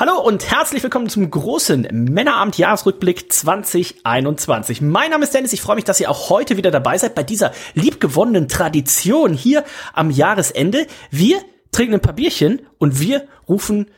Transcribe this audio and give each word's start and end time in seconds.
Hallo 0.00 0.18
und 0.18 0.50
herzlich 0.50 0.82
willkommen 0.82 1.10
zum 1.10 1.30
großen 1.30 1.86
Männerabend 1.92 2.56
Jahresrückblick 2.56 3.30
2021. 3.30 4.80
Mein 4.80 5.10
Name 5.10 5.24
ist 5.24 5.34
Dennis, 5.34 5.52
ich 5.52 5.60
freue 5.60 5.76
mich, 5.76 5.84
dass 5.84 6.00
ihr 6.00 6.10
auch 6.10 6.30
heute 6.30 6.56
wieder 6.56 6.70
dabei 6.70 6.96
seid 6.96 7.14
bei 7.14 7.22
dieser 7.22 7.52
liebgewonnenen 7.74 8.48
Tradition 8.48 9.34
hier 9.34 9.62
am 9.92 10.10
Jahresende. 10.10 10.86
Wir 11.10 11.42
trinken 11.70 11.96
ein 11.96 12.00
paar 12.00 12.14
Bierchen 12.14 12.62
und 12.78 12.98
wir 12.98 13.28
rufen 13.46 13.90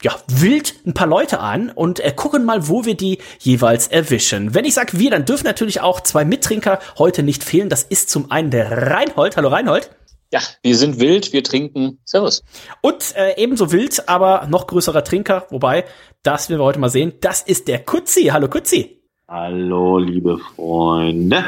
ja, 0.00 0.16
wild 0.28 0.76
ein 0.86 0.94
paar 0.94 1.06
Leute 1.06 1.40
an 1.40 1.68
und 1.68 2.00
äh, 2.00 2.10
gucken 2.16 2.46
mal, 2.46 2.66
wo 2.66 2.86
wir 2.86 2.94
die 2.94 3.18
jeweils 3.38 3.86
erwischen. 3.86 4.54
Wenn 4.54 4.64
ich 4.64 4.72
sage 4.72 4.98
wir, 4.98 5.10
dann 5.10 5.26
dürfen 5.26 5.44
natürlich 5.44 5.82
auch 5.82 6.00
zwei 6.00 6.24
Mittrinker 6.24 6.78
heute 6.96 7.22
nicht 7.22 7.44
fehlen. 7.44 7.68
Das 7.68 7.82
ist 7.82 8.08
zum 8.08 8.30
einen 8.30 8.50
der 8.50 8.90
Reinhold. 8.90 9.36
Hallo 9.36 9.50
Reinhold. 9.50 9.90
Ja, 10.32 10.40
wir 10.62 10.76
sind 10.76 11.00
wild, 11.00 11.32
wir 11.32 11.42
trinken. 11.42 11.98
Servus. 12.04 12.44
Und 12.82 13.16
äh, 13.16 13.34
ebenso 13.36 13.72
wild, 13.72 14.08
aber 14.08 14.46
noch 14.48 14.68
größerer 14.68 15.02
Trinker, 15.02 15.46
wobei, 15.50 15.84
das 16.22 16.48
werden 16.48 16.60
wir 16.60 16.66
heute 16.66 16.78
mal 16.78 16.88
sehen, 16.88 17.14
das 17.20 17.42
ist 17.42 17.66
der 17.66 17.80
Kutzi. 17.80 18.26
Hallo 18.26 18.48
Kutzi. 18.48 19.02
Hallo, 19.26 19.98
liebe 19.98 20.38
Freunde. 20.54 21.44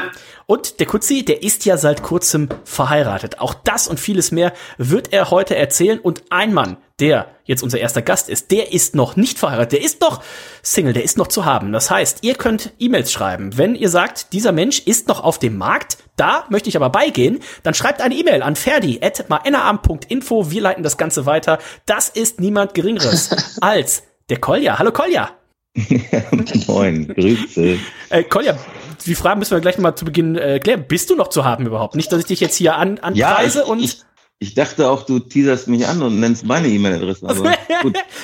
Und 0.47 0.81
der 0.81 0.87
Kutzi, 0.87 1.23
der 1.23 1.43
ist 1.43 1.63
ja 1.63 1.77
seit 1.77 2.03
kurzem 2.03 2.49
verheiratet. 2.65 3.39
Auch 3.39 3.53
das 3.53 3.87
und 3.87 4.01
vieles 4.01 4.31
mehr 4.31 4.51
wird 4.77 5.13
er 5.13 5.31
heute 5.31 5.55
erzählen. 5.55 5.99
Und 5.99 6.23
ein 6.29 6.53
Mann, 6.53 6.75
der 6.99 7.27
jetzt 7.45 7.63
unser 7.63 7.79
erster 7.79 8.01
Gast 8.01 8.29
ist, 8.29 8.51
der 8.51 8.71
ist 8.71 8.95
noch 8.95 9.15
nicht 9.15 9.39
verheiratet. 9.39 9.73
Der 9.73 9.81
ist 9.81 10.01
noch 10.01 10.21
Single, 10.61 10.93
der 10.93 11.03
ist 11.03 11.17
noch 11.17 11.27
zu 11.27 11.43
haben. 11.43 11.71
Das 11.71 11.89
heißt, 11.89 12.19
ihr 12.21 12.35
könnt 12.35 12.73
E-Mails 12.79 13.11
schreiben. 13.11 13.57
Wenn 13.57 13.75
ihr 13.75 13.89
sagt, 13.89 14.31
dieser 14.33 14.51
Mensch 14.51 14.79
ist 14.79 15.07
noch 15.07 15.23
auf 15.23 15.39
dem 15.39 15.57
Markt, 15.57 15.97
da 16.15 16.45
möchte 16.49 16.69
ich 16.69 16.75
aber 16.75 16.89
beigehen, 16.89 17.39
dann 17.63 17.73
schreibt 17.73 18.01
eine 18.01 18.15
E-Mail 18.15 18.43
an 18.43 18.55
ferdi.maennaarm.info. 18.55 20.51
Wir 20.51 20.61
leiten 20.61 20.83
das 20.83 20.97
Ganze 20.97 21.25
weiter. 21.25 21.57
Das 21.85 22.09
ist 22.09 22.39
niemand 22.39 22.75
Geringeres 22.75 23.57
als 23.61 24.03
der 24.29 24.39
Kolja. 24.39 24.77
Hallo 24.77 24.91
Kolja. 24.91 25.31
Moin, 26.67 27.07
Grüße. 27.07 27.79
Äh, 28.09 28.23
Kolja, 28.23 28.55
die 29.07 29.15
Frage 29.15 29.39
müssen 29.39 29.51
wir 29.51 29.61
gleich 29.61 29.79
mal 29.79 29.95
zu 29.95 30.05
Beginn 30.05 30.35
äh, 30.35 30.59
klären. 30.59 30.85
Bist 30.87 31.09
du 31.09 31.15
noch 31.15 31.29
zu 31.29 31.43
haben 31.43 31.65
überhaupt? 31.65 31.95
Nicht, 31.95 32.11
dass 32.11 32.19
ich 32.19 32.25
dich 32.25 32.39
jetzt 32.39 32.55
hier 32.55 32.75
an, 32.75 32.99
anpreise 32.99 33.59
ja, 33.59 33.65
ich, 33.65 33.69
und. 33.69 33.79
Ich, 33.79 34.03
ich 34.43 34.55
dachte 34.55 34.89
auch, 34.89 35.03
du 35.05 35.19
teaserst 35.19 35.69
mich 35.69 35.87
an 35.87 36.01
und 36.01 36.19
nennst 36.19 36.45
meine 36.45 36.67
E-Mail-Adresse. 36.67 37.25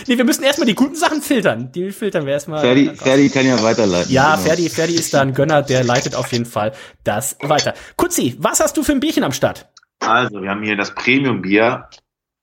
nee, 0.07 0.17
wir 0.17 0.25
müssen 0.25 0.43
erstmal 0.43 0.67
die 0.67 0.75
guten 0.75 0.95
Sachen 0.95 1.21
filtern. 1.21 1.71
Die 1.71 1.91
filtern 1.91 2.25
wir 2.25 2.33
erstmal. 2.33 2.59
Ferdi, 2.59 2.91
Ferdi 2.93 3.29
kann 3.29 3.45
ja 3.45 3.63
weiterleiten. 3.63 4.11
Ja, 4.11 4.35
genau. 4.35 4.47
Ferdi, 4.47 4.69
Ferdi 4.69 4.95
ist 4.95 5.13
da 5.13 5.21
ein 5.21 5.33
Gönner, 5.33 5.61
der 5.61 5.85
leitet 5.85 6.15
auf 6.15 6.31
jeden 6.33 6.45
Fall 6.45 6.73
das 7.05 7.37
weiter. 7.41 7.73
Kutzi, 7.95 8.35
was 8.37 8.59
hast 8.59 8.75
du 8.75 8.83
für 8.83 8.91
ein 8.91 8.99
Bierchen 8.99 9.23
am 9.23 9.31
Start? 9.31 9.69
Also, 9.99 10.41
wir 10.41 10.49
haben 10.49 10.63
hier 10.63 10.75
das 10.75 10.93
Premium-Bier 10.93 11.87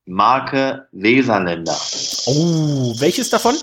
Marke 0.06 0.86
Weserländer. 0.92 1.77
Oh, 2.27 2.94
welches 2.98 3.28
davon? 3.28 3.56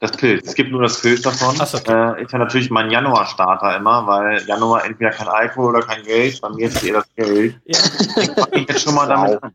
Das 0.00 0.12
Pilz. 0.12 0.46
Es 0.46 0.54
gibt 0.54 0.70
nur 0.70 0.82
das 0.82 1.00
Pilz 1.00 1.22
davon. 1.22 1.56
Ach 1.58 1.66
so, 1.66 1.78
okay. 1.78 2.20
äh, 2.20 2.22
ist 2.22 2.32
ja 2.32 2.38
natürlich 2.38 2.70
mein 2.70 2.88
Januar-Starter 2.90 3.76
immer, 3.76 4.06
weil 4.06 4.46
Januar 4.46 4.84
entweder 4.84 5.10
kein 5.10 5.26
Alkohol 5.26 5.74
oder 5.74 5.84
kein 5.84 6.04
Geld. 6.04 6.40
Bei 6.40 6.50
mir 6.50 6.68
ist 6.68 6.84
eher 6.84 6.94
das 6.94 7.14
Geld. 7.16 7.56
Ja. 7.64 7.78
Ich 8.16 8.30
fange 8.30 8.66
jetzt 8.68 8.82
schon 8.82 8.94
mal 8.94 9.08
damit 9.08 9.42
an. 9.42 9.54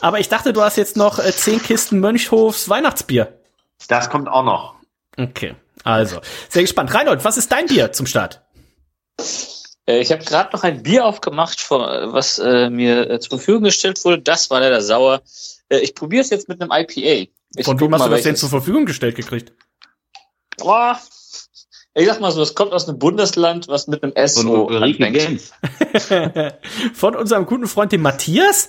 Aber 0.00 0.18
ich 0.18 0.28
dachte, 0.28 0.52
du 0.52 0.62
hast 0.62 0.76
jetzt 0.76 0.96
noch 0.96 1.18
äh, 1.18 1.30
zehn 1.32 1.62
Kisten 1.62 2.00
Mönchhofs 2.00 2.68
Weihnachtsbier. 2.68 3.38
Das 3.86 4.10
kommt 4.10 4.28
auch 4.28 4.42
noch. 4.42 4.74
Okay, 5.16 5.54
also 5.84 6.20
sehr 6.48 6.62
gespannt. 6.62 6.92
Reinhold, 6.92 7.24
was 7.24 7.36
ist 7.36 7.52
dein 7.52 7.66
Bier 7.66 7.92
zum 7.92 8.06
Start? 8.06 8.42
Äh, 9.86 10.00
ich 10.00 10.10
habe 10.10 10.24
gerade 10.24 10.50
noch 10.52 10.64
ein 10.64 10.82
Bier 10.82 11.04
aufgemacht, 11.04 11.70
was 11.70 12.38
äh, 12.38 12.68
mir 12.70 13.10
äh, 13.10 13.20
zur 13.20 13.38
Verfügung 13.38 13.64
gestellt 13.64 14.04
wurde. 14.04 14.20
Das 14.20 14.50
war 14.50 14.60
leider 14.60 14.80
sauer. 14.80 15.22
Äh, 15.68 15.78
ich 15.78 15.94
probiere 15.94 16.22
es 16.22 16.30
jetzt 16.30 16.48
mit 16.48 16.60
einem 16.60 16.70
IPA. 16.72 17.30
Ich 17.56 17.64
Von 17.64 17.80
wem 17.80 17.94
hast 17.94 18.06
du 18.06 18.10
das 18.10 18.22
denn 18.22 18.36
zur 18.36 18.48
Verfügung 18.48 18.84
gestellt 18.84 19.16
gekriegt? 19.16 19.52
Boah. 20.58 20.98
Ich 21.94 22.06
sag 22.06 22.20
mal 22.20 22.30
so, 22.30 22.42
es 22.42 22.54
kommt 22.54 22.72
aus 22.72 22.88
einem 22.88 22.98
Bundesland, 22.98 23.66
was 23.66 23.88
mit 23.88 24.02
einem 24.02 24.12
S 24.12 24.34
Von 24.34 24.42
so 24.44 24.66
Ulrike 24.68 25.06
anfängt. 25.06 25.52
Gens. 26.08 26.52
Von 26.94 27.16
unserem 27.16 27.46
guten 27.46 27.66
Freund, 27.66 27.90
dem 27.90 28.02
Matthias? 28.02 28.68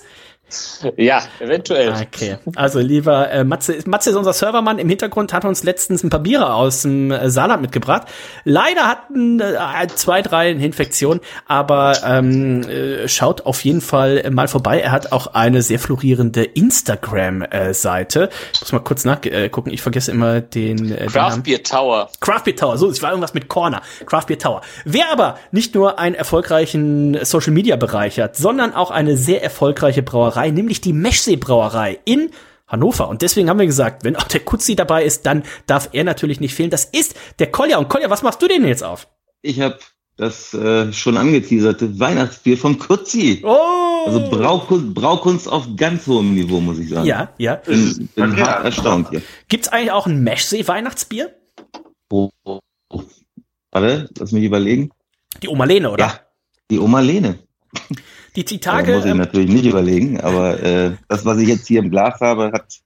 Ja, 0.96 1.22
eventuell. 1.38 1.92
Okay, 1.92 2.38
also 2.56 2.78
lieber 2.78 3.30
äh, 3.30 3.44
Matze, 3.44 3.78
Matze 3.86 4.10
ist 4.10 4.16
unser 4.16 4.32
Servermann. 4.32 4.78
Im 4.78 4.88
Hintergrund 4.88 5.32
hat 5.32 5.44
uns 5.44 5.62
letztens 5.62 6.02
ein 6.02 6.10
paar 6.10 6.20
Biere 6.20 6.54
aus 6.54 6.82
dem 6.82 7.10
äh, 7.10 7.30
Saarland 7.30 7.62
mitgebracht. 7.62 8.08
Leider 8.44 8.88
hatten 8.88 9.40
äh, 9.40 9.86
zwei, 9.94 10.22
drei 10.22 10.50
eine 10.50 10.64
Infektion, 10.64 11.20
aber 11.46 11.94
ähm, 12.04 12.62
äh, 12.62 13.08
schaut 13.08 13.46
auf 13.46 13.64
jeden 13.64 13.80
Fall 13.80 14.30
mal 14.30 14.48
vorbei. 14.48 14.80
Er 14.80 14.92
hat 14.92 15.12
auch 15.12 15.28
eine 15.28 15.62
sehr 15.62 15.78
florierende 15.78 16.44
Instagram-Seite. 16.44 18.30
Ich 18.54 18.60
muss 18.60 18.72
mal 18.72 18.80
kurz 18.80 19.04
nachgucken, 19.04 19.70
äh, 19.70 19.74
ich 19.74 19.82
vergesse 19.82 20.10
immer 20.10 20.40
den, 20.40 20.92
äh, 20.92 20.98
den 20.98 21.08
Craft. 21.08 21.42
Beer 21.42 21.62
Tower. 21.62 22.08
Craft 22.20 22.44
Beer 22.44 22.56
Tower, 22.56 22.78
so, 22.78 22.88
es 22.88 23.02
war 23.02 23.10
irgendwas 23.10 23.34
mit 23.34 23.48
Corner. 23.48 23.82
Craft 24.06 24.26
Beer 24.26 24.38
Tower. 24.38 24.60
Wer 24.84 25.10
aber 25.12 25.38
nicht 25.50 25.74
nur 25.74 25.98
einen 25.98 26.14
erfolgreichen 26.14 27.24
Social 27.24 27.52
Media 27.52 27.76
Bereich 27.76 28.18
hat, 28.20 28.36
sondern 28.36 28.74
auch 28.74 28.90
eine 28.90 29.16
sehr 29.16 29.42
erfolgreiche 29.42 30.02
Brauerei, 30.02 30.39
nämlich 30.48 30.80
die 30.80 30.92
Meschsee 30.92 31.36
Brauerei 31.36 31.98
in 32.04 32.30
Hannover. 32.66 33.08
Und 33.08 33.22
deswegen 33.22 33.50
haben 33.50 33.58
wir 33.58 33.66
gesagt, 33.66 34.04
wenn 34.04 34.16
auch 34.16 34.28
der 34.28 34.40
Kutzi 34.40 34.76
dabei 34.76 35.04
ist, 35.04 35.26
dann 35.26 35.42
darf 35.66 35.90
er 35.92 36.04
natürlich 36.04 36.40
nicht 36.40 36.54
fehlen. 36.54 36.70
Das 36.70 36.84
ist 36.84 37.14
der 37.38 37.50
Kolja. 37.50 37.78
Und 37.78 37.88
Kolja, 37.88 38.08
was 38.10 38.22
machst 38.22 38.40
du 38.42 38.48
denn 38.48 38.64
jetzt 38.66 38.82
auf? 38.84 39.08
Ich 39.42 39.60
habe 39.60 39.78
das 40.16 40.54
äh, 40.54 40.92
schon 40.92 41.16
angeteaserte 41.16 41.98
Weihnachtsbier 41.98 42.58
von 42.58 42.78
Kutzi. 42.78 43.42
Oh! 43.44 44.04
Also 44.06 44.30
Braukunst, 44.30 44.94
Braukunst 44.94 45.48
auf 45.48 45.66
ganz 45.76 46.06
hohem 46.06 46.34
Niveau, 46.34 46.60
muss 46.60 46.78
ich 46.78 46.88
sagen. 46.90 47.06
Ja, 47.06 47.32
ja. 47.38 47.56
Bin, 47.56 48.08
bin 48.14 48.32
Okay. 48.32 48.42
hart 48.42 48.64
erstaunt 48.64 49.08
hier. 49.10 49.22
Gibt's 49.48 49.68
eigentlich 49.68 49.92
auch 49.92 50.06
ein 50.06 50.22
Meschsee 50.22 50.66
Weihnachtsbier? 50.66 51.34
Oh, 52.10 52.30
oh, 52.44 52.60
oh. 52.90 53.02
Warte, 53.72 54.08
lass 54.18 54.32
mich 54.32 54.44
überlegen. 54.44 54.90
Die 55.42 55.48
Oma 55.48 55.64
Lene, 55.64 55.90
oder? 55.90 56.04
Ja, 56.04 56.20
die 56.70 56.78
Oma 56.78 57.00
Lene. 57.00 57.38
Die, 58.36 58.44
Da 58.44 58.56
Tage, 58.58 58.94
muss 58.94 59.04
ich 59.04 59.10
ähm, 59.10 59.18
natürlich 59.18 59.50
nicht 59.50 59.66
überlegen, 59.66 60.20
aber 60.20 60.62
äh, 60.62 60.92
das, 61.08 61.24
was 61.24 61.38
ich 61.38 61.48
jetzt 61.48 61.66
hier 61.66 61.80
im 61.80 61.90
Glas 61.90 62.20
habe, 62.20 62.52
hat 62.52 62.80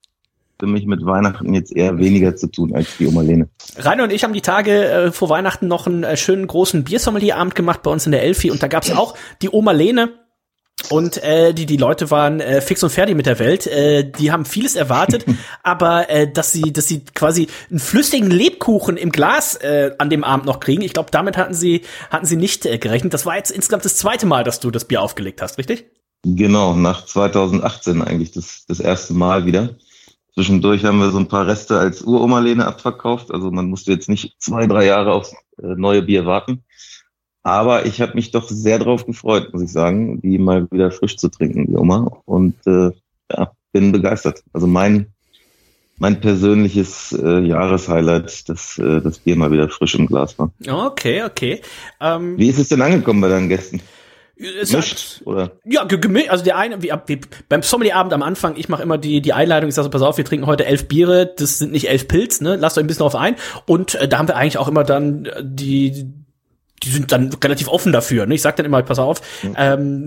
für 0.58 0.66
mich 0.66 0.86
mit 0.86 1.04
Weihnachten 1.04 1.52
jetzt 1.52 1.74
eher 1.74 1.98
weniger 1.98 2.36
zu 2.36 2.46
tun 2.46 2.74
als 2.74 2.96
die 2.96 3.06
Oma 3.06 3.22
Lene. 3.22 3.48
Rainer 3.76 4.04
und 4.04 4.12
ich 4.12 4.24
haben 4.24 4.32
die 4.32 4.40
Tage 4.40 4.88
äh, 4.88 5.12
vor 5.12 5.28
Weihnachten 5.28 5.68
noch 5.68 5.86
einen 5.86 6.04
äh, 6.04 6.16
schönen 6.16 6.46
großen 6.46 6.84
Biersommelierabend 6.84 7.54
gemacht 7.54 7.82
bei 7.82 7.90
uns 7.90 8.06
in 8.06 8.12
der 8.12 8.22
Elfi 8.22 8.50
und 8.50 8.62
da 8.62 8.68
gab's 8.68 8.90
auch 8.90 9.14
die 9.42 9.50
Oma 9.50 9.72
Lene. 9.72 10.12
Und 10.90 11.22
äh, 11.22 11.54
die 11.54 11.66
die 11.66 11.76
Leute 11.76 12.10
waren 12.10 12.40
äh, 12.40 12.60
fix 12.60 12.82
und 12.82 12.90
fertig 12.90 13.16
mit 13.16 13.26
der 13.26 13.38
Welt. 13.38 13.66
Äh, 13.66 14.10
die 14.10 14.32
haben 14.32 14.44
vieles 14.44 14.76
erwartet, 14.76 15.24
aber 15.62 16.10
äh, 16.10 16.30
dass 16.30 16.52
sie 16.52 16.72
dass 16.72 16.88
sie 16.88 17.04
quasi 17.14 17.48
einen 17.70 17.78
flüssigen 17.78 18.30
Lebkuchen 18.30 18.96
im 18.96 19.10
Glas 19.10 19.54
äh, 19.56 19.92
an 19.98 20.10
dem 20.10 20.24
Abend 20.24 20.46
noch 20.46 20.60
kriegen, 20.60 20.82
ich 20.82 20.92
glaube, 20.92 21.10
damit 21.10 21.36
hatten 21.36 21.54
sie 21.54 21.82
hatten 22.10 22.26
sie 22.26 22.36
nicht 22.36 22.66
äh, 22.66 22.78
gerechnet. 22.78 23.14
Das 23.14 23.24
war 23.24 23.36
jetzt 23.36 23.50
insgesamt 23.50 23.84
das 23.84 23.96
zweite 23.96 24.26
Mal, 24.26 24.44
dass 24.44 24.60
du 24.60 24.70
das 24.70 24.84
Bier 24.84 25.00
aufgelegt 25.00 25.40
hast, 25.40 25.58
richtig? 25.58 25.86
Genau, 26.24 26.74
nach 26.74 27.04
2018 27.04 28.02
eigentlich 28.02 28.32
das, 28.32 28.64
das 28.66 28.80
erste 28.80 29.14
Mal 29.14 29.46
wieder. 29.46 29.76
Zwischendurch 30.34 30.84
haben 30.84 30.98
wir 30.98 31.10
so 31.10 31.18
ein 31.18 31.28
paar 31.28 31.46
Reste 31.46 31.78
als 31.78 32.02
Uroma 32.02 32.40
Lene 32.40 32.66
abverkauft. 32.66 33.30
Also 33.30 33.50
man 33.50 33.68
musste 33.68 33.92
jetzt 33.92 34.08
nicht 34.08 34.34
zwei, 34.38 34.66
drei 34.66 34.86
Jahre 34.86 35.12
aufs 35.12 35.32
äh, 35.58 35.76
neue 35.76 36.02
Bier 36.02 36.26
warten. 36.26 36.64
Aber 37.44 37.86
ich 37.86 38.00
habe 38.00 38.14
mich 38.14 38.30
doch 38.32 38.48
sehr 38.48 38.78
drauf 38.78 39.06
gefreut, 39.06 39.52
muss 39.52 39.62
ich 39.62 39.70
sagen, 39.70 40.20
die 40.22 40.38
mal 40.38 40.66
wieder 40.70 40.90
frisch 40.90 41.16
zu 41.16 41.28
trinken, 41.28 41.66
die 41.66 41.76
Oma. 41.76 42.10
Und 42.24 42.54
äh, 42.66 42.90
ja, 43.30 43.52
bin 43.72 43.92
begeistert. 43.92 44.42
Also 44.52 44.66
mein 44.66 45.06
mein 45.98 46.20
persönliches 46.20 47.12
äh, 47.12 47.38
Jahreshighlight, 47.40 48.48
dass 48.48 48.78
äh, 48.78 49.00
das 49.00 49.18
Bier 49.20 49.36
mal 49.36 49.52
wieder 49.52 49.68
frisch 49.68 49.94
im 49.94 50.06
Glas 50.06 50.36
war. 50.38 50.50
Okay, 50.66 51.22
okay. 51.22 51.60
Ähm, 52.00 52.36
Wie 52.36 52.48
ist 52.48 52.58
es 52.58 52.70
denn 52.70 52.82
angekommen 52.82 53.20
bei 53.20 53.28
deinen 53.28 53.48
Gästen? 53.48 53.80
es 54.36 54.72
Mischt, 54.72 55.20
hat- 55.20 55.26
oder? 55.26 55.52
Ja, 55.64 55.84
ge- 55.84 56.00
gemi- 56.00 56.28
also 56.28 56.42
der 56.42 56.56
eine, 56.56 56.82
wie, 56.82 56.92
wie, 57.06 57.20
beim 57.48 57.62
Sommelierabend 57.62 58.12
am 58.12 58.22
Anfang, 58.24 58.56
ich 58.56 58.68
mache 58.68 58.82
immer 58.82 58.98
die, 58.98 59.20
die 59.20 59.32
Einleitung, 59.32 59.68
ich 59.68 59.74
sage 59.76 59.84
so, 59.84 59.90
pass 59.90 60.02
auf, 60.02 60.16
wir 60.16 60.24
trinken 60.24 60.46
heute 60.46 60.64
elf 60.66 60.88
Biere, 60.88 61.32
das 61.36 61.58
sind 61.58 61.70
nicht 61.70 61.88
elf 61.88 62.08
Pilz, 62.08 62.40
ne? 62.40 62.56
Lasst 62.56 62.76
euch 62.76 62.82
ein 62.82 62.88
bisschen 62.88 63.02
drauf 63.02 63.14
ein. 63.14 63.36
Und 63.66 63.94
äh, 63.94 64.08
da 64.08 64.18
haben 64.18 64.26
wir 64.26 64.34
eigentlich 64.36 64.58
auch 64.58 64.66
immer 64.66 64.82
dann 64.82 65.26
äh, 65.26 65.42
die 65.44 66.12
die 66.84 66.90
sind 66.90 67.12
dann 67.12 67.30
relativ 67.42 67.68
offen 67.68 67.92
dafür. 67.92 68.26
Ne? 68.26 68.34
Ich 68.34 68.42
sag 68.42 68.56
dann 68.56 68.66
immer, 68.66 68.82
pass 68.82 68.98
auf, 68.98 69.20
mhm. 69.42 69.54
ähm, 69.56 70.06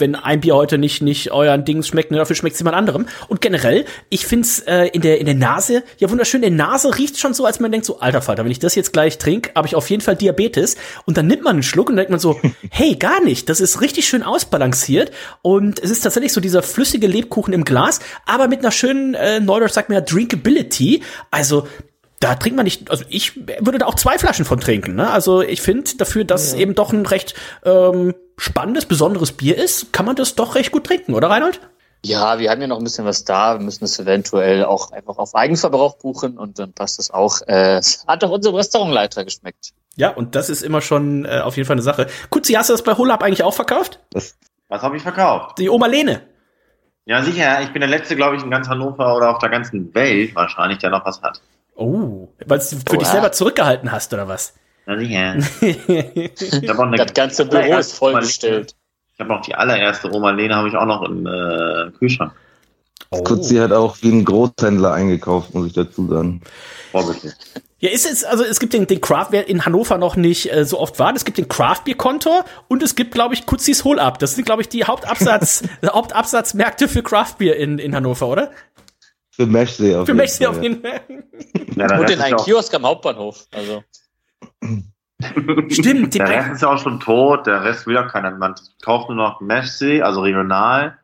wenn 0.00 0.14
ein 0.14 0.40
Bier 0.40 0.56
heute 0.56 0.78
nicht 0.78 1.02
nicht 1.02 1.30
euren 1.30 1.64
Dings 1.64 1.86
schmeckt, 1.86 2.10
ne, 2.10 2.16
dafür 2.16 2.34
schmeckt 2.34 2.54
es 2.54 2.60
jemand 2.60 2.76
anderem. 2.76 3.06
Und 3.28 3.40
generell, 3.40 3.84
ich 4.08 4.26
find's 4.26 4.60
äh, 4.60 4.86
in 4.86 5.02
der 5.02 5.20
in 5.20 5.26
der 5.26 5.34
Nase 5.34 5.84
ja 5.98 6.10
wunderschön. 6.10 6.42
In 6.42 6.56
der 6.56 6.66
Nase 6.66 6.96
riecht 6.96 7.18
schon 7.18 7.34
so, 7.34 7.44
als 7.44 7.60
man 7.60 7.70
denkt 7.70 7.86
so, 7.86 8.00
alter 8.00 8.22
Falter, 8.22 8.44
wenn 8.44 8.50
ich 8.50 8.58
das 8.58 8.74
jetzt 8.74 8.92
gleich 8.92 9.18
trinke, 9.18 9.52
habe 9.54 9.68
ich 9.68 9.76
auf 9.76 9.88
jeden 9.90 10.02
Fall 10.02 10.16
Diabetes. 10.16 10.76
Und 11.04 11.16
dann 11.16 11.26
nimmt 11.26 11.44
man 11.44 11.54
einen 11.56 11.62
Schluck 11.62 11.90
und 11.90 11.96
denkt 11.96 12.10
man 12.10 12.20
so, 12.20 12.40
hey, 12.70 12.96
gar 12.96 13.22
nicht. 13.22 13.48
Das 13.48 13.60
ist 13.60 13.80
richtig 13.80 14.08
schön 14.08 14.22
ausbalanciert 14.22 15.12
und 15.42 15.78
es 15.78 15.90
ist 15.90 16.00
tatsächlich 16.00 16.32
so 16.32 16.40
dieser 16.40 16.62
flüssige 16.62 17.06
Lebkuchen 17.06 17.52
im 17.52 17.64
Glas, 17.64 18.00
aber 18.26 18.48
mit 18.48 18.60
einer 18.60 18.70
schönen 18.70 19.14
äh, 19.14 19.40
Neudeutsch 19.40 19.72
sagt 19.72 19.88
man 19.88 19.96
ja 19.96 20.00
Drinkability. 20.00 21.02
Also 21.30 21.66
da 22.20 22.34
trinkt 22.34 22.56
man 22.56 22.64
nicht, 22.64 22.90
also 22.90 23.04
ich 23.08 23.34
würde 23.36 23.78
da 23.78 23.86
auch 23.86 23.94
zwei 23.94 24.18
Flaschen 24.18 24.44
von 24.44 24.60
trinken. 24.60 24.94
Ne? 24.94 25.10
Also 25.10 25.40
ich 25.40 25.62
finde 25.62 25.96
dafür, 25.96 26.24
dass 26.24 26.52
ja. 26.52 26.58
eben 26.58 26.74
doch 26.74 26.92
ein 26.92 27.06
recht 27.06 27.34
ähm, 27.64 28.14
spannendes, 28.36 28.84
besonderes 28.84 29.32
Bier 29.32 29.56
ist, 29.56 29.92
kann 29.92 30.06
man 30.06 30.16
das 30.16 30.34
doch 30.34 30.54
recht 30.54 30.70
gut 30.70 30.84
trinken, 30.84 31.14
oder 31.14 31.30
Reinhold? 31.30 31.60
Ja, 32.04 32.38
wir 32.38 32.50
haben 32.50 32.60
ja 32.60 32.66
noch 32.66 32.78
ein 32.78 32.84
bisschen 32.84 33.04
was 33.04 33.24
da. 33.24 33.58
Wir 33.58 33.64
müssen 33.64 33.84
es 33.84 33.98
eventuell 33.98 34.64
auch 34.64 34.92
einfach 34.92 35.18
auf 35.18 35.34
Eigenverbrauch 35.34 35.96
buchen 35.96 36.38
und 36.38 36.58
dann 36.58 36.72
passt 36.72 36.98
es 36.98 37.10
auch. 37.10 37.40
Äh, 37.46 37.82
hat 38.06 38.22
doch 38.22 38.30
unserem 38.30 38.56
Restaurantleiter 38.56 39.24
geschmeckt. 39.24 39.72
Ja, 39.96 40.10
und 40.10 40.34
das 40.34 40.48
ist 40.48 40.62
immer 40.62 40.80
schon 40.80 41.26
äh, 41.26 41.40
auf 41.40 41.56
jeden 41.56 41.66
Fall 41.66 41.74
eine 41.74 41.82
Sache. 41.82 42.06
Kutzi, 42.30 42.54
hast 42.54 42.70
du 42.70 42.74
das 42.74 42.82
bei 42.82 42.94
Holab 42.94 43.22
eigentlich 43.22 43.42
auch 43.42 43.52
verkauft? 43.52 43.98
Was, 44.12 44.36
was 44.68 44.82
habe 44.82 44.96
ich 44.96 45.02
verkauft? 45.02 45.58
Die 45.58 45.68
Oma 45.68 45.86
Lene. 45.86 46.22
Ja, 47.04 47.22
sicher. 47.22 47.60
Ich 47.62 47.72
bin 47.72 47.80
der 47.80 47.90
Letzte, 47.90 48.16
glaube 48.16 48.36
ich, 48.36 48.42
in 48.42 48.50
ganz 48.50 48.68
Hannover 48.68 49.16
oder 49.16 49.30
auf 49.30 49.38
der 49.38 49.48
ganzen 49.50 49.94
Welt 49.94 50.34
wahrscheinlich, 50.34 50.78
der 50.78 50.90
noch 50.90 51.04
was 51.04 51.20
hat. 51.20 51.40
Oh, 51.80 52.28
weil 52.44 52.58
du 52.58 52.64
für 52.64 52.76
oh, 52.90 52.96
dich 52.96 53.08
ja. 53.08 53.12
selber 53.12 53.32
zurückgehalten 53.32 53.90
hast, 53.90 54.12
oder 54.12 54.28
was? 54.28 54.52
Ja, 54.86 54.98
sicher. 54.98 55.36
das 56.96 57.14
ganze 57.14 57.46
Büro 57.46 57.78
ist 57.78 57.94
vollgestellt. 57.94 58.74
Ich 59.14 59.20
habe 59.20 59.30
noch 59.30 59.40
die 59.40 59.54
allererste 59.54 60.12
Oma 60.12 60.30
Lene, 60.30 60.56
habe 60.56 60.68
ich 60.68 60.76
auch 60.76 60.84
noch 60.84 61.02
im 61.08 61.26
äh, 61.26 61.90
Kühlschrank. 61.98 62.32
Oh. 63.10 63.22
Kutzi 63.22 63.56
hat 63.56 63.72
auch 63.72 63.96
wie 64.02 64.10
ein 64.10 64.26
Großhändler 64.26 64.92
eingekauft, 64.92 65.54
muss 65.54 65.68
ich 65.68 65.72
dazu 65.72 66.06
sagen. 66.06 66.42
Ja, 67.78 67.88
ist 67.88 68.04
es, 68.04 68.24
also 68.24 68.44
es 68.44 68.60
gibt 68.60 68.74
den, 68.74 68.86
den 68.86 69.00
Craft, 69.00 69.28
wer 69.30 69.48
in 69.48 69.64
Hannover 69.64 69.96
noch 69.96 70.16
nicht 70.16 70.52
äh, 70.52 70.66
so 70.66 70.78
oft 70.78 70.98
war, 70.98 71.14
es 71.16 71.24
gibt 71.24 71.38
den 71.38 71.48
Craft 71.48 71.84
Beer 71.86 71.94
Kontor 71.94 72.44
und 72.68 72.82
es 72.82 72.94
gibt, 72.94 73.12
glaube 73.12 73.32
ich, 73.32 73.46
Kutzis 73.46 73.84
Hol 73.84 73.98
Up. 73.98 74.18
Das 74.18 74.34
sind, 74.34 74.44
glaube 74.44 74.60
ich, 74.60 74.68
die 74.68 74.84
Hauptabsatz, 74.84 75.62
Hauptabsatzmärkte 75.86 76.88
für 76.88 77.02
Craft 77.02 77.36
Beer 77.38 77.56
in, 77.56 77.78
in 77.78 77.94
Hannover, 77.94 78.28
oder? 78.28 78.50
Für 79.40 79.46
Meshsee 79.46 79.96
auf 79.96 80.04
Für 80.04 80.12
Meshsee 80.12 80.46
auf 80.46 80.62
jeden 80.62 80.82
Fall. 80.82 81.00
Ja, 81.74 81.98
und 81.98 82.10
in 82.10 82.20
einem 82.20 82.36
Kiosk 82.36 82.74
am 82.74 82.84
Hauptbahnhof. 82.84 83.46
Also. 83.52 83.82
Stimmt. 85.70 86.14
Der 86.14 86.28
Rest 86.28 86.50
ist 86.50 86.60
ja 86.60 86.68
auch 86.68 86.78
schon 86.78 87.00
tot, 87.00 87.46
der 87.46 87.64
Rest 87.64 87.86
will 87.86 87.94
ja 87.94 88.02
keiner. 88.06 88.32
Man 88.32 88.54
kauft 88.82 89.08
nur 89.08 89.16
noch 89.16 89.40
Meshsee, 89.40 90.02
also 90.02 90.20
regional, 90.20 90.98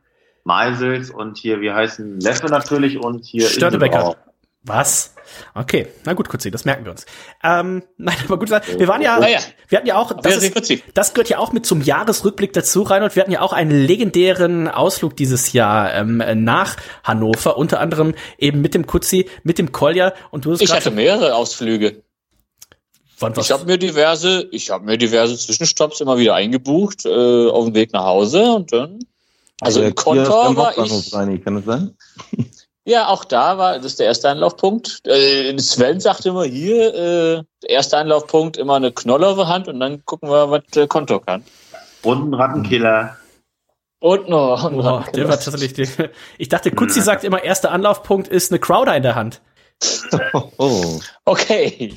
Meisels 0.45 1.09
und 1.11 1.39
hier, 1.39 1.63
wie 1.63 1.73
heißen 1.73 2.21
Leffe 2.21 2.49
natürlich 2.49 2.99
und 2.99 3.25
hier 3.25 3.49
Störtebecker. 3.49 4.17
Was? 4.67 5.15
Okay, 5.55 5.89
na 6.05 6.15
gut, 6.15 6.29
Kutzi, 6.29 6.51
das 6.51 6.65
merken 6.65 6.85
wir 6.85 6.91
uns. 6.91 7.07
Ähm, 7.43 7.83
nein, 7.97 8.17
aber 8.25 8.39
gut, 8.39 8.51
wir 8.51 8.89
waren 8.89 9.03
ja, 9.03 9.25
ja. 9.27 9.39
wir 9.69 9.79
hatten 9.79 9.87
ja 9.87 9.97
auch, 9.97 10.13
das, 10.21 10.43
ist, 10.43 10.83
das 10.95 11.15
gehört 11.15 11.29
ja 11.29 11.39
auch 11.39 11.53
mit 11.53 11.65
zum 11.67 11.83
Jahresrückblick 11.83 12.53
dazu, 12.53 12.83
Reinhold. 12.83 13.15
Wir 13.17 13.23
hatten 13.23 13.33
ja 13.33 13.43
auch 13.43 13.53
einen 13.53 13.71
legendären 13.71 14.69
Ausflug 14.69 15.17
dieses 15.17 15.53
Jahr 15.53 15.95
ähm, 15.95 16.23
nach 16.45 16.77
Hannover, 17.05 17.57
unter 17.57 17.81
anderem 17.81 18.15
eben 18.39 18.61
mit 18.61 18.75
dem 18.75 18.87
Kutzi, 18.87 19.29
mit 19.45 19.59
dem 19.59 19.73
Kolja 19.73 20.13
und 20.31 20.45
du 20.45 20.53
hast 20.53 20.63
Ich 20.63 20.73
hatte 20.73 20.91
mehrere 20.91 21.35
Ausflüge. 21.35 22.03
Ich 23.39 23.51
habe 23.51 23.65
mir 23.65 23.79
diverse, 23.79 24.47
ich 24.51 24.71
habe 24.71 24.85
mir 24.85 24.99
diverse 24.99 25.39
Zwischenstopps 25.39 26.01
immer 26.01 26.19
wieder 26.19 26.35
eingebucht 26.35 27.07
äh, 27.07 27.49
auf 27.49 27.65
dem 27.65 27.75
Weg 27.75 27.93
nach 27.93 28.05
Hause 28.05 28.43
und 28.53 28.73
dann 28.73 28.99
also, 29.61 29.81
also 29.81 29.83
im 29.83 29.95
Kontor 29.95 30.55
war 30.57 30.77
ich. 30.77 31.15
Reini, 31.15 31.39
kann 31.39 31.55
das 31.55 31.65
sein? 31.65 31.97
Ja, 32.87 33.09
auch 33.09 33.25
da 33.25 33.59
war 33.59 33.75
das 33.77 33.87
ist 33.87 33.99
der 33.99 34.07
erste 34.07 34.29
Anlaufpunkt. 34.29 35.05
Äh, 35.07 35.59
Sven 35.59 35.99
sagte 35.99 36.29
immer 36.29 36.45
hier, 36.45 36.95
äh, 36.95 37.43
erster 37.67 37.99
Anlaufpunkt 37.99 38.57
immer 38.57 38.77
eine 38.77 38.93
Knolle 38.93 39.27
auf 39.27 39.37
der 39.37 39.49
Hand 39.49 39.67
und 39.67 39.81
dann 39.81 40.05
gucken 40.05 40.31
wir, 40.31 40.53
was 40.53 40.63
der 40.73 40.87
Konto 40.87 41.19
kann. 41.19 41.43
Und 42.03 42.31
ein 42.31 42.35
Rattenkiller. 42.35 43.17
Und 43.99 44.29
noch. 44.29 44.65
Ein 44.65 44.81
oh, 44.81 45.03
der 45.13 45.29
war 45.29 45.41
tatsächlich. 45.41 45.97
Der, 45.97 46.11
ich 46.39 46.49
dachte, 46.49 46.71
Kutzi 46.71 47.01
sagt 47.01 47.25
immer, 47.25 47.43
erster 47.43 47.73
Anlaufpunkt 47.73 48.29
ist 48.29 48.53
eine 48.53 48.61
Crowder 48.61 48.97
in 48.97 49.03
der 49.03 49.17
Hand. 49.17 49.43
oh. 50.33 51.01
Okay. 51.25 51.97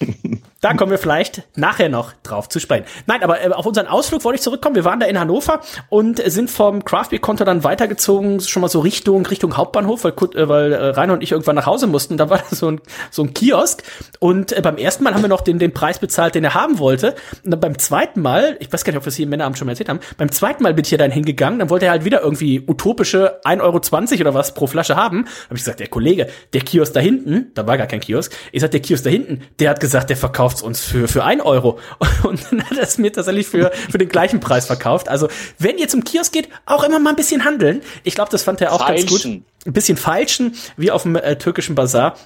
Da 0.60 0.74
kommen 0.74 0.90
wir 0.90 0.98
vielleicht 0.98 1.44
nachher 1.56 1.88
noch 1.88 2.12
drauf 2.24 2.48
zu 2.48 2.58
sprechen. 2.58 2.84
Nein, 3.06 3.22
aber 3.22 3.40
äh, 3.40 3.50
auf 3.50 3.64
unseren 3.64 3.86
Ausflug 3.86 4.24
wollte 4.24 4.36
ich 4.36 4.42
zurückkommen. 4.42 4.74
Wir 4.74 4.84
waren 4.84 4.98
da 4.98 5.06
in 5.06 5.18
Hannover 5.18 5.60
und 5.88 6.20
sind 6.30 6.50
vom 6.50 6.84
Craft 6.84 7.10
Beer 7.10 7.20
Konto 7.20 7.44
dann 7.44 7.62
weitergezogen, 7.62 8.40
schon 8.40 8.62
mal 8.62 8.68
so 8.68 8.80
Richtung 8.80 9.24
Richtung 9.26 9.56
Hauptbahnhof, 9.56 10.02
weil, 10.02 10.12
äh, 10.12 10.48
weil 10.48 10.72
äh, 10.72 10.86
Rainer 10.88 11.12
und 11.12 11.22
ich 11.22 11.30
irgendwann 11.30 11.54
nach 11.54 11.66
Hause 11.66 11.86
mussten. 11.86 12.16
Da 12.16 12.28
war 12.28 12.42
so 12.50 12.72
ein 12.72 12.80
so 13.12 13.22
ein 13.22 13.34
Kiosk 13.34 13.84
und 14.18 14.60
beim 14.60 14.78
ersten 14.78 15.04
Mal 15.04 15.14
haben 15.14 15.22
wir 15.22 15.28
noch 15.28 15.42
den 15.42 15.60
den 15.60 15.72
Preis 15.72 16.00
bezahlt, 16.00 16.34
den 16.34 16.42
er 16.42 16.54
haben 16.54 16.80
wollte. 16.80 17.14
Und 17.44 17.52
dann 17.52 17.60
beim 17.60 17.78
zweiten 17.78 18.20
Mal, 18.20 18.56
ich 18.58 18.72
weiß 18.72 18.82
gar 18.82 18.92
nicht, 18.92 18.98
ob 18.98 19.04
wir 19.04 19.10
es 19.10 19.16
hier 19.16 19.24
im 19.24 19.30
Männeramt 19.30 19.58
schon 19.58 19.66
mal 19.66 19.72
erzählt 19.72 19.88
haben, 19.88 20.00
beim 20.16 20.32
zweiten 20.32 20.64
Mal 20.64 20.74
bin 20.74 20.82
ich 20.84 20.88
hier 20.88 20.98
dann 20.98 21.12
hingegangen, 21.12 21.60
dann 21.60 21.70
wollte 21.70 21.86
er 21.86 21.92
halt 21.92 22.04
wieder 22.04 22.20
irgendwie 22.22 22.64
utopische 22.66 23.40
1,20 23.44 23.60
Euro 23.62 24.20
oder 24.22 24.34
was 24.34 24.54
pro 24.54 24.66
Flasche 24.66 24.96
haben. 24.96 25.26
Habe 25.44 25.54
ich 25.54 25.60
gesagt, 25.60 25.78
der 25.78 25.86
Kollege, 25.86 26.26
der 26.52 26.62
Kiosk 26.62 26.94
da 26.94 27.00
hinten, 27.00 27.52
da 27.54 27.64
war 27.66 27.78
gar 27.78 27.86
kein 27.86 28.00
Kiosk. 28.00 28.32
Ich 28.50 28.60
sag, 28.60 28.72
der 28.72 28.80
Kiosk 28.80 29.04
da 29.04 29.10
hinten, 29.10 29.42
der 29.60 29.70
hat 29.70 29.78
gesagt, 29.78 30.10
der 30.10 30.16
verkauft 30.16 30.47
uns 30.62 30.80
für 30.80 31.08
für 31.08 31.24
ein 31.24 31.40
Euro. 31.40 31.78
Und 32.22 32.40
dann 32.50 32.64
hat 32.64 32.76
er 32.76 32.82
es 32.82 32.98
mir 32.98 33.12
tatsächlich 33.12 33.46
für, 33.46 33.70
für 33.90 33.98
den 33.98 34.08
gleichen 34.08 34.40
Preis 34.40 34.66
verkauft. 34.66 35.08
Also, 35.08 35.28
wenn 35.58 35.78
ihr 35.78 35.88
zum 35.88 36.04
Kiosk 36.04 36.32
geht, 36.32 36.48
auch 36.66 36.84
immer 36.84 36.98
mal 36.98 37.10
ein 37.10 37.16
bisschen 37.16 37.44
handeln. 37.44 37.82
Ich 38.04 38.14
glaube, 38.14 38.30
das 38.30 38.42
fand 38.42 38.60
er 38.60 38.72
auch 38.72 38.86
Feilschen. 38.86 39.08
ganz 39.08 39.22
gut. 39.22 39.42
Ein 39.66 39.72
bisschen 39.72 39.96
falschen, 39.96 40.54
wie 40.76 40.90
auf 40.90 41.02
dem 41.02 41.16
äh, 41.16 41.36
türkischen 41.36 41.74
Bazar. 41.74 42.16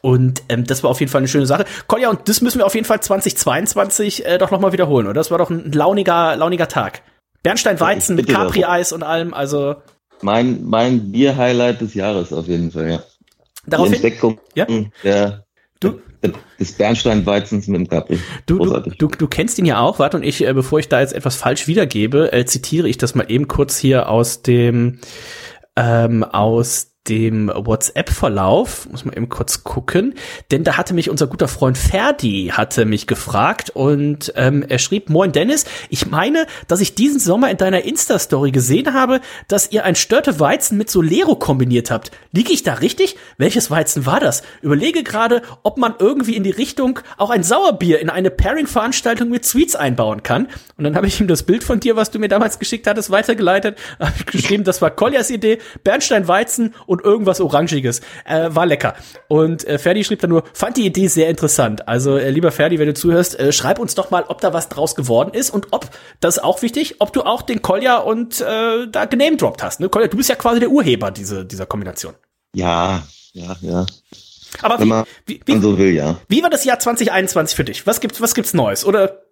Und 0.00 0.42
ähm, 0.48 0.64
das 0.64 0.82
war 0.82 0.90
auf 0.90 1.00
jeden 1.00 1.10
Fall 1.10 1.20
eine 1.20 1.28
schöne 1.28 1.46
Sache. 1.46 1.64
Kolja, 1.86 2.10
und 2.10 2.28
das 2.28 2.40
müssen 2.40 2.58
wir 2.58 2.66
auf 2.66 2.74
jeden 2.74 2.86
Fall 2.86 3.00
2022 3.00 4.26
äh, 4.26 4.38
doch 4.38 4.50
nochmal 4.50 4.72
wiederholen, 4.72 5.06
oder? 5.06 5.14
Das 5.14 5.30
war 5.30 5.38
doch 5.38 5.50
ein 5.50 5.72
launiger, 5.72 6.36
launiger 6.36 6.68
Tag. 6.68 7.02
Bernstein-Weizen 7.42 8.16
mit 8.16 8.28
Capri-Eis 8.28 8.92
und 8.92 9.02
allem, 9.02 9.32
also. 9.32 9.76
Mein, 10.20 10.64
mein 10.64 11.12
Bier-Highlight 11.12 11.80
des 11.80 11.94
Jahres 11.94 12.32
auf 12.32 12.48
jeden 12.48 12.70
Fall, 12.70 12.90
ja. 12.90 13.02
Daraufhin, 13.66 13.92
Die 13.92 13.96
Entdeckung 13.96 14.40
ja? 14.54 14.66
der, 15.04 15.44
du, 15.80 16.00
des 16.58 16.72
Bernsteinweizens 16.72 17.68
mit 17.68 17.80
dem 17.80 17.88
Capri. 17.88 18.18
Du, 18.46 18.58
du, 18.58 18.80
du, 18.80 19.06
du 19.08 19.26
kennst 19.26 19.58
ihn 19.58 19.66
ja 19.66 19.80
auch, 19.80 19.98
warte, 19.98 20.16
und 20.16 20.22
ich, 20.22 20.46
äh, 20.46 20.52
bevor 20.52 20.78
ich 20.78 20.88
da 20.88 21.00
jetzt 21.00 21.14
etwas 21.14 21.36
falsch 21.36 21.66
wiedergebe, 21.68 22.32
äh, 22.32 22.44
zitiere 22.44 22.88
ich 22.88 22.98
das 22.98 23.14
mal 23.14 23.30
eben 23.30 23.48
kurz 23.48 23.76
hier 23.78 24.08
aus 24.08 24.42
dem 24.42 24.98
ähm, 25.76 26.24
aus 26.24 26.92
dem 27.08 27.50
WhatsApp-Verlauf, 27.54 28.88
muss 28.90 29.04
man 29.04 29.14
eben 29.14 29.28
kurz 29.28 29.64
gucken, 29.64 30.14
denn 30.50 30.64
da 30.64 30.76
hatte 30.76 30.94
mich 30.94 31.10
unser 31.10 31.26
guter 31.26 31.48
Freund 31.48 31.78
Ferdi 31.78 32.52
hatte 32.52 32.84
mich 32.84 33.06
gefragt 33.06 33.70
und 33.70 34.32
ähm, 34.36 34.64
er 34.68 34.78
schrieb, 34.78 35.10
Moin 35.10 35.32
Dennis, 35.32 35.64
ich 35.88 36.06
meine, 36.06 36.46
dass 36.66 36.80
ich 36.80 36.94
diesen 36.94 37.20
Sommer 37.20 37.50
in 37.50 37.56
deiner 37.56 37.84
Insta-Story 37.84 38.50
gesehen 38.50 38.94
habe, 38.94 39.20
dass 39.48 39.70
ihr 39.70 39.84
ein 39.84 39.94
Störte 39.94 40.40
Weizen 40.40 40.78
mit 40.78 40.90
Solero 40.90 41.36
kombiniert 41.36 41.90
habt. 41.90 42.10
Liege 42.32 42.52
ich 42.52 42.62
da 42.62 42.74
richtig? 42.74 43.16
Welches 43.36 43.70
Weizen 43.70 44.06
war 44.06 44.20
das? 44.20 44.42
Überlege 44.62 45.02
gerade, 45.02 45.42
ob 45.62 45.78
man 45.78 45.94
irgendwie 45.98 46.36
in 46.36 46.42
die 46.42 46.50
Richtung 46.50 47.00
auch 47.16 47.30
ein 47.30 47.42
Sauerbier 47.42 48.00
in 48.00 48.10
eine 48.10 48.30
Pairing-Veranstaltung 48.30 49.28
mit 49.28 49.44
Sweets 49.44 49.76
einbauen 49.76 50.22
kann. 50.22 50.48
Und 50.76 50.84
dann 50.84 50.96
habe 50.96 51.06
ich 51.06 51.20
ihm 51.20 51.28
das 51.28 51.42
Bild 51.42 51.64
von 51.64 51.80
dir, 51.80 51.96
was 51.96 52.10
du 52.10 52.18
mir 52.18 52.28
damals 52.28 52.58
geschickt 52.58 52.86
hattest, 52.86 53.10
weitergeleitet, 53.10 53.78
habe 53.98 54.12
ich 54.18 54.26
geschrieben, 54.26 54.64
das 54.64 54.82
war 54.82 54.90
Koljas 54.90 55.30
Idee, 55.30 55.58
Bernstein 55.84 56.28
Weizen 56.28 56.74
und 56.86 56.97
und 56.98 57.04
irgendwas 57.04 57.40
Orangiges. 57.40 58.00
Äh, 58.24 58.50
war 58.50 58.66
lecker. 58.66 58.94
Und 59.28 59.66
äh, 59.66 59.78
Ferdi 59.78 60.04
schrieb 60.04 60.20
dann 60.20 60.30
nur, 60.30 60.44
fand 60.52 60.76
die 60.76 60.86
Idee 60.86 61.08
sehr 61.08 61.28
interessant. 61.28 61.88
Also, 61.88 62.16
äh, 62.16 62.30
lieber 62.30 62.52
Ferdi, 62.52 62.78
wenn 62.78 62.86
du 62.86 62.94
zuhörst, 62.94 63.38
äh, 63.38 63.52
schreib 63.52 63.78
uns 63.78 63.94
doch 63.94 64.10
mal, 64.10 64.24
ob 64.28 64.40
da 64.40 64.52
was 64.52 64.68
draus 64.68 64.94
geworden 64.94 65.34
ist 65.34 65.50
und 65.50 65.68
ob, 65.72 65.90
das 66.20 66.38
ist 66.38 66.44
auch 66.44 66.62
wichtig, 66.62 66.96
ob 67.00 67.12
du 67.12 67.22
auch 67.22 67.42
den 67.42 67.62
Kolja 67.62 67.98
und 67.98 68.40
äh, 68.40 68.88
da 68.90 69.04
genamedroppt 69.04 69.62
hast. 69.62 69.80
Ne? 69.80 69.88
Kolja, 69.88 70.08
du 70.08 70.16
bist 70.16 70.28
ja 70.28 70.34
quasi 70.34 70.60
der 70.60 70.70
Urheber 70.70 71.10
diese, 71.10 71.44
dieser 71.44 71.66
Kombination. 71.66 72.14
Ja, 72.54 73.02
ja, 73.32 73.56
ja. 73.60 73.86
Aber 74.62 74.80
wie, 74.80 75.04
wie, 75.26 75.40
wie, 75.44 75.60
so 75.60 75.78
will, 75.78 75.92
ja. 75.92 76.18
wie 76.28 76.42
war 76.42 76.50
das 76.50 76.64
Jahr 76.64 76.78
2021 76.78 77.54
für 77.54 77.64
dich? 77.64 77.86
Was 77.86 78.00
gibt's, 78.00 78.20
was 78.20 78.34
gibt's 78.34 78.54
Neues? 78.54 78.84
Oder 78.84 79.22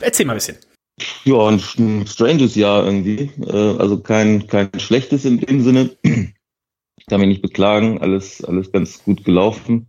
erzähl 0.00 0.26
mal 0.26 0.32
ein 0.32 0.38
bisschen. 0.38 0.56
Ja, 1.24 1.46
ein, 1.48 1.62
ein 1.78 2.06
stranges 2.06 2.54
Jahr 2.54 2.84
irgendwie. 2.84 3.30
Äh, 3.46 3.78
also 3.78 3.98
kein, 3.98 4.46
kein 4.46 4.70
schlechtes 4.78 5.24
in 5.24 5.40
dem 5.40 5.62
Sinne. 5.62 5.90
Ich 7.08 7.12
kann 7.12 7.20
mich 7.20 7.28
nicht 7.28 7.42
beklagen, 7.42 8.00
alles, 8.00 8.42
alles 8.42 8.72
ganz 8.72 9.04
gut 9.04 9.24
gelaufen. 9.24 9.86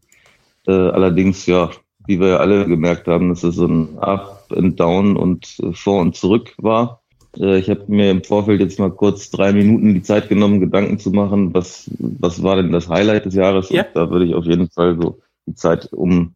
Äh, 0.67 0.71
allerdings, 0.71 1.47
ja, 1.47 1.71
wie 2.05 2.19
wir 2.19 2.39
alle 2.39 2.67
gemerkt 2.67 3.07
haben, 3.07 3.29
dass 3.29 3.43
es 3.43 3.55
so 3.55 3.65
ein 3.65 3.97
Up 3.97 4.45
and 4.55 4.79
Down 4.79 5.17
und 5.17 5.57
äh, 5.63 5.73
vor 5.73 5.99
und 6.01 6.15
zurück 6.15 6.53
war. 6.59 7.01
Äh, 7.35 7.57
ich 7.57 7.71
habe 7.71 7.85
mir 7.87 8.11
im 8.11 8.23
Vorfeld 8.23 8.61
jetzt 8.61 8.77
mal 8.77 8.91
kurz 8.91 9.31
drei 9.31 9.51
Minuten 9.51 9.95
die 9.95 10.03
Zeit 10.03 10.29
genommen, 10.29 10.59
Gedanken 10.59 10.99
zu 10.99 11.09
machen, 11.09 11.55
was, 11.55 11.89
was 11.97 12.43
war 12.43 12.57
denn 12.57 12.71
das 12.71 12.87
Highlight 12.87 13.25
des 13.25 13.33
Jahres? 13.33 13.71
Ja. 13.71 13.81
Und 13.81 13.95
da 13.95 14.11
würde 14.11 14.25
ich 14.25 14.35
auf 14.35 14.45
jeden 14.45 14.69
Fall 14.69 14.95
so 15.01 15.17
die 15.47 15.55
Zeit 15.55 15.91
um 15.93 16.35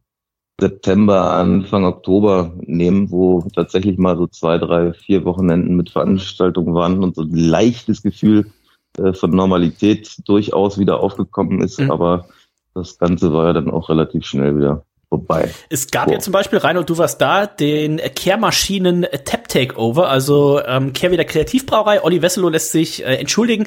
September, 0.58 1.30
Anfang 1.34 1.84
Oktober 1.84 2.54
nehmen, 2.60 3.08
wo 3.12 3.44
tatsächlich 3.54 3.98
mal 3.98 4.16
so 4.16 4.26
zwei, 4.26 4.58
drei, 4.58 4.94
vier 4.94 5.24
Wochenenden 5.24 5.76
mit 5.76 5.90
Veranstaltungen 5.90 6.74
waren 6.74 7.04
und 7.04 7.14
so 7.14 7.22
ein 7.22 7.36
leichtes 7.36 8.02
Gefühl 8.02 8.50
äh, 8.98 9.12
von 9.12 9.30
Normalität 9.30 10.16
durchaus 10.26 10.78
wieder 10.78 11.00
aufgekommen 11.00 11.62
ist. 11.62 11.80
Mhm. 11.80 11.90
Aber 11.90 12.26
das 12.74 12.98
Ganze 12.98 13.32
war 13.32 13.46
ja 13.46 13.52
dann 13.52 13.70
auch 13.70 13.88
relativ 13.88 14.24
schnell 14.24 14.56
wieder 14.56 14.84
vorbei. 15.08 15.52
Es 15.68 15.90
gab 15.90 16.06
Boah. 16.06 16.14
ja 16.14 16.18
zum 16.20 16.32
Beispiel, 16.32 16.58
Reinhold, 16.58 16.88
du 16.88 16.96
warst 16.96 17.20
da, 17.20 17.46
den 17.46 17.98
Kehrmaschinen 17.98 19.06
Tap 19.24 19.48
Takeover, 19.48 20.08
also 20.08 20.60
ähm, 20.64 20.94
Kehr 20.94 21.10
wieder 21.10 21.24
Kreativbrauerei. 21.24 22.02
Olli 22.02 22.22
Wesselow 22.22 22.48
lässt 22.48 22.72
sich 22.72 23.04
äh, 23.04 23.16
entschuldigen 23.16 23.66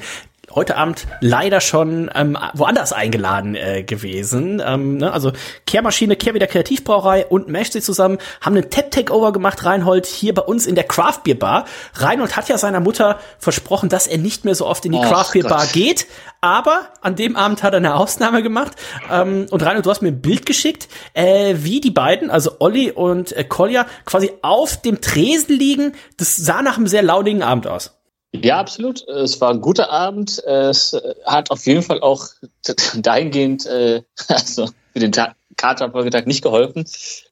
heute 0.56 0.76
Abend 0.76 1.06
leider 1.20 1.60
schon 1.60 2.10
ähm, 2.14 2.36
woanders 2.54 2.92
eingeladen 2.92 3.54
äh, 3.54 3.84
gewesen. 3.84 4.60
Ähm, 4.64 4.96
ne? 4.96 5.12
Also 5.12 5.32
Kehrmaschine, 5.66 6.16
Kehr 6.16 6.34
wieder 6.34 6.48
Kreativbrauerei 6.48 7.26
und 7.26 7.48
Meshti 7.48 7.80
zusammen 7.80 8.18
haben 8.40 8.56
einen 8.56 8.70
Tap 8.70 8.90
Takeover 8.90 9.32
gemacht, 9.32 9.64
Reinhold, 9.64 10.06
hier 10.06 10.34
bei 10.34 10.42
uns 10.42 10.66
in 10.66 10.74
der 10.74 10.84
Craft 10.84 11.20
Beer 11.24 11.34
Bar. 11.38 11.66
Reinhold 11.94 12.36
hat 12.36 12.48
ja 12.48 12.58
seiner 12.58 12.80
Mutter 12.80 13.20
versprochen, 13.38 13.88
dass 13.88 14.06
er 14.06 14.18
nicht 14.18 14.44
mehr 14.44 14.54
so 14.54 14.66
oft 14.66 14.84
in 14.86 14.92
die 14.92 14.98
oh, 14.98 15.02
Craft 15.02 15.32
Beer 15.34 15.44
Bar 15.44 15.66
geht, 15.66 16.06
aber 16.40 16.88
an 17.02 17.16
dem 17.16 17.36
Abend 17.36 17.62
hat 17.62 17.74
er 17.74 17.78
eine 17.78 17.94
Ausnahme 17.94 18.42
gemacht. 18.42 18.72
Ähm, 19.12 19.46
und 19.50 19.62
Reinhold, 19.62 19.84
du 19.84 19.90
hast 19.90 20.00
mir 20.00 20.08
ein 20.08 20.22
Bild 20.22 20.46
geschickt, 20.46 20.88
äh, 21.12 21.56
wie 21.58 21.80
die 21.80 21.90
beiden, 21.90 22.30
also 22.30 22.52
Olli 22.60 22.90
und 22.90 23.32
äh, 23.32 23.44
Kolja, 23.44 23.86
quasi 24.06 24.32
auf 24.40 24.80
dem 24.80 25.02
Tresen 25.02 25.56
liegen. 25.56 25.92
Das 26.16 26.36
sah 26.36 26.62
nach 26.62 26.78
einem 26.78 26.86
sehr 26.86 27.02
launigen 27.02 27.42
Abend 27.42 27.66
aus. 27.66 27.95
Ja, 28.42 28.58
absolut. 28.58 29.06
Es 29.08 29.40
war 29.40 29.50
ein 29.50 29.60
guter 29.60 29.90
Abend. 29.90 30.42
Es 30.44 30.96
hat 31.24 31.50
auf 31.50 31.66
jeden 31.66 31.82
Fall 31.82 32.00
auch 32.00 32.26
dahingehend, 32.96 33.66
äh, 33.66 34.02
also 34.28 34.68
für 34.92 35.00
den 35.00 35.12
Kater 35.56 35.86
am 35.86 35.92
Folgetag 35.92 36.26
nicht 36.26 36.42
geholfen, 36.42 36.84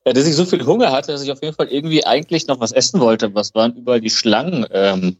äh, 0.04 0.12
dass 0.12 0.26
ich 0.26 0.34
so 0.34 0.44
viel 0.44 0.64
Hunger 0.64 0.92
hatte, 0.92 1.12
dass 1.12 1.22
ich 1.22 1.30
auf 1.32 1.42
jeden 1.42 1.54
Fall 1.54 1.68
irgendwie 1.68 2.04
eigentlich 2.04 2.46
noch 2.46 2.60
was 2.60 2.72
essen 2.72 3.00
wollte. 3.00 3.34
Was 3.34 3.54
waren 3.54 3.74
überall 3.76 4.00
die 4.00 4.10
Schlangen 4.10 4.66
ähm, 4.70 5.18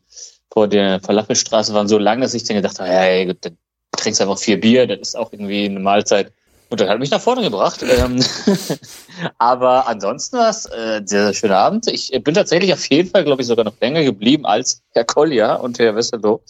vor 0.50 0.68
der 0.68 1.00
Falafelstraße 1.00 1.74
waren 1.74 1.88
so 1.88 1.98
lang, 1.98 2.20
dass 2.20 2.34
ich 2.34 2.44
dann 2.44 2.56
gedacht 2.56 2.78
habe, 2.78 2.88
hey, 2.88 3.34
dann 3.40 3.58
trinkst 3.96 4.20
einfach 4.20 4.38
vier 4.38 4.60
Bier, 4.60 4.86
das 4.86 5.00
ist 5.00 5.16
auch 5.16 5.32
irgendwie 5.32 5.64
eine 5.64 5.80
Mahlzeit. 5.80 6.32
Und 6.74 6.80
das 6.80 6.88
hat 6.88 6.98
mich 6.98 7.12
nach 7.12 7.20
vorne 7.20 7.42
gebracht. 7.42 7.84
Ähm, 7.84 8.20
aber 9.38 9.86
ansonsten 9.86 10.38
war 10.38 10.50
es 10.50 10.66
äh, 10.66 10.96
ein 10.96 11.06
sehr, 11.06 11.26
sehr 11.26 11.34
schöner 11.34 11.58
Abend. 11.58 11.86
Ich 11.86 12.10
bin 12.24 12.34
tatsächlich 12.34 12.72
auf 12.72 12.84
jeden 12.86 13.08
Fall, 13.08 13.22
glaube 13.22 13.42
ich, 13.42 13.46
sogar 13.46 13.64
noch 13.64 13.80
länger 13.80 14.02
geblieben 14.02 14.44
als 14.44 14.82
Herr 14.90 15.04
Kolja 15.04 15.54
und 15.54 15.78
Herr 15.78 15.94
Wesselow. 15.94 16.42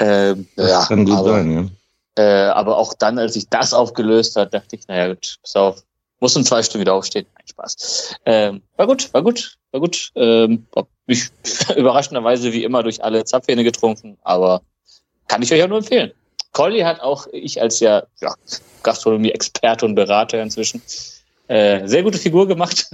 Ähm, 0.00 0.46
ja, 0.56 0.84
kann 0.84 1.06
gut 1.06 1.16
aber, 1.16 1.30
sein, 1.30 1.70
ja. 2.18 2.22
Äh, 2.22 2.48
aber 2.50 2.76
auch 2.76 2.92
dann, 2.92 3.18
als 3.18 3.36
ich 3.36 3.48
das 3.48 3.72
aufgelöst 3.72 4.36
hat, 4.36 4.52
dachte 4.52 4.76
ich, 4.76 4.86
naja, 4.86 5.14
gut, 5.14 5.38
pass 5.40 5.56
auf, 5.56 5.82
muss 6.20 6.36
in 6.36 6.44
zwei 6.44 6.62
Stunden 6.62 6.82
wieder 6.82 6.92
aufstehen. 6.92 7.24
Nein, 7.34 7.46
Spaß. 7.48 8.16
Ähm, 8.26 8.62
war 8.76 8.86
gut, 8.86 9.14
war 9.14 9.22
gut, 9.22 9.56
war 9.72 9.80
gut. 9.80 10.10
Ähm, 10.14 10.66
hab 10.76 10.88
mich 11.06 11.30
überraschenderweise 11.74 12.52
wie 12.52 12.64
immer 12.64 12.82
durch 12.82 13.02
alle 13.02 13.24
Zapfhähne 13.24 13.64
getrunken, 13.64 14.18
aber 14.24 14.60
kann 15.26 15.40
ich 15.40 15.50
euch 15.50 15.58
ja 15.58 15.68
nur 15.68 15.78
empfehlen. 15.78 16.12
Colli 16.52 16.80
hat 16.80 17.00
auch 17.00 17.26
ich 17.32 17.62
als 17.62 17.80
ja, 17.80 18.02
ja 18.20 18.34
Gastronomie-Experte 18.88 19.84
und 19.84 19.94
Berater 19.94 20.42
inzwischen 20.42 20.80
äh, 21.48 21.86
sehr 21.86 22.02
gute 22.02 22.18
Figur 22.18 22.48
gemacht. 22.48 22.90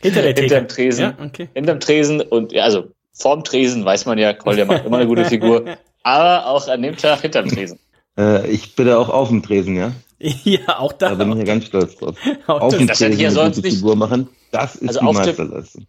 Hinter 0.00 0.22
der 0.22 0.34
Theke. 0.34 0.54
Hinterm 0.54 0.68
Tresen. 0.68 1.02
Ja, 1.02 1.16
okay. 1.24 1.48
Hinterm 1.54 1.80
Tresen 1.80 2.20
und 2.20 2.52
ja, 2.52 2.64
also 2.64 2.90
vorm 3.12 3.42
Tresen 3.44 3.84
weiß 3.84 4.06
man 4.06 4.18
ja, 4.18 4.32
Colli 4.32 4.64
macht 4.64 4.84
immer 4.84 4.98
eine 4.98 5.06
gute 5.06 5.24
Figur, 5.34 5.64
aber 6.02 6.46
auch 6.46 6.68
an 6.68 6.82
dem 6.82 6.96
Tag 6.96 7.22
hinterm 7.22 7.48
Tresen. 7.48 7.78
Äh, 8.16 8.48
ich 8.48 8.76
bin 8.76 8.86
ja 8.86 8.98
auch 8.98 9.08
auf 9.08 9.28
dem 9.28 9.42
Tresen, 9.42 9.76
ja. 9.76 9.92
Ja, 10.44 10.78
auch 10.78 10.92
da. 10.94 11.10
Da 11.10 11.14
bin 11.16 11.32
ich 11.32 11.38
ja 11.38 11.44
ganz 11.44 11.66
stolz 11.66 11.96
drauf. 11.96 12.16
auf 12.46 12.74
dem 12.74 12.88
Tresen 12.88 13.18
ja 13.18 13.30
sonst 13.30 13.58
eine 13.58 13.62
gute 13.62 13.76
Figur 13.76 13.96
machen, 13.96 14.28
das 14.52 14.76
ist 14.76 14.96
also 14.96 15.00
die 15.00 15.18
Meisterleistung 15.18 15.86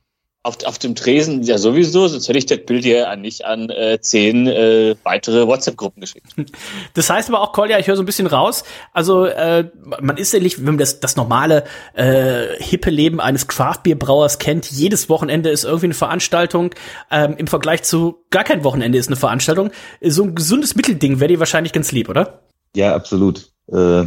auf, 0.47 0.63
auf 0.63 0.79
dem 0.79 0.95
Tresen 0.95 1.43
ja 1.43 1.57
sowieso, 1.57 2.07
sonst 2.07 2.27
hätte 2.29 2.39
ich 2.39 2.45
das 2.45 2.59
Bild 2.65 2.85
hier 2.85 3.13
nicht 3.17 3.45
an 3.45 3.69
äh, 3.69 3.99
zehn 3.99 4.47
äh, 4.47 4.95
weitere 5.03 5.45
WhatsApp-Gruppen 5.45 6.01
geschickt. 6.01 6.27
Das 6.93 7.09
heißt 7.09 7.29
aber 7.29 7.41
auch, 7.41 7.51
Kolja, 7.51 7.77
ich 7.79 7.87
höre 7.87 7.95
so 7.95 8.01
ein 8.01 8.05
bisschen 8.05 8.27
raus, 8.27 8.63
also 8.93 9.25
äh, 9.25 9.69
man 10.01 10.17
ist 10.17 10.33
ja 10.33 10.39
nicht, 10.39 10.59
wenn 10.59 10.65
man 10.65 10.77
das, 10.77 10.99
das 10.99 11.15
normale 11.15 11.65
äh, 11.93 12.45
hippe 12.59 12.89
Leben 12.89 13.19
eines 13.19 13.47
Craft-Bier-Brauers 13.47 14.39
kennt, 14.39 14.71
jedes 14.71 15.09
Wochenende 15.09 15.49
ist 15.49 15.65
irgendwie 15.65 15.87
eine 15.87 15.93
Veranstaltung, 15.93 16.73
ähm, 17.11 17.35
im 17.37 17.47
Vergleich 17.47 17.83
zu 17.83 18.23
gar 18.29 18.43
kein 18.43 18.63
Wochenende 18.63 18.97
ist 18.97 19.07
eine 19.07 19.15
Veranstaltung. 19.15 19.71
So 20.01 20.23
ein 20.23 20.33
gesundes 20.33 20.75
Mittelding 20.75 21.19
wäre 21.19 21.27
dir 21.29 21.39
wahrscheinlich 21.39 21.73
ganz 21.73 21.91
lieb, 21.91 22.09
oder? 22.09 22.41
Ja, 22.75 22.95
absolut. 22.95 23.51
Äh, 23.71 24.05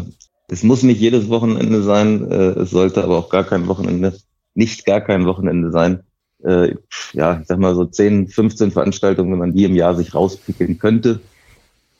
es 0.49 0.63
muss 0.63 0.83
nicht 0.83 1.01
jedes 1.01 1.29
Wochenende 1.29 1.83
sein, 1.83 2.31
äh, 2.31 2.61
es 2.61 2.71
sollte 2.71 3.05
aber 3.05 3.19
auch 3.19 3.29
gar 3.29 3.45
kein 3.45 3.69
Wochenende, 3.69 4.17
nicht 4.55 4.85
gar 4.87 5.01
kein 5.01 5.27
Wochenende 5.27 5.71
sein 5.71 6.03
äh, 6.45 6.75
ja, 7.13 7.41
ich 7.41 7.47
sag 7.47 7.59
mal 7.59 7.75
so 7.75 7.85
10, 7.85 8.29
15 8.29 8.71
Veranstaltungen, 8.71 9.33
wenn 9.33 9.39
man 9.39 9.53
die 9.53 9.65
im 9.65 9.75
Jahr 9.75 9.95
sich 9.95 10.15
rauspickeln 10.15 10.79
könnte, 10.79 11.21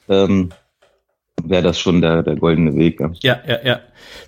ähm, 0.09 0.51
wäre 1.43 1.63
das 1.63 1.79
schon 1.79 2.01
der, 2.01 2.23
der 2.23 2.35
goldene 2.35 2.75
Weg. 2.75 2.99
Ja. 2.99 3.09
ja, 3.21 3.39
ja, 3.47 3.59
ja. 3.63 3.79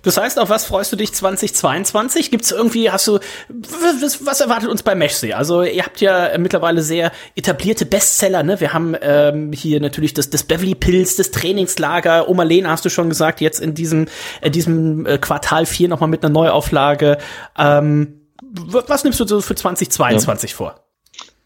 Das 0.02 0.16
heißt, 0.16 0.38
auf 0.38 0.50
was 0.50 0.66
freust 0.66 0.92
du 0.92 0.96
dich 0.96 1.12
2022? 1.12 2.30
Gibt's 2.30 2.50
irgendwie, 2.50 2.90
hast 2.90 3.06
du, 3.06 3.18
was, 3.48 4.26
was 4.26 4.40
erwartet 4.40 4.68
uns 4.68 4.82
bei 4.82 4.94
Meshsee? 4.94 5.32
Also 5.32 5.62
ihr 5.62 5.82
habt 5.84 6.00
ja 6.00 6.36
mittlerweile 6.38 6.82
sehr 6.82 7.12
etablierte 7.36 7.86
Bestseller, 7.86 8.42
ne? 8.42 8.60
Wir 8.60 8.72
haben 8.72 8.96
ähm, 9.00 9.52
hier 9.52 9.80
natürlich 9.80 10.14
das, 10.14 10.30
das 10.30 10.44
Beverly 10.44 10.74
Pills, 10.74 11.16
das 11.16 11.30
Trainingslager, 11.30 12.28
Oma 12.28 12.42
Lena 12.42 12.70
hast 12.70 12.84
du 12.84 12.90
schon 12.90 13.08
gesagt, 13.08 13.40
jetzt 13.40 13.60
in 13.60 13.74
diesem, 13.74 14.06
in 14.42 14.52
diesem 14.52 15.06
äh, 15.06 15.18
Quartal 15.18 15.66
4 15.66 15.88
nochmal 15.88 16.08
mit 16.08 16.24
einer 16.24 16.32
Neuauflage. 16.32 17.18
Ähm, 17.58 18.23
was 18.54 19.04
nimmst 19.04 19.20
du 19.20 19.26
so 19.26 19.40
für 19.40 19.54
2022 19.54 20.50
ja. 20.50 20.56
vor? 20.56 20.80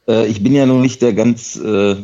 Äh, 0.06 0.26
ich 0.26 0.42
bin 0.42 0.54
ja 0.54 0.66
noch 0.66 0.80
nicht 0.80 1.02
der 1.02 1.14
ganz 1.14 1.56
äh, 1.56 1.96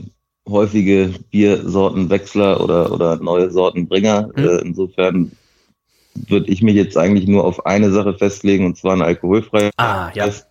häufige 0.48 1.14
Biersortenwechsler 1.30 2.60
oder, 2.62 2.92
oder 2.92 3.16
neue 3.16 3.50
Sortenbringer. 3.50 4.30
Mhm. 4.34 4.44
Äh, 4.44 4.56
insofern 4.58 5.32
würde 6.14 6.50
ich 6.50 6.62
mich 6.62 6.74
jetzt 6.74 6.96
eigentlich 6.96 7.26
nur 7.26 7.44
auf 7.44 7.66
eine 7.66 7.90
Sache 7.90 8.14
festlegen, 8.14 8.66
und 8.66 8.76
zwar 8.76 8.92
ein 8.94 9.02
alkoholfreies. 9.02 9.72
Ah, 9.76 10.10
ja. 10.14 10.24
Fest, 10.24 10.46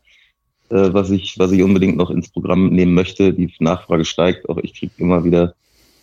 äh, 0.69 0.93
was, 0.93 1.09
ich, 1.09 1.39
was 1.39 1.51
ich 1.51 1.63
unbedingt 1.63 1.97
noch 1.97 2.09
ins 2.09 2.29
Programm 2.29 2.69
nehmen 2.69 2.93
möchte. 2.93 3.33
Die 3.33 3.53
Nachfrage 3.59 4.05
steigt, 4.05 4.49
auch 4.49 4.57
ich 4.57 4.73
kriege 4.73 4.93
immer 4.97 5.23
wieder 5.23 5.55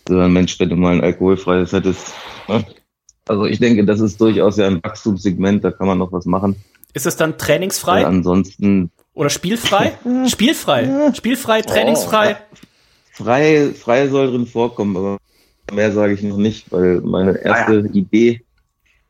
so 0.07 0.17
ein 0.17 0.33
Mensch, 0.33 0.59
wenn 0.59 0.69
du 0.69 0.75
mal 0.75 0.93
ein 0.93 1.03
alkoholfreies 1.03 1.73
hättest. 1.73 2.13
Ne? 2.47 2.65
Also 3.27 3.45
ich 3.45 3.59
denke, 3.59 3.85
das 3.85 3.99
ist 3.99 4.19
durchaus 4.19 4.57
ja 4.57 4.67
ein 4.67 4.83
Wachstumssegment, 4.83 5.63
da 5.63 5.71
kann 5.71 5.87
man 5.87 5.99
noch 5.99 6.11
was 6.11 6.25
machen. 6.25 6.55
Ist 6.93 7.05
es 7.05 7.15
dann 7.15 7.37
trainingsfrei? 7.37 8.01
Äh, 8.01 8.05
ansonsten. 8.05 8.91
Oder 9.13 9.29
spielfrei? 9.29 9.93
spielfrei. 10.27 11.11
Spielfrei, 11.13 11.61
trainingsfrei. 11.61 12.37
Oh, 12.39 13.23
frei, 13.23 13.71
frei 13.73 14.07
soll 14.07 14.31
drin 14.31 14.47
vorkommen, 14.47 14.97
aber 14.97 15.17
mehr 15.71 15.91
sage 15.91 16.13
ich 16.13 16.23
noch 16.23 16.37
nicht, 16.37 16.71
weil 16.71 17.01
meine 17.01 17.37
erste 17.37 17.71
ah, 17.71 17.85
ja. 17.85 17.93
Idee, 17.93 18.41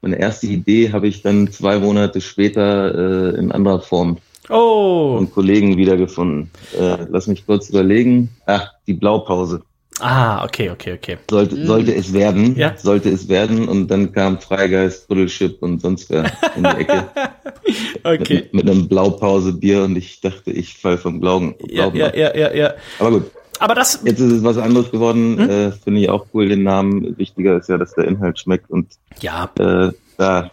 meine 0.02 0.20
erste 0.20 0.48
Idee 0.48 0.92
habe 0.92 1.08
ich 1.08 1.22
dann 1.22 1.52
zwei 1.52 1.80
Monate 1.80 2.22
später 2.22 3.34
äh, 3.34 3.38
in 3.38 3.52
anderer 3.52 3.82
Form 3.82 4.18
oh. 4.50 5.18
von 5.18 5.32
Kollegen 5.32 5.78
wiedergefunden. 5.78 6.50
Äh, 6.78 7.06
lass 7.10 7.28
mich 7.28 7.46
kurz 7.46 7.70
überlegen. 7.70 8.30
Ach, 8.46 8.72
die 8.88 8.94
Blaupause. 8.94 9.62
Ah, 10.02 10.44
okay, 10.44 10.70
okay, 10.72 10.94
okay. 10.94 11.18
Sollte, 11.30 11.56
mhm. 11.56 11.66
sollte 11.68 11.96
es 11.96 12.12
werden, 12.12 12.56
ja? 12.56 12.76
sollte 12.76 13.10
es 13.10 13.30
werden 13.30 13.68
und 13.68 13.88
dann 13.88 14.12
kam 14.12 14.40
Freigeist, 14.40 15.10
Ruddelschip 15.10 15.62
und 15.62 15.82
sonst 15.82 16.10
wer 16.10 16.32
in 16.56 16.64
die 16.64 16.70
Ecke. 16.70 17.10
okay. 18.04 18.36
Mit, 18.52 18.54
mit, 18.54 18.70
einem 18.70 18.88
Blaupause-Bier 18.88 19.84
und 19.84 19.96
ich 19.96 20.20
dachte, 20.22 20.52
ich 20.52 20.78
fall 20.78 20.98
vom 20.98 21.22
Glauben, 21.22 21.56
Glauben 21.58 21.98
ja, 21.98 22.14
ja, 22.16 22.36
ja, 22.36 22.36
ja, 22.36 22.54
ja. 22.56 22.74
Aber 23.00 23.12
gut. 23.12 23.32
Aber 23.60 23.76
das. 23.76 24.02
Jetzt 24.04 24.20
ist 24.20 24.32
es 24.32 24.44
was 24.44 24.58
anderes 24.58 24.90
geworden. 24.90 25.38
Hm? 25.38 25.50
Äh, 25.50 25.72
Finde 25.72 26.02
ich 26.02 26.10
auch 26.10 26.26
cool, 26.34 26.50
den 26.50 26.64
Namen. 26.64 27.16
Wichtiger 27.20 27.58
ist 27.58 27.70
ja, 27.70 27.78
dass 27.78 27.94
der 27.94 28.06
Inhalt 28.06 28.40
schmeckt 28.40 28.72
und 28.72 28.88
ja. 29.20 29.52
Äh, 29.60 29.92
da 30.18 30.50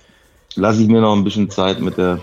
lasse 0.57 0.83
ich 0.83 0.89
mir 0.89 1.01
noch 1.01 1.17
ein 1.17 1.25
bisschen 1.25 1.49
Zeit 1.49 1.81
mit 1.81 1.97
der 1.97 2.21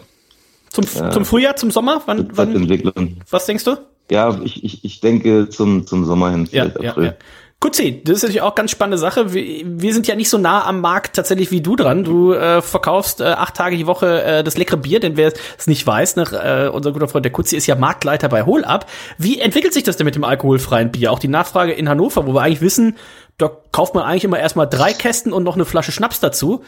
zum, 0.69 0.83
äh, 0.83 1.09
zum 1.09 1.25
Frühjahr, 1.25 1.55
zum 1.55 1.71
Sommer? 1.71 2.01
Wann, 2.05 2.27
wann, 2.33 3.17
was 3.29 3.45
denkst 3.45 3.63
du? 3.63 3.77
Ja, 4.09 4.39
ich, 4.43 4.63
ich, 4.63 4.85
ich 4.85 4.99
denke 4.99 5.49
zum, 5.49 5.87
zum 5.87 6.05
Sommer 6.05 6.31
hin, 6.31 6.47
vielleicht 6.47 6.81
ja, 6.81 6.91
April. 6.91 7.03
Ja, 7.05 7.11
ja. 7.11 7.17
Kutzi, 7.61 8.03
das 8.03 8.17
ist 8.17 8.23
natürlich 8.23 8.41
auch 8.41 8.53
ganz 8.53 8.69
spannende 8.69 8.97
Sache. 8.97 9.33
Wir, 9.33 9.63
wir 9.65 9.93
sind 9.93 10.05
ja 10.05 10.15
nicht 10.15 10.29
so 10.29 10.37
nah 10.37 10.65
am 10.65 10.81
Markt 10.81 11.15
tatsächlich 11.15 11.49
wie 11.49 11.61
du 11.61 11.75
dran. 11.75 12.03
Du 12.03 12.33
äh, 12.33 12.61
verkaufst 12.61 13.21
äh, 13.21 13.23
acht 13.23 13.55
Tage 13.55 13.77
die 13.77 13.87
Woche 13.87 14.21
äh, 14.21 14.43
das 14.43 14.57
leckere 14.57 14.77
Bier, 14.77 14.99
denn 14.99 15.17
wer 15.17 15.33
es 15.57 15.65
nicht 15.65 15.87
weiß, 15.87 16.17
ne, 16.17 16.23
äh, 16.31 16.69
unser 16.69 16.91
guter 16.91 17.07
Freund 17.07 17.25
der 17.25 17.31
Kutzi 17.31 17.55
ist 17.55 17.65
ja 17.65 17.75
Marktleiter 17.75 18.29
bei 18.29 18.45
Holab. 18.45 18.87
Wie 19.17 19.39
entwickelt 19.39 19.73
sich 19.73 19.83
das 19.83 19.97
denn 19.97 20.05
mit 20.05 20.13
dem 20.13 20.23
alkoholfreien 20.23 20.91
Bier? 20.91 21.11
Auch 21.11 21.17
die 21.17 21.27
Nachfrage 21.27 21.71
in 21.71 21.89
Hannover, 21.89 22.27
wo 22.27 22.33
wir 22.33 22.41
eigentlich 22.41 22.61
wissen, 22.61 22.97
da 23.37 23.49
kauft 23.71 23.95
man 23.95 24.03
eigentlich 24.03 24.25
immer 24.25 24.39
erstmal 24.39 24.69
drei 24.69 24.93
Kästen 24.93 25.33
und 25.33 25.43
noch 25.43 25.55
eine 25.55 25.65
Flasche 25.65 25.91
Schnaps 25.91 26.19
dazu. 26.19 26.63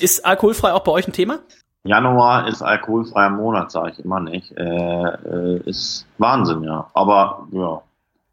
Ist 0.00 0.26
alkoholfrei 0.26 0.72
auch 0.72 0.84
bei 0.84 0.92
euch 0.92 1.08
ein 1.08 1.12
Thema? 1.12 1.38
Januar 1.84 2.48
ist 2.48 2.62
alkoholfreier 2.62 3.28
Monat, 3.30 3.70
sage 3.70 3.90
ich 3.90 4.04
immer 4.04 4.18
nicht. 4.18 4.56
Äh, 4.56 4.62
äh, 4.64 5.60
ist 5.66 6.06
Wahnsinn, 6.16 6.62
ja. 6.62 6.90
Aber 6.94 7.46
ja, 7.52 7.82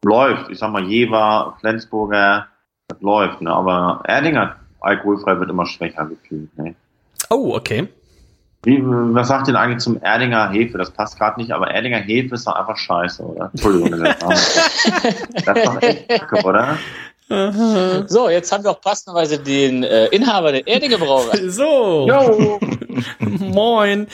läuft. 0.03 0.49
Ich 0.49 0.59
sag 0.59 0.71
mal, 0.71 0.85
Jever, 0.85 1.57
Flensburger, 1.59 2.47
das 2.87 3.01
läuft, 3.01 3.41
ne? 3.41 3.51
Aber 3.51 4.01
Erdinger 4.05 4.55
alkoholfrei 4.79 5.37
wird 5.39 5.49
immer 5.49 5.65
schwächer 5.65 6.05
gefühlt, 6.05 6.57
ne? 6.57 6.75
Oh, 7.29 7.53
okay. 7.55 7.89
Wie, 8.63 8.79
was 8.83 9.27
sagt 9.27 9.47
denn 9.47 9.55
eigentlich 9.55 9.79
zum 9.79 10.01
Erdinger 10.01 10.49
Hefe? 10.49 10.77
Das 10.77 10.91
passt 10.91 11.17
gerade 11.17 11.39
nicht, 11.39 11.51
aber 11.51 11.71
Erdinger 11.71 11.97
Hefe 11.97 12.35
ist 12.35 12.47
doch 12.47 12.55
einfach 12.55 12.77
scheiße, 12.77 13.23
oder? 13.23 13.49
Entschuldigung, 13.51 13.91
das 14.01 15.57
ist 15.57 15.65
doch 15.65 15.81
echt 15.81 16.07
kacke, 16.07 16.45
oder? 16.45 16.77
So, 18.07 18.29
jetzt 18.29 18.51
haben 18.51 18.63
wir 18.63 18.71
auch 18.71 18.81
passenderweise 18.81 19.39
den 19.39 19.83
äh, 19.83 20.07
Inhaber 20.07 20.51
der 20.51 20.67
Erdinger 20.67 20.97
Brauerei. 20.97 21.47
So. 21.47 22.05
Jo. 22.07 22.59
Moin. 23.19 24.07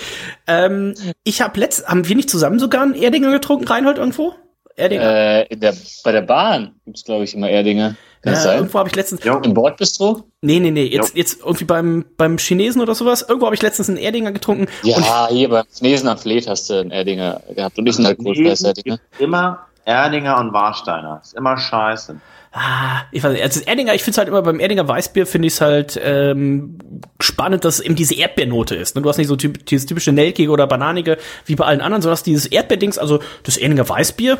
Ähm, 0.47 0.93
ich 1.23 1.41
habe 1.41 1.59
letzt, 1.59 1.87
haben 1.87 2.07
wir 2.07 2.15
nicht 2.15 2.29
zusammen 2.29 2.59
sogar 2.59 2.83
einen 2.83 2.95
Erdinger 2.95 3.31
getrunken, 3.31 3.65
Reinhold, 3.65 3.97
irgendwo? 3.97 4.33
Erdinger. 4.75 5.03
Äh, 5.03 5.43
in 5.47 5.59
der, 5.59 5.73
bei 6.03 6.11
der 6.11 6.21
Bahn 6.21 6.75
gibt's 6.85 7.03
glaube 7.03 7.23
ich, 7.23 7.33
immer 7.33 7.49
Erdinger. 7.49 7.95
Kann 8.21 8.33
ja, 8.33 8.55
irgendwo 8.55 8.79
habe 8.79 8.89
ich 8.89 8.95
letztens. 8.95 9.23
Jo. 9.23 9.39
Im 9.39 9.53
Bordbistro? 9.53 10.23
Nee, 10.41 10.59
nee, 10.59 10.71
nee. 10.71 10.85
Jetzt, 10.85 11.15
jetzt 11.15 11.39
irgendwie 11.41 11.65
beim, 11.65 12.05
beim 12.17 12.37
Chinesen 12.37 12.81
oder 12.81 12.95
sowas. 12.95 13.23
Irgendwo 13.27 13.45
habe 13.45 13.55
ich 13.55 13.61
letztens 13.61 13.89
einen 13.89 13.97
Erdinger 13.97 14.31
getrunken. 14.31 14.67
Und 14.83 14.89
Ja, 14.89 15.27
hier 15.29 15.49
beim 15.49 15.65
Chinesen 15.71 16.07
am 16.09 16.17
Fleet 16.17 16.47
hast 16.47 16.69
du 16.69 16.79
einen 16.79 16.91
Erdinger 16.91 17.41
gehabt 17.55 17.77
und 17.77 17.85
nicht 17.85 17.97
einen 17.97 18.07
alkoholfreies 18.07 18.63
Erdinger. 18.63 18.99
Immer 19.19 19.67
Erdinger 19.85 20.39
und 20.39 20.51
Warsteiner. 20.51 21.21
Ist 21.23 21.33
immer 21.35 21.57
scheiße. 21.57 22.19
Ah, 22.59 23.03
ich 23.11 23.21
weiß 23.23 23.33
nicht, 23.33 23.43
also 23.43 23.61
Erdinger, 23.61 23.93
ich 23.93 24.01
finde 24.01 24.13
es 24.13 24.17
halt 24.17 24.29
immer 24.29 24.41
beim 24.41 24.59
Erdinger 24.59 24.87
Weißbier 24.87 25.27
finde 25.27 25.47
ich 25.47 25.53
es 25.53 25.61
halt 25.61 25.99
ähm, 26.03 26.79
spannend, 27.19 27.63
dass 27.65 27.75
es 27.75 27.81
eben 27.81 27.95
diese 27.95 28.15
Erdbeernote 28.15 28.75
ist. 28.75 28.95
Ne? 28.95 29.03
Du 29.03 29.09
hast 29.09 29.17
nicht 29.17 29.27
so 29.27 29.35
typ, 29.35 29.63
dieses 29.67 29.85
typische 29.85 30.11
Nelkige 30.11 30.49
oder 30.49 30.65
Bananige 30.65 31.17
wie 31.45 31.55
bei 31.55 31.65
allen 31.65 31.81
anderen, 31.81 32.01
sondern 32.01 32.13
hast 32.15 32.25
dieses 32.25 32.47
Erdbeerdings, 32.47 32.97
also 32.97 33.19
das 33.43 33.57
Erdinger 33.57 33.87
Weißbier. 33.87 34.37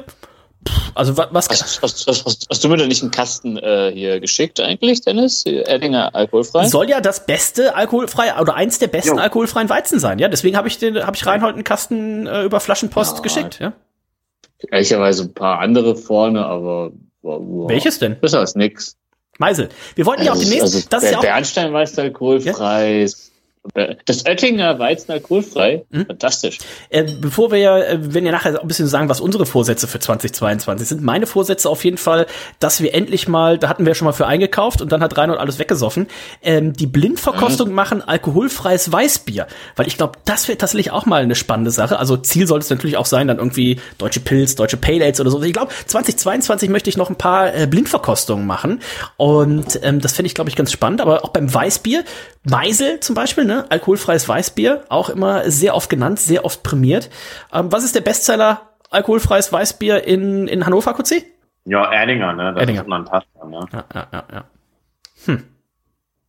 Pff, 0.67 0.91
also 0.95 1.15
was, 1.15 1.27
was 1.29 1.47
Hast, 1.49 1.83
hast, 1.83 2.07
hast, 2.07 2.25
hast, 2.25 2.47
hast 2.49 2.63
du 2.63 2.69
mir 2.69 2.77
da 2.77 2.87
nicht 2.87 3.03
einen 3.03 3.11
Kasten 3.11 3.57
äh, 3.57 3.91
hier 3.93 4.19
geschickt 4.19 4.59
eigentlich, 4.59 5.01
Dennis? 5.01 5.45
Erdinger 5.45 6.15
alkoholfrei? 6.15 6.65
soll 6.67 6.89
ja 6.89 6.99
das 6.99 7.27
beste 7.27 7.75
alkoholfrei 7.75 8.33
oder 8.41 8.55
eins 8.55 8.79
der 8.79 8.87
besten 8.87 9.17
Jo. 9.17 9.21
alkoholfreien 9.21 9.69
Weizen 9.69 9.99
sein, 9.99 10.17
ja? 10.17 10.27
Deswegen 10.27 10.57
habe 10.57 10.67
ich 10.67 10.79
den 10.79 11.05
habe 11.05 11.15
ich 11.15 11.23
Reinhold 11.23 11.53
einen 11.53 11.63
Kasten 11.63 12.25
äh, 12.25 12.41
über 12.41 12.59
Flaschenpost 12.59 13.17
Ja. 13.17 13.21
geschickt, 13.21 13.59
ja? 13.59 13.73
Ehrlicherweise 14.71 15.25
ein 15.25 15.33
paar 15.35 15.59
andere 15.59 15.95
vorne, 15.95 16.43
aber 16.43 16.91
wow, 17.27 17.69
Welches 17.69 17.99
denn? 17.99 18.19
Besser 18.19 18.39
als 18.39 18.55
nix. 18.55 18.97
Meisel. 19.39 19.69
Wir 19.95 20.05
wollten 20.05 20.23
ja 20.23 20.33
auch 20.33 20.37
demnächst, 20.37 20.63
also, 20.63 20.81
das 20.89 21.03
ist 21.03 21.11
ja 21.11 21.17
auch 21.17 21.21
Bernstein 21.21 21.73
Weizen 21.73 21.99
alkoholfrei. 21.99 23.07
Das 24.05 24.25
Oettinger 24.25 24.79
Weizen 24.79 25.11
alkoholfrei. 25.11 25.85
Hm? 25.91 26.05
Fantastisch. 26.05 26.59
Äh, 26.89 27.05
bevor 27.21 27.51
wir 27.51 27.59
ja, 27.59 27.77
äh, 27.79 28.13
wenn 28.13 28.25
ja 28.25 28.31
nachher 28.31 28.57
auch 28.57 28.61
ein 28.61 28.67
bisschen 28.67 28.87
sagen, 28.87 29.09
was 29.09 29.21
unsere 29.21 29.45
Vorsätze 29.45 29.87
für 29.87 29.99
2022 29.99 30.87
sind, 30.87 31.03
meine 31.03 31.27
Vorsätze 31.27 31.69
auf 31.69 31.83
jeden 31.83 31.97
Fall, 31.97 32.25
dass 32.59 32.81
wir 32.81 32.93
endlich 32.93 33.27
mal, 33.27 33.57
da 33.57 33.69
hatten 33.69 33.85
wir 33.85 33.95
schon 33.95 34.05
mal 34.05 34.13
für 34.13 34.27
eingekauft 34.27 34.81
und 34.81 34.91
dann 34.91 35.01
hat 35.01 35.17
Reinhold 35.17 35.39
alles 35.39 35.59
weggesoffen, 35.59 36.07
ähm, 36.41 36.73
die 36.73 36.87
Blindverkostung 36.87 37.71
machen, 37.71 38.01
alkoholfreies 38.01 38.91
Weißbier. 38.91 39.47
Weil 39.75 39.87
ich 39.87 39.97
glaube, 39.97 40.17
das 40.25 40.47
wäre 40.47 40.57
tatsächlich 40.57 40.91
auch 40.91 41.05
mal 41.05 41.21
eine 41.21 41.35
spannende 41.35 41.71
Sache. 41.71 41.99
Also 41.99 42.17
Ziel 42.17 42.47
sollte 42.47 42.63
es 42.63 42.69
natürlich 42.69 42.97
auch 42.97 43.05
sein, 43.05 43.27
dann 43.27 43.37
irgendwie 43.37 43.79
deutsche 43.97 44.19
Pilz, 44.19 44.55
deutsche 44.55 44.77
Pale 44.77 45.03
Ales 45.03 45.19
oder 45.19 45.31
so. 45.31 45.41
Ich 45.41 45.53
glaube, 45.53 45.71
2022 45.85 46.69
möchte 46.69 46.89
ich 46.89 46.97
noch 46.97 47.09
ein 47.09 47.15
paar 47.15 47.53
äh, 47.53 47.67
Blindverkostungen 47.67 48.45
machen. 48.45 48.81
Und 49.17 49.79
ähm, 49.83 50.01
das 50.01 50.13
fände 50.13 50.27
ich, 50.27 50.35
glaube 50.35 50.49
ich, 50.49 50.55
ganz 50.55 50.71
spannend. 50.71 51.01
Aber 51.01 51.23
auch 51.23 51.29
beim 51.29 51.53
Weißbier, 51.53 52.03
Meisel 52.49 52.99
zum 52.99 53.15
Beispiel, 53.15 53.45
ne? 53.45 53.65
Alkoholfreies 53.69 54.27
Weißbier, 54.27 54.85
auch 54.89 55.09
immer 55.09 55.49
sehr 55.49 55.75
oft 55.75 55.89
genannt, 55.89 56.19
sehr 56.19 56.45
oft 56.45 56.63
prämiert. 56.63 57.09
Ähm, 57.53 57.71
was 57.71 57.83
ist 57.83 57.95
der 57.95 58.01
Bestseller 58.01 58.61
alkoholfreies 58.89 59.51
Weißbier 59.51 60.03
in, 60.05 60.47
in 60.47 60.65
Hannover, 60.65 60.93
QC? 60.93 61.23
Ja, 61.65 61.91
Erdinger, 61.91 62.33
ne? 62.33 62.53
Das 62.53 62.61
Erdinger. 62.61 62.81
ist 62.81 62.87
unantastbar, 62.87 63.49
ne? 63.49 63.59
Ja, 63.71 63.83
ja, 63.93 64.07
ja, 64.11 64.23
ja. 64.33 64.45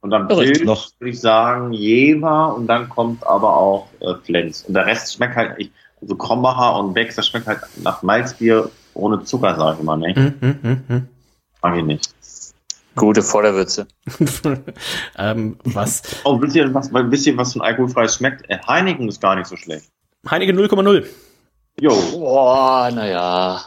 Und 0.01 0.11
dann. 0.11 0.29
Pilz, 0.29 0.65
Noch. 0.65 0.91
würde 0.99 1.11
ich 1.11 1.21
sagen, 1.21 1.73
Jever 1.73 2.55
und 2.55 2.67
dann 2.67 2.89
kommt 2.89 3.27
aber 3.27 3.57
auch 3.57 3.89
äh, 4.01 4.15
Flens. 4.25 4.65
Und 4.65 4.75
der 4.75 4.87
Rest 4.87 5.15
schmeckt 5.15 5.37
halt, 5.37 5.55
ich, 5.59 5.71
also 6.01 6.15
Krombacher 6.17 6.79
und 6.79 6.95
Becks, 6.95 7.17
das 7.17 7.27
schmeckt 7.27 7.47
halt 7.47 7.61
nach 7.83 8.03
Malzbier 8.03 8.71
ohne 8.95 9.23
Zucker, 9.25 9.57
sag 9.57 9.75
ich 9.75 9.81
immer, 9.81 9.97
ne? 9.97 10.15
Hm, 10.15 10.35
hm, 10.41 10.59
hm, 10.63 10.85
hm. 10.87 11.09
Mag 11.63 11.77
ich 11.77 11.85
nicht. 11.85 12.11
Gute 12.99 13.23
Vorderwürze. 13.23 13.87
ähm, 15.19 15.59
was? 15.65 16.03
Oh, 16.25 16.41
wisst 16.41 16.57
ihr, 16.57 16.73
was, 16.75 16.93
wisst 16.93 17.27
ihr, 17.27 17.37
was 17.37 17.53
so 17.53 17.61
ein 17.61 17.63
alkoholfreies 17.63 18.17
schmeckt? 18.17 18.49
Äh, 18.51 18.59
Heineken 18.67 19.09
ist 19.09 19.21
gar 19.21 19.37
nicht 19.37 19.47
so 19.47 19.57
schlecht. 19.57 19.91
Heineken 20.29 20.59
0,0. 20.59 21.07
Jo. 21.81 21.95
Boah, 22.13 22.91
naja. 22.93 23.63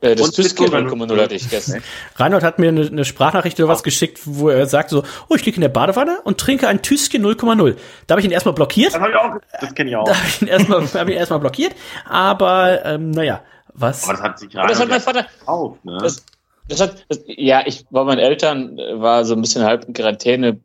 Äh, 0.00 0.14
das 0.14 0.36
mit 0.36 0.46
0,0 0.46 1.22
hatte 1.22 1.34
ich 1.34 1.48
gestern. 1.48 1.82
Reinhold 2.16 2.42
hat 2.42 2.58
mir 2.58 2.68
eine, 2.68 2.86
eine 2.86 3.04
Sprachnachricht 3.04 3.58
oder 3.60 3.68
was 3.68 3.82
geschickt, 3.82 4.20
wo 4.24 4.48
er 4.48 4.66
sagt 4.66 4.90
so, 4.90 5.04
oh, 5.28 5.34
ich 5.34 5.44
liege 5.44 5.56
in 5.56 5.60
der 5.60 5.68
Badewanne 5.68 6.20
und 6.24 6.38
trinke 6.38 6.68
ein 6.68 6.82
Tüsschen 6.82 7.24
0,0. 7.24 7.76
Da 8.06 8.12
habe 8.12 8.20
ich 8.20 8.26
ihn 8.26 8.32
erstmal 8.32 8.54
blockiert. 8.54 8.94
Das, 8.94 9.00
hab 9.00 9.08
ich 9.08 9.16
auch, 9.16 9.38
das 9.60 9.74
kenne 9.74 9.90
ich 9.90 9.96
auch. 9.96 10.04
Da 10.04 10.16
habe 10.16 10.26
ich 10.26 10.42
ihn 10.42 10.48
erstmal 10.48 10.80
hab 10.94 11.08
ich 11.08 11.14
ihn 11.14 11.18
erstmal 11.18 11.40
blockiert. 11.40 11.74
Aber 12.08 12.84
ähm, 12.84 13.10
naja, 13.10 13.42
was? 13.74 14.04
Aber 14.04 14.14
das 14.14 14.22
hat 14.22 14.38
sich 14.38 14.52
das 14.52 14.80
hat 14.80 14.88
mein 14.88 15.00
Vater, 15.00 15.26
gekauft, 15.38 15.84
ne? 15.84 15.98
Das- 16.00 16.24
das 16.68 16.80
hat, 16.80 17.04
das, 17.08 17.20
ja, 17.26 17.62
ich 17.66 17.84
war 17.90 18.04
meinen 18.04 18.18
Eltern, 18.18 18.78
äh, 18.78 19.00
war 19.00 19.24
so 19.24 19.34
ein 19.34 19.40
bisschen 19.40 19.64
halb 19.64 19.84
in 19.86 19.94
Quarantäne, 19.94 20.60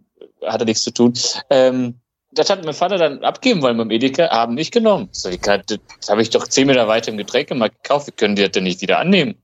hatte 0.46 0.66
nichts 0.66 0.84
zu 0.84 0.92
tun. 0.92 1.14
Ähm, 1.50 2.00
das 2.32 2.50
hat 2.50 2.64
mein 2.64 2.74
Vater 2.76 2.98
dann 2.98 3.24
abgeben 3.24 3.62
wollen 3.62 3.78
beim 3.78 3.90
Edeka, 3.92 4.30
haben 4.30 4.54
nicht 4.54 4.72
genommen. 4.72 5.10
So, 5.12 5.30
ich, 5.30 5.42
das 5.42 5.64
habe 6.10 6.22
ich 6.22 6.30
doch 6.30 6.48
zehn 6.48 6.68
Meter 6.68 6.88
weiter 6.88 7.12
im 7.12 7.18
Getränkemarkt 7.18 7.84
gekauft, 7.84 8.08
wir 8.08 8.14
können 8.14 8.36
die 8.36 8.44
das 8.44 8.52
denn 8.52 8.64
nicht 8.64 8.82
wieder 8.82 9.00
annehmen. 9.00 9.36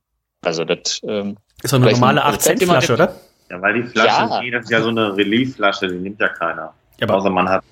Also 0.43 0.63
das, 0.63 1.01
ähm, 1.03 1.37
Ist 1.63 1.73
doch 1.73 1.81
eine 1.81 1.91
normale 1.91 2.23
ein 2.23 2.33
8 2.35 2.41
Cent 2.41 2.63
Flasche, 2.63 2.93
Rezept, 2.93 3.11
oder? 3.11 3.15
ja, 3.49 3.61
weil 3.61 3.73
die 3.81 3.83
Flasche, 3.89 4.07
Ja. 4.07 4.39
die, 4.41 4.51
das 4.51 4.63
ist 4.65 4.69
ja 4.69 4.81
so 4.81 4.89
eine 4.89 5.17
Relief-Flasche, 5.17 5.87
die 5.87 5.95
nimmt 5.95 6.19
ja 6.21 6.29
keiner. 6.29 6.73
Ja, 6.99 7.07
aber, 7.07 7.15
Außer 7.15 7.29
man 7.31 7.49
hat, 7.49 7.63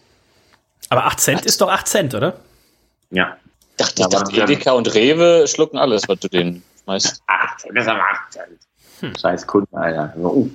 aber 0.90 1.06
8 1.06 1.20
Cent 1.20 1.46
ist 1.46 1.62
doch 1.62 1.70
8 1.70 1.88
Cent, 1.88 2.16
oder? 2.16 2.34
ja. 3.12 3.38
dachte, 3.78 4.02
Ja, 4.02 4.08
ich 4.08 4.14
dachte, 4.14 4.42
Edeka 4.42 4.72
und 4.72 4.92
Rewe 4.96 5.46
schlucken 5.48 5.78
alles, 5.78 6.08
was 6.10 6.20
du 6.20 6.28
denen 6.28 6.64
schmeißt. 6.84 7.22
Ach, 7.28 7.56
das 7.72 7.84
ist 7.84 7.88
aber 7.88 8.02
8 8.02 8.34
Cent. 8.34 8.48
Scheiß 9.20 9.48
Kunden, 9.48 9.76
Alter. 9.76 10.14
So, 10.18 10.30
uh. 10.30 10.50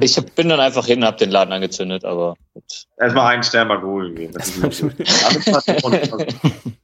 Ich 0.00 0.16
hab- 0.16 0.34
bin 0.34 0.48
dann 0.48 0.60
einfach 0.60 0.86
hin 0.86 0.98
und 1.00 1.06
hab 1.06 1.18
den 1.18 1.30
Laden 1.30 1.52
angezündet, 1.52 2.04
aber 2.04 2.34
gut. 2.52 2.64
Erstmal 2.98 3.32
einen 3.32 3.42
Stern 3.42 3.68
bei 3.68 3.76
Google 3.76 4.12
geben. 4.14 4.32
Das 4.34 4.48
ist 4.48 4.62
nicht 4.62 4.80
gut. 4.80 5.08
Alles, 5.24 5.46
was 5.52 5.64
du 5.64 5.76
unten- 5.86 6.76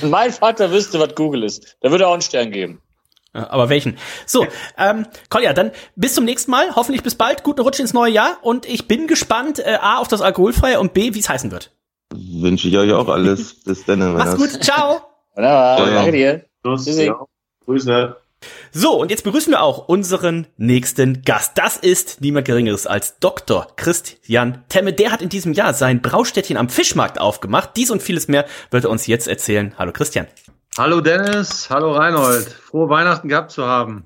Wenn 0.00 0.10
mein 0.10 0.32
Vater 0.32 0.70
wüsste, 0.70 0.98
was 1.00 1.14
Google 1.14 1.44
ist, 1.44 1.76
der 1.82 1.90
würde 1.90 2.06
auch 2.06 2.12
einen 2.12 2.22
Stern 2.22 2.50
geben. 2.50 2.80
Aber 3.34 3.68
welchen? 3.70 3.96
So, 4.26 4.46
ähm, 4.76 5.06
Kolja, 5.30 5.54
dann 5.54 5.70
bis 5.96 6.14
zum 6.14 6.24
nächsten 6.24 6.50
Mal. 6.50 6.74
Hoffentlich 6.76 7.02
bis 7.02 7.14
bald. 7.14 7.42
Guten 7.44 7.62
Rutsch 7.62 7.80
ins 7.80 7.94
neue 7.94 8.12
Jahr. 8.12 8.36
Und 8.42 8.66
ich 8.66 8.88
bin 8.88 9.06
gespannt, 9.06 9.58
äh, 9.58 9.78
A, 9.80 9.98
auf 9.98 10.08
das 10.08 10.20
Alkoholfreie 10.20 10.78
und 10.80 10.92
B, 10.92 11.14
wie 11.14 11.18
es 11.20 11.28
heißen 11.30 11.50
wird. 11.50 11.70
Wünsche 12.14 12.68
ich 12.68 12.76
euch 12.76 12.92
auch 12.92 13.08
alles. 13.08 13.62
Bis 13.64 13.84
dann. 13.86 14.12
Mach's 14.14 14.36
gut. 14.36 14.62
Ciao. 14.62 15.00
Wunderbar, 15.34 15.78
ja. 15.78 15.94
danke 15.94 16.12
dir. 16.12 16.44
Ja. 17.04 17.26
Grüße. 17.64 18.16
So, 18.72 19.00
und 19.00 19.10
jetzt 19.10 19.24
begrüßen 19.24 19.52
wir 19.52 19.62
auch 19.62 19.88
unseren 19.88 20.46
nächsten 20.56 21.22
Gast. 21.22 21.52
Das 21.56 21.76
ist 21.76 22.20
niemand 22.20 22.46
Geringeres 22.46 22.86
als 22.86 23.18
Dr. 23.18 23.68
Christian 23.76 24.64
Temme. 24.68 24.92
Der 24.92 25.12
hat 25.12 25.22
in 25.22 25.28
diesem 25.28 25.52
Jahr 25.52 25.74
sein 25.74 26.02
Braustädtchen 26.02 26.56
am 26.56 26.68
Fischmarkt 26.68 27.20
aufgemacht. 27.20 27.70
Dies 27.76 27.90
und 27.90 28.02
vieles 28.02 28.28
mehr 28.28 28.46
wird 28.70 28.84
er 28.84 28.90
uns 28.90 29.06
jetzt 29.06 29.28
erzählen. 29.28 29.74
Hallo 29.78 29.92
Christian. 29.92 30.26
Hallo 30.78 31.00
Dennis, 31.00 31.68
hallo 31.68 31.92
Reinhold. 31.92 32.48
Frohe 32.48 32.88
Weihnachten 32.88 33.28
gehabt 33.28 33.50
zu 33.50 33.66
haben. 33.66 34.04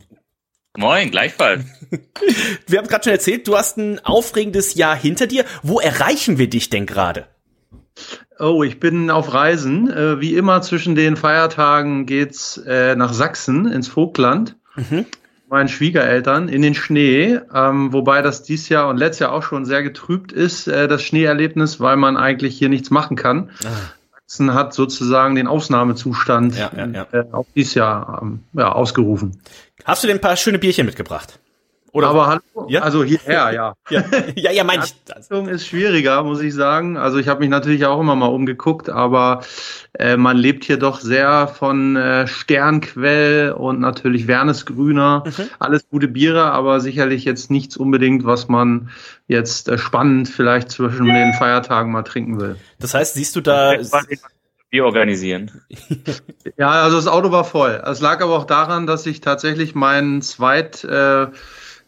Moin, 0.77 1.11
gleichfalls. 1.11 1.65
Wir 2.67 2.79
haben 2.79 2.89
gerade 2.89 3.05
schon 3.05 3.13
erzählt, 3.13 3.49
du 3.49 3.57
hast 3.57 3.79
ein 3.79 4.05
aufregendes 4.05 4.75
Jahr 4.75 4.97
hinter 4.97 5.27
dir. 5.27 5.45
Wo 5.63 5.81
erreichen 5.81 6.39
wir 6.39 6.51
dich 6.51 6.69
denn 6.69 6.85
gerade? 6.85 7.29
Oh, 8.39 8.63
ich 8.63 8.81
bin 8.81 9.11
auf 9.11 9.33
Reisen. 9.33 9.91
Äh, 9.91 10.21
wie 10.21 10.35
immer 10.35 10.63
zwischen 10.63 10.95
den 10.95 11.17
Feiertagen 11.17 12.07
geht's 12.07 12.59
äh, 12.59 12.95
nach 12.97 13.13
Sachsen 13.13 13.67
ins 13.67 13.89
Vogtland. 13.89 14.57
Mhm. 14.75 15.07
Meinen 15.49 15.69
Schwiegereltern 15.69 16.49
in 16.49 16.61
den 16.61 16.75
Schnee, 16.75 17.39
ähm, 17.55 17.93
wobei 17.93 18.21
das 18.21 18.43
dies 18.43 18.69
Jahr 18.69 18.89
und 18.89 18.97
letztes 18.97 19.21
Jahr 19.21 19.33
auch 19.33 19.45
schon 19.45 19.65
sehr 19.65 19.83
getrübt 19.83 20.33
ist, 20.33 20.67
äh, 20.67 20.89
das 20.89 21.03
Schneeerlebnis, 21.03 21.81
weil 21.81 21.97
man 21.97 22.17
eigentlich 22.17 22.59
hier 22.59 22.69
nichts 22.69 22.91
machen 22.91 23.17
kann. 23.17 23.51
Sachsen 24.27 24.55
hat 24.55 24.75
sozusagen 24.75 25.37
den 25.37 25.47
Ausnahmezustand 25.47 26.59
Ja, 26.59 26.71
ja, 26.77 26.87
ja. 26.87 27.07
Äh, 27.13 27.25
auch 27.33 27.47
dieses 27.55 27.75
Jahr 27.75 28.21
ähm, 28.23 28.41
ja, 28.55 28.73
ausgerufen. 28.73 29.41
Hast 29.85 30.03
du 30.03 30.09
denn 30.09 30.17
ein 30.17 30.21
paar 30.21 30.37
schöne 30.37 30.59
Bierchen 30.59 30.85
mitgebracht? 30.85 31.39
Oder? 31.97 32.09
Aber 32.09 32.27
hallo, 32.27 32.69
Ja? 32.69 32.83
also 32.83 33.03
hierher, 33.03 33.51
ja. 33.55 33.75
ja, 33.89 34.05
ja, 34.35 34.51
ja, 34.51 34.65
meine 34.65 34.85
ich. 34.85 34.95
Richtung 35.17 35.49
ist 35.49 35.67
schwieriger, 35.67 36.23
muss 36.25 36.43
ich 36.43 36.53
sagen. 36.53 36.99
Also 36.99 37.17
ich 37.17 37.29
habe 37.29 37.41
mich 37.41 37.49
natürlich 37.49 37.87
auch 37.87 37.99
immer 37.99 38.15
mal 38.15 38.27
umgeguckt, 38.27 38.91
aber 38.91 39.41
äh, 39.99 40.19
man 40.19 40.37
lebt 40.37 40.65
hier 40.65 40.77
doch 40.77 41.01
sehr 41.01 41.49
von 41.49 41.97
äh, 41.97 42.27
Sternquell 42.27 43.53
und 43.53 43.81
natürlich 43.81 44.27
Wernesgrüner. 44.27 45.25
Mhm. 45.25 45.45
Alles 45.59 45.89
gute 45.89 46.09
Biere, 46.09 46.53
aber 46.53 46.81
sicherlich 46.81 47.25
jetzt 47.25 47.51
nichts 47.51 47.79
unbedingt, 47.79 48.27
was 48.27 48.49
man 48.49 48.91
jetzt 49.27 49.71
äh, 49.71 49.79
spannend 49.79 50.29
vielleicht 50.29 50.71
zwischen 50.71 51.07
den 51.07 51.33
Feiertagen 51.33 51.93
mal 51.93 52.03
trinken 52.03 52.39
will. 52.39 52.57
Das 52.79 52.93
heißt, 52.93 53.15
siehst 53.15 53.35
du 53.37 53.41
da. 53.41 53.73
Wir 54.71 54.85
organisieren. 54.85 55.63
Ja, 56.59 56.71
also 56.71 56.97
das 56.97 57.07
Auto 57.07 57.33
war 57.33 57.45
voll. 57.45 57.83
Es 57.85 58.01
lag 58.01 58.23
aber 58.23 58.37
auch 58.37 58.45
daran, 58.47 58.87
dass 58.87 59.05
ich 59.05 59.21
tatsächlich 59.21 59.75
meinen 59.75 60.23
Zweit 60.23 60.85
äh, 60.85 61.27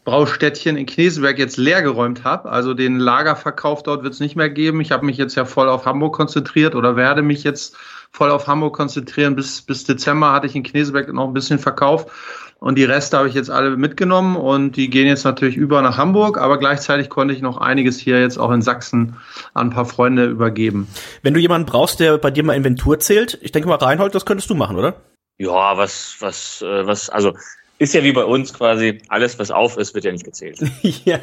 Braustädtchen 0.09 0.75
in 0.75 0.87
Kneseberg 0.87 1.37
jetzt 1.37 1.57
leer 1.57 1.83
geräumt 1.83 2.23
habe. 2.23 2.49
Also 2.49 2.73
den 2.73 2.97
Lagerverkauf 2.97 3.83
dort 3.83 4.01
wird 4.01 4.15
es 4.15 4.19
nicht 4.19 4.35
mehr 4.35 4.49
geben. 4.49 4.81
Ich 4.81 4.91
habe 4.91 5.05
mich 5.05 5.17
jetzt 5.17 5.35
ja 5.35 5.45
voll 5.45 5.69
auf 5.69 5.85
Hamburg 5.85 6.15
konzentriert 6.15 6.73
oder 6.73 6.95
werde 6.95 7.21
mich 7.21 7.43
jetzt 7.43 7.77
voll 8.11 8.31
auf 8.31 8.47
Hamburg 8.47 8.75
konzentrieren. 8.75 9.35
Bis, 9.35 9.61
bis 9.61 9.83
Dezember 9.83 10.31
hatte 10.31 10.47
ich 10.47 10.55
in 10.55 10.63
Kneseberg 10.63 11.13
noch 11.13 11.27
ein 11.27 11.33
bisschen 11.33 11.59
Verkauf. 11.59 12.55
Und 12.59 12.79
die 12.79 12.85
Reste 12.85 13.19
habe 13.19 13.29
ich 13.29 13.35
jetzt 13.35 13.51
alle 13.51 13.77
mitgenommen 13.77 14.35
und 14.35 14.77
die 14.77 14.89
gehen 14.89 15.05
jetzt 15.05 15.25
natürlich 15.25 15.57
über 15.57 15.81
nach 15.83 15.97
Hamburg, 15.97 16.39
aber 16.39 16.57
gleichzeitig 16.57 17.09
konnte 17.09 17.35
ich 17.35 17.41
noch 17.41 17.57
einiges 17.57 17.99
hier 17.99 18.19
jetzt 18.19 18.39
auch 18.39 18.49
in 18.49 18.63
Sachsen 18.63 19.15
an 19.53 19.67
ein 19.67 19.69
paar 19.69 19.85
Freunde 19.85 20.25
übergeben. 20.25 20.87
Wenn 21.21 21.35
du 21.35 21.39
jemanden 21.39 21.67
brauchst, 21.67 21.99
der 21.99 22.17
bei 22.17 22.31
dir 22.31 22.43
mal 22.43 22.55
Inventur 22.55 22.99
zählt, 22.99 23.37
ich 23.43 23.51
denke 23.51 23.69
mal, 23.69 23.75
Reinhold, 23.75 24.15
das 24.15 24.25
könntest 24.25 24.49
du 24.49 24.55
machen, 24.55 24.75
oder? 24.75 24.95
Ja, 25.37 25.77
was, 25.77 26.17
was, 26.19 26.61
äh, 26.61 26.85
was, 26.85 27.09
also 27.09 27.33
ist 27.79 27.93
ja 27.93 28.03
wie 28.03 28.11
bei 28.11 28.25
uns 28.25 28.53
quasi, 28.53 28.99
alles 29.07 29.39
was 29.39 29.51
auf 29.51 29.77
ist, 29.77 29.95
wird 29.95 30.05
ja 30.05 30.11
nicht 30.11 30.25
gezählt. 30.25 30.59
ja. 31.05 31.19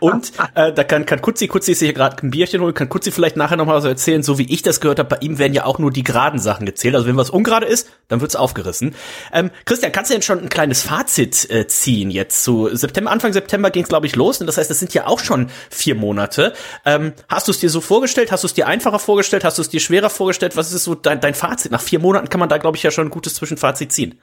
Und 0.00 0.32
äh, 0.54 0.72
da 0.72 0.84
kann, 0.84 1.06
kann 1.06 1.20
Kutzi, 1.20 1.48
Kutzi 1.48 1.74
sich 1.74 1.86
hier 1.88 1.92
gerade 1.92 2.16
ein 2.22 2.30
Bierchen 2.30 2.60
holen, 2.60 2.72
kann 2.72 2.88
Kutzi 2.88 3.10
vielleicht 3.10 3.36
nachher 3.36 3.56
nochmal 3.56 3.80
so 3.82 3.88
erzählen, 3.88 4.22
so 4.22 4.38
wie 4.38 4.50
ich 4.52 4.62
das 4.62 4.80
gehört 4.80 4.98
habe, 4.98 5.08
bei 5.08 5.18
ihm 5.20 5.38
werden 5.38 5.54
ja 5.54 5.64
auch 5.64 5.78
nur 5.78 5.90
die 5.90 6.04
geraden 6.04 6.38
Sachen 6.38 6.66
gezählt. 6.66 6.94
Also 6.94 7.06
wenn 7.06 7.16
was 7.16 7.30
ungerade 7.30 7.66
ist, 7.66 7.90
dann 8.08 8.20
wird's 8.20 8.36
aufgerissen. 8.36 8.94
Ähm, 9.32 9.50
Christian, 9.64 9.92
kannst 9.92 10.10
du 10.10 10.14
denn 10.14 10.22
schon 10.22 10.38
ein 10.40 10.48
kleines 10.48 10.82
Fazit 10.82 11.50
äh, 11.50 11.66
ziehen 11.66 12.10
jetzt 12.10 12.44
zu 12.44 12.68
September? 12.72 13.10
Anfang 13.10 13.32
September 13.32 13.70
ging's 13.70 13.88
glaube 13.88 14.06
ich, 14.06 14.16
los. 14.16 14.40
Und 14.40 14.46
das 14.46 14.56
heißt, 14.56 14.70
das 14.70 14.78
sind 14.78 14.94
ja 14.94 15.06
auch 15.08 15.18
schon 15.18 15.50
vier 15.68 15.96
Monate. 15.96 16.54
Ähm, 16.86 17.12
hast 17.28 17.48
du 17.48 17.52
es 17.52 17.58
dir 17.58 17.68
so 17.70 17.80
vorgestellt? 17.80 18.30
Hast 18.30 18.44
du 18.44 18.46
es 18.46 18.54
dir 18.54 18.68
einfacher 18.68 18.98
vorgestellt? 18.98 19.44
Hast 19.44 19.58
du 19.58 19.62
es 19.62 19.68
dir 19.68 19.80
schwerer 19.80 20.10
vorgestellt? 20.10 20.56
Was 20.56 20.72
ist 20.72 20.84
so 20.84 20.94
dein, 20.94 21.20
dein 21.20 21.34
Fazit? 21.34 21.72
Nach 21.72 21.82
vier 21.82 21.98
Monaten 21.98 22.28
kann 22.28 22.40
man 22.40 22.48
da, 22.48 22.58
glaube 22.58 22.76
ich, 22.76 22.84
ja 22.84 22.90
schon 22.90 23.08
ein 23.08 23.10
gutes 23.10 23.34
Zwischenfazit 23.34 23.92
ziehen. 23.92 24.20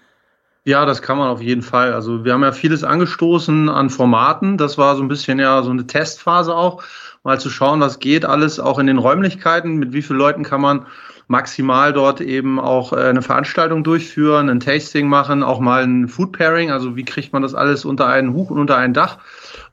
Ja, 0.65 0.85
das 0.85 1.01
kann 1.01 1.17
man 1.17 1.29
auf 1.29 1.41
jeden 1.41 1.61
Fall. 1.61 1.93
Also 1.93 2.25
wir 2.25 2.33
haben 2.33 2.43
ja 2.43 2.51
vieles 2.51 2.83
angestoßen 2.83 3.69
an 3.69 3.89
Formaten. 3.89 4.57
Das 4.57 4.77
war 4.77 4.95
so 4.95 5.01
ein 5.01 5.07
bisschen 5.07 5.39
ja 5.39 5.63
so 5.63 5.71
eine 5.71 5.87
Testphase 5.87 6.55
auch, 6.55 6.83
mal 7.23 7.39
zu 7.39 7.49
schauen, 7.49 7.79
was 7.79 7.99
geht 7.99 8.25
alles 8.25 8.59
auch 8.59 8.79
in 8.79 8.87
den 8.87 8.97
Räumlichkeiten, 8.97 9.77
mit 9.77 9.93
wie 9.93 10.01
vielen 10.01 10.19
Leuten 10.19 10.43
kann 10.43 10.61
man 10.61 10.85
maximal 11.27 11.93
dort 11.93 12.21
eben 12.21 12.59
auch 12.59 12.91
äh, 12.91 12.97
eine 12.97 13.21
Veranstaltung 13.21 13.83
durchführen, 13.83 14.49
ein 14.49 14.59
Tasting 14.59 15.07
machen, 15.07 15.43
auch 15.43 15.59
mal 15.59 15.83
ein 15.83 16.07
Food 16.07 16.31
Pairing, 16.31 16.71
also 16.71 16.95
wie 16.95 17.05
kriegt 17.05 17.33
man 17.33 17.43
das 17.43 17.53
alles 17.53 17.85
unter 17.85 18.07
einen 18.07 18.33
Hut 18.33 18.49
und 18.49 18.57
unter 18.57 18.77
ein 18.77 18.93
Dach. 18.93 19.19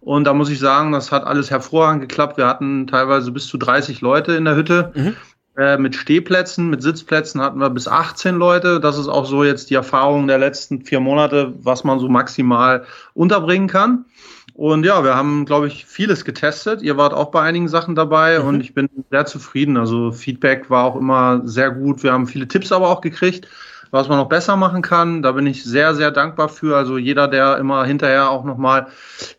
Und 0.00 0.24
da 0.24 0.34
muss 0.34 0.50
ich 0.50 0.58
sagen, 0.58 0.92
das 0.92 1.10
hat 1.12 1.24
alles 1.24 1.50
hervorragend 1.50 2.02
geklappt. 2.02 2.36
Wir 2.36 2.46
hatten 2.46 2.86
teilweise 2.86 3.32
bis 3.32 3.46
zu 3.46 3.56
30 3.56 4.02
Leute 4.02 4.34
in 4.34 4.44
der 4.44 4.54
Hütte. 4.54 4.92
Mhm. 4.94 5.16
Äh, 5.56 5.78
mit 5.78 5.96
Stehplätzen, 5.96 6.68
mit 6.68 6.82
Sitzplätzen 6.82 7.40
hatten 7.40 7.60
wir 7.60 7.70
bis 7.70 7.88
18 7.88 8.34
Leute. 8.34 8.78
Das 8.78 8.98
ist 8.98 9.08
auch 9.08 9.24
so 9.24 9.42
jetzt 9.42 9.70
die 9.70 9.74
Erfahrung 9.74 10.26
der 10.26 10.36
letzten 10.36 10.82
vier 10.82 11.00
Monate, 11.00 11.54
was 11.62 11.82
man 11.82 11.98
so 11.98 12.08
maximal 12.08 12.84
unterbringen 13.14 13.66
kann. 13.66 14.04
Und 14.52 14.84
ja, 14.84 15.02
wir 15.02 15.14
haben, 15.14 15.46
glaube 15.46 15.66
ich, 15.68 15.86
vieles 15.86 16.26
getestet. 16.26 16.82
Ihr 16.82 16.98
wart 16.98 17.14
auch 17.14 17.30
bei 17.30 17.40
einigen 17.40 17.68
Sachen 17.68 17.94
dabei 17.94 18.38
mhm. 18.38 18.48
und 18.48 18.60
ich 18.60 18.74
bin 18.74 18.88
sehr 19.10 19.24
zufrieden. 19.24 19.78
Also 19.78 20.12
Feedback 20.12 20.68
war 20.68 20.84
auch 20.84 20.96
immer 20.96 21.40
sehr 21.44 21.70
gut. 21.70 22.02
Wir 22.02 22.12
haben 22.12 22.26
viele 22.26 22.48
Tipps 22.48 22.70
aber 22.70 22.90
auch 22.90 23.00
gekriegt, 23.00 23.48
was 23.90 24.08
man 24.08 24.18
noch 24.18 24.28
besser 24.28 24.56
machen 24.56 24.82
kann. 24.82 25.22
Da 25.22 25.32
bin 25.32 25.46
ich 25.46 25.64
sehr, 25.64 25.94
sehr 25.94 26.10
dankbar 26.10 26.50
für. 26.50 26.76
Also 26.76 26.98
jeder, 26.98 27.28
der 27.28 27.56
immer 27.56 27.86
hinterher 27.86 28.28
auch 28.28 28.44
nochmal 28.44 28.88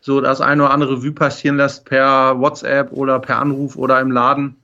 so 0.00 0.20
das 0.20 0.40
eine 0.40 0.64
oder 0.64 0.72
andere 0.72 0.94
Revue 0.94 1.12
passieren 1.12 1.58
lässt 1.58 1.84
per 1.84 2.40
WhatsApp 2.40 2.90
oder 2.90 3.20
per 3.20 3.38
Anruf 3.38 3.76
oder 3.76 4.00
im 4.00 4.10
Laden 4.10 4.56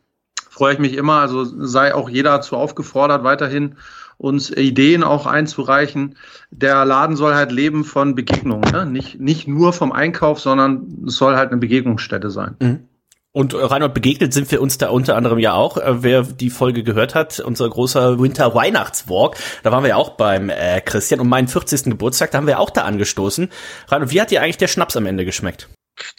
freue 0.55 0.75
ich 0.75 0.79
mich 0.79 0.95
immer. 0.95 1.14
Also 1.14 1.45
sei 1.45 1.95
auch 1.95 2.09
jeder 2.09 2.31
dazu 2.31 2.57
aufgefordert, 2.57 3.25
weiterhin 3.25 3.75
uns 4.19 4.51
Ideen 4.51 5.03
auch 5.03 5.27
einzureichen. 5.27 6.17
Der 6.53 6.85
Laden 6.85 7.17
soll 7.17 7.35
halt 7.35 7.51
leben 7.51 7.85
von 7.85 8.14
Begegnungen, 8.14 8.71
ne? 8.71 8.87
nicht, 8.87 9.19
nicht 9.19 9.49
nur 9.49 9.73
vom 9.73 9.90
Einkauf, 9.90 10.38
sondern 10.38 11.05
es 11.09 11.17
soll 11.17 11.35
halt 11.35 11.51
eine 11.51 11.59
Begegnungsstätte 11.59 12.31
sein. 12.31 12.57
Mhm. 12.61 12.88
Und 13.33 13.53
Reinhold, 13.53 13.95
begegnet 13.95 14.33
sind 14.33 14.49
wir 14.53 14.62
uns 14.62 14.79
da 14.79 14.90
unter 14.90 15.17
anderem 15.17 15.40
ja 15.40 15.55
auch. 15.55 15.77
Äh, 15.77 16.05
wer 16.05 16.23
die 16.23 16.51
Folge 16.51 16.85
gehört 16.85 17.17
hat, 17.17 17.40
unser 17.40 17.69
großer 17.69 18.21
Winter 18.21 18.55
Weihnachtswalk, 18.55 19.35
da 19.64 19.73
waren 19.73 19.83
wir 19.83 19.88
ja 19.88 19.97
auch 19.97 20.11
beim 20.11 20.51
äh, 20.51 20.81
Christian 20.81 21.19
und 21.19 21.29
meinen 21.29 21.49
40. 21.49 21.83
Geburtstag, 21.87 22.31
da 22.31 22.38
haben 22.38 22.47
wir 22.47 22.61
auch 22.61 22.71
da 22.71 22.83
angestoßen. 22.83 23.51
Reinhold, 23.88 24.12
wie 24.12 24.21
hat 24.21 24.31
dir 24.31 24.40
eigentlich 24.40 24.59
der 24.59 24.69
Schnaps 24.69 24.97
am 24.97 25.07
Ende 25.07 25.25
geschmeckt? 25.25 25.69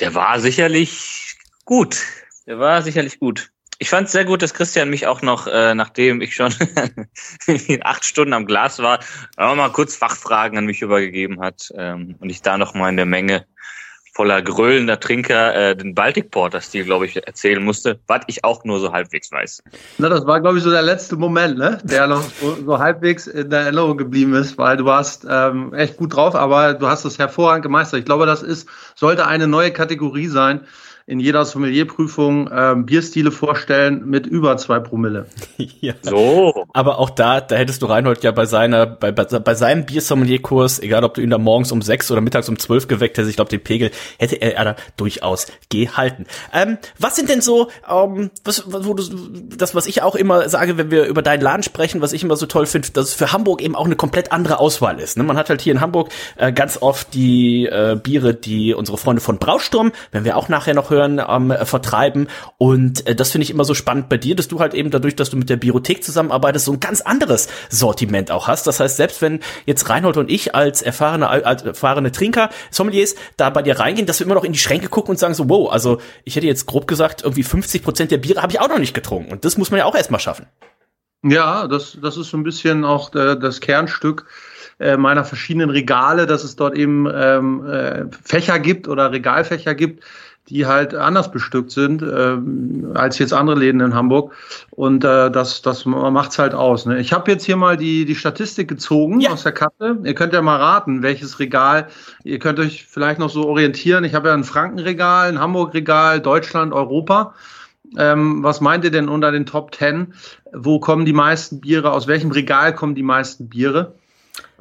Der 0.02 0.13
war 0.13 0.41
sicherlich 0.41 1.38
gut. 1.63 2.04
Der 2.45 2.60
war 2.60 2.82
sicherlich 2.82 3.17
gut. 3.17 3.50
Ich 3.78 3.90
fand 3.90 4.08
es 4.08 4.14
sehr 4.14 4.26
gut, 4.26 4.42
dass 4.42 4.54
Christian 4.54 4.90
mich 4.90 5.06
auch 5.06 5.22
noch, 5.22 5.48
äh, 5.48 5.76
nachdem 5.76 6.22
ich 6.22 6.36
schon 6.36 6.54
acht 7.82 8.06
Stunden 8.06 8.34
am 8.34 8.46
Glas 8.46 8.80
war, 8.80 9.00
auch 9.38 9.56
mal 9.56 9.70
kurz 9.70 9.96
Fachfragen 9.96 10.58
an 10.58 10.66
mich 10.66 10.82
übergegeben 10.82 11.42
hat 11.42 11.74
ähm, 11.76 12.16
und 12.20 12.30
ich 12.30 12.42
da 12.42 12.58
noch 12.58 12.74
mal 12.74 12.90
in 12.90 12.98
der 12.98 13.06
Menge 13.06 13.46
voller 14.16 14.42
gröhlender 14.42 14.98
Trinker 14.98 15.54
äh, 15.54 15.76
den 15.76 15.94
Baltic 15.94 16.32
Porter-Stil, 16.32 16.86
glaube 16.86 17.06
ich, 17.06 17.18
erzählen 17.28 17.62
musste, 17.62 18.00
was 18.08 18.22
ich 18.28 18.46
auch 18.46 18.64
nur 18.64 18.80
so 18.80 18.94
halbwegs 18.94 19.30
weiß. 19.30 19.62
Na, 19.98 20.08
das 20.08 20.26
war, 20.26 20.40
glaube 20.40 20.58
ich, 20.58 20.64
so 20.64 20.72
der 20.72 20.84
letzte 20.84 21.18
Moment, 21.18 21.58
ne? 21.58 21.80
der 21.84 22.08
noch 22.08 22.24
so, 22.40 22.58
so, 22.66 22.80
halbwegs 22.80 23.28
in 23.28 23.50
der 23.50 23.62
Erinnerung 23.62 23.98
geblieben 23.98 24.34
ist, 24.34 24.58
weil 24.58 24.78
du 24.78 24.86
warst 24.86 25.28
ähm, 25.30 25.74
echt 25.74 25.98
gut 25.98 26.16
drauf, 26.16 26.34
aber 26.34 26.76
du 26.76 26.88
hast 26.88 27.04
das 27.04 27.20
hervorragend 27.20 27.64
gemeistert. 27.64 28.00
Ich 28.00 28.06
glaube, 28.06 28.26
das 28.26 28.42
ist, 28.42 28.70
sollte 28.96 29.28
eine 29.28 29.48
neue 29.48 29.72
Kategorie 29.72 30.28
sein, 30.28 30.62
in 31.08 31.20
jeder 31.20 31.46
Sommelierprüfung 31.46 32.50
ähm, 32.52 32.88
Bierstile 32.88 33.30
vorstellen 33.30 34.06
mit 34.08 34.26
über 34.26 34.58
zwei 34.58 34.80
Promille. 34.80 35.28
ja. 35.58 35.94
So. 36.02 36.65
Aber 36.74 36.98
auch 36.98 37.12
da, 37.12 37.41
da 37.41 37.56
hättest 37.56 37.84
du 37.84 37.86
Reinhold 37.86 38.24
ja 38.24 38.32
bei 38.32 38.46
seiner, 38.46 38.88
bei, 38.88 39.12
bei, 39.12 39.24
bei 39.24 39.54
seinem 39.54 39.86
Biersommelier-Kurs, 39.86 40.80
egal 40.80 41.04
ob 41.04 41.13
du 41.13 41.22
ihn 41.22 41.30
da 41.30 41.38
morgens 41.38 41.72
um 41.72 41.84
sechs 41.84 42.10
oder 42.10 42.22
mittags 42.22 42.50
um 42.50 42.58
zwölf 42.58 42.88
geweckt 42.88 43.18
hättest, 43.18 43.30
ich 43.30 43.36
glaube, 43.36 43.52
den 43.52 43.62
Pegel 43.62 43.91
hätte 44.18 44.38
er, 44.38 44.56
er 44.56 44.65
da 44.65 44.76
durchaus 44.98 45.46
gehalten. 45.70 46.26
Ähm, 46.52 46.80
was 46.98 47.15
sind 47.15 47.30
denn 47.30 47.41
so, 47.41 47.70
ähm, 47.88 48.32
was, 48.44 48.63
wo 48.65 48.96
du, 48.96 49.04
das, 49.56 49.76
was 49.76 49.86
ich 49.86 50.02
auch 50.02 50.15
immer 50.15 50.50
sage, 50.50 50.80
wenn 50.80 50.89
wir 50.89 51.06
über 51.06 51.22
deinen 51.22 51.41
Laden 51.41 51.62
sprechen, 51.62 52.02
was 52.02 52.13
ich 52.13 52.24
immer 52.24 52.36
so 52.36 52.48
toll 52.48 52.65
finde, 52.65 52.89
dass 52.89 53.10
es 53.10 53.13
für 53.13 53.32
Hamburg 53.32 53.62
eben 53.62 53.76
auch 53.76 53.86
eine 53.86 53.96
komplett 53.96 54.32
andere 54.32 54.58
Auswahl 54.58 55.00
ist. 55.00 55.18
Ne? 55.18 55.24
Man 55.24 55.38
hat 55.38 55.50
halt 55.50 55.62
hier 55.62 55.74
in 55.74 55.82
Hamburg 55.82 56.10
äh, 56.38 56.52
ganz 56.52 56.82
oft 56.82 57.13
die 57.13 57.68
äh, 57.68 57.96
Biere, 58.02 58.34
die 58.34 58.74
unsere 58.74 58.98
Freunde 58.98 59.22
von 59.22 59.38
Brausturm, 59.38 59.91
wenn 60.12 60.26
wir 60.26 60.36
auch 60.36 60.50
nachher 60.50 60.74
noch 60.74 60.89
hören, 60.89 60.94
ähm, 60.97 61.53
vertreiben. 61.63 62.27
Und 62.58 63.08
äh, 63.08 63.15
das 63.15 63.31
finde 63.31 63.43
ich 63.43 63.51
immer 63.51 63.65
so 63.65 63.73
spannend 63.73 64.10
bei 64.10 64.17
dir, 64.17 64.36
dass 64.36 64.47
du 64.47 64.60
halt 64.60 64.73
eben 64.73 64.91
dadurch, 64.91 65.15
dass 65.15 65.29
du 65.29 65.38
mit 65.38 65.49
der 65.49 65.58
Biothek 65.58 66.03
zusammenarbeitest, 66.03 66.65
so 66.65 66.73
ein 66.73 66.79
ganz 66.79 67.01
anderes 67.01 67.47
Sortiment 67.69 68.31
auch 68.31 68.47
hast. 68.47 68.67
Das 68.67 68.79
heißt, 68.79 68.97
selbst 68.97 69.21
wenn 69.21 69.39
jetzt 69.65 69.89
Reinhold 69.89 70.17
und 70.17 70.29
ich 70.29 70.55
als 70.55 70.81
erfahrene, 70.81 71.29
als 71.29 71.63
erfahrene 71.63 72.12
Trinker, 72.12 72.49
Sommeliers, 72.71 73.15
da 73.38 73.49
bei 73.49 73.62
dir 73.62 73.79
reingehen, 73.79 74.08
dass 74.08 74.19
wir 74.19 74.25
immer 74.25 74.36
noch 74.36 74.43
in 74.43 74.53
die 74.53 74.60
Schränke 74.60 74.89
gucken 74.89 75.12
und 75.12 75.17
sagen 75.17 75.34
so, 75.34 75.49
wow, 75.49 75.71
also 75.71 75.99
ich 76.23 76.36
hätte 76.36 76.47
jetzt 76.47 76.65
grob 76.65 76.88
gesagt, 76.88 77.23
irgendwie 77.23 77.43
50 77.43 77.84
Prozent 77.84 78.12
der 78.12 78.17
Biere 78.17 78.41
habe 78.41 78.51
ich 78.51 78.60
auch 78.60 78.69
noch 78.69 78.79
nicht 78.79 78.93
getrunken. 78.93 79.31
Und 79.31 79.45
das 79.45 79.58
muss 79.58 79.71
man 79.71 79.79
ja 79.79 79.86
auch 79.86 79.95
erstmal 79.95 80.19
schaffen. 80.19 80.45
Ja, 81.23 81.67
das, 81.67 81.97
das 82.01 82.17
ist 82.17 82.29
so 82.29 82.38
ein 82.38 82.43
bisschen 82.43 82.86
auch 82.86 83.13
äh, 83.15 83.36
das 83.36 83.60
Kernstück 83.60 84.27
äh, 84.79 84.97
meiner 84.97 85.23
verschiedenen 85.25 85.69
Regale, 85.69 86.27
dass 86.27 86.43
es 86.43 86.55
dort 86.55 86.75
eben 86.75 87.08
ähm, 87.12 87.65
äh, 87.65 88.05
Fächer 88.23 88.60
gibt 88.60 88.88
oder 88.88 89.12
Regalfächer 89.12 89.73
gibt, 89.73 90.03
die 90.49 90.65
halt 90.67 90.93
anders 90.93 91.31
bestückt 91.31 91.71
sind 91.71 92.01
äh, 92.03 92.38
als 92.93 93.17
jetzt 93.17 93.34
andere 93.34 93.58
Läden 93.58 93.81
in 93.81 93.95
Hamburg. 93.95 94.34
Und 94.69 95.03
äh, 95.03 95.31
das, 95.31 95.62
das 95.62 95.86
macht's 95.86 96.38
halt 96.38 96.53
aus. 96.53 96.86
Ne? 96.86 96.99
Ich 96.99 97.13
habe 97.13 97.31
jetzt 97.31 97.45
hier 97.45 97.58
mal 97.58 97.77
die, 97.77 98.05
die 98.05 98.15
Statistik 98.15 98.67
gezogen 98.67 99.19
ja. 99.19 99.31
aus 99.31 99.43
der 99.43 99.53
Kasse. 99.53 99.97
Ihr 100.03 100.13
könnt 100.13 100.34
ja 100.34 100.41
mal 100.41 100.58
raten, 100.58 101.01
welches 101.01 101.39
Regal, 101.39 101.88
ihr 102.23 102.39
könnt 102.39 102.60
euch 102.60 102.86
vielleicht 102.86 103.19
noch 103.19 103.29
so 103.29 103.47
orientieren. 103.47 104.03
Ich 104.03 104.13
habe 104.13 104.27
ja 104.27 104.34
ein 104.34 104.43
Frankenregal, 104.43 105.29
ein 105.29 105.39
Hamburg-Regal, 105.39 106.21
Deutschland, 106.21 106.73
Europa. 106.73 107.34
Ähm, 107.97 108.43
was 108.43 108.62
meint 108.62 108.84
ihr 108.84 108.91
denn 108.91 109.10
unter 109.10 109.31
den 109.31 109.45
Top 109.45 109.71
Ten? 109.71 110.13
Wo 110.53 110.79
kommen 110.79 111.05
die 111.05 111.13
meisten 111.13 111.62
Biere? 111.62 111.91
Aus 111.91 112.08
welchem 112.08 112.31
Regal 112.31 112.75
kommen 112.75 112.93
die 112.93 113.03
meisten 113.03 113.49
Biere? 113.49 113.95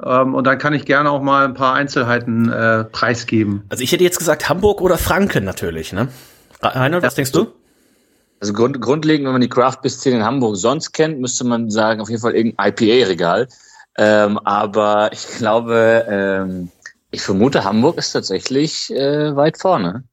Ähm, 0.03 0.35
und 0.35 0.45
dann 0.45 0.57
kann 0.57 0.73
ich 0.73 0.85
gerne 0.85 1.09
auch 1.11 1.21
mal 1.21 1.45
ein 1.45 1.53
paar 1.53 1.73
Einzelheiten 1.73 2.51
äh, 2.51 2.83
preisgeben. 2.85 3.63
Also 3.69 3.83
ich 3.83 3.91
hätte 3.91 4.03
jetzt 4.03 4.19
gesagt 4.19 4.49
Hamburg 4.49 4.81
oder 4.81 4.97
Franken 4.97 5.43
natürlich, 5.43 5.93
ne? 5.93 6.09
Reinhold, 6.61 7.03
was 7.03 7.13
ja, 7.13 7.17
denkst 7.17 7.31
du? 7.31 7.47
Also 8.39 8.53
grund, 8.53 8.81
grundlegend, 8.81 9.25
wenn 9.25 9.33
man 9.33 9.41
die 9.41 9.49
Craft 9.49 9.77
bis 9.81 9.99
10 9.99 10.17
in 10.17 10.23
Hamburg 10.23 10.57
sonst 10.57 10.91
kennt, 10.91 11.19
müsste 11.19 11.45
man 11.45 11.69
sagen, 11.69 12.01
auf 12.01 12.09
jeden 12.09 12.21
Fall 12.21 12.35
irgendein 12.35 12.73
IPA-Regal. 12.73 13.47
Ähm, 13.97 14.37
aber 14.39 15.11
ich 15.13 15.25
glaube, 15.37 16.05
ähm, 16.09 16.69
ich 17.11 17.21
vermute, 17.21 17.63
Hamburg 17.63 17.97
ist 17.97 18.11
tatsächlich 18.11 18.91
äh, 18.93 19.35
weit 19.35 19.57
vorne. 19.57 20.03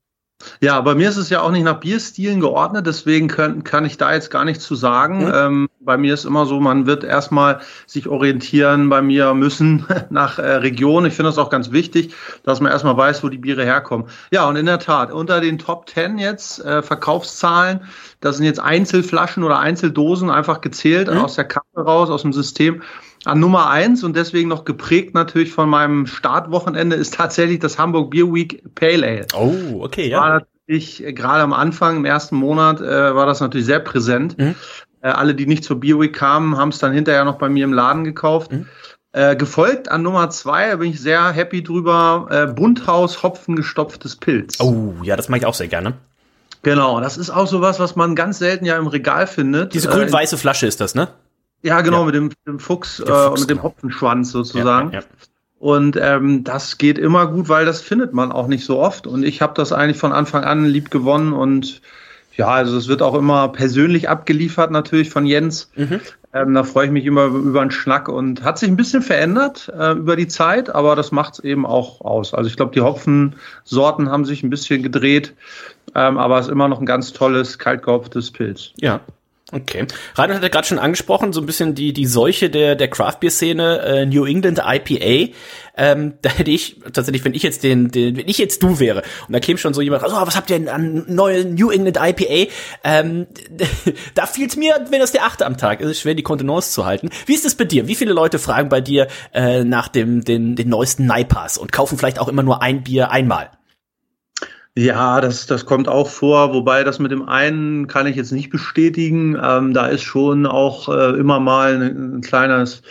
Ja, 0.60 0.80
bei 0.80 0.94
mir 0.94 1.08
ist 1.08 1.16
es 1.16 1.30
ja 1.30 1.40
auch 1.42 1.50
nicht 1.50 1.64
nach 1.64 1.80
Bierstilen 1.80 2.40
geordnet, 2.40 2.86
deswegen 2.86 3.28
können, 3.28 3.64
kann 3.64 3.84
ich 3.84 3.96
da 3.96 4.12
jetzt 4.12 4.30
gar 4.30 4.44
nichts 4.44 4.64
zu 4.64 4.74
sagen. 4.74 5.24
Mhm. 5.24 5.32
Ähm, 5.34 5.68
bei 5.80 5.96
mir 5.96 6.14
ist 6.14 6.24
immer 6.24 6.46
so, 6.46 6.60
man 6.60 6.86
wird 6.86 7.04
erstmal 7.04 7.60
sich 7.86 8.08
orientieren 8.08 8.88
bei 8.88 9.02
mir 9.02 9.34
müssen 9.34 9.86
nach 10.10 10.38
äh, 10.38 10.42
Region. 10.42 11.06
Ich 11.06 11.14
finde 11.14 11.30
das 11.30 11.38
auch 11.38 11.50
ganz 11.50 11.72
wichtig, 11.72 12.14
dass 12.44 12.60
man 12.60 12.72
erstmal 12.72 12.96
weiß, 12.96 13.22
wo 13.24 13.28
die 13.28 13.38
Biere 13.38 13.64
herkommen. 13.64 14.06
Ja, 14.30 14.48
und 14.48 14.56
in 14.56 14.66
der 14.66 14.78
Tat, 14.78 15.12
unter 15.12 15.40
den 15.40 15.58
Top 15.58 15.88
10 15.88 16.18
jetzt 16.18 16.64
äh, 16.64 16.82
Verkaufszahlen, 16.82 17.80
das 18.20 18.36
sind 18.36 18.46
jetzt 18.46 18.60
Einzelflaschen 18.60 19.44
oder 19.44 19.58
Einzeldosen 19.58 20.30
einfach 20.30 20.60
gezählt 20.60 21.10
mhm. 21.10 21.18
aus 21.18 21.34
der 21.34 21.44
Kappe 21.44 21.80
raus, 21.80 22.10
aus 22.10 22.22
dem 22.22 22.32
System. 22.32 22.82
An 23.24 23.38
Nummer 23.38 23.70
eins 23.70 24.02
und 24.02 24.16
deswegen 24.16 24.48
noch 24.48 24.64
geprägt 24.64 25.14
natürlich 25.14 25.52
von 25.52 25.68
meinem 25.68 26.06
Startwochenende 26.06 26.96
ist 26.96 27.14
tatsächlich 27.14 27.60
das 27.60 27.78
Hamburg 27.78 28.10
Beer 28.10 28.32
Week 28.32 28.62
Pale 28.74 29.06
Ale. 29.06 29.26
Oh, 29.34 29.82
okay, 29.82 30.08
ja. 30.08 30.20
War 30.20 30.42
natürlich 30.66 31.04
äh, 31.04 31.12
gerade 31.12 31.42
am 31.42 31.52
Anfang, 31.52 31.98
im 31.98 32.04
ersten 32.04 32.36
Monat, 32.36 32.80
äh, 32.80 33.14
war 33.14 33.26
das 33.26 33.40
natürlich 33.40 33.66
sehr 33.66 33.80
präsent. 33.80 34.38
Mhm. 34.38 34.54
Äh, 35.02 35.08
alle, 35.08 35.34
die 35.34 35.46
nicht 35.46 35.64
zur 35.64 35.78
Beer 35.78 36.00
Week 36.00 36.12
kamen, 36.12 36.56
haben 36.56 36.70
es 36.70 36.78
dann 36.78 36.92
hinterher 36.92 37.24
noch 37.24 37.38
bei 37.38 37.48
mir 37.48 37.64
im 37.64 37.72
Laden 37.72 38.04
gekauft. 38.04 38.52
Mhm. 38.52 38.66
Äh, 39.12 39.36
gefolgt 39.36 39.90
an 39.90 40.02
Nummer 40.02 40.30
zwei, 40.30 40.70
da 40.70 40.76
bin 40.76 40.90
ich 40.90 41.00
sehr 41.00 41.30
happy 41.32 41.62
drüber, 41.62 42.28
äh, 42.30 42.46
Bunthaus 42.46 43.22
Hopfengestopftes 43.22 44.16
Pilz. 44.16 44.58
Oh, 44.58 44.94
ja, 45.02 45.16
das 45.16 45.28
mache 45.28 45.40
ich 45.40 45.46
auch 45.46 45.54
sehr 45.54 45.68
gerne. 45.68 45.94
Genau, 46.62 47.00
das 47.00 47.18
ist 47.18 47.28
auch 47.28 47.46
sowas, 47.46 47.78
was 47.78 47.94
man 47.94 48.14
ganz 48.14 48.38
selten 48.38 48.64
ja 48.64 48.78
im 48.78 48.86
Regal 48.86 49.26
findet. 49.26 49.74
Diese 49.74 49.88
Äh, 49.88 49.92
grün-weiße 49.92 50.38
Flasche 50.38 50.66
ist 50.66 50.80
das, 50.80 50.94
ne? 50.94 51.08
Ja, 51.62 51.80
genau, 51.80 52.00
Ja. 52.00 52.06
mit 52.06 52.14
dem, 52.14 52.30
dem 52.46 52.58
Fuchs, 52.58 52.98
Der 52.98 53.14
äh, 53.14 53.28
Fuchs, 53.28 53.40
mit 53.40 53.50
dem 53.50 53.56
genau. 53.58 53.68
Hopfenschwanz 53.68 54.32
sozusagen. 54.32 54.92
Ja, 54.92 55.00
ja. 55.00 55.04
Und 55.58 55.96
ähm, 56.00 56.42
das 56.42 56.76
geht 56.76 56.98
immer 56.98 57.28
gut, 57.28 57.48
weil 57.48 57.64
das 57.64 57.80
findet 57.80 58.12
man 58.12 58.32
auch 58.32 58.48
nicht 58.48 58.64
so 58.64 58.80
oft. 58.80 59.06
Und 59.06 59.22
ich 59.22 59.40
habe 59.40 59.54
das 59.54 59.72
eigentlich 59.72 59.96
von 59.96 60.12
Anfang 60.12 60.42
an 60.42 60.66
lieb 60.66 60.90
gewonnen 60.90 61.32
und 61.32 61.80
ja, 62.36 62.48
also 62.48 62.76
es 62.76 62.88
wird 62.88 63.02
auch 63.02 63.14
immer 63.14 63.48
persönlich 63.48 64.08
abgeliefert 64.08 64.70
natürlich 64.70 65.10
von 65.10 65.26
Jens. 65.26 65.70
Mhm. 65.76 66.00
Ähm, 66.34 66.54
da 66.54 66.64
freue 66.64 66.86
ich 66.86 66.90
mich 66.90 67.04
immer 67.04 67.26
über 67.26 67.60
einen 67.60 67.70
Schnack 67.70 68.08
und 68.08 68.42
hat 68.42 68.58
sich 68.58 68.70
ein 68.70 68.76
bisschen 68.76 69.02
verändert 69.02 69.70
äh, 69.78 69.92
über 69.92 70.16
die 70.16 70.28
Zeit, 70.28 70.74
aber 70.74 70.96
das 70.96 71.12
macht 71.12 71.34
es 71.34 71.40
eben 71.40 71.66
auch 71.66 72.00
aus. 72.00 72.32
Also 72.32 72.48
ich 72.48 72.56
glaube, 72.56 72.72
die 72.72 72.80
Hopfensorten 72.80 74.10
haben 74.10 74.24
sich 74.24 74.42
ein 74.42 74.48
bisschen 74.50 74.82
gedreht, 74.82 75.34
ähm, 75.94 76.16
aber 76.16 76.38
es 76.38 76.46
ist 76.46 76.52
immer 76.52 76.68
noch 76.68 76.80
ein 76.80 76.86
ganz 76.86 77.12
tolles, 77.12 77.58
kaltgehopftes 77.58 78.30
Pilz. 78.30 78.70
Ja. 78.78 79.00
Okay. 79.54 79.86
Reinhard 80.14 80.36
hat 80.36 80.42
ja 80.42 80.48
gerade 80.48 80.66
schon 80.66 80.78
angesprochen, 80.78 81.34
so 81.34 81.40
ein 81.40 81.46
bisschen 81.46 81.74
die, 81.74 81.92
die 81.92 82.06
Seuche 82.06 82.48
der, 82.48 82.74
der 82.74 82.88
Craft 82.88 83.18
Beer 83.20 83.30
Szene, 83.30 83.80
äh, 83.80 84.06
New 84.06 84.24
England 84.24 84.62
IPA. 84.64 85.34
Ähm, 85.76 86.14
da 86.22 86.30
hätte 86.30 86.50
ich 86.50 86.80
tatsächlich, 86.92 87.22
wenn 87.26 87.34
ich 87.34 87.42
jetzt 87.42 87.62
den, 87.62 87.90
den, 87.90 88.16
wenn 88.16 88.28
ich 88.28 88.38
jetzt 88.38 88.62
du 88.62 88.80
wäre, 88.80 89.02
und 89.26 89.32
da 89.34 89.40
käme 89.40 89.58
schon 89.58 89.74
so 89.74 89.82
jemand, 89.82 90.04
raus, 90.04 90.12
oh, 90.14 90.26
was 90.26 90.36
habt 90.36 90.48
ihr 90.48 90.58
denn 90.58 90.68
an 90.70 91.04
neuen 91.06 91.54
New 91.54 91.70
England 91.70 91.98
IPA? 91.98 92.50
Ähm, 92.82 93.26
da 94.14 94.24
fiel's 94.24 94.56
mir, 94.56 94.86
wenn 94.88 95.00
das 95.00 95.12
der 95.12 95.24
achte 95.24 95.44
am 95.44 95.58
Tag 95.58 95.82
ist, 95.82 95.90
ist 95.90 96.00
schwer 96.00 96.14
die 96.14 96.22
Kontenance 96.22 96.72
zu 96.72 96.86
halten. 96.86 97.10
Wie 97.26 97.34
ist 97.34 97.44
es 97.44 97.54
bei 97.54 97.64
dir? 97.64 97.86
Wie 97.88 97.94
viele 97.94 98.14
Leute 98.14 98.38
fragen 98.38 98.70
bei 98.70 98.80
dir 98.80 99.08
äh, 99.34 99.64
nach 99.64 99.88
dem, 99.88 100.24
den, 100.24 100.56
den 100.56 100.70
neuesten 100.70 101.04
Naipas 101.04 101.58
und 101.58 101.72
kaufen 101.72 101.98
vielleicht 101.98 102.18
auch 102.18 102.28
immer 102.28 102.42
nur 102.42 102.62
ein 102.62 102.84
Bier 102.84 103.10
einmal? 103.10 103.50
Ja, 104.74 105.20
das, 105.20 105.44
das 105.44 105.66
kommt 105.66 105.86
auch 105.86 106.08
vor, 106.08 106.54
wobei 106.54 106.82
das 106.82 106.98
mit 106.98 107.10
dem 107.12 107.28
einen 107.28 107.88
kann 107.88 108.06
ich 108.06 108.16
jetzt 108.16 108.32
nicht 108.32 108.48
bestätigen. 108.48 109.38
Ähm, 109.42 109.74
da 109.74 109.86
ist 109.86 110.02
schon 110.02 110.46
auch 110.46 110.88
äh, 110.88 111.10
immer 111.18 111.40
mal 111.40 111.74
ein, 111.74 112.16
ein 112.16 112.20
kleines 112.22 112.82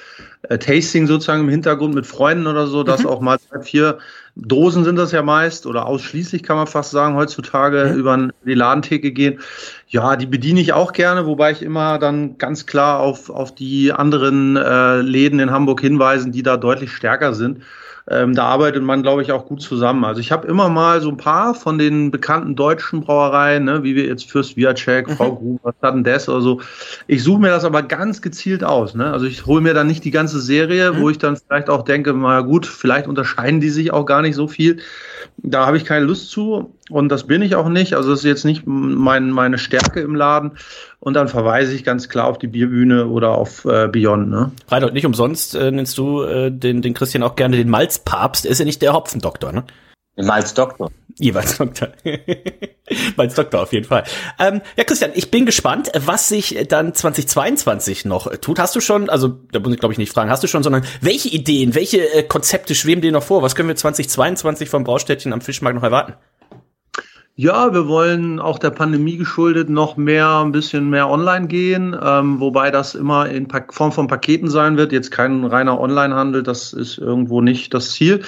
äh, 0.43 0.59
Tasting 0.59 1.07
sozusagen 1.07 1.41
im 1.41 1.49
Hintergrund 1.49 1.95
mit 1.95 2.05
Freunden 2.05 2.45
oder 2.45 2.67
so, 2.67 2.83
dass 2.83 3.03
auch 3.03 3.19
mal 3.19 3.39
drei, 3.49 3.61
vier 3.61 3.97
Dosen 4.35 4.83
sind 4.83 4.95
das 4.95 5.11
ja 5.11 5.23
meist 5.23 5.65
oder 5.65 5.87
ausschließlich 5.87 6.43
kann 6.43 6.55
man 6.55 6.67
fast 6.67 6.91
sagen 6.91 7.15
heutzutage 7.15 7.93
über 7.93 8.29
die 8.45 8.53
Ladentheke 8.53 9.11
gehen. 9.11 9.39
Ja, 9.87 10.15
die 10.15 10.27
bediene 10.27 10.61
ich 10.61 10.73
auch 10.73 10.93
gerne, 10.93 11.25
wobei 11.25 11.51
ich 11.51 11.63
immer 11.63 11.97
dann 11.97 12.37
ganz 12.37 12.67
klar 12.67 12.99
auf, 12.99 13.31
auf 13.31 13.55
die 13.55 13.91
anderen 13.91 14.55
äh, 14.55 15.01
Läden 15.01 15.39
in 15.39 15.49
Hamburg 15.49 15.81
hinweisen, 15.81 16.31
die 16.31 16.43
da 16.43 16.57
deutlich 16.57 16.91
stärker 16.91 17.33
sind. 17.33 17.63
Ähm, 18.11 18.35
da 18.35 18.43
arbeitet 18.43 18.83
man, 18.83 19.03
glaube 19.03 19.21
ich, 19.21 19.31
auch 19.31 19.45
gut 19.45 19.61
zusammen. 19.61 20.03
Also 20.03 20.19
ich 20.19 20.33
habe 20.33 20.45
immer 20.45 20.67
mal 20.67 20.99
so 20.99 21.09
ein 21.09 21.15
paar 21.17 21.55
von 21.55 21.77
den 21.77 22.11
bekannten 22.11 22.57
deutschen 22.57 22.99
Brauereien, 23.01 23.63
ne, 23.63 23.83
wie 23.83 23.95
wir 23.95 24.05
jetzt 24.05 24.29
Fürst 24.29 24.57
Viacek, 24.57 25.07
Mhm. 25.07 25.15
Frau 25.15 25.35
Gruber, 25.35 25.73
Sudden 25.81 26.03
Death 26.03 26.27
oder 26.27 26.41
so. 26.41 26.61
Ich 27.07 27.23
suche 27.23 27.39
mir 27.39 27.49
das 27.49 27.63
aber 27.63 27.83
ganz 27.83 28.21
gezielt 28.21 28.65
aus. 28.65 28.95
Ne? 28.95 29.11
Also 29.13 29.25
ich 29.25 29.45
hole 29.45 29.61
mir 29.61 29.73
dann 29.73 29.87
nicht 29.87 30.03
die 30.03 30.11
ganze 30.11 30.41
Serie, 30.41 30.91
Mhm. 30.91 31.01
wo 31.01 31.09
ich 31.09 31.19
dann 31.19 31.37
vielleicht 31.37 31.69
auch 31.69 31.83
denke, 31.83 32.13
na 32.13 32.41
gut, 32.41 32.65
vielleicht 32.65 33.07
unterscheiden 33.07 33.61
die 33.61 33.69
sich 33.69 33.93
auch 33.93 34.05
gar 34.05 34.21
nicht 34.21 34.35
so 34.35 34.47
viel. 34.49 34.79
Da 35.37 35.65
habe 35.65 35.77
ich 35.77 35.85
keine 35.85 36.05
Lust 36.05 36.29
zu 36.31 36.75
und 36.91 37.09
das 37.09 37.25
bin 37.25 37.41
ich 37.41 37.55
auch 37.55 37.69
nicht. 37.69 37.93
Also 37.93 38.11
das 38.11 38.19
ist 38.19 38.25
jetzt 38.25 38.45
nicht 38.45 38.63
mein, 38.65 39.31
meine 39.31 39.57
Stärke 39.57 40.01
im 40.01 40.15
Laden. 40.15 40.51
Und 40.99 41.15
dann 41.15 41.27
verweise 41.27 41.73
ich 41.73 41.83
ganz 41.83 42.09
klar 42.09 42.27
auf 42.27 42.37
die 42.37 42.47
Bierbühne 42.47 43.07
oder 43.07 43.29
auf 43.31 43.65
äh, 43.65 43.87
Beyond. 43.87 44.29
Ne? 44.29 44.51
Reinhold, 44.67 44.93
nicht 44.93 45.05
umsonst 45.05 45.55
äh, 45.55 45.71
nennst 45.71 45.97
du 45.97 46.21
äh, 46.23 46.51
den, 46.51 46.81
den 46.81 46.93
Christian 46.93 47.23
auch 47.23 47.35
gerne 47.35 47.57
den 47.57 47.69
Malzpapst. 47.69 48.45
Er 48.45 48.51
ist 48.51 48.59
ja 48.59 48.65
nicht 48.65 48.81
der 48.81 48.93
Hopfendoktor, 48.93 49.51
ne? 49.51 49.63
Als 50.17 50.53
Doktor. 50.53 50.91
Jeweils 51.17 51.57
Doktor. 51.57 51.89
Malz 53.15 53.35
Doktor 53.35 53.61
auf 53.61 53.73
jeden 53.73 53.85
Fall. 53.85 54.03
Ähm, 54.39 54.61
ja, 54.75 54.83
Christian, 54.83 55.11
ich 55.13 55.31
bin 55.31 55.45
gespannt, 55.45 55.91
was 55.97 56.29
sich 56.29 56.65
dann 56.67 56.93
2022 56.93 58.05
noch 58.05 58.35
tut. 58.37 58.59
Hast 58.59 58.75
du 58.75 58.81
schon, 58.81 59.09
also 59.09 59.29
da 59.51 59.59
muss 59.59 59.73
ich 59.73 59.79
glaube 59.79 59.93
ich 59.93 59.97
nicht 59.97 60.11
fragen, 60.11 60.29
hast 60.29 60.43
du 60.43 60.47
schon, 60.47 60.63
sondern 60.63 60.83
welche 60.99 61.29
Ideen, 61.29 61.75
welche 61.75 62.13
äh, 62.13 62.23
Konzepte 62.23 62.75
schweben 62.75 63.01
dir 63.01 63.11
noch 63.11 63.23
vor? 63.23 63.41
Was 63.41 63.55
können 63.55 63.69
wir 63.69 63.75
2022 63.75 64.69
vom 64.69 64.83
Braustädtchen 64.83 65.31
am 65.31 65.41
Fischmarkt 65.41 65.75
noch 65.75 65.83
erwarten? 65.83 66.13
Ja, 67.35 67.73
wir 67.73 67.87
wollen 67.87 68.39
auch 68.39 68.59
der 68.59 68.69
Pandemie 68.71 69.15
geschuldet 69.17 69.69
noch 69.69 69.95
mehr, 69.97 70.41
ein 70.41 70.51
bisschen 70.51 70.89
mehr 70.89 71.09
online 71.09 71.47
gehen, 71.47 71.95
ähm, 71.99 72.39
wobei 72.39 72.71
das 72.71 72.93
immer 72.93 73.29
in 73.29 73.47
Pa- 73.47 73.65
Form 73.69 73.91
von 73.93 74.07
Paketen 74.07 74.49
sein 74.49 74.77
wird. 74.77 74.91
Jetzt 74.91 75.11
kein 75.11 75.45
reiner 75.45 75.79
Onlinehandel, 75.79 76.43
das 76.43 76.73
ist 76.73 76.97
irgendwo 76.97 77.41
nicht 77.41 77.73
das 77.73 77.91
Ziel. 77.91 78.21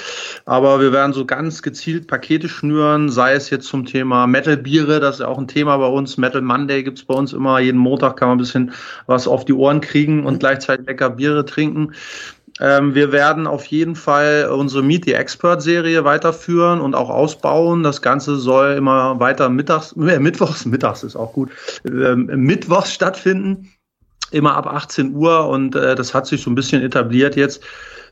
Aber 0.46 0.80
wir 0.80 0.94
werden 0.94 1.14
so 1.14 1.26
ganz 1.26 1.62
gezielt 1.62 2.08
Pakete 2.08 2.48
schnüren, 2.50 3.10
sei 3.10 3.34
es 3.34 3.50
jetzt 3.50 3.68
zum 3.68 3.86
Thema 3.86 4.26
Metal-Biere, 4.26 5.00
das 5.00 5.16
ist 5.16 5.22
ja 5.22 5.28
auch 5.28 5.38
ein 5.38 5.50
Thema 5.50 5.78
bei 5.78 5.88
uns. 5.88 6.18
Metal 6.18 6.42
Monday 6.42 6.82
gibt's 6.82 7.04
bei 7.04 7.14
uns 7.14 7.34
immer. 7.34 7.60
Jeden 7.60 7.80
Montag 7.80 8.18
kann 8.18 8.30
man 8.30 8.38
ein 8.38 8.42
bisschen 8.42 8.72
was 9.06 9.28
auf 9.28 9.44
die 9.46 9.54
Ohren 9.54 9.82
kriegen 9.82 10.26
und 10.26 10.40
gleichzeitig 10.40 10.88
lecker 10.88 11.12
Biere 11.12 11.46
trinken. 11.46 11.92
Ähm, 12.60 12.94
wir 12.94 13.12
werden 13.12 13.48
auf 13.48 13.66
jeden 13.66 13.96
Fall 13.96 14.50
unsere 14.52 14.84
Meet 14.84 15.06
the 15.06 15.14
Expert 15.14 15.62
Serie 15.62 16.04
weiterführen 16.04 16.82
und 16.82 16.94
auch 16.94 17.10
ausbauen. 17.10 17.84
Das 17.84 18.02
Ganze 18.02 18.38
soll 18.38 18.74
immer 18.74 19.20
weiter 19.20 19.50
mittags, 19.50 19.92
äh, 19.98 20.20
mittwochs, 20.20 20.66
mittags 20.66 21.04
ist 21.04 21.16
auch 21.16 21.34
gut, 21.34 21.50
ähm, 21.86 22.26
mittwochs 22.26 22.94
stattfinden. 22.94 23.72
Immer 24.32 24.56
ab 24.56 24.66
18 24.66 25.14
Uhr 25.14 25.48
und 25.48 25.76
äh, 25.76 25.94
das 25.94 26.14
hat 26.14 26.26
sich 26.26 26.42
so 26.42 26.50
ein 26.50 26.56
bisschen 26.56 26.82
etabliert 26.82 27.36
jetzt. 27.36 27.64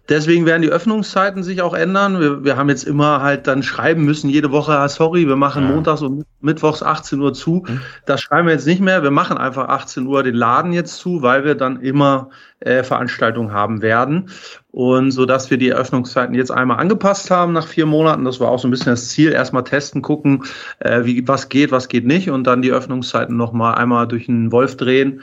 Deswegen 0.10 0.46
werden 0.46 0.62
die 0.62 0.70
Öffnungszeiten 0.70 1.44
sich 1.44 1.62
auch 1.62 1.74
ändern. 1.74 2.20
Wir, 2.20 2.44
wir 2.44 2.58
haben 2.58 2.70
jetzt 2.70 2.84
immer 2.84 3.22
halt 3.22 3.48
dann 3.48 3.64
schreiben 3.64 4.04
müssen, 4.04 4.30
jede 4.30 4.52
Woche, 4.52 4.74
ah, 4.78 4.90
sorry, 4.90 5.28
wir 5.28 5.36
machen 5.36 5.64
Ja. 5.64 5.70
montags 5.70 6.02
und 6.02 6.26
mittwochs 6.42 6.84
18 6.84 7.20
Uhr 7.22 7.34
zu. 7.34 7.64
Das 8.06 8.22
schreiben 8.22 8.48
wir 8.48 8.54
jetzt 8.54 8.68
nicht 8.68 8.82
mehr. 8.82 9.04
Wir 9.04 9.12
machen 9.12 9.38
einfach 9.38 9.70
18 9.70 10.08
Uhr 10.08 10.24
den 10.24 10.36
Laden 10.36 10.74
jetzt 10.74 10.98
zu, 10.98 11.22
weil 11.22 11.46
wir 11.46 11.56
dann 11.56 11.80
immer 11.82 12.30
äh, 12.60 12.84
Veranstaltungen 12.84 13.54
haben 13.54 13.82
werden. 13.82 14.30
Und 14.72 15.12
so 15.12 15.26
dass 15.26 15.50
wir 15.52 15.58
die 15.58 15.70
Eröffnungszeiten 15.70 16.36
jetzt 16.36 16.52
einmal 16.52 16.80
angepasst 16.80 17.30
haben 17.32 17.54
nach 17.54 17.68
vier 17.68 17.86
Monaten. 17.86 18.26
Das 18.26 18.40
war 18.40 18.50
auch 18.50 18.60
so 18.60 18.68
ein 18.68 18.72
bisschen 18.72 18.92
das 18.92 19.10
Ziel. 19.10 19.32
Erstmal 19.32 19.64
testen, 19.64 20.02
gucken, 20.02 20.44
äh, 20.80 21.06
wie, 21.06 21.28
was 21.28 21.48
geht, 21.48 21.72
was 21.72 21.88
geht 21.88 22.06
nicht. 22.06 22.30
Und 22.30 22.46
dann 22.48 22.62
die 22.62 22.72
Öffnungszeiten 22.72 23.38
nochmal 23.38 23.76
einmal 23.76 24.08
durch 24.08 24.26
den 24.26 24.52
Wolf 24.52 24.78
drehen. 24.78 25.22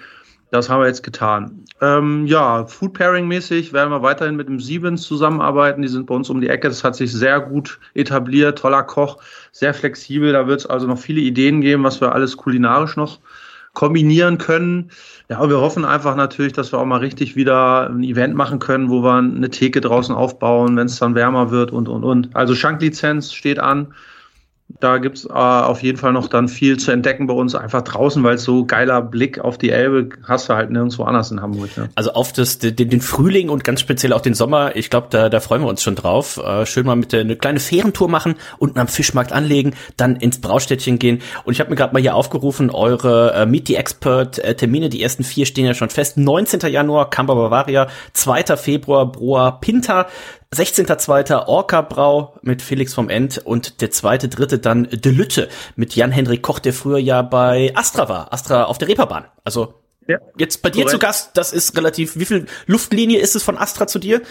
Das 0.51 0.71
haben 0.71 0.81
wir 0.81 0.87
jetzt 0.87 1.03
getan. 1.03 1.65
Ähm, 1.81 2.27
ja, 2.27 2.65
Food 2.65 2.95
Pairing 2.95 3.29
mäßig 3.29 3.73
werden 3.73 3.91
wir 3.91 4.03
weiterhin 4.03 4.37
mit 4.37 4.49
dem 4.49 4.61
Siebens 4.61 5.03
zusammenarbeiten. 5.03 5.83
Die 5.83 5.89
sind 5.89 6.07
bei 6.07 6.15
uns 6.15 6.31
um 6.31 6.41
die 6.41 6.49
Ecke. 6.49 6.69
Das 6.69 6.85
hat 6.85 6.97
sich 6.97 7.13
sehr 7.13 7.41
gut 7.41 7.79
etabliert. 7.95 8.59
Toller 8.59 8.83
Koch, 8.83 9.19
sehr 9.53 9.75
flexibel. 9.75 10.33
Da 10.33 10.47
wird 10.47 10.61
es 10.61 10.67
also 10.67 10.87
noch 10.87 10.99
viele 10.99 11.21
Ideen 11.21 11.61
geben, 11.61 11.85
was 11.85 12.01
wir 12.01 12.13
alles 12.13 12.37
kulinarisch 12.37 12.97
noch 12.97 13.21
kombinieren 13.75 14.39
können. 14.39 14.91
Ja, 15.29 15.39
und 15.39 15.51
wir 15.51 15.61
hoffen 15.61 15.85
einfach 15.85 16.17
natürlich, 16.17 16.55
dass 16.55 16.73
wir 16.73 16.79
auch 16.79 16.87
mal 16.87 17.01
richtig 17.01 17.37
wieder 17.37 17.89
ein 17.89 18.03
Event 18.03 18.35
machen 18.35 18.59
können, 18.59 18.89
wo 18.89 19.03
wir 19.03 19.15
eine 19.15 19.51
Theke 19.51 19.81
draußen 19.81 20.15
aufbauen, 20.15 20.77
wenn 20.77 20.87
es 20.87 20.99
dann 20.99 21.15
wärmer 21.15 21.51
wird 21.51 21.71
und, 21.71 21.89
und, 21.89 22.03
und. 22.03 22.35
Also 22.35 22.55
Schanklizenz 22.55 23.33
steht 23.33 23.59
an. 23.59 23.95
Da 24.81 24.99
gibt's 24.99 25.25
äh, 25.25 25.33
auf 25.33 25.83
jeden 25.83 25.97
Fall 25.97 26.13
noch 26.13 26.29
dann 26.29 26.47
viel 26.47 26.77
zu 26.77 26.93
entdecken 26.93 27.27
bei 27.27 27.33
uns, 27.33 27.55
einfach 27.55 27.83
draußen, 27.83 28.23
weil 28.23 28.37
so 28.37 28.67
geiler 28.67 29.01
Blick 29.01 29.39
auf 29.41 29.57
die 29.57 29.71
Elbe 29.71 30.11
hast 30.25 30.49
du 30.49 30.55
halt 30.55 30.71
nirgendwo 30.71 31.05
anders 31.05 31.31
in 31.31 31.41
Hamburg. 31.41 31.71
Ja. 31.77 31.89
Also 31.95 32.13
auf 32.13 32.35
das, 32.35 32.59
den, 32.59 32.77
den 32.77 33.01
Frühling 33.01 33.49
und 33.49 33.65
ganz 33.65 33.81
speziell 33.81 34.13
auch 34.13 34.21
den 34.21 34.35
Sommer, 34.35 34.77
ich 34.77 34.91
glaube, 34.91 35.07
da, 35.11 35.31
da 35.31 35.41
freuen 35.41 35.63
wir 35.63 35.69
uns 35.69 35.83
schon 35.83 35.95
drauf. 35.95 36.37
Äh, 36.37 36.67
schön 36.67 36.85
mal 36.85 36.97
mit 36.97 37.13
der, 37.13 37.23
eine 37.23 37.37
kleine 37.37 37.61
Fährentour 37.61 38.09
machen, 38.09 38.35
unten 38.59 38.79
am 38.79 38.89
Fischmarkt 38.89 39.33
anlegen, 39.33 39.75
dann 39.97 40.17
ins 40.17 40.41
Braustädtchen 40.41 40.99
gehen. 40.99 41.23
Und 41.45 41.55
ich 41.55 41.61
habe 41.61 41.71
mir 41.71 41.77
gerade 41.77 41.95
mal 41.95 42.03
hier 42.03 42.15
aufgerufen, 42.15 42.71
eure 42.71 43.33
äh, 43.33 43.47
Meet 43.47 43.69
the 43.69 43.77
Expert 43.77 44.39
äh, 44.39 44.55
Termine, 44.55 44.91
die 44.91 45.03
ersten 45.03 45.25
vier 45.25 45.47
stehen 45.47 45.65
ja 45.65 45.75
schon 45.75 45.91
fest. 45.91 46.19
19. 46.19 46.61
Januar, 46.71 47.09
Camper 47.09 47.35
Bavaria, 47.35 47.89
2. 48.13 48.57
Februar, 48.57 49.11
Broa 49.11 49.51
Pinta, 49.51 50.07
16.2. 50.55 51.47
Orca 51.47 51.83
Brau 51.83 52.39
mit 52.43 52.63
Felix 52.63 52.95
vom 52.95 53.11
End 53.11 53.39
und 53.45 53.81
der 53.83 53.91
zweite, 53.91 54.29
dritte 54.29 54.59
dann 54.59 54.85
De 54.91 55.13
Lütte 55.13 55.49
mit 55.77 55.95
Jan-Henrik 55.95 56.43
Koch, 56.43 56.59
der 56.59 56.73
früher 56.73 56.99
ja 56.99 57.21
bei 57.23 57.73
Astra 57.75 58.09
war. 58.09 58.33
Astra 58.33 58.65
auf 58.65 58.79
der 58.79 58.89
Reeperbahn. 58.89 59.27
Also 59.45 59.75
Ja, 60.07 60.19
Jetzt 60.39 60.63
bei 60.63 60.71
dir 60.71 60.85
korrekt. 60.85 60.91
zu 60.91 60.99
Gast, 60.99 61.31
das 61.35 61.53
ist 61.53 61.77
relativ, 61.77 62.17
wie 62.19 62.25
viel 62.25 62.47
Luftlinie 62.67 63.21
ist 63.21 63.37
es 63.37 63.43
von 63.43 63.59
Astra 63.59 63.87
zu 63.87 63.99
dir? 63.99 64.23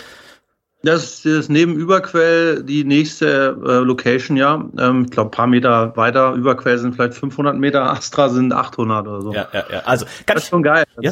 Das 0.84 1.26
ist 1.26 1.50
neben 1.50 1.76
Überquell 1.76 2.64
die 2.64 2.84
nächste 2.84 3.58
äh, 3.66 3.78
Location, 3.80 4.38
ja. 4.38 4.64
Ähm, 4.80 5.06
ich 5.06 5.12
glaube, 5.12 5.32
paar 5.32 5.48
Meter 5.48 5.96
weiter. 5.98 6.34
Überquell 6.34 6.78
sind 6.78 6.94
vielleicht 6.96 7.16
500 7.16 7.58
Meter, 7.58 7.92
Astra 7.92 8.30
sind 8.30 8.54
800 8.54 9.08
oder 9.08 9.22
so. 9.22 9.34
Ja, 9.34 9.48
ja, 9.54 9.66
ja. 9.72 9.80
Also 9.82 10.06
Das 10.06 10.26
kann 10.26 10.38
ist 10.38 10.48
schon 10.50 10.64
geil. 10.64 10.84
Ja. 11.02 11.12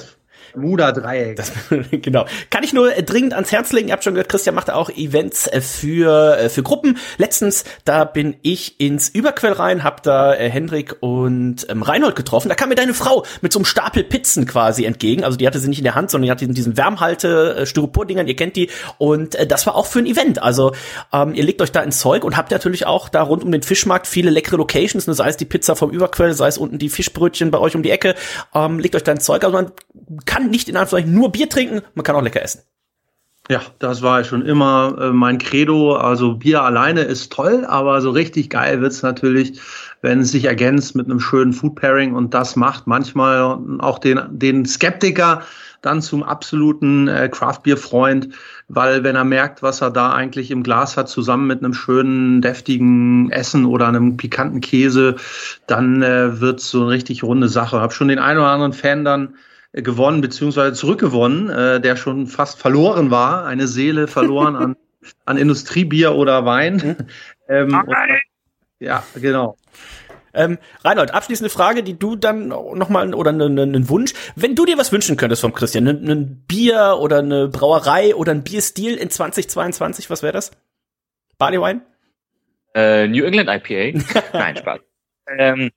Bermuda-Dreieck. 0.55 1.41
genau. 2.01 2.25
Kann 2.49 2.63
ich 2.63 2.73
nur 2.73 2.95
äh, 2.95 3.03
dringend 3.03 3.33
ans 3.33 3.51
Herz 3.51 3.71
legen. 3.71 3.89
Ihr 3.89 3.93
habt 3.93 4.03
schon 4.03 4.13
gehört, 4.13 4.29
Christian 4.29 4.55
macht 4.55 4.71
auch 4.71 4.89
Events 4.89 5.47
äh, 5.47 5.61
für, 5.61 6.37
äh, 6.37 6.49
für 6.49 6.63
Gruppen. 6.63 6.97
Letztens, 7.17 7.63
da 7.83 8.05
bin 8.05 8.35
ich 8.41 8.79
ins 8.79 9.09
Überquell 9.09 9.53
rein, 9.53 9.83
hab 9.83 10.03
da 10.03 10.33
Hendrik 10.33 10.97
und 11.01 11.67
ähm, 11.69 11.83
Reinhold 11.83 12.15
getroffen. 12.15 12.49
Da 12.49 12.55
kam 12.55 12.69
mir 12.69 12.75
deine 12.75 12.93
Frau 12.93 13.25
mit 13.41 13.53
so 13.53 13.59
einem 13.59 13.65
Stapel 13.65 14.03
Pizzen 14.03 14.45
quasi 14.45 14.85
entgegen. 14.85 15.23
Also 15.23 15.37
die 15.37 15.47
hatte 15.47 15.59
sie 15.59 15.69
nicht 15.69 15.79
in 15.79 15.83
der 15.83 15.95
Hand, 15.95 16.11
sondern 16.11 16.25
die 16.25 16.31
hatte 16.31 16.47
diesen, 16.47 16.77
Wärmhalte, 16.77 17.65
Styropor-Dingern, 17.65 18.27
ihr 18.27 18.35
kennt 18.35 18.55
die. 18.55 18.69
Und 18.97 19.35
äh, 19.35 19.47
das 19.47 19.65
war 19.65 19.75
auch 19.75 19.85
für 19.85 19.99
ein 19.99 20.05
Event. 20.05 20.41
Also 20.41 20.73
ähm, 21.13 21.33
ihr 21.33 21.43
legt 21.43 21.61
euch 21.61 21.71
da 21.71 21.81
ins 21.81 21.99
Zeug 21.99 22.23
und 22.23 22.37
habt 22.37 22.51
natürlich 22.51 22.85
auch 22.85 23.09
da 23.09 23.21
rund 23.21 23.43
um 23.43 23.51
den 23.51 23.63
Fischmarkt 23.63 24.07
viele 24.07 24.29
leckere 24.29 24.57
Locations, 24.57 25.07
ne, 25.07 25.13
sei 25.13 25.29
es 25.29 25.37
die 25.37 25.45
Pizza 25.45 25.75
vom 25.75 25.91
Überquell, 25.91 26.33
sei 26.33 26.47
es 26.47 26.57
unten 26.57 26.77
die 26.77 26.89
Fischbrötchen 26.89 27.51
bei 27.51 27.59
euch 27.59 27.75
um 27.75 27.83
die 27.83 27.91
Ecke. 27.91 28.15
Ähm, 28.53 28.79
legt 28.79 28.95
euch 28.95 29.03
da 29.03 29.11
ins 29.11 29.25
Zeug. 29.25 29.43
Also 29.43 29.55
man 29.55 29.71
kann 30.25 30.44
nicht 30.49 30.69
in 30.69 30.77
Anführungszeichen 30.77 31.13
nur 31.13 31.31
Bier 31.31 31.49
trinken, 31.49 31.81
man 31.93 32.03
kann 32.03 32.15
auch 32.15 32.21
lecker 32.21 32.41
essen. 32.41 32.61
Ja, 33.47 33.61
das 33.77 34.01
war 34.01 34.23
schon 34.23 34.41
immer 34.43 34.95
äh, 34.99 35.11
mein 35.11 35.37
Credo. 35.37 35.95
Also 35.95 36.33
Bier 36.33 36.63
alleine 36.63 37.01
ist 37.01 37.31
toll, 37.31 37.63
aber 37.67 38.01
so 38.01 38.09
richtig 38.09 38.49
geil 38.49 38.81
wird's 38.81 39.03
natürlich, 39.03 39.59
wenn 40.01 40.21
es 40.21 40.31
sich 40.31 40.45
ergänzt 40.45 40.95
mit 40.95 41.05
einem 41.05 41.19
schönen 41.19 41.53
Food 41.53 41.75
Pairing 41.75 42.15
und 42.15 42.33
das 42.33 42.55
macht 42.55 42.87
manchmal 42.87 43.59
auch 43.79 43.99
den, 43.99 44.19
den 44.31 44.65
Skeptiker 44.65 45.43
dann 45.81 46.01
zum 46.01 46.23
absoluten 46.23 47.07
äh, 47.07 47.29
Craft 47.29 47.59
Beer 47.61 47.77
Freund, 47.77 48.29
weil 48.67 49.03
wenn 49.03 49.15
er 49.15 49.23
merkt, 49.23 49.61
was 49.61 49.81
er 49.81 49.91
da 49.91 50.11
eigentlich 50.13 50.49
im 50.49 50.63
Glas 50.63 50.97
hat, 50.97 51.07
zusammen 51.07 51.45
mit 51.45 51.63
einem 51.63 51.75
schönen 51.75 52.41
deftigen 52.41 53.29
Essen 53.29 53.65
oder 53.65 53.87
einem 53.87 54.17
pikanten 54.17 54.61
Käse, 54.61 55.17
dann 55.67 56.01
äh, 56.01 56.41
wird's 56.41 56.71
so 56.71 56.81
eine 56.81 56.89
richtig 56.89 57.21
runde 57.21 57.47
Sache. 57.47 57.79
Hab 57.79 57.93
schon 57.93 58.07
den 58.07 58.17
einen 58.17 58.39
oder 58.39 58.49
anderen 58.49 58.73
Fan 58.73 59.05
dann 59.05 59.35
gewonnen 59.81 60.21
beziehungsweise 60.21 60.73
zurückgewonnen, 60.73 61.49
äh, 61.49 61.81
der 61.81 61.95
schon 61.95 62.27
fast 62.27 62.59
verloren 62.59 63.11
war, 63.11 63.45
eine 63.45 63.67
Seele 63.67 64.07
verloren 64.07 64.55
an, 64.55 64.75
an 65.25 65.37
Industriebier 65.37 66.15
oder 66.15 66.45
Wein. 66.45 67.07
ähm, 67.49 67.73
und, 67.73 67.95
ja, 68.79 69.03
genau. 69.15 69.57
Ähm, 70.33 70.57
Reinhold, 70.83 71.11
abschließende 71.11 71.49
Frage, 71.49 71.81
die 71.81 71.97
du 71.97 72.17
dann 72.17 72.49
nochmal, 72.49 73.13
oder 73.13 73.29
einen 73.29 73.53
ne, 73.53 73.65
ne 73.65 73.89
Wunsch. 73.89 74.13
Wenn 74.35 74.53
du 74.53 74.65
dir 74.65 74.77
was 74.77 74.91
wünschen 74.91 75.15
könntest 75.15 75.41
vom 75.41 75.53
Christian, 75.53 75.87
ein 75.87 76.01
ne, 76.01 76.15
ne 76.15 76.25
Bier 76.47 76.97
oder 76.99 77.19
eine 77.19 77.47
Brauerei 77.47 78.15
oder 78.15 78.33
ein 78.33 78.43
Bierstil 78.43 78.95
in 78.95 79.09
2022, 79.09 80.09
was 80.09 80.23
wäre 80.23 80.33
das? 80.33 80.51
Barleywein? 81.37 81.81
Äh, 82.73 83.07
New 83.07 83.23
England 83.23 83.49
IPA? 83.49 83.99
Nein, 84.33 84.57
Spaß. 84.57 84.79
ähm, 85.37 85.71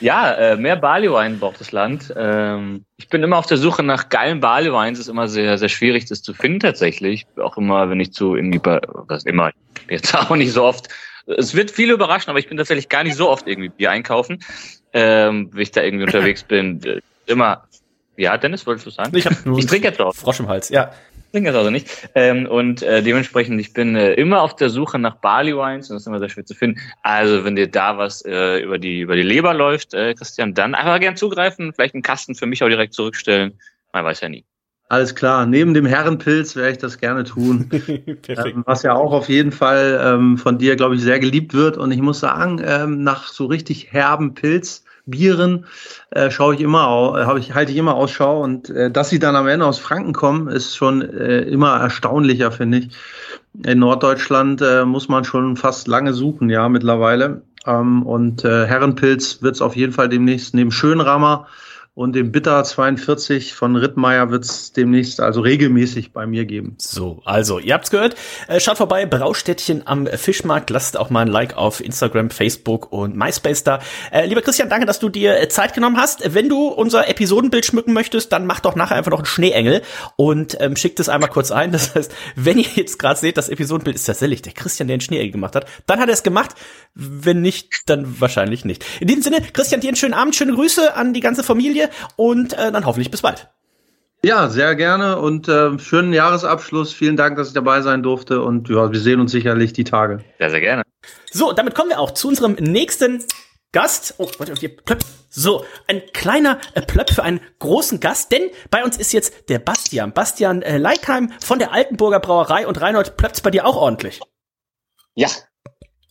ja, 0.00 0.32
äh, 0.32 0.56
mehr 0.56 0.76
Barleywein 0.76 1.38
braucht 1.38 1.60
das 1.60 1.72
Land. 1.72 2.12
Ähm, 2.16 2.84
ich 2.96 3.08
bin 3.08 3.22
immer 3.22 3.38
auf 3.38 3.46
der 3.46 3.56
Suche 3.56 3.82
nach 3.82 4.08
geilen 4.08 4.40
Barleyweins. 4.40 4.98
Es 4.98 5.06
ist 5.06 5.10
immer 5.10 5.28
sehr, 5.28 5.58
sehr 5.58 5.68
schwierig, 5.68 6.06
das 6.06 6.22
zu 6.22 6.34
finden 6.34 6.60
tatsächlich. 6.60 7.26
Auch 7.36 7.56
immer, 7.56 7.88
wenn 7.90 8.00
ich 8.00 8.12
zu 8.12 8.34
irgendwie, 8.34 8.58
bei, 8.58 8.80
was 8.88 9.24
immer, 9.24 9.50
jetzt 9.88 10.14
auch 10.16 10.34
nicht 10.36 10.52
so 10.52 10.64
oft. 10.64 10.88
Es 11.26 11.54
wird 11.54 11.70
viele 11.70 11.92
überraschen, 11.92 12.30
aber 12.30 12.38
ich 12.38 12.48
bin 12.48 12.56
tatsächlich 12.56 12.88
gar 12.88 13.04
nicht 13.04 13.16
so 13.16 13.28
oft 13.28 13.46
irgendwie 13.46 13.68
Bier 13.68 13.90
einkaufen, 13.90 14.42
ähm, 14.92 15.50
wenn 15.52 15.62
ich 15.62 15.70
da 15.70 15.82
irgendwie 15.82 16.04
unterwegs 16.06 16.42
bin. 16.42 16.82
Äh, 16.84 17.00
Immer, 17.26 17.64
ja, 18.16 18.36
Dennis, 18.36 18.66
wolltest 18.66 18.86
du 18.86 18.90
sagen? 18.90 19.16
Ich, 19.16 19.24
ich 19.24 19.66
trinke 19.66 19.88
jetzt 19.88 20.00
auch. 20.00 20.14
Frosch 20.14 20.40
im 20.40 20.48
Hals, 20.48 20.68
ja. 20.68 20.92
Ich 21.30 21.32
trinke 21.32 21.52
das 21.52 21.58
also 21.58 21.70
nicht. 21.70 21.88
Ähm, 22.16 22.46
und 22.46 22.82
äh, 22.82 23.04
dementsprechend, 23.04 23.60
ich 23.60 23.72
bin 23.72 23.94
äh, 23.94 24.14
immer 24.14 24.42
auf 24.42 24.56
der 24.56 24.68
Suche 24.68 24.98
nach 24.98 25.14
Barley 25.20 25.54
Wines 25.54 25.88
und 25.88 25.94
das 25.94 26.02
ist 26.02 26.06
immer 26.08 26.18
sehr 26.18 26.28
schwer 26.28 26.44
zu 26.44 26.56
finden. 26.56 26.80
Also 27.04 27.44
wenn 27.44 27.54
dir 27.54 27.70
da 27.70 27.96
was 27.96 28.24
äh, 28.24 28.60
über 28.60 28.78
die 28.78 29.02
über 29.02 29.14
die 29.14 29.22
Leber 29.22 29.54
läuft, 29.54 29.94
äh, 29.94 30.12
Christian, 30.14 30.54
dann 30.54 30.74
einfach 30.74 30.98
gern 30.98 31.16
zugreifen, 31.16 31.72
vielleicht 31.72 31.94
einen 31.94 32.02
Kasten 32.02 32.34
für 32.34 32.46
mich 32.46 32.64
auch 32.64 32.68
direkt 32.68 32.94
zurückstellen. 32.94 33.52
Man 33.92 34.04
weiß 34.04 34.22
ja 34.22 34.28
nie. 34.28 34.44
Alles 34.88 35.14
klar. 35.14 35.46
Neben 35.46 35.72
dem 35.72 35.86
Herrenpilz 35.86 36.56
werde 36.56 36.72
ich 36.72 36.78
das 36.78 36.98
gerne 36.98 37.22
tun. 37.22 37.70
ähm, 38.26 38.64
was 38.66 38.82
ja 38.82 38.94
auch 38.94 39.12
auf 39.12 39.28
jeden 39.28 39.52
Fall 39.52 40.00
ähm, 40.02 40.36
von 40.36 40.58
dir, 40.58 40.74
glaube 40.74 40.96
ich, 40.96 41.00
sehr 41.00 41.20
geliebt 41.20 41.54
wird. 41.54 41.78
Und 41.78 41.92
ich 41.92 42.00
muss 42.00 42.18
sagen, 42.18 42.60
ähm, 42.64 43.04
nach 43.04 43.28
so 43.28 43.46
richtig 43.46 43.92
herben 43.92 44.34
Pilz 44.34 44.82
Bieren 45.06 45.66
äh, 46.10 46.30
schaue 46.30 46.54
ich 46.54 46.60
immer, 46.60 47.16
äh, 47.18 47.24
habe 47.24 47.38
ich 47.38 47.54
halte 47.54 47.72
ich 47.72 47.78
immer 47.78 47.94
Ausschau 47.94 48.42
und 48.42 48.70
äh, 48.70 48.90
dass 48.90 49.10
sie 49.10 49.18
dann 49.18 49.36
am 49.36 49.48
Ende 49.48 49.66
aus 49.66 49.78
Franken 49.78 50.12
kommen, 50.12 50.48
ist 50.48 50.76
schon 50.76 51.02
äh, 51.02 51.40
immer 51.40 51.78
erstaunlicher, 51.80 52.52
finde 52.52 52.78
ich. 52.78 52.88
In 53.64 53.80
Norddeutschland 53.80 54.62
äh, 54.62 54.84
muss 54.84 55.08
man 55.08 55.24
schon 55.24 55.56
fast 55.56 55.88
lange 55.88 56.12
suchen, 56.12 56.50
ja 56.50 56.68
mittlerweile. 56.68 57.42
Ähm, 57.66 58.04
und 58.04 58.44
äh, 58.44 58.66
Herrenpilz 58.66 59.42
wird 59.42 59.56
es 59.56 59.62
auf 59.62 59.76
jeden 59.76 59.92
Fall 59.92 60.08
demnächst 60.08 60.54
neben 60.54 60.70
Schönrammer 60.70 61.46
und 61.94 62.14
dem 62.14 62.30
Bitter 62.30 62.62
42 62.62 63.52
von 63.52 63.74
Rittmeier 63.74 64.30
wird 64.30 64.44
es 64.44 64.72
demnächst 64.72 65.20
also 65.20 65.40
regelmäßig 65.40 66.12
bei 66.12 66.24
mir 66.24 66.44
geben. 66.46 66.76
So, 66.78 67.20
also, 67.24 67.58
ihr 67.58 67.74
habt's 67.74 67.90
gehört. 67.90 68.14
Äh, 68.46 68.60
schaut 68.60 68.76
vorbei, 68.76 69.06
Braustädtchen 69.06 69.86
am 69.86 70.06
Fischmarkt. 70.06 70.70
Lasst 70.70 70.96
auch 70.96 71.10
mal 71.10 71.22
ein 71.22 71.28
Like 71.28 71.56
auf 71.56 71.84
Instagram, 71.84 72.30
Facebook 72.30 72.92
und 72.92 73.16
MySpace 73.16 73.64
da. 73.64 73.80
Äh, 74.12 74.26
lieber 74.26 74.40
Christian, 74.40 74.68
danke, 74.68 74.86
dass 74.86 75.00
du 75.00 75.08
dir 75.08 75.40
äh, 75.40 75.48
Zeit 75.48 75.74
genommen 75.74 75.96
hast. 75.96 76.32
Wenn 76.32 76.48
du 76.48 76.68
unser 76.68 77.08
Episodenbild 77.08 77.66
schmücken 77.66 77.92
möchtest, 77.92 78.30
dann 78.30 78.46
mach 78.46 78.60
doch 78.60 78.76
nachher 78.76 78.96
einfach 78.96 79.10
noch 79.10 79.18
einen 79.18 79.26
Schneeengel 79.26 79.82
und 80.14 80.56
ähm, 80.60 80.76
schickt 80.76 81.00
es 81.00 81.08
einmal 81.08 81.28
kurz 81.28 81.50
ein. 81.50 81.72
Das 81.80 81.94
heißt, 81.94 82.14
wenn 82.36 82.58
ihr 82.58 82.68
jetzt 82.74 82.98
gerade 82.98 83.18
seht, 83.18 83.38
das 83.38 83.48
Episodenbild 83.48 83.96
ist 83.96 84.04
tatsächlich 84.04 84.42
der 84.42 84.52
Christian, 84.52 84.86
der 84.86 84.94
einen 84.94 85.00
Schneeengel 85.00 85.32
gemacht 85.32 85.56
hat, 85.56 85.66
dann 85.86 85.98
hat 85.98 86.08
er 86.08 86.12
es 86.12 86.22
gemacht. 86.22 86.54
Wenn 86.94 87.40
nicht, 87.40 87.88
dann 87.88 88.20
wahrscheinlich 88.20 88.64
nicht. 88.66 88.84
In 89.00 89.08
diesem 89.08 89.22
Sinne, 89.22 89.40
Christian, 89.52 89.80
dir 89.80 89.88
einen 89.88 89.96
schönen 89.96 90.12
Abend, 90.12 90.36
schöne 90.36 90.52
Grüße 90.52 90.94
an 90.94 91.14
die 91.14 91.20
ganze 91.20 91.42
Familie 91.42 91.79
und 92.16 92.52
äh, 92.52 92.70
dann 92.70 92.84
hoffentlich 92.84 93.10
bis 93.10 93.22
bald. 93.22 93.48
Ja, 94.22 94.50
sehr 94.50 94.74
gerne 94.74 95.18
und 95.18 95.48
äh, 95.48 95.78
schönen 95.78 96.12
Jahresabschluss. 96.12 96.92
Vielen 96.92 97.16
Dank, 97.16 97.36
dass 97.36 97.48
ich 97.48 97.54
dabei 97.54 97.80
sein 97.80 98.02
durfte 98.02 98.42
und 98.42 98.68
ja, 98.68 98.92
wir 98.92 99.00
sehen 99.00 99.18
uns 99.18 99.32
sicherlich 99.32 99.72
die 99.72 99.84
Tage. 99.84 100.22
Sehr, 100.38 100.50
sehr 100.50 100.60
gerne. 100.60 100.82
So, 101.30 101.52
damit 101.52 101.74
kommen 101.74 101.88
wir 101.88 101.98
auch 101.98 102.10
zu 102.10 102.28
unserem 102.28 102.52
nächsten 102.52 103.24
Gast. 103.72 104.14
Oh, 104.18 104.28
warte, 104.38 104.52
hier, 104.54 104.76
plöpp. 104.76 105.00
So, 105.30 105.64
ein 105.86 106.02
kleiner 106.12 106.58
äh, 106.74 106.82
Plöpp 106.82 107.10
für 107.10 107.22
einen 107.22 107.40
großen 107.60 108.00
Gast, 108.00 108.32
denn 108.32 108.50
bei 108.68 108.84
uns 108.84 108.98
ist 108.98 109.12
jetzt 109.12 109.48
der 109.48 109.60
Bastian. 109.60 110.12
Bastian 110.12 110.60
äh, 110.62 110.76
Leikheim 110.76 111.32
von 111.40 111.58
der 111.58 111.72
Altenburger 111.72 112.20
Brauerei 112.20 112.66
und 112.66 112.80
Reinhold 112.80 113.16
plöppt 113.16 113.42
bei 113.42 113.50
dir 113.50 113.64
auch 113.64 113.76
ordentlich. 113.76 114.20
Ja, 115.14 115.28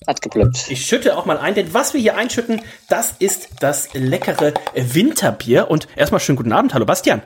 hat 0.08 0.22
geplöppt. 0.22 0.70
Ich 0.70 0.86
schütte 0.86 1.18
auch 1.18 1.26
mal 1.26 1.38
ein, 1.38 1.56
denn 1.56 1.74
was 1.74 1.94
wir 1.94 2.02
hier 2.02 2.16
einschütten, 2.18 2.62
das 2.88 3.14
ist 3.20 3.50
das 3.60 3.94
leckere 3.94 4.54
Winterbier. 4.74 5.70
Und 5.70 5.88
erstmal 5.96 6.20
schönen 6.20 6.38
guten 6.38 6.54
Abend. 6.54 6.74
Hallo 6.74 6.86
Bastian. 6.86 7.22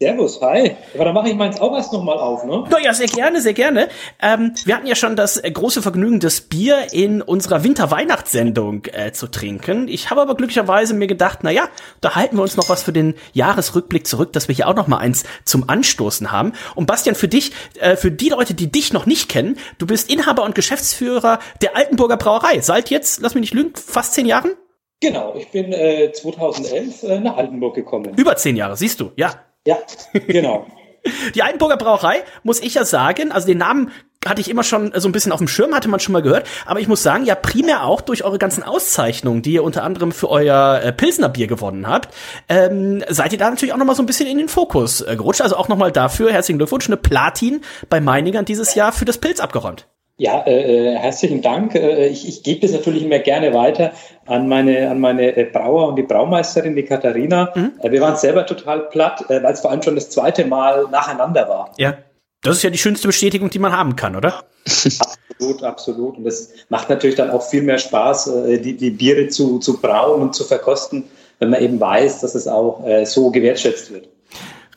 Servus, 0.00 0.40
hi. 0.40 0.76
Aber 0.94 1.06
dann 1.06 1.14
mache 1.14 1.28
ich 1.28 1.34
meins 1.34 1.60
auch 1.60 1.74
erst 1.74 1.92
nochmal 1.92 2.18
auf, 2.18 2.44
ne? 2.44 2.62
Naja, 2.70 2.94
sehr 2.94 3.08
gerne, 3.08 3.40
sehr 3.40 3.52
gerne. 3.52 3.88
Ähm, 4.22 4.54
wir 4.64 4.76
hatten 4.76 4.86
ja 4.86 4.94
schon 4.94 5.16
das 5.16 5.42
äh, 5.42 5.50
große 5.50 5.82
Vergnügen, 5.82 6.20
das 6.20 6.40
Bier 6.40 6.86
in 6.92 7.20
unserer 7.20 7.64
Winter-Weihnachtssendung 7.64 8.84
äh, 8.92 9.10
zu 9.10 9.26
trinken. 9.26 9.88
Ich 9.88 10.10
habe 10.10 10.20
aber 10.20 10.36
glücklicherweise 10.36 10.94
mir 10.94 11.08
gedacht, 11.08 11.40
na 11.42 11.50
ja, 11.50 11.68
da 12.00 12.14
halten 12.14 12.36
wir 12.36 12.42
uns 12.42 12.56
noch 12.56 12.68
was 12.68 12.84
für 12.84 12.92
den 12.92 13.14
Jahresrückblick 13.32 14.06
zurück, 14.06 14.32
dass 14.32 14.46
wir 14.46 14.54
hier 14.54 14.68
auch 14.68 14.76
noch 14.76 14.86
mal 14.86 14.98
eins 14.98 15.24
zum 15.44 15.68
Anstoßen 15.68 16.30
haben. 16.30 16.52
Und 16.76 16.86
Bastian, 16.86 17.16
für 17.16 17.26
dich, 17.26 17.50
äh, 17.80 17.96
für 17.96 18.12
die 18.12 18.28
Leute, 18.28 18.54
die 18.54 18.70
dich 18.70 18.92
noch 18.92 19.04
nicht 19.04 19.28
kennen, 19.28 19.58
du 19.78 19.86
bist 19.86 20.12
Inhaber 20.12 20.44
und 20.44 20.54
Geschäftsführer 20.54 21.40
der 21.60 21.76
Altenburger 21.76 22.18
Brauerei. 22.18 22.60
Seit 22.60 22.90
jetzt, 22.90 23.20
lass 23.20 23.34
mich 23.34 23.40
nicht 23.40 23.54
lügen, 23.54 23.72
fast 23.74 24.14
zehn 24.14 24.26
Jahren? 24.26 24.52
Genau, 25.00 25.34
ich 25.36 25.48
bin 25.48 25.72
äh, 25.72 26.12
2011 26.12 27.02
äh, 27.02 27.18
nach 27.18 27.36
Altenburg 27.36 27.74
gekommen. 27.74 28.14
Über 28.16 28.36
zehn 28.36 28.54
Jahre, 28.54 28.76
siehst 28.76 29.00
du, 29.00 29.10
ja. 29.16 29.47
Ja, 29.66 29.78
genau. 30.26 30.66
Die 31.34 31.42
Altenburger 31.42 31.76
Brauerei, 31.76 32.22
muss 32.42 32.60
ich 32.60 32.74
ja 32.74 32.84
sagen, 32.84 33.32
also 33.32 33.46
den 33.46 33.58
Namen 33.58 33.90
hatte 34.26 34.40
ich 34.40 34.50
immer 34.50 34.64
schon 34.64 34.92
so 34.96 35.08
ein 35.08 35.12
bisschen 35.12 35.32
auf 35.32 35.38
dem 35.38 35.48
Schirm, 35.48 35.74
hatte 35.74 35.88
man 35.88 36.00
schon 36.00 36.12
mal 36.12 36.22
gehört, 36.22 36.46
aber 36.66 36.80
ich 36.80 36.88
muss 36.88 37.02
sagen, 37.02 37.24
ja 37.24 37.34
primär 37.34 37.84
auch 37.84 38.00
durch 38.00 38.24
eure 38.24 38.38
ganzen 38.38 38.62
Auszeichnungen, 38.62 39.42
die 39.42 39.52
ihr 39.52 39.62
unter 39.62 39.84
anderem 39.84 40.10
für 40.10 40.28
euer 40.28 40.80
äh, 40.82 40.92
Pilsner 40.92 41.28
Bier 41.28 41.46
gewonnen 41.46 41.86
habt, 41.86 42.14
ähm, 42.48 43.02
seid 43.08 43.32
ihr 43.32 43.38
da 43.38 43.48
natürlich 43.48 43.72
auch 43.72 43.78
noch 43.78 43.86
mal 43.86 43.94
so 43.94 44.02
ein 44.02 44.06
bisschen 44.06 44.26
in 44.26 44.38
den 44.38 44.48
Fokus 44.48 45.00
äh, 45.00 45.16
gerutscht. 45.16 45.40
Also 45.40 45.56
auch 45.56 45.68
noch 45.68 45.76
mal 45.76 45.92
dafür 45.92 46.32
herzlichen 46.32 46.58
Glückwunsch, 46.58 46.88
eine 46.88 46.96
Platin 46.96 47.62
bei 47.88 48.00
Meiningern 48.00 48.44
dieses 48.44 48.74
Jahr 48.74 48.92
für 48.92 49.04
das 49.04 49.18
Pilz 49.18 49.40
abgeräumt. 49.40 49.86
Ja, 50.20 50.44
äh, 50.48 50.96
herzlichen 50.96 51.42
Dank. 51.42 51.76
Äh, 51.76 52.08
ich, 52.08 52.26
ich 52.26 52.42
gebe 52.42 52.60
das 52.60 52.72
natürlich 52.72 53.04
immer 53.04 53.20
gerne 53.20 53.54
weiter 53.54 53.92
an 54.26 54.48
meine, 54.48 54.90
an 54.90 54.98
meine 54.98 55.36
äh, 55.36 55.44
Brauer 55.44 55.86
und 55.86 55.96
die 55.96 56.02
Braumeisterin, 56.02 56.74
die 56.74 56.82
Katharina. 56.82 57.52
Mhm. 57.54 57.74
Äh, 57.80 57.92
wir 57.92 58.00
waren 58.00 58.16
selber 58.16 58.44
total 58.44 58.88
platt, 58.88 59.24
äh, 59.30 59.40
weil 59.44 59.52
es 59.52 59.60
vor 59.60 59.70
allem 59.70 59.80
schon 59.80 59.94
das 59.94 60.10
zweite 60.10 60.44
Mal 60.44 60.88
nacheinander 60.90 61.48
war. 61.48 61.72
Ja, 61.78 61.98
das 62.42 62.56
ist 62.56 62.62
ja 62.64 62.70
die 62.70 62.78
schönste 62.78 63.06
Bestätigung, 63.06 63.48
die 63.50 63.60
man 63.60 63.70
haben 63.70 63.94
kann, 63.94 64.16
oder? 64.16 64.42
absolut, 64.66 65.62
absolut. 65.62 66.16
Und 66.18 66.24
das 66.24 66.50
macht 66.68 66.90
natürlich 66.90 67.16
dann 67.16 67.30
auch 67.30 67.48
viel 67.48 67.62
mehr 67.62 67.78
Spaß, 67.78 68.26
äh, 68.26 68.58
die, 68.58 68.76
die 68.76 68.90
Biere 68.90 69.28
zu, 69.28 69.60
zu 69.60 69.80
brauen 69.80 70.20
und 70.20 70.34
zu 70.34 70.42
verkosten, 70.42 71.04
wenn 71.38 71.50
man 71.50 71.62
eben 71.62 71.78
weiß, 71.78 72.22
dass 72.22 72.34
es 72.34 72.48
auch 72.48 72.84
äh, 72.84 73.06
so 73.06 73.30
gewertschätzt 73.30 73.92
wird. 73.92 74.08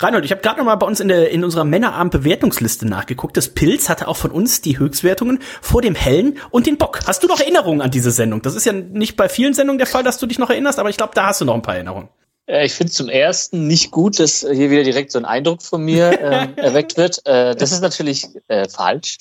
Reinhold, 0.02 0.26
ich 0.26 0.32
habe 0.32 0.42
gerade 0.42 0.58
noch 0.58 0.66
mal 0.66 0.76
bei 0.76 0.88
uns 0.88 1.00
in, 1.00 1.08
der, 1.08 1.30
in 1.32 1.44
unserer 1.44 1.64
Männerabend-Bewertungsliste 1.64 2.88
nachgeguckt. 2.88 3.38
Das 3.38 3.50
Pilz 3.50 3.90
hatte 3.90 4.08
auch 4.08 4.18
von 4.18 4.32
uns 4.32 4.62
die 4.62 4.80
Höchstwertungen 4.80 5.40
vor 5.62 5.82
dem 5.82 5.96
Hellen 5.96 6.40
und 6.50 6.66
den 6.66 6.78
Bock. 6.78 7.00
Hast 7.08 7.24
du 7.24 7.28
noch 7.28 7.40
Erinnerungen 7.40 7.82
an 7.82 7.92
diese 7.92 8.12
Sendung? 8.12 8.42
Das 8.42 8.56
ist 8.56 8.66
ja 8.66 8.74
nicht 8.74 9.16
bei 9.18 9.30
vielen 9.30 9.54
Sendungen 9.54 9.78
der 9.78 9.88
Fall, 9.88 10.04
dass 10.04 10.18
du 10.18 10.26
dich 10.26 10.40
noch 10.40 10.50
erinnerst, 10.50 10.80
aber 10.80 10.90
ich 10.90 10.98
glaube, 10.98 11.14
da 11.16 11.28
hast 11.28 11.42
du 11.42 11.46
noch 11.46 11.56
ein 11.56 11.62
paar 11.62 11.76
Erinnerungen. 11.76 12.10
Äh, 12.48 12.66
ich 12.66 12.74
finde 12.74 12.92
zum 12.92 13.10
ersten 13.10 13.68
nicht 13.68 13.92
gut, 13.92 14.20
dass 14.20 14.42
hier 14.42 14.70
wieder 14.70 14.84
direkt 14.84 15.12
so 15.12 15.20
ein 15.20 15.26
Eindruck 15.26 15.62
von 15.62 15.84
mir 15.84 16.12
äh, 16.22 16.48
erweckt 16.62 16.98
wird. 16.98 17.26
Äh, 17.26 17.56
das 17.56 17.72
ist 17.72 17.82
natürlich 17.82 18.28
äh, 18.48 18.68
falsch. 18.68 19.18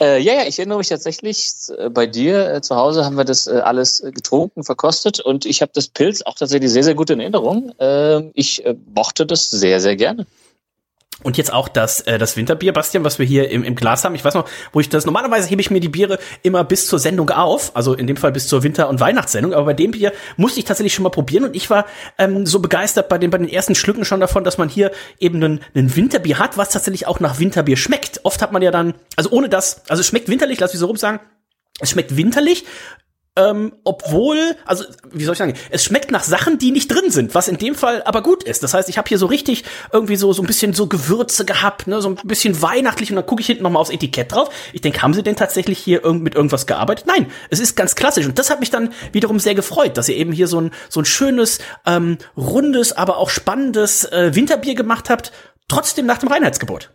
Äh, 0.00 0.20
ja, 0.20 0.34
ja, 0.34 0.44
ich 0.46 0.58
erinnere 0.58 0.78
mich 0.78 0.88
tatsächlich, 0.88 1.46
äh, 1.76 1.88
bei 1.90 2.06
dir 2.06 2.60
zu 2.62 2.76
Hause 2.76 3.04
haben 3.04 3.16
wir 3.16 3.24
das 3.24 3.48
alles 3.48 4.02
getrunken, 4.02 4.64
verkostet 4.64 5.20
und 5.20 5.46
ich 5.46 5.62
habe 5.62 5.72
das 5.74 5.88
Pilz 5.88 6.22
auch 6.22 6.34
tatsächlich 6.34 6.70
sehr, 6.70 6.84
sehr 6.84 6.94
gut 6.94 7.10
in 7.10 7.20
Erinnerung. 7.20 7.72
Äh, 7.78 8.30
ich 8.34 8.64
mochte 8.94 9.26
das 9.26 9.50
sehr, 9.50 9.80
sehr 9.80 9.96
gerne. 9.96 10.26
Und 11.24 11.36
jetzt 11.36 11.52
auch 11.52 11.66
das, 11.66 12.00
äh, 12.02 12.16
das 12.16 12.36
Winterbier, 12.36 12.72
Bastian, 12.72 13.02
was 13.02 13.18
wir 13.18 13.26
hier 13.26 13.50
im, 13.50 13.64
im 13.64 13.74
Glas 13.74 14.04
haben. 14.04 14.14
Ich 14.14 14.24
weiß 14.24 14.34
noch, 14.34 14.48
wo 14.72 14.78
ich 14.78 14.88
das, 14.88 15.04
normalerweise 15.04 15.48
hebe 15.48 15.60
ich 15.60 15.70
mir 15.70 15.80
die 15.80 15.88
Biere 15.88 16.18
immer 16.42 16.62
bis 16.62 16.86
zur 16.86 17.00
Sendung 17.00 17.30
auf, 17.30 17.74
also 17.74 17.94
in 17.94 18.06
dem 18.06 18.16
Fall 18.16 18.30
bis 18.30 18.46
zur 18.46 18.62
Winter- 18.62 18.88
und 18.88 19.00
Weihnachtssendung, 19.00 19.52
aber 19.52 19.66
bei 19.66 19.74
dem 19.74 19.90
Bier 19.90 20.12
musste 20.36 20.60
ich 20.60 20.64
tatsächlich 20.64 20.94
schon 20.94 21.02
mal 21.02 21.10
probieren 21.10 21.44
und 21.44 21.56
ich 21.56 21.70
war 21.70 21.86
ähm, 22.18 22.46
so 22.46 22.60
begeistert 22.60 23.08
bei 23.08 23.18
den, 23.18 23.30
bei 23.30 23.38
den 23.38 23.48
ersten 23.48 23.74
Schlücken 23.74 24.04
schon 24.04 24.20
davon, 24.20 24.44
dass 24.44 24.58
man 24.58 24.68
hier 24.68 24.92
eben 25.18 25.42
ein, 25.42 25.60
ein 25.74 25.96
Winterbier 25.96 26.38
hat, 26.38 26.56
was 26.56 26.70
tatsächlich 26.70 27.08
auch 27.08 27.18
nach 27.18 27.40
Winterbier 27.40 27.76
schmeckt. 27.76 28.20
Oft 28.22 28.40
hat 28.40 28.52
man 28.52 28.62
ja 28.62 28.70
dann, 28.70 28.94
also 29.16 29.30
ohne 29.30 29.48
das, 29.48 29.82
also 29.88 30.00
es 30.00 30.06
schmeckt 30.06 30.28
winterlich, 30.28 30.60
lass 30.60 30.72
mich 30.72 30.80
so 30.80 30.86
rum 30.86 30.96
sagen, 30.96 31.18
es 31.80 31.90
schmeckt 31.90 32.16
winterlich, 32.16 32.64
ähm, 33.38 33.72
obwohl, 33.84 34.56
also 34.66 34.84
wie 35.12 35.24
soll 35.24 35.32
ich 35.32 35.38
sagen, 35.38 35.54
es 35.70 35.84
schmeckt 35.84 36.10
nach 36.10 36.24
Sachen, 36.24 36.58
die 36.58 36.72
nicht 36.72 36.88
drin 36.88 37.10
sind, 37.10 37.34
was 37.34 37.46
in 37.46 37.56
dem 37.56 37.76
Fall 37.76 38.02
aber 38.04 38.22
gut 38.22 38.42
ist. 38.42 38.62
Das 38.64 38.74
heißt, 38.74 38.88
ich 38.88 38.98
habe 38.98 39.08
hier 39.08 39.18
so 39.18 39.26
richtig 39.26 39.64
irgendwie 39.92 40.16
so 40.16 40.32
so 40.32 40.42
ein 40.42 40.46
bisschen 40.46 40.74
so 40.74 40.88
Gewürze 40.88 41.44
gehabt, 41.44 41.86
ne, 41.86 42.02
so 42.02 42.10
ein 42.10 42.16
bisschen 42.24 42.60
weihnachtlich 42.60 43.10
und 43.10 43.16
dann 43.16 43.26
gucke 43.26 43.40
ich 43.40 43.46
hinten 43.46 43.62
noch 43.62 43.70
mal 43.70 43.78
aufs 43.78 43.90
Etikett 43.90 44.32
drauf. 44.32 44.50
Ich 44.72 44.80
denke, 44.80 45.02
haben 45.02 45.14
sie 45.14 45.22
denn 45.22 45.36
tatsächlich 45.36 45.78
hier 45.78 46.04
irgend 46.04 46.24
mit 46.24 46.34
irgendwas 46.34 46.66
gearbeitet? 46.66 47.06
Nein, 47.06 47.30
es 47.50 47.60
ist 47.60 47.76
ganz 47.76 47.94
klassisch 47.94 48.26
und 48.26 48.38
das 48.38 48.50
hat 48.50 48.58
mich 48.58 48.70
dann 48.70 48.92
wiederum 49.12 49.38
sehr 49.38 49.54
gefreut, 49.54 49.96
dass 49.96 50.08
ihr 50.08 50.16
eben 50.16 50.32
hier 50.32 50.48
so 50.48 50.60
ein 50.60 50.72
so 50.88 51.00
ein 51.00 51.04
schönes 51.04 51.60
ähm, 51.86 52.18
rundes, 52.36 52.92
aber 52.92 53.18
auch 53.18 53.30
spannendes 53.30 54.04
äh, 54.06 54.34
Winterbier 54.34 54.74
gemacht 54.74 55.10
habt, 55.10 55.30
trotzdem 55.68 56.06
nach 56.06 56.18
dem 56.18 56.28
Reinheitsgebot. 56.28 56.90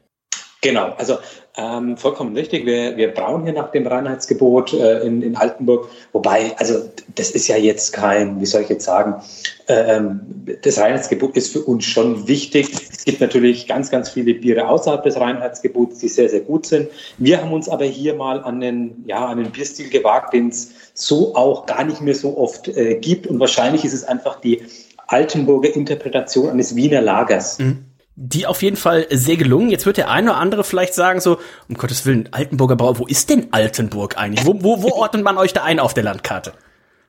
Genau, 0.63 0.93
also 0.97 1.17
ähm, 1.57 1.97
vollkommen 1.97 2.35
richtig. 2.37 2.65
Wir, 2.65 2.95
wir 2.95 3.13
brauen 3.13 3.43
hier 3.43 3.51
nach 3.51 3.71
dem 3.71 3.85
Reinheitsgebot 3.85 4.71
äh, 4.73 5.01
in, 5.01 5.21
in 5.21 5.35
Altenburg. 5.35 5.89
Wobei, 6.13 6.55
also 6.57 6.89
das 7.15 7.31
ist 7.31 7.49
ja 7.49 7.57
jetzt 7.57 7.91
kein, 7.91 8.39
wie 8.39 8.45
soll 8.45 8.61
ich 8.61 8.69
jetzt 8.69 8.85
sagen, 8.85 9.21
ähm, 9.67 10.21
das 10.61 10.79
Reinheitsgebot 10.79 11.35
ist 11.35 11.51
für 11.51 11.59
uns 11.59 11.83
schon 11.83 12.29
wichtig. 12.29 12.69
Es 12.91 13.03
gibt 13.03 13.19
natürlich 13.19 13.67
ganz, 13.67 13.91
ganz 13.91 14.09
viele 14.09 14.35
Biere 14.35 14.69
außerhalb 14.69 15.03
des 15.03 15.19
Reinheitsgebots, 15.19 15.99
die 15.99 16.07
sehr, 16.07 16.29
sehr 16.29 16.39
gut 16.39 16.65
sind. 16.65 16.87
Wir 17.17 17.41
haben 17.41 17.51
uns 17.51 17.67
aber 17.67 17.85
hier 17.85 18.15
mal 18.15 18.41
an 18.41 18.61
den, 18.61 19.03
ja, 19.05 19.25
an 19.25 19.37
den 19.37 19.51
Bierstil 19.51 19.89
gewagt, 19.89 20.33
den 20.33 20.47
es 20.47 20.71
so 20.93 21.35
auch 21.35 21.65
gar 21.65 21.83
nicht 21.83 21.99
mehr 21.99 22.15
so 22.15 22.37
oft 22.37 22.69
äh, 22.69 22.95
gibt. 22.95 23.27
Und 23.27 23.41
wahrscheinlich 23.41 23.83
ist 23.83 23.93
es 23.93 24.05
einfach 24.05 24.39
die 24.39 24.63
Altenburger 25.07 25.75
Interpretation 25.75 26.49
eines 26.49 26.73
Wiener 26.73 27.01
Lagers. 27.01 27.59
Mhm 27.59 27.92
die 28.15 28.45
auf 28.45 28.61
jeden 28.61 28.77
Fall 28.77 29.07
sehr 29.09 29.37
gelungen. 29.37 29.69
Jetzt 29.69 29.85
wird 29.85 29.97
der 29.97 30.09
eine 30.09 30.31
oder 30.31 30.39
andere 30.39 30.63
vielleicht 30.63 30.93
sagen 30.93 31.19
so, 31.19 31.39
um 31.67 31.75
Gottes 31.75 32.05
Willen, 32.05 32.29
Altenburger 32.31 32.75
Bauer, 32.75 32.99
wo 32.99 33.07
ist 33.07 33.29
denn 33.29 33.47
Altenburg 33.51 34.17
eigentlich? 34.17 34.45
Wo, 34.45 34.55
wo, 34.61 34.83
wo 34.83 34.89
ordnet 34.89 35.23
man 35.23 35.37
euch 35.37 35.53
da 35.53 35.63
ein 35.63 35.79
auf 35.79 35.93
der 35.93 36.03
Landkarte? 36.03 36.53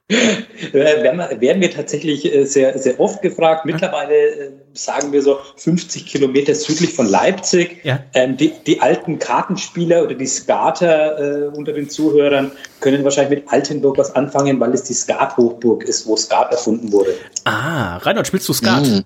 werden, 0.08 1.60
wir, 1.62 1.70
tatsächlich 1.70 2.30
äh, 2.32 2.44
sehr, 2.44 2.78
sehr 2.78 3.00
oft 3.00 3.22
gefragt. 3.22 3.64
Mittlerweile 3.64 4.14
äh, 4.14 4.50
sagen 4.74 5.12
wir 5.12 5.22
so 5.22 5.38
50 5.56 6.04
Kilometer 6.04 6.54
südlich 6.54 6.92
von 6.92 7.08
Leipzig. 7.08 7.80
Ja. 7.84 8.00
Ähm, 8.12 8.36
die, 8.36 8.52
die, 8.66 8.82
alten 8.82 9.18
Kartenspieler 9.18 10.02
oder 10.02 10.14
die 10.14 10.26
Skater 10.26 11.46
äh, 11.46 11.56
unter 11.56 11.72
den 11.72 11.88
Zuhörern 11.88 12.52
können 12.80 13.02
wahrscheinlich 13.02 13.40
mit 13.40 13.52
Altenburg 13.52 13.96
was 13.96 14.14
anfangen, 14.14 14.60
weil 14.60 14.74
es 14.74 14.82
die 14.82 14.92
Skat-Hochburg 14.92 15.84
ist, 15.84 16.06
wo 16.06 16.16
Skat 16.16 16.52
erfunden 16.52 16.92
wurde. 16.92 17.14
Ah, 17.44 17.96
Reinhard, 17.96 18.26
spielst 18.26 18.48
du 18.48 18.52
Skat? 18.52 18.82
Mm. 18.86 19.00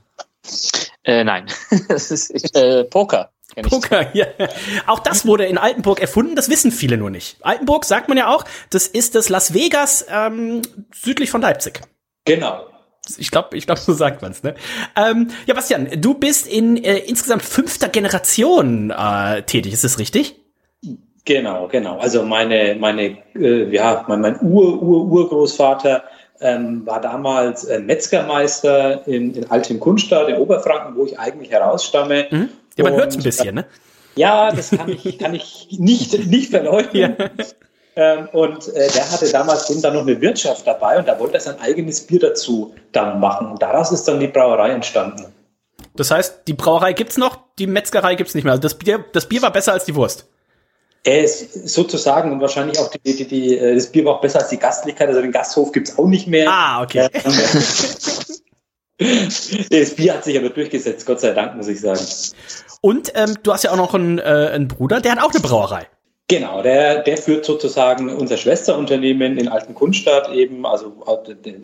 Äh, 1.08 1.24
nein, 1.24 1.46
das 1.88 2.10
ist 2.10 2.54
äh, 2.54 2.84
Poker. 2.84 3.30
Poker, 3.62 4.14
ja. 4.14 4.26
Auch 4.86 4.98
das 4.98 5.26
wurde 5.26 5.46
in 5.46 5.56
Altenburg 5.56 6.00
erfunden, 6.00 6.36
das 6.36 6.50
wissen 6.50 6.70
viele 6.70 6.98
nur 6.98 7.08
nicht. 7.08 7.38
Altenburg, 7.40 7.86
sagt 7.86 8.08
man 8.08 8.18
ja 8.18 8.28
auch, 8.28 8.44
das 8.68 8.86
ist 8.86 9.14
das 9.14 9.30
Las 9.30 9.54
Vegas 9.54 10.06
ähm, 10.12 10.60
südlich 10.94 11.30
von 11.30 11.40
Leipzig. 11.40 11.80
Genau. 12.26 12.66
Ich 13.16 13.30
glaube, 13.30 13.56
ich 13.56 13.64
glaube, 13.64 13.80
so 13.80 13.94
sagt 13.94 14.20
man's. 14.20 14.42
Ne? 14.42 14.54
Ähm, 14.96 15.28
ja, 15.46 15.54
Bastian, 15.54 15.88
du 15.98 16.12
bist 16.12 16.46
in 16.46 16.76
äh, 16.76 16.98
insgesamt 16.98 17.42
fünfter 17.42 17.88
Generation 17.88 18.90
äh, 18.90 19.42
tätig, 19.44 19.72
ist 19.72 19.84
das 19.84 19.98
richtig? 19.98 20.36
Genau, 21.24 21.68
genau. 21.68 21.98
Also 21.98 22.22
meine, 22.22 22.76
meine, 22.78 23.16
äh, 23.34 23.74
ja, 23.74 24.04
mein, 24.08 24.20
mein 24.20 24.38
Ur, 24.42 24.82
Ur, 24.82 25.06
Urgroßvater 25.06 26.04
ähm, 26.40 26.86
war 26.86 27.00
damals 27.00 27.64
äh, 27.64 27.80
Metzgermeister 27.80 29.06
in, 29.06 29.34
in 29.34 29.50
Altem 29.50 29.80
Kunstadt 29.80 30.28
in 30.28 30.36
Oberfranken, 30.36 30.96
wo 30.96 31.04
ich 31.04 31.18
eigentlich 31.18 31.50
herausstamme. 31.50 32.26
Mhm. 32.30 32.48
Ja, 32.76 32.84
man 32.84 32.94
hört 32.94 33.10
es 33.10 33.16
ein 33.16 33.22
bisschen, 33.22 33.54
ne? 33.54 33.64
Ja, 34.14 34.50
das 34.50 34.70
kann 34.70 34.88
ich, 34.88 35.18
kann 35.18 35.34
ich 35.34 35.68
nicht, 35.78 36.26
nicht 36.26 36.50
verleugnen. 36.50 37.16
Ja. 37.18 37.30
Ähm, 37.96 38.28
und 38.30 38.68
äh, 38.74 38.88
der 38.92 39.10
hatte 39.10 39.28
damals 39.30 39.68
eben 39.70 39.82
dann 39.82 39.94
noch 39.94 40.02
eine 40.02 40.20
Wirtschaft 40.20 40.64
dabei 40.64 40.98
und 40.98 41.08
da 41.08 41.18
wollte 41.18 41.34
er 41.34 41.40
sein 41.40 41.60
eigenes 41.60 42.06
Bier 42.06 42.20
dazu 42.20 42.72
dann 42.92 43.18
machen. 43.18 43.50
Und 43.50 43.60
daraus 43.60 43.90
ist 43.90 44.04
dann 44.04 44.20
die 44.20 44.28
Brauerei 44.28 44.70
entstanden. 44.70 45.26
Das 45.96 46.12
heißt, 46.12 46.42
die 46.46 46.52
Brauerei 46.52 46.92
gibt's 46.92 47.16
noch, 47.16 47.40
die 47.58 47.66
Metzgerei 47.66 48.14
gibt's 48.14 48.36
nicht 48.36 48.44
mehr. 48.44 48.52
Also 48.52 48.62
das 48.62 48.74
Bier, 48.74 49.04
das 49.12 49.26
Bier 49.26 49.42
war 49.42 49.52
besser 49.52 49.72
als 49.72 49.84
die 49.84 49.96
Wurst. 49.96 50.28
Er 51.04 51.24
ist 51.24 51.68
sozusagen 51.68 52.32
und 52.32 52.40
wahrscheinlich 52.40 52.78
auch 52.78 52.90
die, 52.90 53.16
die, 53.16 53.26
die, 53.26 53.56
äh, 53.56 53.74
das 53.74 53.86
Bier 53.86 54.04
war 54.04 54.16
auch 54.16 54.20
besser 54.20 54.40
als 54.40 54.48
die 54.48 54.58
Gastlichkeit. 54.58 55.08
Also 55.08 55.20
den 55.20 55.32
Gasthof 55.32 55.72
gibt 55.72 55.88
es 55.88 55.98
auch 55.98 56.06
nicht 56.06 56.26
mehr. 56.26 56.50
Ah, 56.50 56.82
okay. 56.82 57.08
das 59.70 59.94
Bier 59.94 60.14
hat 60.14 60.24
sich 60.24 60.36
aber 60.36 60.50
durchgesetzt, 60.50 61.06
Gott 61.06 61.20
sei 61.20 61.30
Dank, 61.32 61.56
muss 61.56 61.68
ich 61.68 61.80
sagen. 61.80 62.04
Und 62.80 63.12
ähm, 63.14 63.36
du 63.42 63.52
hast 63.52 63.64
ja 63.64 63.70
auch 63.70 63.76
noch 63.76 63.94
einen, 63.94 64.18
äh, 64.18 64.50
einen 64.52 64.68
Bruder, 64.68 65.00
der 65.00 65.12
hat 65.12 65.22
auch 65.22 65.32
eine 65.32 65.40
Brauerei. 65.40 65.86
Genau, 66.30 66.60
der, 66.62 67.02
der 67.04 67.16
führt 67.16 67.46
sozusagen 67.46 68.10
unser 68.10 68.36
Schwesterunternehmen 68.36 69.38
in 69.38 69.48
Alten 69.48 69.74
Kunststadt 69.74 70.30
eben, 70.30 70.66
also 70.66 70.92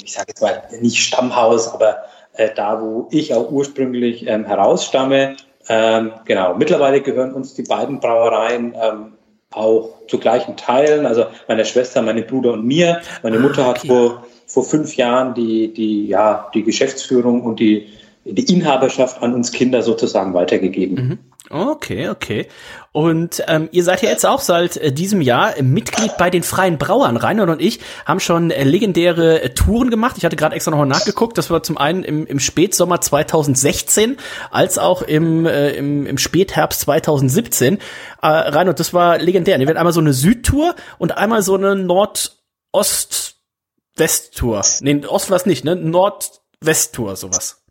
ich 0.02 0.12
sage 0.12 0.28
jetzt 0.28 0.40
mal 0.40 0.62
nicht 0.80 1.04
Stammhaus, 1.04 1.68
aber 1.68 2.04
äh, 2.32 2.48
da, 2.54 2.80
wo 2.80 3.08
ich 3.10 3.34
auch 3.34 3.50
ursprünglich 3.50 4.26
ähm, 4.26 4.46
herausstamme. 4.46 5.36
Ähm, 5.68 6.12
genau, 6.24 6.54
mittlerweile 6.54 7.02
gehören 7.02 7.34
uns 7.34 7.52
die 7.52 7.62
beiden 7.62 8.00
Brauereien 8.00 8.74
ähm, 8.80 9.12
auch 9.56 9.90
zu 10.08 10.18
gleichen 10.18 10.56
Teilen, 10.56 11.06
also 11.06 11.26
meine 11.48 11.64
Schwester, 11.64 12.02
meine 12.02 12.22
Bruder 12.22 12.52
und 12.52 12.64
mir. 12.64 13.00
Meine 13.22 13.38
Mutter 13.38 13.64
ah, 13.64 13.70
okay. 13.70 13.80
hat 13.80 13.86
vor, 13.86 14.26
vor 14.46 14.64
fünf 14.64 14.96
Jahren 14.96 15.34
die, 15.34 15.72
die, 15.72 16.06
ja, 16.06 16.50
die 16.54 16.62
Geschäftsführung 16.62 17.42
und 17.42 17.60
die, 17.60 17.88
die 18.24 18.52
Inhaberschaft 18.52 19.22
an 19.22 19.34
uns 19.34 19.52
Kinder 19.52 19.82
sozusagen 19.82 20.34
weitergegeben. 20.34 20.94
Mhm. 20.94 21.18
Okay, 21.50 22.08
okay. 22.08 22.46
Und 22.90 23.44
ähm, 23.48 23.68
ihr 23.70 23.84
seid 23.84 24.00
ja 24.00 24.08
jetzt 24.08 24.24
auch 24.24 24.40
seit 24.40 24.78
äh, 24.78 24.92
diesem 24.92 25.20
Jahr 25.20 25.60
Mitglied 25.60 26.16
bei 26.16 26.30
den 26.30 26.42
Freien 26.42 26.78
Brauern. 26.78 27.18
Reinhard 27.18 27.50
und 27.50 27.60
ich 27.60 27.80
haben 28.06 28.18
schon 28.18 28.50
äh, 28.50 28.64
legendäre 28.64 29.42
äh, 29.42 29.50
Touren 29.50 29.90
gemacht. 29.90 30.16
Ich 30.16 30.24
hatte 30.24 30.36
gerade 30.36 30.56
extra 30.56 30.70
noch 30.70 30.86
nachgeguckt. 30.86 31.36
Das 31.36 31.50
war 31.50 31.62
zum 31.62 31.76
einen 31.76 32.02
im, 32.02 32.26
im 32.26 32.40
Spätsommer 32.40 33.02
2016 33.02 34.16
als 34.50 34.78
auch 34.78 35.02
im, 35.02 35.44
äh, 35.44 35.72
im, 35.72 36.06
im 36.06 36.16
Spätherbst 36.16 36.80
2017. 36.80 37.74
Äh, 37.74 37.78
Reinhard, 38.26 38.80
das 38.80 38.94
war 38.94 39.18
legendär. 39.18 39.58
Ihr 39.58 39.66
werdet 39.66 39.76
einmal 39.76 39.92
so 39.92 40.00
eine 40.00 40.14
Südtour 40.14 40.74
und 40.96 41.18
einmal 41.18 41.42
so 41.42 41.56
eine 41.56 41.76
Nordost-West-Tour. 41.76 44.62
Nee, 44.80 45.04
Ost 45.06 45.28
war 45.28 45.36
es 45.36 45.44
nicht, 45.44 45.66
ne? 45.66 45.76
Nord-West-Tour, 45.76 47.16
sowas. 47.16 47.63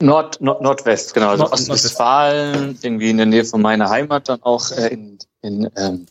Nord, 0.00 0.40
Nord, 0.40 0.60
Nordwest, 0.60 1.14
genau. 1.14 1.30
Also 1.30 1.50
Ostwestfalen, 1.50 2.78
irgendwie 2.82 3.10
in 3.10 3.16
der 3.16 3.26
Nähe 3.26 3.44
von 3.44 3.62
meiner 3.62 3.88
Heimat, 3.88 4.28
dann 4.28 4.42
auch 4.42 4.70
äh, 4.70 4.88
in, 4.88 5.18
in 5.40 5.70
ähm, 5.76 6.06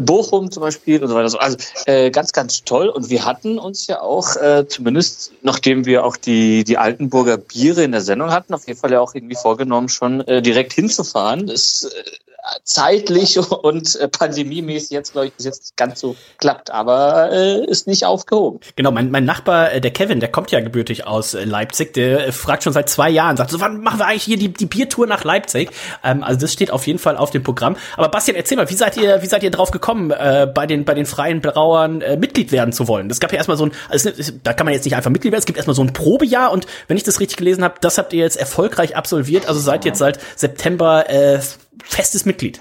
Bochum 0.00 0.50
zum 0.50 0.62
Beispiel 0.62 1.02
und 1.02 1.08
so 1.08 1.14
weiter. 1.14 1.40
Also 1.40 1.56
äh, 1.86 2.10
ganz, 2.10 2.32
ganz 2.32 2.64
toll. 2.64 2.88
Und 2.88 3.10
wir 3.10 3.24
hatten 3.24 3.58
uns 3.58 3.86
ja 3.86 4.00
auch, 4.00 4.36
äh, 4.36 4.66
zumindest 4.68 5.32
nachdem 5.42 5.86
wir 5.86 6.04
auch 6.04 6.16
die, 6.16 6.64
die 6.64 6.78
Altenburger 6.78 7.36
Biere 7.36 7.84
in 7.84 7.92
der 7.92 8.00
Sendung 8.00 8.30
hatten, 8.30 8.54
auf 8.54 8.66
jeden 8.66 8.78
Fall 8.78 8.92
ja 8.92 9.00
auch 9.00 9.14
irgendwie 9.14 9.36
vorgenommen, 9.36 9.88
schon 9.88 10.20
äh, 10.22 10.42
direkt 10.42 10.72
hinzufahren. 10.72 11.46
Das 11.46 11.84
äh, 11.84 12.27
zeitlich 12.64 13.38
und 13.62 13.96
äh, 13.96 14.08
pandemiemäßig 14.08 14.90
jetzt, 14.90 15.12
glaube 15.12 15.28
ich, 15.28 15.34
bis 15.34 15.46
jetzt 15.46 15.62
nicht 15.62 15.76
ganz 15.76 16.00
so 16.00 16.16
klappt, 16.38 16.70
aber 16.70 17.30
äh, 17.32 17.64
ist 17.66 17.86
nicht 17.86 18.04
aufgehoben. 18.04 18.60
Genau, 18.76 18.90
mein, 18.90 19.10
mein 19.10 19.24
Nachbar, 19.24 19.72
äh, 19.72 19.80
der 19.80 19.90
Kevin, 19.90 20.20
der 20.20 20.30
kommt 20.30 20.50
ja 20.50 20.60
gebürtig 20.60 21.06
aus 21.06 21.34
äh, 21.34 21.44
Leipzig, 21.44 21.94
der 21.94 22.28
äh, 22.28 22.32
fragt 22.32 22.64
schon 22.64 22.72
seit 22.72 22.88
zwei 22.88 23.10
Jahren, 23.10 23.36
sagt 23.36 23.50
so, 23.50 23.60
wann 23.60 23.80
machen 23.82 23.98
wir 23.98 24.06
eigentlich 24.06 24.24
hier 24.24 24.38
die, 24.38 24.52
die 24.52 24.66
Biertour 24.66 25.06
nach 25.06 25.24
Leipzig? 25.24 25.70
Ähm, 26.04 26.22
also 26.22 26.40
das 26.40 26.52
steht 26.52 26.70
auf 26.70 26.86
jeden 26.86 26.98
Fall 26.98 27.16
auf 27.16 27.30
dem 27.30 27.42
Programm. 27.42 27.76
Aber 27.96 28.08
Bastian, 28.08 28.36
erzähl 28.36 28.56
mal, 28.56 28.70
wie 28.70 28.74
seid 28.74 28.96
ihr, 28.96 29.22
wie 29.22 29.26
seid 29.26 29.42
ihr 29.42 29.50
drauf 29.50 29.70
gekommen, 29.70 30.10
äh, 30.10 30.50
bei 30.52 30.66
den, 30.66 30.84
bei 30.84 30.94
den 30.94 31.06
freien 31.06 31.40
Brauern 31.40 32.00
äh, 32.00 32.16
Mitglied 32.16 32.52
werden 32.52 32.72
zu 32.72 32.88
wollen? 32.88 33.08
Das 33.08 33.20
gab 33.20 33.32
ja 33.32 33.38
erstmal 33.38 33.56
so 33.56 33.66
ein, 33.66 33.72
also 33.88 34.10
da 34.42 34.52
kann 34.52 34.64
man 34.64 34.74
jetzt 34.74 34.84
nicht 34.84 34.96
einfach 34.96 35.10
Mitglied 35.10 35.32
werden, 35.32 35.40
es 35.40 35.46
gibt 35.46 35.58
erstmal 35.58 35.76
so 35.76 35.82
ein 35.82 35.92
Probejahr 35.92 36.52
und 36.52 36.66
wenn 36.86 36.96
ich 36.96 37.02
das 37.02 37.20
richtig 37.20 37.36
gelesen 37.36 37.64
habe, 37.64 37.74
das 37.80 37.98
habt 37.98 38.12
ihr 38.12 38.22
jetzt 38.22 38.36
erfolgreich 38.36 38.96
absolviert, 38.96 39.46
also 39.48 39.60
seid 39.60 39.84
jetzt 39.84 39.98
seit 39.98 40.18
September 40.36 41.08
äh, 41.10 41.40
festes 41.84 42.24
Mitglied. 42.28 42.60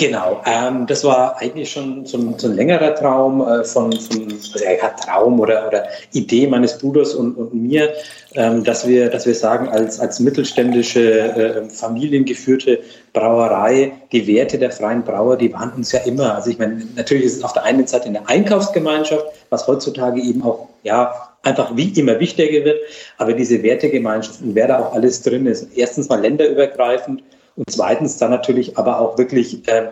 Genau, 0.00 0.40
ähm, 0.46 0.86
das 0.86 1.02
war 1.02 1.38
eigentlich 1.38 1.72
schon 1.72 2.06
so 2.06 2.18
ein, 2.18 2.38
so 2.38 2.46
ein 2.46 2.54
längerer 2.54 2.94
Traum 2.94 3.40
äh, 3.40 3.64
von, 3.64 3.90
von 3.90 4.28
ja, 4.62 4.90
Traum 4.90 5.40
oder, 5.40 5.66
oder 5.66 5.88
Idee 6.12 6.46
meines 6.46 6.78
Bruders 6.78 7.14
und, 7.16 7.34
und 7.34 7.52
mir, 7.52 7.92
ähm, 8.36 8.62
dass 8.62 8.86
wir, 8.86 9.10
dass 9.10 9.26
wir 9.26 9.34
sagen, 9.34 9.68
als, 9.68 9.98
als 9.98 10.20
mittelständische, 10.20 11.00
äh, 11.02 11.68
familiengeführte 11.68 12.78
Brauerei, 13.12 13.90
die 14.12 14.24
Werte 14.28 14.56
der 14.56 14.70
freien 14.70 15.02
Brauer, 15.02 15.36
die 15.36 15.52
waren 15.52 15.72
uns 15.72 15.90
ja 15.90 15.98
immer. 16.00 16.36
Also 16.36 16.50
ich 16.50 16.58
meine, 16.60 16.80
natürlich 16.94 17.24
ist 17.24 17.38
es 17.38 17.42
auf 17.42 17.54
der 17.54 17.64
einen 17.64 17.88
Seite 17.88 18.06
in 18.06 18.12
der 18.12 18.28
Einkaufsgemeinschaft, 18.28 19.26
was 19.50 19.66
heutzutage 19.66 20.20
eben 20.20 20.44
auch, 20.44 20.68
ja, 20.84 21.12
einfach 21.42 21.76
wie 21.76 21.88
immer 21.98 22.20
wichtiger 22.20 22.64
wird, 22.64 22.78
aber 23.16 23.32
diese 23.32 23.64
Wertegemeinschaft 23.64 24.42
und 24.42 24.54
wer 24.54 24.68
da 24.68 24.78
auch 24.78 24.92
alles 24.92 25.22
drin 25.22 25.46
ist, 25.46 25.66
erstens 25.74 26.08
mal 26.08 26.20
länderübergreifend, 26.20 27.22
und 27.58 27.68
zweitens 27.68 28.16
dann 28.18 28.30
natürlich 28.30 28.78
aber 28.78 29.00
auch 29.00 29.18
wirklich 29.18 29.66
äh, 29.66 29.88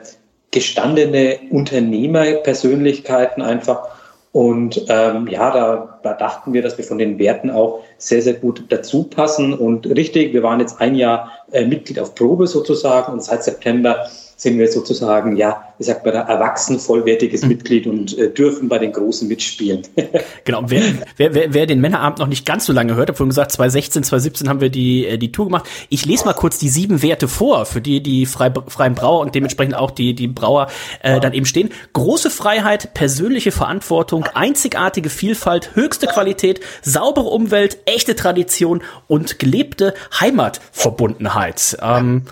gestandene 0.53 1.41
Unternehmerpersönlichkeiten 1.51 3.43
einfach. 3.43 3.89
Und 4.31 4.85
ähm, 4.89 5.27
ja, 5.27 5.51
da, 5.51 5.99
da 6.05 6.13
dachten 6.13 6.53
wir, 6.53 6.63
dass 6.63 6.79
wir 6.79 6.85
von 6.85 6.99
den 6.99 7.19
Werten 7.19 7.51
auch 7.51 7.83
sehr, 7.99 8.23
sehr 8.23 8.35
gut 8.35 8.65
dazu 8.69 9.03
passen. 9.05 9.53
Und 9.53 9.87
richtig, 9.87 10.33
wir 10.33 10.45
waren 10.45 10.61
jetzt 10.61 10.81
ein 10.81 10.95
Jahr 10.95 11.33
äh, 11.51 11.65
Mitglied 11.65 11.99
auf 11.99 12.15
Probe 12.15 12.47
sozusagen 12.47 13.13
und 13.13 13.25
seit 13.25 13.43
September 13.43 14.07
sind 14.39 14.59
wir 14.59 14.69
sozusagen, 14.69 15.37
ja, 15.37 15.73
wie 15.79 15.85
sagt 15.85 16.05
man 16.05 16.13
da, 16.13 16.21
erwachsen, 16.21 16.79
vollwertiges 16.79 17.43
mhm. 17.43 17.49
Mitglied 17.49 17.87
und 17.87 18.17
äh, 18.19 18.31
dürfen 18.31 18.69
bei 18.69 18.79
den 18.79 18.93
Großen 18.93 19.27
mitspielen. 19.27 19.83
genau, 20.45 20.63
wer, 20.67 20.83
wer, 21.17 21.35
wer, 21.35 21.55
wer 21.55 21.67
den 21.67 21.81
Männerabend 21.81 22.19
noch 22.19 22.27
nicht 22.27 22.45
ganz 22.45 22.67
so 22.67 22.75
lange 22.75 22.97
hört, 22.97 23.09
habe 23.09 23.17
vorhin 23.17 23.31
gesagt, 23.31 23.53
2016, 23.53 24.05
2017 24.05 24.49
haben 24.51 24.61
wir 24.61 24.69
die, 24.69 25.07
äh, 25.07 25.17
die 25.17 25.33
Tour 25.33 25.47
gemacht. 25.47 25.67
Ich 25.89 26.05
lese 26.05 26.27
mal 26.27 26.35
kurz 26.35 26.59
die 26.59 26.69
sieben 26.69 27.03
Werte 27.03 27.29
vor, 27.29 27.65
für 27.65 27.81
die 27.81 28.03
die 28.03 28.27
frei, 28.27 28.53
freien 28.69 28.95
Brauer 28.95 29.21
und 29.21 29.35
dementsprechend 29.35 29.75
auch 29.75 29.91
die, 29.91 30.15
die 30.15 30.29
Brauer 30.29 30.69
äh, 31.03 31.19
dann 31.19 31.33
eben 31.33 31.47
stehen. 31.47 31.71
Große 31.95 32.29
Freiheit, 32.29 32.93
persönliche 32.93 33.53
Verantwortung, 33.53 34.25
einzigartige 34.35 35.09
Vielfalt, 35.09 35.75
höchste 35.75 36.09
Qualität, 36.09 36.61
saubere 36.83 37.29
Umwelt, 37.29 37.79
echte 37.87 38.15
Tradition 38.17 38.83
und 39.07 39.39
gelebte 39.39 39.95
Heimatverbundenheit. 40.21 41.79
Ähm, 41.81 42.25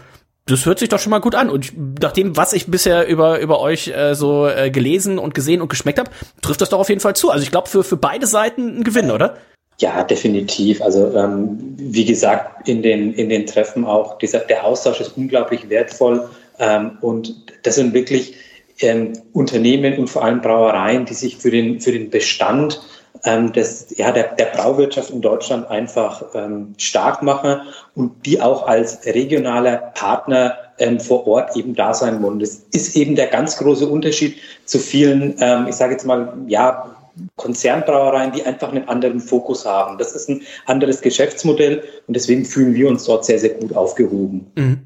das 0.46 0.66
hört 0.66 0.78
sich 0.78 0.88
doch 0.88 0.98
schon 0.98 1.10
mal 1.10 1.20
gut 1.20 1.34
an. 1.34 1.48
Und 1.48 1.72
nach 2.00 2.12
dem, 2.12 2.36
was 2.36 2.52
ich 2.52 2.66
bisher 2.66 3.06
über, 3.06 3.40
über 3.40 3.60
euch 3.60 3.88
äh, 3.88 4.14
so 4.14 4.46
äh, 4.46 4.70
gelesen 4.70 5.18
und 5.18 5.34
gesehen 5.34 5.62
und 5.62 5.68
geschmeckt 5.68 5.98
habe, 5.98 6.10
trifft 6.42 6.60
das 6.60 6.68
doch 6.68 6.78
auf 6.78 6.88
jeden 6.88 7.00
Fall 7.00 7.16
zu. 7.16 7.30
Also 7.30 7.42
ich 7.42 7.50
glaube, 7.50 7.68
für, 7.68 7.82
für 7.82 7.96
beide 7.96 8.26
Seiten 8.26 8.78
ein 8.78 8.84
Gewinn, 8.84 9.10
oder? 9.10 9.38
Ja, 9.80 10.04
definitiv. 10.04 10.82
Also 10.82 11.14
ähm, 11.16 11.74
wie 11.76 12.04
gesagt, 12.04 12.68
in 12.68 12.82
den, 12.82 13.14
in 13.14 13.28
den 13.28 13.46
Treffen 13.46 13.84
auch, 13.84 14.18
dieser, 14.18 14.40
der 14.40 14.64
Austausch 14.64 15.00
ist 15.00 15.16
unglaublich 15.16 15.68
wertvoll. 15.68 16.28
Ähm, 16.58 16.98
und 17.00 17.34
das 17.62 17.76
sind 17.76 17.94
wirklich 17.94 18.34
ähm, 18.80 19.14
Unternehmen 19.32 19.98
und 19.98 20.08
vor 20.08 20.24
allem 20.24 20.42
Brauereien, 20.42 21.06
die 21.06 21.14
sich 21.14 21.38
für 21.38 21.50
den, 21.50 21.80
für 21.80 21.92
den 21.92 22.10
Bestand 22.10 22.80
ähm, 23.24 23.52
des, 23.52 23.86
ja, 23.96 24.12
der, 24.12 24.34
der 24.34 24.46
Brauwirtschaft 24.46 25.10
in 25.10 25.20
Deutschland 25.20 25.68
einfach 25.70 26.22
ähm, 26.34 26.74
stark 26.78 27.22
machen 27.22 27.62
und 27.94 28.26
die 28.26 28.40
auch 28.40 28.66
als 28.66 29.04
regionaler 29.06 29.76
Partner 29.94 30.56
ähm, 30.78 31.00
vor 31.00 31.26
Ort 31.26 31.56
eben 31.56 31.74
da 31.74 31.94
sein 31.94 32.22
wollen. 32.22 32.38
Das 32.38 32.62
ist 32.72 32.96
eben 32.96 33.14
der 33.14 33.28
ganz 33.28 33.56
große 33.56 33.86
Unterschied 33.86 34.36
zu 34.64 34.78
vielen, 34.78 35.36
ähm, 35.40 35.66
ich 35.68 35.76
sage 35.76 35.92
jetzt 35.92 36.06
mal, 36.06 36.34
ja, 36.46 36.90
Konzernbrauereien, 37.36 38.32
die 38.32 38.42
einfach 38.42 38.70
einen 38.70 38.88
anderen 38.88 39.20
Fokus 39.20 39.64
haben. 39.64 39.98
Das 39.98 40.12
ist 40.16 40.28
ein 40.28 40.42
anderes 40.66 41.00
Geschäftsmodell 41.00 41.84
und 42.08 42.14
deswegen 42.14 42.44
fühlen 42.44 42.74
wir 42.74 42.88
uns 42.88 43.04
dort 43.04 43.24
sehr, 43.24 43.38
sehr 43.38 43.50
gut 43.50 43.76
aufgehoben. 43.76 44.50
Mhm. 44.56 44.80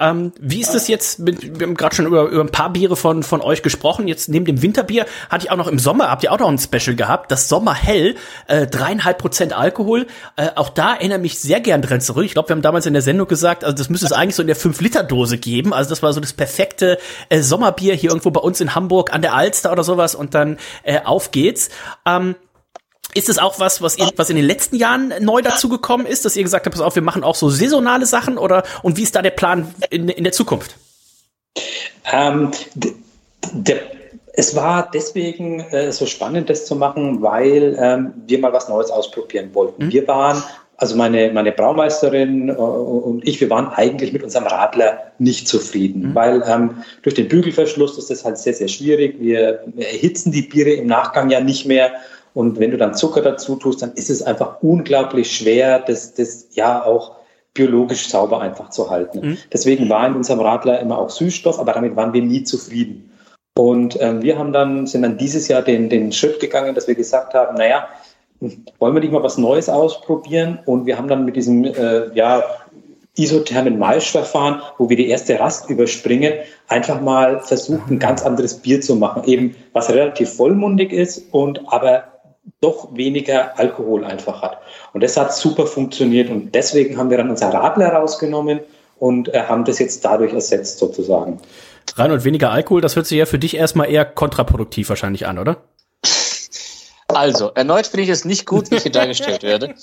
Ähm, 0.00 0.32
wie 0.40 0.60
ist 0.60 0.74
es 0.74 0.88
jetzt 0.88 1.18
mit, 1.18 1.58
wir 1.58 1.66
haben 1.66 1.74
gerade 1.74 1.94
schon 1.94 2.06
über, 2.06 2.24
über 2.24 2.42
ein 2.42 2.50
paar 2.50 2.72
Biere 2.72 2.96
von, 2.96 3.22
von 3.22 3.40
euch 3.40 3.62
gesprochen. 3.62 4.08
Jetzt 4.08 4.28
neben 4.28 4.44
dem 4.44 4.62
Winterbier 4.62 5.06
hatte 5.28 5.46
ich 5.46 5.50
auch 5.50 5.56
noch 5.56 5.68
im 5.68 5.78
Sommer, 5.78 6.10
habt 6.10 6.24
ihr 6.24 6.32
auch 6.32 6.38
noch 6.38 6.48
ein 6.48 6.58
Special 6.58 6.96
gehabt, 6.96 7.30
das 7.30 7.48
Sommerhell, 7.48 8.16
äh, 8.48 8.66
dreieinhalb 8.66 9.18
Prozent 9.18 9.52
Alkohol. 9.52 10.06
Äh, 10.36 10.48
auch 10.56 10.68
da 10.68 10.94
erinnere 10.94 11.18
mich 11.18 11.38
sehr 11.38 11.60
gern 11.60 11.82
dran 11.82 12.00
zurück. 12.00 12.24
Ich 12.24 12.32
glaube, 12.32 12.48
wir 12.48 12.56
haben 12.56 12.62
damals 12.62 12.86
in 12.86 12.92
der 12.92 13.02
Sendung 13.02 13.28
gesagt, 13.28 13.64
also 13.64 13.76
das 13.76 13.88
müsste 13.88 14.06
es 14.06 14.12
eigentlich 14.12 14.36
so 14.36 14.42
in 14.42 14.48
der 14.48 14.56
5-Liter-Dose 14.56 15.38
geben. 15.38 15.72
Also 15.72 15.90
das 15.90 16.02
war 16.02 16.12
so 16.12 16.20
das 16.20 16.32
perfekte 16.32 16.98
äh, 17.28 17.40
Sommerbier 17.40 17.94
hier 17.94 18.10
irgendwo 18.10 18.30
bei 18.30 18.40
uns 18.40 18.60
in 18.60 18.74
Hamburg 18.74 19.12
an 19.12 19.22
der 19.22 19.34
Alster 19.34 19.72
oder 19.72 19.84
sowas 19.84 20.14
und 20.14 20.34
dann 20.34 20.58
äh, 20.82 21.00
auf 21.04 21.30
geht's. 21.30 21.70
Ähm, 22.04 22.34
ist 23.14 23.28
es 23.28 23.38
auch 23.38 23.58
was, 23.60 23.80
was, 23.80 23.96
ihr, 23.98 24.10
was 24.16 24.30
in 24.30 24.36
den 24.36 24.44
letzten 24.44 24.76
Jahren 24.76 25.12
neu 25.20 25.40
dazugekommen 25.40 26.06
ist, 26.06 26.24
dass 26.24 26.36
ihr 26.36 26.42
gesagt 26.42 26.66
habt, 26.66 26.74
pass 26.74 26.84
auf, 26.84 26.94
wir 26.94 27.02
machen 27.02 27.24
auch 27.24 27.34
so 27.36 27.48
saisonale 27.48 28.06
Sachen 28.06 28.38
oder 28.38 28.64
und 28.82 28.96
wie 28.96 29.02
ist 29.02 29.16
da 29.16 29.22
der 29.22 29.30
Plan 29.30 29.72
in, 29.90 30.08
in 30.08 30.24
der 30.24 30.32
Zukunft? 30.32 30.76
Ähm, 32.12 32.50
der, 33.52 33.80
es 34.36 34.56
war 34.56 34.90
deswegen 34.92 35.60
äh, 35.60 35.92
so 35.92 36.06
spannend, 36.06 36.50
das 36.50 36.66
zu 36.66 36.74
machen, 36.74 37.22
weil 37.22 37.76
ähm, 37.78 38.12
wir 38.26 38.38
mal 38.40 38.52
was 38.52 38.68
Neues 38.68 38.90
ausprobieren 38.90 39.50
wollten. 39.52 39.86
Mhm. 39.86 39.92
Wir 39.92 40.08
waren, 40.08 40.42
also 40.76 40.96
meine, 40.96 41.32
meine 41.32 41.52
Braumeisterin 41.52 42.48
äh, 42.48 42.52
und 42.52 43.26
ich, 43.26 43.40
wir 43.40 43.48
waren 43.48 43.68
eigentlich 43.68 44.12
mit 44.12 44.24
unserem 44.24 44.46
Radler 44.46 45.12
nicht 45.20 45.46
zufrieden, 45.46 46.10
mhm. 46.10 46.14
weil 46.16 46.42
ähm, 46.48 46.82
durch 47.02 47.14
den 47.14 47.28
Bügelverschluss 47.28 47.96
ist 47.96 48.10
das 48.10 48.24
halt 48.24 48.38
sehr, 48.38 48.54
sehr 48.54 48.68
schwierig. 48.68 49.20
Wir, 49.20 49.62
wir 49.66 49.86
erhitzen 49.86 50.32
die 50.32 50.42
Biere 50.42 50.70
im 50.70 50.88
Nachgang 50.88 51.30
ja 51.30 51.38
nicht 51.38 51.64
mehr 51.66 51.92
und 52.34 52.58
wenn 52.58 52.72
du 52.72 52.76
dann 52.76 52.94
Zucker 52.94 53.22
dazu 53.22 53.56
tust, 53.56 53.80
dann 53.80 53.92
ist 53.92 54.10
es 54.10 54.22
einfach 54.22 54.62
unglaublich 54.62 55.34
schwer, 55.34 55.78
das, 55.78 56.14
das 56.14 56.48
ja 56.52 56.84
auch 56.84 57.16
biologisch 57.54 58.08
sauber 58.08 58.40
einfach 58.40 58.70
zu 58.70 58.90
halten. 58.90 59.20
Mhm. 59.20 59.38
Deswegen 59.52 59.88
war 59.88 60.06
in 60.06 60.14
unserem 60.14 60.40
Radler 60.40 60.80
immer 60.80 60.98
auch 60.98 61.10
Süßstoff, 61.10 61.60
aber 61.60 61.72
damit 61.72 61.94
waren 61.94 62.12
wir 62.12 62.22
nie 62.22 62.42
zufrieden. 62.42 63.12
Und 63.56 63.96
ähm, 64.00 64.22
wir 64.22 64.36
haben 64.36 64.52
dann, 64.52 64.88
sind 64.88 65.02
dann 65.02 65.16
dieses 65.16 65.46
Jahr 65.46 65.62
den, 65.62 65.88
den 65.88 66.10
Schritt 66.10 66.40
gegangen, 66.40 66.74
dass 66.74 66.88
wir 66.88 66.96
gesagt 66.96 67.34
haben, 67.34 67.56
naja, 67.56 67.86
wollen 68.80 68.94
wir 68.94 69.00
nicht 69.00 69.12
mal 69.12 69.22
was 69.22 69.38
Neues 69.38 69.68
ausprobieren? 69.68 70.58
Und 70.66 70.86
wir 70.86 70.98
haben 70.98 71.06
dann 71.06 71.24
mit 71.24 71.36
diesem 71.36 71.62
äh, 71.64 72.12
ja, 72.14 72.42
isothermen 73.16 73.78
Maischverfahren, 73.78 74.60
wo 74.78 74.88
wir 74.88 74.96
die 74.96 75.08
erste 75.08 75.38
Rast 75.38 75.70
überspringen, 75.70 76.32
einfach 76.66 77.00
mal 77.00 77.40
versucht, 77.40 77.88
ein 77.88 78.00
ganz 78.00 78.22
anderes 78.24 78.54
Bier 78.54 78.80
zu 78.80 78.96
machen. 78.96 79.22
Eben 79.24 79.54
was 79.72 79.88
relativ 79.88 80.34
vollmundig 80.34 80.92
ist 80.92 81.32
und 81.32 81.72
aber 81.72 82.13
doch 82.60 82.94
weniger 82.94 83.58
Alkohol 83.58 84.04
einfach 84.04 84.42
hat. 84.42 84.58
Und 84.92 85.02
das 85.02 85.16
hat 85.16 85.34
super 85.34 85.66
funktioniert 85.66 86.30
und 86.30 86.54
deswegen 86.54 86.96
haben 86.96 87.10
wir 87.10 87.18
dann 87.18 87.30
unser 87.30 87.52
Radler 87.52 87.88
rausgenommen 87.88 88.60
und 88.98 89.32
äh, 89.32 89.42
haben 89.42 89.64
das 89.64 89.78
jetzt 89.78 90.04
dadurch 90.04 90.32
ersetzt 90.32 90.78
sozusagen. 90.78 91.40
Rein 91.96 92.10
und 92.10 92.24
weniger 92.24 92.50
Alkohol, 92.50 92.80
das 92.80 92.96
hört 92.96 93.06
sich 93.06 93.18
ja 93.18 93.26
für 93.26 93.38
dich 93.38 93.56
erstmal 93.56 93.90
eher 93.90 94.04
kontraproduktiv 94.04 94.88
wahrscheinlich 94.88 95.26
an, 95.26 95.38
oder? 95.38 95.58
Also, 97.14 97.50
erneut 97.54 97.86
finde 97.86 98.04
ich 98.04 98.08
es 98.10 98.24
nicht 98.24 98.46
gut, 98.46 98.70
wie 98.70 98.76
ich 98.76 98.82
hier 98.82 98.92
dargestellt 98.92 99.42
werde. 99.42 99.74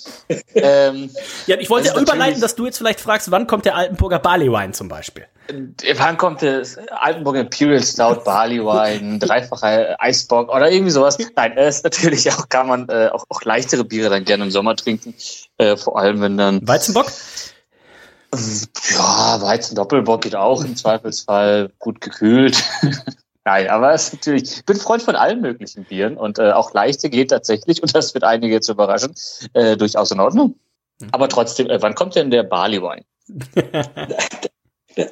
Ähm, 0.54 1.10
ja, 1.48 1.58
ich 1.58 1.70
wollte 1.70 1.98
überleiten, 2.00 2.42
dass 2.42 2.56
du 2.56 2.66
jetzt 2.66 2.78
vielleicht 2.78 3.02
fragst, 3.02 3.32
wann 3.32 3.48
kommt 3.48 3.66
der 3.66 3.76
Altenburger 3.76 4.20
Barley 4.20 4.52
Wine 4.52 4.72
zum 4.74 4.88
Beispiel? 4.88 5.26
Äh, 5.48 5.96
wann 5.98 6.18
kommt 6.18 6.42
der 6.42 6.64
Altenburger 6.92 7.42
Imperial 7.42 7.84
Stout 7.84 8.24
Barley 8.24 8.60
Wine, 8.60 9.20
dreifacher 9.20 9.96
Eisbock 10.00 10.50
oder 10.54 10.72
irgendwie 10.72 10.92
sowas? 10.92 11.18
Nein, 11.36 11.58
es 11.58 11.78
ist 11.78 11.84
natürlich 11.84 12.32
auch, 12.32 12.50
kann 12.50 12.68
man 12.68 12.90
äh, 12.90 13.10
auch, 13.12 13.26
auch 13.30 13.42
leichtere 13.44 13.84
Biere 13.84 14.10
dann 14.10 14.26
gerne 14.26 14.44
im 14.44 14.52
Sommer 14.52 14.76
trinken. 14.76 15.14
Äh, 15.58 15.78
vor 15.78 15.98
allem, 15.98 16.22
wenn 16.22 16.38
dann. 16.38 16.68
Weizenbock? 16.68 17.12
Ja, 18.92 19.42
Weizen 19.42 19.76
Doppelbock 19.76 20.22
geht 20.22 20.36
auch 20.36 20.64
im 20.64 20.76
Zweifelsfall 20.78 21.70
gut 21.80 22.00
gekühlt. 22.00 22.64
Nein, 23.44 23.70
aber 23.70 23.94
es 23.94 24.08
ist 24.08 24.14
natürlich, 24.14 24.58
ich 24.58 24.66
bin 24.66 24.78
Freund 24.78 25.02
von 25.02 25.16
allen 25.16 25.42
möglichen 25.42 25.84
Bieren 25.86 26.16
und 26.16 26.38
äh, 26.38 26.52
auch 26.52 26.74
leichte 26.74 27.10
geht 27.10 27.32
tatsächlich, 27.32 27.82
und 27.82 27.96
das 27.96 28.14
wird 28.14 28.24
einige 28.24 28.54
jetzt 28.54 28.70
überraschen, 28.70 29.16
äh, 29.54 29.76
durchaus 29.78 30.12
in 30.12 30.20
Ordnung. 30.20 30.56
Mhm. 31.00 31.08
Aber 31.12 31.28
trotzdem, 31.28 31.68
äh, 31.70 31.82
wann 31.82 31.96
kommt 31.96 32.16
denn 32.16 32.30
der 32.30 32.44
Barley 32.44 32.82
Wine? 32.82 33.04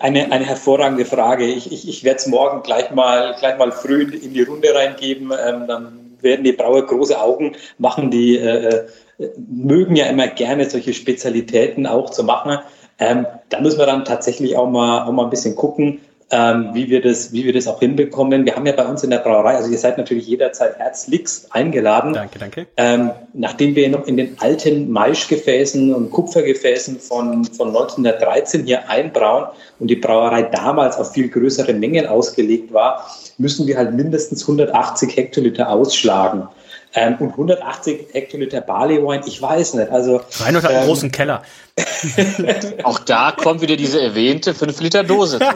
Eine, 0.02 0.30
eine 0.30 0.44
hervorragende 0.44 1.06
Frage. 1.06 1.46
Ich, 1.46 1.72
ich, 1.72 1.88
ich 1.88 2.04
werde 2.04 2.18
es 2.18 2.28
morgen 2.28 2.64
gleich 2.64 2.92
mal, 2.92 3.34
gleich 3.40 3.58
mal 3.58 3.72
früh 3.72 4.04
in 4.14 4.34
die 4.34 4.42
Runde 4.42 4.76
reingeben. 4.76 5.32
Ähm, 5.32 5.68
dann 5.68 6.18
werden 6.20 6.44
die 6.44 6.52
Brauer 6.52 6.86
große 6.86 7.18
Augen 7.18 7.56
machen. 7.78 8.12
Die 8.12 8.38
äh, 8.38 8.88
äh, 9.20 9.30
mögen 9.38 9.96
ja 9.96 10.08
immer 10.08 10.28
gerne 10.28 10.70
solche 10.70 10.94
Spezialitäten 10.94 11.88
auch 11.88 12.10
zu 12.10 12.26
machen. 12.26 12.60
Ähm, 12.98 13.26
da 13.48 13.62
müssen 13.62 13.80
wir 13.80 13.86
dann 13.86 14.04
tatsächlich 14.04 14.58
auch 14.58 14.70
mal, 14.70 15.06
auch 15.06 15.14
mal 15.14 15.24
ein 15.24 15.30
bisschen 15.30 15.56
gucken 15.56 16.02
ähm, 16.32 16.70
wie, 16.74 16.90
wir 16.90 17.02
das, 17.02 17.32
wie 17.32 17.44
wir 17.46 17.54
das 17.54 17.68
auch 17.68 17.80
hinbekommen. 17.80 18.46
Wir 18.46 18.56
haben 18.56 18.66
ja 18.66 18.74
bei 18.74 18.86
uns 18.86 19.04
in 19.04 19.10
der 19.10 19.18
Brauerei, 19.18 19.56
also 19.56 19.72
ihr 19.72 19.78
seid 19.78 19.98
natürlich 19.98 20.28
jederzeit 20.28 20.78
herzlichst 20.78 21.54
eingeladen. 21.56 22.14
Danke, 22.14 22.38
danke. 22.38 22.68
Ähm, 22.78 23.12
nachdem 23.34 23.76
wir 23.76 23.90
noch 23.90 24.06
in 24.06 24.18
den 24.18 24.38
alten 24.40 24.92
Maischgefäßen 24.92 25.94
und 25.94 26.12
Kupfergefäßen 26.12 27.00
von, 27.00 27.46
von 27.46 27.70
1913 27.70 28.66
hier 28.66 28.90
einbrauen 28.90 29.48
und 29.80 29.88
die 29.88 29.96
Brauerei 29.96 30.44
damals 30.44 30.98
auf 30.98 31.14
viel 31.14 31.30
größere 31.30 31.74
Mengen 31.74 32.06
ausgelegt 32.06 32.72
war, 32.74 33.10
müssen 33.38 33.66
wir 33.66 33.78
halt 33.78 33.94
mindestens 33.94 34.44
180 34.44 35.16
Hektoliter 35.16 35.70
ausschlagen. 35.70 36.48
Ähm, 36.96 37.18
und 37.20 37.32
180 37.32 38.08
Hektoliter 38.14 38.62
Barley 38.62 38.98
Wine, 38.98 39.22
ich 39.28 39.40
weiß 39.40 39.76
nicht. 39.76 39.92
Also, 39.92 40.22
hat 40.22 40.72
einen 40.72 40.82
ähm, 40.82 40.88
großen 40.88 41.12
Keller. 41.12 41.44
Auch 42.84 43.00
da 43.00 43.32
kommt 43.32 43.62
wieder 43.62 43.76
diese 43.76 44.02
erwähnte 44.02 44.54
5 44.54 44.82
Liter 44.82 45.04
Dose. 45.04 45.40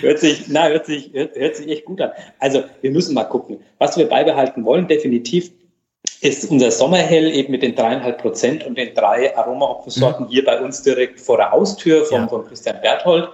hört 0.00 0.18
sich, 0.18 0.48
na, 0.48 0.68
hört 0.68 0.86
sich, 0.86 1.10
hört, 1.12 1.36
hört 1.36 1.56
sich 1.56 1.68
echt 1.68 1.84
gut 1.84 2.00
an. 2.00 2.10
Also, 2.38 2.64
wir 2.80 2.90
müssen 2.90 3.14
mal 3.14 3.24
gucken. 3.24 3.60
Was 3.78 3.96
wir 3.96 4.08
beibehalten 4.08 4.64
wollen, 4.64 4.88
definitiv, 4.88 5.50
ist 6.20 6.50
unser 6.50 6.70
Sommerhell 6.70 7.30
eben 7.30 7.50
mit 7.50 7.62
den 7.62 7.74
dreieinhalb 7.74 8.20
Prozent 8.20 8.64
und 8.66 8.76
den 8.76 8.94
drei 8.94 9.36
Aromahopfensorten 9.36 10.26
mhm. 10.26 10.30
hier 10.30 10.44
bei 10.44 10.60
uns 10.60 10.82
direkt 10.82 11.20
vor 11.20 11.38
der 11.38 11.50
Haustür 11.50 12.04
von, 12.04 12.22
ja. 12.22 12.28
von 12.28 12.46
Christian 12.46 12.80
Berthold. 12.80 13.28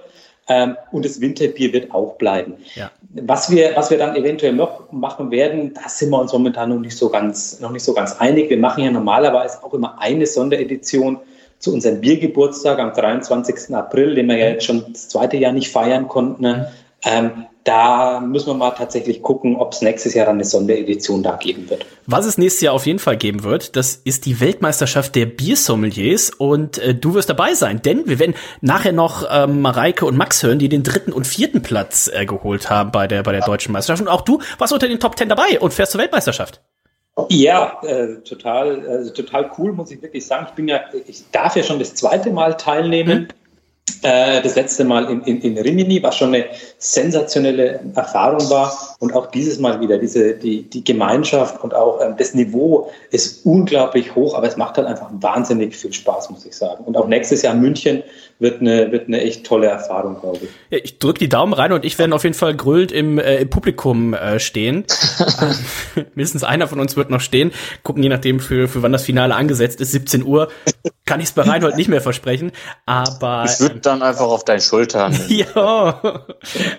Ähm, 0.49 0.77
und 0.91 1.03
das 1.03 1.19
Winterbier 1.19 1.73
wird 1.73 1.91
auch 1.93 2.15
bleiben. 2.15 2.55
Ja. 2.75 2.89
Was 3.13 3.51
wir, 3.51 3.71
was 3.75 3.89
wir 3.89 3.97
dann 3.97 4.15
eventuell 4.15 4.53
noch 4.53 4.91
machen 4.91 5.29
werden, 5.29 5.73
da 5.73 5.89
sind 5.89 6.09
wir 6.09 6.21
uns 6.21 6.31
momentan 6.31 6.69
noch 6.69 6.79
nicht 6.79 6.97
so 6.97 7.09
ganz, 7.09 7.59
noch 7.59 7.71
nicht 7.71 7.83
so 7.83 7.93
ganz 7.93 8.15
einig. 8.19 8.49
Wir 8.49 8.57
machen 8.57 8.83
ja 8.83 8.91
normalerweise 8.91 9.63
auch 9.63 9.73
immer 9.73 9.99
eine 9.99 10.25
Sonderedition 10.25 11.19
zu 11.59 11.73
unserem 11.73 11.99
Biergeburtstag 11.99 12.79
am 12.79 12.93
23. 12.93 13.75
April, 13.75 14.15
den 14.15 14.27
wir 14.27 14.37
ja 14.37 14.49
jetzt 14.49 14.65
schon 14.65 14.85
das 14.93 15.09
zweite 15.09 15.37
Jahr 15.37 15.51
nicht 15.51 15.71
feiern 15.71 16.07
konnten. 16.07 16.43
Ne? 16.43 16.71
Ähm, 17.03 17.45
da 17.67 18.21
müssen 18.21 18.47
wir 18.47 18.53
mal 18.53 18.71
tatsächlich 18.71 19.21
gucken, 19.21 19.57
ob 19.57 19.73
es 19.73 19.81
nächstes 19.81 20.13
Jahr 20.13 20.25
dann 20.25 20.35
eine 20.35 20.45
Sonderedition 20.45 21.21
da 21.21 21.35
geben 21.35 21.69
wird. 21.69 21.85
Was 22.05 22.25
es 22.25 22.37
nächstes 22.37 22.61
Jahr 22.61 22.73
auf 22.73 22.85
jeden 22.85 22.99
Fall 22.99 23.17
geben 23.17 23.43
wird, 23.43 23.75
das 23.75 23.95
ist 23.95 24.25
die 24.25 24.39
Weltmeisterschaft 24.39 25.15
der 25.15 25.25
Biersommeliers 25.25 26.29
und 26.29 26.77
äh, 26.77 26.95
du 26.95 27.13
wirst 27.13 27.29
dabei 27.29 27.55
sein, 27.55 27.81
denn 27.81 28.07
wir 28.07 28.19
werden 28.19 28.35
nachher 28.61 28.93
noch 28.93 29.27
ähm, 29.29 29.61
Mareike 29.61 30.05
und 30.05 30.15
Max 30.15 30.41
hören, 30.43 30.59
die 30.59 30.69
den 30.69 30.83
dritten 30.83 31.11
und 31.11 31.27
vierten 31.27 31.61
Platz 31.61 32.09
äh, 32.13 32.25
geholt 32.25 32.69
haben 32.69 32.91
bei 32.91 33.07
der 33.07 33.23
bei 33.23 33.33
der 33.33 33.41
deutschen 33.41 33.73
Meisterschaft 33.73 34.07
und 34.07 34.13
auch 34.13 34.21
du 34.21 34.39
warst 34.57 34.71
unter 34.71 34.87
den 34.87 35.01
Top 35.01 35.17
Ten 35.17 35.27
dabei 35.27 35.59
und 35.59 35.73
fährst 35.73 35.91
zur 35.91 35.99
Weltmeisterschaft. 35.99 36.61
Ja, 37.29 37.81
äh, 37.81 38.21
total, 38.21 38.87
also 38.87 39.11
total 39.11 39.51
cool, 39.57 39.73
muss 39.73 39.91
ich 39.91 40.01
wirklich 40.01 40.25
sagen. 40.25 40.45
Ich 40.49 40.53
bin 40.53 40.67
ja, 40.67 40.81
ich 41.07 41.23
darf 41.31 41.55
ja 41.55 41.63
schon 41.63 41.79
das 41.79 41.95
zweite 41.95 42.29
Mal 42.29 42.55
teilnehmen. 42.55 43.21
Mhm. 43.23 43.27
Äh, 44.01 44.41
das 44.41 44.55
letzte 44.55 44.83
Mal 44.83 45.09
in, 45.09 45.21
in, 45.21 45.41
in 45.41 45.57
Rimini, 45.57 46.03
was 46.03 46.17
schon 46.17 46.33
eine 46.33 46.45
sensationelle 46.77 47.79
Erfahrung 47.95 48.49
war. 48.49 48.95
Und 48.99 49.13
auch 49.13 49.31
dieses 49.31 49.59
Mal 49.59 49.79
wieder, 49.79 49.97
diese, 49.97 50.33
die, 50.33 50.63
die 50.63 50.83
Gemeinschaft 50.83 51.63
und 51.63 51.73
auch 51.73 52.01
ähm, 52.01 52.15
das 52.17 52.33
Niveau 52.33 52.91
ist 53.11 53.45
unglaublich 53.45 54.13
hoch, 54.13 54.35
aber 54.35 54.47
es 54.47 54.57
macht 54.57 54.77
halt 54.77 54.87
einfach 54.87 55.09
wahnsinnig 55.13 55.75
viel 55.75 55.93
Spaß, 55.93 56.29
muss 56.29 56.45
ich 56.45 56.55
sagen. 56.55 56.83
Und 56.83 56.97
auch 56.97 57.07
nächstes 57.07 57.41
Jahr 57.41 57.53
in 57.53 57.61
München 57.61 58.03
wird 58.39 58.61
eine, 58.61 58.91
wird 58.91 59.07
eine 59.07 59.21
echt 59.21 59.45
tolle 59.45 59.67
Erfahrung, 59.67 60.19
glaube 60.19 60.39
ich. 60.43 60.49
Ja, 60.69 60.79
ich 60.83 60.99
drücke 60.99 61.19
die 61.19 61.29
Daumen 61.29 61.53
rein 61.53 61.71
und 61.71 61.85
ich 61.85 61.97
werde 61.97 62.13
auf 62.13 62.23
jeden 62.23 62.35
Fall 62.35 62.55
grüllt 62.55 62.91
im, 62.91 63.19
äh, 63.19 63.37
im 63.37 63.49
Publikum 63.49 64.13
äh, 64.13 64.39
stehen. 64.39 64.85
Mindestens 66.13 66.43
einer 66.43 66.67
von 66.67 66.79
uns 66.79 66.97
wird 66.97 67.09
noch 67.09 67.21
stehen. 67.21 67.51
Gucken, 67.83 68.03
je 68.03 68.09
nachdem, 68.09 68.39
für, 68.39 68.67
für 68.67 68.83
wann 68.83 68.91
das 68.91 69.03
Finale 69.03 69.33
angesetzt 69.33 69.81
ist. 69.81 69.91
17 69.91 70.23
Uhr 70.23 70.49
kann 71.05 71.19
ich 71.19 71.27
es 71.27 71.31
bei 71.31 71.43
Reinhold 71.43 71.75
nicht 71.75 71.87
mehr 71.87 72.01
versprechen. 72.01 72.51
Aber. 72.85 73.45
Ich 73.45 73.59
würde 73.59 73.79
dann 73.79 74.01
einfach 74.01 74.25
auf 74.25 74.43
deinen 74.45 74.61
Schultern. 74.61 75.17
ja. 75.27 76.01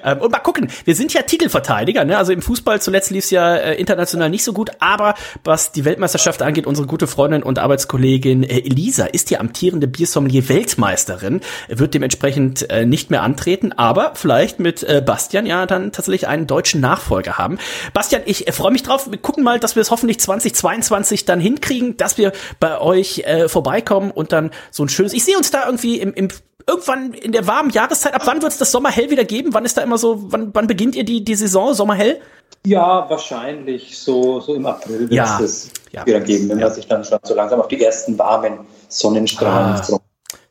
ähm, 0.04 0.20
und 0.20 0.30
mal 0.30 0.38
gucken, 0.38 0.70
wir 0.84 0.94
sind 0.94 1.12
ja 1.14 1.22
Titelverteidiger. 1.22 2.04
Ne? 2.04 2.16
Also 2.16 2.32
im 2.32 2.42
Fußball 2.42 2.80
zuletzt 2.80 3.10
lief 3.10 3.24
es 3.24 3.30
ja 3.30 3.56
äh, 3.56 3.74
international 3.74 4.30
nicht 4.30 4.44
so 4.44 4.52
gut. 4.52 4.70
Aber 4.80 5.14
was 5.44 5.72
die 5.72 5.84
Weltmeisterschaft 5.84 6.42
angeht, 6.42 6.66
unsere 6.66 6.86
gute 6.86 7.06
Freundin 7.06 7.42
und 7.42 7.58
Arbeitskollegin 7.58 8.42
äh, 8.42 8.58
Elisa 8.58 9.06
ist 9.06 9.30
die 9.30 9.38
amtierende 9.38 9.88
Biersommelier-Weltmeisterin 9.88 11.40
wird 11.68 11.94
dementsprechend 11.94 12.70
äh, 12.70 12.84
nicht 12.84 13.10
mehr 13.10 13.22
antreten, 13.22 13.72
aber 13.72 14.12
vielleicht 14.14 14.60
mit 14.60 14.86
Bastian 15.04 15.46
ja 15.46 15.66
dann 15.66 15.92
tatsächlich 15.92 16.28
einen 16.28 16.46
deutschen 16.46 16.80
Nachfolger 16.80 17.38
haben. 17.38 17.58
Bastian, 17.92 18.22
ich 18.24 18.46
freue 18.52 18.72
mich 18.72 18.82
drauf. 18.82 19.10
Wir 19.10 19.18
gucken 19.18 19.44
mal, 19.44 19.58
dass 19.58 19.76
wir 19.76 19.82
es 19.82 19.90
hoffentlich 19.90 20.20
2022 20.20 21.24
dann 21.24 21.40
hinkriegen, 21.40 21.96
dass 21.96 22.18
wir 22.18 22.32
bei 22.60 22.80
euch 22.80 23.20
äh, 23.20 23.48
vorbeikommen 23.48 23.97
und 24.10 24.32
dann 24.32 24.50
so 24.70 24.84
ein 24.84 24.88
schönes. 24.88 25.12
Ich 25.12 25.24
sehe 25.24 25.36
uns 25.36 25.50
da 25.50 25.66
irgendwie 25.66 25.98
im, 25.98 26.14
im 26.14 26.28
irgendwann 26.66 27.12
in 27.14 27.32
der 27.32 27.46
warmen 27.46 27.70
Jahreszeit. 27.70 28.14
Ab 28.14 28.22
wann 28.24 28.42
wird 28.42 28.52
es 28.52 28.58
das 28.58 28.70
Sommerhell 28.70 29.10
wieder 29.10 29.24
geben? 29.24 29.54
Wann 29.54 29.64
ist 29.64 29.76
da 29.76 29.82
immer 29.82 29.98
so? 29.98 30.32
Wann, 30.32 30.54
wann 30.54 30.66
beginnt 30.66 30.94
ihr 30.96 31.04
die 31.04 31.24
die 31.24 31.34
Saison 31.34 31.74
Sommerhell? 31.74 32.20
Ja, 32.66 33.08
wahrscheinlich 33.08 33.98
so 33.98 34.40
so 34.40 34.54
im 34.54 34.66
April 34.66 35.00
wird 35.00 35.12
ja. 35.12 35.40
es 35.40 35.70
ja. 35.92 36.04
wieder 36.06 36.20
geben, 36.20 36.48
wenn 36.48 36.58
ja. 36.58 36.66
man 36.66 36.74
sich 36.74 36.86
dann 36.86 37.04
schon 37.04 37.18
so 37.22 37.34
langsam 37.34 37.60
auf 37.60 37.68
die 37.68 37.82
ersten 37.82 38.18
warmen 38.18 38.60
Sonnenstrahlen 38.88 39.80
ah. 39.80 39.98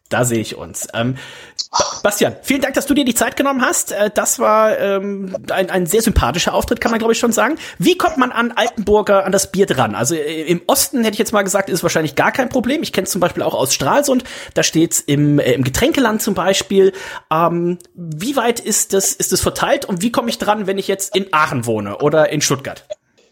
Da 0.10 0.24
sehe 0.24 0.40
ich 0.40 0.56
uns. 0.56 0.88
Ähm, 0.94 1.18
Bastian, 2.02 2.38
vielen 2.42 2.62
Dank, 2.62 2.76
dass 2.76 2.86
du 2.86 2.94
dir 2.94 3.04
die 3.04 3.14
Zeit 3.14 3.36
genommen 3.36 3.62
hast. 3.62 3.92
Äh, 3.92 4.10
das 4.14 4.40
war 4.40 4.78
ähm, 4.80 5.36
ein, 5.52 5.70
ein 5.70 5.86
sehr 5.86 6.02
sympathischer 6.02 6.54
Auftritt, 6.54 6.80
kann 6.80 6.92
man 6.92 7.00
glaube 7.00 7.14
ich 7.14 7.20
schon 7.20 7.34
sagen. 7.34 7.58
Wie 7.78 7.98
kommt 7.98 8.18
man 8.18 8.32
an 8.32 8.54
Altenburger, 8.54 9.26
an 9.26 9.32
das 9.32 9.52
Bier 9.52 9.66
dran? 9.66 9.94
Also 9.94 10.16
äh, 10.16 10.44
im 10.44 10.62
Osten 10.68 11.04
hätte 11.04 11.14
ich 11.14 11.20
jetzt 11.20 11.34
mal 11.34 11.44
gesagt, 11.44 11.70
ist 11.70 11.84
wahrscheinlich 11.84 12.16
gar 12.16 12.32
kein 12.32 12.48
Problem. 12.48 12.84
Ich 12.84 12.94
kenne 12.94 13.06
es 13.06 13.12
zum 13.12 13.20
Beispiel 13.20 13.44
auch 13.44 13.54
aus 13.54 13.74
Stralsund. 13.74 14.24
Da 14.54 14.64
steht's 14.64 15.02
im, 15.02 15.40
äh, 15.40 15.52
im 15.54 15.64
Getränkeland 15.64 16.22
zum 16.22 16.36
Beispiel. 16.36 16.94
Ähm, 17.30 17.78
wie 17.94 18.38
weit 18.38 18.62
ist 18.62 18.94
das, 18.94 19.12
ist 19.12 19.34
das 19.34 19.42
verteilt 19.42 19.84
und 19.86 20.02
wie 20.02 20.12
komme 20.12 20.30
ich 20.30 20.38
dran, 20.38 20.68
wenn 20.68 20.78
ich 20.78 20.88
jetzt 20.88 21.16
in 21.16 21.28
Aachen 21.34 21.66
wohne 21.66 21.98
oder 21.98 22.30
in 22.30 22.40
Stuttgart? 22.40 22.86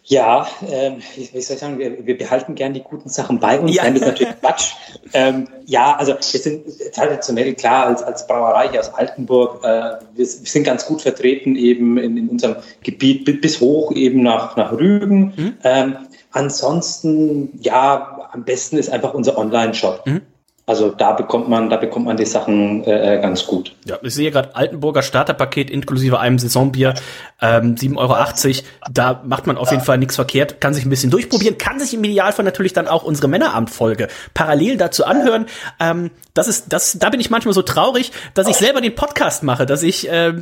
Ja, 0.07 0.47
ähm, 0.69 0.97
wie 1.15 1.41
soll 1.41 1.55
ich 1.55 1.59
sagen, 1.59 1.79
wir, 1.79 2.05
wir 2.05 2.15
behalten 2.15 2.53
gern 2.53 2.73
die 2.73 2.83
guten 2.83 3.09
Sachen 3.09 3.39
bei 3.39 3.59
uns. 3.59 3.75
Ja. 3.75 3.83
Nein, 3.83 3.95
das 3.95 4.03
ist 4.03 4.07
natürlich 4.07 4.39
Quatsch. 4.39 4.73
ähm, 5.13 5.47
ja, 5.65 5.95
also 5.95 6.13
wir 6.13 6.39
sind 6.39 6.63
traditionell 6.93 7.55
klar 7.55 7.87
als, 7.87 8.03
als 8.03 8.27
Brauerei 8.27 8.69
hier 8.69 8.81
aus 8.81 8.93
Altenburg. 8.93 9.63
Äh, 9.63 9.67
wir, 9.67 9.99
wir, 10.15 10.25
sind 10.25 10.63
ganz 10.63 10.85
gut 10.85 11.01
vertreten 11.01 11.55
eben 11.55 11.97
in, 11.97 12.17
in 12.17 12.29
unserem 12.29 12.57
Gebiet 12.83 13.41
bis 13.41 13.59
hoch 13.59 13.91
eben 13.93 14.21
nach, 14.21 14.55
nach 14.55 14.73
Rügen. 14.73 15.33
Mhm. 15.35 15.53
Ähm, 15.63 15.97
ansonsten, 16.31 17.57
ja, 17.61 18.29
am 18.31 18.43
besten 18.43 18.77
ist 18.77 18.89
einfach 18.89 19.15
unser 19.15 19.39
Online-Shop. 19.39 20.05
Mhm. 20.05 20.21
Also 20.67 20.89
da 20.89 21.11
bekommt 21.11 21.47
man, 21.47 21.69
da 21.69 21.77
bekommt 21.77 22.07
man 22.07 22.17
die 22.17 22.25
Sachen 22.25 22.83
äh, 22.85 23.17
äh 23.17 23.21
ganz 23.21 23.45
gut. 23.45 23.75
Ja, 23.85 23.99
ich 24.01 24.15
sehe 24.15 24.31
gerade 24.31 24.55
Altenburger 24.55 25.03
Starterpaket 25.03 25.69
inklusive 25.69 26.19
einem 26.19 26.39
Saisonbier, 26.39 26.95
ähm, 27.39 27.75
7,80 27.75 27.97
Euro. 27.97 28.65
Da 28.91 29.21
macht 29.23 29.45
man 29.45 29.57
auf 29.57 29.69
jeden 29.69 29.83
Fall 29.83 29.99
nichts 29.99 30.15
verkehrt, 30.15 30.61
kann 30.61 30.73
sich 30.73 30.83
ein 30.83 30.89
bisschen 30.89 31.11
durchprobieren, 31.11 31.59
kann 31.59 31.79
sich 31.79 31.93
im 31.93 32.03
Idealfall 32.03 32.45
natürlich 32.45 32.73
dann 32.73 32.87
auch 32.87 33.03
unsere 33.03 33.27
Männerabendfolge 33.27 34.07
parallel 34.33 34.77
dazu 34.77 35.05
anhören. 35.05 35.45
Ähm, 35.79 36.09
das 36.33 36.47
ist, 36.47 36.73
das, 36.73 36.97
da 36.97 37.11
bin 37.11 37.19
ich 37.19 37.29
manchmal 37.29 37.53
so 37.53 37.61
traurig, 37.61 38.11
dass 38.33 38.47
ich 38.47 38.55
selber 38.57 38.81
den 38.81 38.95
Podcast 38.95 39.43
mache, 39.43 39.67
dass 39.67 39.83
ich, 39.83 40.09
äh, 40.09 40.33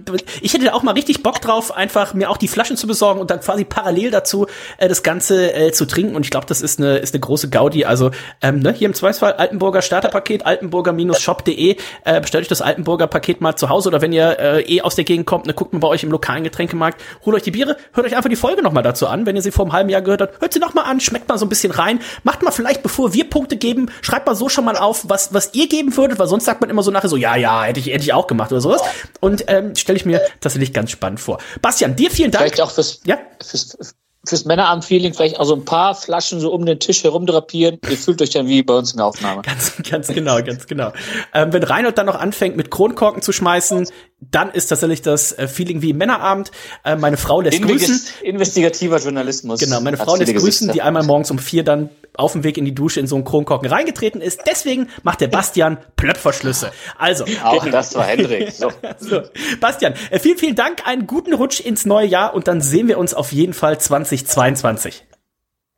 ich 0.41 0.53
hätte 0.53 0.73
auch 0.73 0.83
mal 0.83 0.93
richtig 0.93 1.21
Bock 1.21 1.41
drauf, 1.41 1.75
einfach 1.75 2.13
mir 2.13 2.29
auch 2.29 2.37
die 2.37 2.47
Flaschen 2.47 2.77
zu 2.77 2.87
besorgen 2.87 3.19
und 3.19 3.29
dann 3.29 3.41
quasi 3.41 3.65
parallel 3.65 4.09
dazu 4.09 4.47
äh, 4.77 4.87
das 4.87 5.03
Ganze 5.03 5.53
äh, 5.53 5.71
zu 5.73 5.85
trinken. 5.85 6.15
Und 6.15 6.23
ich 6.25 6.31
glaube, 6.31 6.45
das 6.47 6.61
ist 6.61 6.79
eine, 6.79 6.97
ist 6.97 7.13
eine 7.13 7.19
große 7.19 7.49
Gaudi. 7.49 7.83
Also 7.83 8.11
ähm, 8.41 8.59
ne, 8.59 8.71
hier 8.71 8.87
im 8.87 8.93
Zweifelsfall 8.93 9.33
Altenburger 9.33 9.81
Starter 9.81 10.12
Paket, 10.13 10.45
altenburger-shop.de. 10.45 11.75
Äh, 12.05 12.21
bestellt 12.21 12.43
euch 12.43 12.47
das 12.47 12.61
Altenburger 12.61 13.07
Paket 13.07 13.41
mal 13.41 13.55
zu 13.55 13.69
Hause 13.69 13.89
oder 13.89 14.01
wenn 14.01 14.13
ihr 14.13 14.39
äh, 14.39 14.61
eh 14.61 14.81
aus 14.81 14.95
der 14.95 15.03
Gegend 15.03 15.25
kommt, 15.25 15.47
ne, 15.47 15.53
guckt 15.53 15.73
mal 15.73 15.79
bei 15.79 15.87
euch 15.87 16.03
im 16.03 16.11
lokalen 16.11 16.43
Getränkemarkt, 16.43 17.01
holt 17.25 17.35
euch 17.35 17.43
die 17.43 17.51
Biere, 17.51 17.75
hört 17.93 18.07
euch 18.07 18.15
einfach 18.15 18.29
die 18.29 18.35
Folge 18.35 18.61
nochmal 18.61 18.83
dazu 18.83 19.07
an. 19.07 19.25
Wenn 19.25 19.35
ihr 19.35 19.41
sie 19.41 19.51
vor 19.51 19.65
einem 19.65 19.73
halben 19.73 19.89
Jahr 19.89 20.01
gehört 20.01 20.21
habt, 20.21 20.39
hört 20.39 20.53
sie 20.53 20.59
nochmal 20.59 20.85
an, 20.85 20.99
schmeckt 20.99 21.27
mal 21.27 21.37
so 21.37 21.45
ein 21.45 21.49
bisschen 21.49 21.71
rein. 21.71 21.99
Macht 22.23 22.43
mal 22.43 22.51
vielleicht, 22.51 22.83
bevor 22.83 23.13
wir 23.13 23.29
Punkte 23.29 23.57
geben, 23.57 23.91
schreibt 24.01 24.27
mal 24.27 24.35
so 24.35 24.47
schon 24.47 24.65
mal 24.65 24.77
auf, 24.77 25.09
was, 25.09 25.33
was 25.33 25.53
ihr 25.53 25.67
geben 25.67 25.97
würdet, 25.97 26.19
weil 26.19 26.27
sonst 26.27 26.45
sagt 26.45 26.61
man 26.61 26.69
immer 26.69 26.83
so 26.83 26.91
nachher 26.91 27.09
so, 27.09 27.17
ja, 27.17 27.35
ja, 27.35 27.63
hätte 27.63 27.79
ich, 27.79 27.87
hätte 27.87 28.03
ich 28.03 28.13
auch 28.13 28.27
gemacht 28.27 28.51
oder 28.51 28.61
sowas. 28.61 28.81
Und 29.19 29.45
ähm, 29.47 29.75
stelle 29.75 29.97
ich 29.97 30.05
mir 30.05 30.21
tatsächlich 30.39 30.73
ganz 30.73 30.91
spannend 30.91 31.19
vor. 31.19 31.39
Bastian, 31.61 31.95
dir 31.95 32.11
vielen 32.11 32.31
Dank. 32.31 32.43
Vielleicht 32.43 32.61
auch 32.61 32.71
fürs, 32.71 33.01
ja? 33.05 33.17
fürs, 33.41 33.95
fürs 34.25 34.45
Männerabend-Feeling 34.45 35.13
vielleicht 35.13 35.39
auch 35.39 35.45
so 35.45 35.55
ein 35.55 35.65
paar 35.65 35.95
Flaschen 35.95 36.39
so 36.39 36.51
um 36.51 36.65
den 36.65 36.79
Tisch 36.79 37.03
herum 37.03 37.25
drapieren. 37.25 37.79
Ihr 37.89 37.97
fühlt 37.97 38.21
euch 38.21 38.29
dann 38.29 38.47
wie 38.47 38.63
bei 38.63 38.73
uns 38.73 38.91
in 38.91 38.97
der 38.97 39.05
Aufnahme. 39.07 39.41
Ganz, 39.41 39.81
ganz 39.89 40.07
genau, 40.07 40.41
ganz 40.41 40.65
genau. 40.65 40.93
Ähm, 41.33 41.51
wenn 41.51 41.63
Reinhold 41.63 41.97
dann 41.97 42.05
noch 42.05 42.19
anfängt, 42.19 42.55
mit 42.55 42.71
Kronkorken 42.71 43.21
zu 43.21 43.33
schmeißen, 43.33 43.87
dann 44.31 44.51
ist 44.51 44.67
tatsächlich 44.67 45.01
das 45.01 45.31
äh, 45.31 45.47
Feeling 45.47 45.81
wie 45.81 45.93
Männerabend. 45.93 46.51
Äh, 46.83 46.95
meine 46.95 47.17
Frau 47.17 47.41
lässt 47.41 47.57
Invig 47.57 47.77
grüßen. 47.77 48.01
Investigativer 48.23 48.97
Journalismus. 48.99 49.59
Genau, 49.59 49.81
meine 49.81 49.97
Frau 49.97 50.15
lässt 50.15 50.35
grüßen, 50.35 50.71
die 50.71 50.81
einmal 50.81 51.03
morgens 51.03 51.31
um 51.31 51.39
vier 51.39 51.63
dann 51.63 51.89
auf 52.15 52.33
dem 52.33 52.43
Weg 52.43 52.57
in 52.57 52.65
die 52.65 52.75
Dusche 52.75 52.99
in 52.99 53.07
so 53.07 53.15
einen 53.15 53.25
Kronkorken 53.25 53.69
reingetreten 53.69 54.21
ist. 54.21 54.41
Deswegen 54.47 54.89
macht 55.03 55.21
der 55.21 55.27
Bastian 55.27 55.77
Plöpferschlüsse. 55.95 56.71
Also. 56.97 57.25
Auch 57.43 57.65
das 57.65 57.95
war 57.95 58.05
Hendrik. 58.05 58.51
So. 58.51 58.71
so. 58.99 59.21
Bastian, 59.59 59.93
äh, 60.11 60.19
vielen, 60.19 60.37
vielen 60.37 60.55
Dank. 60.55 60.87
Einen 60.87 61.07
guten 61.07 61.33
Rutsch 61.33 61.59
ins 61.59 61.85
neue 61.85 62.07
Jahr 62.07 62.33
und 62.33 62.47
dann 62.47 62.61
sehen 62.61 62.87
wir 62.87 62.97
uns 62.97 63.13
auf 63.13 63.31
jeden 63.31 63.53
Fall 63.53 63.79
2022. 63.79 65.05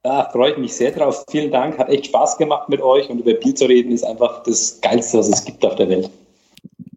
Ja, 0.05 0.29
freue 0.31 0.51
ich 0.51 0.57
mich 0.57 0.75
sehr 0.75 0.91
drauf. 0.91 1.25
Vielen 1.31 1.51
Dank. 1.51 1.79
Hat 1.79 1.89
echt 1.89 2.05
Spaß 2.07 2.37
gemacht 2.37 2.69
mit 2.69 2.81
euch 2.81 3.09
und 3.09 3.19
über 3.19 3.33
Bier 3.33 3.55
zu 3.55 3.65
reden 3.65 3.91
ist 3.91 4.03
einfach 4.03 4.43
das 4.43 4.79
Geilste, 4.81 5.17
was 5.17 5.29
es 5.29 5.43
gibt 5.45 5.65
auf 5.65 5.75
der 5.75 5.89
Welt. 5.89 6.11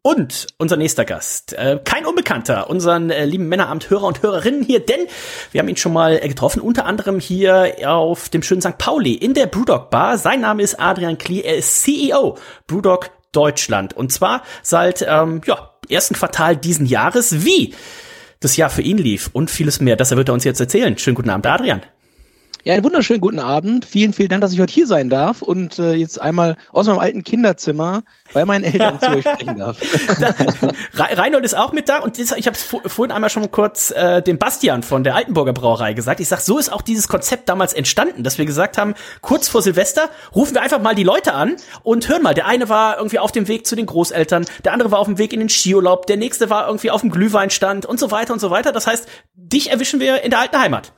Und 0.09 0.47
unser 0.57 0.79
nächster 0.79 1.05
Gast, 1.05 1.53
äh, 1.53 1.79
kein 1.85 2.07
Unbekannter, 2.07 2.71
unseren 2.71 3.11
äh, 3.11 3.27
lieben 3.27 3.47
Männeramt-Hörer 3.51 4.05
und 4.05 4.23
Hörerinnen 4.23 4.63
hier, 4.63 4.81
denn 4.81 5.01
wir 5.53 5.61
haben 5.61 5.69
ihn 5.69 5.77
schon 5.77 5.93
mal 5.93 6.17
äh, 6.17 6.27
getroffen, 6.29 6.63
unter 6.63 6.87
anderem 6.87 7.21
hier 7.21 7.75
auf 7.85 8.31
dem 8.31 8.43
schönen 8.43 8.63
St. 8.63 8.79
Pauli 8.79 9.13
in 9.13 9.35
der 9.35 9.45
Brewdog 9.45 9.91
Bar. 9.91 10.17
Sein 10.17 10.41
Name 10.41 10.63
ist 10.63 10.81
Adrian 10.81 11.19
Klee, 11.19 11.43
er 11.43 11.57
ist 11.57 11.83
CEO 11.83 12.39
Brewdog 12.67 13.11
Deutschland 13.33 13.95
und 13.95 14.11
zwar 14.11 14.45
seit 14.63 15.05
ähm, 15.07 15.43
ja, 15.45 15.75
ersten 15.91 16.15
Quartal 16.15 16.57
diesen 16.57 16.87
Jahres. 16.87 17.45
Wie 17.45 17.75
das 18.41 18.57
Jahr 18.57 18.71
für 18.71 18.81
ihn 18.81 18.97
lief 18.97 19.29
und 19.35 19.51
vieles 19.51 19.79
mehr, 19.79 19.97
das 19.97 20.17
wird 20.17 20.31
er 20.31 20.33
uns 20.33 20.45
jetzt 20.45 20.59
erzählen. 20.59 20.97
Schönen 20.97 21.17
guten 21.17 21.29
Abend, 21.29 21.47
Adrian. 21.47 21.83
Ja, 22.65 22.75
einen 22.75 22.83
wunderschönen 22.83 23.21
guten 23.21 23.39
Abend. 23.39 23.85
Vielen, 23.85 24.13
vielen 24.13 24.29
Dank, 24.29 24.43
dass 24.43 24.53
ich 24.53 24.61
heute 24.61 24.73
hier 24.73 24.87
sein 24.87 25.09
darf 25.09 25.43
und 25.43 25.79
äh, 25.79 25.95
jetzt 25.95 26.21
einmal 26.21 26.57
aus 26.73 26.87
meinem 26.87 26.99
alten 26.99 27.23
Kinderzimmer 27.23 28.03
bei 28.35 28.45
meinen 28.45 28.65
Eltern 28.65 28.99
zu 29.01 29.11
euch 29.11 29.25
sprechen 29.25 29.59
darf. 29.59 29.79
Reinhold 30.95 31.45
ist 31.45 31.57
auch 31.57 31.73
mit 31.73 31.89
da 31.89 32.01
und 32.01 32.19
ich 32.19 32.47
habe 32.47 32.57
vorhin 32.57 33.13
einmal 33.13 33.31
schon 33.31 33.49
kurz 33.53 33.93
äh, 33.93 34.23
dem 34.23 34.39
Bastian 34.39 34.83
von 34.83 35.05
der 35.05 35.15
Altenburger 35.15 35.53
Brauerei 35.53 35.93
gesagt. 35.93 36.19
Ich 36.19 36.29
sag, 36.29 36.41
so 36.41 36.59
ist 36.59 36.73
auch 36.73 36.83
dieses 36.83 37.07
Konzept 37.07 37.49
damals 37.49 37.75
entstanden, 37.75 38.25
dass 38.25 38.39
wir 38.39 38.45
gesagt 38.45 38.77
haben, 38.77 38.95
kurz 39.21 39.49
vor 39.49 39.63
Silvester 39.63 40.11
rufen 40.35 40.55
wir 40.55 40.63
einfach 40.63 40.81
mal 40.81 40.97
die 40.97 41.05
Leute 41.05 41.35
an 41.35 41.57
und 41.85 42.09
hören 42.09 42.23
mal. 42.23 42.35
Der 42.35 42.47
eine 42.47 42.69
war 42.69 42.99
irgendwie 42.99 43.21
auf 43.21 43.31
dem 43.31 43.47
Weg 43.47 43.67
zu 43.67 43.77
den 43.77 43.87
Großeltern, 43.87 44.45
der 44.65 44.73
andere 44.73 44.91
war 44.91 44.99
auf 44.99 45.07
dem 45.07 45.19
Weg 45.19 45.33
in 45.33 45.39
den 45.39 45.49
Skiurlaub, 45.49 46.07
der 46.07 46.17
nächste 46.17 46.51
war 46.51 46.67
irgendwie 46.67 46.91
auf 46.91 47.03
dem 47.03 47.11
Glühweinstand 47.11 47.87
und 47.87 48.01
so 48.01 48.11
weiter 48.11 48.33
und 48.33 48.41
so 48.41 48.51
weiter. 48.51 48.73
Das 48.73 48.89
heißt, 48.89 49.09
dich 49.35 49.71
erwischen 49.71 50.01
wir 50.01 50.23
in 50.23 50.31
der 50.31 50.41
alten 50.41 50.59
Heimat. 50.59 50.93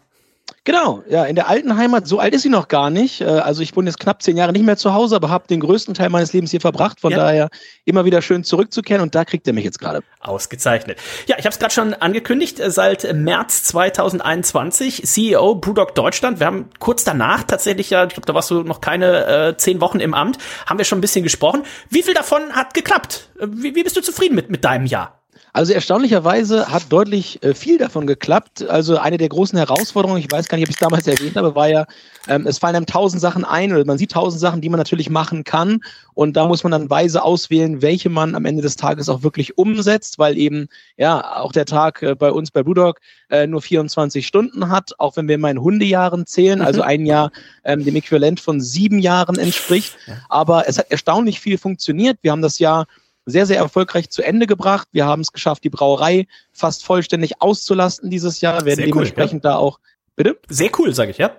Genau, 0.65 1.03
ja, 1.09 1.25
in 1.25 1.35
der 1.35 1.49
alten 1.49 1.77
Heimat, 1.77 2.07
so 2.07 2.19
alt 2.19 2.35
ist 2.35 2.43
sie 2.43 2.49
noch 2.49 2.69
gar 2.69 2.91
nicht. 2.91 3.21
Äh, 3.21 3.25
also 3.25 3.63
ich 3.63 3.75
wohne 3.77 3.89
jetzt 3.89 3.99
knapp 3.99 4.23
zehn 4.23 4.37
Jahre 4.37 4.53
nicht 4.53 4.65
mehr 4.65 4.77
zu 4.77 4.95
Hause, 4.95 5.17
aber 5.17 5.31
habe 5.31 5.47
den 5.49 5.61
größten 5.61 5.95
Teil 5.95 6.11
meines 6.11 6.33
Lebens 6.33 6.51
hier 6.51 6.61
verbracht. 6.61 7.01
Von 7.01 7.13
ja. 7.13 7.19
daher 7.19 7.49
immer 7.85 8.05
wieder 8.05 8.23
schön 8.23 8.45
zurückzukehren 8.45 9.03
und 9.03 9.15
da 9.15 9.25
kriegt 9.25 9.47
er 9.47 9.53
mich 9.53 9.65
jetzt 9.65 9.79
gerade. 9.79 10.03
Ausgezeichnet. 10.21 10.99
Ja, 11.27 11.37
ich 11.39 11.45
habe 11.45 11.53
es 11.53 11.59
gerade 11.59 11.73
schon 11.73 11.95
angekündigt, 11.95 12.61
äh, 12.61 12.71
seit 12.71 13.13
März 13.15 13.65
2021 13.65 15.03
CEO 15.05 15.55
Brewdog 15.55 15.95
Deutschland. 15.95 16.41
Wir 16.41 16.47
haben 16.47 16.71
kurz 16.79 17.05
danach 17.05 17.45
tatsächlich 17.45 17.91
ja, 17.91 18.05
ich 18.05 18.15
glaube, 18.15 18.27
da 18.27 18.35
warst 18.35 18.51
du 18.51 18.63
noch 18.63 18.81
keine 18.81 19.27
äh, 19.27 19.57
zehn 19.57 19.81
Wochen 19.81 20.01
im 20.01 20.15
Amt, 20.15 20.39
haben 20.67 20.79
wir 20.79 20.85
schon 20.85 20.99
ein 20.99 21.03
bisschen 21.03 21.23
gesprochen. 21.23 21.63
Wie 21.89 22.03
viel 22.03 22.15
davon 22.15 22.53
hat 22.53 22.75
geklappt? 22.75 23.31
Äh, 23.39 23.47
wie, 23.51 23.75
wie 23.75 23.83
bist 23.83 23.97
du 23.97 24.01
zufrieden 24.01 24.35
mit, 24.35 24.51
mit 24.51 24.65
deinem 24.65 24.87
Jahr? 24.87 25.20
Also 25.53 25.73
erstaunlicherweise 25.73 26.71
hat 26.71 26.85
deutlich 26.91 27.43
äh, 27.43 27.55
viel 27.55 27.79
davon 27.79 28.07
geklappt. 28.07 28.69
Also 28.69 28.99
eine 28.99 29.19
der 29.19 29.29
großen 29.29 29.59
Herausforderungen, 29.59 30.21
ich 30.21 30.31
weiß 30.31 30.49
gar 30.49 30.57
nicht, 30.57 30.67
ob 30.67 30.71
ich 30.71 30.77
es 30.77 30.81
damals 30.81 31.07
erwähnt 31.07 31.37
habe, 31.37 31.55
war 31.55 31.69
ja, 31.69 31.87
ähm, 32.29 32.47
es 32.47 32.59
fallen 32.59 32.77
einem 32.77 32.87
tausend 32.87 33.21
Sachen 33.21 33.45
ein 33.45 33.73
oder 33.73 33.85
man 33.85 33.99
sieht 33.99 34.13
tausend 34.13 34.41
Sachen, 34.41 34.61
die 34.61 34.69
man 34.69 34.79
natürlich 34.79 35.11
machen 35.11 35.43
kann. 35.45 35.81
Und 36.15 36.37
da 36.37 36.47
muss 36.47 36.63
man 36.63 36.73
dann 36.73 36.91
weise 36.91 37.23
auswählen, 37.23 37.83
welche 37.83 38.11
man 38.11 38.35
am 38.35 38.45
Ende 38.45 38.63
des 38.63 38.77
Tages 38.77 39.09
auch 39.09 39.23
wirklich 39.23 39.59
umsetzt, 39.59 40.19
weil 40.19 40.39
eben 40.39 40.69
ja 40.97 41.39
auch 41.39 41.53
der 41.53 41.67
Tag 41.67 42.03
äh, 42.03 42.15
bei 42.15 42.31
uns 42.31 42.51
bei 42.51 42.63
Brewdog 42.63 43.01
äh, 43.31 43.47
nur 43.47 43.63
24 43.63 44.27
Stunden 44.27 44.69
hat, 44.69 44.93
auch 44.99 45.17
wenn 45.17 45.29
wir 45.29 45.39
mal 45.39 45.51
in 45.51 45.61
Hundejahren 45.61 46.27
zählen, 46.27 46.61
also 46.61 46.83
mhm. 46.83 46.89
ein 46.89 47.07
Jahr 47.07 47.33
ähm, 47.65 47.85
dem 47.85 47.97
Äquivalent 47.97 48.39
von 48.39 48.61
sieben 48.61 48.99
Jahren 48.99 49.39
entspricht. 49.39 49.97
Aber 50.29 50.69
es 50.69 50.79
hat 50.79 50.91
erstaunlich 50.91 51.41
viel 51.41 51.59
funktioniert. 51.59 52.19
Wir 52.23 52.33
haben 52.33 52.43
das 52.43 52.59
Jahr 52.59 52.87
sehr, 53.27 53.47
sehr 53.47 53.59
erfolgreich 53.59 54.11
zu 54.11 54.23
Ende 54.23 54.47
gebracht. 54.47 54.89
Wir 54.93 55.07
haben 55.07 55.23
es 55.23 55.33
geschafft, 55.33 55.65
die 55.65 55.71
Brauerei 55.71 56.27
fast 56.53 56.85
vollständig 56.85 57.41
auszulasten 57.41 58.11
dieses 58.11 58.41
Jahr, 58.41 58.65
werden 58.65 58.77
sehr 58.77 58.87
dementsprechend 58.87 59.45
cool, 59.45 59.51
ja. 59.51 59.57
da 59.57 59.57
auch. 59.57 59.81
Bitte? 60.17 60.39
Sehr 60.49 60.71
cool, 60.79 60.95
sage 60.95 61.11
ich, 61.13 61.19
ja. 61.19 61.33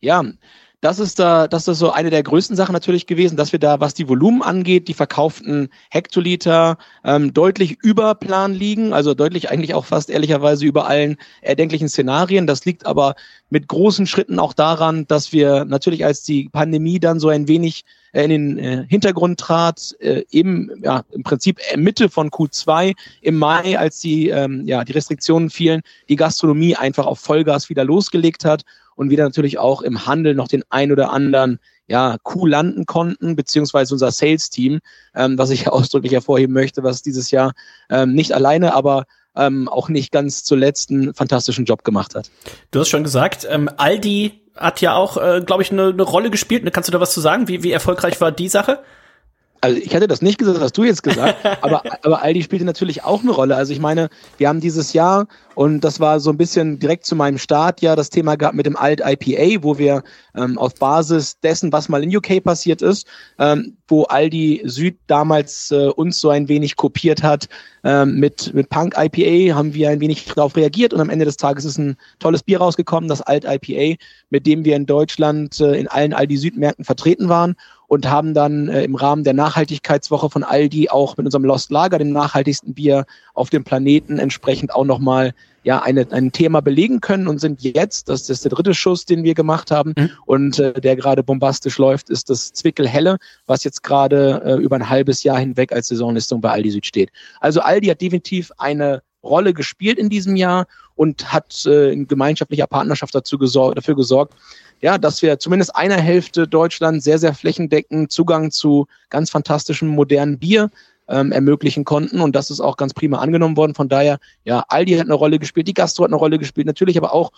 Ja, 0.00 0.24
das 0.80 0.98
ist 0.98 1.18
da, 1.18 1.46
das 1.46 1.68
ist 1.68 1.78
so 1.78 1.90
eine 1.90 2.08
der 2.08 2.22
größten 2.22 2.56
Sachen 2.56 2.72
natürlich 2.72 3.06
gewesen, 3.06 3.36
dass 3.36 3.52
wir 3.52 3.58
da, 3.58 3.80
was 3.80 3.92
die 3.92 4.08
Volumen 4.08 4.40
angeht, 4.40 4.88
die 4.88 4.94
verkauften 4.94 5.68
Hektoliter 5.90 6.78
ähm, 7.04 7.34
deutlich 7.34 7.76
über 7.82 8.14
Plan 8.14 8.54
liegen, 8.54 8.94
also 8.94 9.12
deutlich 9.12 9.50
eigentlich 9.50 9.74
auch 9.74 9.84
fast 9.84 10.08
ehrlicherweise 10.08 10.64
über 10.64 10.86
allen 10.86 11.18
erdenklichen 11.42 11.90
Szenarien. 11.90 12.46
Das 12.46 12.64
liegt 12.64 12.86
aber 12.86 13.14
mit 13.50 13.68
großen 13.68 14.06
Schritten 14.06 14.38
auch 14.38 14.54
daran, 14.54 15.06
dass 15.06 15.32
wir 15.32 15.66
natürlich 15.66 16.06
als 16.06 16.22
die 16.22 16.48
Pandemie 16.48 16.98
dann 16.98 17.20
so 17.20 17.28
ein 17.28 17.46
wenig 17.46 17.84
in 18.12 18.30
den 18.30 18.58
äh, 18.58 18.84
Hintergrund 18.88 19.38
trat, 19.38 19.94
äh, 20.00 20.24
eben 20.30 20.70
ja 20.82 21.02
im 21.10 21.22
Prinzip 21.22 21.60
Mitte 21.76 22.08
von 22.08 22.30
Q2 22.30 22.94
im 23.20 23.36
Mai, 23.36 23.78
als 23.78 24.00
die 24.00 24.28
ähm, 24.28 24.66
ja 24.66 24.84
die 24.84 24.92
Restriktionen 24.92 25.50
fielen, 25.50 25.82
die 26.08 26.16
Gastronomie 26.16 26.76
einfach 26.76 27.06
auf 27.06 27.20
Vollgas 27.20 27.68
wieder 27.68 27.84
losgelegt 27.84 28.44
hat 28.44 28.62
und 28.96 29.10
wir 29.10 29.18
natürlich 29.18 29.58
auch 29.58 29.82
im 29.82 30.06
Handel 30.06 30.34
noch 30.34 30.48
den 30.48 30.62
ein 30.70 30.92
oder 30.92 31.10
anderen 31.10 31.58
ja, 31.86 32.18
Coup 32.22 32.46
landen 32.46 32.86
konnten, 32.86 33.34
beziehungsweise 33.34 33.94
unser 33.94 34.12
Sales-Team, 34.12 34.78
ähm, 35.14 35.38
was 35.38 35.50
ich 35.50 35.68
ausdrücklich 35.68 36.12
hervorheben 36.12 36.54
möchte, 36.54 36.82
was 36.82 37.02
dieses 37.02 37.30
Jahr 37.30 37.52
ähm, 37.90 38.14
nicht 38.14 38.32
alleine, 38.32 38.74
aber 38.74 39.04
ähm, 39.36 39.68
auch 39.68 39.88
nicht 39.88 40.12
ganz 40.12 40.44
zuletzt 40.44 40.90
einen 40.90 41.14
fantastischen 41.14 41.64
Job 41.64 41.84
gemacht 41.84 42.14
hat. 42.14 42.30
Du 42.70 42.80
hast 42.80 42.88
schon 42.88 43.04
gesagt, 43.04 43.46
ähm, 43.48 43.68
Aldi 43.76 44.39
hat 44.56 44.80
ja 44.80 44.94
auch, 44.94 45.16
äh, 45.16 45.42
glaube 45.44 45.62
ich, 45.62 45.70
eine, 45.72 45.88
eine 45.88 46.02
Rolle 46.02 46.30
gespielt. 46.30 46.70
Kannst 46.72 46.88
du 46.88 46.92
da 46.92 47.00
was 47.00 47.12
zu 47.12 47.20
sagen? 47.20 47.48
Wie, 47.48 47.62
wie 47.62 47.72
erfolgreich 47.72 48.20
war 48.20 48.32
die 48.32 48.48
Sache? 48.48 48.80
Also 49.60 49.78
ich 49.78 49.94
hatte 49.94 50.08
das 50.08 50.22
nicht 50.22 50.38
gesagt, 50.38 50.56
das 50.56 50.64
hast 50.64 50.78
du 50.78 50.84
jetzt 50.84 51.02
gesagt, 51.02 51.44
aber, 51.62 51.82
aber 52.02 52.22
Aldi 52.22 52.42
spielte 52.42 52.64
natürlich 52.64 53.04
auch 53.04 53.22
eine 53.22 53.32
Rolle. 53.32 53.56
Also 53.56 53.72
ich 53.72 53.80
meine, 53.80 54.08
wir 54.38 54.48
haben 54.48 54.60
dieses 54.60 54.92
Jahr, 54.92 55.26
und 55.54 55.80
das 55.80 56.00
war 56.00 56.20
so 56.20 56.30
ein 56.30 56.38
bisschen 56.38 56.78
direkt 56.78 57.04
zu 57.04 57.14
meinem 57.14 57.36
Start 57.36 57.82
ja 57.82 57.96
das 57.96 58.08
Thema 58.08 58.36
gehabt 58.36 58.54
mit 58.54 58.66
dem 58.66 58.76
Alt 58.76 59.02
IPA, 59.04 59.62
wo 59.62 59.76
wir 59.76 60.02
ähm, 60.34 60.58
auf 60.58 60.74
Basis 60.74 61.38
dessen, 61.40 61.72
was 61.72 61.88
mal 61.88 62.02
in 62.02 62.16
UK 62.16 62.42
passiert 62.42 62.80
ist, 62.80 63.06
ähm, 63.38 63.76
wo 63.88 64.04
Aldi 64.04 64.62
Süd 64.64 64.96
damals 65.06 65.70
äh, 65.70 65.88
uns 65.88 66.20
so 66.20 66.30
ein 66.30 66.48
wenig 66.48 66.76
kopiert 66.76 67.22
hat, 67.22 67.48
ähm, 67.84 68.16
mit, 68.16 68.54
mit 68.54 68.70
Punk 68.70 68.94
IPA 68.96 69.54
haben 69.54 69.74
wir 69.74 69.90
ein 69.90 70.00
wenig 70.00 70.26
darauf 70.26 70.56
reagiert 70.56 70.94
und 70.94 71.00
am 71.00 71.10
Ende 71.10 71.24
des 71.24 71.36
Tages 71.36 71.64
ist 71.64 71.78
ein 71.78 71.96
tolles 72.18 72.42
Bier 72.42 72.58
rausgekommen, 72.58 73.08
das 73.08 73.22
Alt 73.22 73.44
IPA, 73.44 73.96
mit 74.30 74.46
dem 74.46 74.64
wir 74.64 74.76
in 74.76 74.86
Deutschland 74.86 75.60
äh, 75.60 75.74
in 75.74 75.88
allen 75.88 76.12
Aldi 76.12 76.36
Südmärkten 76.36 76.84
vertreten 76.84 77.28
waren 77.28 77.56
und 77.90 78.08
haben 78.08 78.34
dann 78.34 78.68
äh, 78.68 78.84
im 78.84 78.94
Rahmen 78.94 79.24
der 79.24 79.34
Nachhaltigkeitswoche 79.34 80.30
von 80.30 80.44
Aldi 80.44 80.90
auch 80.90 81.16
mit 81.16 81.26
unserem 81.26 81.44
Lost 81.44 81.72
Lager, 81.72 81.98
dem 81.98 82.12
nachhaltigsten 82.12 82.72
Bier 82.72 83.04
auf 83.34 83.50
dem 83.50 83.64
Planeten, 83.64 84.20
entsprechend 84.20 84.72
auch 84.72 84.84
nochmal 84.84 85.34
ja, 85.64 85.82
eine, 85.82 86.06
ein 86.12 86.30
Thema 86.30 86.62
belegen 86.62 87.00
können 87.00 87.26
und 87.26 87.40
sind 87.40 87.62
jetzt, 87.62 88.08
das 88.08 88.30
ist 88.30 88.44
der 88.44 88.52
dritte 88.52 88.74
Schuss, 88.74 89.06
den 89.06 89.24
wir 89.24 89.34
gemacht 89.34 89.72
haben 89.72 89.94
mhm. 89.96 90.10
und 90.24 90.60
äh, 90.60 90.80
der 90.80 90.94
gerade 90.94 91.24
bombastisch 91.24 91.78
läuft, 91.78 92.10
ist 92.10 92.30
das 92.30 92.52
Zwickel 92.52 92.86
Helle, 92.86 93.16
was 93.46 93.64
jetzt 93.64 93.82
gerade 93.82 94.40
äh, 94.44 94.62
über 94.62 94.76
ein 94.76 94.88
halbes 94.88 95.24
Jahr 95.24 95.40
hinweg 95.40 95.72
als 95.72 95.88
Saisonlistung 95.88 96.40
bei 96.40 96.50
Aldi 96.50 96.70
Süd 96.70 96.86
steht. 96.86 97.10
Also 97.40 97.60
Aldi 97.60 97.88
hat 97.88 98.00
definitiv 98.00 98.52
eine 98.56 99.02
Rolle 99.24 99.52
gespielt 99.52 99.98
in 99.98 100.08
diesem 100.08 100.36
Jahr 100.36 100.66
und 100.94 101.32
hat 101.32 101.66
äh, 101.66 101.90
in 101.90 102.06
gemeinschaftlicher 102.06 102.66
Partnerschaft 102.66 103.14
dazu 103.14 103.36
gesorgt, 103.36 103.78
dafür 103.78 103.96
gesorgt, 103.96 104.34
ja, 104.80 104.98
dass 104.98 105.22
wir 105.22 105.38
zumindest 105.38 105.76
einer 105.76 105.96
Hälfte 105.96 106.48
Deutschland 106.48 107.02
sehr, 107.02 107.18
sehr 107.18 107.34
flächendeckend 107.34 108.10
Zugang 108.10 108.50
zu 108.50 108.86
ganz 109.10 109.30
fantastischem 109.30 109.88
modernen 109.88 110.38
Bier 110.38 110.70
ähm, 111.08 111.32
ermöglichen 111.32 111.84
konnten. 111.84 112.20
Und 112.20 112.34
das 112.34 112.50
ist 112.50 112.60
auch 112.60 112.76
ganz 112.76 112.94
prima 112.94 113.18
angenommen 113.18 113.56
worden. 113.56 113.74
Von 113.74 113.88
daher, 113.88 114.18
ja, 114.44 114.64
Aldi 114.68 114.92
hat 114.94 115.06
eine 115.06 115.14
Rolle 115.14 115.38
gespielt, 115.38 115.68
die 115.68 115.74
Gastro 115.74 116.04
hat 116.04 116.10
eine 116.10 116.16
Rolle 116.16 116.38
gespielt, 116.38 116.66
natürlich 116.66 116.96
aber 116.96 117.12
auch 117.12 117.32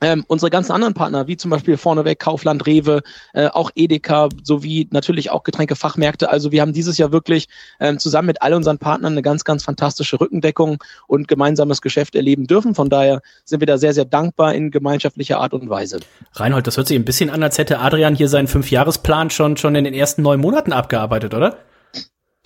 ähm, 0.00 0.24
unsere 0.28 0.50
ganzen 0.50 0.72
anderen 0.72 0.94
Partner, 0.94 1.26
wie 1.26 1.36
zum 1.36 1.50
Beispiel 1.50 1.76
vorneweg 1.76 2.18
Kaufland, 2.18 2.66
Rewe, 2.66 3.02
äh, 3.32 3.46
auch 3.46 3.70
Edeka, 3.74 4.28
sowie 4.42 4.88
natürlich 4.90 5.30
auch 5.30 5.44
Getränkefachmärkte. 5.44 6.30
Also 6.30 6.52
wir 6.52 6.60
haben 6.60 6.72
dieses 6.72 6.98
Jahr 6.98 7.12
wirklich 7.12 7.48
ähm, 7.80 7.98
zusammen 7.98 8.26
mit 8.26 8.42
all 8.42 8.54
unseren 8.54 8.78
Partnern 8.78 9.12
eine 9.12 9.22
ganz, 9.22 9.44
ganz 9.44 9.64
fantastische 9.64 10.20
Rückendeckung 10.20 10.82
und 11.06 11.28
gemeinsames 11.28 11.80
Geschäft 11.80 12.14
erleben 12.14 12.46
dürfen. 12.46 12.74
Von 12.74 12.90
daher 12.90 13.22
sind 13.44 13.60
wir 13.60 13.66
da 13.66 13.78
sehr, 13.78 13.94
sehr 13.94 14.04
dankbar 14.04 14.54
in 14.54 14.70
gemeinschaftlicher 14.70 15.38
Art 15.38 15.54
und 15.54 15.68
Weise. 15.70 16.00
Reinhold, 16.32 16.66
das 16.66 16.76
hört 16.76 16.88
sich 16.88 16.98
ein 16.98 17.04
bisschen 17.04 17.30
an, 17.30 17.42
als 17.42 17.58
hätte 17.58 17.78
Adrian 17.78 18.14
hier 18.14 18.28
seinen 18.28 18.48
Fünfjahresplan 18.48 19.30
schon, 19.30 19.56
schon 19.56 19.74
in 19.74 19.84
den 19.84 19.94
ersten 19.94 20.22
neun 20.22 20.40
Monaten 20.40 20.72
abgearbeitet, 20.72 21.34
oder? 21.34 21.58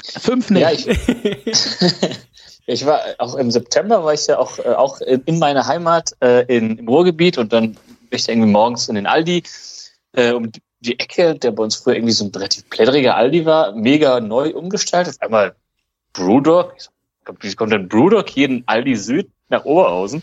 Fünf 0.08 0.50
nicht. 0.50 0.62
Ja, 0.62 0.70
ich, 0.72 0.86
Ich 2.70 2.84
war 2.84 3.00
auch 3.16 3.34
im 3.36 3.50
September 3.50 4.04
war 4.04 4.12
ich 4.12 4.26
ja 4.26 4.38
auch, 4.38 4.58
äh, 4.58 4.74
auch 4.74 5.00
in 5.00 5.38
meiner 5.38 5.66
Heimat 5.66 6.10
äh, 6.20 6.44
in, 6.54 6.76
im 6.76 6.86
Ruhrgebiet 6.86 7.38
und 7.38 7.50
dann 7.50 7.72
bin 7.72 7.80
ich 8.10 8.28
irgendwie 8.28 8.50
morgens 8.50 8.90
in 8.90 8.94
den 8.94 9.06
Aldi 9.06 9.42
äh, 10.12 10.32
um 10.32 10.52
die 10.80 11.00
Ecke, 11.00 11.34
der 11.34 11.52
bei 11.52 11.62
uns 11.62 11.76
früher 11.76 11.94
irgendwie 11.94 12.12
so 12.12 12.26
ein 12.26 12.30
relativ 12.30 12.68
plättriger 12.68 13.16
Aldi 13.16 13.46
war, 13.46 13.72
mega 13.72 14.20
neu 14.20 14.50
umgestaltet. 14.50 15.16
Einmal 15.20 15.54
Brewdog, 16.12 16.74
wie 17.40 17.54
kommt 17.54 17.72
denn 17.72 17.88
Brewdog 17.88 18.28
hier 18.28 18.50
in 18.50 18.64
Aldi 18.66 18.96
Süd 18.96 19.30
nach 19.48 19.64
Oberhausen? 19.64 20.22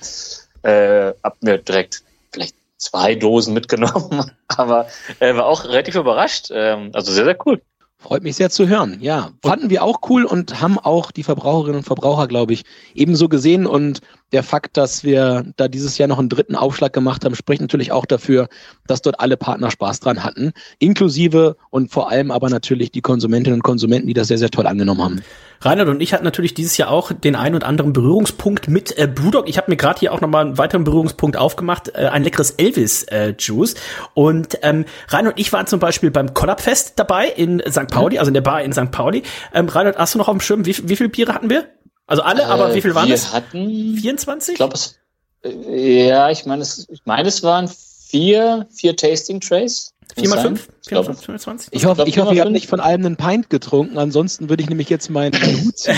Äh, 0.61 1.13
hab 1.23 1.41
mir 1.41 1.57
direkt 1.57 2.03
vielleicht 2.31 2.55
zwei 2.77 3.15
Dosen 3.15 3.55
mitgenommen, 3.55 4.31
aber 4.49 4.85
äh, 5.19 5.35
war 5.35 5.47
auch 5.47 5.65
relativ 5.65 5.95
überrascht. 5.95 6.49
Ähm, 6.51 6.91
also 6.93 7.11
sehr, 7.11 7.25
sehr 7.25 7.37
cool. 7.47 7.59
Freut 8.05 8.21
mich 8.21 8.35
sehr 8.35 8.51
zu 8.51 8.67
hören. 8.67 8.99
Ja, 9.01 9.31
fanden 9.41 9.71
wir 9.71 9.83
auch 9.83 10.01
cool 10.09 10.25
und 10.25 10.61
haben 10.61 10.77
auch 10.77 11.09
die 11.09 11.23
Verbraucherinnen 11.23 11.77
und 11.77 11.85
Verbraucher, 11.85 12.27
glaube 12.27 12.53
ich, 12.53 12.61
ebenso 12.93 13.27
gesehen. 13.27 13.65
Und 13.65 14.01
der 14.31 14.43
Fakt, 14.43 14.77
dass 14.77 15.03
wir 15.03 15.45
da 15.55 15.67
dieses 15.67 15.97
Jahr 15.97 16.07
noch 16.07 16.19
einen 16.19 16.29
dritten 16.29 16.55
Aufschlag 16.55 16.93
gemacht 16.93 17.23
haben, 17.23 17.35
spricht 17.35 17.61
natürlich 17.61 17.91
auch 17.91 18.05
dafür, 18.05 18.47
dass 18.87 19.01
dort 19.01 19.19
alle 19.19 19.37
Partner 19.37 19.71
Spaß 19.71 19.99
dran 19.99 20.23
hatten, 20.23 20.51
inklusive 20.79 21.57
und 21.69 21.91
vor 21.91 22.09
allem 22.09 22.31
aber 22.31 22.49
natürlich 22.49 22.91
die 22.91 23.01
Konsumentinnen 23.01 23.59
und 23.59 23.63
Konsumenten, 23.63 24.07
die 24.07 24.13
das 24.13 24.27
sehr, 24.27 24.37
sehr 24.37 24.49
toll 24.49 24.67
angenommen 24.67 25.03
haben. 25.03 25.21
Reinhard 25.61 25.87
und 25.87 26.01
ich 26.01 26.13
hatten 26.13 26.23
natürlich 26.23 26.53
dieses 26.53 26.77
Jahr 26.77 26.89
auch 26.89 27.11
den 27.11 27.35
einen 27.35 27.55
und 27.55 27.63
anderen 27.63 27.93
Berührungspunkt 27.93 28.67
mit 28.67 28.97
äh, 28.97 29.07
Brewdog. 29.07 29.47
Ich 29.47 29.57
habe 29.57 29.71
mir 29.71 29.77
gerade 29.77 29.99
hier 29.99 30.13
auch 30.13 30.21
nochmal 30.21 30.45
einen 30.45 30.57
weiteren 30.57 30.83
Berührungspunkt 30.83 31.37
aufgemacht, 31.37 31.91
äh, 31.95 32.07
ein 32.07 32.23
leckeres 32.23 32.51
Elvis-Juice. 32.51 33.73
Äh, 33.73 33.77
und 34.13 34.59
ähm, 34.63 34.85
Reinhard 35.07 35.35
und 35.35 35.39
ich 35.39 35.53
waren 35.53 35.67
zum 35.67 35.79
Beispiel 35.79 36.11
beim 36.11 36.33
Collabfest 36.33 36.99
dabei 36.99 37.27
in 37.27 37.63
St. 37.69 37.87
Pauli, 37.87 38.19
also 38.19 38.29
in 38.29 38.33
der 38.33 38.41
Bar 38.41 38.63
in 38.63 38.73
St. 38.73 38.91
Pauli. 38.91 39.23
Ähm, 39.53 39.69
Reinhard, 39.69 39.97
hast 39.97 40.13
du 40.13 40.17
noch 40.17 40.27
auf 40.27 40.35
dem 40.35 40.41
Schirm, 40.41 40.65
wie, 40.65 40.75
wie 40.89 40.95
viele 40.95 41.09
Biere 41.09 41.33
hatten 41.33 41.49
wir? 41.49 41.65
Also 42.07 42.21
alle, 42.21 42.43
äh, 42.43 42.45
aber 42.45 42.75
wie 42.75 42.81
viel 42.81 42.93
waren 42.95 43.07
wir 43.07 43.15
es? 43.15 43.33
hatten 43.33 43.97
24? 43.97 44.53
Ich 44.53 44.57
glaube 44.57 44.75
es. 44.75 44.97
Äh, 45.43 46.07
ja, 46.07 46.29
ich 46.29 46.45
meine 46.45 46.61
es, 46.61 46.87
ich 46.89 47.01
meine 47.05 47.27
es 47.27 47.43
waren 47.43 47.67
vier, 47.67 48.67
vier 48.71 48.95
Tasting 48.95 49.39
Trays. 49.39 49.93
Vier 50.17 50.29
mal 50.29 50.39
fünf? 50.39 50.69
Ich, 50.81 50.89
glaube, 50.89 51.13
25? 51.13 51.69
Ich 51.71 51.85
hoffe, 51.85 52.03
ich, 52.05 52.17
hoffe, 52.19 52.33
ihr 52.35 52.41
habt 52.41 52.51
nicht 52.51 52.69
von 52.69 52.79
allem 52.79 53.05
einen 53.05 53.17
Pint 53.17 53.49
getrunken, 53.49 53.97
ansonsten 53.97 54.49
würde 54.49 54.63
ich 54.63 54.69
nämlich 54.69 54.89
jetzt 54.89 55.09
meinen 55.09 55.33
Hut 55.63 55.77
ziehen. 55.77 55.95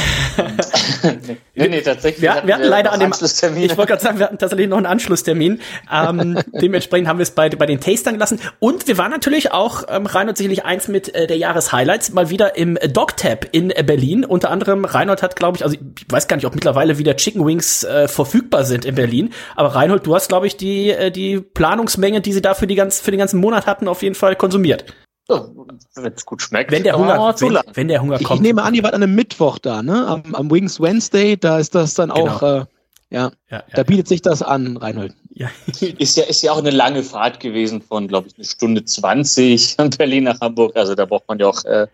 nee, 1.55 1.67
nee, 1.67 1.81
tatsächlich. 1.81 2.21
Wir, 2.21 2.41
wir 2.45 2.55
hatten 2.55 2.67
leider 2.67 2.93
an 2.93 2.99
dem 2.99 3.11
Anschlusstermin. 3.11 3.63
Ich 3.63 3.77
wollte 3.77 3.91
gerade 3.91 4.01
sagen, 4.01 4.17
wir 4.17 4.25
hatten 4.25 4.39
tatsächlich 4.39 4.69
noch 4.69 4.77
einen 4.77 4.85
Anschlusstermin. 4.85 5.59
Ähm, 5.93 6.39
dementsprechend 6.53 7.07
haben 7.09 7.19
wir 7.19 7.23
es 7.23 7.31
bei, 7.31 7.49
bei 7.49 7.65
den 7.65 7.79
Tastern 7.79 8.15
gelassen. 8.15 8.39
Und 8.59 8.87
wir 8.87 8.97
waren 8.97 9.11
natürlich 9.11 9.51
auch, 9.51 9.83
ähm, 9.89 10.05
Reinhold 10.05 10.37
sicherlich 10.37 10.65
eins 10.65 10.87
mit 10.87 11.13
äh, 11.13 11.27
der 11.27 11.37
Jahreshighlights, 11.37 12.13
mal 12.13 12.29
wieder 12.29 12.55
im 12.55 12.79
Dogtap 12.91 13.45
in 13.51 13.69
äh, 13.69 13.83
Berlin. 13.83 14.25
Unter 14.25 14.49
anderem, 14.49 14.85
Reinhold 14.85 15.21
hat, 15.21 15.35
glaube 15.35 15.57
ich, 15.57 15.63
also 15.63 15.75
ich 15.75 16.05
weiß 16.09 16.27
gar 16.27 16.37
nicht, 16.37 16.45
ob 16.45 16.55
mittlerweile 16.55 16.97
wieder 16.97 17.15
Chicken 17.17 17.45
Wings 17.45 17.83
äh, 17.83 18.07
verfügbar 18.07 18.63
sind 18.63 18.85
in 18.85 18.95
Berlin. 18.95 19.33
Aber 19.55 19.75
Reinhold, 19.75 20.07
du 20.07 20.15
hast, 20.15 20.29
glaube 20.29 20.47
ich, 20.47 20.57
die, 20.57 20.89
äh, 20.89 21.11
die 21.11 21.39
Planungsmenge, 21.39 22.21
die 22.21 22.33
sie 22.33 22.41
da 22.41 22.53
für, 22.53 22.67
die 22.67 22.75
ganz, 22.75 22.99
für 22.99 23.11
den 23.11 23.19
ganzen 23.19 23.39
Monat 23.39 23.67
hatten, 23.67 23.87
auf 23.87 24.01
jeden 24.01 24.06
Fall 24.15 24.35
konsumiert. 24.35 24.85
Wenn 25.29 26.13
es 26.13 26.25
gut 26.25 26.41
schmeckt. 26.41 26.71
Wenn 26.71 26.83
der 26.83 26.97
Hunger, 26.97 27.35
zu 27.35 27.47
wenn, 27.49 27.59
wenn 27.73 27.87
der 27.89 28.01
Hunger 28.01 28.15
Ich, 28.15 28.21
ich 28.21 28.27
kommt. 28.27 28.41
nehme 28.41 28.63
an, 28.63 28.73
ihr 28.73 28.83
wart 28.83 28.93
an 28.93 29.03
einem 29.03 29.13
Mittwoch 29.15 29.59
da, 29.59 29.83
ne? 29.83 30.07
Am, 30.07 30.33
am 30.35 30.49
Wings 30.49 30.79
Wednesday, 30.79 31.35
da 31.37 31.59
ist 31.59 31.75
das 31.75 31.95
dann 31.95 32.11
auch, 32.11 32.39
Genau. 32.39 32.61
äh, 32.61 32.65
ja, 33.09 33.31
Ja, 33.49 33.63
da 33.73 33.83
bietet 33.83 34.07
sich 34.07 34.21
das 34.21 34.41
an, 34.41 34.77
Reinhold. 34.77 35.13
ja. 35.33 35.49
Ist 35.97 36.15
ja, 36.17 36.23
ist 36.25 36.41
ja 36.43 36.51
auch 36.53 36.57
eine 36.59 36.69
lange 36.71 37.03
Fahrt 37.03 37.39
gewesen 37.41 37.81
von, 37.81 38.07
glaube 38.07 38.27
ich, 38.29 38.35
eine 38.37 38.45
Stunde 38.45 38.85
20 38.85 39.75
von 39.75 39.89
Berlin 39.97 40.23
nach 40.25 40.39
Hamburg. 40.39 40.75
Also 40.77 40.95
da 40.95 41.05
braucht 41.05 41.27
man 41.27 41.39
ja 41.39 41.47
auch 41.47 41.63
äh, 41.65 41.87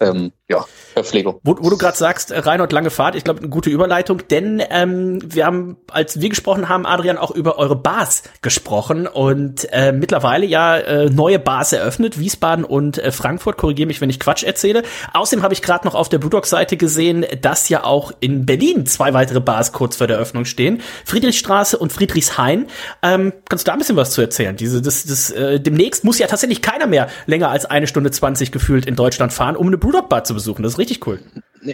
ähm, 0.00 0.30
ja, 0.48 0.64
Verpflegung. 0.92 1.40
Wo, 1.42 1.56
wo 1.58 1.70
du 1.70 1.76
gerade 1.76 1.96
sagst, 1.96 2.30
äh, 2.30 2.38
Reinhold, 2.38 2.70
lange 2.70 2.90
Fahrt, 2.90 3.16
ich 3.16 3.24
glaube, 3.24 3.40
eine 3.40 3.48
gute 3.48 3.68
Überleitung, 3.68 4.22
denn 4.28 4.62
ähm, 4.70 5.18
wir 5.22 5.44
haben, 5.44 5.76
als 5.90 6.20
wir 6.20 6.28
gesprochen 6.28 6.68
haben, 6.68 6.86
Adrian, 6.86 7.18
auch 7.18 7.32
über 7.32 7.58
eure 7.58 7.74
Bars 7.74 8.22
gesprochen 8.42 9.08
und 9.08 9.66
äh, 9.72 9.90
mittlerweile 9.90 10.46
ja 10.46 10.76
äh, 10.76 11.10
neue 11.10 11.40
Bars 11.40 11.72
eröffnet, 11.72 12.20
Wiesbaden 12.20 12.64
und 12.64 12.96
äh, 12.98 13.10
Frankfurt, 13.10 13.56
korrigiere 13.56 13.88
mich, 13.88 14.00
wenn 14.00 14.08
ich 14.08 14.20
Quatsch 14.20 14.44
erzähle. 14.44 14.84
Außerdem 15.12 15.42
habe 15.42 15.52
ich 15.52 15.62
gerade 15.62 15.84
noch 15.84 15.96
auf 15.96 16.08
der 16.08 16.18
Brewdog-Seite 16.18 16.76
gesehen, 16.76 17.26
dass 17.42 17.68
ja 17.68 17.82
auch 17.82 18.12
in 18.20 18.46
Berlin 18.46 18.86
zwei 18.86 19.14
weitere 19.14 19.40
Bars 19.40 19.72
kurz 19.72 19.96
vor 19.96 20.06
der 20.06 20.16
Eröffnung 20.16 20.44
stehen, 20.44 20.80
Friedrichstraße 21.04 21.76
und 21.76 21.92
Friedrichshain. 21.92 22.68
Ähm, 23.02 23.32
kannst 23.48 23.66
du 23.66 23.70
da 23.70 23.72
ein 23.72 23.80
bisschen 23.80 23.96
was 23.96 24.12
zu 24.12 24.20
erzählen? 24.20 24.56
Diese, 24.56 24.80
das, 24.80 25.04
das, 25.04 25.32
äh, 25.32 25.58
demnächst 25.58 26.04
muss 26.04 26.20
ja 26.20 26.28
tatsächlich 26.28 26.62
keiner 26.62 26.86
mehr 26.86 27.08
länger 27.26 27.50
als 27.50 27.66
eine 27.66 27.88
Stunde 27.88 28.12
20 28.12 28.52
gefühlt 28.52 28.86
in 28.86 28.94
Deutschland 28.94 29.32
fahren, 29.32 29.56
um 29.56 29.66
eine 29.66 29.76
Brewdog-Bar 29.76 30.22
zu 30.22 30.35
besuchen. 30.36 30.62
Das 30.62 30.74
ist 30.74 30.78
richtig 30.78 31.06
cool. 31.06 31.18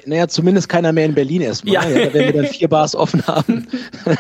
Naja, 0.07 0.28
zumindest 0.28 0.68
keiner 0.68 0.93
mehr 0.93 1.07
in 1.07 1.14
Berlin 1.14 1.43
erstmal. 1.43 1.74
Ja. 1.74 1.88
Ja. 1.88 2.07
da 2.07 2.14
werden 2.14 2.34
wir 2.34 2.43
dann 2.43 2.53
vier 2.53 2.68
Bars 2.68 2.95
offen 2.95 3.26
haben. 3.26 3.66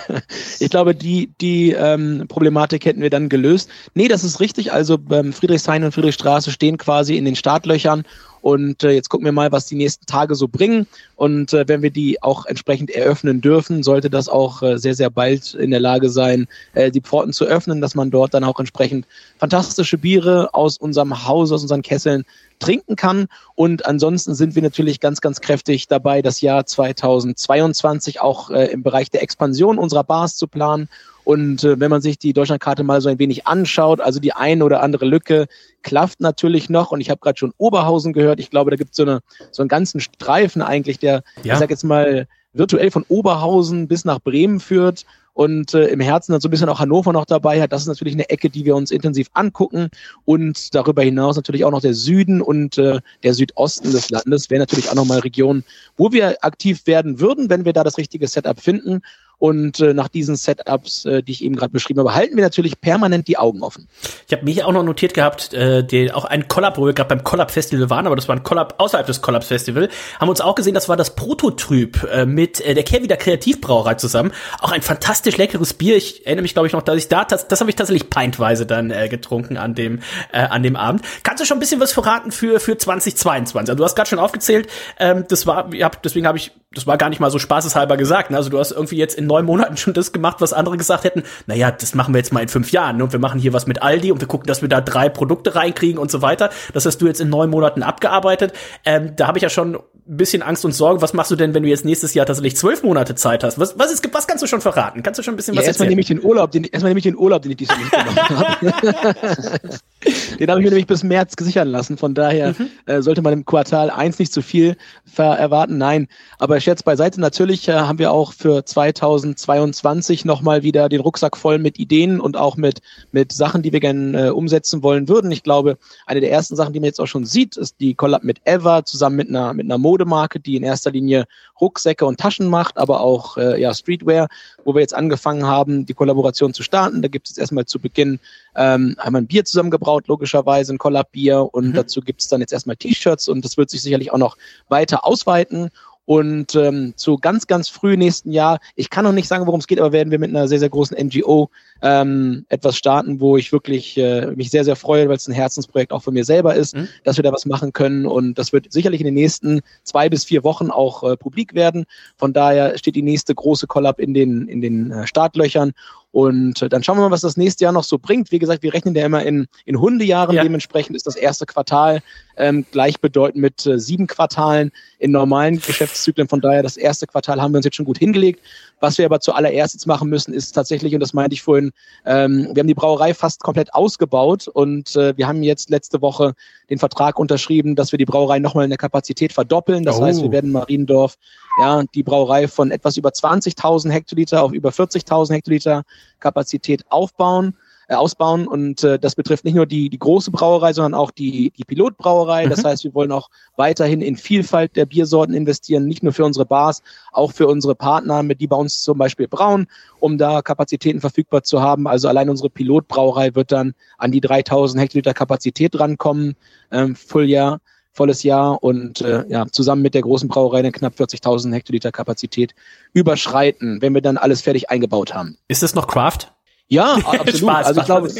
ich 0.60 0.70
glaube, 0.70 0.94
die, 0.94 1.30
die 1.40 1.72
ähm, 1.72 2.26
Problematik 2.28 2.84
hätten 2.84 3.02
wir 3.02 3.10
dann 3.10 3.28
gelöst. 3.28 3.68
Nee, 3.94 4.08
das 4.08 4.24
ist 4.24 4.40
richtig. 4.40 4.72
Also 4.72 4.98
beim 4.98 5.32
Friedrichshain 5.32 5.84
und 5.84 5.92
Friedrichstraße 5.92 6.50
stehen 6.50 6.78
quasi 6.78 7.16
in 7.16 7.24
den 7.24 7.36
Startlöchern. 7.36 8.04
Und 8.42 8.82
äh, 8.82 8.90
jetzt 8.90 9.08
gucken 9.08 9.24
wir 9.24 9.32
mal, 9.32 9.52
was 9.52 9.66
die 9.66 9.76
nächsten 9.76 10.04
Tage 10.04 10.34
so 10.34 10.48
bringen. 10.48 10.88
Und 11.14 11.52
äh, 11.52 11.64
wenn 11.68 11.80
wir 11.80 11.90
die 11.90 12.20
auch 12.22 12.44
entsprechend 12.44 12.90
eröffnen 12.90 13.40
dürfen, 13.40 13.84
sollte 13.84 14.10
das 14.10 14.28
auch 14.28 14.62
äh, 14.62 14.78
sehr, 14.78 14.96
sehr 14.96 15.10
bald 15.10 15.54
in 15.54 15.70
der 15.70 15.78
Lage 15.78 16.10
sein, 16.10 16.48
äh, 16.74 16.90
die 16.90 17.00
Pforten 17.00 17.32
zu 17.32 17.44
öffnen, 17.44 17.80
dass 17.80 17.94
man 17.94 18.10
dort 18.10 18.34
dann 18.34 18.42
auch 18.42 18.58
entsprechend 18.58 19.06
fantastische 19.38 19.96
Biere 19.96 20.52
aus 20.54 20.76
unserem 20.76 21.24
Haus, 21.24 21.52
aus 21.52 21.62
unseren 21.62 21.82
Kesseln 21.82 22.24
trinken 22.58 22.96
kann. 22.96 23.28
Und 23.54 23.86
ansonsten 23.86 24.34
sind 24.34 24.56
wir 24.56 24.62
natürlich 24.62 24.98
ganz, 24.98 25.20
ganz 25.20 25.40
kräftig 25.40 25.61
dabei, 25.88 26.22
das 26.22 26.40
Jahr 26.40 26.66
2022 26.66 28.20
auch 28.20 28.50
äh, 28.50 28.66
im 28.66 28.82
Bereich 28.82 29.10
der 29.10 29.22
Expansion 29.22 29.78
unserer 29.78 30.04
Bars 30.04 30.36
zu 30.36 30.46
planen. 30.48 30.88
Und 31.24 31.62
äh, 31.64 31.78
wenn 31.78 31.90
man 31.90 32.02
sich 32.02 32.18
die 32.18 32.32
Deutschlandkarte 32.32 32.82
mal 32.82 33.00
so 33.00 33.08
ein 33.08 33.18
wenig 33.18 33.46
anschaut, 33.46 34.00
also 34.00 34.18
die 34.20 34.32
eine 34.32 34.64
oder 34.64 34.82
andere 34.82 35.06
Lücke 35.06 35.46
klafft 35.82 36.20
natürlich 36.20 36.68
noch. 36.68 36.90
Und 36.90 37.00
ich 37.00 37.10
habe 37.10 37.20
gerade 37.20 37.38
schon 37.38 37.52
Oberhausen 37.58 38.12
gehört. 38.12 38.40
Ich 38.40 38.50
glaube, 38.50 38.70
da 38.70 38.76
gibt 38.76 38.94
so 38.94 39.04
es 39.04 39.20
so 39.52 39.62
einen 39.62 39.68
ganzen 39.68 40.00
Streifen 40.00 40.62
eigentlich, 40.62 40.98
der, 40.98 41.22
Ja. 41.44 41.54
ich 41.54 41.58
sag 41.60 41.70
jetzt 41.70 41.84
mal, 41.84 42.26
virtuell 42.52 42.90
von 42.90 43.04
Oberhausen 43.08 43.88
bis 43.88 44.04
nach 44.04 44.18
Bremen 44.20 44.60
führt 44.60 45.04
und 45.34 45.74
äh, 45.74 45.86
im 45.86 46.00
Herzen 46.00 46.32
dann 46.32 46.40
so 46.40 46.48
ein 46.48 46.50
bisschen 46.50 46.68
auch 46.68 46.78
Hannover 46.78 47.12
noch 47.12 47.24
dabei 47.24 47.60
hat. 47.60 47.72
Das 47.72 47.82
ist 47.82 47.88
natürlich 47.88 48.14
eine 48.14 48.28
Ecke, 48.28 48.50
die 48.50 48.64
wir 48.64 48.76
uns 48.76 48.90
intensiv 48.90 49.28
angucken. 49.32 49.88
Und 50.24 50.74
darüber 50.74 51.02
hinaus 51.02 51.36
natürlich 51.36 51.64
auch 51.64 51.70
noch 51.70 51.80
der 51.80 51.94
Süden 51.94 52.42
und 52.42 52.78
äh, 52.78 53.00
der 53.22 53.34
Südosten 53.34 53.92
des 53.92 54.10
Landes 54.10 54.50
wäre 54.50 54.60
natürlich 54.60 54.90
auch 54.90 54.94
nochmal 54.94 55.20
Regionen, 55.20 55.64
wo 55.96 56.12
wir 56.12 56.36
aktiv 56.44 56.86
werden 56.86 57.20
würden, 57.20 57.48
wenn 57.48 57.64
wir 57.64 57.72
da 57.72 57.84
das 57.84 57.98
richtige 57.98 58.28
Setup 58.28 58.60
finden. 58.60 59.02
Und 59.42 59.80
äh, 59.80 59.92
nach 59.92 60.06
diesen 60.06 60.36
Setups, 60.36 61.04
äh, 61.04 61.20
die 61.20 61.32
ich 61.32 61.42
eben 61.42 61.56
gerade 61.56 61.72
beschrieben 61.72 61.98
habe, 61.98 62.14
halten 62.14 62.36
wir 62.36 62.44
natürlich 62.44 62.80
permanent 62.80 63.26
die 63.26 63.38
Augen 63.38 63.64
offen. 63.64 63.88
Ich 64.28 64.32
habe 64.32 64.48
hier 64.48 64.68
auch 64.68 64.72
noch 64.72 64.84
notiert 64.84 65.14
gehabt, 65.14 65.52
äh, 65.52 65.82
den, 65.82 66.12
auch 66.12 66.24
ein 66.24 66.46
Collab, 66.46 66.78
wo 66.78 66.86
wir 66.86 66.92
gerade 66.92 67.08
beim 67.08 67.24
Collab 67.24 67.50
Festival 67.50 67.90
waren, 67.90 68.06
aber 68.06 68.14
das 68.14 68.28
war 68.28 68.36
ein 68.36 68.44
Collab 68.44 68.76
außerhalb 68.78 69.04
des 69.04 69.20
Collab 69.20 69.42
Festival, 69.42 69.88
haben 70.20 70.28
uns 70.28 70.40
auch 70.40 70.54
gesehen, 70.54 70.74
das 70.74 70.88
war 70.88 70.96
das 70.96 71.16
Prototyp 71.16 72.04
äh, 72.04 72.24
mit 72.24 72.60
äh, 72.60 72.74
der 72.74 72.84
Kehrwieder 72.84 73.16
Kreativbrauerei 73.16 73.94
zusammen. 73.94 74.30
Auch 74.60 74.70
ein 74.70 74.80
fantastisch 74.80 75.36
leckeres 75.36 75.74
Bier. 75.74 75.96
Ich 75.96 76.24
erinnere 76.24 76.42
mich, 76.42 76.52
glaube 76.52 76.68
ich, 76.68 76.72
noch, 76.72 76.82
dass 76.82 76.96
ich 76.98 77.08
da, 77.08 77.24
das, 77.24 77.48
das 77.48 77.58
habe 77.58 77.68
ich 77.68 77.74
tatsächlich 77.74 78.10
pintweise 78.10 78.64
dann 78.64 78.92
äh, 78.92 79.08
getrunken 79.08 79.56
an 79.56 79.74
dem, 79.74 80.02
äh, 80.32 80.38
an 80.38 80.62
dem 80.62 80.76
Abend. 80.76 81.02
Kannst 81.24 81.42
du 81.42 81.46
schon 81.46 81.56
ein 81.56 81.60
bisschen 81.60 81.80
was 81.80 81.90
verraten 81.90 82.30
für, 82.30 82.60
für 82.60 82.78
2022? 82.78 83.58
Also 83.58 83.74
du 83.74 83.82
hast 83.82 83.96
gerade 83.96 84.08
schon 84.08 84.20
aufgezählt, 84.20 84.68
ähm, 85.00 85.24
das 85.28 85.48
war, 85.48 85.68
hab, 85.80 86.00
deswegen 86.04 86.28
habe 86.28 86.38
ich, 86.38 86.52
das 86.74 86.86
war 86.86 86.96
gar 86.96 87.08
nicht 87.08 87.20
mal 87.20 87.30
so 87.30 87.38
spaßeshalber 87.38 87.96
gesagt. 87.96 88.30
Ne? 88.30 88.36
Also 88.36 88.50
du 88.50 88.58
hast 88.58 88.72
irgendwie 88.72 88.96
jetzt 88.96 89.16
in 89.16 89.26
neun 89.26 89.44
Monaten 89.44 89.76
schon 89.76 89.92
das 89.94 90.12
gemacht, 90.12 90.36
was 90.40 90.52
andere 90.52 90.76
gesagt 90.76 91.04
hätten, 91.04 91.22
naja, 91.46 91.70
das 91.70 91.94
machen 91.94 92.14
wir 92.14 92.18
jetzt 92.18 92.32
mal 92.32 92.40
in 92.40 92.48
fünf 92.48 92.72
Jahren 92.72 92.96
ne? 92.96 93.04
und 93.04 93.12
wir 93.12 93.20
machen 93.20 93.40
hier 93.40 93.52
was 93.52 93.66
mit 93.66 93.82
Aldi 93.82 94.12
und 94.12 94.20
wir 94.20 94.28
gucken, 94.28 94.46
dass 94.46 94.62
wir 94.62 94.68
da 94.68 94.80
drei 94.80 95.08
Produkte 95.08 95.54
reinkriegen 95.54 95.98
und 95.98 96.10
so 96.10 96.22
weiter. 96.22 96.50
Das 96.72 96.86
hast 96.86 96.98
du 96.98 97.06
jetzt 97.06 97.20
in 97.20 97.28
neun 97.28 97.50
Monaten 97.50 97.82
abgearbeitet. 97.82 98.52
Ähm, 98.84 99.14
da 99.16 99.26
habe 99.26 99.38
ich 99.38 99.42
ja 99.42 99.50
schon 99.50 99.74
ein 99.74 100.16
bisschen 100.16 100.42
Angst 100.42 100.64
und 100.64 100.72
Sorge. 100.72 101.00
Was 101.00 101.12
machst 101.12 101.30
du 101.30 101.36
denn, 101.36 101.54
wenn 101.54 101.62
du 101.62 101.68
jetzt 101.68 101.84
nächstes 101.84 102.14
Jahr 102.14 102.26
tatsächlich 102.26 102.56
zwölf 102.56 102.82
Monate 102.82 103.14
Zeit 103.14 103.44
hast? 103.44 103.58
Was, 103.58 103.78
was, 103.78 103.92
ist, 103.92 104.08
was 104.12 104.26
kannst 104.26 104.42
du 104.42 104.46
schon 104.46 104.60
verraten? 104.60 105.02
Kannst 105.02 105.18
du 105.18 105.22
schon 105.22 105.34
ein 105.34 105.36
bisschen 105.36 105.54
Ja, 105.54 105.60
was 105.60 105.68
erstmal 105.68 105.86
erzählen? 105.86 105.90
nehme 105.90 106.00
ich 106.00 106.06
den 106.08 106.24
Urlaub, 106.24 106.50
den, 106.50 106.64
erstmal 106.64 106.90
nehme 106.90 106.98
ich 106.98 107.04
den 107.04 107.16
Urlaub, 107.16 107.42
den 107.42 107.52
ich 107.52 107.56
dieses 107.58 107.76
Jahr 107.76 108.04
nicht 108.04 108.28
gemacht 108.28 108.30
habe. 108.30 108.72
den 110.40 110.50
habe 110.50 110.60
ich 110.60 110.64
mir 110.64 110.70
nämlich 110.70 110.86
bis 110.86 111.04
März 111.04 111.34
sichern 111.38 111.68
lassen. 111.68 111.96
Von 111.96 112.14
daher 112.14 112.54
äh, 112.86 113.00
sollte 113.02 113.22
man 113.22 113.32
im 113.32 113.44
Quartal 113.44 113.90
eins 113.90 114.18
nicht 114.18 114.32
zu 114.32 114.42
viel 114.42 114.76
erwarten. 115.16 115.78
Nein, 115.78 116.08
aber 116.38 116.56
Scherz 116.62 116.82
beiseite. 116.82 117.20
Natürlich 117.20 117.68
äh, 117.68 117.72
haben 117.72 117.98
wir 117.98 118.12
auch 118.12 118.32
für 118.32 118.64
2022 118.64 120.24
nochmal 120.24 120.62
wieder 120.62 120.88
den 120.88 121.00
Rucksack 121.00 121.36
voll 121.36 121.58
mit 121.58 121.78
Ideen 121.78 122.20
und 122.20 122.36
auch 122.36 122.56
mit, 122.56 122.80
mit 123.10 123.32
Sachen, 123.32 123.62
die 123.62 123.72
wir 123.72 123.80
gerne 123.80 124.28
äh, 124.28 124.30
umsetzen 124.30 124.82
wollen 124.82 125.08
würden. 125.08 125.30
Ich 125.30 125.42
glaube, 125.42 125.76
eine 126.06 126.20
der 126.20 126.30
ersten 126.30 126.56
Sachen, 126.56 126.72
die 126.72 126.80
man 126.80 126.86
jetzt 126.86 127.00
auch 127.00 127.06
schon 127.06 127.26
sieht, 127.26 127.56
ist 127.56 127.80
die 127.80 127.94
Collab 127.94 128.24
mit 128.24 128.40
Ever 128.44 128.84
zusammen 128.84 129.16
mit 129.16 129.28
einer, 129.28 129.52
mit 129.52 129.66
einer 129.66 129.78
Modemarke, 129.78 130.40
die 130.40 130.56
in 130.56 130.62
erster 130.62 130.90
Linie 130.90 131.26
Rucksäcke 131.60 132.06
und 132.06 132.18
Taschen 132.18 132.48
macht, 132.48 132.78
aber 132.78 133.00
auch 133.00 133.36
äh, 133.36 133.60
ja, 133.60 133.72
Streetwear, 133.72 134.28
wo 134.64 134.74
wir 134.74 134.80
jetzt 134.80 134.94
angefangen 134.94 135.46
haben, 135.46 135.86
die 135.86 135.94
Kollaboration 135.94 136.54
zu 136.54 136.62
starten. 136.62 137.02
Da 137.02 137.08
gibt 137.08 137.26
es 137.28 137.32
jetzt 137.32 137.38
erstmal 137.38 137.66
zu 137.66 137.78
Beginn 137.78 138.18
ähm, 138.56 138.96
einmal 138.98 139.22
ein 139.22 139.26
Bier 139.26 139.44
zusammengebraut, 139.44 140.08
logischerweise 140.08 140.74
ein 140.74 140.78
Collab-Bier 140.78 141.48
und 141.52 141.72
dazu 141.74 142.00
gibt 142.00 142.20
es 142.20 142.28
dann 142.28 142.40
jetzt 142.40 142.52
erstmal 142.52 142.76
T-Shirts 142.76 143.28
und 143.28 143.44
das 143.44 143.56
wird 143.56 143.70
sich 143.70 143.82
sicherlich 143.82 144.12
auch 144.12 144.18
noch 144.18 144.36
weiter 144.68 145.06
ausweiten. 145.06 145.70
Und 146.12 146.54
ähm, 146.56 146.92
zu 146.96 147.16
ganz, 147.16 147.46
ganz 147.46 147.70
früh 147.70 147.96
nächsten 147.96 148.32
Jahr, 148.32 148.58
ich 148.76 148.90
kann 148.90 149.06
noch 149.06 149.12
nicht 149.12 149.28
sagen, 149.28 149.46
worum 149.46 149.60
es 149.60 149.66
geht, 149.66 149.80
aber 149.80 149.92
werden 149.92 150.10
wir 150.10 150.18
mit 150.18 150.28
einer 150.28 150.46
sehr, 150.46 150.58
sehr 150.58 150.68
großen 150.68 150.94
NGO 151.06 151.48
ähm, 151.80 152.44
etwas 152.50 152.76
starten, 152.76 153.18
wo 153.18 153.38
ich 153.38 153.50
wirklich 153.50 153.96
äh, 153.96 154.26
mich 154.26 154.50
sehr, 154.50 154.62
sehr 154.66 154.76
freue, 154.76 155.08
weil 155.08 155.16
es 155.16 155.26
ein 155.26 155.32
Herzensprojekt 155.32 155.90
auch 155.90 156.02
von 156.02 156.12
mir 156.12 156.26
selber 156.26 156.54
ist, 156.54 156.76
dass 157.04 157.16
wir 157.16 157.22
da 157.22 157.32
was 157.32 157.46
machen 157.46 157.72
können. 157.72 158.04
Und 158.04 158.38
das 158.38 158.52
wird 158.52 158.70
sicherlich 158.70 159.00
in 159.00 159.06
den 159.06 159.14
nächsten 159.14 159.62
zwei 159.84 160.10
bis 160.10 160.26
vier 160.26 160.44
Wochen 160.44 160.70
auch 160.70 161.02
äh, 161.02 161.16
publik 161.16 161.54
werden. 161.54 161.86
Von 162.18 162.34
daher 162.34 162.76
steht 162.76 162.94
die 162.94 163.00
nächste 163.00 163.34
große 163.34 163.66
Collab 163.66 163.98
in 163.98 164.12
den, 164.12 164.48
in 164.48 164.60
den 164.60 164.90
äh, 164.90 165.06
Startlöchern. 165.06 165.72
Und 166.12 166.60
äh, 166.62 166.68
dann 166.68 166.82
schauen 166.84 166.98
wir 166.98 167.02
mal, 167.02 167.10
was 167.10 167.22
das 167.22 167.36
nächste 167.38 167.64
Jahr 167.64 167.72
noch 167.72 167.84
so 167.84 167.98
bringt. 167.98 168.30
Wie 168.30 168.38
gesagt, 168.38 168.62
wir 168.62 168.72
rechnen 168.74 168.94
ja 168.94 169.06
immer 169.06 169.22
in, 169.24 169.46
in 169.64 169.80
Hundejahren. 169.80 170.36
Dementsprechend 170.44 170.94
ist 170.94 171.06
das 171.06 171.16
erste 171.16 171.46
Quartal 171.46 172.02
ähm, 172.36 172.64
gleichbedeutend 172.70 173.40
mit 173.40 173.66
äh, 173.66 173.78
sieben 173.78 174.06
Quartalen 174.06 174.70
in 174.98 175.10
normalen 175.10 175.60
Geschäftszyklen. 175.60 176.28
Von 176.28 176.40
daher, 176.42 176.62
das 176.62 176.76
erste 176.76 177.06
Quartal 177.06 177.40
haben 177.40 177.52
wir 177.52 177.56
uns 177.56 177.64
jetzt 177.64 177.76
schon 177.76 177.86
gut 177.86 177.98
hingelegt. 177.98 178.40
Was 178.80 178.98
wir 178.98 179.06
aber 179.06 179.20
zuallererst 179.20 179.74
jetzt 179.74 179.86
machen 179.86 180.10
müssen, 180.10 180.34
ist 180.34 180.52
tatsächlich, 180.52 180.92
und 180.94 181.00
das 181.00 181.14
meinte 181.14 181.34
ich 181.34 181.42
vorhin, 181.42 181.72
ähm, 182.04 182.48
wir 182.52 182.60
haben 182.60 182.66
die 182.68 182.74
Brauerei 182.74 183.14
fast 183.14 183.42
komplett 183.42 183.72
ausgebaut 183.74 184.48
und 184.48 184.94
äh, 184.96 185.16
wir 185.16 185.26
haben 185.26 185.42
jetzt 185.42 185.70
letzte 185.70 186.02
Woche 186.02 186.34
den 186.68 186.78
Vertrag 186.78 187.18
unterschrieben, 187.18 187.74
dass 187.74 187.92
wir 187.92 187.98
die 187.98 188.04
Brauerei 188.04 188.38
nochmal 188.38 188.64
in 188.64 188.70
der 188.70 188.78
Kapazität 188.78 189.32
verdoppeln. 189.32 189.84
Das 189.84 189.98
Oh. 189.98 190.02
heißt, 190.04 190.22
wir 190.22 190.32
werden 190.32 190.46
in 190.46 190.52
Mariendorf 190.52 191.16
ja, 191.56 191.82
die 191.94 192.02
Brauerei 192.02 192.48
von 192.48 192.70
etwas 192.70 192.96
über 192.96 193.10
20.000 193.10 193.90
Hektoliter 193.90 194.42
auf 194.42 194.52
über 194.52 194.70
40.000 194.70 195.32
Hektoliter 195.34 195.82
Kapazität 196.20 196.84
aufbauen. 196.90 197.54
äh, 197.88 197.94
ausbauen. 197.96 198.46
Und 198.46 198.84
äh, 198.84 198.96
das 198.96 199.16
betrifft 199.16 199.44
nicht 199.44 199.54
nur 199.56 199.66
die, 199.66 199.90
die 199.90 199.98
große 199.98 200.30
Brauerei, 200.30 200.72
sondern 200.72 200.94
auch 200.94 201.10
die, 201.10 201.50
die 201.50 201.64
Pilotbrauerei. 201.64 202.46
Das 202.46 202.62
Mhm. 202.62 202.66
heißt, 202.68 202.84
wir 202.84 202.94
wollen 202.94 203.10
auch 203.10 203.28
weiterhin 203.56 204.00
in 204.00 204.16
Vielfalt 204.16 204.76
der 204.76 204.86
Biersorten 204.86 205.34
investieren, 205.34 205.86
nicht 205.86 206.02
nur 206.02 206.12
für 206.12 206.24
unsere 206.24 206.46
Bars, 206.46 206.80
auch 207.10 207.32
für 207.32 207.48
unsere 207.48 207.74
Partner, 207.74 208.22
mit 208.22 208.40
die 208.40 208.46
bei 208.46 208.56
uns 208.56 208.82
zum 208.82 208.98
Beispiel 208.98 209.26
brauen, 209.26 209.66
um 209.98 210.16
da 210.16 210.42
Kapazitäten 210.42 211.00
verfügbar 211.00 211.42
zu 211.42 211.60
haben. 211.60 211.88
Also 211.88 212.06
allein 212.08 212.30
unsere 212.30 212.50
Pilotbrauerei 212.50 213.34
wird 213.34 213.50
dann 213.50 213.74
an 213.98 214.12
die 214.12 214.20
3000 214.20 214.80
Hektoliter 214.80 215.12
Kapazität 215.12 215.78
rankommen, 215.78 216.36
ähm, 216.70 216.94
Full 216.94 217.28
Jahr, 217.28 217.58
volles 217.92 218.22
Jahr 218.22 218.62
und 218.62 219.00
äh, 219.02 219.24
ja, 219.28 219.46
zusammen 219.50 219.82
mit 219.82 219.94
der 219.94 220.02
großen 220.02 220.28
Brauerei 220.28 220.62
dann 220.62 220.72
knapp 220.72 220.94
40.000 220.98 221.52
Hektoliter 221.52 221.92
Kapazität 221.92 222.54
überschreiten, 222.92 223.82
wenn 223.82 223.94
wir 223.94 224.00
dann 224.00 224.16
alles 224.16 224.40
fertig 224.42 224.70
eingebaut 224.70 225.14
haben. 225.14 225.36
Ist 225.48 225.62
das 225.62 225.74
noch 225.74 225.86
Craft? 225.86 226.32
Ja, 226.68 226.94
absolut. 227.04 227.36
Spaß, 227.36 227.66
also 227.66 227.80
ich 227.80 227.86
glaube, 227.86 228.10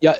ja, 0.00 0.14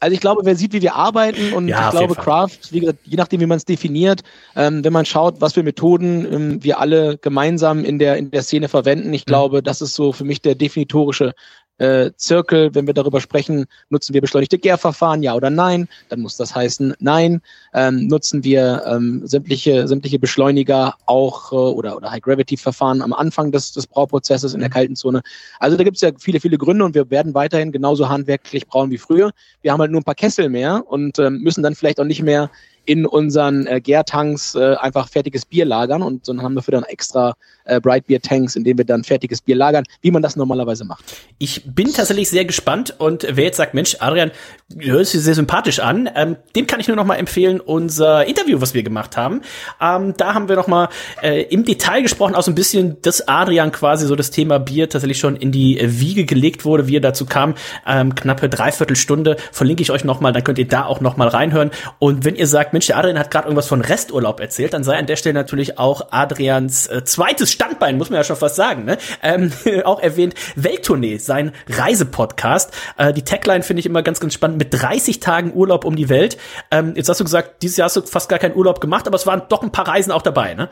also 0.00 0.14
ich 0.14 0.20
glaube, 0.20 0.42
wer 0.44 0.56
sieht, 0.56 0.72
wie 0.72 0.82
wir 0.82 0.96
arbeiten 0.96 1.52
und 1.52 1.68
Ja, 1.68 1.86
ich 1.86 1.90
glaube. 1.92 2.14
Craft, 2.16 2.58
wie 2.72 2.80
gesagt, 2.80 2.98
je 3.04 3.16
nachdem, 3.16 3.40
wie 3.40 3.46
man 3.46 3.56
es 3.56 3.64
definiert, 3.64 4.22
ähm, 4.56 4.84
wenn 4.84 4.92
man 4.92 5.06
schaut, 5.06 5.40
was 5.40 5.54
für 5.54 5.62
Methoden 5.62 6.30
ähm, 6.30 6.64
wir 6.64 6.80
alle 6.80 7.16
gemeinsam 7.18 7.84
in 7.84 7.98
der 7.98 8.16
in 8.16 8.30
der 8.30 8.42
Szene 8.42 8.68
verwenden, 8.68 9.08
Mhm. 9.08 9.14
ich 9.14 9.24
glaube, 9.26 9.62
das 9.62 9.80
ist 9.80 9.94
so 9.94 10.12
für 10.12 10.24
mich 10.24 10.42
der 10.42 10.56
definitorische 10.56 11.34
äh, 11.78 12.10
Zirkel, 12.16 12.74
wenn 12.74 12.86
wir 12.86 12.94
darüber 12.94 13.20
sprechen, 13.20 13.66
nutzen 13.88 14.14
wir 14.14 14.20
beschleunigte 14.20 14.58
Gärverfahren, 14.58 15.22
ja 15.22 15.34
oder 15.34 15.50
nein, 15.50 15.88
dann 16.08 16.20
muss 16.20 16.36
das 16.36 16.54
heißen 16.54 16.94
nein. 17.00 17.40
Ähm, 17.72 18.06
nutzen 18.06 18.44
wir 18.44 18.82
ähm, 18.86 19.22
sämtliche, 19.24 19.88
sämtliche 19.88 20.18
Beschleuniger 20.18 20.94
auch 21.06 21.52
äh, 21.52 21.56
oder, 21.56 21.96
oder 21.96 22.10
High-Gravity-Verfahren 22.10 23.02
am 23.02 23.12
Anfang 23.12 23.50
des, 23.52 23.72
des 23.72 23.86
Brauprozesses 23.86 24.54
in 24.54 24.60
der 24.60 24.70
kalten 24.70 24.96
Zone. 24.96 25.22
Also 25.58 25.76
da 25.76 25.84
gibt 25.84 25.96
es 25.96 26.02
ja 26.02 26.10
viele, 26.18 26.40
viele 26.40 26.58
Gründe 26.58 26.84
und 26.84 26.94
wir 26.94 27.10
werden 27.10 27.34
weiterhin 27.34 27.72
genauso 27.72 28.08
handwerklich 28.08 28.66
brauen 28.66 28.90
wie 28.90 28.98
früher. 28.98 29.32
Wir 29.62 29.72
haben 29.72 29.80
halt 29.80 29.90
nur 29.90 30.00
ein 30.00 30.04
paar 30.04 30.14
Kessel 30.14 30.48
mehr 30.48 30.84
und 30.86 31.18
ähm, 31.18 31.38
müssen 31.38 31.62
dann 31.62 31.74
vielleicht 31.74 31.98
auch 32.00 32.04
nicht 32.04 32.22
mehr 32.22 32.50
in 32.84 33.06
unseren 33.06 33.66
äh, 33.66 33.80
Gärtanks 33.80 34.54
äh, 34.54 34.74
einfach 34.74 35.08
fertiges 35.08 35.44
Bier 35.44 35.64
lagern 35.64 36.02
und 36.02 36.28
dann 36.28 36.42
haben 36.42 36.54
wir 36.54 36.62
für 36.62 36.72
dann 36.72 36.84
extra 36.84 37.34
äh, 37.64 37.80
Bright 37.80 38.06
Beer 38.06 38.20
Tanks, 38.20 38.56
in 38.56 38.64
denen 38.64 38.78
wir 38.78 38.84
dann 38.84 39.04
fertiges 39.04 39.40
Bier 39.40 39.56
lagern, 39.56 39.84
wie 40.02 40.10
man 40.10 40.22
das 40.22 40.36
normalerweise 40.36 40.84
macht. 40.84 41.04
Ich 41.38 41.62
bin 41.64 41.92
tatsächlich 41.92 42.28
sehr 42.28 42.44
gespannt 42.44 42.94
und 42.98 43.26
wer 43.28 43.44
jetzt 43.44 43.56
sagt, 43.56 43.74
Mensch, 43.74 43.96
Adrian, 44.00 44.30
du 44.68 44.86
hörst 44.90 45.12
sich 45.12 45.22
sehr 45.22 45.34
sympathisch 45.34 45.80
an, 45.80 46.08
ähm, 46.14 46.36
dem 46.54 46.66
kann 46.66 46.80
ich 46.80 46.88
nur 46.88 46.96
noch 46.96 47.04
mal 47.04 47.16
empfehlen, 47.16 47.60
unser 47.60 48.26
Interview, 48.26 48.60
was 48.60 48.74
wir 48.74 48.82
gemacht 48.82 49.16
haben. 49.16 49.42
Ähm, 49.80 50.14
da 50.16 50.34
haben 50.34 50.48
wir 50.48 50.56
noch 50.56 50.68
mal 50.68 50.88
äh, 51.22 51.42
im 51.44 51.64
Detail 51.64 52.02
gesprochen, 52.02 52.34
auch 52.34 52.42
so 52.42 52.50
ein 52.50 52.54
bisschen, 52.54 53.00
dass 53.02 53.26
Adrian 53.28 53.72
quasi 53.72 54.06
so 54.06 54.16
das 54.16 54.30
Thema 54.30 54.58
Bier 54.58 54.88
tatsächlich 54.88 55.18
schon 55.18 55.36
in 55.36 55.52
die 55.52 55.78
äh, 55.78 56.00
Wiege 56.00 56.24
gelegt 56.24 56.64
wurde, 56.64 56.88
wie 56.88 56.96
er 56.96 57.00
dazu 57.00 57.26
kam. 57.26 57.54
Ähm, 57.86 58.14
knappe 58.14 58.48
Dreiviertelstunde 58.48 59.36
verlinke 59.52 59.82
ich 59.82 59.90
euch 59.90 60.04
noch 60.04 60.20
mal, 60.20 60.32
dann 60.32 60.44
könnt 60.44 60.58
ihr 60.58 60.68
da 60.68 60.84
auch 60.84 61.00
noch 61.00 61.16
mal 61.16 61.28
reinhören. 61.28 61.70
Und 61.98 62.24
wenn 62.24 62.36
ihr 62.36 62.46
sagt, 62.46 62.73
Mensch, 62.74 62.88
der 62.88 62.98
Adrian 62.98 63.18
hat 63.18 63.30
gerade 63.30 63.46
irgendwas 63.46 63.68
von 63.68 63.80
Resturlaub 63.80 64.40
erzählt, 64.40 64.74
dann 64.74 64.84
sei 64.84 64.98
an 64.98 65.06
der 65.06 65.16
Stelle 65.16 65.32
natürlich 65.32 65.78
auch 65.78 66.08
Adrians 66.10 66.86
äh, 66.88 67.04
zweites 67.04 67.50
Standbein, 67.50 67.96
muss 67.96 68.10
man 68.10 68.18
ja 68.18 68.24
schon 68.24 68.36
fast 68.36 68.56
sagen, 68.56 68.84
ne? 68.84 68.98
ähm, 69.22 69.52
auch 69.84 70.00
erwähnt, 70.00 70.34
Welttournee, 70.56 71.18
sein 71.18 71.52
Reisepodcast. 71.68 72.72
Äh, 72.98 73.12
die 73.12 73.22
Tagline 73.22 73.62
finde 73.62 73.80
ich 73.80 73.86
immer 73.86 74.02
ganz, 74.02 74.20
ganz 74.20 74.34
spannend, 74.34 74.58
mit 74.58 74.74
30 74.74 75.20
Tagen 75.20 75.54
Urlaub 75.54 75.84
um 75.84 75.96
die 75.96 76.08
Welt. 76.08 76.36
Ähm, 76.70 76.94
jetzt 76.96 77.08
hast 77.08 77.20
du 77.20 77.24
gesagt, 77.24 77.62
dieses 77.62 77.76
Jahr 77.76 77.86
hast 77.86 77.96
du 77.96 78.02
fast 78.02 78.28
gar 78.28 78.38
keinen 78.38 78.56
Urlaub 78.56 78.80
gemacht, 78.80 79.06
aber 79.06 79.16
es 79.16 79.26
waren 79.26 79.42
doch 79.48 79.62
ein 79.62 79.72
paar 79.72 79.88
Reisen 79.88 80.10
auch 80.10 80.22
dabei, 80.22 80.54
ne? 80.54 80.68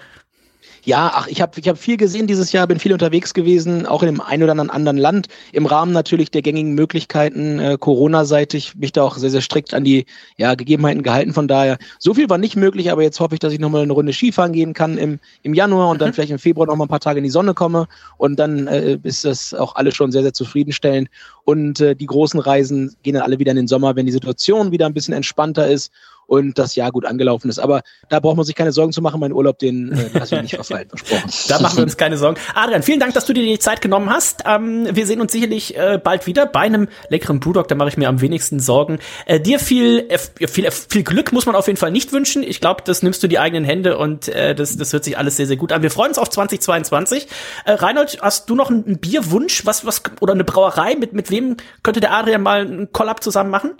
Ja, 0.84 1.12
ach, 1.14 1.28
ich 1.28 1.40
habe 1.40 1.60
ich 1.60 1.68
hab 1.68 1.78
viel 1.78 1.96
gesehen 1.96 2.26
dieses 2.26 2.50
Jahr, 2.50 2.66
bin 2.66 2.80
viel 2.80 2.92
unterwegs 2.92 3.34
gewesen, 3.34 3.86
auch 3.86 4.02
in 4.02 4.08
dem 4.08 4.20
einen 4.20 4.42
oder 4.42 4.58
anderen 4.58 4.98
Land, 4.98 5.28
im 5.52 5.66
Rahmen 5.66 5.92
natürlich 5.92 6.32
der 6.32 6.42
gängigen 6.42 6.74
Möglichkeiten, 6.74 7.60
äh, 7.60 7.76
Corona-seitig, 7.78 8.74
mich 8.74 8.90
da 8.90 9.04
auch 9.04 9.16
sehr, 9.16 9.30
sehr 9.30 9.42
strikt 9.42 9.74
an 9.74 9.84
die 9.84 10.06
ja, 10.38 10.56
Gegebenheiten 10.56 11.04
gehalten. 11.04 11.34
Von 11.34 11.46
daher, 11.46 11.78
so 12.00 12.14
viel 12.14 12.28
war 12.28 12.38
nicht 12.38 12.56
möglich, 12.56 12.90
aber 12.90 13.02
jetzt 13.02 13.20
hoffe 13.20 13.34
ich, 13.34 13.38
dass 13.38 13.52
ich 13.52 13.60
nochmal 13.60 13.82
eine 13.82 13.92
Runde 13.92 14.12
Skifahren 14.12 14.52
gehen 14.52 14.74
kann 14.74 14.98
im, 14.98 15.20
im 15.44 15.54
Januar 15.54 15.88
und 15.88 16.00
dann 16.00 16.12
vielleicht 16.12 16.32
im 16.32 16.40
Februar 16.40 16.66
noch 16.66 16.74
mal 16.74 16.86
ein 16.86 16.88
paar 16.88 16.98
Tage 16.98 17.18
in 17.18 17.24
die 17.24 17.30
Sonne 17.30 17.54
komme 17.54 17.86
und 18.16 18.40
dann 18.40 18.66
äh, 18.66 18.98
ist 19.04 19.24
das 19.24 19.54
auch 19.54 19.76
alles 19.76 19.94
schon 19.94 20.10
sehr, 20.10 20.22
sehr 20.22 20.32
zufriedenstellend. 20.32 21.08
Und 21.44 21.80
äh, 21.80 21.94
die 21.94 22.06
großen 22.06 22.40
Reisen 22.40 22.96
gehen 23.04 23.14
dann 23.14 23.22
alle 23.22 23.38
wieder 23.38 23.52
in 23.52 23.56
den 23.56 23.68
Sommer, 23.68 23.94
wenn 23.94 24.06
die 24.06 24.12
Situation 24.12 24.72
wieder 24.72 24.86
ein 24.86 24.94
bisschen 24.94 25.14
entspannter 25.14 25.68
ist 25.68 25.92
und 26.26 26.58
das 26.58 26.76
Jahr 26.76 26.90
gut 26.90 27.04
angelaufen 27.04 27.48
ist. 27.48 27.58
Aber 27.58 27.82
da 28.08 28.20
braucht 28.20 28.36
man 28.36 28.46
sich 28.46 28.54
keine 28.54 28.72
Sorgen 28.72 28.92
zu 28.92 29.02
machen. 29.02 29.20
Mein 29.20 29.32
Urlaub, 29.32 29.58
den 29.58 29.92
äh, 29.92 30.18
lasse 30.18 30.36
ich 30.36 30.42
nicht 30.42 30.54
verfallen, 30.54 30.88
versprochen. 30.88 31.30
Da 31.48 31.60
machen 31.60 31.76
wir 31.76 31.82
uns 31.82 31.96
keine 31.96 32.16
Sorgen. 32.16 32.38
Adrian, 32.54 32.82
vielen 32.82 33.00
Dank, 33.00 33.14
dass 33.14 33.26
du 33.26 33.32
dir 33.32 33.42
die 33.42 33.58
Zeit 33.58 33.80
genommen 33.80 34.10
hast. 34.10 34.44
Ähm, 34.46 34.88
wir 34.90 35.06
sehen 35.06 35.20
uns 35.20 35.32
sicherlich 35.32 35.76
äh, 35.76 36.00
bald 36.02 36.26
wieder 36.26 36.46
bei 36.46 36.60
einem 36.60 36.88
leckeren 37.08 37.40
Brewdog. 37.40 37.68
Da 37.68 37.74
mache 37.74 37.90
ich 37.90 37.96
mir 37.96 38.08
am 38.08 38.20
wenigsten 38.20 38.60
Sorgen. 38.60 38.98
Äh, 39.26 39.40
dir 39.40 39.58
viel, 39.58 40.08
viel, 40.38 40.70
viel 40.70 41.02
Glück 41.02 41.32
muss 41.32 41.46
man 41.46 41.54
auf 41.54 41.66
jeden 41.66 41.78
Fall 41.78 41.90
nicht 41.90 42.12
wünschen. 42.12 42.42
Ich 42.42 42.60
glaube, 42.60 42.82
das 42.84 43.02
nimmst 43.02 43.22
du 43.22 43.28
die 43.28 43.38
eigenen 43.38 43.64
Hände 43.64 43.98
und 43.98 44.28
äh, 44.28 44.54
das, 44.54 44.76
das 44.76 44.92
hört 44.92 45.04
sich 45.04 45.18
alles 45.18 45.36
sehr, 45.36 45.46
sehr 45.46 45.56
gut 45.56 45.72
an. 45.72 45.82
Wir 45.82 45.90
freuen 45.90 46.10
uns 46.10 46.18
auf 46.18 46.30
2022. 46.30 47.28
Äh, 47.64 47.72
Reinhold, 47.72 48.18
hast 48.22 48.48
du 48.48 48.54
noch 48.54 48.70
einen, 48.70 48.84
einen 48.84 48.98
Bierwunsch? 48.98 49.66
Was, 49.66 49.84
was, 49.84 50.02
oder 50.20 50.32
eine 50.32 50.44
Brauerei? 50.44 50.94
Mit, 50.94 51.12
mit 51.12 51.30
wem 51.30 51.56
könnte 51.82 52.00
der 52.00 52.12
Adrian 52.14 52.42
mal 52.42 52.62
einen 52.62 52.92
Collab 52.92 53.22
zusammen 53.22 53.50
machen? 53.50 53.72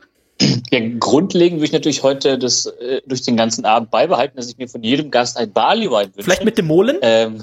Ja, 0.71 0.81
grundlegend 0.99 1.59
würde 1.59 1.67
ich 1.67 1.73
natürlich 1.73 2.03
heute 2.03 2.39
das 2.39 2.67
äh, 2.67 3.03
durch 3.07 3.23
den 3.23 3.37
ganzen 3.37 3.65
Abend 3.65 3.91
beibehalten, 3.91 4.37
dass 4.37 4.49
ich 4.49 4.59
mir 4.59 4.69
von 4.69 4.83
jedem 4.83 5.11
Gast 5.11 5.37
ein 5.37 5.53
Barleywein 5.53 6.07
wünsche. 6.15 6.23
Vielleicht 6.23 6.45
mit 6.45 6.59
dem 6.59 6.67
Molen? 6.67 6.97
Ähm, 7.03 7.43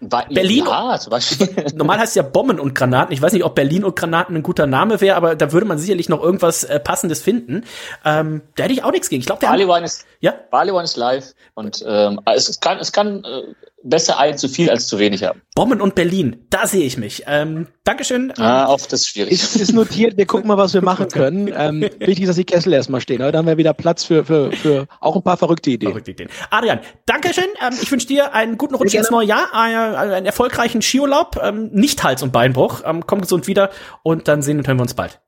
Ba- 0.00 0.26
Berlin? 0.28 0.64
Ja, 0.66 0.98
zum 0.98 1.10
Beispiel. 1.10 1.48
Normal 1.76 1.98
heißt 1.98 2.10
es 2.10 2.14
ja 2.16 2.22
Bomben 2.22 2.58
und 2.58 2.74
Granaten. 2.74 3.14
Ich 3.14 3.22
weiß 3.22 3.32
nicht, 3.32 3.44
ob 3.44 3.54
Berlin 3.54 3.84
und 3.84 3.94
Granaten 3.94 4.34
ein 4.34 4.42
guter 4.42 4.66
Name 4.66 5.00
wäre, 5.00 5.14
aber 5.14 5.36
da 5.36 5.52
würde 5.52 5.64
man 5.64 5.78
sicherlich 5.78 6.08
noch 6.08 6.20
irgendwas 6.20 6.64
äh, 6.64 6.80
Passendes 6.80 7.22
finden. 7.22 7.64
Ähm, 8.04 8.42
da 8.56 8.64
hätte 8.64 8.72
ich 8.72 8.82
auch 8.82 8.90
nichts 8.90 9.08
gegen. 9.08 9.20
Ich 9.20 9.26
glaube, 9.26 9.40
der 9.40 9.46
Barleywein 9.46 9.84
ist, 9.84 10.04
ja? 10.18 10.34
Barleywein 10.50 10.84
ist 10.84 10.96
live 10.96 11.34
und 11.54 11.84
ähm, 11.86 12.20
es, 12.34 12.48
es 12.48 12.58
kann, 12.58 12.78
es 12.78 12.90
kann 12.90 13.22
äh, 13.24 13.42
besser 13.84 14.18
ein 14.18 14.38
zu 14.38 14.48
viel 14.48 14.70
als 14.70 14.86
zu 14.86 14.98
wenig 14.98 15.24
haben. 15.24 15.42
Bomben 15.54 15.80
und 15.80 15.94
Berlin, 15.94 16.46
da 16.50 16.66
sehe 16.66 16.84
ich 16.84 16.96
mich. 16.96 17.24
Ähm, 17.26 17.66
Dankeschön. 17.84 18.32
Ah, 18.38 18.66
auch 18.66 18.80
das 18.80 19.00
ist 19.00 19.08
schwierig. 19.08 19.32
Ist, 19.32 19.56
ist 19.56 19.72
notiert, 19.72 20.16
wir 20.16 20.26
gucken 20.26 20.48
mal, 20.48 20.56
was 20.56 20.74
wir 20.74 20.82
machen 20.82 21.08
können. 21.08 21.52
Ähm, 21.54 21.80
wichtig 21.98 22.20
ist, 22.20 22.28
dass 22.28 22.36
die 22.36 22.44
Kessel 22.44 22.72
erstmal 22.72 23.00
stehen. 23.00 23.18
Dann 23.18 23.36
haben 23.36 23.46
wir 23.46 23.56
wieder 23.56 23.74
Platz 23.74 24.04
für, 24.04 24.24
für, 24.24 24.52
für 24.52 24.86
auch 25.00 25.16
ein 25.16 25.22
paar 25.22 25.36
verrückte 25.36 25.70
Ideen. 25.70 25.90
Verrückte 25.90 26.12
Ideen. 26.12 26.28
Adrian, 26.50 26.80
Dankeschön. 27.06 27.44
Ähm, 27.60 27.74
ich 27.80 27.90
wünsche 27.90 28.06
dir 28.06 28.34
einen 28.34 28.58
guten 28.58 28.74
Rutsch 28.74 28.94
ins 28.94 29.10
neue 29.10 29.26
Jahr, 29.26 29.54
einen, 29.54 29.94
einen 29.94 30.26
erfolgreichen 30.26 30.82
Skiurlaub, 30.82 31.38
ähm, 31.42 31.70
nicht 31.72 32.02
Hals- 32.02 32.22
und 32.22 32.32
Beinbruch. 32.32 32.82
Ähm, 32.84 33.06
komm 33.06 33.20
gesund 33.20 33.46
wieder 33.46 33.70
und 34.02 34.28
dann 34.28 34.42
sehen 34.42 34.58
und 34.58 34.66
hören 34.66 34.78
wir 34.78 34.82
uns 34.82 34.94
bald. 34.94 35.20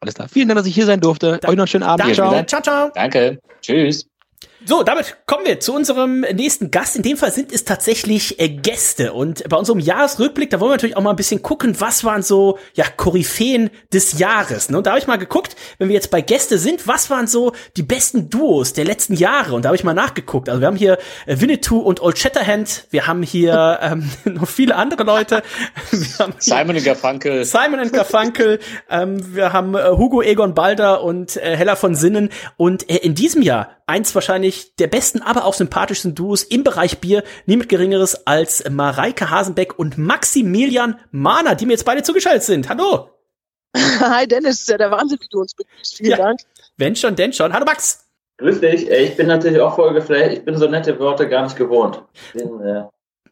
Alles 0.00 0.14
klar. 0.14 0.28
Vielen 0.28 0.48
Dank, 0.48 0.58
dass 0.58 0.66
ich 0.66 0.74
hier 0.74 0.86
sein 0.86 1.00
durfte. 1.00 1.34
Euch 1.34 1.42
noch 1.42 1.50
einen 1.50 1.66
schönen 1.66 1.84
Abend. 1.84 2.00
Danke. 2.00 2.14
Ciao. 2.14 2.44
Ciao, 2.44 2.62
ciao. 2.62 2.90
Danke. 2.94 3.38
Tschüss. 3.62 4.06
So, 4.66 4.82
damit 4.82 5.18
kommen 5.26 5.44
wir 5.44 5.60
zu 5.60 5.74
unserem 5.74 6.20
nächsten 6.20 6.70
Gast. 6.70 6.96
In 6.96 7.02
dem 7.02 7.18
Fall 7.18 7.30
sind 7.30 7.52
es 7.52 7.64
tatsächlich 7.64 8.40
äh, 8.40 8.48
Gäste. 8.48 9.12
Und 9.12 9.46
bei 9.46 9.58
unserem 9.58 9.78
Jahresrückblick, 9.78 10.48
da 10.48 10.58
wollen 10.58 10.70
wir 10.70 10.76
natürlich 10.76 10.96
auch 10.96 11.02
mal 11.02 11.10
ein 11.10 11.16
bisschen 11.16 11.42
gucken, 11.42 11.78
was 11.80 12.02
waren 12.02 12.22
so, 12.22 12.58
ja, 12.72 12.86
Koryphäen 12.96 13.68
des 13.92 14.18
Jahres. 14.18 14.70
Ne? 14.70 14.78
Und 14.78 14.86
da 14.86 14.92
habe 14.92 14.98
ich 14.98 15.06
mal 15.06 15.18
geguckt, 15.18 15.54
wenn 15.76 15.88
wir 15.88 15.94
jetzt 15.94 16.10
bei 16.10 16.22
Gäste 16.22 16.58
sind, 16.58 16.88
was 16.88 17.10
waren 17.10 17.26
so 17.26 17.52
die 17.76 17.82
besten 17.82 18.30
Duos 18.30 18.72
der 18.72 18.86
letzten 18.86 19.14
Jahre? 19.16 19.54
Und 19.54 19.66
da 19.66 19.68
habe 19.68 19.76
ich 19.76 19.84
mal 19.84 19.92
nachgeguckt. 19.92 20.48
Also 20.48 20.62
wir 20.62 20.66
haben 20.66 20.76
hier 20.76 20.96
äh, 21.26 21.38
Winnetou 21.38 21.80
und 21.80 22.00
Old 22.00 22.18
Shatterhand. 22.18 22.86
Wir 22.88 23.06
haben 23.06 23.22
hier 23.22 23.80
ähm, 23.82 24.10
noch 24.24 24.48
viele 24.48 24.76
andere 24.76 25.04
Leute. 25.04 25.42
Wir 25.90 26.18
haben 26.18 26.34
hier 26.40 26.54
Simon 26.54 26.76
und 26.76 26.84
Garfunkel. 26.84 27.44
Simon 27.44 27.80
and 27.80 27.92
Garfunkel. 27.92 28.60
ähm, 28.90 29.34
wir 29.34 29.52
haben 29.52 29.74
äh, 29.74 29.90
Hugo 29.90 30.22
Egon 30.22 30.54
Balder 30.54 31.02
und 31.02 31.36
äh, 31.36 31.56
Hella 31.56 31.76
von 31.76 31.94
Sinnen. 31.94 32.30
Und 32.56 32.88
äh, 32.88 32.96
in 32.96 33.14
diesem 33.14 33.42
Jahr 33.42 33.76
eins 33.86 34.14
wahrscheinlich 34.14 34.53
der 34.78 34.86
besten, 34.88 35.22
aber 35.22 35.44
auch 35.44 35.54
sympathischsten 35.54 36.14
Duos 36.14 36.42
im 36.42 36.64
Bereich 36.64 36.98
Bier. 36.98 37.22
Niemand 37.46 37.68
Geringeres 37.68 38.26
als 38.26 38.64
Mareike 38.70 39.30
Hasenbeck 39.30 39.78
und 39.78 39.98
Maximilian 39.98 40.98
Mahner, 41.10 41.54
die 41.54 41.66
mir 41.66 41.72
jetzt 41.72 41.84
beide 41.84 42.02
zugeschaltet 42.02 42.42
sind. 42.44 42.68
Hallo. 42.68 43.10
Hi 43.76 44.26
Dennis, 44.26 44.60
ist 44.60 44.68
ja 44.68 44.78
der 44.78 44.90
Wahnsinn, 44.90 45.18
wie 45.20 45.28
du 45.30 45.40
uns 45.40 45.54
begrüßt. 45.54 45.96
Vielen 45.96 46.10
Ja. 46.10 46.16
Dank. 46.16 46.40
Wenn 46.76 46.96
schon, 46.96 47.16
denn 47.16 47.32
schon. 47.32 47.52
Hallo 47.52 47.64
Max. 47.64 48.04
Grüß 48.38 48.60
dich. 48.60 48.88
Ich 48.88 49.16
bin 49.16 49.28
natürlich 49.28 49.60
auch 49.60 49.76
voll 49.76 49.94
geflasht. 49.94 50.32
Ich 50.32 50.44
bin 50.44 50.56
so 50.56 50.66
nette 50.68 50.98
Worte 50.98 51.28
gar 51.28 51.42
nicht 51.44 51.56
gewohnt. 51.56 52.02
Bin, 52.32 52.60
äh, 52.60 52.82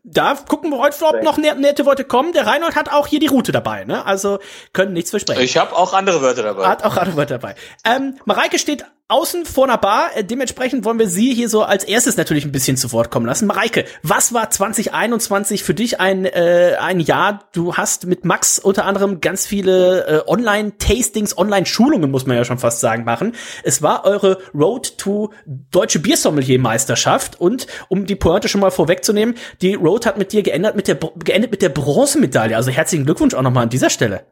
Da 0.05 0.35
gucken 0.49 0.70
wir 0.70 0.79
heute, 0.79 0.97
ob 1.05 1.23
noch 1.25 1.39
ne- 1.39 1.55
nette 1.57 1.87
Worte 1.87 2.05
kommen. 2.05 2.33
Der 2.33 2.47
Reinhold 2.47 2.77
hat 2.77 2.93
auch 2.93 3.07
hier 3.09 3.18
die 3.20 3.27
Route 3.27 3.51
dabei, 3.53 3.85
ne? 3.85 4.05
Also 4.07 4.39
können 4.73 4.93
nichts 4.93 5.11
versprechen. 5.11 5.43
Ich 5.43 5.57
habe 5.57 5.75
auch 5.77 5.93
andere 5.93 6.23
Wörter 6.23 6.43
dabei. 6.45 6.66
Hat 6.66 6.85
auch 6.85 6.97
andere 6.97 7.16
Wörter 7.16 7.39
dabei. 7.39 7.55
Ähm, 7.85 8.16
Mareike 8.25 8.59
steht 8.61 8.85
außen 9.13 9.45
vor 9.45 9.65
einer 9.65 9.79
Bar. 9.79 10.11
Äh, 10.15 10.25
dementsprechend 10.25 10.85
wollen 10.85 10.99
wir 10.99 11.09
sie 11.09 11.35
hier 11.35 11.49
so 11.49 11.63
als 11.63 11.85
erstes 11.85 12.17
natürlich 12.17 12.45
ein 12.45 12.53
bisschen 12.53 12.77
zu 12.77 12.91
Wort 12.93 13.11
kommen 13.11 13.27
lassen. 13.27 13.47
Mareike, 13.47 13.85
was 14.03 14.33
war 14.33 14.51
2021 14.51 15.63
für 15.63 15.75
dich 15.75 16.01
ein, 16.01 16.25
äh, 16.25 16.77
ein 16.81 16.99
Jahr? 16.99 17.45
Du 17.53 17.77
hast 17.77 18.07
mit 18.07 18.25
Max 18.25 18.59
unter 18.59 18.87
anderem 18.87 19.21
ganz 19.21 19.47
viele 19.47 20.07
äh, 20.07 20.23
Online-Tastings, 20.27 21.37
Online-Schulungen, 21.37 22.11
muss 22.11 22.27
man 22.27 22.37
ja 22.37 22.45
schon 22.45 22.59
fast 22.59 22.81
sagen, 22.81 23.05
machen. 23.05 23.35
Es 23.63 23.83
war 23.83 24.05
eure 24.05 24.39
Road 24.55 24.97
to 24.97 25.31
Deutsche 25.47 25.99
Biersommelier-Meisterschaft 25.99 27.39
und 27.41 27.67
um 27.89 28.07
die 28.07 28.17
Pointe 28.17 28.49
schon 28.49 28.63
mal 28.63 28.71
vorwegzunehmen, 28.71 29.35
die 29.61 29.75
Road 29.75 30.07
hat 30.07 30.17
mit 30.17 30.33
dir 30.33 30.43
geändert 30.43 30.75
mit 30.75 30.89
der, 30.89 30.97
geendet 30.97 31.51
mit 31.51 31.61
der 31.61 31.69
Bronzemedaille. 31.69 32.57
Also 32.57 32.71
herzlichen 32.71 33.05
Glückwunsch 33.05 33.35
auch 33.35 33.43
nochmal 33.43 33.65
an 33.65 33.71
dieser 33.71 33.91
Stelle. 33.91 34.32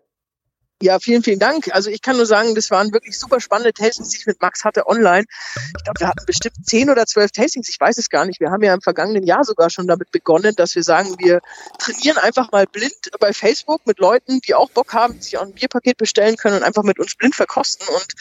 Ja, 0.83 0.99
vielen, 0.99 1.22
vielen 1.22 1.39
Dank. 1.39 1.68
Also 1.74 1.91
ich 1.91 2.01
kann 2.01 2.16
nur 2.16 2.24
sagen, 2.24 2.55
das 2.55 2.70
waren 2.70 2.91
wirklich 2.95 3.18
super 3.18 3.39
spannende 3.39 3.74
Tastings, 3.74 4.09
die 4.09 4.16
ich 4.16 4.26
mit 4.26 4.41
Max 4.41 4.64
hatte 4.64 4.87
online. 4.87 5.26
Ich 5.76 5.85
glaube, 5.85 6.01
wir 6.01 6.09
hatten 6.09 6.24
bestimmt 6.24 6.57
zehn 6.64 6.89
oder 6.89 7.05
zwölf 7.05 7.33
Tastings, 7.33 7.68
ich 7.68 7.78
weiß 7.78 7.99
es 7.99 8.09
gar 8.09 8.24
nicht. 8.24 8.41
Wir 8.41 8.51
haben 8.51 8.62
ja 8.62 8.72
im 8.72 8.81
vergangenen 8.81 9.24
Jahr 9.24 9.45
sogar 9.45 9.68
schon 9.68 9.87
damit 9.87 10.11
begonnen, 10.11 10.55
dass 10.57 10.74
wir 10.74 10.83
sagen, 10.83 11.16
wir 11.18 11.43
trainieren 11.78 12.16
einfach 12.16 12.51
mal 12.51 12.66
blind 12.66 13.11
bei 13.20 13.35
Facebook 13.35 13.87
mit 13.87 13.99
Leuten, 13.99 14.41
die 14.41 14.55
auch 14.55 14.70
Bock 14.70 14.95
haben, 14.95 15.20
sich 15.20 15.37
auch 15.37 15.43
ein 15.43 15.53
Bierpaket 15.53 15.99
bestellen 15.99 16.37
können 16.37 16.57
und 16.57 16.62
einfach 16.62 16.83
mit 16.83 16.99
uns 16.99 17.14
blind 17.14 17.35
verkosten. 17.35 17.87
Und 17.87 18.14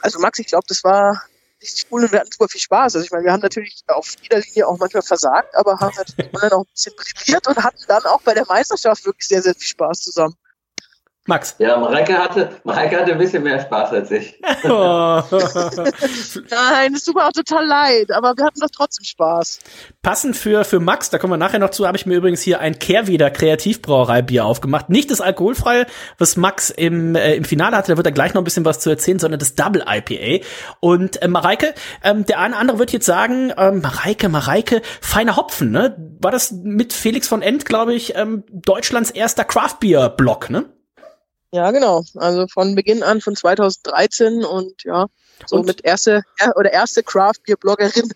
also 0.00 0.20
Max, 0.20 0.38
ich 0.38 0.46
glaube, 0.46 0.66
das 0.68 0.84
war 0.84 1.20
richtig 1.60 1.86
cool 1.90 2.04
und 2.04 2.12
wir 2.12 2.20
hatten 2.20 2.30
super 2.30 2.48
viel 2.48 2.60
Spaß. 2.60 2.94
Also 2.94 3.04
ich 3.04 3.10
meine, 3.10 3.24
wir 3.24 3.32
haben 3.32 3.40
natürlich 3.40 3.82
auf 3.88 4.14
jeder 4.22 4.38
Linie 4.38 4.68
auch 4.68 4.78
manchmal 4.78 5.02
versagt, 5.02 5.52
aber 5.56 5.80
haben 5.80 5.94
natürlich 5.96 6.32
online 6.32 6.52
auch 6.52 6.64
ein 6.64 6.72
bisschen 6.72 6.92
brilliert 6.94 7.48
und 7.48 7.64
hatten 7.64 7.82
dann 7.88 8.04
auch 8.04 8.22
bei 8.22 8.34
der 8.34 8.46
Meisterschaft 8.46 9.04
wirklich 9.04 9.26
sehr, 9.26 9.42
sehr 9.42 9.54
viel 9.54 9.66
Spaß 9.66 10.02
zusammen. 10.02 10.36
Max. 11.26 11.56
Ja, 11.58 11.78
Mareike 11.78 12.18
hatte, 12.18 12.50
Mareike 12.64 13.00
hatte 13.00 13.12
ein 13.12 13.18
bisschen 13.18 13.42
mehr 13.42 13.58
Spaß 13.58 13.92
als 13.92 14.10
ich. 14.10 14.38
Nein, 14.42 14.74
es 16.94 17.04
tut 17.04 17.14
mir 17.14 17.26
auch 17.26 17.32
total 17.32 17.66
leid, 17.66 18.12
aber 18.12 18.36
wir 18.36 18.44
hatten 18.44 18.60
doch 18.60 18.68
trotzdem 18.70 19.04
Spaß. 19.04 19.60
Passend 20.02 20.36
für, 20.36 20.64
für 20.64 20.80
Max, 20.80 21.08
da 21.08 21.16
kommen 21.16 21.32
wir 21.32 21.38
nachher 21.38 21.60
noch 21.60 21.70
zu, 21.70 21.86
habe 21.86 21.96
ich 21.96 22.04
mir 22.04 22.16
übrigens 22.16 22.42
hier 22.42 22.60
ein 22.60 22.78
Kehrwieder 22.78 23.30
Kreativbrauerei-Bier 23.30 24.44
aufgemacht. 24.44 24.90
Nicht 24.90 25.10
das 25.10 25.22
alkoholfreie, 25.22 25.86
was 26.18 26.36
Max 26.36 26.68
im, 26.68 27.14
äh, 27.14 27.36
im 27.36 27.44
Finale 27.44 27.74
hatte, 27.74 27.92
da 27.92 27.96
wird 27.96 28.06
er 28.06 28.12
gleich 28.12 28.34
noch 28.34 28.42
ein 28.42 28.44
bisschen 28.44 28.66
was 28.66 28.80
zu 28.80 28.90
erzählen, 28.90 29.18
sondern 29.18 29.40
das 29.40 29.54
Double 29.54 29.82
IPA. 29.88 30.44
Und 30.80 31.22
äh, 31.22 31.28
Mareike, 31.28 31.72
ähm, 32.02 32.26
der 32.26 32.38
eine 32.38 32.52
oder 32.52 32.60
andere 32.60 32.78
wird 32.78 32.92
jetzt 32.92 33.06
sagen, 33.06 33.50
ähm, 33.56 33.80
Mareike, 33.80 34.28
Mareike, 34.28 34.82
feiner 35.00 35.36
Hopfen, 35.36 35.70
ne? 35.70 35.96
War 36.20 36.32
das 36.32 36.52
mit 36.52 36.92
Felix 36.92 37.28
von 37.28 37.40
End, 37.40 37.64
glaube 37.64 37.94
ich, 37.94 38.14
ähm, 38.14 38.44
Deutschlands 38.52 39.10
erster 39.10 39.44
Craft-Bier-Block, 39.44 40.50
ne? 40.50 40.66
Ja, 41.54 41.70
genau. 41.70 42.02
Also 42.16 42.48
von 42.48 42.74
Beginn 42.74 43.04
an 43.04 43.20
von 43.20 43.36
2013 43.36 44.44
und 44.44 44.82
ja, 44.82 45.06
so 45.46 45.58
Und? 45.58 45.66
mit 45.66 45.84
erste 45.84 46.24
oder 46.56 46.72
erste 46.72 47.04
Craft 47.04 47.44
Beer 47.46 47.56
Bloggerin 47.56 48.10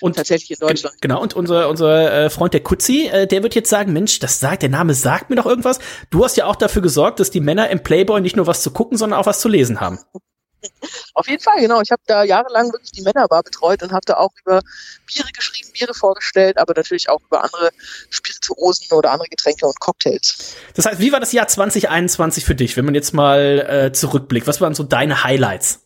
und 0.00 0.16
tatsächlich 0.16 0.60
in 0.60 0.66
Deutschland. 0.66 1.00
Genau, 1.00 1.22
und 1.22 1.34
unser, 1.34 1.68
unser 1.68 2.12
äh, 2.12 2.30
Freund 2.30 2.52
der 2.52 2.64
Kutzi, 2.64 3.06
äh, 3.06 3.28
der 3.28 3.44
wird 3.44 3.54
jetzt 3.54 3.70
sagen, 3.70 3.92
Mensch, 3.92 4.18
das 4.18 4.40
sagt, 4.40 4.62
der 4.62 4.70
Name 4.70 4.94
sagt 4.94 5.30
mir 5.30 5.36
doch 5.36 5.46
irgendwas. 5.46 5.78
Du 6.10 6.24
hast 6.24 6.36
ja 6.36 6.46
auch 6.46 6.56
dafür 6.56 6.82
gesorgt, 6.82 7.20
dass 7.20 7.30
die 7.30 7.40
Männer 7.40 7.70
im 7.70 7.80
Playboy 7.80 8.20
nicht 8.20 8.34
nur 8.34 8.48
was 8.48 8.60
zu 8.60 8.72
gucken, 8.72 8.98
sondern 8.98 9.20
auch 9.20 9.26
was 9.26 9.38
zu 9.38 9.48
lesen 9.48 9.80
haben. 9.80 10.00
Auf 11.14 11.28
jeden 11.28 11.42
Fall, 11.42 11.60
genau. 11.60 11.80
Ich 11.80 11.90
habe 11.90 12.02
da 12.06 12.22
jahrelang 12.22 12.72
wirklich 12.72 12.92
die 12.92 13.02
Männerbar 13.02 13.42
betreut 13.42 13.82
und 13.82 13.92
habe 13.92 14.04
da 14.06 14.14
auch 14.14 14.30
über 14.40 14.60
Biere 15.06 15.28
geschrieben, 15.32 15.70
Biere 15.72 15.94
vorgestellt, 15.94 16.58
aber 16.58 16.74
natürlich 16.74 17.08
auch 17.08 17.20
über 17.26 17.42
andere 17.42 17.70
Spirituosen 18.10 18.96
oder 18.96 19.12
andere 19.12 19.28
Getränke 19.28 19.66
und 19.66 19.78
Cocktails. 19.80 20.56
Das 20.74 20.86
heißt, 20.86 21.00
wie 21.00 21.12
war 21.12 21.20
das 21.20 21.32
Jahr 21.32 21.48
2021 21.48 22.44
für 22.44 22.54
dich, 22.54 22.76
wenn 22.76 22.84
man 22.84 22.94
jetzt 22.94 23.12
mal 23.12 23.88
äh, 23.88 23.92
zurückblickt? 23.92 24.46
Was 24.46 24.60
waren 24.60 24.74
so 24.74 24.82
deine 24.82 25.24
Highlights? 25.24 25.80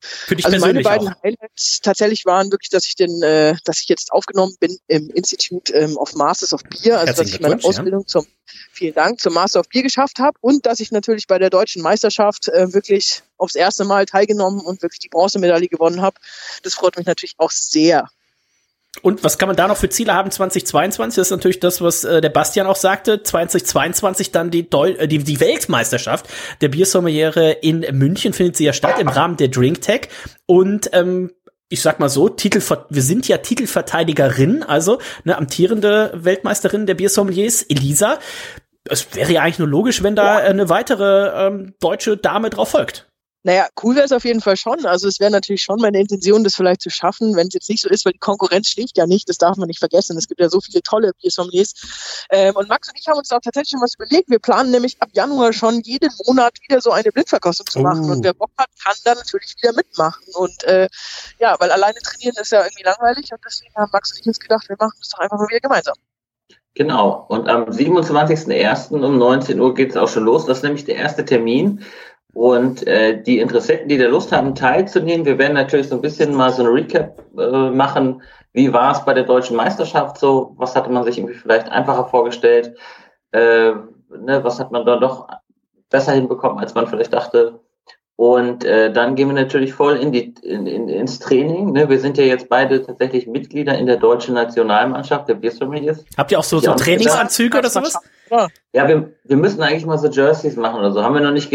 Für 0.00 0.36
dich 0.36 0.46
also 0.46 0.58
meine 0.58 0.80
persönlich 0.80 0.86
beiden 0.86 1.08
auch. 1.08 1.22
Highlights 1.22 1.80
tatsächlich 1.82 2.24
waren 2.24 2.50
wirklich, 2.50 2.70
dass 2.70 2.86
ich 2.86 2.96
den, 2.96 3.22
äh, 3.22 3.54
dass 3.64 3.80
ich 3.80 3.88
jetzt 3.88 4.12
aufgenommen 4.12 4.56
bin 4.58 4.78
im 4.86 5.10
Institute 5.10 5.72
ähm, 5.72 5.96
of 5.96 6.14
Masters 6.14 6.54
of 6.54 6.62
Beer, 6.64 7.00
also 7.00 7.22
dass 7.22 7.28
ich 7.28 7.40
meine 7.40 7.56
Glückwunsch, 7.56 7.76
ja. 7.76 7.80
Ausbildung 7.80 8.06
zum, 8.06 8.26
vielen 8.72 8.94
Dank, 8.94 9.20
zum 9.20 9.34
Master 9.34 9.60
of 9.60 9.68
Beer 9.68 9.82
geschafft 9.82 10.18
habe 10.18 10.38
und 10.40 10.66
dass 10.66 10.80
ich 10.80 10.90
natürlich 10.90 11.26
bei 11.26 11.38
der 11.38 11.50
deutschen 11.50 11.82
Meisterschaft 11.82 12.48
äh, 12.48 12.72
wirklich 12.72 13.22
aufs 13.36 13.54
erste 13.54 13.84
Mal 13.84 14.06
teilgenommen 14.06 14.60
und 14.60 14.82
wirklich 14.82 15.00
die 15.00 15.08
Bronzemedaille 15.08 15.68
gewonnen 15.68 16.00
habe. 16.00 16.16
Das 16.62 16.74
freut 16.74 16.96
mich 16.96 17.06
natürlich 17.06 17.34
auch 17.38 17.50
sehr. 17.50 18.08
Und 19.02 19.22
was 19.22 19.38
kann 19.38 19.48
man 19.48 19.56
da 19.56 19.68
noch 19.68 19.76
für 19.76 19.88
Ziele 19.88 20.14
haben 20.14 20.30
2022? 20.30 21.16
Das 21.16 21.28
ist 21.28 21.30
natürlich 21.30 21.60
das, 21.60 21.80
was 21.80 22.04
äh, 22.04 22.20
der 22.20 22.28
Bastian 22.28 22.66
auch 22.66 22.76
sagte. 22.76 23.22
2022 23.22 24.32
dann 24.32 24.50
die, 24.50 24.68
Deu 24.68 24.90
äh, 24.90 25.06
die, 25.06 25.18
die 25.18 25.40
Weltmeisterschaft 25.40 26.28
der 26.60 26.68
Biersommeliere 26.68 27.52
in 27.52 27.86
München 27.92 28.32
findet 28.32 28.56
sie 28.56 28.64
ja 28.64 28.72
statt 28.72 28.98
im 28.98 29.08
Rahmen 29.08 29.36
der 29.36 29.48
DrinkTech. 29.48 30.08
Und 30.46 30.90
ähm, 30.92 31.30
ich 31.68 31.82
sag 31.82 32.00
mal 32.00 32.08
so, 32.08 32.28
Titel, 32.28 32.60
wir 32.88 33.02
sind 33.02 33.28
ja 33.28 33.38
Titelverteidigerin, 33.38 34.64
also 34.64 34.98
eine 35.24 35.38
amtierende 35.38 36.10
Weltmeisterin 36.14 36.86
der 36.86 36.94
Biersommeliers, 36.94 37.62
Elisa. 37.62 38.18
Es 38.84 39.14
wäre 39.14 39.32
ja 39.32 39.42
eigentlich 39.42 39.60
nur 39.60 39.68
logisch, 39.68 40.02
wenn 40.02 40.16
da 40.16 40.38
eine 40.38 40.68
weitere 40.68 41.46
ähm, 41.46 41.74
deutsche 41.78 42.16
Dame 42.16 42.50
drauf 42.50 42.70
folgt. 42.70 43.09
Naja, 43.42 43.68
cool 43.82 43.94
wäre 43.94 44.04
es 44.04 44.12
auf 44.12 44.24
jeden 44.24 44.42
Fall 44.42 44.56
schon. 44.56 44.84
Also 44.84 45.08
es 45.08 45.18
wäre 45.18 45.30
natürlich 45.30 45.62
schon 45.62 45.80
meine 45.80 45.98
Intention, 45.98 46.44
das 46.44 46.54
vielleicht 46.54 46.82
zu 46.82 46.90
schaffen, 46.90 47.36
wenn 47.36 47.48
es 47.48 47.54
jetzt 47.54 47.70
nicht 47.70 47.80
so 47.80 47.88
ist, 47.88 48.04
weil 48.04 48.12
die 48.12 48.18
Konkurrenz 48.18 48.68
schlägt 48.68 48.98
ja 48.98 49.06
nicht, 49.06 49.30
das 49.30 49.38
darf 49.38 49.56
man 49.56 49.68
nicht 49.68 49.78
vergessen. 49.78 50.18
Es 50.18 50.28
gibt 50.28 50.40
ja 50.40 50.50
so 50.50 50.60
viele 50.60 50.82
tolle 50.82 51.12
Biersommeliers. 51.20 52.26
Ähm, 52.30 52.54
und 52.56 52.68
Max 52.68 52.88
und 52.88 52.98
ich 52.98 53.08
haben 53.08 53.16
uns 53.16 53.28
da 53.28 53.36
auch 53.36 53.40
tatsächlich 53.40 53.70
schon 53.70 53.80
was 53.80 53.94
überlegt. 53.94 54.28
Wir 54.28 54.40
planen 54.40 54.70
nämlich 54.70 55.00
ab 55.00 55.08
Januar 55.12 55.54
schon 55.54 55.80
jeden 55.80 56.10
Monat 56.26 56.58
wieder 56.68 56.82
so 56.82 56.90
eine 56.90 57.10
Blindverkostung 57.10 57.66
zu 57.66 57.80
machen. 57.80 58.10
Oh. 58.10 58.12
Und 58.12 58.24
wer 58.24 58.34
Bock 58.34 58.50
hat, 58.58 58.68
kann 58.84 58.94
da 59.04 59.14
natürlich 59.14 59.54
wieder 59.56 59.72
mitmachen. 59.72 60.22
Und 60.34 60.62
äh, 60.64 60.88
ja, 61.38 61.56
weil 61.58 61.70
alleine 61.70 61.98
trainieren 62.00 62.36
ist 62.38 62.52
ja 62.52 62.62
irgendwie 62.62 62.84
langweilig 62.84 63.32
und 63.32 63.40
deswegen 63.44 63.74
haben 63.74 63.90
Max 63.90 64.12
und 64.12 64.20
ich 64.20 64.26
uns 64.26 64.38
gedacht, 64.38 64.68
wir 64.68 64.76
machen 64.78 64.96
das 64.98 65.08
doch 65.08 65.18
einfach 65.18 65.38
mal 65.38 65.48
wieder 65.48 65.60
gemeinsam. 65.60 65.94
Genau. 66.74 67.26
Und 67.28 67.48
am 67.48 67.64
27.01. 67.64 68.92
um 68.92 69.18
19 69.18 69.58
Uhr 69.60 69.74
geht 69.74 69.90
es 69.90 69.96
auch 69.96 70.08
schon 70.08 70.24
los. 70.24 70.46
Das 70.46 70.58
ist 70.58 70.62
nämlich 70.62 70.84
der 70.84 70.96
erste 70.96 71.24
Termin. 71.24 71.82
Und 72.32 72.86
äh, 72.86 73.22
die 73.22 73.38
Interessenten, 73.40 73.88
die 73.88 73.98
da 73.98 74.06
Lust 74.06 74.32
haben, 74.32 74.54
teilzunehmen, 74.54 75.26
wir 75.26 75.38
werden 75.38 75.54
natürlich 75.54 75.88
so 75.88 75.96
ein 75.96 76.00
bisschen 76.00 76.34
mal 76.34 76.52
so 76.52 76.62
eine 76.62 76.72
Recap 76.72 77.20
äh, 77.36 77.70
machen. 77.70 78.22
Wie 78.52 78.72
war 78.72 78.92
es 78.92 79.04
bei 79.04 79.14
der 79.14 79.24
deutschen 79.24 79.56
Meisterschaft 79.56 80.18
so? 80.18 80.54
Was 80.56 80.76
hatte 80.76 80.90
man 80.90 81.04
sich 81.04 81.18
irgendwie 81.18 81.34
vielleicht 81.34 81.68
einfacher 81.68 82.06
vorgestellt? 82.06 82.76
Äh, 83.32 83.72
ne, 83.72 84.40
was 84.42 84.60
hat 84.60 84.70
man 84.70 84.86
da 84.86 84.96
doch 84.96 85.28
besser 85.90 86.12
hinbekommen, 86.12 86.58
als 86.58 86.74
man 86.74 86.86
vielleicht 86.86 87.12
dachte? 87.12 87.60
Und 88.20 88.64
äh, 88.64 88.92
dann 88.92 89.14
gehen 89.14 89.28
wir 89.28 89.34
natürlich 89.34 89.72
voll 89.72 89.96
in 89.96 90.12
die, 90.12 90.34
in, 90.42 90.66
in, 90.66 90.90
ins 90.90 91.20
Training. 91.20 91.72
Ne? 91.72 91.88
Wir 91.88 91.98
sind 91.98 92.18
ja 92.18 92.24
jetzt 92.24 92.50
beide 92.50 92.84
tatsächlich 92.84 93.26
Mitglieder 93.26 93.78
in 93.78 93.86
der 93.86 93.96
deutschen 93.96 94.34
Nationalmannschaft 94.34 95.26
der 95.26 95.34
Biersommeliers. 95.34 96.04
Habt 96.18 96.30
ihr 96.30 96.38
auch 96.38 96.44
so, 96.44 96.58
so 96.58 96.74
Trainingsanzüge 96.74 97.56
oder 97.56 97.70
sowas? 97.70 97.98
Ja, 98.72 98.86
wir, 98.88 99.12
wir 99.24 99.36
müssen 99.36 99.62
eigentlich 99.62 99.86
mal 99.86 99.98
so 99.98 100.08
Jerseys 100.08 100.56
machen 100.56 100.78
oder 100.78 100.92
so. 100.92 101.02
Haben 101.02 101.14
wir 101.14 101.20
noch 101.20 101.32
nicht 101.32 101.50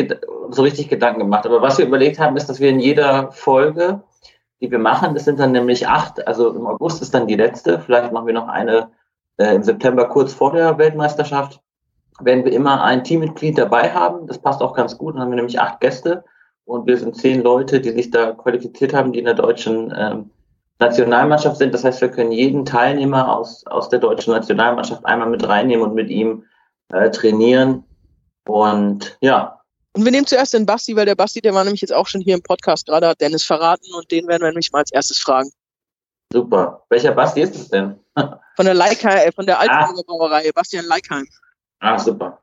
so 0.49 0.61
richtig 0.61 0.89
Gedanken 0.89 1.19
gemacht. 1.19 1.45
Aber 1.45 1.61
was 1.61 1.77
wir 1.77 1.85
überlegt 1.85 2.19
haben, 2.19 2.37
ist, 2.37 2.47
dass 2.47 2.59
wir 2.59 2.69
in 2.69 2.79
jeder 2.79 3.31
Folge, 3.31 4.01
die 4.61 4.69
wir 4.69 4.79
machen, 4.79 5.13
das 5.13 5.25
sind 5.25 5.39
dann 5.39 5.51
nämlich 5.51 5.87
acht, 5.87 6.27
also 6.27 6.53
im 6.53 6.67
August 6.67 7.01
ist 7.01 7.13
dann 7.13 7.27
die 7.27 7.35
letzte. 7.35 7.79
Vielleicht 7.79 8.11
machen 8.11 8.27
wir 8.27 8.33
noch 8.33 8.47
eine 8.47 8.89
äh, 9.37 9.55
im 9.55 9.63
September 9.63 10.07
kurz 10.07 10.33
vor 10.33 10.51
der 10.51 10.77
Weltmeisterschaft. 10.77 11.61
Werden 12.19 12.45
wir 12.45 12.53
immer 12.53 12.83
ein 12.83 13.03
Teammitglied 13.03 13.57
dabei 13.57 13.91
haben. 13.91 14.27
Das 14.27 14.39
passt 14.39 14.61
auch 14.61 14.73
ganz 14.73 14.97
gut. 14.97 15.15
Dann 15.15 15.21
haben 15.21 15.31
wir 15.31 15.37
nämlich 15.37 15.59
acht 15.59 15.81
Gäste 15.81 16.23
und 16.65 16.87
wir 16.87 16.97
sind 16.97 17.15
zehn 17.15 17.43
Leute, 17.43 17.81
die 17.81 17.91
sich 17.91 18.11
da 18.11 18.31
qualifiziert 18.31 18.93
haben, 18.93 19.11
die 19.11 19.19
in 19.19 19.25
der 19.25 19.33
deutschen 19.33 19.93
ähm, 19.95 20.31
Nationalmannschaft 20.79 21.57
sind. 21.57 21.73
Das 21.73 21.83
heißt, 21.83 22.01
wir 22.01 22.09
können 22.09 22.31
jeden 22.31 22.65
Teilnehmer 22.65 23.35
aus, 23.35 23.65
aus 23.67 23.89
der 23.89 23.99
deutschen 23.99 24.33
Nationalmannschaft 24.33 25.05
einmal 25.05 25.29
mit 25.29 25.47
reinnehmen 25.47 25.85
und 25.85 25.95
mit 25.95 26.09
ihm 26.09 26.43
äh, 26.93 27.09
trainieren. 27.11 27.83
Und 28.47 29.17
ja, 29.21 29.59
Und 29.93 30.05
wir 30.05 30.11
nehmen 30.11 30.27
zuerst 30.27 30.53
den 30.53 30.65
Basti, 30.65 30.95
weil 30.95 31.05
der 31.05 31.15
Basti, 31.15 31.41
der 31.41 31.53
war 31.53 31.63
nämlich 31.63 31.81
jetzt 31.81 31.93
auch 31.93 32.07
schon 32.07 32.21
hier 32.21 32.35
im 32.35 32.43
Podcast, 32.43 32.85
gerade 32.85 33.07
hat 33.07 33.21
Dennis 33.21 33.43
verraten 33.43 33.93
und 33.95 34.09
den 34.11 34.27
werden 34.27 34.41
wir 34.41 34.49
nämlich 34.49 34.71
mal 34.71 34.79
als 34.79 34.91
erstes 34.91 35.19
fragen. 35.19 35.49
super. 36.31 36.85
Welcher 36.89 37.13
Basti 37.13 37.41
ist 37.41 37.55
es 37.55 37.69
denn? 37.69 37.99
Von 38.55 38.65
der 38.65 38.73
Leikheim, 38.73 39.17
äh, 39.17 39.31
von 39.31 39.45
der 39.45 39.59
Altenburger 39.59 40.03
Brauerei, 40.03 40.51
Bastian 40.53 40.85
Leikheim. 40.85 41.27
Ah, 41.79 41.97
super. 41.97 42.41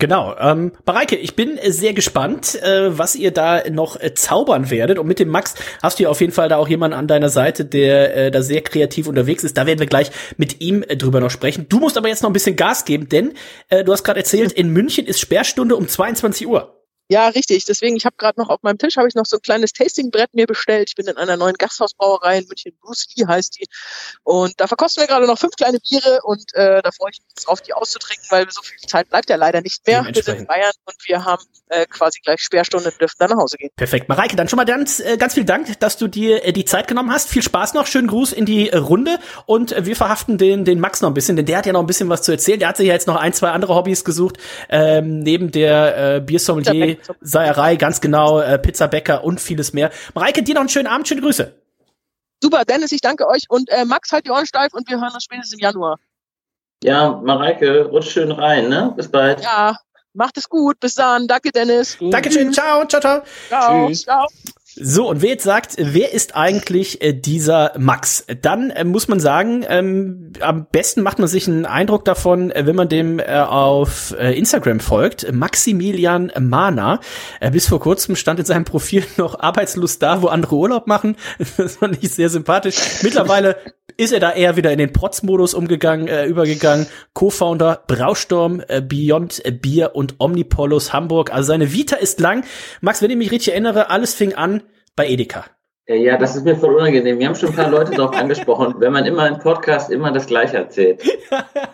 Genau. 0.00 0.34
Ähm, 0.40 0.72
Mareike, 0.86 1.14
ich 1.16 1.36
bin 1.36 1.58
äh, 1.58 1.70
sehr 1.70 1.92
gespannt, 1.92 2.60
äh, 2.62 2.96
was 2.98 3.14
ihr 3.14 3.32
da 3.32 3.62
noch 3.70 4.00
äh, 4.00 4.14
zaubern 4.14 4.70
werdet. 4.70 4.98
Und 4.98 5.06
mit 5.06 5.18
dem 5.18 5.28
Max 5.28 5.54
hast 5.82 5.98
du 5.98 6.04
ja 6.04 6.08
auf 6.08 6.22
jeden 6.22 6.32
Fall 6.32 6.48
da 6.48 6.56
auch 6.56 6.68
jemanden 6.68 6.96
an 6.96 7.06
deiner 7.06 7.28
Seite, 7.28 7.66
der 7.66 8.16
äh, 8.16 8.30
da 8.30 8.40
sehr 8.40 8.62
kreativ 8.62 9.06
unterwegs 9.06 9.44
ist. 9.44 9.58
Da 9.58 9.66
werden 9.66 9.78
wir 9.78 9.86
gleich 9.86 10.10
mit 10.38 10.62
ihm 10.62 10.82
äh, 10.82 10.96
drüber 10.96 11.20
noch 11.20 11.30
sprechen. 11.30 11.66
Du 11.68 11.78
musst 11.78 11.98
aber 11.98 12.08
jetzt 12.08 12.22
noch 12.22 12.30
ein 12.30 12.32
bisschen 12.32 12.56
Gas 12.56 12.86
geben, 12.86 13.10
denn 13.10 13.34
äh, 13.68 13.84
du 13.84 13.92
hast 13.92 14.02
gerade 14.02 14.20
erzählt, 14.20 14.52
in 14.52 14.70
München 14.70 15.04
ist 15.04 15.20
Sperrstunde 15.20 15.76
um 15.76 15.86
22 15.86 16.46
Uhr. 16.46 16.79
Ja, 17.10 17.26
richtig. 17.26 17.64
Deswegen, 17.64 17.96
ich 17.96 18.06
habe 18.06 18.14
gerade 18.16 18.40
noch 18.40 18.50
auf 18.50 18.62
meinem 18.62 18.78
Tisch 18.78 18.96
habe 18.96 19.08
ich 19.08 19.16
noch 19.16 19.26
so 19.26 19.38
ein 19.38 19.42
kleines 19.42 19.72
Tastingbrett 19.72 20.32
mir 20.32 20.46
bestellt. 20.46 20.90
Ich 20.90 20.94
bin 20.94 21.08
in 21.08 21.16
einer 21.16 21.36
neuen 21.36 21.56
Gasthausbrauerei 21.56 22.38
in 22.38 22.46
München, 22.46 22.72
Bruce 22.80 23.08
Lee 23.16 23.26
heißt 23.26 23.58
die. 23.58 23.66
Und 24.22 24.60
da 24.60 24.68
verkosten 24.68 25.02
wir 25.02 25.08
gerade 25.08 25.26
noch 25.26 25.36
fünf 25.36 25.56
kleine 25.56 25.78
Biere 25.80 26.20
und 26.22 26.54
äh, 26.54 26.80
da 26.80 26.90
freue 26.92 27.10
ich 27.12 27.18
mich 27.18 27.44
drauf, 27.44 27.60
die 27.62 27.72
auszutrinken, 27.72 28.26
weil 28.30 28.48
so 28.48 28.62
viel 28.62 28.78
Zeit 28.86 29.08
bleibt 29.08 29.28
ja 29.28 29.34
leider 29.34 29.60
nicht 29.60 29.84
mehr. 29.88 30.06
Wir 30.06 30.22
sind 30.22 30.38
in 30.38 30.46
Bayern 30.46 30.70
und 30.84 30.94
wir 31.04 31.24
haben 31.24 31.42
äh, 31.70 31.84
quasi 31.86 32.20
gleich 32.20 32.40
Sperrstunde 32.42 32.90
und 32.90 33.00
dürfen 33.00 33.16
dann 33.18 33.30
nach 33.30 33.38
Hause 33.38 33.56
gehen. 33.56 33.70
Perfekt. 33.74 34.08
Mareike, 34.08 34.36
dann 34.36 34.48
schon 34.48 34.58
mal 34.58 34.64
ganz, 34.64 35.00
äh, 35.00 35.16
ganz 35.16 35.34
vielen 35.34 35.46
Dank, 35.46 35.80
dass 35.80 35.96
du 35.96 36.06
dir 36.06 36.44
äh, 36.44 36.52
die 36.52 36.64
Zeit 36.64 36.86
genommen 36.86 37.10
hast. 37.10 37.28
Viel 37.28 37.42
Spaß 37.42 37.74
noch, 37.74 37.88
schönen 37.88 38.06
Gruß 38.06 38.32
in 38.32 38.46
die 38.46 38.68
äh, 38.68 38.76
Runde 38.76 39.18
und 39.46 39.72
äh, 39.72 39.84
wir 39.84 39.96
verhaften 39.96 40.38
den, 40.38 40.64
den 40.64 40.78
Max 40.78 41.00
noch 41.00 41.10
ein 41.10 41.14
bisschen, 41.14 41.34
denn 41.34 41.46
der 41.46 41.58
hat 41.58 41.66
ja 41.66 41.72
noch 41.72 41.80
ein 41.80 41.86
bisschen 41.88 42.08
was 42.08 42.22
zu 42.22 42.30
erzählen. 42.30 42.60
Der 42.60 42.68
hat 42.68 42.76
sich 42.76 42.86
ja 42.86 42.94
jetzt 42.94 43.08
noch 43.08 43.16
ein, 43.16 43.32
zwei 43.32 43.50
andere 43.50 43.74
Hobbys 43.74 44.04
gesucht, 44.04 44.38
ähm, 44.68 45.18
neben 45.18 45.50
der 45.50 46.16
äh, 46.16 46.20
Biersommelier, 46.20 46.99
Seierei, 47.20 47.76
ganz 47.76 48.00
genau, 48.00 48.40
äh, 48.40 48.58
Pizzabäcker 48.58 49.24
und 49.24 49.40
vieles 49.40 49.72
mehr. 49.72 49.90
Mareike, 50.14 50.42
dir 50.42 50.54
noch 50.54 50.60
einen 50.60 50.68
schönen 50.68 50.86
Abend, 50.86 51.08
schöne 51.08 51.20
Grüße. 51.20 51.54
Super, 52.42 52.64
Dennis, 52.64 52.92
ich 52.92 53.00
danke 53.00 53.28
euch 53.28 53.44
und 53.48 53.68
äh, 53.70 53.84
Max, 53.84 54.12
halt 54.12 54.26
die 54.26 54.30
Ohren 54.30 54.46
steif 54.46 54.72
und 54.72 54.88
wir 54.88 55.00
hören 55.00 55.12
uns 55.12 55.24
spätestens 55.24 55.54
im 55.54 55.58
Januar. 55.60 55.98
Ja, 56.82 57.20
Mareike, 57.22 57.84
rutsch 57.84 58.10
schön 58.10 58.32
rein, 58.32 58.70
ne? 58.70 58.94
Bis 58.96 59.10
bald. 59.10 59.42
Ja, 59.42 59.76
Macht 60.12 60.36
es 60.38 60.48
gut. 60.48 60.80
Bis 60.80 60.94
dann. 60.94 61.28
Danke, 61.28 61.52
Dennis. 61.52 61.96
Dankeschön. 62.00 62.52
Ciao, 62.52 62.84
ciao, 62.86 63.00
ciao. 63.00 63.22
Ciao. 63.48 63.86
Tschüss. 63.86 64.02
Ciao. 64.02 64.26
So, 64.74 65.08
und 65.08 65.20
wer 65.20 65.30
jetzt 65.30 65.42
sagt, 65.42 65.74
wer 65.78 66.12
ist 66.12 66.36
eigentlich 66.36 67.02
äh, 67.02 67.12
dieser 67.12 67.72
Max? 67.78 68.24
Dann 68.40 68.70
äh, 68.70 68.84
muss 68.84 69.08
man 69.08 69.18
sagen, 69.18 69.64
ähm, 69.68 70.32
am 70.40 70.66
besten 70.70 71.02
macht 71.02 71.18
man 71.18 71.26
sich 71.26 71.48
einen 71.48 71.66
Eindruck 71.66 72.04
davon, 72.04 72.50
äh, 72.50 72.66
wenn 72.66 72.76
man 72.76 72.88
dem 72.88 73.18
äh, 73.18 73.24
auf 73.40 74.14
äh, 74.18 74.36
Instagram 74.38 74.80
folgt. 74.80 75.32
Maximilian. 75.32 76.30
Äh, 77.40 77.50
bis 77.50 77.66
vor 77.68 77.80
kurzem 77.80 78.14
stand 78.14 78.38
in 78.38 78.46
seinem 78.46 78.64
Profil 78.64 79.04
noch 79.16 79.40
arbeitslos 79.40 79.98
da, 79.98 80.22
wo 80.22 80.28
andere 80.28 80.54
Urlaub 80.54 80.86
machen. 80.86 81.16
Das 81.56 81.76
fand 81.76 82.02
ich 82.02 82.10
sehr 82.10 82.28
sympathisch. 82.28 82.76
Mittlerweile 83.02 83.56
ist 84.00 84.12
er 84.12 84.20
da 84.20 84.32
eher 84.32 84.56
wieder 84.56 84.72
in 84.72 84.78
den 84.78 84.92
Protz-Modus 84.92 85.52
umgegangen, 85.52 86.08
äh, 86.08 86.24
übergegangen. 86.24 86.86
Co-Founder 87.12 87.82
Braustorm, 87.86 88.62
äh, 88.66 88.80
Beyond 88.80 89.44
äh, 89.44 89.52
Bier 89.52 89.90
und 89.94 90.14
Omnipolus 90.18 90.94
Hamburg. 90.94 91.32
Also 91.32 91.48
seine 91.48 91.72
Vita 91.72 91.96
ist 91.96 92.18
lang. 92.18 92.44
Max, 92.80 93.02
wenn 93.02 93.10
ich 93.10 93.18
mich 93.18 93.30
richtig 93.30 93.52
erinnere, 93.52 93.90
alles 93.90 94.14
fing 94.14 94.34
an 94.34 94.62
bei 94.96 95.06
Edeka. 95.06 95.44
Ja, 95.86 95.96
ja, 95.96 96.16
das 96.16 96.34
ist 96.36 96.44
mir 96.44 96.56
voll 96.56 96.74
unangenehm. 96.76 97.18
Wir 97.18 97.26
haben 97.26 97.34
schon 97.34 97.50
ein 97.50 97.56
paar 97.56 97.68
Leute 97.68 97.90
darauf 97.90 98.16
angesprochen, 98.16 98.76
wenn 98.78 98.92
man 98.92 99.04
immer 99.04 99.26
im 99.28 99.38
Podcast 99.38 99.90
immer 99.90 100.12
das 100.12 100.26
Gleiche 100.26 100.56
erzählt. 100.56 101.02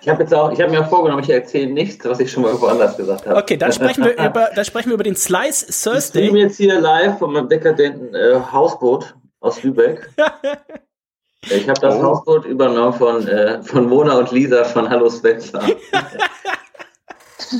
Ich 0.02 0.08
habe 0.08 0.22
jetzt 0.22 0.32
auch, 0.32 0.52
ich 0.52 0.60
habe 0.60 0.70
mir 0.70 0.80
auch 0.82 0.88
vorgenommen, 0.88 1.22
ich 1.24 1.30
erzähle 1.30 1.66
nichts, 1.72 2.04
was 2.04 2.20
ich 2.20 2.30
schon 2.30 2.44
mal 2.44 2.60
woanders 2.60 2.96
gesagt 2.96 3.26
habe. 3.26 3.36
Okay, 3.40 3.56
dann 3.56 3.72
sprechen 3.72 4.04
wir 4.04 4.12
über, 4.24 4.50
dann 4.54 4.64
sprechen 4.64 4.90
wir 4.90 4.94
über 4.94 5.02
den 5.02 5.16
Slice 5.16 5.66
Ich 5.68 5.82
Thursday. 5.82 6.26
streame 6.26 6.38
jetzt 6.38 6.56
hier 6.58 6.78
live 6.80 7.18
von 7.18 7.32
meinem 7.32 7.48
dekadenten 7.48 8.14
äh, 8.14 8.38
Hausboot 8.52 9.16
aus 9.40 9.62
Lübeck. 9.64 10.08
Ich 11.50 11.68
habe 11.68 11.80
das 11.80 12.02
Hausboot 12.02 12.44
übernommen 12.44 12.92
von, 12.92 13.26
äh, 13.28 13.62
von 13.62 13.88
Mona 13.88 14.18
und 14.18 14.32
Lisa 14.32 14.64
von 14.64 14.88
Hallo 14.88 15.08
Spencer. 15.10 15.60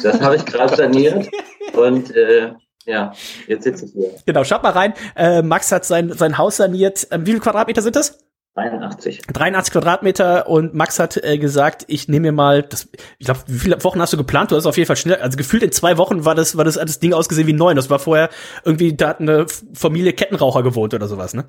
das 0.02 0.20
habe 0.20 0.36
ich 0.36 0.44
gerade 0.44 0.76
saniert 0.76 1.28
und 1.74 2.14
äh, 2.14 2.52
ja, 2.84 3.12
jetzt 3.46 3.64
sitze 3.64 3.86
ich 3.86 3.92
hier. 3.92 4.10
Genau, 4.26 4.44
schaut 4.44 4.62
mal 4.62 4.70
rein. 4.70 4.94
Äh, 5.16 5.42
Max 5.42 5.70
hat 5.72 5.84
sein, 5.84 6.12
sein 6.12 6.38
Haus 6.38 6.56
saniert. 6.56 7.06
Ähm, 7.10 7.22
wie 7.26 7.30
viele 7.30 7.40
Quadratmeter 7.40 7.82
sind 7.82 7.96
das? 7.96 8.18
83. 8.54 9.22
83 9.26 9.72
Quadratmeter 9.72 10.48
und 10.48 10.72
Max 10.72 10.98
hat 10.98 11.22
äh, 11.22 11.36
gesagt, 11.36 11.84
ich 11.88 12.08
nehme 12.08 12.28
mir 12.28 12.32
mal, 12.32 12.62
das, 12.62 12.88
ich 13.18 13.26
glaube, 13.26 13.40
wie 13.48 13.58
viele 13.58 13.84
Wochen 13.84 14.00
hast 14.00 14.14
du 14.14 14.16
geplant? 14.16 14.50
Du 14.50 14.56
hast 14.56 14.66
auf 14.66 14.78
jeden 14.78 14.86
Fall 14.86 14.96
schnell, 14.96 15.16
also 15.16 15.36
gefühlt 15.36 15.62
in 15.62 15.72
zwei 15.72 15.98
Wochen 15.98 16.24
war 16.24 16.34
das, 16.34 16.56
war 16.56 16.64
das, 16.64 16.76
hat 16.76 16.88
das 16.88 16.98
Ding 16.98 17.12
ausgesehen 17.12 17.46
wie 17.46 17.52
neu. 17.52 17.74
Das 17.74 17.90
war 17.90 17.98
vorher 17.98 18.30
irgendwie, 18.64 18.96
da 18.96 19.08
hat 19.08 19.20
eine 19.20 19.46
Familie 19.74 20.14
Kettenraucher 20.14 20.62
gewohnt 20.62 20.94
oder 20.94 21.06
sowas, 21.06 21.34
ne? 21.34 21.44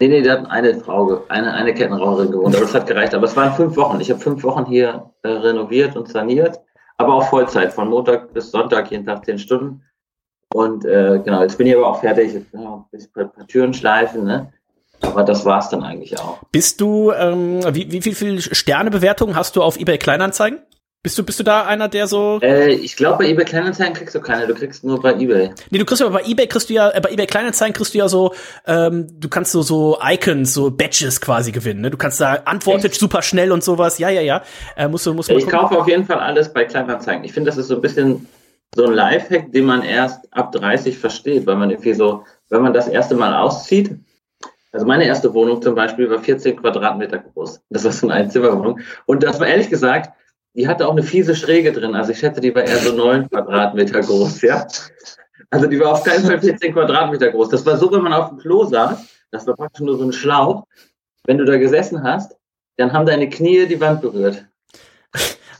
Nee, 0.00 0.08
nee, 0.08 0.22
da 0.22 0.32
hat 0.32 0.50
eine 0.50 0.74
Frau, 0.80 1.24
eine, 1.28 1.52
eine 1.52 1.74
Kettenraucherin 1.74 2.30
gewohnt, 2.30 2.54
aber 2.54 2.64
das 2.64 2.74
hat 2.74 2.86
gereicht. 2.86 3.14
Aber 3.14 3.26
es 3.26 3.36
waren 3.36 3.52
fünf 3.52 3.76
Wochen. 3.76 4.00
Ich 4.00 4.10
habe 4.10 4.18
fünf 4.18 4.42
Wochen 4.42 4.64
hier 4.64 5.10
äh, 5.22 5.28
renoviert 5.28 5.94
und 5.94 6.08
saniert, 6.08 6.58
aber 6.96 7.14
auch 7.14 7.28
Vollzeit, 7.28 7.74
von 7.74 7.88
Montag 7.88 8.32
bis 8.32 8.50
Sonntag, 8.50 8.90
jeden 8.90 9.04
Tag 9.04 9.26
zehn 9.26 9.38
Stunden. 9.38 9.82
Und 10.54 10.86
äh, 10.86 11.20
genau, 11.22 11.42
jetzt 11.42 11.58
bin 11.58 11.66
ich 11.66 11.76
aber 11.76 11.86
auch 11.86 12.00
fertig. 12.00 12.32
Jetzt, 12.32 12.52
ja, 12.54 12.84
ein 12.92 13.30
paar 13.30 13.46
Türen 13.46 13.74
schleifen, 13.74 14.24
ne? 14.24 14.52
Aber 15.02 15.22
das 15.22 15.44
war's 15.44 15.68
dann 15.68 15.82
eigentlich 15.82 16.18
auch. 16.18 16.38
Bist 16.50 16.80
du, 16.80 17.12
ähm, 17.12 17.60
wie, 17.74 17.92
wie, 17.92 18.04
wie 18.04 18.14
viel 18.14 18.40
Sternebewertungen 18.40 19.36
hast 19.36 19.56
du 19.56 19.62
auf 19.62 19.78
eBay 19.78 19.98
Kleinanzeigen? 19.98 20.60
Bist 21.02 21.16
du, 21.16 21.22
bist 21.24 21.40
du 21.40 21.44
da 21.44 21.64
einer, 21.64 21.88
der 21.88 22.06
so. 22.06 22.40
Äh, 22.42 22.72
ich 22.74 22.94
glaube, 22.94 23.24
bei 23.24 23.30
eBay 23.30 23.46
Kleinanzeigen 23.46 23.94
kriegst 23.94 24.14
du 24.14 24.20
keine, 24.20 24.46
du 24.46 24.54
kriegst 24.54 24.84
nur 24.84 25.00
bei 25.00 25.14
eBay. 25.14 25.50
Nee, 25.70 25.78
du 25.78 25.86
kriegst 25.86 26.02
aber 26.02 26.10
bei 26.18 26.24
eBay 26.28 26.46
kriegst 26.46 26.68
du 26.68 26.74
ja, 26.74 26.90
äh, 26.90 27.00
bei 27.00 27.10
eBay 27.10 27.26
Kleinanzeigen 27.26 27.72
kriegst 27.72 27.94
du 27.94 27.98
ja 27.98 28.06
so, 28.06 28.34
ähm, 28.66 29.06
du 29.18 29.30
kannst 29.30 29.52
so, 29.52 29.62
so 29.62 29.98
Icons, 30.04 30.52
so 30.52 30.70
Badges 30.70 31.22
quasi 31.22 31.52
gewinnen, 31.52 31.80
ne? 31.80 31.90
Du 31.90 31.96
kannst 31.96 32.20
da 32.20 32.34
antwortet 32.44 32.94
super 32.94 33.22
schnell 33.22 33.50
und 33.50 33.64
sowas. 33.64 33.98
Ja, 33.98 34.10
ja, 34.10 34.20
ja. 34.20 34.42
Äh, 34.76 34.88
musst 34.88 35.06
du, 35.06 35.14
musst 35.14 35.30
du 35.30 35.32
mal 35.32 35.38
Ich 35.38 35.46
gucken. 35.46 35.58
kaufe 35.58 35.78
auf 35.78 35.88
jeden 35.88 36.04
Fall 36.04 36.18
alles 36.18 36.52
bei 36.52 36.66
Kleinanzeigen. 36.66 37.24
Ich 37.24 37.32
finde, 37.32 37.48
das 37.48 37.56
ist 37.56 37.68
so 37.68 37.76
ein 37.76 37.80
bisschen 37.80 38.28
so 38.74 38.84
ein 38.84 38.92
Lifehack, 38.92 39.52
den 39.52 39.64
man 39.64 39.82
erst 39.82 40.30
ab 40.34 40.52
30 40.52 40.98
versteht, 40.98 41.46
weil 41.46 41.56
man 41.56 41.70
irgendwie 41.70 41.94
so, 41.94 42.24
wenn 42.50 42.60
man 42.60 42.74
das 42.74 42.88
erste 42.88 43.14
Mal 43.14 43.34
auszieht, 43.40 43.96
also 44.70 44.84
meine 44.84 45.04
erste 45.06 45.32
Wohnung 45.32 45.62
zum 45.62 45.74
Beispiel 45.74 46.10
war 46.10 46.18
14 46.18 46.56
Quadratmeter 46.56 47.18
groß. 47.18 47.62
Das 47.70 47.84
war 47.84 47.92
so 47.92 48.06
eine 48.06 48.16
Einzimmerwohnung. 48.16 48.80
Und 49.06 49.22
das 49.22 49.40
war 49.40 49.46
ehrlich 49.46 49.70
gesagt, 49.70 50.10
die 50.60 50.68
hatte 50.68 50.86
auch 50.86 50.92
eine 50.92 51.02
fiese 51.02 51.34
Schräge 51.34 51.72
drin. 51.72 51.94
Also 51.94 52.12
ich 52.12 52.18
schätze, 52.18 52.42
die 52.42 52.54
war 52.54 52.62
eher 52.62 52.76
so 52.76 52.92
9 52.92 53.30
Quadratmeter 53.30 54.00
groß, 54.00 54.42
ja. 54.42 54.66
Also 55.48 55.66
die 55.66 55.80
war 55.80 55.92
auf 55.92 56.04
keinen 56.04 56.22
Fall 56.22 56.38
14 56.38 56.74
Quadratmeter 56.74 57.30
groß. 57.30 57.48
Das 57.48 57.64
war 57.64 57.78
so, 57.78 57.90
wenn 57.90 58.02
man 58.02 58.12
auf 58.12 58.28
dem 58.28 58.36
Klo 58.36 58.66
saß, 58.66 58.98
das 59.30 59.46
war 59.46 59.56
praktisch 59.56 59.80
nur 59.80 59.96
so 59.96 60.04
ein 60.04 60.12
Schlauch. 60.12 60.64
Wenn 61.24 61.38
du 61.38 61.46
da 61.46 61.56
gesessen 61.56 62.02
hast, 62.02 62.36
dann 62.76 62.92
haben 62.92 63.06
deine 63.06 63.30
Knie 63.30 63.66
die 63.66 63.80
Wand 63.80 64.02
berührt. 64.02 64.44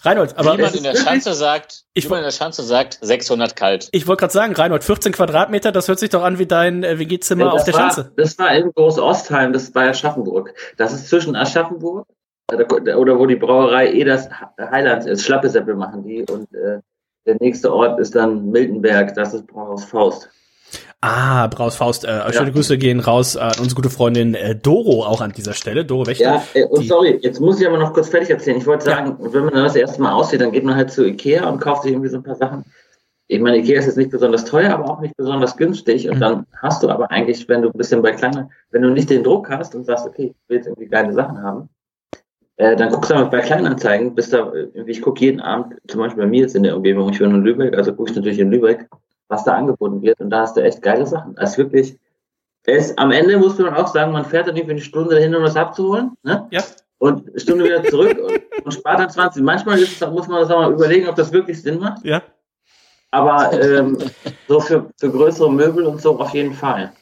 Reinhold, 0.03 0.37
aber 0.37 0.59
Wie 0.59 0.63
man 0.63 0.75
in 0.75 0.83
der 0.83 0.97
Schanze 0.97 1.33
sagt, 1.33 1.85
wie 1.95 2.07
man 2.09 2.19
in 2.19 2.25
der 2.25 2.31
Schanze 2.31 2.63
sagt, 2.63 2.99
600 3.01 3.57
kalt. 3.57 3.89
ich 3.93 4.07
wollte 4.07 4.21
gerade 4.21 4.33
sagen, 4.35 4.55
Reinhold, 4.55 4.85
14 4.85 5.13
Quadratmeter, 5.13 5.73
das 5.73 5.89
hört 5.89 5.99
sich 5.99 6.11
doch 6.11 6.23
an 6.23 6.39
wie 6.39 6.47
dein 6.47 6.85
äh, 6.85 6.99
WG-Zimmer 6.99 7.47
Ja, 7.47 7.51
auf 7.53 7.65
der 7.65 7.73
war, 7.73 7.81
Schanze. 7.81 8.13
Das 8.17 8.39
war 8.39 8.53
in 8.55 8.71
Groß-Ostheim, 8.73 9.55
das 9.55 9.65
ist 9.65 9.73
bei 9.75 9.89
Aschaffenburg. 9.89 10.55
Das 10.77 10.93
ist 10.93 11.09
zwischen 11.09 11.37
Aschaffenburg 11.37 12.07
oder 12.53 13.19
wo 13.19 13.27
die 13.27 13.37
Brauerei 13.37 13.93
Eders 13.93 14.29
Heilands 14.59 15.07
ist. 15.07 15.25
Schlappesäppel 15.25 15.75
machen 15.75 16.03
die 16.05 16.25
und 16.31 16.53
äh, 16.55 16.81
der 17.27 17.37
nächste 17.41 17.73
Ort 17.73 18.01
ist 18.01 18.15
dann 18.15 18.51
Miltenberg, 18.51 19.15
das 19.15 19.35
ist 19.35 19.47
Brauhaus 19.47 19.85
Faust. 19.85 20.29
Ah, 21.03 21.47
Braus 21.47 21.77
Faust, 21.77 22.05
äh, 22.05 22.33
schöne 22.33 22.53
Grüße 22.53 22.77
gehen 22.77 23.01
raus 23.01 23.37
an 23.37 23.53
unsere 23.59 23.75
gute 23.75 23.91
Freundin 23.91 24.35
äh, 24.35 24.55
Doro 24.55 25.05
auch 25.05 25.21
an 25.21 25.33
dieser 25.33 25.55
Stelle, 25.55 25.85
Doro 25.85 26.07
Wächter. 26.07 26.25
Ja, 26.25 26.43
äh, 26.55 26.65
und 26.65 26.87
sorry, 26.87 27.19
jetzt 27.23 27.41
muss 27.41 27.61
ich 27.61 27.67
aber 27.67 27.79
noch 27.79 27.95
kurz 27.95 28.09
fertig 28.09 28.31
erzählen. 28.31 28.59
Ich 28.59 28.67
wollte 28.67 28.85
sagen, 28.85 29.17
wenn 29.19 29.45
man 29.45 29.55
das 29.55 29.77
erste 29.77 30.01
Mal 30.03 30.13
aussieht, 30.13 30.43
dann 30.43 30.53
geht 30.53 30.65
man 30.65 30.77
halt 30.77 30.91
zu 30.91 31.07
Ikea 31.07 31.49
und 31.49 31.59
kauft 31.59 31.85
sich 31.85 31.93
irgendwie 31.93 32.11
so 32.11 32.19
ein 32.19 32.23
paar 32.23 32.35
Sachen. 32.35 32.65
Ich 33.29 33.41
meine, 33.41 33.59
Ikea 33.59 33.79
ist 33.79 33.87
jetzt 33.87 33.97
nicht 33.97 34.11
besonders 34.11 34.45
teuer, 34.45 34.75
aber 34.75 34.91
auch 34.91 35.01
nicht 35.01 35.17
besonders 35.17 35.57
günstig. 35.57 36.11
Und 36.11 36.21
dann 36.21 36.47
hast 36.61 36.83
du 36.83 36.91
aber 36.91 37.11
eigentlich, 37.11 37.49
wenn 37.49 37.63
du 37.63 37.69
ein 37.69 37.79
bisschen 37.79 38.03
bei 38.03 38.13
kleiner, 38.13 38.51
wenn 38.71 38.83
du 38.83 38.91
nicht 38.91 39.09
den 39.09 39.25
Druck 39.25 39.49
hast 39.49 39.75
und 39.75 39.87
sagst, 39.87 40.07
okay, 40.07 40.35
ich 40.35 40.49
will 40.49 40.59
jetzt 40.59 40.67
irgendwie 40.67 40.89
geile 40.89 41.13
Sachen 41.13 41.43
haben, 41.43 41.71
äh, 42.61 42.77
dann 42.77 42.91
guckst 42.91 43.11
du 43.11 43.15
halt 43.15 43.31
bei 43.31 43.41
Kleinanzeigen, 43.41 44.15
bist 44.15 44.35
da, 44.35 44.53
äh, 44.53 44.69
ich 44.87 45.01
gucke 45.01 45.25
jeden 45.25 45.41
Abend, 45.41 45.77
zum 45.89 46.01
Beispiel 46.01 46.25
bei 46.25 46.29
mir 46.29 46.43
jetzt 46.43 46.55
in 46.55 46.63
der 46.63 46.77
Umgebung, 46.77 47.09
ich 47.09 47.19
wohne 47.19 47.37
in 47.37 47.43
Lübeck, 47.43 47.75
also 47.75 47.95
gucke 47.95 48.11
ich 48.11 48.17
natürlich 48.17 48.39
in 48.39 48.51
Lübeck, 48.51 48.87
was 49.29 49.45
da 49.45 49.55
angeboten 49.55 50.03
wird. 50.03 50.21
Und 50.21 50.29
da 50.29 50.41
hast 50.41 50.59
du 50.59 50.63
echt 50.63 50.83
geile 50.83 51.07
Sachen. 51.07 51.35
Das 51.37 51.53
ist 51.53 51.59
wirklich, 51.59 51.99
es, 52.65 52.97
am 52.99 53.13
Ende 53.13 53.39
muss 53.39 53.59
man 53.59 53.75
auch 53.75 53.87
sagen, 53.87 54.13
man 54.13 54.27
fährt 54.27 54.47
dann 54.47 54.57
irgendwie 54.57 54.73
eine 54.73 54.83
Stunde 54.83 55.15
dahin, 55.15 55.35
um 55.35 55.43
was 55.43 55.57
abzuholen. 55.57 56.11
Ne? 56.23 56.49
Ja. 56.51 56.63
Und 56.99 57.31
eine 57.31 57.41
Stunde 57.41 57.65
wieder 57.65 57.83
zurück 57.83 58.19
und, 58.19 58.67
und 58.67 58.73
spart 58.73 59.01
dann 59.01 59.09
20. 59.09 59.43
Manchmal 59.43 59.79
ist 59.79 60.03
es, 60.03 60.11
muss 60.11 60.29
man 60.29 60.41
das 60.43 60.51
auch 60.51 60.61
mal 60.61 60.73
überlegen, 60.73 61.09
ob 61.09 61.17
das 61.17 61.33
wirklich 61.33 61.63
Sinn 61.63 61.79
macht. 61.79 62.05
Ja. 62.05 62.23
Aber 63.11 63.59
ähm, 63.59 63.97
so 64.49 64.61
für, 64.61 64.91
für 64.99 65.11
größere 65.11 65.51
Möbel 65.51 65.87
und 65.87 66.03
so 66.03 66.21
auf 66.21 66.35
jeden 66.35 66.53
Fall. 66.53 66.93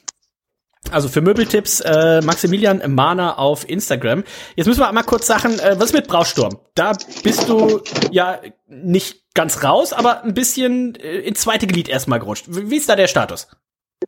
Also 0.90 1.08
für 1.08 1.20
Möbeltipps 1.20 1.80
äh, 1.80 2.20
Maximilian 2.22 2.82
Mahner 2.94 3.38
auf 3.38 3.68
Instagram. 3.68 4.24
Jetzt 4.56 4.66
müssen 4.66 4.80
wir 4.80 4.88
einmal 4.88 5.04
kurz 5.04 5.26
sagen, 5.26 5.58
äh, 5.58 5.76
was 5.78 5.86
ist 5.86 5.94
mit 5.94 6.08
Brausturm? 6.08 6.58
Da 6.74 6.92
bist 7.22 7.48
du 7.48 7.80
ja 8.10 8.38
nicht 8.68 9.34
ganz 9.34 9.62
raus, 9.62 9.92
aber 9.92 10.24
ein 10.24 10.34
bisschen 10.34 10.94
äh, 10.96 11.18
ins 11.20 11.40
zweite 11.40 11.66
Glied 11.66 11.88
erstmal 11.88 12.20
gerutscht. 12.20 12.46
Wie 12.48 12.70
wie 12.70 12.76
ist 12.76 12.88
da 12.88 12.96
der 12.96 13.06
Status? 13.06 13.48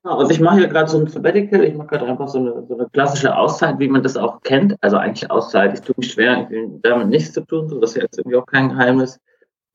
Genau, 0.03 0.19
also 0.19 0.31
ich 0.31 0.41
mache 0.41 0.59
hier 0.59 0.69
gerade 0.69 0.89
so 0.89 0.99
ein 0.99 1.09
Sabbatical, 1.09 1.65
ich 1.65 1.75
mache 1.75 1.89
gerade 1.89 2.07
einfach 2.07 2.29
so 2.29 2.39
eine, 2.39 2.65
so 2.67 2.79
eine 2.79 2.89
klassische 2.91 3.37
Auszeit, 3.37 3.79
wie 3.79 3.89
man 3.89 4.03
das 4.03 4.17
auch 4.17 4.41
kennt. 4.43 4.77
Also 4.81 4.97
eigentlich 4.97 5.31
Auszeit, 5.31 5.75
ich 5.75 5.81
tue 5.81 5.95
mich 5.99 6.13
schwer, 6.13 6.49
irgendwie 6.51 6.81
damit 6.83 7.09
nichts 7.09 7.33
zu 7.33 7.41
tun, 7.43 7.69
so 7.69 7.81
das 7.81 7.91
ist 7.91 8.03
jetzt 8.03 8.19
irgendwie 8.19 8.37
auch 8.37 8.47
kein 8.47 8.69
Geheimnis. 8.69 9.19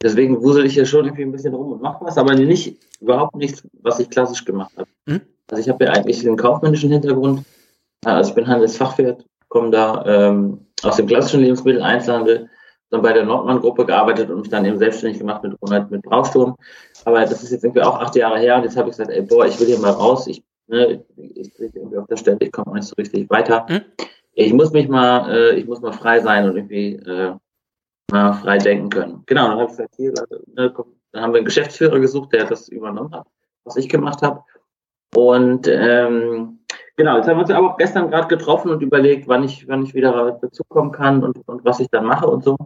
Deswegen 0.02 0.42
wusel 0.42 0.66
ich 0.66 0.74
hier 0.74 0.86
schon 0.86 1.06
irgendwie 1.06 1.24
ein 1.24 1.32
bisschen 1.32 1.54
rum 1.54 1.74
und 1.74 1.82
mache 1.82 2.04
was, 2.06 2.18
aber 2.18 2.34
nicht, 2.34 2.78
überhaupt 3.02 3.36
nichts, 3.36 3.68
was 3.82 4.00
ich 4.00 4.10
klassisch 4.10 4.46
gemacht 4.46 4.72
habe. 4.78 4.90
Mhm. 5.06 5.22
Also 5.50 5.62
ich 5.62 5.70
habe 5.70 5.86
ja 5.86 5.92
eigentlich 5.92 6.26
einen 6.26 6.38
kaufmännischen 6.38 6.92
Hintergrund. 6.92 7.44
Also 8.04 8.30
ich 8.30 8.36
bin 8.36 8.48
Handelsfachwirt, 8.48 9.26
komme 9.48 9.72
da 9.72 10.04
ähm, 10.06 10.68
aus 10.84 10.98
dem 10.98 11.08
klassischen 11.08 11.42
Lebensmitteleinzelhandel, 11.42 12.50
dann 12.90 13.02
bei 13.02 13.14
der 13.14 13.26
Nordmann-Gruppe 13.26 13.86
gearbeitet 13.86 14.30
und 14.30 14.42
mich 14.42 14.50
dann 14.50 14.66
eben 14.66 14.78
selbstständig 14.78 15.20
gemacht 15.20 15.44
mit 15.44 15.56
Ronald 15.62 15.90
mit 15.92 16.04
Brausturm. 16.04 16.56
Aber 17.06 17.22
das 17.22 17.44
ist 17.44 17.52
jetzt 17.52 17.64
irgendwie 17.64 17.82
auch 17.82 18.00
acht 18.00 18.16
Jahre 18.16 18.40
her 18.40 18.58
und 18.58 18.64
jetzt 18.64 18.78
habe 18.78 18.90
ich 18.90 18.98
gesagt, 18.98 19.12
ey, 19.12 19.22
boah, 19.22 19.46
ich 19.46 19.60
will 19.60 19.68
hier 19.68 19.80
mal 19.80 19.92
raus. 19.92 20.28
Ich, 20.28 20.44
ne, 20.68 21.04
ich 21.18 21.54
kriege 21.54 21.80
irgendwie 21.80 21.98
auf 21.98 22.08
der 22.08 22.18
Stelle, 22.18 22.38
ich 22.42 22.52
komme 22.52 22.68
auch 22.68 22.76
nicht 22.76 22.88
so 22.88 22.96
richtig 22.96 23.30
weiter. 23.30 23.66
Ich 24.34 24.54
muss 24.54 24.72
mich 24.72 24.88
mal, 24.88 25.32
äh, 25.32 25.56
ich 25.56 25.66
muss 25.66 25.82
mal 25.82 25.94
frei 25.94 26.20
sein 26.20 26.48
und 26.50 26.58
irgendwie 26.58 26.94
äh, 26.96 27.34
mal 28.12 28.34
frei 28.34 28.58
denken 28.58 28.90
können. 28.90 29.24
Genau, 29.26 29.48
dann 29.48 29.60
habe 29.60 29.64
ich 29.64 29.70
gesagt, 29.70 29.96
hier, 29.96 30.14
ne, 30.56 30.72
komm, 30.72 30.96
dann 31.12 31.24
haben 31.24 31.34
wir 31.34 31.38
einen 31.38 31.46
Geschäftsführer 31.46 32.00
gesucht, 32.00 32.34
der 32.34 32.46
das 32.46 32.68
übernommen 32.68 33.16
hat, 33.16 33.28
was 33.64 33.78
ich 33.78 33.90
gemacht 33.90 34.22
habe. 34.22 34.44
Und 35.14 35.68
ähm, 35.68 36.60
genau, 36.96 37.18
jetzt 37.18 37.28
haben 37.28 37.38
wir 37.38 37.42
uns 37.42 37.52
aber 37.52 37.72
auch 37.72 37.78
gestern 37.78 38.10
gerade 38.10 38.28
getroffen 38.28 38.72
und 38.72 38.82
überlegt, 38.82 39.28
wann 39.28 39.44
ich, 39.44 39.68
wann 39.68 39.84
ich 39.84 39.94
wieder 39.94 40.40
dazukommen 40.42 40.92
kann 40.92 41.24
und, 41.24 41.48
und 41.48 41.64
was 41.64 41.80
ich 41.80 41.90
dann 41.90 42.06
mache 42.06 42.28
und 42.28 42.44
so. 42.44 42.58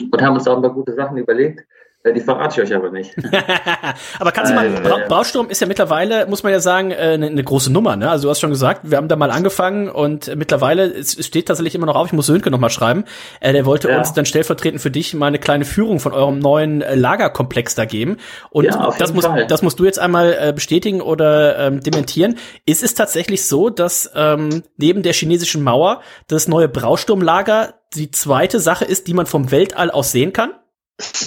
Und 0.00 0.22
haben 0.22 0.34
uns 0.34 0.48
auch 0.48 0.56
ein 0.56 0.62
paar 0.62 0.74
gute 0.74 0.94
Sachen 0.94 1.16
überlegt. 1.16 1.64
Ja, 2.04 2.10
die 2.12 2.20
verrate 2.20 2.60
ich 2.60 2.68
euch 2.68 2.74
aber 2.76 2.90
nicht. 2.90 3.14
aber 4.18 4.32
kannst 4.32 4.50
du 4.50 4.56
mal, 4.56 4.66
Äh, 4.66 4.80
Bra 4.80 4.98
äh, 5.02 5.08
Brausturm 5.08 5.48
ist 5.50 5.60
ja 5.60 5.68
mittlerweile, 5.68 6.26
muss 6.26 6.42
man 6.42 6.50
ja 6.50 6.58
sagen, 6.58 6.90
äh, 6.90 6.94
eine 6.96 7.26
eine 7.28 7.44
große 7.44 7.72
Nummer, 7.72 7.94
ne? 7.94 8.10
Also 8.10 8.24
du 8.24 8.30
hast 8.30 8.40
schon 8.40 8.50
gesagt, 8.50 8.80
wir 8.90 8.96
haben 8.96 9.06
da 9.06 9.14
mal 9.14 9.30
angefangen 9.30 9.88
und 9.88 10.34
mittlerweile, 10.34 10.86
es 10.92 11.24
steht 11.24 11.46
tatsächlich 11.46 11.76
immer 11.76 11.86
noch 11.86 11.94
auf, 11.94 12.08
ich 12.08 12.12
muss 12.12 12.26
Sönke 12.26 12.50
noch 12.50 12.58
mal 12.58 12.70
schreiben, 12.70 13.04
äh, 13.40 13.52
der 13.52 13.66
wollte 13.66 13.88
Ja. 13.88 13.98
uns 13.98 14.12
dann 14.14 14.26
stellvertretend 14.26 14.82
für 14.82 14.90
dich 14.90 15.14
mal 15.14 15.26
eine 15.28 15.38
kleine 15.38 15.64
Führung 15.64 16.00
von 16.00 16.12
eurem 16.12 16.40
neuen 16.40 16.82
äh, 16.82 16.96
Lagerkomplex 16.96 17.76
da 17.76 17.84
geben. 17.84 18.16
Und 18.50 18.64
Ja, 18.64 18.92
das, 18.98 19.12
muss, 19.14 19.24
Fall. 19.24 19.46
das 19.46 19.62
musst 19.62 19.78
du 19.78 19.84
jetzt 19.84 20.00
einmal 20.00 20.36
äh, 20.40 20.52
bestätigen 20.52 21.02
oder 21.02 21.56
ähm, 21.58 21.80
dementieren. 21.82 22.36
Ist 22.66 22.82
es 22.82 22.94
tatsächlich 22.94 23.46
so, 23.46 23.70
dass 23.70 24.10
ähm, 24.16 24.64
neben 24.76 25.04
der 25.04 25.12
chinesischen 25.12 25.62
Mauer 25.62 26.00
das 26.26 26.48
neue 26.48 26.68
Brausturmlager 26.68 27.74
die 27.94 28.10
zweite 28.10 28.58
Sache 28.58 28.84
ist, 28.84 29.06
die 29.06 29.14
man 29.14 29.26
vom 29.26 29.52
Weltall 29.52 29.90
aus 29.92 30.10
sehen 30.10 30.32
kann? 30.32 30.50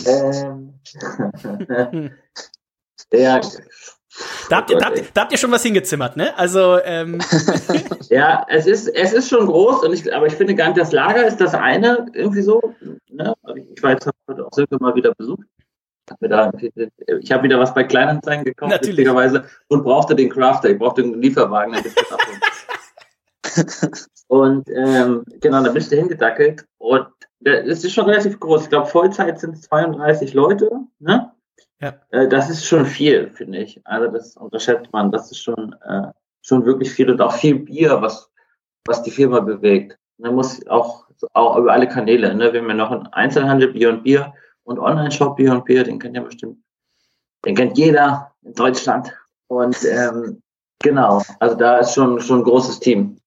Ähm, 0.05 0.79
ja, 3.11 3.41
Da 4.49 4.57
habt, 4.57 4.69
ihr, 4.69 4.77
da, 4.77 4.85
habt, 4.85 5.01
da 5.13 5.21
habt 5.21 5.31
ihr 5.31 5.37
schon 5.37 5.51
was 5.51 5.63
hingezimmert, 5.63 6.15
ne? 6.15 6.37
Also, 6.37 6.79
ähm, 6.83 7.19
ja, 8.09 8.45
es 8.47 8.65
ist, 8.65 8.87
es 8.87 9.13
ist 9.13 9.29
schon 9.29 9.47
groß, 9.47 9.83
und 9.83 9.93
ich, 9.93 10.13
aber 10.13 10.27
ich 10.27 10.33
finde 10.33 10.55
gar 10.55 10.67
nicht, 10.67 10.77
das 10.77 10.91
Lager 10.91 11.25
ist 11.25 11.41
das 11.41 11.53
eine 11.53 12.05
irgendwie 12.13 12.41
so. 12.41 12.61
Ne? 13.09 13.33
Ich 13.73 13.83
war 13.83 13.91
jetzt 13.91 14.09
heute 14.27 14.45
auch 14.45 14.53
Silke 14.53 14.77
mal 14.79 14.95
wieder 14.95 15.13
besucht. 15.15 15.45
Hab 16.09 16.21
mir 16.21 16.29
da, 16.29 16.51
ich 17.19 17.31
habe 17.31 17.43
wieder 17.43 17.59
was 17.59 17.73
bei 17.73 17.83
Kleinanzeigen 17.83 18.45
gekauft, 18.45 18.71
Natürlich. 18.71 18.97
witzigerweise, 18.97 19.45
und 19.67 19.83
brauchte 19.83 20.15
den 20.15 20.29
Crafter. 20.29 20.69
Ich 20.69 20.77
brauchte 20.77 21.01
einen 21.01 21.19
Lieferwagen, 21.21 21.73
damit 21.73 21.87
ich 21.87 21.95
das. 23.55 24.07
Und 24.27 24.69
ähm, 24.69 25.23
genau, 25.39 25.63
da 25.63 25.71
bin 25.71 25.81
ich 25.81 25.89
da 25.89 25.95
hingedackelt. 25.95 26.65
Und 26.77 27.07
es 27.45 27.83
ist 27.83 27.93
schon 27.93 28.05
relativ 28.05 28.39
groß. 28.39 28.63
Ich 28.63 28.69
glaube, 28.69 28.87
Vollzeit 28.87 29.39
sind 29.39 29.55
es 29.55 29.61
32 29.63 30.33
Leute. 30.33 30.69
Ne? 30.99 31.31
Ja. 31.79 31.93
Äh, 32.09 32.27
das 32.27 32.49
ist 32.49 32.65
schon 32.65 32.85
viel, 32.85 33.29
finde 33.31 33.59
ich. 33.59 33.79
Also 33.85 34.11
das 34.11 34.35
unterschätzt 34.35 34.91
man. 34.91 35.11
Das 35.11 35.31
ist 35.31 35.41
schon, 35.41 35.75
äh, 35.85 36.07
schon 36.41 36.65
wirklich 36.65 36.91
viel 36.91 37.09
und 37.09 37.21
auch 37.21 37.33
viel 37.33 37.59
Bier, 37.59 38.01
was, 38.01 38.31
was 38.85 39.03
die 39.03 39.11
Firma 39.11 39.39
bewegt. 39.39 39.97
Man 40.17 40.35
muss 40.35 40.65
auch, 40.67 41.05
auch 41.33 41.57
über 41.57 41.73
alle 41.73 41.87
Kanäle. 41.87 42.33
Ne? 42.33 42.51
Wir 42.51 42.61
haben 42.61 42.69
ja 42.69 42.75
noch 42.75 42.91
einen 42.91 43.07
Einzelhandel 43.07 43.73
Bier 43.73 43.89
und 43.89 44.03
Bier 44.03 44.33
und 44.63 44.79
Online-Shop 44.79 45.35
Bier 45.35 45.51
und 45.51 45.65
Bier. 45.65 45.83
Den 45.83 45.99
kennt 45.99 46.15
ja 46.15 46.23
bestimmt, 46.23 46.57
den 47.45 47.55
kennt 47.55 47.77
jeder 47.77 48.33
in 48.41 48.53
Deutschland. 48.53 49.13
Und 49.47 49.77
ähm, 49.85 50.41
genau, 50.79 51.21
also 51.39 51.55
da 51.55 51.77
ist 51.77 51.93
schon, 51.93 52.19
schon 52.19 52.39
ein 52.39 52.43
großes 52.43 52.79
Team. 52.79 53.17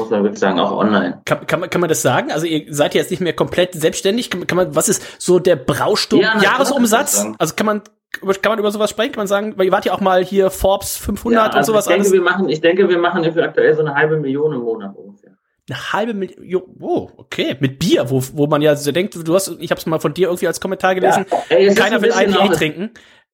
Muss 0.00 0.10
man 0.10 0.22
wirklich 0.22 0.40
sagen, 0.40 0.58
auch 0.58 0.72
online. 0.72 1.20
kann, 1.24 1.46
kann, 1.46 1.60
man, 1.60 1.70
kann 1.70 1.80
man 1.80 1.88
das 1.88 2.02
sagen? 2.02 2.32
Also 2.32 2.46
ihr 2.46 2.64
seid 2.72 2.94
ja 2.94 3.00
jetzt 3.00 3.10
nicht 3.10 3.20
mehr 3.20 3.32
komplett 3.32 3.74
selbstständig. 3.74 4.30
Kann, 4.30 4.46
kann 4.46 4.56
man, 4.56 4.74
was 4.74 4.88
ist 4.88 5.02
so 5.18 5.38
der 5.38 5.56
Brausturm 5.56 6.20
Ja, 6.22 6.40
Jahresumsatz? 6.42 7.26
Also 7.38 7.54
kann 7.54 7.66
man, 7.66 7.82
kann 8.20 8.50
man 8.52 8.58
über 8.58 8.70
sowas 8.72 8.90
sprechen? 8.90 9.12
Kann 9.12 9.20
man 9.20 9.26
sagen, 9.28 9.54
weil 9.56 9.66
ihr 9.66 9.72
wart 9.72 9.84
ja 9.84 9.92
auch 9.92 10.00
mal 10.00 10.24
hier 10.24 10.50
Forbes 10.50 10.96
500 10.96 11.38
Ja, 11.40 11.46
und 11.46 11.54
also 11.54 11.72
sowas 11.72 11.86
ich 11.86 11.88
denke, 11.90 12.00
alles. 12.08 12.12
wir 12.12 12.22
machen, 12.22 12.48
ich 12.48 12.60
denke, 12.60 12.88
wir 12.88 12.98
machen 12.98 13.22
dafür 13.22 13.44
aktuell 13.44 13.74
so 13.74 13.80
eine 13.82 13.94
halbe 13.94 14.16
Million 14.18 14.52
im 14.52 14.60
Monat 14.62 14.94
ungefähr. 14.96 15.30
Eine 15.68 15.92
halbe 15.92 16.14
Million. 16.14 16.62
Oh, 16.80 17.08
okay. 17.16 17.56
Mit 17.60 17.78
Bier, 17.78 18.10
wo, 18.10 18.20
wo 18.34 18.46
man 18.48 18.60
ja 18.62 18.74
so 18.74 18.90
denkt, 18.90 19.14
du 19.26 19.34
hast, 19.34 19.56
ich 19.60 19.70
habe 19.70 19.78
es 19.78 19.86
mal 19.86 20.00
von 20.00 20.12
dir 20.14 20.28
irgendwie 20.28 20.48
als 20.48 20.60
Kommentar 20.60 20.94
gelesen, 20.96 21.26
Ja, 21.30 21.38
ey, 21.56 21.72
keiner 21.74 21.96
ein 21.96 22.02
will 22.02 22.10
IPA 22.12 22.48
trinken. 22.48 22.90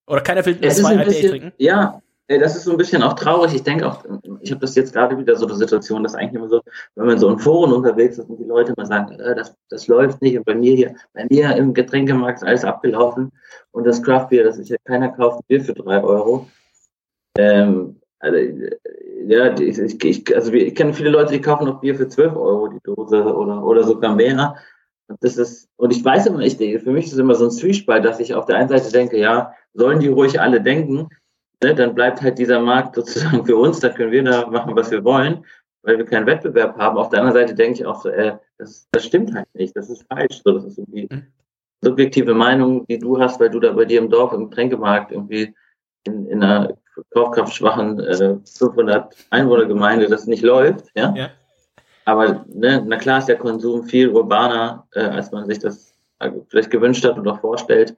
Oder 0.06 0.20
keiner 0.20 0.44
will 0.44 0.60
zwei 0.70 0.94
IPA 0.94 1.04
trinken. 1.28 1.52
ja, 1.56 2.00
das 2.28 2.56
ist 2.56 2.64
so 2.64 2.72
ein 2.72 2.76
bisschen 2.76 3.02
auch 3.02 3.12
traurig. 3.12 3.54
Ich 3.54 3.62
denke 3.62 3.86
auch, 3.86 4.04
ich 4.40 4.50
habe 4.50 4.60
das 4.60 4.74
jetzt 4.74 4.92
gerade 4.92 5.16
wieder 5.16 5.36
so 5.36 5.46
eine 5.46 5.56
Situation, 5.56 6.02
dass 6.02 6.14
eigentlich 6.14 6.34
immer 6.34 6.48
so, 6.48 6.60
wenn 6.96 7.06
man 7.06 7.18
so 7.18 7.28
in 7.28 7.38
Foren 7.38 7.72
unterwegs 7.72 8.18
ist 8.18 8.28
und 8.28 8.38
die 8.38 8.44
Leute 8.44 8.72
immer 8.76 8.86
sagen, 8.86 9.18
äh, 9.20 9.34
das, 9.34 9.54
das 9.68 9.86
läuft 9.86 10.20
nicht 10.22 10.36
und 10.36 10.44
bei 10.44 10.54
mir 10.54 10.74
hier, 10.74 10.94
bei 11.14 11.26
mir 11.30 11.54
im 11.56 11.72
Getränkemarkt 11.72 12.38
ist 12.38 12.48
alles 12.48 12.64
abgelaufen 12.64 13.30
und 13.70 13.86
das 13.86 14.02
Craftbier, 14.02 14.42
das 14.42 14.58
ist 14.58 14.70
ja 14.70 14.76
keiner 14.84 15.10
kauft 15.10 15.46
Bier 15.46 15.62
für 15.62 15.74
drei 15.74 16.02
Euro. 16.02 16.48
Ähm, 17.38 18.00
also, 18.18 18.38
ja, 19.26 19.54
ich, 19.58 19.78
ich, 19.78 20.04
ich, 20.04 20.34
also 20.34 20.52
ich 20.52 20.74
kenne 20.74 20.94
viele 20.94 21.10
Leute, 21.10 21.32
die 21.32 21.40
kaufen 21.40 21.66
noch 21.66 21.80
Bier 21.80 21.94
für 21.94 22.08
12 22.08 22.34
Euro 22.34 22.68
die 22.68 22.80
Dose 22.82 23.22
oder, 23.22 23.62
oder 23.62 23.84
sogar 23.84 24.14
mehr. 24.14 24.56
Und 25.08 25.22
das 25.22 25.36
ist, 25.36 25.68
und 25.76 25.92
ich 25.92 26.04
weiß 26.04 26.26
immer 26.26 26.38
nicht, 26.38 26.58
für 26.58 26.90
mich 26.90 27.06
ist 27.06 27.18
immer 27.18 27.36
so 27.36 27.44
ein 27.44 27.50
Zwiespalt, 27.52 28.04
dass 28.04 28.18
ich 28.18 28.34
auf 28.34 28.46
der 28.46 28.56
einen 28.56 28.68
Seite 28.68 28.90
denke, 28.90 29.18
ja, 29.18 29.52
sollen 29.74 30.00
die 30.00 30.08
ruhig 30.08 30.40
alle 30.40 30.60
denken, 30.60 31.08
ne, 31.62 31.74
dann 31.74 31.94
bleibt 31.94 32.22
halt 32.22 32.38
dieser 32.38 32.60
Markt 32.60 32.94
sozusagen 32.96 33.44
für 33.44 33.56
uns, 33.56 33.80
da 33.80 33.88
können 33.88 34.12
wir 34.12 34.22
da 34.22 34.46
machen, 34.46 34.76
was 34.76 34.90
wir 34.90 35.04
wollen, 35.04 35.44
weil 35.82 35.98
wir 35.98 36.04
keinen 36.04 36.26
Wettbewerb 36.26 36.76
haben. 36.78 36.98
Auf 36.98 37.10
der 37.10 37.20
anderen 37.20 37.40
Seite 37.40 37.54
denke 37.54 37.80
ich 37.80 37.86
auch 37.86 38.02
so, 38.02 38.08
äh, 38.08 38.36
das, 38.58 38.88
das 38.92 39.04
stimmt 39.04 39.34
halt 39.34 39.48
nicht, 39.54 39.76
das 39.76 39.90
ist 39.90 40.06
falsch. 40.08 40.40
So, 40.44 40.52
das 40.52 40.64
ist 40.64 40.78
irgendwie 40.78 41.08
subjektive 41.82 42.34
Meinung, 42.34 42.86
die 42.86 42.98
du 42.98 43.20
hast, 43.20 43.38
weil 43.40 43.50
du 43.50 43.60
da 43.60 43.72
bei 43.72 43.84
dir 43.84 44.00
im 44.00 44.10
Dorf, 44.10 44.32
im 44.32 44.50
Tränkemarkt 44.50 45.12
irgendwie 45.12 45.54
in, 46.04 46.26
in 46.26 46.42
einer 46.42 46.76
kaufkraftschwachen 47.12 48.00
äh, 48.00 48.36
500 48.58 49.14
Einwohnergemeinde 49.30 50.08
das 50.08 50.26
nicht 50.26 50.42
läuft, 50.42 50.86
ja. 50.94 51.14
Ja. 51.14 51.30
Aber 52.06 52.44
ne, 52.48 52.82
na 52.86 52.96
klar 52.96 53.18
ist 53.18 53.26
der 53.26 53.36
Konsum 53.36 53.84
viel 53.84 54.08
urbaner, 54.08 54.86
äh, 54.94 55.00
als 55.00 55.32
man 55.32 55.46
sich 55.46 55.58
das 55.58 55.92
äh, 56.20 56.30
vielleicht 56.48 56.70
gewünscht 56.70 57.04
hat 57.04 57.18
und 57.18 57.26
auch 57.28 57.40
vorstellt. 57.40 57.96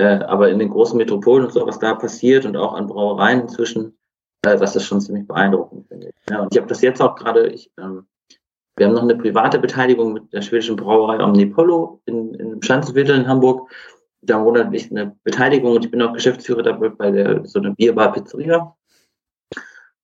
Äh, 0.00 0.24
aber 0.24 0.48
in 0.48 0.58
den 0.58 0.70
großen 0.70 0.96
Metropolen 0.96 1.44
und 1.44 1.52
so, 1.52 1.66
was 1.66 1.78
da 1.78 1.94
passiert 1.94 2.46
und 2.46 2.56
auch 2.56 2.72
an 2.72 2.86
Brauereien 2.86 3.42
inzwischen, 3.42 3.98
äh, 4.46 4.56
das 4.56 4.74
ist 4.74 4.86
schon 4.86 5.02
ziemlich 5.02 5.28
beeindruckend, 5.28 5.88
finde 5.88 6.08
ich. 6.08 6.14
Ja, 6.30 6.40
und 6.40 6.54
ich 6.54 6.58
habe 6.58 6.68
das 6.68 6.80
jetzt 6.80 7.02
auch 7.02 7.16
gerade, 7.16 7.48
ich, 7.48 7.70
ähm, 7.78 8.06
wir 8.76 8.86
haben 8.86 8.94
noch 8.94 9.02
eine 9.02 9.16
private 9.16 9.58
Beteiligung 9.58 10.14
mit 10.14 10.32
der 10.32 10.40
schwedischen 10.40 10.76
Brauerei 10.76 11.22
Omnipollo 11.22 12.00
in, 12.06 12.32
in 12.32 12.62
Schanzenviertel 12.62 13.14
in 13.14 13.28
Hamburg. 13.28 13.70
Da 14.22 14.42
wurde 14.42 14.70
ich 14.72 14.90
eine 14.90 15.14
Beteiligung 15.22 15.76
und 15.76 15.84
ich 15.84 15.90
bin 15.90 16.00
auch 16.00 16.14
Geschäftsführer 16.14 16.62
dabei 16.62 16.88
bei 16.88 17.10
der 17.10 17.44
so 17.44 17.58
eine 17.58 17.74
Bierbar 17.74 18.12
Pizzeria. 18.12 18.74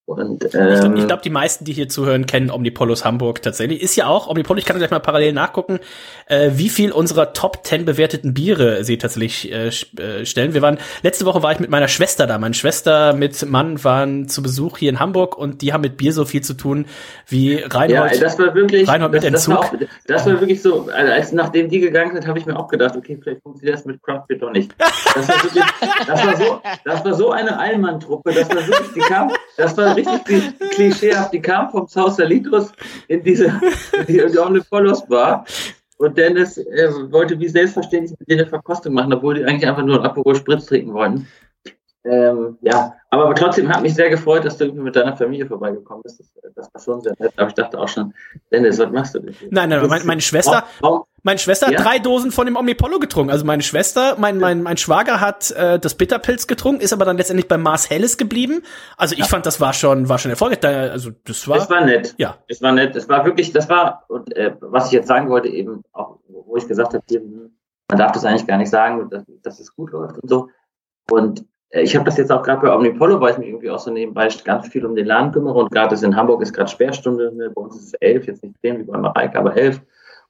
Und 0.07 0.45
Ich 0.45 0.51
glaube, 0.53 0.87
ähm, 0.87 0.97
ich 0.97 1.07
glaub, 1.09 1.23
die 1.23 1.31
meisten, 1.31 1.65
die 1.65 1.73
hier 1.73 1.89
zuhören, 1.89 2.27
kennen 2.27 2.53
Omnipolos 2.53 3.05
Hamburg 3.05 3.43
tatsächlich. 3.43 3.83
Ist 3.83 3.97
ja 3.97 4.07
auch, 4.07 4.29
Omnipolo, 4.29 4.57
ich 4.59 4.65
kann 4.65 4.79
gleich 4.79 4.93
mal 4.93 5.01
parallel 5.01 5.33
nachgucken, 5.33 5.81
äh, 6.27 6.53
wie 6.55 6.69
viel 6.69 6.93
unserer 6.93 7.33
Top 7.33 7.67
10 7.67 7.85
bewerteten 7.85 8.33
Biere 8.33 8.85
sie 8.85 8.99
tatsächlich 8.99 9.51
äh, 9.51 9.67
äh, 9.67 10.25
stellen. 10.25 10.55
Wir 10.55 10.63
waren, 10.63 10.79
letzte 11.03 11.27
Woche 11.27 11.43
war 11.43 11.51
ich 11.51 11.59
mit 11.59 11.71
meiner 11.71 11.89
Schwester 11.89 12.29
da. 12.29 12.39
Meine 12.39 12.55
Schwester 12.55 13.15
mit 13.15 13.45
Mann 13.47 13.83
waren 13.83 14.29
zu 14.29 14.45
Besuch 14.45 14.79
hier 14.79 14.91
in 14.91 15.01
Hamburg 15.01 15.37
und 15.37 15.61
die 15.61 15.73
haben 15.73 15.81
mit 15.81 15.97
Bier 15.97 16.13
so 16.13 16.25
viel 16.25 16.41
zu 16.41 16.55
tun 16.55 16.87
wie 17.27 17.57
Reinhold. 17.57 18.13
Ja, 18.13 18.21
das 18.21 18.39
war 18.39 18.55
wirklich, 18.55 18.87
Reinhold 18.87 19.11
mit 19.11 19.25
das, 19.25 19.33
das, 19.33 19.49
war 19.49 19.65
Entzug. 19.65 19.89
auch, 19.89 19.89
das 20.07 20.25
war 20.25 20.41
wirklich 20.41 20.63
so, 20.63 20.89
also 20.89 21.13
als 21.13 21.33
nachdem 21.33 21.69
die 21.69 21.81
gegangen 21.81 22.13
sind, 22.15 22.29
habe 22.29 22.39
ich 22.39 22.47
mir 22.47 22.57
auch 22.57 22.69
gedacht, 22.69 22.95
okay, 22.97 23.19
vielleicht 23.21 23.43
funktioniert 23.43 23.77
das 23.77 23.85
mit 23.85 24.01
Craft 24.05 24.23
Beer 24.29 24.39
doch 24.39 24.53
nicht. 24.53 24.73
Das 24.79 25.29
war 25.29 25.43
wirklich, 25.43 25.65
das 26.07 26.27
war 26.27 26.37
so, 26.37 26.61
das 26.85 27.05
war 27.05 27.15
so 27.15 27.31
eine 27.33 27.59
Allmann-Truppe, 27.59 28.33
das 28.33 28.49
war 28.51 28.65
wirklich, 28.69 28.93
die 28.95 29.01
kam, 29.01 29.33
das 29.57 29.77
war 29.77 29.96
richtig 29.97 30.21
kli- 30.27 30.71
klischeehaft, 30.75 31.33
die 31.33 31.41
kam 31.41 31.71
vom 31.71 31.89
Haus 31.97 32.17
Salitos 32.17 32.73
in 33.09 33.23
diese, 33.23 33.47
in 33.47 34.07
die, 34.07 34.27
die 34.31 34.39
Omnipollos 34.39 35.07
Bar. 35.07 35.45
Und 35.99 36.19
Dennis 36.19 36.59
äh, 36.59 36.91
wollte 37.11 37.39
wie 37.41 37.49
selbstverständlich 37.49 38.19
mit 38.19 38.29
denen 38.29 38.41
eine 38.41 38.49
Verkostung 38.51 38.93
machen, 38.93 39.13
obwohl 39.15 39.35
die 39.35 39.45
eigentlich 39.45 39.67
einfach 39.67 39.83
nur 39.83 39.97
einen 39.97 40.05
Aperol 40.05 40.37
Spritz 40.37 40.67
trinken 40.67 40.93
wollten. 40.93 41.27
Ähm, 42.05 42.59
ja, 42.61 42.95
aber 43.11 43.35
trotzdem 43.35 43.69
hat 43.69 43.83
mich 43.83 43.95
sehr 43.95 44.11
gefreut, 44.11 44.45
dass 44.45 44.59
du 44.59 44.71
mit 44.73 44.95
deiner 44.95 45.17
Familie 45.17 45.47
vorbeigekommen 45.47 46.03
bist. 46.05 46.21
Das, 46.21 46.55
das 46.55 46.69
war 46.73 46.81
schon 46.81 47.01
sehr 47.01 47.15
nett. 47.19 47.33
Aber 47.37 47.49
ich 47.49 47.55
dachte 47.55 47.79
auch 47.81 47.89
schon, 47.89 48.15
Dennis, 48.53 48.79
was 48.79 48.93
machst 48.93 49.15
du 49.15 49.21
denn 49.21 49.33
hier? 49.33 49.49
Nein, 49.51 49.71
nein, 49.71 49.87
meine, 49.89 50.05
meine 50.05 50.21
Schwester, 50.21 50.65
meine 51.27 51.41
Schwester 51.41 51.73
Ja? 51.73 51.79
hat 51.79 51.85
drei 51.85 51.99
Dosen 51.99 52.31
von 52.31 52.47
dem 52.47 52.55
Omnipollo 52.55 53.01
getrunken. 53.01 53.33
Also 53.33 53.45
meine 53.45 53.63
Schwester, 53.63 54.15
mein, 54.17 54.39
mein, 54.39 54.63
mein 54.63 54.77
Schwager 54.77 55.21
hat 55.21 55.51
äh, 55.51 55.79
das 55.81 55.97
Bitterpilz 55.97 56.47
getrunken, 56.47 56.81
ist 56.81 56.93
aber 56.93 57.05
dann 57.05 57.17
letztendlich 57.17 57.49
bei 57.49 57.59
Mars 57.59 57.91
Helles 57.91 58.17
geblieben. 58.17 58.63
Also 58.97 59.17
ich 59.19 59.25
fand, 59.25 59.45
das 59.45 59.61
war 59.61 59.73
schon, 59.73 60.09
war 60.09 60.19
schon 60.19 60.31
erfolgreich. 60.31 60.65
Also 60.65 61.11
das 61.25 61.49
war, 61.49 61.57
Es 61.57 61.69
war 61.69 61.85
nett. 61.85 62.15
Ja. 62.17 62.39
Es 62.47 62.63
war 62.63 62.71
nett. 62.71 62.95
Es 62.95 63.09
war 63.09 63.25
wirklich, 63.25 63.53
das 63.53 63.69
war, 63.69 64.05
und 64.07 64.37
äh, 64.37 64.55
was 64.61 64.87
ich 64.87 64.93
jetzt 64.93 65.09
sagen 65.09 65.29
wollte, 65.29 65.49
eben 65.49 65.83
auch, 65.93 66.21
wo 66.29 66.57
ich 66.57 66.69
gesagt 66.69 66.95
habe, 66.95 67.03
hier, 67.09 67.21
man 67.89 67.99
darf 67.99 68.13
das 68.13 68.25
eigentlich 68.25 68.47
gar 68.47 68.59
nicht 68.59 68.71
sagen, 68.71 69.11
dass, 69.11 69.25
dass 69.43 69.59
es 69.59 69.75
gut 69.75 69.91
läuft 69.91 70.19
und 70.19 70.29
so. 70.29 70.49
Und 71.11 71.45
äh, 71.71 71.83
ich 71.83 71.97
habe 71.97 72.05
das 72.05 72.19
jetzt 72.19 72.31
auch 72.31 72.45
gerade 72.45 72.63
bei 72.63 72.73
Omnipollo, 72.73 73.21
weil 73.21 73.33
ich 73.33 73.39
mich 73.39 73.49
irgendwie 73.49 73.71
auch 73.71 73.81
so 73.81 73.91
nebenbei 73.91 74.29
ganz 74.45 74.69
viel 74.69 74.87
um 74.87 74.95
den 74.95 75.07
Laden 75.07 75.33
kümmere. 75.33 75.59
Und 75.59 75.73
gerade 75.73 75.93
ist 75.93 76.05
in 76.05 76.15
Hamburg 76.15 76.41
ist 76.43 76.53
gerade 76.53 76.71
Sperrstunde, 76.71 77.35
ne? 77.35 77.51
bei 77.51 77.61
uns 77.61 77.75
ist 77.75 77.87
es 77.87 77.95
elf, 77.95 78.29
jetzt 78.29 78.45
nicht 78.45 78.61
zehn 78.61 78.79
wie 78.79 78.85
bei 78.85 78.97
Mareike, 78.97 79.37
aber 79.37 79.57
elf. 79.57 79.81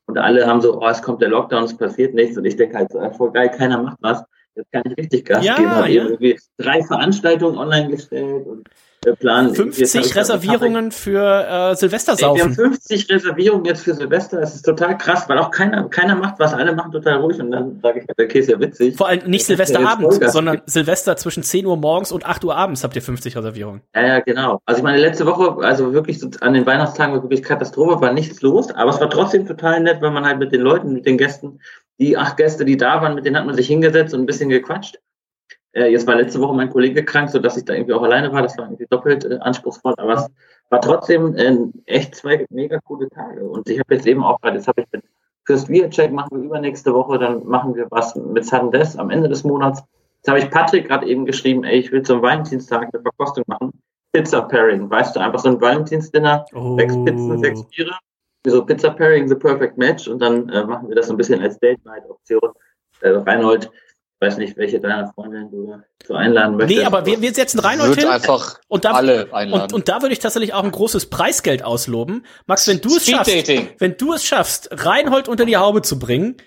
Und 0.07 0.19
alle 0.19 0.47
haben 0.47 0.61
so, 0.61 0.81
oh, 0.81 0.87
es 0.87 1.03
kommt 1.03 1.21
der 1.21 1.29
Lockdown, 1.29 1.65
es 1.65 1.77
passiert 1.77 2.15
nichts. 2.15 2.37
Und 2.37 2.45
ich 2.45 2.57
denke 2.57 2.77
halt 2.77 2.93
so, 2.93 2.99
äh, 2.99 3.13
voll 3.13 3.33
geil, 3.33 3.51
keiner 3.51 3.83
macht 3.83 3.99
was. 4.01 4.23
Jetzt 4.55 4.73
kann 4.73 4.83
ich 4.87 4.97
richtig 4.97 5.27
Gas 5.27 5.45
Ja, 5.45 5.57
geben. 5.57 5.71
Hab 5.71 5.89
ja. 5.89 6.05
irgendwie 6.05 6.39
drei 6.57 6.83
Veranstaltungen 6.83 7.59
online 7.59 7.91
gestellt 7.91 8.47
und 8.47 8.69
planen, 9.15 9.49
jetzt 9.51 9.59
hab 9.59 9.65
50 9.67 10.07
ich- 10.07 10.17
Reservierungen 10.17 10.91
für 10.91 11.19
äh, 11.21 11.21
Ey, 11.21 11.49
wir 11.49 11.53
haben 11.69 11.77
Silvestersaufen. 11.77 12.55
50 12.55 13.11
Reservierungen 13.11 13.65
jetzt 13.67 13.83
für 13.85 13.95
Silvester. 13.95 14.41
Das 14.41 14.55
ist 14.55 14.63
total 14.63 14.99
krass, 14.99 15.29
weil 15.29 15.39
auch 15.39 15.51
keiner, 15.51 15.89
keiner 15.89 16.15
macht 16.17 16.39
was. 16.39 16.53
Alle 16.55 16.75
machen 16.75 16.93
total 16.93 17.19
ruhig 17.19 17.39
und 17.41 17.51
dann 17.51 17.79
sage 17.83 18.01
ich, 18.01 18.07
der 18.17 18.27
Käse 18.29 18.41
ist 18.41 18.51
ja 18.51 18.61
witzig. 18.61 18.97
Vor 18.97 19.09
allem 19.09 19.29
nicht 19.31 19.43
ja 19.43 19.55
Silvesterabend, 19.57 20.09
Vollgas. 20.09 20.33
sondern 20.33 20.63
Silvester 20.67 21.17
zwischen 21.17 21.43
10 21.43 21.67
Uhr 21.67 21.77
morgens 21.77 22.11
und 22.13 22.27
8 22.27 22.45
Uhr 22.45 22.57
abends 22.57 22.83
habt 22.85 22.97
ihr 22.97 23.03
50 23.03 23.37
Reservierungen. 23.37 23.83
Ja, 23.95 24.07
ja, 24.07 24.21
genau. 24.21 24.61
Also 24.67 24.79
ich 24.79 24.83
meine, 24.85 24.99
letzte 24.99 25.27
Woche, 25.27 25.65
also 25.65 25.93
wirklich 25.93 26.19
so 26.19 26.29
an 26.41 26.55
den 26.55 26.67
Weihnachtstagen 26.67 27.15
war 27.15 27.23
wirklich 27.23 27.43
Katastrophe, 27.43 28.01
war 28.01 28.13
nichts 28.13 28.43
los, 28.43 28.71
aber 28.73 28.91
es 28.91 29.01
war 29.01 29.11
trotzdem 29.11 29.47
total 29.47 29.81
nett, 29.81 30.01
weil 30.01 30.11
man 30.11 30.25
halt 30.25 30.39
mit 30.39 30.53
den 30.53 30.63
Leuten, 30.63 30.93
mit 30.93 31.07
den 31.07 31.19
Gästen, 31.19 31.61
die 31.99 32.17
acht 32.17 32.37
Gäste, 32.37 32.65
die 32.65 32.77
da 32.77 33.01
waren, 33.03 33.15
mit 33.15 33.25
denen 33.25 33.37
hat 33.37 33.47
man 33.47 33.55
sich 33.55 33.67
hingesetzt 33.69 34.13
und 34.15 34.21
ein 34.21 34.27
bisschen 34.27 34.49
gequatscht. 34.49 34.99
Äh, 35.77 35.93
jetzt 35.93 36.07
war 36.07 36.15
letzte 36.15 36.41
Woche 36.41 36.55
mein 36.55 36.71
Kollege 36.71 37.05
krank, 37.05 37.29
sodass 37.29 37.57
ich 37.59 37.65
da 37.67 37.75
irgendwie 37.75 37.93
auch 37.93 38.03
alleine 38.03 38.33
war. 38.33 38.43
Das 38.43 38.57
war 38.57 38.65
irgendwie 38.65 38.87
doppelt 38.89 39.27
äh, 39.27 39.39
anspruchsvoll, 39.41 39.95
aber 39.99 40.15
es 40.15 40.27
war 40.71 40.81
trotzdem 40.81 41.35
äh, 41.37 41.55
echt 41.85 42.15
zwei 42.15 42.47
mega 42.49 42.81
coole 42.81 43.11
Tage. 43.11 43.45
Und 43.45 43.69
ich 43.69 43.79
habe 43.79 43.95
jetzt 43.95 44.07
eben 44.07 44.25
auch 44.25 44.41
gerade, 44.41 44.57
jetzt 44.57 44.69
habe 44.69 44.81
ich 44.81 44.87
mit 44.91 45.05
Fürst 45.45 45.69
Check 45.69 46.13
machen 46.13 46.39
wir 46.39 46.45
übernächste 46.45 46.93
Woche, 46.93 47.19
dann 47.19 47.47
machen 47.47 47.75
wir 47.75 47.87
was 47.91 48.17
mit 48.17 48.45
Sudden 48.47 48.73
Death 48.73 48.99
am 48.99 49.11
Ende 49.11 49.29
des 49.29 49.45
Monats. 49.45 49.83
Jetzt 50.17 50.29
habe 50.29 50.39
ich 50.39 50.51
Patrick 50.51 50.89
gerade 50.89 51.07
eben 51.07 51.27
geschrieben, 51.27 51.63
ey, 51.63 51.79
ich 51.79 51.93
will 51.93 52.03
zum 52.03 52.23
Valentinstag 52.23 52.89
eine 52.93 53.03
Verkostung 53.03 53.45
machen. 53.47 53.71
Pizza 54.13 54.41
Pairing, 54.43 54.91
weißt 54.91 55.15
du, 55.15 55.21
einfach 55.21 55.39
so 55.39 55.51
ein 55.51 55.61
Valentinsdinner, 55.61 56.47
sechs 56.79 56.95
Pizzen, 57.05 57.39
sechs 57.39 57.63
Biere, 57.65 57.93
so 58.47 58.65
Pizza 58.65 58.91
Pairing, 58.91 59.29
the 59.29 59.35
perfect 59.35 59.77
match 59.77 60.09
und 60.09 60.21
dann 60.21 60.49
äh, 60.49 60.65
machen 60.65 60.89
wir 60.89 60.97
das 60.97 61.09
so 61.09 61.13
ein 61.13 61.19
bisschen 61.19 61.43
als 61.43 61.59
Date 61.59 61.85
Night 61.85 62.03
Option. 62.09 62.51
Äh, 63.03 63.11
Reinhold, 63.11 63.71
ich 64.19 64.27
weiß 64.27 64.39
nicht, 64.39 64.57
welche 64.57 64.81
deiner 64.81 65.13
Freundin 65.13 65.51
du 65.51 65.75
so 66.07 66.15
einladen 66.15 66.57
möchtest. 66.57 66.81
Nee, 66.81 66.87
aber 66.87 67.05
wir, 67.05 67.21
wir 67.21 67.35
setzen 67.35 67.61
Reinhold 67.61 67.99
hin. 67.99 68.09
einfach 68.09 68.59
und 68.67 68.87
da, 68.87 68.93
alle 68.93 69.29
einladen. 69.35 69.65
Und, 69.65 69.73
und 69.75 69.89
da 69.91 70.01
würde 70.01 70.15
ich 70.15 70.21
tatsächlich 70.21 70.55
auch 70.55 70.65
ein 70.65 70.71
großes 70.71 71.11
Preisgeld 71.11 71.63
ausloben. 71.63 72.25
Max, 72.47 72.67
wenn 72.67 72.81
du 72.81 72.97
es 72.97 73.07
schaffst, 73.07 73.35
Dating. 73.35 73.69
wenn 73.79 73.99
du 73.99 74.15
es 74.15 74.25
schaffst, 74.25 74.71
Reinhold 74.73 75.29
unter 75.29 75.45
die 75.45 75.59
Haube 75.59 75.83
zu 75.83 75.99
bringen, 75.99 76.39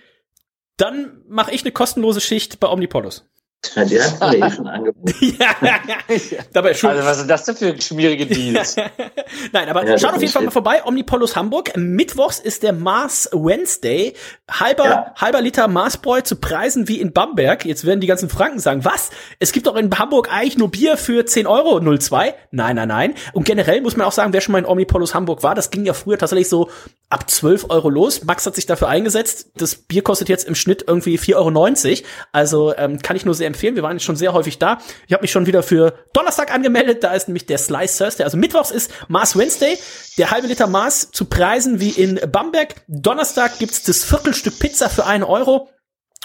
dann 0.78 1.22
mache 1.28 1.52
ich 1.52 1.62
eine 1.62 1.72
kostenlose 1.72 2.22
Schicht 2.22 2.60
bei 2.60 2.68
Omnipolis. 2.68 3.30
Ja, 3.76 3.84
die 3.84 4.02
hast 4.02 4.22
du 4.22 4.26
mir 4.26 4.38
eh 4.48 4.52
schon 4.52 4.68
angeboten. 4.68 5.14
Dabei 6.54 6.74
schon. 6.74 6.92
Also 6.92 7.04
was 7.04 7.18
sind 7.18 7.30
das 7.30 7.44
denn 7.44 7.56
für 7.56 7.82
schmierige 7.82 8.26
Deals? 8.26 8.78
Nein, 9.52 9.68
aber 9.68 9.86
Ja, 9.86 9.98
schaut 9.98 10.14
auf 10.14 10.22
jeden 10.22 10.32
Fall 10.32 10.44
mal 10.44 10.52
vorbei. 10.52 10.82
Omnipolus 10.86 11.36
Hamburg. 11.36 11.76
Mittwochs 11.76 12.40
ist 12.40 12.64
der 12.64 12.72
Mars 12.72 13.30
Wednesday. 13.34 14.14
Halber, 14.50 15.14
halber 15.18 15.42
Liter 15.42 15.68
Marsbräu 15.68 16.22
zu 16.22 16.38
Preisen 16.38 16.88
wie 16.88 17.02
in 17.02 17.12
Bamberg. 17.12 17.66
Jetzt 17.66 17.86
werden 17.86 18.00
die 18.00 18.08
ganzen 18.08 18.30
Franken 18.30 18.60
sagen, 18.60 18.86
was? 18.86 19.10
Es 19.40 19.52
gibt 19.52 19.68
doch 19.68 19.76
in 19.76 19.92
Hamburg 19.98 20.30
eigentlich 20.32 20.58
nur 20.58 20.72
Bier 20.72 20.96
für 20.96 21.26
10 21.26 21.46
Euro 21.46 21.80
02? 21.98 22.34
Nein, 22.52 22.78
nein, 22.78 22.88
nein. 22.88 23.16
Und 23.34 23.44
generell 23.44 23.82
muss 23.82 23.98
man 23.98 24.08
auch 24.08 24.14
sagen, 24.14 24.32
wer 24.32 24.40
schon 24.40 24.54
mal 24.54 24.60
in 24.60 24.66
Omnipolus 24.66 25.14
Hamburg 25.14 25.44
war, 25.44 25.54
das 25.54 25.70
ging 25.70 25.86
ja 25.86 25.94
früher 25.94 26.18
tatsächlich 26.18 26.48
so 26.48 26.70
ab 27.10 27.30
12 27.30 27.70
Euro 27.70 27.90
los. 27.90 28.24
Max 28.24 28.46
hat 28.46 28.56
sich 28.56 28.68
dafür 28.68 28.88
eingesetzt. 28.88 29.52
Das 29.58 29.76
Bier 29.76 30.02
kostet 30.02 30.30
jetzt 30.30 30.48
im 30.48 30.56
Schnitt 30.56 30.86
irgendwie 30.88 31.20
4,90 31.20 31.36
Euro. 31.36 32.08
Also 32.32 32.76
ähm, 32.78 33.00
kann 33.02 33.18
ich 33.18 33.26
nur 33.26 33.34
sehr 33.36 33.49
empfehlen. 33.50 33.76
Wir 33.76 33.84
waren 33.84 33.98
jetzt 33.98 34.06
schon 34.06 34.16
sehr 34.16 34.34
häufig 34.34 34.58
da. 34.58 34.80
Ich 35.08 35.14
habe 35.14 35.22
mich 35.22 35.32
schon 35.32 35.46
wieder 35.46 35.62
für 35.62 35.94
Donnerstag 36.14 36.54
angemeldet. 36.54 37.04
Da 37.04 37.14
ist 37.14 37.28
nämlich 37.28 37.46
der 37.46 37.58
Slice 37.58 37.98
Thursday. 37.98 38.24
Also 38.24 38.38
Mittwochs 38.38 38.72
ist 38.72 38.92
Mars 39.10 39.38
Wednesday. 39.38 39.78
Der 40.18 40.32
halbe 40.32 40.48
Liter 40.48 40.68
Mars 40.68 41.12
zu 41.12 41.26
Preisen 41.26 41.80
wie 41.80 41.90
in 41.90 42.20
Bamberg. 42.32 42.76
Donnerstag 42.88 43.60
gibt's 43.60 43.84
das 43.84 44.04
Viertelstück 44.04 44.58
Pizza 44.60 44.90
für 44.90 45.06
einen 45.06 45.24
Euro. 45.24 45.70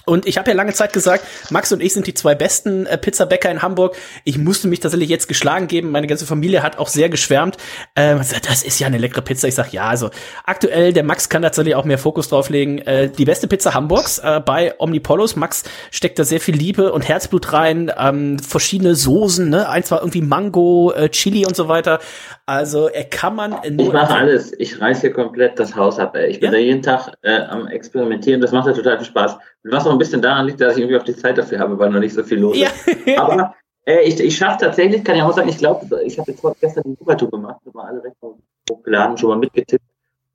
Und 0.07 0.27
ich 0.27 0.39
habe 0.39 0.51
ja 0.51 0.57
lange 0.57 0.73
Zeit 0.73 0.93
gesagt, 0.93 1.25
Max 1.51 1.73
und 1.73 1.83
ich 1.83 1.93
sind 1.95 2.07
die 2.07 2.15
zwei 2.15 2.35
besten 2.35 2.87
äh, 2.87 2.99
Pizzabäcker 2.99 3.51
in 3.51 3.63
Hamburg. 3.63 3.97
Ich 4.25 4.39
musste 4.39 4.69
mich 4.69 4.81
tatsächlich 4.81 5.09
jetzt 5.09 5.29
geschlagen 5.29 5.67
geben. 5.67 5.91
Meine 5.91 6.07
ganze 6.07 6.27
Familie 6.27 6.63
hat 6.63 6.79
auch 6.79 6.89
sehr 6.89 7.09
geschwärmt. 7.09 7.57
Ähm, 7.97 8.19
gesagt, 8.19 8.49
das 8.49 8.63
ist 8.63 8.79
ja 8.79 8.87
eine 8.87 8.99
leckere 8.99 9.23
Pizza. 9.23 9.49
Ich 9.49 9.55
sag 9.55 9.73
ja, 9.73 9.89
also 9.89 10.11
aktuell, 10.45 10.93
der 10.93 11.05
Max 11.05 11.29
kann 11.29 11.43
tatsächlich 11.43 11.75
auch 11.75 11.85
mehr 11.85 11.99
Fokus 11.99 12.29
drauflegen. 12.29 12.79
Äh, 12.79 13.11
die 13.11 13.25
beste 13.25 13.49
Pizza 13.49 13.75
Hamburgs 13.75 14.19
äh, 14.19 14.41
bei 14.45 14.75
Omnipolos. 14.79 15.37
Max 15.37 15.65
steckt 15.91 16.19
da 16.19 16.25
sehr 16.25 16.41
viel 16.41 16.55
Liebe 16.55 16.93
und 16.93 17.09
Herzblut 17.09 17.53
rein. 17.53 17.91
Ähm, 17.99 18.39
verschiedene 18.39 18.95
Soßen, 18.95 19.49
ne? 19.49 19.69
Eins 19.69 19.91
war 19.91 20.01
irgendwie 20.01 20.23
Mango, 20.23 20.93
äh, 20.93 21.09
Chili 21.09 21.47
und 21.47 21.57
so 21.57 21.69
weiter. 21.69 22.01
Also 22.47 22.89
er 22.89 23.05
kann 23.05 23.37
man 23.37 23.57
Ich 23.63 23.93
mache 23.93 24.15
alles. 24.15 24.53
Ich 24.59 24.79
reiß 24.79 25.01
hier 25.01 25.13
komplett 25.13 25.59
das 25.59 25.75
Haus 25.75 25.99
ab. 25.99 26.15
Ey. 26.15 26.29
Ich 26.29 26.41
bin 26.41 26.53
da 26.53 26.59
jeden 26.59 26.83
Tag 26.83 27.15
äh, 27.23 27.41
am 27.41 27.67
Experimentieren. 27.69 28.41
Das 28.41 28.53
macht 28.53 28.67
ja 28.67 28.75
total 28.75 28.99
viel 28.99 29.07
Spaß. 29.07 29.37
Was 29.65 29.87
auch 29.87 29.93
ein 29.93 29.99
bisschen 29.99 30.21
daran 30.21 30.47
liegt, 30.47 30.61
dass 30.61 30.75
ich 30.75 30.81
irgendwie 30.81 30.99
auch 30.99 31.05
die 31.05 31.17
Zeit 31.17 31.39
dafür 31.39 31.59
habe, 31.59 31.79
weil 31.79 31.91
noch 31.91 32.01
nicht 32.01 32.15
so 32.15 32.23
viel 32.23 32.39
los 32.39 32.57
ist. 32.57 33.19
Aber 33.19 33.55
äh, 33.87 34.03
ich, 34.03 34.21
ich 34.21 34.37
schaffe 34.37 34.65
tatsächlich, 34.65 35.03
kann 35.05 35.17
ja 35.17 35.27
auch 35.27 35.33
sagen, 35.33 35.49
ich 35.49 35.59
glaube, 35.59 36.03
ich 36.05 36.19
habe 36.19 36.31
jetzt 36.31 36.43
heute 36.43 36.59
gestern 36.61 36.85
die 36.87 36.97
Supertour 36.99 37.31
gemacht, 37.31 37.61
habe 37.65 37.77
mal 37.77 37.87
alle 37.87 38.05
Rechnungen 38.05 38.43
hochgeladen, 38.71 39.17
schon 39.17 39.31
mal 39.31 39.39
mitgetippt. 39.39 39.85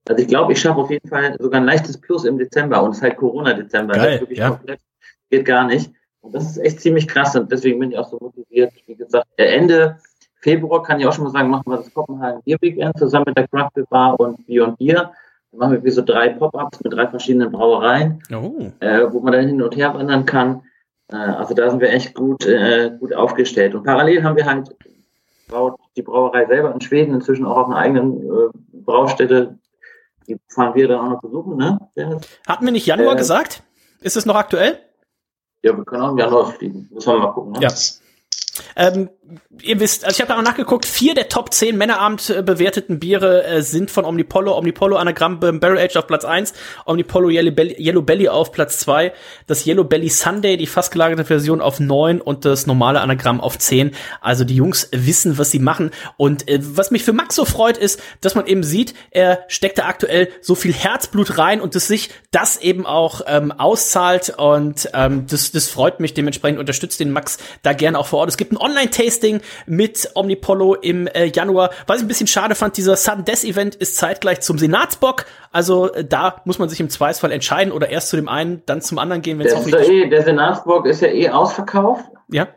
Also 0.07 0.23
ich 0.23 0.27
glaube, 0.27 0.53
ich 0.53 0.61
schaffe 0.61 0.79
auf 0.79 0.89
jeden 0.89 1.07
Fall 1.07 1.35
sogar 1.39 1.61
ein 1.61 1.67
leichtes 1.67 1.99
Plus 1.99 2.25
im 2.25 2.39
Dezember 2.39 2.81
und 2.81 2.91
es 2.91 2.97
ist 2.97 3.03
halt 3.03 3.17
Corona-Dezember. 3.17 3.93
Geil, 3.93 4.03
Das 4.03 4.13
ist 4.15 4.21
wirklich 4.21 4.39
ja. 4.39 4.49
komplett, 4.49 4.79
geht 5.29 5.45
gar 5.45 5.65
nicht. 5.65 5.91
Und 6.21 6.33
das 6.33 6.45
ist 6.45 6.57
echt 6.57 6.81
ziemlich 6.81 7.07
krass 7.07 7.35
und 7.35 7.51
deswegen 7.51 7.79
bin 7.79 7.91
ich 7.91 7.97
auch 7.97 8.09
so 8.09 8.17
motiviert. 8.19 8.73
Wie 8.87 8.95
gesagt, 8.95 9.27
Ende 9.37 9.97
Februar 10.41 10.83
kann 10.83 10.99
ich 10.99 11.05
auch 11.05 11.13
schon 11.13 11.25
mal 11.25 11.31
sagen, 11.31 11.49
machen 11.49 11.63
wir 11.71 11.77
das 11.77 11.93
Kopenhagen 11.93 12.41
Beer 12.43 12.57
Weekend 12.61 12.97
zusammen 12.97 13.25
mit 13.27 13.37
der 13.37 13.47
Craft 13.47 13.71
Beer 13.73 13.85
Bar 13.89 14.19
und 14.19 14.45
Beyond 14.47 14.77
Beer. 14.77 15.11
Dann 15.51 15.59
machen 15.59 15.71
wir 15.73 15.83
wie 15.83 15.89
so 15.91 16.01
drei 16.01 16.29
Pop-Ups 16.29 16.81
mit 16.83 16.93
drei 16.93 17.07
verschiedenen 17.07 17.51
Brauereien, 17.51 18.21
Oh. 18.33 18.71
äh, 18.79 19.11
wo 19.11 19.19
man 19.19 19.33
dann 19.33 19.47
hin 19.47 19.61
und 19.61 19.75
her 19.75 19.93
wandern 19.93 20.25
kann. 20.25 20.61
Äh, 21.11 21.15
also 21.15 21.53
da 21.53 21.69
sind 21.69 21.81
wir 21.81 21.89
echt 21.91 22.13
gut, 22.13 22.45
äh, 22.45 22.91
gut 22.99 23.13
aufgestellt. 23.13 23.75
Und 23.75 23.83
parallel 23.83 24.23
haben 24.23 24.35
wir 24.37 24.45
halt 24.45 24.69
die 25.97 26.01
Brauerei 26.03 26.45
selber 26.45 26.71
in 26.73 26.79
Schweden 26.81 27.15
inzwischen 27.15 27.45
auch 27.45 27.57
auf 27.57 27.65
einer 27.67 27.77
eigenen 27.77 28.21
äh, 28.23 28.49
Braustätte. 28.73 29.57
Die 30.27 30.37
fahren 30.47 30.75
wir 30.75 30.87
dann 30.87 30.99
auch 30.99 31.09
noch 31.09 31.21
besuchen, 31.21 31.57
ne? 31.57 31.79
Hatten 32.47 32.65
wir 32.65 32.71
nicht 32.71 32.85
Januar 32.85 33.15
Äh, 33.15 33.17
gesagt? 33.17 33.63
Ist 34.01 34.15
es 34.15 34.27
noch 34.27 34.35
aktuell? 34.35 34.77
Ja, 35.63 35.75
wir 35.75 35.83
können 35.83 36.03
auch 36.03 36.11
im 36.11 36.19
Januar 36.19 36.51
fliegen. 36.51 36.87
Müssen 36.93 37.11
wir 37.11 37.17
mal 37.19 37.31
gucken. 37.33 37.53
Ne? 37.53 37.59
Ja. 37.61 37.69
Ähm, 38.75 39.09
ihr 39.61 39.79
wisst, 39.79 40.05
also 40.05 40.15
ich 40.15 40.21
habe 40.21 40.33
da 40.33 40.39
auch 40.39 40.43
nachgeguckt, 40.43 40.85
vier 40.85 41.13
der 41.13 41.29
Top 41.29 41.53
10 41.53 41.77
Männerabend 41.77 42.29
äh, 42.29 42.41
bewerteten 42.41 42.99
Biere 42.99 43.43
äh, 43.45 43.61
sind 43.61 43.91
von 43.91 44.05
Omnipollo. 44.05 44.57
Omnipollo 44.57 44.97
Anagramm 44.97 45.39
ähm, 45.43 45.59
Barrel 45.59 45.77
Age 45.77 45.97
auf 45.97 46.07
Platz 46.07 46.25
1, 46.25 46.53
Omnipollo 46.85 47.29
Yellow 47.29 47.51
Belly, 47.51 47.75
Yellow 47.79 48.01
Belly 48.01 48.29
auf 48.29 48.51
Platz 48.51 48.79
2, 48.79 49.13
das 49.47 49.65
Yellow 49.65 49.83
Belly 49.83 50.09
Sunday, 50.09 50.57
die 50.57 50.67
fast 50.67 50.91
gelagerte 50.91 51.25
Version 51.25 51.61
auf 51.61 51.79
9 51.79 52.21
und 52.21 52.45
das 52.45 52.67
normale 52.67 53.01
Anagramm 53.01 53.41
auf 53.41 53.57
10. 53.57 53.91
Also 54.21 54.43
die 54.43 54.55
Jungs 54.55 54.89
wissen, 54.91 55.37
was 55.37 55.51
sie 55.51 55.59
machen. 55.59 55.91
Und 56.17 56.47
äh, 56.47 56.59
was 56.61 56.91
mich 56.91 57.03
für 57.03 57.13
Max 57.13 57.35
so 57.35 57.45
freut, 57.45 57.77
ist, 57.77 58.01
dass 58.21 58.35
man 58.35 58.47
eben 58.47 58.63
sieht, 58.63 58.93
er 59.11 59.43
steckt 59.47 59.77
da 59.77 59.85
aktuell 59.85 60.29
so 60.41 60.55
viel 60.55 60.73
Herzblut 60.73 61.37
rein 61.37 61.61
und 61.61 61.75
dass 61.75 61.87
sich 61.87 62.09
das 62.31 62.57
eben 62.57 62.85
auch 62.85 63.21
ähm, 63.27 63.51
auszahlt. 63.51 64.33
Und 64.37 64.89
ähm, 64.93 65.25
das, 65.27 65.51
das 65.51 65.67
freut 65.67 65.99
mich. 65.99 66.13
Dementsprechend 66.13 66.59
unterstützt 66.59 66.99
den 66.99 67.11
Max 67.11 67.37
da 67.63 67.73
gerne 67.73 67.97
auch 67.97 68.07
vor 68.07 68.19
Ort. 68.19 68.29
Es 68.29 68.37
gibt 68.37 68.51
ein 68.51 68.57
Online-Tasting 69.19 69.41
mit 69.67 70.11
Omnipollo 70.15 70.75
im 70.75 71.07
äh, 71.07 71.25
Januar. 71.25 71.71
Was 71.87 71.97
ich 71.97 72.03
ein 72.03 72.07
bisschen 72.07 72.27
schade 72.27 72.55
fand, 72.55 72.77
dieser 72.77 72.95
Sudden 72.95 73.25
Death 73.25 73.43
Event 73.43 73.75
ist 73.75 73.97
zeitgleich 73.97 74.41
zum 74.41 74.57
Senatsbock. 74.57 75.25
Also 75.51 75.91
äh, 75.93 76.03
da 76.05 76.41
muss 76.45 76.59
man 76.59 76.69
sich 76.69 76.79
im 76.79 76.89
Zweifelsfall 76.89 77.31
entscheiden 77.31 77.71
oder 77.71 77.89
erst 77.89 78.09
zu 78.09 78.15
dem 78.15 78.29
einen, 78.29 78.63
dann 78.65 78.81
zum 78.81 78.97
anderen 78.99 79.21
gehen, 79.21 79.39
wenn 79.39 79.45
es 79.47 79.53
Der, 79.53 79.61
auch 79.61 79.65
richtig 79.65 79.89
eh, 79.89 80.09
der 80.09 80.23
Senatsburg 80.23 80.85
ist 80.85 81.01
ja 81.01 81.09
eh 81.09 81.29
ausverkauft. 81.29 82.05
Ja. 82.29 82.47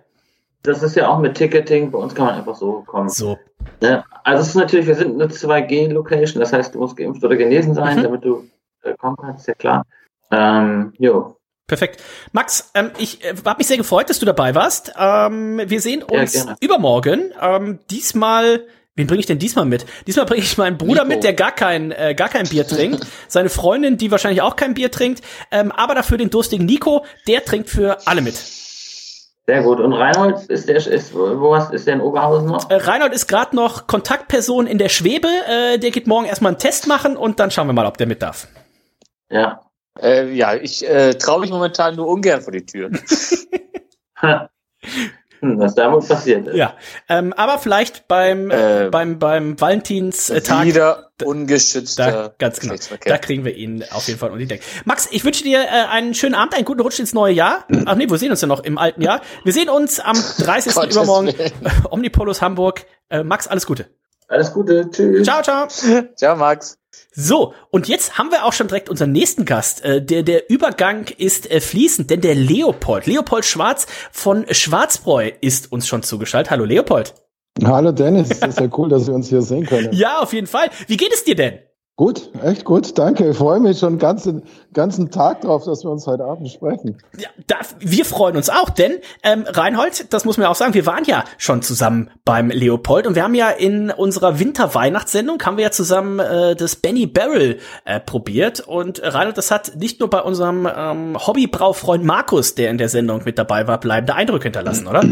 Das 0.63 0.83
ist 0.83 0.95
ja 0.95 1.09
auch 1.09 1.19
mit 1.19 1.35
Ticketing. 1.37 1.91
Bei 1.91 1.99
uns 1.99 2.15
kann 2.15 2.27
man 2.27 2.37
einfach 2.37 2.55
so 2.55 2.83
kommen. 2.87 3.09
So. 3.09 3.37
Ne? 3.81 4.05
Also 4.23 4.43
es 4.43 4.49
ist 4.51 4.55
natürlich, 4.55 4.87
wir 4.87 4.95
sind 4.95 5.21
eine 5.21 5.31
2G-Location. 5.31 6.41
Das 6.41 6.53
heißt, 6.53 6.75
du 6.75 6.79
musst 6.79 6.97
geimpft 6.97 7.25
oder 7.25 7.37
genesen 7.37 7.75
sein, 7.75 7.99
Mhm. 7.99 8.03
damit 8.05 8.25
du 8.25 8.45
äh, 8.83 8.95
kommen 8.97 9.17
kannst. 9.21 9.41
Ist 9.41 9.49
ja 9.49 9.55
klar. 9.55 9.85
Ähm, 10.31 10.93
jo. 10.99 11.37
Perfekt. 11.73 12.03
Max, 12.33 12.71
ähm, 12.75 12.91
ich 12.99 13.25
äh, 13.25 13.33
habe 13.47 13.57
mich 13.57 13.67
sehr 13.67 13.79
gefreut, 13.79 14.11
dass 14.11 14.19
du 14.19 14.27
dabei 14.27 14.55
warst. 14.55 14.93
Ähm, 14.99 15.59
wir 15.65 15.81
sehen 15.81 16.05
Ja, 16.13 16.21
uns 16.21 16.33
gerne. 16.33 16.55
übermorgen. 16.61 17.33
Ähm, 17.41 17.79
diesmal, 17.91 18.67
wen 18.95 19.07
bringe 19.07 19.21
ich 19.21 19.27
denn 19.27 19.39
diesmal 19.39 19.65
mit? 19.65 19.87
Diesmal 20.07 20.27
bringe 20.27 20.43
ich 20.43 20.59
meinen 20.59 20.77
Bruder 20.77 21.05
Nico. 21.05 21.15
mit, 21.15 21.25
der 21.25 21.33
gar 21.33 21.53
kein, 21.53 21.91
äh, 21.93 22.15
gar 22.15 22.29
kein 22.29 22.47
Bier 22.47 22.67
trinkt. 22.67 23.07
Seine 23.27 23.49
Freundin, 23.49 23.97
die 23.97 24.11
wahrscheinlich 24.11 24.43
auch 24.43 24.55
kein 24.57 24.75
Bier 24.75 24.91
trinkt. 24.91 25.23
Ähm, 25.51 25.73
aber 25.73 25.95
dafür 25.95 26.19
den 26.19 26.29
durstigen 26.29 26.67
Nico, 26.67 27.07
der 27.27 27.43
trinkt 27.43 27.71
für 27.71 28.07
alle 28.07 28.21
mit. 28.21 28.35
Sehr 28.35 29.63
gut. 29.63 29.81
Und 29.81 29.95
Reinhold, 29.95 30.41
ist 30.51 30.69
der, 30.69 30.77
ist, 30.77 31.15
wo 31.15 31.57
hast, 31.57 31.73
ist 31.73 31.87
der 31.87 31.95
in 31.95 32.01
Oberhausen 32.03 32.49
noch? 32.49 32.69
Äh, 32.69 32.75
Reinhold 32.75 33.15
ist 33.15 33.29
gerade 33.29 33.57
noch 33.57 33.87
Kontaktperson 33.87 34.67
in 34.67 34.77
der 34.77 34.91
Schwebe. 34.91 35.29
Äh, 35.49 35.79
der 35.79 35.91
geht 35.91 36.07
morgen 36.07 36.27
erstmal 36.27 36.53
einen 36.53 36.59
Test 36.59 36.87
machen 36.87 37.17
und 37.17 37.41
dann 37.41 37.51
schauen 37.51 37.67
wir 37.67 37.73
mal, 37.73 37.87
ob 37.87 37.97
der 37.97 38.07
mit 38.07 38.21
darf. 38.21 38.47
Ja. 39.31 39.63
Äh, 40.01 40.33
ja, 40.33 40.55
ich 40.55 40.89
äh, 40.89 41.15
traue 41.15 41.41
mich 41.41 41.51
momentan 41.51 41.97
nur 41.97 42.09
ungern 42.09 42.41
vor 42.41 42.53
die 42.53 42.65
Tür. 42.65 42.91
was 45.43 45.75
da 45.75 45.93
wohl 45.93 46.01
passiert 46.01 46.47
ist. 46.47 46.57
Ja, 46.57 46.75
ähm, 47.09 47.33
aber 47.33 47.59
vielleicht 47.59 48.07
beim 48.09 48.51
äh, 48.51 48.89
beim 48.91 49.19
beim 49.19 49.61
Valentinstag 49.61 50.65
wieder 50.65 51.11
ungeschützter 51.25 52.11
da, 52.13 52.35
ganz 52.39 52.61
genau. 52.61 52.75
Da 53.05 53.19
kriegen 53.19 53.45
wir 53.45 53.55
ihn 53.55 53.85
auf 53.91 54.07
jeden 54.07 54.19
Fall 54.21 54.31
um 54.31 54.39
die 54.39 54.47
Decke. 54.47 54.65
Max, 54.85 55.09
ich 55.11 55.25
wünsche 55.25 55.43
dir 55.43 55.61
äh, 55.63 55.89
einen 55.91 56.15
schönen 56.15 56.35
Abend, 56.35 56.55
einen 56.55 56.65
guten 56.65 56.81
Rutsch 56.81 57.01
ins 57.01 57.13
neue 57.13 57.33
Jahr. 57.33 57.67
Ach 57.87 57.97
nee, 57.97 58.09
wir 58.09 58.19
sehen 58.19 58.31
uns 58.31 58.41
ja 58.41 58.47
noch 58.47 58.61
im 58.61 58.79
alten 58.79 59.03
Jahr. 59.03 59.21
Wir 59.45 59.53
sehen 59.53 59.69
uns 59.69 59.99
am 60.01 60.17
30. 60.39 60.91
übermorgen 60.93 61.35
Omnipolus 61.91 62.41
Hamburg. 62.41 62.87
Äh, 63.09 63.25
Max, 63.25 63.49
alles 63.49 63.67
Gute. 63.67 63.87
Alles 64.29 64.53
Gute, 64.53 64.89
tschüss. 64.91 65.25
Ciao, 65.25 65.43
ciao. 65.43 65.67
Ciao, 66.17 66.37
Max. 66.37 66.79
So, 67.15 67.53
und 67.71 67.89
jetzt 67.89 68.17
haben 68.17 68.31
wir 68.31 68.47
auch 68.47 68.55
schon 68.55 68.69
direkt 68.69 68.89
unseren 68.89 69.13
nächsten 69.13 69.45
Gast. 69.45 69.85
Äh, 69.85 70.03
der, 70.03 70.23
der 70.23 70.49
Übergang 70.49 71.09
ist 71.19 71.51
äh, 71.51 71.61
fließend, 71.61 72.09
denn 72.09 72.23
der 72.23 72.35
Leopold, 72.35 73.07
Leopold 73.07 73.45
Schwarz 73.45 73.87
von 74.11 74.47
Schwarzbräu 74.51 75.31
ist 75.43 75.71
uns 75.71 75.87
schon 75.87 76.03
zugeschaltet. 76.03 76.51
Hallo 76.51 76.65
Leopold. 76.65 77.13
Hallo 77.63 77.93
Dennis, 77.93 78.31
das 78.31 78.49
ist 78.49 78.61
ja 78.61 78.69
cool, 78.79 78.89
dass 78.89 79.07
wir 79.07 79.15
uns 79.15 79.29
hier 79.29 79.43
sehen 79.43 79.67
können. 79.67 79.93
Ja, 79.93 80.21
auf 80.21 80.33
jeden 80.33 80.47
Fall. 80.47 80.71
Wie 80.87 80.97
geht 80.97 81.13
es 81.13 81.23
dir 81.23 81.37
denn? 81.37 81.59
Gut, 81.97 82.31
echt 82.43 82.65
gut, 82.65 82.97
danke. 82.97 83.29
Ich 83.31 83.37
freue 83.37 83.61
mich 83.61 83.79
schon 83.79 83.95
den 83.95 83.99
ganzen, 83.99 84.43
ganzen 84.73 85.11
Tag 85.11 85.43
drauf, 85.43 85.65
dass 85.65 85.85
wir 85.85 85.91
uns 85.91 86.07
heute 86.07 86.25
Abend 86.25 86.49
sprechen. 86.51 86.97
Ja, 87.19 87.29
da, 87.47 87.57
wir 87.81 88.07
freuen 88.07 88.35
uns 88.35 88.49
auch, 88.49 88.71
denn 88.71 88.93
ähm, 89.23 89.45
Reinhold, 89.47 90.11
das 90.11 90.25
muss 90.25 90.39
man 90.39 90.47
auch 90.47 90.55
sagen, 90.55 90.73
wir 90.73 90.87
waren 90.87 91.05
ja 91.05 91.25
schon 91.37 91.61
zusammen 91.61 92.11
beim 92.25 92.49
Leopold 92.49 93.07
und 93.07 93.15
wir 93.15 93.23
haben 93.23 93.35
ja 93.35 93.51
in 93.51 93.91
unserer 93.91 94.39
Winter-Weihnachtssendung 94.39 95.43
haben 95.43 95.59
wir 95.59 95.65
ja 95.65 95.71
zusammen 95.71 96.19
äh, 96.19 96.57
das 96.57 96.77
Benny 96.77 97.07
Barrel 97.07 97.59
äh, 97.85 98.01
probiert 98.01 98.61
und 98.61 99.01
äh, 99.01 99.09
Reinhold, 99.09 99.37
das 99.37 99.51
hat 99.51 99.77
nicht 99.77 100.01
nur 100.01 100.09
bei 100.09 100.23
unserem 100.23 100.67
ähm, 100.75 101.19
Hobbybraufreund 101.19 102.05
Markus, 102.05 102.55
der 102.55 102.71
in 102.71 102.79
der 102.79 102.89
Sendung 102.89 103.21
mit 103.27 103.39
dabei 103.39 103.69
war, 103.69 103.79
bleibende 103.79 104.15
Eindrücke 104.15 104.45
hinterlassen, 104.45 104.87
oder? 104.87 105.05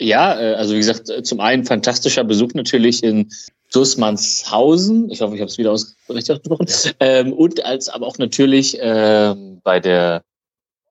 Ja, 0.00 0.40
äh, 0.40 0.54
also 0.54 0.74
wie 0.74 0.78
gesagt, 0.78 1.10
zum 1.26 1.40
einen 1.40 1.64
fantastischer 1.64 2.22
Besuch 2.22 2.54
natürlich 2.54 3.02
in 3.02 3.30
Dussmannshausen. 3.74 5.10
Ich 5.10 5.20
hoffe, 5.20 5.34
ich 5.34 5.40
habe 5.40 5.50
es 5.50 5.58
wieder 5.58 5.72
aus 5.72 5.96
richtig 6.08 6.36
ausgesprochen. 6.36 6.94
Ähm, 7.00 7.32
und 7.32 7.64
als 7.64 7.88
aber 7.88 8.06
auch 8.06 8.18
natürlich 8.18 8.78
ähm, 8.80 9.60
bei 9.64 9.80
der 9.80 10.22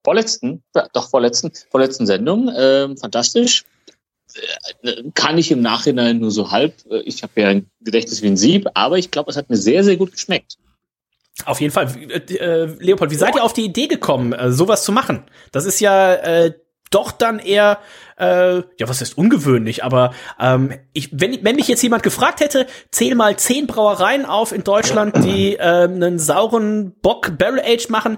vorletzten, 0.04 0.64
ja, 0.76 0.88
doch 0.94 1.10
vorletzten, 1.10 1.52
vorletzten 1.72 2.06
Sendung. 2.06 2.52
Ähm, 2.56 2.98
fantastisch. 2.98 3.64
Äh, 4.82 5.04
kann 5.14 5.38
ich 5.38 5.52
im 5.52 5.62
Nachhinein 5.62 6.20
nur 6.20 6.32
so 6.32 6.52
halb. 6.52 6.74
Äh, 6.90 7.02
ich 7.02 7.24
habe 7.24 7.42
ja 7.42 7.48
ein 7.50 7.70
Gedächtnis 7.82 8.22
wie 8.22 8.28
ein 8.28 8.38
Sieb, 8.38 8.68
aber 8.74 8.98
ich 8.98 9.12
glaube, 9.12 9.32
es 9.32 9.38
hat 9.38 9.50
mir 9.50 9.58
sehr, 9.58 9.84
sehr 9.84 9.96
gut 9.96 10.12
geschmeckt. 10.12 10.58
Auf 11.46 11.62
jeden 11.62 11.74
Fall. 11.74 11.88
Äh, 12.10 12.66
Leopold, 12.80 13.12
wie 13.12 13.16
seid 13.16 13.36
ihr 13.36 13.44
auf 13.44 13.54
die 13.54 13.66
Idee 13.66 13.88
gekommen, 13.88 14.34
äh, 14.34 14.52
sowas 14.52 14.84
zu 14.84 14.92
machen? 14.92 15.24
Das 15.52 15.66
ist 15.66 15.80
ja 15.80 16.14
äh, 16.16 16.54
doch 16.94 17.12
dann 17.12 17.40
eher, 17.40 17.80
äh, 18.18 18.58
ja, 18.58 18.88
was 18.88 19.02
ist 19.02 19.18
ungewöhnlich, 19.18 19.84
aber 19.84 20.14
ähm, 20.40 20.74
ich, 20.94 21.10
wenn, 21.12 21.44
wenn 21.44 21.56
mich 21.56 21.68
jetzt 21.68 21.82
jemand 21.82 22.04
gefragt 22.04 22.40
hätte, 22.40 22.68
zähl 22.92 23.16
mal 23.16 23.36
zehn 23.38 23.68
Brauereien 23.68 24.26
auf 24.26 24.52
in 24.52 24.64
Deutschland, 24.64 25.24
die 25.24 25.56
äh, 25.56 25.62
einen 25.62 26.20
sauren 26.20 26.94
Bock 27.02 27.38
Barrel 27.38 27.60
Age 27.60 27.90
machen, 27.90 28.18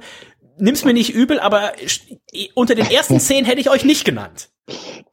nimm's 0.57 0.86
mir 0.86 0.94
nicht 0.94 1.14
übel, 1.14 1.40
aber 1.40 1.73
unter 2.53 2.76
den 2.76 2.90
ersten 2.90 3.19
zehn 3.19 3.45
hätte 3.45 3.60
ich 3.60 3.69
euch 3.69 3.86
nicht 3.86 4.06
genannt. 4.06 4.49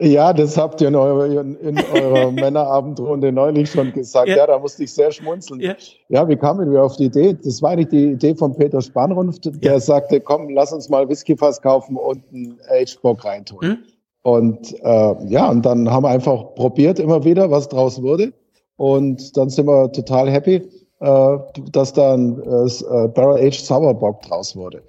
Ja, 0.00 0.32
das 0.32 0.56
habt 0.56 0.80
ihr 0.80 0.88
in, 0.88 0.96
eurer, 0.96 1.26
in, 1.26 1.56
in 1.56 1.78
eurer 1.78 2.32
Männerabendrunde 2.32 3.30
neulich 3.32 3.70
schon 3.70 3.92
gesagt. 3.92 4.28
Ja. 4.28 4.38
ja, 4.38 4.46
da 4.46 4.58
musste 4.58 4.84
ich 4.84 4.92
sehr 4.92 5.12
schmunzeln. 5.12 5.60
Ja. 5.60 5.74
ja, 6.08 6.28
wie 6.28 6.36
kamen 6.36 6.72
wir 6.72 6.82
auf 6.82 6.96
die 6.96 7.04
Idee? 7.04 7.36
Das 7.42 7.60
war 7.60 7.70
eigentlich 7.70 7.88
die 7.88 8.12
Idee 8.12 8.34
von 8.34 8.56
Peter 8.56 8.80
Spanrunft, 8.80 9.44
der 9.62 9.72
ja. 9.72 9.80
sagte, 9.80 10.20
komm, 10.20 10.48
lass 10.50 10.72
uns 10.72 10.88
mal 10.88 11.08
Whiskyfass 11.08 11.60
kaufen 11.60 11.96
und 11.96 12.24
einen 12.32 12.58
Aged-Bock 12.68 13.24
reintun. 13.24 13.60
Hm? 13.60 13.78
Und 14.22 14.74
äh, 14.82 15.14
ja, 15.26 15.50
und 15.50 15.66
dann 15.66 15.90
haben 15.90 16.04
wir 16.04 16.10
einfach 16.10 16.54
probiert 16.54 16.98
immer 16.98 17.24
wieder, 17.24 17.50
was 17.50 17.68
draus 17.68 18.00
wurde. 18.02 18.32
Und 18.76 19.36
dann 19.36 19.50
sind 19.50 19.66
wir 19.66 19.92
total 19.92 20.30
happy, 20.30 20.62
äh, 21.00 21.38
dass 21.70 21.92
da 21.92 22.14
ein 22.14 22.40
äh, 22.40 23.08
Barrel-Aged 23.08 23.66
Sauerbock 23.66 24.22
draus 24.22 24.56
wurde. 24.56 24.82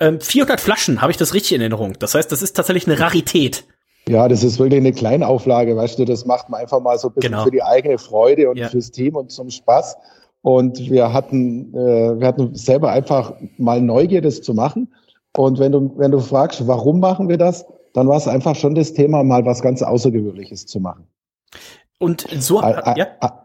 Ähm, 0.00 0.20
400 0.20 0.60
Flaschen, 0.60 1.02
habe 1.02 1.10
ich 1.10 1.16
das 1.16 1.34
richtig 1.34 1.52
in 1.52 1.60
Erinnerung? 1.60 1.94
Das 1.98 2.14
heißt, 2.14 2.30
das 2.30 2.42
ist 2.42 2.54
tatsächlich 2.54 2.86
eine 2.86 3.00
Rarität. 3.00 3.64
Ja, 4.08 4.28
das 4.28 4.42
ist 4.42 4.58
wirklich 4.58 4.80
eine 4.80 4.92
Kleinauflage, 4.92 5.76
weißt 5.76 5.98
du, 5.98 6.04
das 6.04 6.24
macht 6.24 6.48
man 6.48 6.60
einfach 6.60 6.80
mal 6.80 6.98
so 6.98 7.08
ein 7.08 7.14
bisschen 7.14 7.32
genau. 7.32 7.44
für 7.44 7.50
die 7.50 7.62
eigene 7.62 7.98
Freude 7.98 8.48
und 8.48 8.56
ja. 8.56 8.68
fürs 8.68 8.90
Team 8.90 9.16
und 9.16 9.30
zum 9.30 9.50
Spaß. 9.50 9.96
Und 10.40 10.78
wir 10.90 11.12
hatten, 11.12 11.74
äh, 11.74 12.20
wir 12.20 12.26
hatten 12.26 12.54
selber 12.54 12.90
einfach 12.92 13.34
mal 13.58 13.82
Neugier, 13.82 14.22
das 14.22 14.40
zu 14.40 14.54
machen. 14.54 14.94
Und 15.36 15.58
wenn 15.58 15.72
du, 15.72 15.92
wenn 15.96 16.10
du 16.10 16.20
fragst, 16.20 16.66
warum 16.66 17.00
machen 17.00 17.28
wir 17.28 17.36
das, 17.36 17.66
dann 17.92 18.08
war 18.08 18.16
es 18.16 18.28
einfach 18.28 18.54
schon 18.54 18.74
das 18.74 18.92
Thema, 18.94 19.24
mal 19.24 19.44
was 19.44 19.60
ganz 19.60 19.82
Außergewöhnliches 19.82 20.66
zu 20.66 20.80
machen. 20.80 21.06
Und 21.98 22.26
so, 22.38 22.62
ja. 22.62 23.44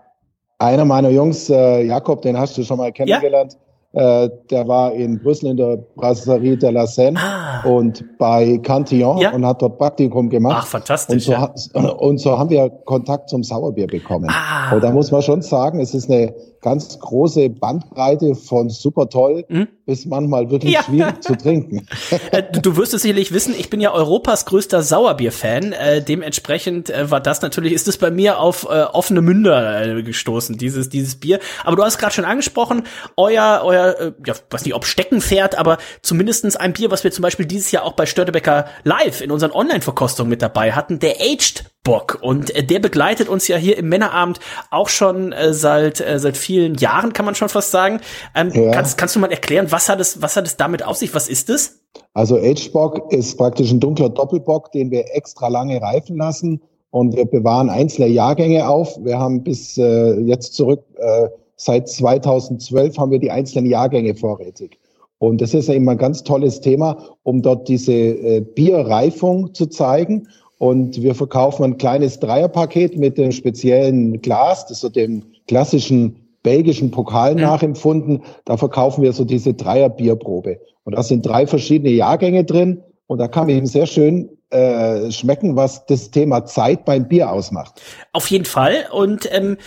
Einer 0.59 0.85
meiner 0.85 1.09
Jungs, 1.09 1.49
äh, 1.49 1.81
Jakob, 1.81 2.21
den 2.21 2.37
hast 2.37 2.57
du 2.57 2.63
schon 2.63 2.77
mal 2.77 2.91
kennengelernt. 2.91 3.53
Ja 3.53 3.62
äh, 3.93 4.29
der 4.49 4.67
war 4.67 4.91
in 4.93 5.21
Brüssel 5.21 5.51
in 5.51 5.57
der 5.57 5.77
Brasserie 5.95 6.57
de 6.57 6.71
la 6.71 6.87
Seine 6.87 7.19
ah. 7.19 7.67
und 7.67 8.03
bei 8.17 8.57
Cantillon 8.57 9.19
ja. 9.19 9.31
und 9.31 9.45
hat 9.45 9.61
dort 9.61 9.77
Praktikum 9.77 10.29
gemacht. 10.29 10.61
Ach, 10.63 10.67
fantastisch. 10.67 11.29
Und 11.29 11.35
so, 11.73 11.79
ja. 11.79 11.89
und 11.99 12.17
so 12.19 12.37
haben 12.37 12.49
wir 12.49 12.69
Kontakt 12.85 13.29
zum 13.29 13.43
Sauerbier 13.43 13.85
bekommen. 13.85 14.29
Ah. 14.29 14.73
Und 14.73 14.83
da 14.83 14.91
muss 14.91 15.11
man 15.11 15.21
schon 15.21 15.43
sagen, 15.43 15.79
es 15.79 15.93
ist 15.93 16.09
eine 16.09 16.33
ganz 16.63 16.97
große 16.97 17.49
Bandbreite 17.49 18.33
von 18.33 18.69
super 18.69 19.09
toll 19.09 19.45
mhm. 19.49 19.67
bis 19.85 20.05
manchmal 20.05 20.49
wirklich 20.49 20.73
ja. 20.73 20.83
schwierig 20.83 21.21
zu 21.21 21.35
trinken. 21.37 21.87
Äh, 22.31 22.43
du 22.43 22.77
wirst 22.77 22.93
es 22.93 23.01
sicherlich 23.01 23.33
wissen, 23.33 23.53
ich 23.57 23.69
bin 23.69 23.81
ja 23.81 23.91
Europas 23.91 24.45
größter 24.45 24.81
Sauerbier-Fan. 24.81 25.73
Äh, 25.73 26.01
dementsprechend 26.01 26.89
äh, 26.89 27.11
war 27.11 27.19
das 27.19 27.41
natürlich, 27.41 27.73
ist 27.73 27.87
es 27.87 27.97
bei 27.97 28.11
mir 28.11 28.39
auf 28.39 28.63
äh, 28.63 28.83
offene 28.83 29.21
Münder 29.21 29.97
äh, 29.97 30.03
gestoßen, 30.03 30.57
dieses, 30.57 30.89
dieses 30.89 31.15
Bier. 31.15 31.39
Aber 31.63 31.75
du 31.75 31.83
hast 31.83 31.97
gerade 31.97 32.13
schon 32.13 32.25
angesprochen, 32.25 32.83
euer, 33.17 33.61
euer, 33.63 33.99
äh, 33.99 34.11
ja, 34.25 34.35
weiß 34.49 34.63
nicht, 34.63 34.73
ob 34.73 34.85
Steckenpferd, 34.85 35.57
aber 35.57 35.77
zumindestens 36.01 36.55
ein 36.55 36.73
Bier, 36.73 36.91
was 36.91 37.03
wir 37.03 37.11
zum 37.11 37.23
Beispiel 37.23 37.45
dieses 37.45 37.71
Jahr 37.71 37.83
auch 37.83 37.93
bei 37.93 38.05
Störtebecker 38.05 38.65
live 38.83 39.21
in 39.21 39.31
unseren 39.31 39.51
Online-Verkostungen 39.51 40.29
mit 40.29 40.41
dabei 40.41 40.71
hatten, 40.71 40.99
der 40.99 41.17
Aged 41.19 41.72
Bock. 41.83 42.19
Und 42.21 42.55
äh, 42.55 42.63
der 42.63 42.79
begleitet 42.79 43.27
uns 43.27 43.47
ja 43.47 43.57
hier 43.57 43.77
im 43.77 43.89
Männerabend 43.89 44.39
auch 44.71 44.89
schon 44.89 45.33
äh, 45.33 45.53
seit, 45.53 45.99
äh, 45.99 46.17
seit 46.17 46.37
vielen 46.37 46.75
Jahren, 46.75 47.13
kann 47.13 47.25
man 47.25 47.35
schon 47.35 47.49
fast 47.49 47.71
sagen. 47.71 47.99
Ähm, 48.35 48.51
ja. 48.53 48.71
kannst, 48.71 48.97
kannst 48.97 49.15
du 49.15 49.19
mal 49.19 49.31
erklären, 49.31 49.67
was 49.71 49.89
hat 49.89 49.99
es, 49.99 50.21
was 50.21 50.35
hat 50.37 50.47
es 50.47 50.57
damit 50.57 50.85
auf 50.85 50.97
sich? 50.97 51.13
Was 51.13 51.27
ist 51.27 51.49
es? 51.49 51.81
Also 52.13 52.37
Agebock 52.37 53.11
ist 53.11 53.37
praktisch 53.37 53.71
ein 53.71 53.79
dunkler 53.79 54.09
Doppelbock, 54.09 54.71
den 54.71 54.91
wir 54.91 55.13
extra 55.13 55.47
lange 55.49 55.81
reifen 55.81 56.17
lassen 56.17 56.61
und 56.91 57.15
wir 57.15 57.25
bewahren 57.25 57.69
einzelne 57.69 58.07
Jahrgänge 58.07 58.67
auf. 58.67 58.97
Wir 59.03 59.19
haben 59.19 59.43
bis 59.43 59.77
äh, 59.77 60.19
jetzt 60.21 60.53
zurück, 60.53 60.83
äh, 60.97 61.27
seit 61.55 61.89
2012 61.89 62.97
haben 62.97 63.11
wir 63.11 63.19
die 63.19 63.31
einzelnen 63.31 63.65
Jahrgänge 63.65 64.15
vorrätig. 64.15 64.79
Und 65.17 65.41
das 65.41 65.53
ist 65.53 65.69
eben 65.69 65.87
ein 65.87 65.97
ganz 65.97 66.23
tolles 66.23 66.61
Thema, 66.61 66.97
um 67.23 67.41
dort 67.41 67.67
diese 67.67 67.93
äh, 67.93 68.41
Bierreifung 68.41 69.53
zu 69.53 69.67
zeigen. 69.67 70.27
Und 70.63 71.01
wir 71.01 71.13
verkaufen 71.13 71.65
ein 71.65 71.77
kleines 71.77 72.21
Dreierpaket 72.21 72.97
mit 72.97 73.17
dem 73.17 73.33
speziellen 73.33 74.21
Glas, 74.21 74.65
das 74.65 74.79
so 74.79 74.87
dem 74.87 75.23
klassischen 75.45 76.15
belgischen 76.41 76.89
Pokal 76.89 77.35
nachempfunden. 77.35 78.23
Da 78.45 78.55
verkaufen 78.55 79.03
wir 79.03 79.11
so 79.11 79.25
diese 79.25 79.53
Dreierbierprobe. 79.53 80.61
Und 80.85 80.95
da 80.95 81.03
sind 81.03 81.25
drei 81.25 81.47
verschiedene 81.47 81.89
Jahrgänge 81.89 82.45
drin. 82.45 82.81
Und 83.07 83.17
da 83.17 83.27
kann 83.27 83.47
man 83.47 83.57
eben 83.57 83.65
sehr 83.65 83.87
schön 83.87 84.29
äh, 84.51 85.11
schmecken, 85.11 85.57
was 85.57 85.85
das 85.85 86.11
Thema 86.11 86.45
Zeit 86.45 86.85
beim 86.85 87.09
Bier 87.09 87.29
ausmacht. 87.29 87.81
Auf 88.13 88.27
jeden 88.27 88.45
Fall. 88.45 88.85
Und 88.89 89.27
ähm, 89.33 89.57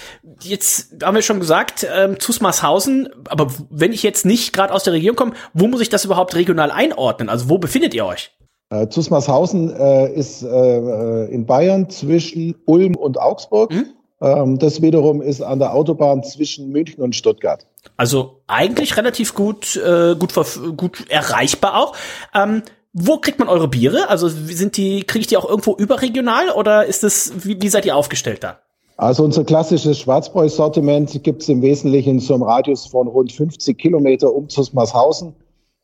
jetzt 0.40 1.04
haben 1.04 1.14
wir 1.14 1.20
schon 1.20 1.40
gesagt, 1.40 1.86
ähm, 1.94 2.18
Zusmarshausen, 2.18 3.10
aber 3.28 3.48
wenn 3.68 3.92
ich 3.92 4.02
jetzt 4.02 4.24
nicht 4.24 4.54
gerade 4.54 4.72
aus 4.72 4.84
der 4.84 4.94
Region 4.94 5.14
komme, 5.14 5.32
wo 5.52 5.66
muss 5.66 5.82
ich 5.82 5.90
das 5.90 6.06
überhaupt 6.06 6.34
regional 6.36 6.70
einordnen? 6.70 7.28
Also 7.28 7.50
wo 7.50 7.58
befindet 7.58 7.92
ihr 7.92 8.06
euch? 8.06 8.30
Äh, 8.70 8.88
Zusmarshausen 8.88 9.74
äh, 9.74 10.12
ist 10.12 10.42
äh, 10.42 10.48
äh, 10.48 11.32
in 11.32 11.46
Bayern 11.46 11.88
zwischen 11.88 12.56
Ulm 12.64 12.96
und 12.96 13.18
Augsburg. 13.18 13.72
Mhm. 13.72 13.86
Ähm, 14.20 14.58
das 14.58 14.82
wiederum 14.82 15.22
ist 15.22 15.40
an 15.40 15.58
der 15.58 15.74
Autobahn 15.74 16.24
zwischen 16.24 16.70
München 16.70 17.02
und 17.02 17.14
Stuttgart. 17.14 17.66
Also 17.96 18.40
eigentlich 18.46 18.96
relativ 18.96 19.34
gut, 19.34 19.76
äh, 19.76 20.16
gut, 20.16 20.32
gut 20.76 21.08
erreichbar 21.10 21.76
auch. 21.76 21.94
Ähm, 22.34 22.62
wo 22.92 23.18
kriegt 23.18 23.38
man 23.38 23.48
eure 23.48 23.68
Biere? 23.68 24.08
Also 24.08 24.28
sind 24.28 24.78
die, 24.78 25.04
kriege 25.04 25.20
ich 25.20 25.26
die 25.26 25.36
auch 25.36 25.48
irgendwo 25.48 25.74
überregional 25.76 26.48
oder 26.50 26.86
ist 26.86 27.04
es, 27.04 27.32
wie, 27.46 27.60
wie 27.60 27.68
seid 27.68 27.84
ihr 27.84 27.94
aufgestellt 27.94 28.42
da? 28.42 28.58
Also 28.96 29.22
unser 29.22 29.44
klassisches 29.44 29.98
Schwarzbräu-Sortiment 29.98 31.22
gibt 31.22 31.42
es 31.42 31.48
im 31.50 31.60
Wesentlichen 31.60 32.18
so 32.18 32.32
einem 32.32 32.44
Radius 32.44 32.86
von 32.86 33.06
rund 33.06 33.30
50 33.30 33.76
Kilometer 33.76 34.32
um 34.32 34.48
Zusmarshausen. 34.48 35.34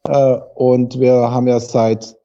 Äh, 0.09 0.39
und 0.55 0.99
wir 0.99 1.13
haben 1.13 1.47
ja 1.47 1.61
seit 1.61 2.17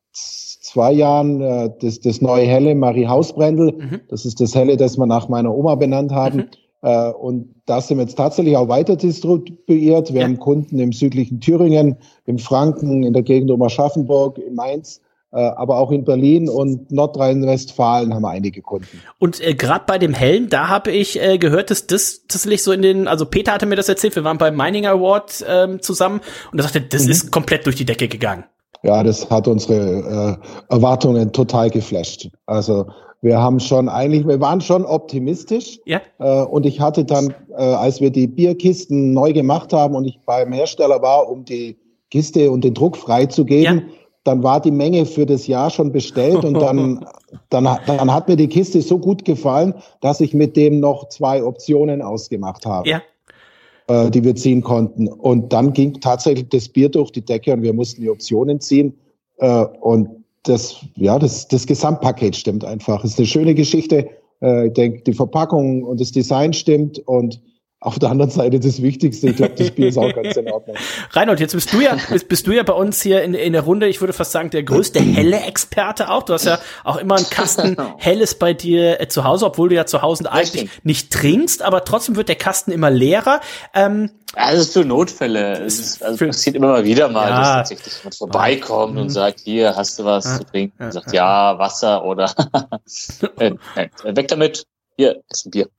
zwei 0.68 0.92
Jahren 0.92 1.42
äh, 1.42 1.70
das, 1.80 2.00
das 2.02 2.22
neue 2.22 2.46
Helle 2.46 2.76
Marie 2.76 3.08
Hausbrendel. 3.08 3.74
Mhm. 3.74 4.02
Das 4.10 4.26
ist 4.26 4.40
das 4.42 4.54
Helle, 4.54 4.78
das 4.78 4.98
wir 4.98 5.06
nach 5.06 5.30
meiner 5.30 5.54
Oma 5.54 5.76
benannt 5.76 6.12
haben. 6.12 6.38
Mhm. 6.38 6.48
Äh, 6.82 7.12
und 7.12 7.56
da 7.66 7.82
sind 7.82 7.98
wir 7.98 8.04
jetzt 8.04 8.18
tatsächlich 8.18 8.56
auch 8.58 8.68
weiter 8.68 8.96
distribuiert. 8.96 10.14
Wir 10.14 10.22
ja. 10.22 10.28
haben 10.28 10.40
Kunden 10.40 10.78
im 10.80 10.92
südlichen 10.92 11.40
Thüringen, 11.40 11.98
im 12.26 12.38
Franken, 12.38 13.04
in 13.04 13.14
der 13.14 13.24
Gegend 13.24 13.50
um 13.50 13.62
Aschaffenburg, 13.62 14.38
in 14.38 14.56
Mainz. 14.56 15.02
Äh, 15.32 15.40
aber 15.40 15.78
auch 15.78 15.92
in 15.92 16.06
Berlin 16.06 16.48
und 16.48 16.90
Nordrhein-Westfalen 16.92 18.14
haben 18.14 18.22
wir 18.22 18.30
einige 18.30 18.62
Kunden. 18.62 19.02
Und 19.20 19.46
äh, 19.46 19.56
gerade 19.56 19.84
bei 19.86 19.98
dem 19.98 20.14
Hellen, 20.14 20.50
da 20.50 20.70
habe 20.70 20.92
ich 20.92 21.22
äh, 21.22 21.38
gehört, 21.38 21.70
dass 21.70 21.86
das 21.86 22.24
tatsächlich 22.28 22.64
so 22.64 22.72
in 22.72 22.82
den, 22.82 23.08
also 23.10 23.26
Peter 23.26 23.52
hatte 23.52 23.66
mir 23.66 23.76
das 23.76 23.90
erzählt, 23.90 24.16
wir 24.16 24.24
waren 24.24 24.38
beim 24.38 24.56
Mining 24.56 24.86
Award 24.86 25.46
ähm, 25.48 25.82
zusammen 25.82 26.22
und 26.54 26.60
er 26.60 26.64
sagte, 26.64 26.82
das 26.82 27.06
mhm. 27.06 27.12
ist 27.12 27.32
komplett 27.32 27.66
durch 27.66 27.76
die 27.76 27.84
Decke 27.86 28.08
gegangen. 28.08 28.46
Ja, 28.84 29.04
das 29.04 29.30
hat 29.30 29.48
unsere 29.48 30.40
äh, 30.70 30.74
Erwartungen 30.74 31.32
total 31.32 31.70
geflasht. 31.70 32.30
Also 32.46 32.86
wir 33.22 33.40
haben 33.40 33.60
schon 33.60 33.90
eigentlich, 33.90 34.28
wir 34.28 34.40
waren 34.40 34.62
schon 34.62 34.86
optimistisch. 34.86 35.80
Ja. 35.86 36.02
Äh, 36.20 36.44
und 36.44 36.66
ich 36.66 36.80
hatte 36.80 37.04
dann, 37.04 37.34
äh, 37.58 37.64
als 37.64 38.02
wir 38.02 38.12
die 38.12 38.28
Bierkisten 38.28 39.14
neu 39.14 39.34
gemacht 39.34 39.74
haben 39.74 39.96
und 39.96 40.06
ich 40.06 40.20
beim 40.26 40.54
Hersteller 40.54 41.02
war, 41.02 41.30
um 41.30 41.44
die 41.44 41.78
Kiste 42.12 42.52
und 42.52 42.64
den 42.64 42.74
Druck 42.74 42.98
freizugeben, 42.98 43.78
ja 43.80 43.84
dann 44.28 44.44
war 44.44 44.60
die 44.60 44.72
Menge 44.72 45.06
für 45.06 45.26
das 45.26 45.48
Jahr 45.48 45.70
schon 45.70 45.94
bestellt 45.94 46.44
und 46.44 46.56
dann, 46.56 47.06
dann, 47.50 47.64
dann 47.88 48.14
hat 48.14 48.28
mir 48.28 48.36
die 48.36 48.50
Kiste 48.50 48.82
so 48.82 49.00
gut 49.00 49.24
gefallen, 49.24 49.74
dass 50.02 50.20
ich 50.20 50.34
mit 50.34 50.58
dem 50.58 50.82
noch 50.82 51.08
zwei 51.08 51.42
Optionen 51.42 52.02
ausgemacht 52.02 52.66
habe. 52.66 52.90
Ja. 52.90 53.02
Äh, 53.90 54.12
die 54.12 54.22
wir 54.22 54.36
ziehen 54.36 54.62
konnten. 54.62 55.08
Und 55.08 55.54
dann 55.54 55.72
ging 55.72 56.02
tatsächlich 56.02 56.50
das 56.50 56.68
Bier 56.68 56.90
durch 56.90 57.10
die 57.10 57.24
Decke 57.24 57.54
und 57.54 57.62
wir 57.62 57.72
mussten 57.72 58.02
die 58.02 58.10
Optionen 58.10 58.60
ziehen. 58.60 58.94
Äh, 59.38 59.64
und 59.80 60.10
das, 60.44 60.86
ja, 60.96 61.18
das, 61.18 61.48
das 61.48 61.66
Gesamtpaket 61.66 62.36
stimmt 62.36 62.66
einfach. 62.66 63.06
Es 63.06 63.12
ist 63.12 63.20
eine 63.20 63.28
schöne 63.28 63.56
Geschichte. 63.56 64.10
Äh, 64.42 64.68
ich 64.68 64.74
denke, 64.74 65.04
die 65.04 65.14
Verpackung 65.14 65.84
und 65.84 66.02
das 66.02 66.12
Design 66.12 66.52
stimmt 66.52 67.00
und 67.08 67.42
auf 67.88 68.00
der 68.00 68.10
anderen 68.10 68.30
Seite 68.30 68.60
das 68.60 68.82
Wichtigste, 68.82 69.30
ich 69.30 69.38
glaube, 69.38 69.54
das 69.56 69.72
Bier 69.72 69.88
ist 69.88 69.98
auch 69.98 70.14
ganz 70.14 70.36
in 70.36 70.52
Ordnung. 70.52 70.76
Reinhold, 71.12 71.40
jetzt 71.40 71.54
bist 71.54 71.72
du 71.74 71.80
ja, 71.80 71.96
bist, 72.10 72.28
bist 72.28 72.46
du 72.46 72.52
ja 72.52 72.64
bei 72.64 72.74
uns 72.74 73.02
hier 73.02 73.24
in, 73.24 73.34
in 73.34 73.54
der 73.54 73.62
Runde, 73.62 73.88
ich 73.88 74.02
würde 74.02 74.12
fast 74.12 74.34
sagen, 74.34 74.50
der 74.50 74.64
größte 74.64 75.00
helle 75.00 75.40
Experte 75.40 76.10
auch. 76.10 76.24
Du 76.24 76.34
hast 76.34 76.46
ja 76.46 76.60
auch 76.84 76.98
immer 76.98 77.16
einen 77.16 77.30
Kasten 77.30 77.78
Helles 77.98 78.36
bei 78.36 78.54
dir 78.54 79.00
äh, 79.00 79.08
zu 79.08 79.24
Hause, 79.24 79.46
obwohl 79.46 79.70
du 79.70 79.76
ja 79.76 79.86
zu 79.86 80.02
Hause 80.02 80.30
eigentlich 80.32 80.70
nicht 80.84 81.12
trinkst, 81.12 81.62
aber 81.62 81.86
trotzdem 81.86 82.18
wird 82.18 82.28
der 82.28 82.36
Kasten 82.36 82.72
immer 82.72 82.92
leerer. 82.92 83.40
Ähm, 83.74 84.12
also 84.34 84.80
für 84.82 84.86
Notfälle. 84.86 85.54
Es 85.64 85.80
ist, 85.80 86.04
also 86.04 86.26
passiert 86.26 86.58
immer 86.58 86.68
mal 86.68 86.84
wieder 86.84 87.08
mal, 87.08 87.30
ja. 87.30 87.40
dass 87.40 87.48
tatsächlich 87.50 87.98
jemand 88.00 88.16
vorbeikommt 88.16 88.96
mhm. 88.96 89.02
und 89.02 89.10
sagt, 89.10 89.40
hier, 89.40 89.76
hast 89.76 89.98
du 89.98 90.04
was 90.04 90.26
ja. 90.26 90.38
zu 90.38 90.44
trinken? 90.44 90.84
Und 90.84 90.92
sagt, 90.92 91.14
ja, 91.14 91.58
Wasser 91.58 92.04
oder 92.04 92.34
äh, 93.40 93.54
äh, 93.76 94.16
weg 94.16 94.28
damit, 94.28 94.66
hier, 94.98 95.22
ist 95.30 95.46
ein 95.46 95.52
Bier. 95.52 95.70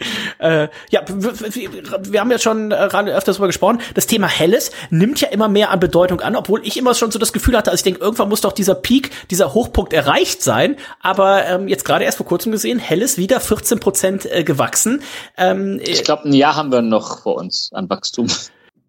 Äh, 0.38 0.68
ja, 0.88 1.02
wir 1.06 2.20
haben 2.20 2.30
ja 2.30 2.38
schon 2.38 2.70
äh, 2.70 2.74
öfters 2.74 3.36
darüber 3.36 3.48
gesprochen. 3.48 3.80
Das 3.94 4.06
Thema 4.06 4.26
Helles 4.26 4.70
nimmt 4.88 5.20
ja 5.20 5.28
immer 5.28 5.48
mehr 5.48 5.70
an 5.70 5.80
Bedeutung 5.80 6.20
an, 6.20 6.34
obwohl 6.34 6.66
ich 6.66 6.78
immer 6.78 6.94
schon 6.94 7.10
so 7.10 7.18
das 7.18 7.34
Gefühl 7.34 7.58
hatte, 7.58 7.70
also 7.70 7.80
ich 7.80 7.84
denke, 7.84 8.00
irgendwann 8.00 8.30
muss 8.30 8.40
doch 8.40 8.52
dieser 8.52 8.74
Peak, 8.74 9.10
dieser 9.30 9.52
Hochpunkt 9.52 9.92
erreicht 9.92 10.42
sein. 10.42 10.76
Aber 11.00 11.44
ähm, 11.44 11.68
jetzt 11.68 11.84
gerade 11.84 12.04
erst 12.04 12.16
vor 12.16 12.24
kurzem 12.24 12.52
gesehen, 12.52 12.78
Helles 12.78 13.18
wieder 13.18 13.38
14 13.38 13.80
Prozent 13.80 14.24
äh, 14.24 14.44
gewachsen. 14.44 15.02
Ähm, 15.36 15.78
ich 15.84 16.04
glaube, 16.04 16.28
ein 16.28 16.32
Jahr 16.32 16.56
haben 16.56 16.72
wir 16.72 16.80
noch 16.80 17.22
vor 17.22 17.36
uns 17.36 17.70
an 17.74 17.90
Wachstum. 17.90 18.28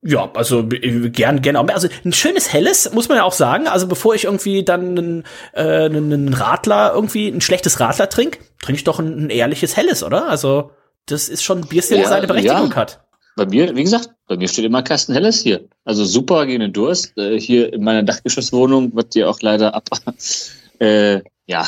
Ja, 0.03 0.31
also 0.33 0.61
äh, 0.71 1.09
gern, 1.09 1.41
gerne. 1.41 1.59
Also 1.73 1.87
ein 2.03 2.13
schönes 2.13 2.51
helles 2.51 2.91
muss 2.91 3.07
man 3.07 3.17
ja 3.17 3.23
auch 3.23 3.33
sagen. 3.33 3.67
Also 3.67 3.87
bevor 3.87 4.15
ich 4.15 4.23
irgendwie 4.23 4.63
dann 4.63 4.97
einen, 4.97 5.23
äh, 5.53 5.85
einen 5.85 6.33
Radler 6.33 6.93
irgendwie 6.95 7.27
ein 7.27 7.41
schlechtes 7.41 7.79
Radler 7.79 8.09
trinke, 8.09 8.39
trinke 8.61 8.79
ich 8.79 8.83
doch 8.83 8.99
ein, 8.99 9.25
ein 9.25 9.29
ehrliches 9.29 9.77
helles, 9.77 10.03
oder? 10.03 10.27
Also 10.27 10.71
das 11.05 11.29
ist 11.29 11.43
schon 11.43 11.59
ein 11.59 11.67
Bierstil, 11.67 11.97
der 11.97 12.05
ja, 12.05 12.09
seine 12.09 12.27
Berechtigung 12.27 12.69
ja. 12.69 12.75
hat. 12.75 13.01
Bei 13.35 13.45
mir, 13.45 13.75
wie 13.75 13.83
gesagt, 13.83 14.09
bei 14.27 14.37
mir 14.37 14.47
steht 14.47 14.65
immer 14.65 14.83
Kasten 14.83 15.13
Helles 15.13 15.41
hier. 15.41 15.67
Also 15.85 16.03
super 16.03 16.45
gegen 16.45 16.59
den 16.59 16.73
Durst. 16.73 17.17
Äh, 17.17 17.39
hier 17.39 17.73
in 17.73 17.83
meiner 17.83 18.03
Dachgeschosswohnung 18.03 18.93
wird 18.95 19.15
dir 19.15 19.29
auch 19.29 19.39
leider 19.41 19.73
ab, 19.73 19.89
äh, 20.79 21.21
ja, 21.45 21.67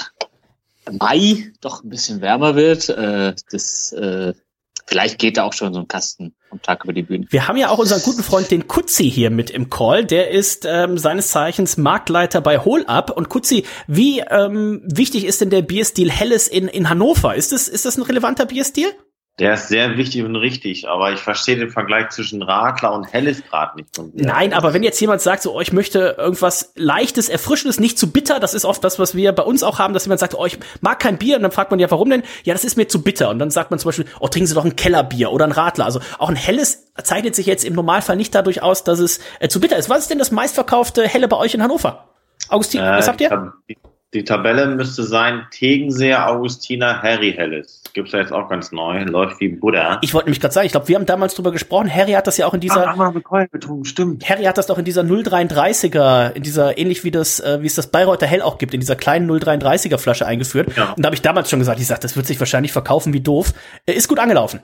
Mai 0.91 1.51
doch 1.61 1.83
ein 1.83 1.89
bisschen 1.89 2.21
wärmer 2.21 2.55
wird. 2.55 2.89
Äh, 2.89 3.33
das, 3.51 3.93
äh, 3.93 4.33
vielleicht 4.85 5.17
geht 5.19 5.37
da 5.37 5.43
auch 5.43 5.53
schon 5.53 5.73
so 5.73 5.79
ein 5.79 5.87
Kasten 5.87 6.35
am 6.51 6.61
Tag 6.61 6.83
über 6.83 6.91
die 6.91 7.03
Bühne. 7.03 7.25
Wir 7.29 7.47
haben 7.47 7.57
ja 7.57 7.69
auch 7.69 7.79
unseren 7.79 8.01
guten 8.01 8.23
Freund, 8.23 8.51
den 8.51 8.67
Kutzi, 8.67 9.09
hier 9.09 9.29
mit 9.29 9.49
im 9.49 9.69
Call. 9.69 10.05
Der 10.05 10.31
ist 10.31 10.65
ähm, 10.69 10.97
seines 10.97 11.29
Zeichens 11.29 11.77
Marktleiter 11.77 12.41
bei 12.41 12.59
Hol 12.59 12.85
Up. 12.85 13.09
Und 13.15 13.29
Kutzi, 13.29 13.65
wie 13.87 14.19
ähm, 14.19 14.81
wichtig 14.85 15.25
ist 15.25 15.39
denn 15.39 15.49
der 15.49 15.61
Bierstil 15.61 16.11
Helles 16.11 16.49
in, 16.49 16.67
in 16.67 16.89
Hannover? 16.89 17.35
Ist 17.35 17.53
das, 17.53 17.69
ist 17.69 17.85
das 17.85 17.97
ein 17.97 18.03
relevanter 18.03 18.45
Bierstil? 18.45 18.87
Der 19.39 19.55
ist 19.55 19.67
sehr 19.67 19.97
wichtig 19.97 20.23
und 20.23 20.35
richtig, 20.35 20.87
aber 20.87 21.11
ich 21.11 21.19
verstehe 21.19 21.55
den 21.55 21.71
Vergleich 21.71 22.09
zwischen 22.09 22.43
Radler 22.43 22.93
und 22.93 23.11
Helles 23.11 23.43
gerade 23.43 23.77
nicht. 23.77 23.89
Nein, 24.13 24.53
aber 24.53 24.75
wenn 24.75 24.83
jetzt 24.83 25.01
jemand 25.01 25.21
sagt, 25.21 25.41
so, 25.41 25.55
oh, 25.55 25.59
ich 25.59 25.73
möchte 25.73 26.17
irgendwas 26.19 26.71
leichtes, 26.75 27.29
erfrischendes, 27.29 27.79
nicht 27.79 27.97
zu 27.97 28.11
bitter, 28.11 28.39
das 28.39 28.53
ist 28.53 28.63
oft 28.63 28.83
das, 28.83 28.99
was 28.99 29.15
wir 29.15 29.31
bei 29.31 29.41
uns 29.41 29.63
auch 29.63 29.79
haben, 29.79 29.95
dass 29.95 30.05
jemand 30.05 30.19
sagt, 30.19 30.35
oh, 30.35 30.45
ich 30.45 30.59
mag 30.81 30.99
kein 30.99 31.17
Bier, 31.17 31.37
und 31.37 31.41
dann 31.41 31.51
fragt 31.51 31.71
man 31.71 31.79
ja, 31.79 31.89
warum 31.89 32.11
denn? 32.11 32.21
Ja, 32.43 32.53
das 32.53 32.63
ist 32.63 32.77
mir 32.77 32.87
zu 32.87 33.01
bitter. 33.01 33.31
Und 33.31 33.39
dann 33.39 33.49
sagt 33.49 33.71
man 33.71 33.79
zum 33.79 33.89
Beispiel, 33.89 34.05
oh, 34.19 34.27
trinken 34.27 34.45
Sie 34.45 34.53
doch 34.53 34.65
ein 34.65 34.75
Kellerbier 34.75 35.31
oder 35.31 35.45
ein 35.45 35.51
Radler. 35.51 35.85
Also 35.85 35.99
auch 36.19 36.29
ein 36.29 36.35
Helles 36.35 36.91
zeichnet 37.01 37.33
sich 37.33 37.47
jetzt 37.47 37.65
im 37.65 37.73
Normalfall 37.73 38.17
nicht 38.17 38.35
dadurch 38.35 38.61
aus, 38.61 38.83
dass 38.83 38.99
es 38.99 39.19
äh, 39.39 39.47
zu 39.47 39.59
bitter 39.59 39.77
ist. 39.77 39.89
Was 39.89 39.99
ist 39.99 40.11
denn 40.11 40.19
das 40.19 40.29
meistverkaufte 40.29 41.07
Helle 41.07 41.27
bei 41.27 41.37
euch 41.37 41.55
in 41.55 41.63
Hannover? 41.63 42.07
Augustin, 42.49 42.81
äh, 42.81 42.97
was 42.97 43.07
habt 43.07 43.19
ihr? 43.19 43.53
Die 44.13 44.23
Tabelle 44.23 44.67
müsste 44.67 45.03
sein 45.03 45.47
Tegenseher 45.49 46.29
Augustiner 46.29 47.01
Harry 47.01 47.33
Helles. 47.33 47.81
Gibt's 47.93 48.11
ja 48.11 48.19
jetzt 48.19 48.31
auch 48.31 48.47
ganz 48.47 48.71
neu, 48.71 49.03
läuft 49.03 49.39
wie 49.39 49.49
Buddha. 49.49 49.99
Ich 50.01 50.13
wollte 50.13 50.27
nämlich 50.27 50.39
gerade 50.39 50.53
sagen, 50.53 50.67
ich 50.67 50.71
glaube, 50.71 50.87
wir 50.87 50.95
haben 50.95 51.07
damals 51.07 51.33
drüber 51.33 51.51
gesprochen. 51.51 51.93
Harry 51.93 52.11
hat 52.11 52.27
das 52.27 52.37
ja 52.37 52.45
auch 52.45 52.53
in 52.53 52.59
dieser. 52.59 52.87
Ah, 52.87 52.97
haben 52.97 53.15
wir 53.15 53.47
getrunken, 53.47 53.85
stimmt. 53.85 54.29
Harry 54.29 54.43
hat 54.43 54.57
das 54.57 54.67
doch 54.67 54.77
in 54.77 54.85
dieser 54.85 55.01
033er, 55.01 56.33
in 56.33 56.43
dieser 56.43 56.77
ähnlich 56.77 57.03
wie 57.03 57.11
das, 57.11 57.39
äh, 57.39 57.61
wie 57.61 57.67
es 57.67 57.75
das 57.75 57.87
Bayreuther 57.87 58.27
Hell 58.27 58.41
auch 58.41 58.59
gibt, 58.59 58.73
in 58.73 58.79
dieser 58.79 58.95
kleinen 58.95 59.29
033er 59.29 59.97
Flasche 59.97 60.27
eingeführt. 60.27 60.75
Ja. 60.77 60.93
Und 60.93 61.03
da 61.03 61.07
habe 61.07 61.15
ich 61.15 61.21
damals 61.23 61.49
schon 61.49 61.59
gesagt, 61.59 61.79
ich 61.79 61.87
sag, 61.87 62.01
das 62.01 62.15
wird 62.15 62.27
sich 62.27 62.39
wahrscheinlich 62.39 62.71
verkaufen 62.71 63.13
wie 63.13 63.21
doof. 63.21 63.53
Er 63.85 63.95
ist 63.95 64.07
gut 64.07 64.19
angelaufen. 64.19 64.61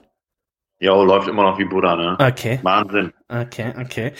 Jo, 0.82 1.04
läuft 1.04 1.28
immer 1.28 1.42
noch 1.42 1.58
wie 1.58 1.66
Buddha, 1.66 1.94
ne? 1.94 2.16
Okay. 2.18 2.58
Wahnsinn. 2.62 3.12
Okay, 3.28 3.74
okay. 3.78 4.12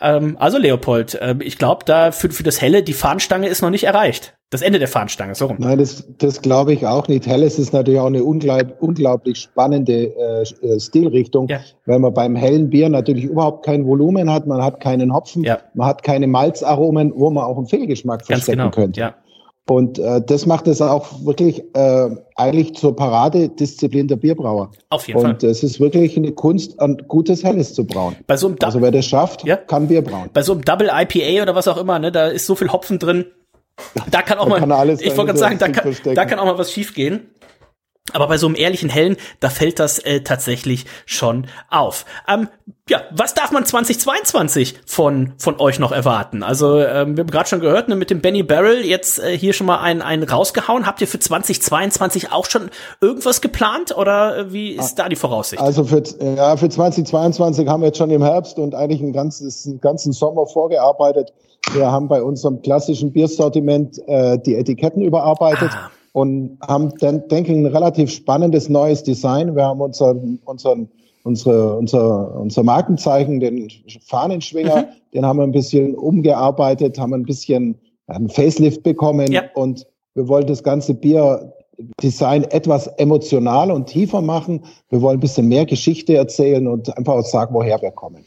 Ähm, 0.00 0.36
also 0.40 0.58
Leopold, 0.58 1.14
äh, 1.14 1.36
ich 1.40 1.58
glaube, 1.58 1.84
da 1.84 2.10
für, 2.10 2.28
für 2.30 2.42
das 2.42 2.60
Helle, 2.60 2.82
die 2.82 2.92
Fahnenstange 2.92 3.46
ist 3.46 3.62
noch 3.62 3.70
nicht 3.70 3.84
erreicht. 3.84 4.34
Das 4.50 4.62
Ende 4.62 4.80
der 4.80 4.88
Fahnenstange, 4.88 5.36
so 5.36 5.46
rum. 5.46 5.56
Nein, 5.60 5.78
das, 5.78 6.08
das 6.18 6.42
glaube 6.42 6.72
ich 6.72 6.84
auch 6.86 7.06
nicht. 7.06 7.26
Helles 7.26 7.58
ist 7.60 7.72
natürlich 7.72 8.00
auch 8.00 8.06
eine 8.06 8.24
unglaublich, 8.24 8.74
unglaublich 8.80 9.38
spannende 9.38 10.12
äh, 10.16 10.42
äh, 10.66 10.80
Stilrichtung, 10.80 11.46
ja. 11.48 11.60
weil 11.86 12.00
man 12.00 12.12
beim 12.12 12.34
hellen 12.34 12.68
Bier 12.68 12.88
natürlich 12.88 13.24
überhaupt 13.24 13.64
kein 13.64 13.86
Volumen 13.86 14.32
hat, 14.32 14.46
man 14.46 14.60
hat 14.60 14.80
keinen 14.80 15.14
Hopfen, 15.14 15.44
ja. 15.44 15.58
man 15.74 15.86
hat 15.86 16.02
keine 16.02 16.26
Malzaromen, 16.26 17.12
wo 17.14 17.30
man 17.30 17.44
auch 17.44 17.58
einen 17.58 17.66
Fehlgeschmack 17.66 18.20
Ganz 18.20 18.26
verstecken 18.26 18.58
genau. 18.58 18.70
könnte. 18.70 19.00
Ja. 19.00 19.14
Und 19.68 19.98
äh, 19.98 20.22
das 20.24 20.46
macht 20.46 20.66
es 20.66 20.80
auch 20.80 21.24
wirklich 21.24 21.62
äh, 21.74 22.08
eigentlich 22.36 22.74
zur 22.74 22.96
Paradedisziplin 22.96 24.08
der 24.08 24.16
Bierbrauer. 24.16 24.70
Auf 24.88 25.06
jeden 25.06 25.18
und 25.18 25.24
Fall. 25.24 25.32
Und 25.34 25.44
es 25.44 25.62
ist 25.62 25.78
wirklich 25.78 26.16
eine 26.16 26.32
Kunst, 26.32 26.80
ein 26.80 26.96
gutes 27.06 27.44
Helles 27.44 27.74
zu 27.74 27.86
brauen. 27.86 28.16
Bei 28.26 28.36
so 28.36 28.46
einem 28.46 28.56
also 28.62 28.80
wer 28.80 28.90
das 28.90 29.04
schafft, 29.04 29.44
ja? 29.44 29.56
kann 29.56 29.88
Bier 29.88 30.02
brauen. 30.02 30.30
Bei 30.32 30.42
so 30.42 30.52
einem 30.52 30.62
Double 30.64 30.90
IPA 30.90 31.42
oder 31.42 31.54
was 31.54 31.68
auch 31.68 31.76
immer, 31.76 31.98
ne, 31.98 32.10
da 32.10 32.28
ist 32.28 32.46
so 32.46 32.54
viel 32.54 32.72
Hopfen 32.72 32.98
drin. 32.98 33.26
Da 34.10 34.22
kann 34.22 34.38
auch 34.38 34.44
da 34.44 34.50
mal, 34.58 34.60
kann 34.60 34.98
ich 34.98 35.16
wollte 35.16 35.26
gerade 35.26 35.38
sagen, 35.38 35.58
da 35.58 35.68
kann, 35.68 35.96
da 36.14 36.24
kann 36.24 36.38
auch 36.38 36.46
mal 36.46 36.58
was 36.58 36.72
schiefgehen. 36.72 37.28
Aber 38.14 38.28
bei 38.28 38.38
so 38.38 38.46
einem 38.46 38.56
ehrlichen 38.56 38.88
Hellen, 38.88 39.16
da 39.40 39.50
fällt 39.50 39.78
das 39.78 39.98
äh, 39.98 40.20
tatsächlich 40.20 40.86
schon 41.06 41.46
auf. 41.70 42.04
Ähm, 42.28 42.48
ja, 42.88 43.02
was 43.10 43.34
darf 43.34 43.52
man 43.52 43.66
2022 43.66 44.80
von 44.86 45.32
von 45.36 45.60
euch 45.60 45.78
noch 45.78 45.92
erwarten? 45.92 46.42
Also 46.42 46.78
ähm, 46.78 47.16
wir 47.16 47.22
haben 47.22 47.30
gerade 47.30 47.48
schon 47.48 47.60
gehört, 47.60 47.88
ne, 47.88 47.96
mit 47.96 48.10
dem 48.10 48.20
Benny 48.20 48.42
Barrel 48.42 48.84
jetzt 48.84 49.18
äh, 49.18 49.36
hier 49.36 49.52
schon 49.52 49.66
mal 49.66 49.78
einen, 49.80 50.00
einen 50.00 50.22
rausgehauen. 50.22 50.86
Habt 50.86 51.00
ihr 51.00 51.06
für 51.06 51.18
2022 51.18 52.32
auch 52.32 52.46
schon 52.46 52.70
irgendwas 53.00 53.40
geplant 53.40 53.96
oder 53.96 54.38
äh, 54.38 54.52
wie 54.52 54.72
ist 54.72 54.94
da 54.94 55.08
die 55.08 55.16
Voraussicht? 55.16 55.60
Also 55.60 55.84
für, 55.84 56.02
ja, 56.20 56.56
für 56.56 56.68
2022 56.68 57.68
haben 57.68 57.82
wir 57.82 57.88
jetzt 57.88 57.98
schon 57.98 58.10
im 58.10 58.22
Herbst 58.22 58.58
und 58.58 58.74
eigentlich 58.74 59.02
ein 59.02 59.12
ganzes, 59.12 59.66
einen 59.66 59.80
ganzen 59.80 60.12
Sommer 60.12 60.46
vorgearbeitet. 60.46 61.32
Wir 61.74 61.90
haben 61.92 62.08
bei 62.08 62.22
unserem 62.22 62.62
klassischen 62.62 63.12
Biersortiment 63.12 63.98
äh, 64.06 64.38
die 64.38 64.54
Etiketten 64.54 65.02
überarbeitet. 65.02 65.70
Ah 65.72 65.90
und 66.12 66.58
haben 66.66 66.92
dann, 67.00 67.28
denke 67.28 67.52
ich, 67.52 67.58
ein 67.58 67.66
relativ 67.66 68.10
spannendes 68.10 68.68
neues 68.68 69.02
Design. 69.02 69.54
Wir 69.54 69.64
haben 69.64 69.80
unseren, 69.80 70.38
unseren, 70.44 70.88
unsere, 71.24 71.76
unser, 71.76 72.40
unser 72.40 72.62
Markenzeichen, 72.62 73.40
den 73.40 73.68
Fahnenschwinger, 74.06 74.82
mhm. 74.82 74.86
den 75.14 75.26
haben 75.26 75.38
wir 75.38 75.44
ein 75.44 75.52
bisschen 75.52 75.94
umgearbeitet, 75.94 76.98
haben 76.98 77.14
ein 77.14 77.24
bisschen 77.24 77.78
einen 78.06 78.28
Facelift 78.28 78.82
bekommen 78.82 79.30
ja. 79.30 79.42
und 79.54 79.86
wir 80.14 80.28
wollen 80.28 80.46
das 80.46 80.62
ganze 80.62 80.94
Bierdesign 80.94 82.44
etwas 82.44 82.86
emotional 82.96 83.70
und 83.70 83.86
tiefer 83.86 84.20
machen. 84.20 84.64
Wir 84.88 85.02
wollen 85.02 85.18
ein 85.18 85.20
bisschen 85.20 85.46
mehr 85.46 85.66
Geschichte 85.66 86.16
erzählen 86.16 86.66
und 86.66 86.96
einfach 86.96 87.14
auch 87.14 87.24
sagen, 87.24 87.54
woher 87.54 87.80
wir 87.80 87.90
kommen. 87.90 88.24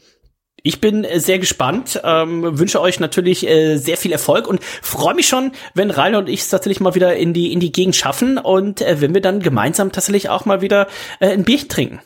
Ich 0.62 0.80
bin 0.80 1.04
äh, 1.04 1.18
sehr 1.18 1.38
gespannt, 1.38 2.00
ähm, 2.04 2.58
wünsche 2.58 2.80
euch 2.80 3.00
natürlich 3.00 3.46
äh, 3.48 3.76
sehr 3.76 3.96
viel 3.96 4.12
Erfolg 4.12 4.46
und 4.46 4.62
freue 4.62 5.14
mich 5.14 5.26
schon, 5.26 5.52
wenn 5.74 5.90
Rainer 5.90 6.18
und 6.18 6.28
ich 6.28 6.40
es 6.40 6.48
tatsächlich 6.50 6.80
mal 6.80 6.94
wieder 6.94 7.16
in 7.16 7.32
die 7.32 7.52
in 7.52 7.60
die 7.60 7.72
Gegend 7.72 7.96
schaffen 7.96 8.38
und 8.38 8.80
äh, 8.80 9.00
wenn 9.00 9.14
wir 9.14 9.20
dann 9.20 9.40
gemeinsam 9.40 9.92
tatsächlich 9.92 10.28
auch 10.28 10.44
mal 10.44 10.60
wieder 10.60 10.86
äh, 11.20 11.28
ein 11.28 11.44
Bierchen 11.44 11.68
trinken. 11.68 12.00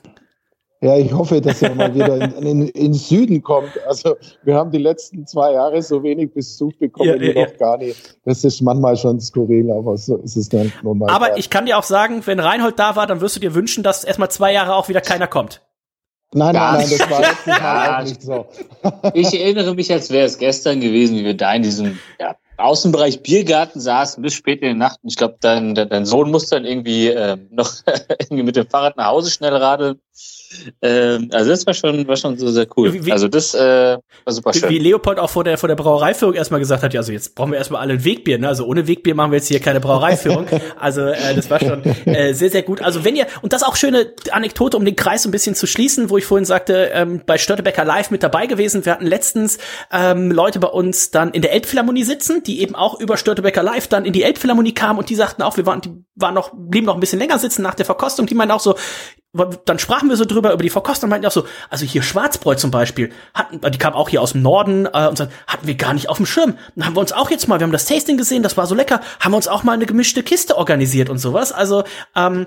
Ja, 0.83 0.97
ich 0.97 1.13
hoffe, 1.13 1.41
dass 1.41 1.63
er 1.63 1.75
mal 1.75 1.95
wieder 1.95 2.17
in, 2.17 2.47
in, 2.47 2.69
in 2.69 2.93
Süden 2.93 3.43
kommt. 3.43 3.71
Also 3.87 4.17
wir 4.45 4.55
haben 4.55 4.71
die 4.71 4.79
letzten 4.79 5.27
zwei 5.27 5.53
Jahre 5.53 5.81
so 5.81 6.03
wenig 6.03 6.33
Besuch 6.35 6.73
bekommen 6.79 7.09
Ja, 7.09 7.17
ja, 7.17 7.21
wie 7.35 7.41
noch 7.41 7.57
gar 7.57 7.79
nicht. 7.79 8.19
Das 8.25 8.45
ist 8.45 8.61
manchmal 8.61 8.97
schon 8.97 9.19
skurril, 9.19 9.71
aber 9.71 9.97
so 9.97 10.17
ist 10.19 10.37
es 10.37 10.51
dann 10.51 10.71
nun 10.83 10.99
mal. 10.99 11.11
Aber 11.11 11.39
ich 11.39 11.49
kann 11.49 11.65
dir 11.65 11.79
auch 11.79 11.83
sagen, 11.83 12.23
wenn 12.27 12.41
Reinhold 12.41 12.79
da 12.79 12.95
war, 12.95 13.07
dann 13.07 13.23
wirst 13.23 13.37
du 13.37 13.41
dir 13.41 13.55
wünschen, 13.55 13.83
dass 13.83 14.05
erstmal 14.05 14.31
zwei 14.31 14.53
Jahre 14.53 14.75
auch 14.75 14.89
wieder 14.91 15.01
keiner 15.01 15.27
kommt. 15.27 15.63
Nein, 16.33 16.55
nein, 16.55 16.75
nein, 16.79 16.91
das 16.91 17.11
war 17.11 17.21
nicht. 17.21 17.31
letztes 17.31 17.61
Mal 17.61 17.97
auch 17.97 18.03
nicht 18.03 18.23
so. 18.23 18.47
Ich 19.15 19.41
erinnere 19.41 19.75
mich, 19.75 19.93
als 19.93 20.11
wäre 20.11 20.27
es 20.27 20.39
gestern 20.39 20.81
gewesen, 20.81 21.17
wie 21.17 21.25
wir 21.25 21.37
da 21.37 21.55
in 21.55 21.63
diesem 21.63 21.99
ja, 22.19 22.37
Außenbereich 22.57 23.23
Biergarten 23.23 23.81
saßen 23.81 24.23
bis 24.23 24.35
spät 24.35 24.63
in 24.63 24.69
die 24.69 24.79
Nacht. 24.79 24.99
Und 25.03 25.11
ich 25.11 25.17
glaube, 25.17 25.37
dein, 25.41 25.75
dein 25.75 25.89
dein 25.89 26.05
Sohn 26.05 26.31
muss 26.31 26.49
dann 26.49 26.65
irgendwie 26.65 27.09
äh, 27.09 27.37
noch 27.51 27.73
irgendwie 28.19 28.43
mit 28.43 28.57
dem 28.57 28.69
Fahrrad 28.69 28.97
nach 28.97 29.07
Hause 29.07 29.31
schnell 29.31 29.55
radeln. 29.55 30.01
Ähm, 30.83 31.29
also 31.33 31.51
das 31.51 31.67
war 31.67 31.75
schon, 31.75 32.07
war 32.09 32.17
schon 32.17 32.37
so 32.39 32.49
sehr 32.49 32.67
cool. 32.77 32.93
Wie- 32.93 33.07
wie- 33.07 33.13
also 33.13 33.29
das 33.29 33.55
äh, 33.55 33.97
war 34.25 34.33
super 34.33 34.53
schön. 34.55 34.69
wie 34.71 34.79
Leopold 34.79 35.19
auch 35.19 35.31
vor 35.31 35.45
der, 35.45 35.59
vor 35.59 35.69
der 35.69 35.77
Brauereiführung 35.77 36.35
erstmal 36.35 36.61
gesagt 36.61 36.83
hat, 36.83 36.95
ja, 36.95 37.01
also 37.01 37.13
jetzt 37.13 37.35
brauchen 37.35 37.51
wir 37.53 37.59
erstmal 37.59 37.81
alle 37.81 37.95
ein 37.95 38.05
Wegbier, 38.05 38.39
ne? 38.39 38.49
Also 38.49 38.65
ohne 38.67 38.87
Wegbier 38.87 39.15
machen 39.15 39.31
wir 39.33 39.39
jetzt 39.39 39.49
hier 39.49 39.61
keine 39.61 39.81
Brauereiführung. 39.81 40.47
Also 40.79 41.01
äh, 41.03 41.35
das 41.35 41.49
war 41.51 41.59
schon 41.59 41.83
äh, 42.05 42.33
sehr, 42.35 42.51
sehr 42.51 42.63
gut. 42.63 42.83
Also 42.83 43.05
wenn 43.05 43.17
ihr, 43.17 43.27
und 43.43 43.53
das 43.53 43.63
auch 43.63 43.77
schöne 43.77 44.13
Anekdote, 44.31 44.77
um 44.77 44.85
den 44.85 44.95
Kreis 44.97 45.25
ein 45.25 45.31
bisschen 45.31 45.55
zu 45.55 45.67
schließen, 45.67 46.11
wo 46.11 46.19
ich 46.19 46.25
vorhin 46.27 46.45
sagte, 46.45 46.91
ähm, 46.93 47.23
bei 47.27 47.39
Störtebecker 47.39 47.85
Live 47.85 48.11
mit 48.11 48.23
dabei 48.23 48.47
gewesen. 48.47 48.85
Wir 48.85 48.93
hatten 48.93 49.07
letztens 49.07 49.59
ähm, 49.91 50.31
Leute 50.31 50.59
bei 50.61 50.69
uns 50.69 51.11
dann 51.11 51.31
in 51.33 51.43
der 51.43 51.53
Elbphilharmonie 51.53 52.05
sitzen, 52.05 52.43
die 52.43 52.61
eben 52.61 52.75
auch 52.75 53.01
über 53.01 53.17
Störtebecker 53.17 53.63
Live 53.63 53.89
dann 53.89 54.05
in 54.05 54.13
die 54.13 54.23
Elbphilharmonie 54.23 54.75
kamen 54.75 54.99
und 54.99 55.09
die 55.09 55.15
sagten 55.15 55.43
auch, 55.43 55.57
wir 55.57 55.67
waren, 55.67 55.81
die 55.81 55.91
waren 56.15 56.35
noch, 56.35 56.53
blieben 56.55 56.87
noch 56.87 56.95
ein 56.95 57.01
bisschen 57.01 57.19
länger 57.19 57.39
sitzen 57.39 57.63
nach 57.63 57.75
der 57.75 57.87
Verkostung. 57.87 58.27
Die 58.27 58.35
meinten 58.35 58.53
auch 58.53 58.61
so, 58.61 58.75
dann 59.65 59.79
sprachen 59.79 60.09
wir 60.09 60.17
so 60.17 60.25
drüber 60.25 60.53
über 60.53 60.63
die 60.63 60.71
Verkostung 60.71 61.09
und 61.09 61.11
meinten 61.11 61.27
auch 61.27 61.33
so, 61.33 61.47
also 61.71 61.85
hier 61.85 62.03
Schwarzbräu 62.03 62.55
zum 62.55 62.71
Beispiel, 62.71 63.13
hatten, 63.35 63.61
die 63.71 63.79
kam 63.79 63.95
auch 63.95 64.09
hier 64.09 64.23
aus 64.23 64.33
dem 64.33 64.43
Norden 64.43 64.87
äh, 64.87 65.07
und 65.07 65.19
sagten, 65.19 65.35
hatten 65.47 65.67
wir 65.67 65.75
gar 65.75 65.95
nicht 65.95 66.09
auf 66.09 66.17
dem 66.17 66.27
Schirm. 66.27 66.57
Dann 66.75 66.87
haben 66.87 66.97
wir 66.97 67.01
uns 67.01 67.13
auch 67.13 67.31
jetzt 67.31 67.49
mal, 67.49 67.61
wir 67.61 67.65
haben 67.65 67.73
das 67.73 67.87
Tasting 67.87 68.17
gesehen, 68.17 68.43
das 68.43 68.57
war 68.57 68.67
so 68.67 68.75
lecker, 68.75 69.01
haben 69.21 69.33
wir 69.33 69.37
uns 69.37 69.49
auch 69.49 69.63
mal 69.63 69.73
eine 69.73 69.87
gemischte 69.87 70.23
Kiste 70.23 70.57
organisiert 70.57 71.11
und 71.11 71.19
sowas. 71.19 71.53
Also 71.53 71.85
ähm, 72.15 72.47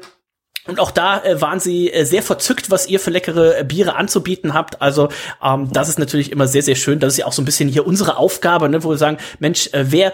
und 0.70 0.80
auch 0.80 0.92
da 0.92 1.24
äh, 1.24 1.42
waren 1.42 1.60
sie 1.60 1.92
äh, 1.92 2.06
sehr 2.06 2.22
verzückt, 2.22 2.70
was 2.70 2.88
ihr 2.88 3.00
für 3.00 3.10
leckere 3.10 3.58
äh, 3.58 3.64
Biere 3.64 3.96
anzubieten 3.96 4.54
habt. 4.54 4.82
Also 4.82 5.10
ähm, 5.44 5.70
das 5.72 5.90
ist 5.90 6.00
natürlich 6.00 6.32
immer 6.32 6.48
sehr, 6.48 6.62
sehr 6.62 6.76
schön. 6.76 7.00
Das 7.00 7.14
ist 7.14 7.18
ja 7.18 7.26
auch 7.26 7.34
so 7.34 7.42
ein 7.42 7.46
bisschen 7.46 7.70
hier 7.70 7.88
unsere 7.88 8.18
Aufgabe, 8.18 8.70
ne, 8.70 8.84
wo 8.84 8.90
wir 8.90 8.98
sagen, 8.98 9.18
Mensch, 9.40 9.68
äh, 9.74 9.92
wer 9.92 10.14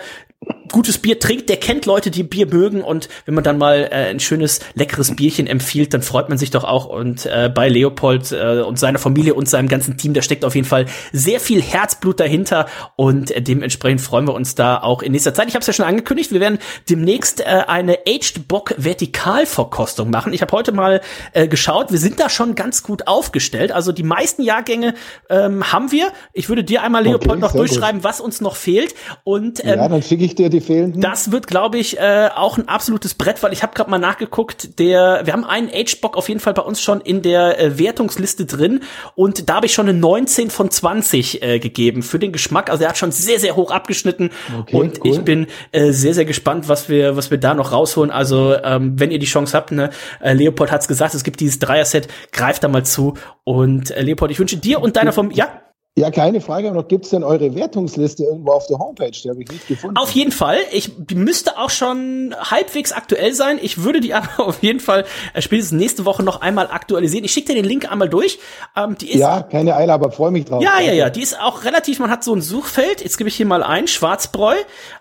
gutes 0.71 0.97
Bier 0.97 1.19
trinkt, 1.19 1.47
der 1.49 1.57
kennt 1.57 1.85
Leute, 1.85 2.11
die 2.11 2.23
Bier 2.23 2.47
mögen 2.47 2.81
und 2.81 3.07
wenn 3.25 3.33
man 3.33 3.43
dann 3.43 3.57
mal 3.57 3.87
äh, 3.91 4.09
ein 4.09 4.19
schönes, 4.19 4.59
leckeres 4.73 5.15
Bierchen 5.15 5.47
empfiehlt, 5.47 5.93
dann 5.93 6.01
freut 6.01 6.27
man 6.27 6.37
sich 6.37 6.51
doch 6.51 6.63
auch 6.63 6.85
und 6.85 7.25
äh, 7.25 7.49
bei 7.53 7.69
Leopold 7.69 8.31
äh, 8.31 8.61
und 8.61 8.77
seiner 8.77 8.99
Familie 8.99 9.35
und 9.35 9.47
seinem 9.47 9.69
ganzen 9.69 9.97
Team, 9.97 10.13
da 10.13 10.21
steckt 10.21 10.43
auf 10.43 10.55
jeden 10.55 10.67
Fall 10.67 10.85
sehr 11.13 11.39
viel 11.39 11.61
Herzblut 11.61 12.19
dahinter 12.19 12.67
und 12.97 13.31
äh, 13.31 13.41
dementsprechend 13.41 14.01
freuen 14.01 14.27
wir 14.27 14.33
uns 14.33 14.55
da 14.55 14.81
auch 14.81 15.01
in 15.01 15.13
nächster 15.13 15.33
Zeit. 15.33 15.47
Ich 15.47 15.55
habe 15.55 15.61
es 15.61 15.67
ja 15.67 15.73
schon 15.73 15.85
angekündigt, 15.85 16.33
wir 16.33 16.41
werden 16.41 16.59
demnächst 16.89 17.41
äh, 17.41 17.63
eine 17.67 17.99
Aged 18.07 18.47
Bock 18.47 18.73
Vertikalverkostung 18.77 20.09
machen. 20.09 20.33
Ich 20.33 20.41
habe 20.41 20.51
heute 20.51 20.71
mal 20.73 20.99
äh, 21.31 21.47
geschaut, 21.47 21.91
wir 21.91 21.99
sind 21.99 22.19
da 22.19 22.29
schon 22.29 22.55
ganz 22.55 22.83
gut 22.83 23.07
aufgestellt. 23.07 23.71
Also 23.71 23.91
die 23.91 24.03
meisten 24.03 24.41
Jahrgänge 24.41 24.93
ähm, 25.29 25.71
haben 25.71 25.91
wir. 25.93 26.11
Ich 26.33 26.49
würde 26.49 26.65
dir 26.65 26.83
einmal, 26.83 27.03
Leopold, 27.03 27.31
Okay, 27.31 27.39
noch 27.39 27.51
sehr 27.51 27.61
gut. 27.61 27.69
durchschreiben, 27.69 28.03
was 28.03 28.19
uns 28.19 28.41
noch 28.41 28.55
fehlt 28.55 28.93
und 29.23 29.63
ähm, 29.63 29.79
ja, 29.79 29.87
dann 29.87 30.03
schicke 30.03 30.25
ich 30.25 30.34
dir 30.39 30.49
die 30.49 30.61
fehlenden. 30.61 31.01
das 31.01 31.31
wird, 31.31 31.47
glaube 31.47 31.77
ich, 31.77 31.97
äh, 31.99 32.29
auch 32.35 32.57
ein 32.57 32.67
absolutes 32.67 33.13
Brett, 33.13 33.41
weil 33.43 33.53
ich 33.53 33.63
habe 33.63 33.73
gerade 33.73 33.89
mal 33.89 33.97
nachgeguckt, 33.97 34.79
der, 34.79 35.21
wir 35.25 35.33
haben 35.33 35.45
einen 35.45 35.69
Age-Bock 35.73 36.17
auf 36.17 36.29
jeden 36.29 36.39
Fall 36.39 36.53
bei 36.53 36.61
uns 36.61 36.81
schon 36.81 37.01
in 37.01 37.21
der 37.21 37.59
äh, 37.59 37.79
Wertungsliste 37.79 38.45
drin 38.45 38.81
und 39.15 39.49
da 39.49 39.55
habe 39.55 39.65
ich 39.65 39.73
schon 39.73 39.87
eine 39.89 39.97
19 39.97 40.49
von 40.49 40.69
20 40.69 41.41
äh, 41.41 41.59
gegeben 41.59 42.03
für 42.03 42.19
den 42.19 42.31
Geschmack. 42.31 42.69
Also 42.69 42.83
er 42.83 42.89
hat 42.89 42.97
schon 42.97 43.11
sehr, 43.11 43.39
sehr 43.39 43.55
hoch 43.55 43.71
abgeschnitten 43.71 44.29
Okay, 44.59 44.75
und 44.75 45.03
cool. 45.03 45.11
ich 45.11 45.21
bin 45.21 45.47
äh, 45.71 45.91
sehr, 45.91 46.13
sehr 46.13 46.25
gespannt, 46.25 46.67
was 46.69 46.89
wir, 46.89 47.15
was 47.15 47.31
wir 47.31 47.37
da 47.37 47.53
noch 47.53 47.71
rausholen. 47.71 48.11
Also 48.11 48.55
ähm, 48.63 48.99
wenn 48.99 49.11
ihr 49.11 49.19
die 49.19 49.25
Chance 49.25 49.55
habt, 49.55 49.71
ne, 49.71 49.89
äh, 50.21 50.33
Leopold 50.33 50.71
hat's 50.71 50.87
gesagt, 50.87 51.13
es 51.13 51.23
gibt 51.23 51.39
dieses 51.39 51.59
Dreier-Set, 51.59 52.07
greift 52.31 52.63
da 52.63 52.67
mal 52.67 52.85
zu 52.85 53.15
und 53.43 53.91
äh, 53.91 54.01
Leopold, 54.01 54.31
ich 54.31 54.39
wünsche 54.39 54.57
dir 54.57 54.81
und 54.81 54.95
deiner 54.95 55.11
Familie, 55.11 55.37
ja, 55.37 55.61
Ja, 55.97 56.11
kleine 56.11 56.41
Frage 56.41 56.73
noch. 56.73 56.89
Gibt 56.89 57.05
es 57.05 57.11
denn 57.11 57.23
eure 57.23 57.55
Wertungsliste 57.55 58.25
irgendwo 58.25 58.51
auf 58.51 58.67
der 58.67 58.79
Homepage? 58.79 59.11
Die 59.11 59.29
habe 59.29 59.41
ich 59.41 59.49
nicht 59.49 59.65
gefunden. 59.65 59.95
Auf 59.95 60.11
jeden 60.11 60.33
Fall. 60.33 60.57
Ich 60.73 60.91
müsste 61.13 61.57
auch 61.57 61.69
schon 61.69 62.35
halbwegs 62.37 62.91
aktuell 62.91 63.33
sein. 63.33 63.59
Ich 63.61 63.81
würde 63.81 64.01
die 64.01 64.13
aber 64.13 64.45
auf 64.45 64.61
jeden 64.61 64.81
Fall 64.81 65.05
äh, 65.33 65.41
spätestens 65.41 65.79
nächste 65.79 66.03
Woche 66.03 66.21
noch 66.21 66.41
einmal 66.41 66.67
aktualisieren. 66.69 67.23
Ich 67.23 67.31
schicke 67.31 67.53
dir 67.53 67.61
den 67.61 67.63
Link 67.63 67.89
einmal 67.89 68.09
durch. 68.09 68.39
Ähm, 68.75 68.97
die 68.97 69.09
ist 69.09 69.19
ja, 69.19 69.41
keine 69.43 69.77
Eile, 69.77 69.93
aber 69.93 70.11
freue 70.11 70.31
mich 70.31 70.43
drauf. 70.43 70.61
ja, 70.61 70.81
ja, 70.81 70.91
ja, 70.91 71.09
die 71.09 71.21
ist 71.21 71.39
auch 71.39 71.63
relativ, 71.63 71.99
man 71.99 72.11
hat 72.11 72.25
so 72.25 72.35
ein 72.35 72.41
Suchfeld, 72.41 73.01
jetzt 73.01 73.17
gebe 73.17 73.29
ich 73.29 73.35
hier 73.37 73.45
mal 73.45 73.63
ein, 73.63 73.87
Schwarzbräu, 73.87 74.55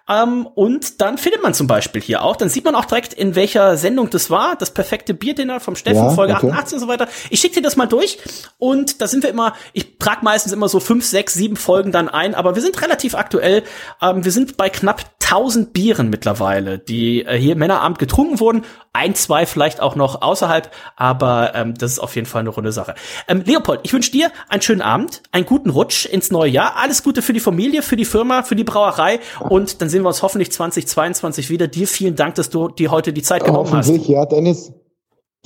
ähm, 0.06 0.46
und 0.46 1.00
dann 1.00 1.16
findet 1.16 1.42
man 1.42 1.54
zum 1.54 1.66
Beispiel 1.66 2.02
hier 2.02 2.22
auch, 2.22 2.36
dann 2.36 2.50
sieht 2.50 2.64
man 2.64 2.74
auch 2.74 2.84
direkt, 2.84 3.14
in 3.14 3.34
welcher 3.34 3.78
Sendung 3.78 4.10
das 4.10 4.30
war, 4.30 4.54
das 4.54 4.70
perfekte 4.70 5.14
Bierdinner 5.14 5.60
vom 5.60 5.76
Steffen, 5.76 6.04
Ja, 6.04 6.10
Folge 6.10 6.34
okay. 6.34 6.48
88 6.48 6.74
und 6.74 6.80
so 6.80 6.88
weiter. 6.88 7.08
Ich 7.30 7.40
schicke 7.40 7.54
dir 7.56 7.62
das 7.62 7.76
mal 7.76 7.86
durch 7.86 8.18
und 8.58 9.00
da 9.00 9.06
sind 9.06 9.22
wir 9.22 9.30
immer, 9.30 9.54
ich 9.72 9.96
trage 9.98 10.22
meistens 10.22 10.52
immer 10.52 10.68
so 10.68 10.78
fünf, 10.84 11.04
sechs, 11.04 11.34
sieben 11.34 11.56
Folgen 11.56 11.92
dann 11.92 12.08
ein, 12.08 12.34
aber 12.34 12.54
wir 12.54 12.62
sind 12.62 12.80
relativ 12.80 13.14
aktuell, 13.14 13.62
ähm, 14.00 14.24
wir 14.24 14.32
sind 14.32 14.56
bei 14.56 14.68
knapp 14.68 15.04
1000 15.20 15.72
Bieren 15.72 16.10
mittlerweile, 16.10 16.78
die 16.78 17.24
äh, 17.24 17.38
hier 17.38 17.52
im 17.54 17.58
Männerabend 17.58 17.98
getrunken 17.98 18.40
wurden, 18.40 18.62
ein, 18.92 19.14
zwei 19.14 19.46
vielleicht 19.46 19.80
auch 19.80 19.96
noch 19.96 20.22
außerhalb, 20.22 20.70
aber 20.96 21.54
ähm, 21.54 21.74
das 21.74 21.92
ist 21.92 21.98
auf 21.98 22.14
jeden 22.14 22.26
Fall 22.26 22.40
eine 22.40 22.50
runde 22.50 22.72
Sache. 22.72 22.94
Ähm, 23.26 23.42
Leopold, 23.44 23.80
ich 23.82 23.92
wünsche 23.92 24.12
dir 24.12 24.30
einen 24.48 24.62
schönen 24.62 24.82
Abend, 24.82 25.22
einen 25.32 25.46
guten 25.46 25.70
Rutsch 25.70 26.06
ins 26.06 26.30
neue 26.30 26.50
Jahr, 26.50 26.76
alles 26.76 27.02
Gute 27.02 27.22
für 27.22 27.32
die 27.32 27.40
Familie, 27.40 27.82
für 27.82 27.96
die 27.96 28.04
Firma, 28.04 28.42
für 28.42 28.56
die 28.56 28.64
Brauerei 28.64 29.20
und 29.40 29.80
dann 29.80 29.88
sehen 29.88 30.02
wir 30.02 30.08
uns 30.08 30.22
hoffentlich 30.22 30.52
2022 30.52 31.50
wieder. 31.50 31.68
Dir 31.68 31.88
vielen 31.88 32.16
Dank, 32.16 32.34
dass 32.34 32.50
du 32.50 32.68
dir 32.68 32.90
heute 32.90 33.12
die 33.12 33.22
Zeit 33.22 33.44
genommen 33.44 33.72
hast. 33.72 33.88
Ja, 34.06 34.26
Dennis. 34.26 34.72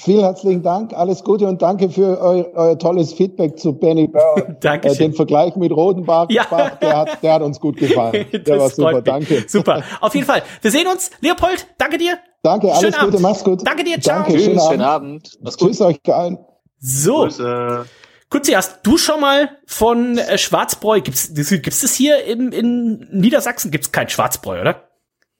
Vielen 0.00 0.20
herzlichen 0.20 0.62
Dank, 0.62 0.94
alles 0.94 1.24
Gute 1.24 1.46
und 1.48 1.60
danke 1.60 1.90
für 1.90 2.20
eu, 2.22 2.44
euer 2.54 2.78
tolles 2.78 3.12
Feedback 3.12 3.58
zu 3.58 3.72
Benny 3.72 4.06
Bauer. 4.06 4.42
Dankeschön. 4.60 4.94
Äh, 4.96 4.98
den 4.98 5.12
Vergleich 5.14 5.56
mit 5.56 5.72
Rodenbach, 5.72 6.26
Ja. 6.30 6.44
Bach, 6.48 6.76
der, 6.78 6.96
hat, 6.96 7.22
der 7.22 7.32
hat 7.34 7.42
uns 7.42 7.58
gut 7.58 7.76
gefallen. 7.78 8.26
Der 8.32 8.38
Das 8.40 8.58
war 8.60 8.70
super, 8.70 8.92
mich. 8.94 9.04
danke. 9.04 9.44
Super. 9.48 9.82
Auf 10.00 10.14
jeden 10.14 10.26
Fall. 10.26 10.42
Wir 10.62 10.70
sehen 10.70 10.86
uns. 10.86 11.10
Leopold, 11.20 11.66
danke 11.78 11.98
dir. 11.98 12.16
Danke, 12.44 12.68
alles 12.68 12.80
Schönen 12.80 12.92
Gute, 12.92 13.06
Abend. 13.08 13.20
mach's 13.20 13.42
gut. 13.44 13.66
Danke 13.66 13.82
dir, 13.82 14.00
ciao. 14.00 14.18
Danke, 14.18 14.32
Tschüss, 14.34 14.44
schönen 14.44 14.60
schönen 14.60 14.80
Abend. 14.82 14.84
Abend. 15.26 15.38
Mach's 15.42 15.58
gut. 15.58 15.68
Tschüss 15.70 15.80
euch 15.80 15.98
allen. 16.06 16.38
So. 16.78 17.22
Grüße. 17.24 17.86
Kutzi, 18.30 18.52
hast 18.52 18.80
du 18.86 18.98
schon 18.98 19.20
mal 19.20 19.50
von 19.66 20.16
äh, 20.18 20.38
Schwarzbräu, 20.38 21.00
gibt's, 21.00 21.32
gibt's 21.34 21.80
das 21.80 21.94
hier 21.94 22.24
in, 22.24 22.52
in 22.52 23.08
Niedersachsen? 23.10 23.70
Gibt's 23.72 23.90
kein 23.90 24.08
Schwarzbräu, 24.08 24.60
oder? 24.60 24.84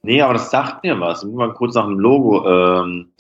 Nee, 0.03 0.21
aber 0.23 0.33
das 0.33 0.51
sagt 0.51 0.83
mir 0.85 0.99
was. 0.99 1.23
Ich 1.23 1.29
muss 1.29 1.37
mal 1.37 1.53
kurz 1.55 1.75
nach 1.75 1.85
dem 1.85 1.99
Logo 1.99 2.45
ähm, 2.49 3.13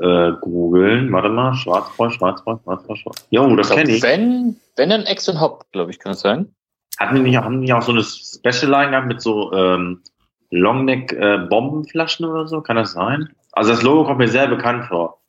äh, 0.00 0.32
googeln. 0.40 1.12
Warte 1.12 1.28
mal, 1.28 1.54
Schwarzbräu, 1.54 2.10
Schwarzbräu, 2.10 2.56
Schwarzbräu, 2.62 2.96
Schwarzbräu. 2.96 3.26
Jo, 3.30 3.56
das 3.56 3.70
kenne 3.70 3.90
ich. 3.90 4.02
Wenn, 4.02 4.56
wenn 4.76 4.90
dann 4.90 5.02
Ex 5.02 5.28
und 5.28 5.40
Hop, 5.40 5.64
glaube 5.72 5.90
ich, 5.90 5.98
kann 5.98 6.12
es 6.12 6.20
sein. 6.20 6.54
Hatten 6.98 7.16
die 7.16 7.22
nicht, 7.22 7.36
haben 7.36 7.62
die 7.62 7.72
auch 7.72 7.82
so 7.82 7.92
eine 7.92 8.02
Special 8.02 8.70
Line 8.70 8.90
gehabt 8.90 9.06
mit 9.06 9.20
so 9.20 9.52
ähm, 9.52 10.02
Longneck 10.50 11.12
äh, 11.12 11.38
Bombenflaschen 11.48 12.26
oder 12.26 12.46
so? 12.46 12.60
Kann 12.60 12.76
das 12.76 12.92
sein? 12.92 13.30
Also 13.52 13.70
das 13.70 13.82
Logo 13.82 14.04
kommt 14.04 14.18
mir 14.18 14.28
sehr 14.28 14.48
bekannt 14.48 14.84
vor. 14.84 15.20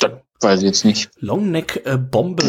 Das 0.00 0.12
weiß 0.40 0.60
ich 0.60 0.66
jetzt 0.66 0.84
nicht. 0.84 1.10
Longneck 1.20 1.82
äh, 1.84 1.98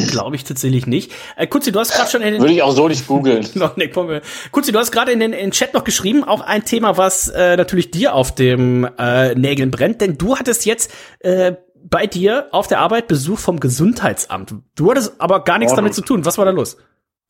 glaube 0.07 0.35
ich 0.35 0.43
tatsächlich 0.43 0.85
nicht. 0.87 1.11
Äh, 1.35 1.47
Kutzi, 1.47 1.71
du 1.71 1.79
hast 1.79 1.93
gerade 1.93 2.09
schon 2.09 2.21
in 2.21 2.33
den 2.33 2.41
Würde 2.41 2.53
ich 2.53 2.61
auch 2.61 2.71
so 2.71 2.87
nicht 2.87 3.07
googeln. 3.07 3.47
Longneck 3.55 3.93
Bombe. 3.93 4.21
Kutzi, 4.51 4.71
du 4.71 4.79
hast 4.79 4.91
gerade 4.91 5.11
in 5.11 5.19
den, 5.19 5.33
in 5.33 5.51
Chat 5.51 5.73
noch 5.73 5.83
geschrieben, 5.83 6.23
auch 6.23 6.41
ein 6.41 6.65
Thema, 6.65 6.97
was 6.97 7.29
äh, 7.29 7.57
natürlich 7.57 7.91
dir 7.91 8.13
auf 8.13 8.33
dem 8.33 8.87
äh, 8.97 9.35
Nägeln 9.35 9.71
brennt, 9.71 10.01
denn 10.01 10.17
du 10.17 10.37
hattest 10.37 10.65
jetzt 10.65 10.93
äh, 11.19 11.53
bei 11.83 12.07
dir 12.07 12.47
auf 12.51 12.67
der 12.67 12.79
Arbeit 12.79 13.07
Besuch 13.07 13.39
vom 13.39 13.59
Gesundheitsamt. 13.59 14.53
Du 14.75 14.91
hattest 14.91 15.19
aber 15.19 15.43
gar 15.43 15.57
nichts 15.57 15.71
Ordnung. 15.71 15.85
damit 15.85 15.95
zu 15.95 16.01
tun. 16.01 16.25
Was 16.25 16.37
war 16.37 16.45
da 16.45 16.51
los? 16.51 16.77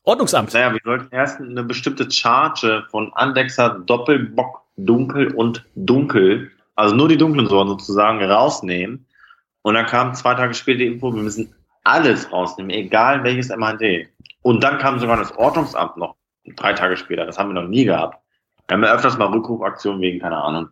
Ordnungsamt. 0.02 0.52
Naja, 0.54 0.72
wir 0.72 0.80
sollten 0.84 1.14
erst 1.14 1.40
eine 1.40 1.62
bestimmte 1.62 2.10
Charge 2.10 2.84
von 2.90 3.12
Andexer 3.14 3.80
Doppelbock 3.86 4.62
Dunkel 4.76 5.34
und 5.34 5.64
Dunkel, 5.74 6.50
also 6.74 6.94
nur 6.94 7.08
die 7.08 7.18
dunklen 7.18 7.46
Sorten 7.46 7.70
sozusagen, 7.70 8.22
rausnehmen. 8.22 9.06
Und 9.62 9.74
dann 9.74 9.86
kam 9.86 10.14
zwei 10.14 10.34
Tage 10.34 10.54
später 10.54 10.78
die 10.78 10.86
Info, 10.86 11.14
wir 11.14 11.22
müssen 11.22 11.54
alles 11.84 12.32
rausnehmen, 12.32 12.70
egal 12.70 13.24
welches 13.24 13.48
MHD. 13.48 14.08
Und 14.42 14.62
dann 14.62 14.78
kam 14.78 14.98
sogar 14.98 15.16
das 15.16 15.36
Ordnungsamt 15.36 15.96
noch 15.96 16.16
drei 16.56 16.72
Tage 16.72 16.96
später. 16.96 17.26
Das 17.26 17.38
haben 17.38 17.50
wir 17.50 17.60
noch 17.60 17.68
nie 17.68 17.84
gehabt. 17.84 18.18
Wir 18.68 18.76
haben 18.76 18.84
ja 18.84 18.94
öfters 18.94 19.18
mal 19.18 19.26
Rückrufaktionen 19.26 20.00
wegen, 20.00 20.20
keine 20.20 20.36
Ahnung, 20.36 20.68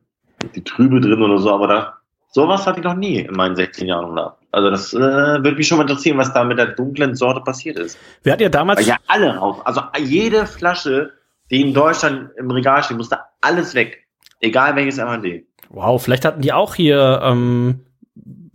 die 0.54 0.62
Trübe 0.62 1.00
drin 1.00 1.22
oder 1.22 1.38
so, 1.38 1.52
aber 1.52 1.66
da, 1.66 1.94
sowas 2.30 2.66
hatte 2.66 2.78
ich 2.78 2.84
noch 2.84 2.94
nie 2.94 3.18
in 3.18 3.34
meinen 3.34 3.56
16 3.56 3.88
Jahren 3.88 4.14
gehabt. 4.14 4.42
Also 4.52 4.70
das 4.70 4.94
äh, 4.94 4.98
würde 4.98 5.56
mich 5.56 5.68
schon 5.68 5.78
mal 5.78 5.82
interessieren, 5.82 6.16
was 6.16 6.32
da 6.32 6.44
mit 6.44 6.58
der 6.58 6.68
dunklen 6.68 7.14
Sorte 7.14 7.40
passiert 7.40 7.76
ist. 7.76 7.98
Wir 8.22 8.32
hatten 8.32 8.42
ja 8.42 8.48
damals. 8.48 8.80
Weil 8.80 8.86
ja 8.86 8.96
alle 9.08 9.36
raus. 9.36 9.58
Also 9.64 9.82
jede 9.98 10.46
Flasche, 10.46 11.12
die 11.50 11.60
in 11.60 11.74
Deutschland 11.74 12.30
im 12.36 12.50
Regal 12.50 12.82
steht, 12.82 12.96
musste 12.96 13.18
alles 13.40 13.74
weg. 13.74 14.06
Egal 14.40 14.76
welches 14.76 14.98
MHD. 14.98 15.44
Wow, 15.70 16.02
vielleicht 16.02 16.24
hatten 16.24 16.40
die 16.40 16.52
auch 16.52 16.74
hier, 16.74 17.20
ähm, 17.22 17.84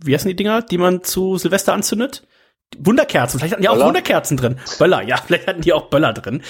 wie 0.06 0.14
heißen 0.14 0.28
die 0.28 0.36
Dinger, 0.36 0.62
die 0.62 0.78
man 0.78 1.02
zu 1.02 1.36
Silvester 1.38 1.72
anzündet? 1.72 2.26
Wunderkerzen, 2.78 3.38
vielleicht 3.38 3.52
hatten 3.52 3.62
die 3.62 3.68
auch 3.68 3.74
Böller? 3.74 3.86
Wunderkerzen 3.86 4.36
drin. 4.36 4.58
Böller, 4.78 5.02
ja, 5.02 5.16
vielleicht 5.26 5.46
hatten 5.46 5.60
die 5.60 5.72
auch 5.72 5.90
Böller 5.90 6.12
drin. 6.12 6.42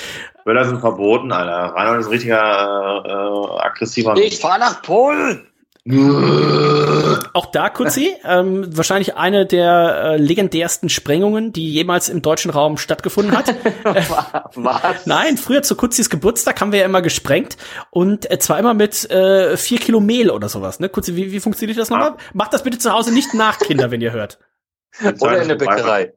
Böller 0.45 0.65
sind 0.65 0.81
verboten, 0.81 1.33
Alter. 1.33 1.75
Reinhold 1.75 2.01
ist 2.01 2.07
ein 2.07 2.13
richtiger 2.13 3.03
äh, 3.05 3.09
äh, 3.09 3.61
aggressiver. 3.61 4.17
Ich 4.17 4.39
fahr 4.39 4.59
nach 4.59 4.83
Polen! 4.83 5.47
Auch 5.87 7.47
da, 7.47 7.69
Kutzi, 7.69 8.17
ähm, 8.25 8.75
wahrscheinlich 8.75 9.17
eine 9.17 9.45
der 9.45 10.03
äh, 10.03 10.17
legendärsten 10.17 10.89
Sprengungen, 10.89 11.53
die 11.53 11.71
jemals 11.71 12.09
im 12.09 12.23
deutschen 12.23 12.51
Raum 12.51 12.79
stattgefunden 12.79 13.37
hat. 13.37 13.55
Was? 14.55 15.07
Nein, 15.07 15.37
früher 15.37 15.63
zu 15.63 15.77
Kutzis 15.77 16.09
Geburtstag 16.09 16.59
haben 16.63 16.73
wir 16.73 16.79
ja 16.79 16.87
immer 16.87 17.03
gesprengt 17.03 17.59
und 17.91 18.31
äh, 18.31 18.39
zwar 18.39 18.59
immer 18.59 18.73
mit 18.73 19.11
äh, 19.11 19.59
vier 19.59 19.79
Kilo 19.79 20.01
Mehl 20.01 20.31
oder 20.31 20.49
sowas. 20.49 20.81
Ne? 20.81 20.89
Kutzi, 20.89 21.17
wie, 21.17 21.33
wie 21.33 21.41
funktioniert 21.41 21.79
das 21.79 21.91
nochmal? 21.91 22.17
Macht 22.33 22.55
das 22.55 22.63
bitte 22.63 22.79
zu 22.79 22.91
Hause 22.91 23.13
nicht 23.13 23.35
nach, 23.35 23.59
Kinder, 23.59 23.91
wenn 23.91 24.01
ihr 24.01 24.13
hört. 24.13 24.39
Oder 25.21 25.43
in 25.43 25.49
der 25.49 25.57
Bäckerei. 25.57 26.15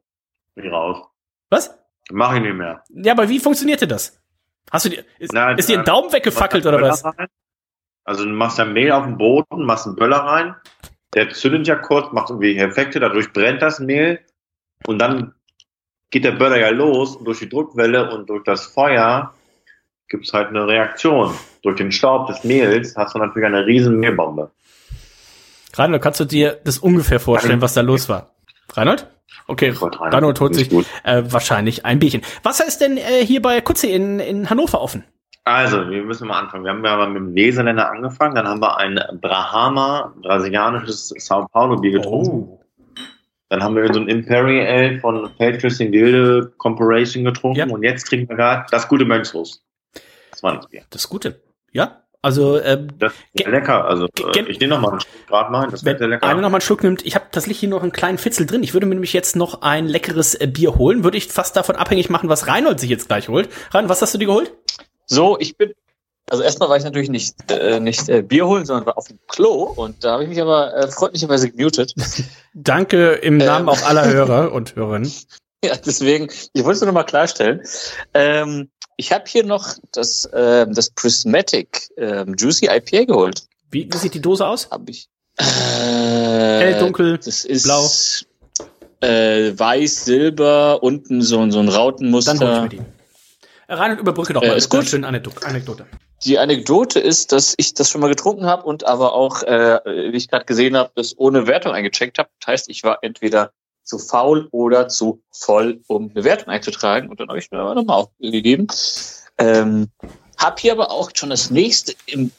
Bin 0.56 0.72
raus. 0.72 1.04
Was? 1.50 1.78
Mach 2.10 2.34
ich 2.36 2.42
nicht 2.42 2.56
mehr. 2.56 2.84
Ja, 2.90 3.12
aber 3.12 3.28
wie 3.28 3.40
funktionierte 3.40 3.86
das? 3.86 4.22
Hast 4.72 4.86
du 4.86 4.90
dir, 4.90 5.04
ist, 5.20 5.34
Nein, 5.34 5.58
ist 5.58 5.68
dir 5.68 5.78
ein 5.78 5.82
äh, 5.82 5.86
Daumen 5.86 6.14
weggefackelt 6.14 6.66
oder 6.66 6.82
was? 6.82 7.04
Rein. 7.04 7.28
Also 8.08 8.24
du 8.24 8.32
machst 8.32 8.58
ein 8.58 8.72
Mehl 8.72 8.94
auf 8.94 9.04
dem 9.04 9.18
Boden, 9.18 9.66
machst 9.66 9.86
einen 9.86 9.98
Böller 9.98 10.20
rein, 10.20 10.56
der 11.14 11.30
zündet 11.30 11.68
ja 11.68 11.76
kurz, 11.76 12.14
macht 12.14 12.30
irgendwie 12.30 12.58
Effekte, 12.58 13.02
dadurch 13.02 13.34
brennt 13.34 13.62
das 13.62 13.82
Mehl 13.82 14.22
und 14.86 15.00
dann 15.00 15.34
geht 16.10 16.24
der 16.24 16.32
Böller 16.32 16.58
ja 16.58 16.70
los 16.70 17.18
und 17.18 17.26
durch 17.26 17.40
die 17.40 17.50
Druckwelle 17.50 18.10
und 18.12 18.30
durch 18.30 18.46
das 18.46 18.66
Feuer 18.66 19.34
gibt's 20.08 20.32
halt 20.32 20.48
eine 20.48 20.66
Reaktion. 20.66 21.34
Durch 21.64 21.76
den 21.76 21.92
Staub 21.92 22.28
des 22.28 22.46
Mehls 22.46 22.96
hast 22.96 23.14
du 23.14 23.20
natürlich 23.20 23.46
eine 23.46 23.66
riesen 23.66 24.00
Mehlbombe. 24.00 24.52
Reinhold, 25.74 26.02
kannst 26.02 26.22
du 26.22 26.26
dir 26.26 26.62
das 26.64 26.80
ungefähr 26.80 27.20
vorstellen, 27.20 27.62
was 27.62 27.74
da 27.74 27.82
los 27.82 28.08
war? 28.08 28.36
Reinhold? 28.72 29.08
Okay, 29.48 29.74
Reinhold 29.78 30.40
holt 30.40 30.56
sich 30.56 30.72
äh, 31.04 31.24
wahrscheinlich 31.30 31.86
ein 31.86 32.00
Bierchen. 32.00 32.22
Was 32.42 32.62
ist 32.62 32.80
denn 32.80 32.96
äh, 32.96 33.26
hier 33.26 33.42
bei 33.42 33.60
Kutzi 33.60 33.88
in, 33.92 34.22
in 34.22 34.50
Hannover 34.50 34.80
offen? 34.80 35.04
Also, 35.48 35.90
wir 35.90 36.04
müssen 36.04 36.28
mal 36.28 36.40
anfangen. 36.40 36.66
Wir 36.66 36.72
haben 36.72 36.84
ja 36.84 36.98
mal 36.98 37.10
mit 37.10 37.22
dem 37.22 37.36
Weserländer 37.36 37.90
angefangen, 37.90 38.36
dann 38.36 38.48
haben 38.48 38.62
wir 38.62 38.78
ein 38.78 39.00
Brahama, 39.22 40.14
brasilianisches 40.22 41.14
Sao 41.18 41.48
Paulo 41.48 41.78
Bier 41.78 41.94
getrunken. 41.94 42.60
Dann 43.50 43.64
haben 43.64 43.78
wir 43.78 43.94
so 43.94 44.02
ein 44.02 44.10
Imperial 44.10 45.00
von 45.00 45.30
Feldküsschen 45.38 45.92
Gilde 45.94 46.52
Corporation 46.58 47.24
getrunken 47.24 47.72
und 47.72 47.84
jetzt 47.84 48.04
trinken 48.08 48.28
wir 48.28 48.36
gerade 48.36 48.66
das 48.72 48.90
gute 48.90 49.06
Mönchshaus. 49.06 49.64
Das 50.32 50.44
war 50.44 50.58
das 50.58 50.68
Bier. 50.68 50.84
Das 50.90 51.08
Gute. 51.08 51.42
Ja, 51.72 52.04
also 52.22 52.60
ähm, 52.62 52.90
Das 53.00 53.14
ist 53.34 53.48
lecker. 53.48 53.86
Also, 53.86 54.06
äh, 54.06 54.42
ich 54.50 54.60
nehme 54.60 54.76
noch 54.76 54.82
mal 54.82 54.92
einen 54.92 55.00
Schluck 55.00 55.28
gerade 55.28 55.52
mal. 55.52 55.70
Das 55.72 55.80
sehr 55.80 55.94
lecker. 55.94 56.28
einer 56.28 56.42
noch 56.42 56.50
mal 56.50 56.58
einen 56.58 56.62
Schluck 56.62 56.84
nimmt, 56.84 57.06
ich 57.06 57.16
habe 57.16 57.28
tatsächlich 57.32 57.60
hier 57.60 57.70
noch 57.70 57.84
einen 57.84 57.94
kleinen 57.94 58.18
Fitzel 58.18 58.46
drin. 58.46 58.64
Ich 58.64 58.74
würde 58.74 58.86
mir 58.86 58.96
nämlich 58.96 59.14
jetzt 59.14 59.38
noch 59.38 59.62
ein 59.62 59.88
leckeres 59.88 60.36
äh, 60.36 60.48
Bier 60.48 60.76
holen. 60.76 61.06
Würde 61.06 61.18
ich 61.18 61.28
fast 61.28 61.56
davon 61.56 61.78
abhängig 61.78 62.10
machen, 62.10 62.28
was 62.28 62.48
Reinhold 62.48 62.82
sich 62.82 62.90
jetzt 62.90 63.08
gleich 63.08 63.30
holt. 63.30 63.48
Reinhold, 63.72 63.90
was 63.90 64.02
hast 64.02 64.14
du 64.14 64.18
dir 64.18 64.26
geholt? 64.26 64.52
So, 65.08 65.38
ich 65.40 65.58
bin, 65.58 65.74
also 66.30 66.44
erstmal 66.44 66.70
war 66.70 66.78
ich 66.78 66.84
natürlich 66.84 67.10
nicht, 67.10 67.36
äh, 67.50 67.80
nicht 67.80 68.08
äh, 68.10 68.22
Bier 68.22 68.46
holen, 68.46 68.66
sondern 68.66 68.86
war 68.86 68.98
auf 68.98 69.08
dem 69.08 69.18
Klo 69.28 69.64
und 69.76 70.04
da 70.04 70.14
habe 70.14 70.24
ich 70.24 70.30
mich 70.30 70.42
aber 70.42 70.74
äh, 70.76 70.88
freundlicherweise 70.90 71.50
gemutet. 71.50 71.94
Danke 72.54 73.14
im 73.14 73.38
Namen 73.38 73.70
auch 73.70 73.82
aller 73.84 74.06
Hörer 74.12 74.52
und 74.52 74.76
Hörerinnen. 74.76 75.12
Ja, 75.66 75.76
deswegen, 75.76 76.28
ich 76.54 76.64
wollte 76.64 76.74
es 76.76 76.82
nur 76.82 76.86
noch 76.90 76.94
mal 76.94 77.04
klarstellen. 77.04 77.62
Ähm, 78.14 78.70
ich 78.96 79.12
habe 79.12 79.24
hier 79.28 79.44
noch 79.44 79.74
das, 79.92 80.30
ähm, 80.32 80.72
das 80.76 80.92
Prismatic 80.92 81.90
ähm, 81.98 82.36
Juicy 82.38 82.68
IPA 82.68 83.06
geholt. 83.06 83.42
Wie, 83.72 83.90
wie 83.92 83.98
sieht 83.98 84.14
die 84.14 84.22
Dose 84.22 84.46
aus? 84.46 84.70
Hab 84.70 84.88
ich. 84.88 85.08
Hell, 85.40 86.74
Äh, 86.76 86.80
dunkel, 86.80 87.18
das 87.18 87.44
ist 87.44 87.64
blau. 87.64 87.90
Äh, 89.02 89.58
weiß, 89.58 90.06
silber, 90.06 90.84
unten 90.84 91.24
so, 91.24 91.40
ein- 91.40 91.52
so 91.52 91.60
ein 91.60 91.70
Rautenmuster. 91.70 92.36
Dann 92.36 92.60
hol 92.62 92.68
ich 92.68 92.74
mir 92.74 92.84
die. 92.84 92.97
Äh, 93.68 93.74
Reinhold, 93.74 94.00
überbrücke 94.00 94.34
doch 94.34 94.42
Äh, 94.42 94.48
mal 94.48 94.58
ist 94.58 94.66
mit 94.66 94.74
einer 94.74 94.82
gut. 94.82 94.90
schönen 94.90 95.04
Anekdote. 95.04 95.46
Anekdote. 95.46 95.86
Die 96.24 96.40
Anekdote 96.40 97.00
ist, 97.00 97.32
dass 97.32 97.54
ich 97.58 97.74
das 97.74 97.90
schon 97.90 98.02
mal 98.02 98.08
getrunken 98.08 98.46
habe 98.46 98.64
und 98.64 98.86
aber 98.86 99.14
auch, 99.14 99.44
äh, 99.44 99.80
wie 99.86 100.18
ich 100.18 100.30
gerade 100.30 100.46
gesehen 100.46 100.76
habe, 100.76 100.92
das 100.96 101.18
ohne 101.18 101.48
Wertung 101.48 101.74
eingecheckt 101.74 102.18
habe. 102.18 102.30
Das 102.40 102.48
heißt, 102.48 102.70
ich 102.70 102.84
war 102.84 103.00
entweder 103.02 103.52
zu 103.84 104.00
faul 104.00 104.48
oder 104.52 104.88
zu 104.90 105.22
voll, 105.32 105.82
um 105.88 106.10
eine 106.14 106.24
Wertung 106.24 106.50
einzutragen. 106.50 107.10
Und 107.10 107.20
dann 107.20 107.28
habe 107.30 107.40
ich 107.40 107.52
mir 107.52 107.60
aber 107.60 107.76
nochmal 107.76 107.98
aufgegeben. 107.98 108.68
Ähm, 109.38 109.90
hab 110.38 110.60
hier 110.60 110.72
aber 110.72 110.92
auch 110.92 111.12
schon 111.14 111.30
das 111.30 111.52
nächste 111.52 111.94
im, 112.06 112.32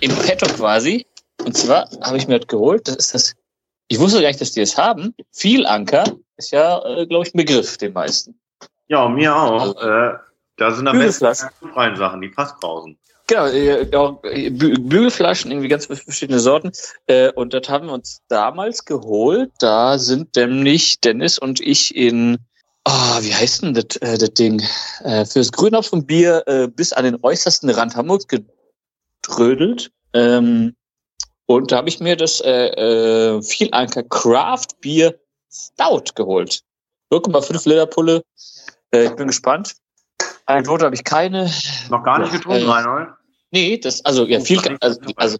im 0.00 0.10
Petto 0.16 0.46
quasi. 0.46 1.06
Und 1.44 1.56
zwar 1.56 1.88
habe 2.02 2.16
ich 2.16 2.26
mir 2.26 2.38
das 2.38 2.48
geholt. 2.48 2.88
Das 2.88 2.96
ist 2.96 3.14
das, 3.14 3.34
ich 3.88 3.98
wusste 3.98 4.20
gar 4.20 4.28
nicht, 4.28 4.40
dass 4.40 4.52
die 4.52 4.60
es 4.60 4.76
haben. 4.76 5.14
Vielanker 5.32 6.04
ist 6.36 6.50
ja, 6.50 6.84
äh, 6.84 7.06
glaube 7.06 7.26
ich, 7.26 7.34
ein 7.34 7.38
Begriff 7.38 7.76
den 7.78 7.92
meisten. 7.92 8.38
Ja, 8.88 9.04
und 9.04 9.14
mir 9.14 9.36
auch. 9.36 9.80
Äh, 9.82 10.14
da 10.58 10.72
sind 10.72 10.88
am 10.88 10.98
besten 10.98 11.34
freien 11.72 11.96
Sachen, 11.96 12.20
die 12.20 12.28
Fassbrausen. 12.28 12.98
Genau, 13.28 13.46
äh, 13.46 13.94
auch 13.94 14.24
äh, 14.24 14.50
Bü 14.50 14.74
Bügelflaschen, 14.78 15.50
irgendwie 15.50 15.68
ganz 15.68 15.86
verschiedene 15.86 16.40
Sorten. 16.40 16.72
Äh, 17.06 17.30
und 17.32 17.52
das 17.52 17.68
haben 17.68 17.86
wir 17.86 17.92
uns 17.92 18.22
damals 18.28 18.84
geholt. 18.84 19.52
Da 19.58 19.98
sind 19.98 20.34
nämlich 20.34 21.00
Dennis 21.00 21.38
und 21.38 21.60
ich 21.60 21.94
in, 21.94 22.38
ah, 22.84 23.18
wie 23.20 23.34
heißt 23.34 23.62
denn 23.62 23.74
das, 23.74 23.96
äh, 23.96 24.16
das 24.16 24.32
Ding? 24.32 24.62
Äh, 25.04 25.26
fürs 25.26 25.52
Grünhopfenbier 25.52 26.42
äh, 26.46 26.68
bis 26.68 26.94
an 26.94 27.04
den 27.04 27.18
äußersten 27.22 27.68
Rand 27.68 27.96
Hamburgs 27.96 28.26
gedrödelt. 28.26 29.92
Ähm, 30.14 30.74
und 31.44 31.70
da 31.70 31.76
habe 31.76 31.90
ich 31.90 32.00
mir 32.00 32.16
das 32.16 32.40
äh, 32.40 32.68
äh, 32.68 33.42
Vielanker 33.42 34.04
Craft 34.04 34.80
Bier 34.80 35.18
Stout 35.52 36.14
geholt. 36.14 36.62
0,5 37.12 37.68
Liter 37.68 37.86
Pulle. 37.86 38.22
Äh, 38.90 39.04
ich 39.04 39.16
bin 39.16 39.26
gespannt. 39.26 39.76
Anekdote 40.48 40.86
habe 40.86 40.94
ich 40.94 41.04
keine. 41.04 41.50
Noch 41.90 42.02
gar 42.02 42.18
nicht 42.18 42.32
getrunken, 42.32 42.66
Äh, 42.66 42.70
Reinhold? 42.70 43.08
Nee, 43.50 43.78
das, 43.78 44.04
also, 44.04 44.26
ja, 44.26 44.40
viel, 44.40 44.60
also, 44.80 45.00
also, 45.16 45.38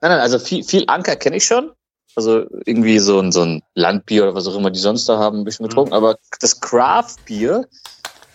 nein, 0.00 0.12
nein, 0.12 0.20
also 0.20 0.38
viel, 0.38 0.64
viel 0.64 0.84
Anker 0.86 1.16
kenne 1.16 1.36
ich 1.36 1.44
schon. 1.44 1.72
Also 2.14 2.46
irgendwie 2.64 2.98
so 2.98 3.20
ein, 3.20 3.30
so 3.30 3.42
ein 3.42 3.62
Landbier 3.74 4.22
oder 4.22 4.34
was 4.34 4.46
auch 4.46 4.56
immer 4.56 4.70
die 4.70 4.78
sonst 4.78 5.06
da 5.08 5.18
haben, 5.18 5.40
ein 5.40 5.44
bisschen 5.44 5.68
getrunken. 5.68 5.92
Aber 5.92 6.16
das 6.40 6.60
Craft-Bier, 6.60 7.66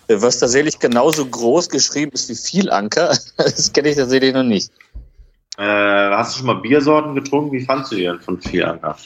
äh, 0.07 0.21
was 0.21 0.37
tatsächlich 0.39 0.77
genauso 0.79 1.25
groß 1.25 1.69
geschrieben 1.69 2.11
ist 2.13 2.29
wie 2.29 2.35
viel 2.35 2.69
Anker, 2.69 3.17
das 3.37 3.73
kenne 3.73 3.89
ich 3.89 3.95
tatsächlich 3.95 4.33
noch 4.33 4.43
nicht. 4.43 4.71
Äh, 5.57 5.63
hast 5.63 6.33
du 6.33 6.37
schon 6.39 6.47
mal 6.47 6.61
Biersorten 6.61 7.15
getrunken? 7.15 7.51
Wie 7.53 7.65
fandst 7.65 7.91
du 7.91 7.95
die 7.95 8.03
denn 8.03 8.19
von 8.19 8.39
Vielanker? 8.39 8.97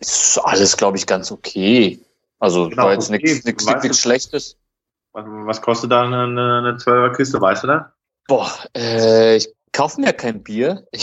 Ist 0.00 0.38
alles, 0.38 0.76
glaube 0.76 0.96
ich, 0.96 1.06
ganz 1.06 1.30
okay. 1.30 1.98
Also 2.38 2.68
Genau, 2.68 2.84
war 2.84 2.92
jetzt 2.92 3.10
okay. 3.10 3.40
nichts 3.44 4.00
Schlechtes. 4.00 4.56
Was, 5.18 5.62
kostet 5.62 5.90
da 5.92 6.02
eine, 6.02 6.24
eine, 6.24 6.58
eine 6.58 6.72
12er 6.76 7.16
Kiste, 7.16 7.40
weißt 7.40 7.62
du 7.64 7.66
das? 7.68 7.82
Boah, 8.28 8.50
äh, 8.76 9.36
ich 9.36 9.48
kaufe 9.72 9.98
mir 10.00 10.12
kein 10.12 10.42
Bier. 10.42 10.84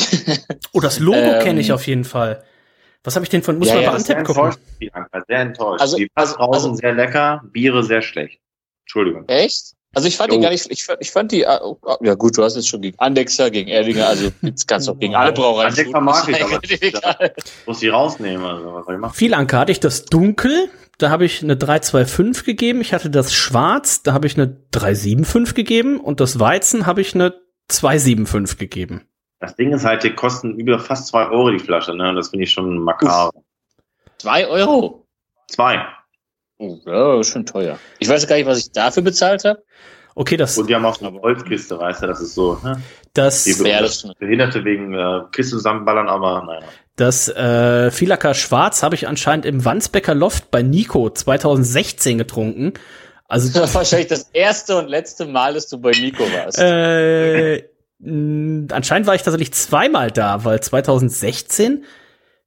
Oh, 0.75 0.79
das 0.79 0.99
Logo 0.99 1.17
Ähm, 1.17 1.43
kenne 1.43 1.59
ich 1.61 1.71
auf 1.71 1.85
jeden 1.87 2.03
Fall. 2.03 2.43
Was 3.03 3.15
habe 3.15 3.23
ich 3.25 3.29
denn 3.29 3.43
von? 3.43 3.57
Muss 3.59 3.67
Ja, 3.69 3.75
man 3.75 3.83
ja, 3.83 3.89
bei 3.91 3.95
Antep 3.97 4.23
gucken. 4.25 4.53
sehr 5.27 5.39
enttäuscht. 5.39 5.81
Also- 5.81 5.97
die 5.97 6.09
also- 6.15 6.35
Fassbrausen 6.35 6.71
also- 6.71 6.75
sehr 6.81 6.93
lecker, 6.93 7.41
Biere 7.45 7.83
sehr 7.83 8.01
schlecht. 8.01 8.39
Entschuldigung. 8.85 9.27
Echt? 9.27 9.73
Also 9.95 10.07
ich 10.07 10.17
fand 10.17 10.31
die 10.31 10.35
Jo. 10.37 10.41
gar 10.41 10.49
nicht, 10.49 10.69
ich, 10.71 10.83
fand- 10.83 10.97
ich 11.01 11.11
fand 11.11 11.31
die, 11.31 11.43
äh, 11.43 11.59
oh, 11.61 11.77
ja 12.01 12.15
gut, 12.15 12.35
du 12.37 12.43
hast 12.43 12.55
jetzt 12.55 12.67
schon 12.67 12.81
gegen 12.81 12.97
Andexer, 12.99 13.51
gegen 13.51 13.69
Erdinger, 13.69 14.07
also 14.07 14.31
jetzt 14.41 14.67
kannst 14.67 14.87
du 14.87 14.91
auch 14.93 14.99
gegen 14.99 15.15
alle 15.15 15.31
Brauereien 15.33 15.69
Andexer 15.69 16.01
mag 16.01 16.27
ich, 16.27 16.43
aber 16.43 16.59
egal. 16.63 17.33
muss 17.67 17.79
die 17.79 17.89
rausnehmen. 17.89 18.43
Also, 18.45 18.73
was 18.73 18.85
soll 18.85 18.95
ich 18.95 19.01
machen? 19.01 19.13
Viel 19.13 19.33
Anker 19.35 19.59
hatte 19.59 19.71
ich 19.71 19.79
das 19.79 20.05
Dunkel, 20.05 20.69
da 20.97 21.09
habe 21.11 21.25
ich 21.25 21.43
eine 21.43 21.55
325 21.57 22.43
gegeben. 22.43 22.81
Ich 22.81 22.93
hatte 22.93 23.09
das 23.11 23.33
Schwarz, 23.33 24.01
da 24.03 24.13
habe 24.13 24.25
ich 24.27 24.35
eine 24.35 24.57
375 24.71 25.53
gegeben. 25.55 25.99
Und 25.99 26.19
das 26.19 26.39
Weizen 26.39 26.85
habe 26.85 27.01
ich 27.01 27.13
eine 27.15 27.33
275 27.67 28.57
gegeben. 28.57 29.07
Das 29.39 29.55
Ding 29.55 29.73
ist 29.73 29.83
halt, 29.85 30.03
die 30.03 30.11
kosten 30.15 30.57
über 30.59 30.79
fast 30.79 31.07
zwei 31.07 31.27
Euro 31.27 31.51
die 31.51 31.59
Flasche, 31.59 31.93
ne? 31.95 32.13
Das 32.15 32.29
finde 32.29 32.45
ich 32.45 32.51
schon 32.51 32.77
makaber. 32.79 33.31
Zwei 34.19 34.47
Euro? 34.47 35.05
Zwei. 35.49 35.85
Oh, 36.57 36.79
ja, 36.85 37.19
ist 37.19 37.29
schon 37.29 37.45
teuer. 37.45 37.79
Ich 37.99 38.07
weiß 38.07 38.27
gar 38.27 38.35
nicht, 38.35 38.45
was 38.45 38.59
ich 38.59 38.71
dafür 38.71 39.03
bezahlt 39.03 39.43
habe. 39.43 39.63
Okay, 40.15 40.37
das, 40.37 40.57
Und 40.57 40.69
die 40.69 40.75
haben 40.75 40.85
auch 40.85 40.95
so 40.95 41.07
eine 41.07 41.19
Holzkiste, 41.19 41.79
weißt 41.79 42.03
du, 42.03 42.07
das 42.07 42.21
ist 42.21 42.35
so, 42.35 42.59
ne? 42.63 42.81
das, 43.13 43.45
Die 43.45 43.51
Ja, 43.67 43.81
das. 43.81 44.07
Behinderte 44.19 44.63
wegen 44.63 44.93
äh, 44.93 45.21
Kiste 45.31 45.55
zusammenballern, 45.55 46.07
aber 46.07 46.43
naja. 46.45 46.67
das 46.95 47.29
äh, 47.29 47.89
Vielacker 47.89 48.35
Schwarz 48.35 48.83
habe 48.83 48.93
ich 48.93 49.07
anscheinend 49.07 49.45
im 49.45 49.65
Wandsbecker 49.65 50.13
Loft 50.13 50.51
bei 50.51 50.61
Nico 50.61 51.09
2016 51.09 52.19
getrunken. 52.19 52.73
Also 53.27 53.59
Das 53.59 53.73
war 53.73 53.81
wahrscheinlich 53.81 54.07
das 54.07 54.29
erste 54.33 54.77
und 54.77 54.87
letzte 54.87 55.25
Mal, 55.25 55.55
dass 55.55 55.67
du 55.67 55.79
bei 55.79 55.91
Nico 55.91 56.23
warst. 56.31 56.59
Äh, 56.59 57.63
anscheinend 58.71 59.07
war 59.07 59.15
ich 59.15 59.23
tatsächlich 59.23 59.53
zweimal 59.53 60.11
da, 60.11 60.45
weil 60.45 60.61
2016 60.61 61.85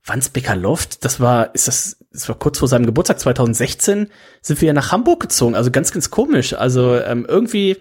Wandsbecker 0.04 0.54
Loft, 0.54 1.04
das 1.04 1.18
war, 1.18 1.52
ist 1.52 1.66
das, 1.66 1.96
das 2.16 2.28
war 2.28 2.38
kurz 2.38 2.58
vor 2.58 2.68
seinem 2.68 2.86
Geburtstag 2.86 3.20
2016, 3.20 4.10
sind 4.42 4.60
wir 4.60 4.68
ja 4.68 4.72
nach 4.72 4.92
Hamburg 4.92 5.20
gezogen. 5.20 5.54
Also 5.54 5.70
ganz, 5.70 5.92
ganz 5.92 6.10
komisch. 6.10 6.54
Also 6.54 6.96
ähm, 6.96 7.26
irgendwie, 7.28 7.76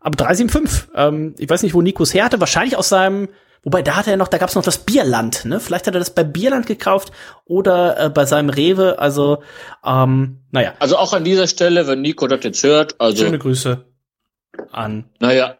aber 0.00 0.16
375. 0.16 0.88
Ähm, 0.94 1.34
ich 1.38 1.48
weiß 1.50 1.62
nicht, 1.62 1.74
wo 1.74 1.82
Nikos 1.82 2.14
her 2.14 2.24
hatte. 2.24 2.40
Wahrscheinlich 2.40 2.76
aus 2.76 2.88
seinem, 2.88 3.28
Wobei, 3.64 3.80
da 3.80 3.96
hat 3.96 4.06
er 4.06 4.18
noch, 4.18 4.28
da 4.28 4.36
gab's 4.36 4.54
noch 4.54 4.62
das 4.62 4.76
Bierland, 4.76 5.46
ne? 5.46 5.58
Vielleicht 5.58 5.86
hat 5.86 5.94
er 5.94 5.98
das 5.98 6.10
bei 6.10 6.22
Bierland 6.22 6.66
gekauft 6.66 7.12
oder 7.46 7.98
äh, 7.98 8.10
bei 8.10 8.26
seinem 8.26 8.50
Rewe. 8.50 8.98
Also, 8.98 9.42
ähm, 9.84 10.40
naja. 10.50 10.74
Also 10.80 10.98
auch 10.98 11.14
an 11.14 11.24
dieser 11.24 11.46
Stelle, 11.46 11.86
wenn 11.86 12.02
Nico 12.02 12.26
das 12.26 12.44
jetzt 12.44 12.62
hört, 12.62 13.00
also. 13.00 13.24
Schöne 13.24 13.38
Grüße 13.38 13.82
an 14.70 15.06
Naja. 15.18 15.56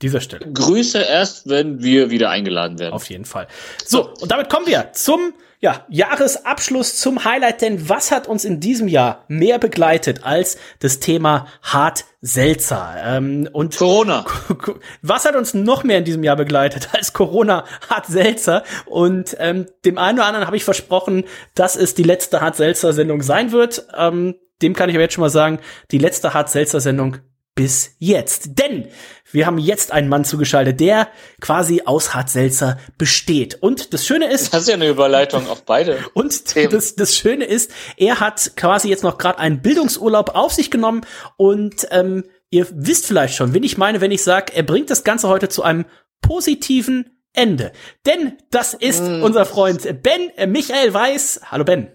dieser 0.00 0.20
Stelle. 0.20 0.50
Grüße 0.50 0.98
erst, 0.98 1.48
wenn 1.48 1.82
wir 1.82 2.08
wieder 2.10 2.30
eingeladen 2.30 2.78
werden. 2.78 2.94
Auf 2.94 3.10
jeden 3.10 3.26
Fall. 3.26 3.48
So, 3.84 4.08
und 4.08 4.30
damit 4.30 4.48
kommen 4.48 4.66
wir 4.66 4.92
zum 4.94 5.34
ja, 5.62 5.86
Jahresabschluss, 5.88 6.96
zum 6.96 7.24
Highlight. 7.24 7.62
Denn 7.62 7.88
was 7.88 8.10
hat 8.10 8.26
uns 8.26 8.44
in 8.44 8.58
diesem 8.58 8.88
Jahr 8.88 9.24
mehr 9.28 9.60
begleitet 9.60 10.24
als 10.24 10.58
das 10.80 10.98
Thema 10.98 11.46
Hart 11.62 12.04
Seltzer? 12.20 12.96
Ähm, 13.02 13.48
und 13.52 13.76
Corona. 13.76 14.26
Was 15.02 15.24
hat 15.24 15.36
uns 15.36 15.54
noch 15.54 15.84
mehr 15.84 15.98
in 15.98 16.04
diesem 16.04 16.24
Jahr 16.24 16.36
begleitet 16.36 16.88
als 16.92 17.12
Corona 17.12 17.64
Hart 17.88 18.06
Seltzer? 18.06 18.64
Und 18.86 19.36
ähm, 19.38 19.66
dem 19.84 19.98
einen 19.98 20.18
oder 20.18 20.26
anderen 20.26 20.46
habe 20.46 20.56
ich 20.56 20.64
versprochen, 20.64 21.24
dass 21.54 21.76
es 21.76 21.94
die 21.94 22.02
letzte 22.02 22.40
Hart 22.40 22.56
Seltzer 22.56 22.92
Sendung 22.92 23.22
sein 23.22 23.52
wird. 23.52 23.86
Ähm, 23.96 24.34
dem 24.62 24.74
kann 24.74 24.88
ich 24.88 24.96
aber 24.96 25.02
jetzt 25.02 25.14
schon 25.14 25.22
mal 25.22 25.30
sagen, 25.30 25.60
die 25.92 25.98
letzte 25.98 26.34
Hart 26.34 26.50
Seltzer 26.50 26.80
Sendung 26.80 27.18
bis 27.54 27.94
jetzt. 27.98 28.58
Denn 28.58 28.88
wir 29.32 29.46
haben 29.46 29.58
jetzt 29.58 29.92
einen 29.92 30.08
Mann 30.08 30.24
zugeschaltet, 30.24 30.80
der 30.80 31.08
quasi 31.40 31.82
aus 31.84 32.14
Hart 32.14 32.30
Seltzer 32.30 32.78
besteht. 32.98 33.56
Und 33.62 33.92
das 33.92 34.06
Schöne 34.06 34.26
ist. 34.30 34.52
Das 34.52 34.62
ist 34.62 34.68
ja 34.68 34.74
eine 34.74 34.88
Überleitung 34.88 35.48
auf 35.48 35.64
beide. 35.64 35.98
Und 36.14 36.56
das, 36.72 36.94
das 36.96 37.16
Schöne 37.16 37.44
ist, 37.44 37.70
er 37.96 38.20
hat 38.20 38.52
quasi 38.56 38.88
jetzt 38.88 39.02
noch 39.02 39.18
gerade 39.18 39.38
einen 39.38 39.62
Bildungsurlaub 39.62 40.34
auf 40.34 40.52
sich 40.52 40.70
genommen 40.70 41.02
und 41.36 41.86
ähm, 41.90 42.24
ihr 42.50 42.66
wisst 42.70 43.06
vielleicht 43.06 43.34
schon, 43.34 43.54
wen 43.54 43.62
ich 43.62 43.78
meine, 43.78 44.00
wenn 44.00 44.10
ich 44.10 44.22
sage, 44.22 44.52
er 44.54 44.62
bringt 44.62 44.90
das 44.90 45.04
Ganze 45.04 45.28
heute 45.28 45.48
zu 45.48 45.62
einem 45.62 45.84
positiven 46.20 47.18
Ende. 47.32 47.72
Denn 48.06 48.36
das 48.50 48.74
ist 48.74 49.02
Mm. 49.02 49.22
unser 49.22 49.46
Freund 49.46 50.02
Ben 50.02 50.30
äh, 50.36 50.46
Michael 50.46 50.92
Weiß. 50.92 51.40
Hallo 51.50 51.64
Ben. 51.64 51.88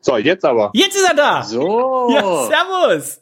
So, 0.00 0.16
jetzt 0.16 0.44
aber. 0.44 0.70
Jetzt 0.72 0.96
ist 0.96 1.06
er 1.08 1.14
da. 1.16 1.42
So. 1.42 2.08
Ja, 2.14 2.46
servus. 2.46 3.20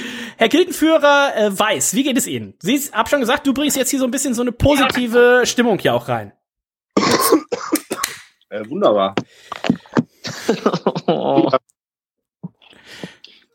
Herr 0.36 0.48
Gildenführer 0.48 1.36
äh, 1.36 1.58
Weiß, 1.58 1.94
wie 1.94 2.02
geht 2.02 2.16
es 2.16 2.26
Ihnen? 2.26 2.54
Sie 2.58 2.78
hab 2.92 3.08
schon 3.08 3.20
gesagt, 3.20 3.46
du 3.46 3.54
bringst 3.54 3.76
jetzt 3.76 3.90
hier 3.90 3.98
so 3.98 4.04
ein 4.04 4.10
bisschen 4.10 4.34
so 4.34 4.42
eine 4.42 4.52
positive 4.52 5.42
Stimmung 5.44 5.78
hier 5.78 5.94
auch 5.94 6.08
rein. 6.08 6.32
Äh, 8.48 8.62
wunderbar. 8.70 9.12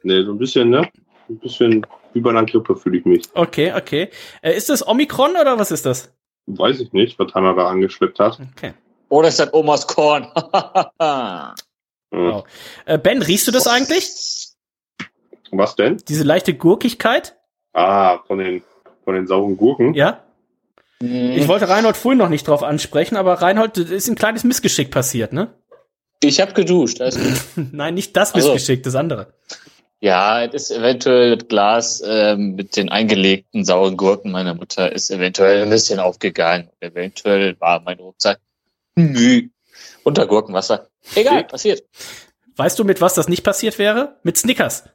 nee, 0.03 0.21
so 0.21 0.33
ein 0.33 0.37
bisschen, 0.37 0.69
ne? 0.69 0.89
Ein 1.29 1.39
bisschen 1.39 1.87
wie 2.11 2.19
bei 2.19 2.31
einer 2.31 2.45
Grippe 2.45 2.75
fühle 2.75 2.97
ich 2.97 3.05
mich. 3.05 3.23
Okay, 3.33 3.71
okay. 3.73 4.09
Äh, 4.41 4.57
ist 4.57 4.67
das 4.67 4.85
Omikron 4.85 5.37
oder 5.39 5.57
was 5.57 5.71
ist 5.71 5.85
das? 5.85 6.13
Weiß 6.45 6.81
ich 6.81 6.91
nicht, 6.91 7.17
was 7.19 7.33
Hanna 7.33 7.53
da 7.53 7.69
angeschleppt 7.69 8.19
hat. 8.19 8.41
Okay. 8.55 8.73
Oder 9.07 9.29
ist 9.29 9.39
das 9.39 9.53
Omas 9.53 9.87
Korn? 9.87 10.27
Wow. 12.13 12.43
Äh, 12.85 12.97
ben, 12.97 13.21
riechst 13.21 13.47
du 13.47 13.51
das 13.51 13.67
eigentlich? 13.67 14.40
Was 15.51 15.75
denn? 15.75 15.97
Diese 16.07 16.23
leichte 16.23 16.53
Gurkigkeit? 16.53 17.35
Ah, 17.73 18.19
von 18.27 18.37
den, 18.39 18.63
von 19.03 19.15
den 19.15 19.27
sauren 19.27 19.57
Gurken. 19.57 19.93
Ja? 19.93 20.23
Mhm. 21.01 21.31
Ich 21.35 21.47
wollte 21.47 21.67
Reinhold 21.69 21.97
vorhin 21.97 22.19
noch 22.19 22.29
nicht 22.29 22.47
drauf 22.47 22.63
ansprechen, 22.63 23.15
aber 23.17 23.35
Reinhold, 23.41 23.77
ist 23.77 24.07
ein 24.07 24.15
kleines 24.15 24.43
Missgeschick 24.43 24.91
passiert, 24.91 25.33
ne? 25.33 25.53
Ich 26.23 26.39
habe 26.39 26.53
geduscht. 26.53 26.99
Gut. 26.99 27.13
Nein, 27.71 27.95
nicht 27.95 28.15
das 28.15 28.33
Also- 28.33 28.53
Missgeschick, 28.53 28.83
das 28.83 28.95
andere. 28.95 29.33
Ja, 30.03 30.43
es 30.45 30.53
ist 30.55 30.71
eventuell 30.71 31.37
das 31.37 31.47
Glas 31.47 32.03
ähm, 32.03 32.55
mit 32.55 32.75
den 32.75 32.89
eingelegten 32.89 33.63
sauren 33.63 33.97
Gurken 33.97 34.31
meiner 34.31 34.55
Mutter 34.55 34.91
ist 34.91 35.11
eventuell 35.11 35.61
ein 35.61 35.69
bisschen 35.69 35.99
aufgegangen. 35.99 36.69
Eventuell 36.79 37.55
war 37.59 37.81
mein 37.81 37.99
Rucksack 37.99 38.39
Müh. 38.95 39.49
unter 40.03 40.25
Gurkenwasser. 40.25 40.87
Egal, 41.13 41.43
passiert. 41.43 41.83
Weißt 42.55 42.79
du, 42.79 42.83
mit 42.83 42.99
was 42.99 43.13
das 43.13 43.27
nicht 43.27 43.43
passiert 43.43 43.77
wäre? 43.77 44.17
Mit 44.23 44.37
Snickers. 44.37 44.85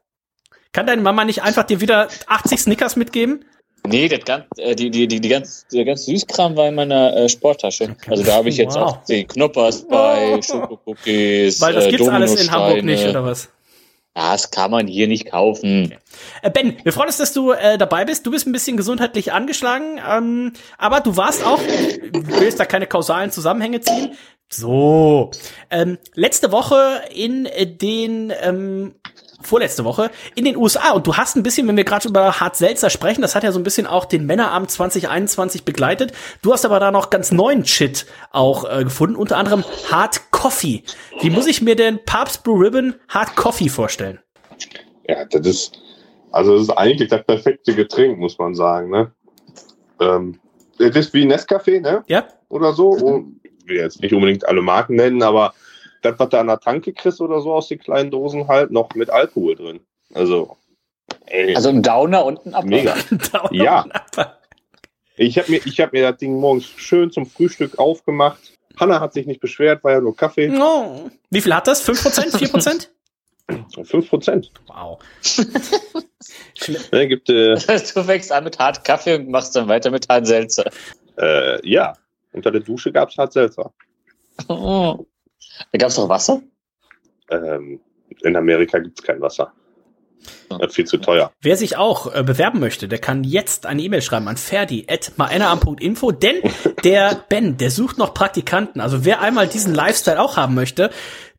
Kann 0.77 0.87
deine 0.87 1.01
Mama 1.01 1.25
nicht 1.25 1.43
einfach 1.43 1.65
dir 1.65 1.81
wieder 1.81 2.09
80 2.27 2.61
Snickers 2.61 2.97
mitgeben? 2.97 3.47
Nee, 3.87 4.09
das 4.09 4.23
ganz, 4.27 4.45
äh, 4.59 4.75
die, 4.75 4.91
die, 4.91 5.09
die, 5.09 5.23
die 5.23 5.29
ganz, 5.31 5.67
der 5.73 5.87
ganze 5.87 6.05
Süßkram 6.05 6.55
war 6.55 6.69
in 6.69 6.75
meiner 6.75 7.17
äh, 7.17 7.31
Sporttasche. 7.31 7.97
Also 8.07 8.23
da 8.25 8.35
habe 8.35 8.51
ich 8.51 8.59
jetzt 8.59 8.77
Wow. 8.77 8.83
auch 8.83 9.05
die 9.07 9.25
Knoppers 9.25 9.89
bei, 9.89 10.39
Schokocookies, 10.43 11.63
Weil 11.63 11.73
das 11.73 11.87
äh, 11.87 11.91
gibt's 11.93 12.09
alles 12.09 12.35
in 12.35 12.51
Hamburg 12.51 12.85
nicht, 12.85 13.07
oder 13.07 13.25
was? 13.25 13.49
Das 14.13 14.51
kann 14.51 14.71
man 14.71 14.87
hier 14.87 15.09
nicht 15.09 15.31
kaufen. 15.31 15.95
Äh, 16.43 16.51
ben, 16.51 16.77
wir 16.83 16.93
freuen 16.93 17.07
uns, 17.07 17.17
dass 17.17 17.33
du 17.33 17.53
äh, 17.53 17.79
dabei 17.79 18.05
bist. 18.05 18.27
Du 18.27 18.31
bist 18.31 18.47
ein 18.47 18.53
bisschen 18.53 18.77
gesundheitlich 18.77 19.33
angeschlagen, 19.33 19.99
ähm, 20.07 20.53
aber 20.77 21.01
du 21.01 21.17
warst 21.17 21.43
auch, 21.43 21.59
du 21.59 22.27
willst 22.39 22.61
da 22.61 22.67
keine 22.67 22.87
kausalen 22.87 23.31
Zusammenhänge 23.31 23.81
ziehen. 23.81 24.15
So, 24.49 25.31
ähm, 25.71 25.99
letzte 26.15 26.53
Woche 26.53 27.03
in 27.15 27.47
äh, 27.47 27.67
den, 27.67 28.33
ähm, 28.43 28.95
vorletzte 29.47 29.85
Woche 29.85 30.11
in 30.35 30.45
den 30.45 30.57
USA 30.57 30.93
und 30.93 31.07
du 31.07 31.17
hast 31.17 31.37
ein 31.37 31.43
bisschen, 31.43 31.67
wenn 31.69 31.77
wir 31.77 31.85
gerade 31.85 32.09
über 32.09 32.41
Hart 32.41 32.57
Seltzer 32.57 32.91
sprechen, 32.91 33.23
das 33.23 33.35
hat 33.35 33.45
ja 33.45 33.53
so 33.53 33.59
ein 33.59 33.63
bisschen 33.63 33.87
auch 33.87 34.05
den 34.05 34.27
Männerabend 34.27 34.71
2021 34.71 35.65
begleitet. 35.65 36.13
Du 36.43 36.53
hast 36.53 36.65
aber 36.65 36.81
da 36.81 36.91
noch 36.91 37.11
ganz 37.11 37.33
neuen 37.33 37.65
Shit 37.65 38.07
auch 38.31 38.71
äh, 38.71 38.85
gefunden, 38.85 39.17
unter 39.17 39.37
anderem 39.37 39.65
Hard 39.91 40.31
Coffee. 40.31 40.83
Wie 41.21 41.31
muss 41.31 41.47
ich 41.47 41.63
mir 41.63 41.77
denn 41.77 42.05
Papst 42.05 42.43
Blue 42.43 42.63
Ribbon 42.63 42.95
Hard 43.09 43.37
Coffee 43.37 43.69
vorstellen? 43.69 44.19
Ja, 45.09 45.25
das 45.25 45.47
ist, 45.47 45.81
also 46.33 46.55
das 46.55 46.63
ist 46.63 46.71
eigentlich 46.71 47.09
das 47.09 47.25
perfekte 47.25 47.75
Getränk, 47.75 48.19
muss 48.19 48.39
man 48.39 48.55
sagen, 48.55 48.91
ne? 48.91 49.13
Ähm, 50.01 50.39
das 50.79 50.95
ist 50.95 51.15
wie 51.15 51.25
Nescafé, 51.25 51.81
ne? 51.81 52.05
Ja. 52.09 52.27
Oder 52.49 52.73
so. 52.73 52.91
Und 52.91 53.41
ich 53.43 53.67
will 53.67 53.77
jetzt 53.77 54.01
nicht 54.03 54.13
unbedingt 54.13 54.47
alle 54.47 54.63
Marken 54.63 54.97
nennen, 54.97 55.23
aber 55.23 55.55
das, 56.11 56.19
was 56.19 56.29
du 56.29 56.39
an 56.39 56.47
der 56.47 56.61
Tanke 56.61 56.93
kriegst 56.93 57.21
oder 57.21 57.41
so 57.41 57.53
aus 57.53 57.69
den 57.69 57.79
kleinen 57.79 58.11
Dosen 58.11 58.49
halt, 58.49 58.71
noch 58.71 58.95
mit 58.95 59.11
Alkohol 59.11 59.55
drin. 59.57 59.81
Also, 60.15 60.57
ey, 61.27 61.55
Also 61.55 61.69
ein 61.69 61.83
Downer 61.83 62.25
und 62.25 62.45
ein 62.47 62.55
Upper. 62.55 62.67
mega. 62.67 62.95
ja. 63.51 63.85
Ich 65.17 65.39
habe 65.39 65.51
mir, 65.51 65.61
ich 65.65 65.81
hab 65.81 65.93
mir 65.93 66.11
das 66.11 66.19
Ding 66.19 66.39
morgens 66.39 66.67
schön 66.67 67.11
zum 67.11 67.27
Frühstück 67.27 67.79
aufgemacht. 67.79 68.53
Hanna 68.79 69.01
hat 69.01 69.15
sich 69.15 69.27
nicht 69.27 69.41
beschwert, 69.41 69.83
war 69.85 69.93
ja 69.93 70.01
nur 70.01 70.15
Kaffee. 70.15 70.51
Oh. 70.59 71.11
Wie 71.31 71.41
viel 71.41 71.55
hat 71.55 71.67
das? 71.67 71.89
5%? 71.89 72.37
4%? 72.37 72.89
5 73.85 74.09
Prozent. 74.11 74.51
Wow. 74.67 74.99
Ne, 76.91 77.07
gibt, 77.07 77.29
äh, 77.31 77.55
du 77.55 78.03
fängst 78.03 78.33
an 78.33 78.43
mit 78.45 78.59
hart 78.59 78.83
Kaffee 78.85 79.15
und 79.15 79.29
machst 79.29 79.55
dann 79.55 79.69
weiter 79.69 79.91
mit 79.91 80.09
hart 80.09 80.27
Seltzer. 80.27 80.65
äh, 81.19 81.69
ja, 81.69 81.93
unter 82.33 82.51
der 82.51 82.63
Dusche 82.63 82.91
gab 82.91 83.11
es 83.11 83.19
halt 83.19 83.33
Seltzer. 83.33 83.73
Da 85.73 85.79
gab 85.79 85.89
es 85.89 85.97
noch 85.97 86.09
Wasser? 86.09 86.43
Ähm, 87.31 87.81
in 88.23 88.37
Amerika 88.37 88.79
gibt 88.79 88.99
es 88.99 89.05
kein 89.05 89.21
Wasser. 89.21 89.53
Das 90.49 90.69
ist 90.69 90.75
viel 90.75 90.85
zu 90.87 90.99
teuer. 90.99 91.33
Wer 91.41 91.57
sich 91.57 91.77
auch 91.77 92.13
äh, 92.15 92.23
bewerben 92.23 92.61
möchte, 92.61 92.89
der 92.89 92.99
kann 92.99 93.25
jetzt 93.25 93.67
eine 93.67 93.83
E-Mail 93.83 94.03
schreiben 94.03 94.29
an 94.29 94.37
ferdi.maennaam.info, 94.37 96.13
denn 96.13 96.37
der 96.85 97.25
Ben, 97.29 97.57
der 97.57 97.71
sucht 97.71 97.99
noch 97.99 98.15
Praktikanten. 98.15 98.81
Also 98.81 99.05
wer 99.05 99.21
einmal 99.21 99.47
diesen 99.49 99.75
Lifestyle 99.75 100.21
auch 100.21 100.37
haben 100.37 100.55
möchte, 100.55 100.91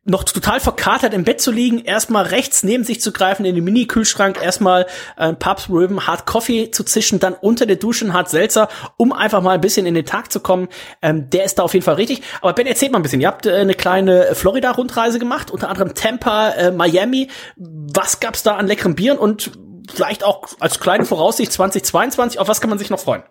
noch 0.08 0.24
total 0.24 0.58
verkatert 0.58 1.12
im 1.12 1.24
Bett 1.24 1.40
zu 1.40 1.50
liegen, 1.50 1.84
erstmal 1.84 2.24
rechts 2.24 2.62
neben 2.62 2.82
sich 2.82 3.00
zu 3.00 3.12
greifen, 3.12 3.44
in 3.44 3.54
den 3.54 3.64
Mini-Kühlschrank, 3.64 4.42
erstmal 4.42 4.86
äh, 5.16 5.34
Pubs 5.34 5.68
Ribbon 5.68 6.06
Hard 6.06 6.24
Coffee 6.26 6.70
zu 6.70 6.82
zischen, 6.82 7.20
dann 7.20 7.34
unter 7.34 7.66
der 7.66 7.76
Dusche 7.76 8.06
ein 8.06 8.14
Hard 8.14 8.30
Seltzer, 8.30 8.68
um 8.96 9.12
einfach 9.12 9.42
mal 9.42 9.52
ein 9.52 9.60
bisschen 9.60 9.86
in 9.86 9.94
den 9.94 10.06
Tag 10.06 10.32
zu 10.32 10.40
kommen. 10.40 10.68
Ähm, 11.02 11.28
der 11.30 11.44
ist 11.44 11.58
da 11.58 11.62
auf 11.62 11.74
jeden 11.74 11.84
Fall 11.84 11.96
richtig. 11.96 12.22
Aber 12.40 12.54
Ben, 12.54 12.66
erzählt 12.66 12.90
mal 12.90 12.98
ein 12.98 13.02
bisschen. 13.02 13.20
Ihr 13.20 13.28
habt 13.28 13.44
äh, 13.44 13.54
eine 13.54 13.74
kleine 13.74 14.34
Florida-Rundreise 14.34 15.18
gemacht, 15.18 15.50
unter 15.50 15.68
anderem 15.68 15.94
Tampa, 15.94 16.50
äh, 16.50 16.70
Miami. 16.70 17.28
Was 17.56 18.20
gab's 18.20 18.42
da 18.42 18.56
an 18.56 18.66
leckeren 18.66 18.94
Bieren 18.94 19.18
und 19.18 19.50
vielleicht 19.92 20.24
auch 20.24 20.48
als 20.58 20.80
kleine 20.80 21.04
Voraussicht 21.04 21.52
2022, 21.52 22.40
auf 22.40 22.48
was 22.48 22.60
kann 22.60 22.70
man 22.70 22.78
sich 22.78 22.90
noch 22.90 22.98
freuen? 23.00 23.22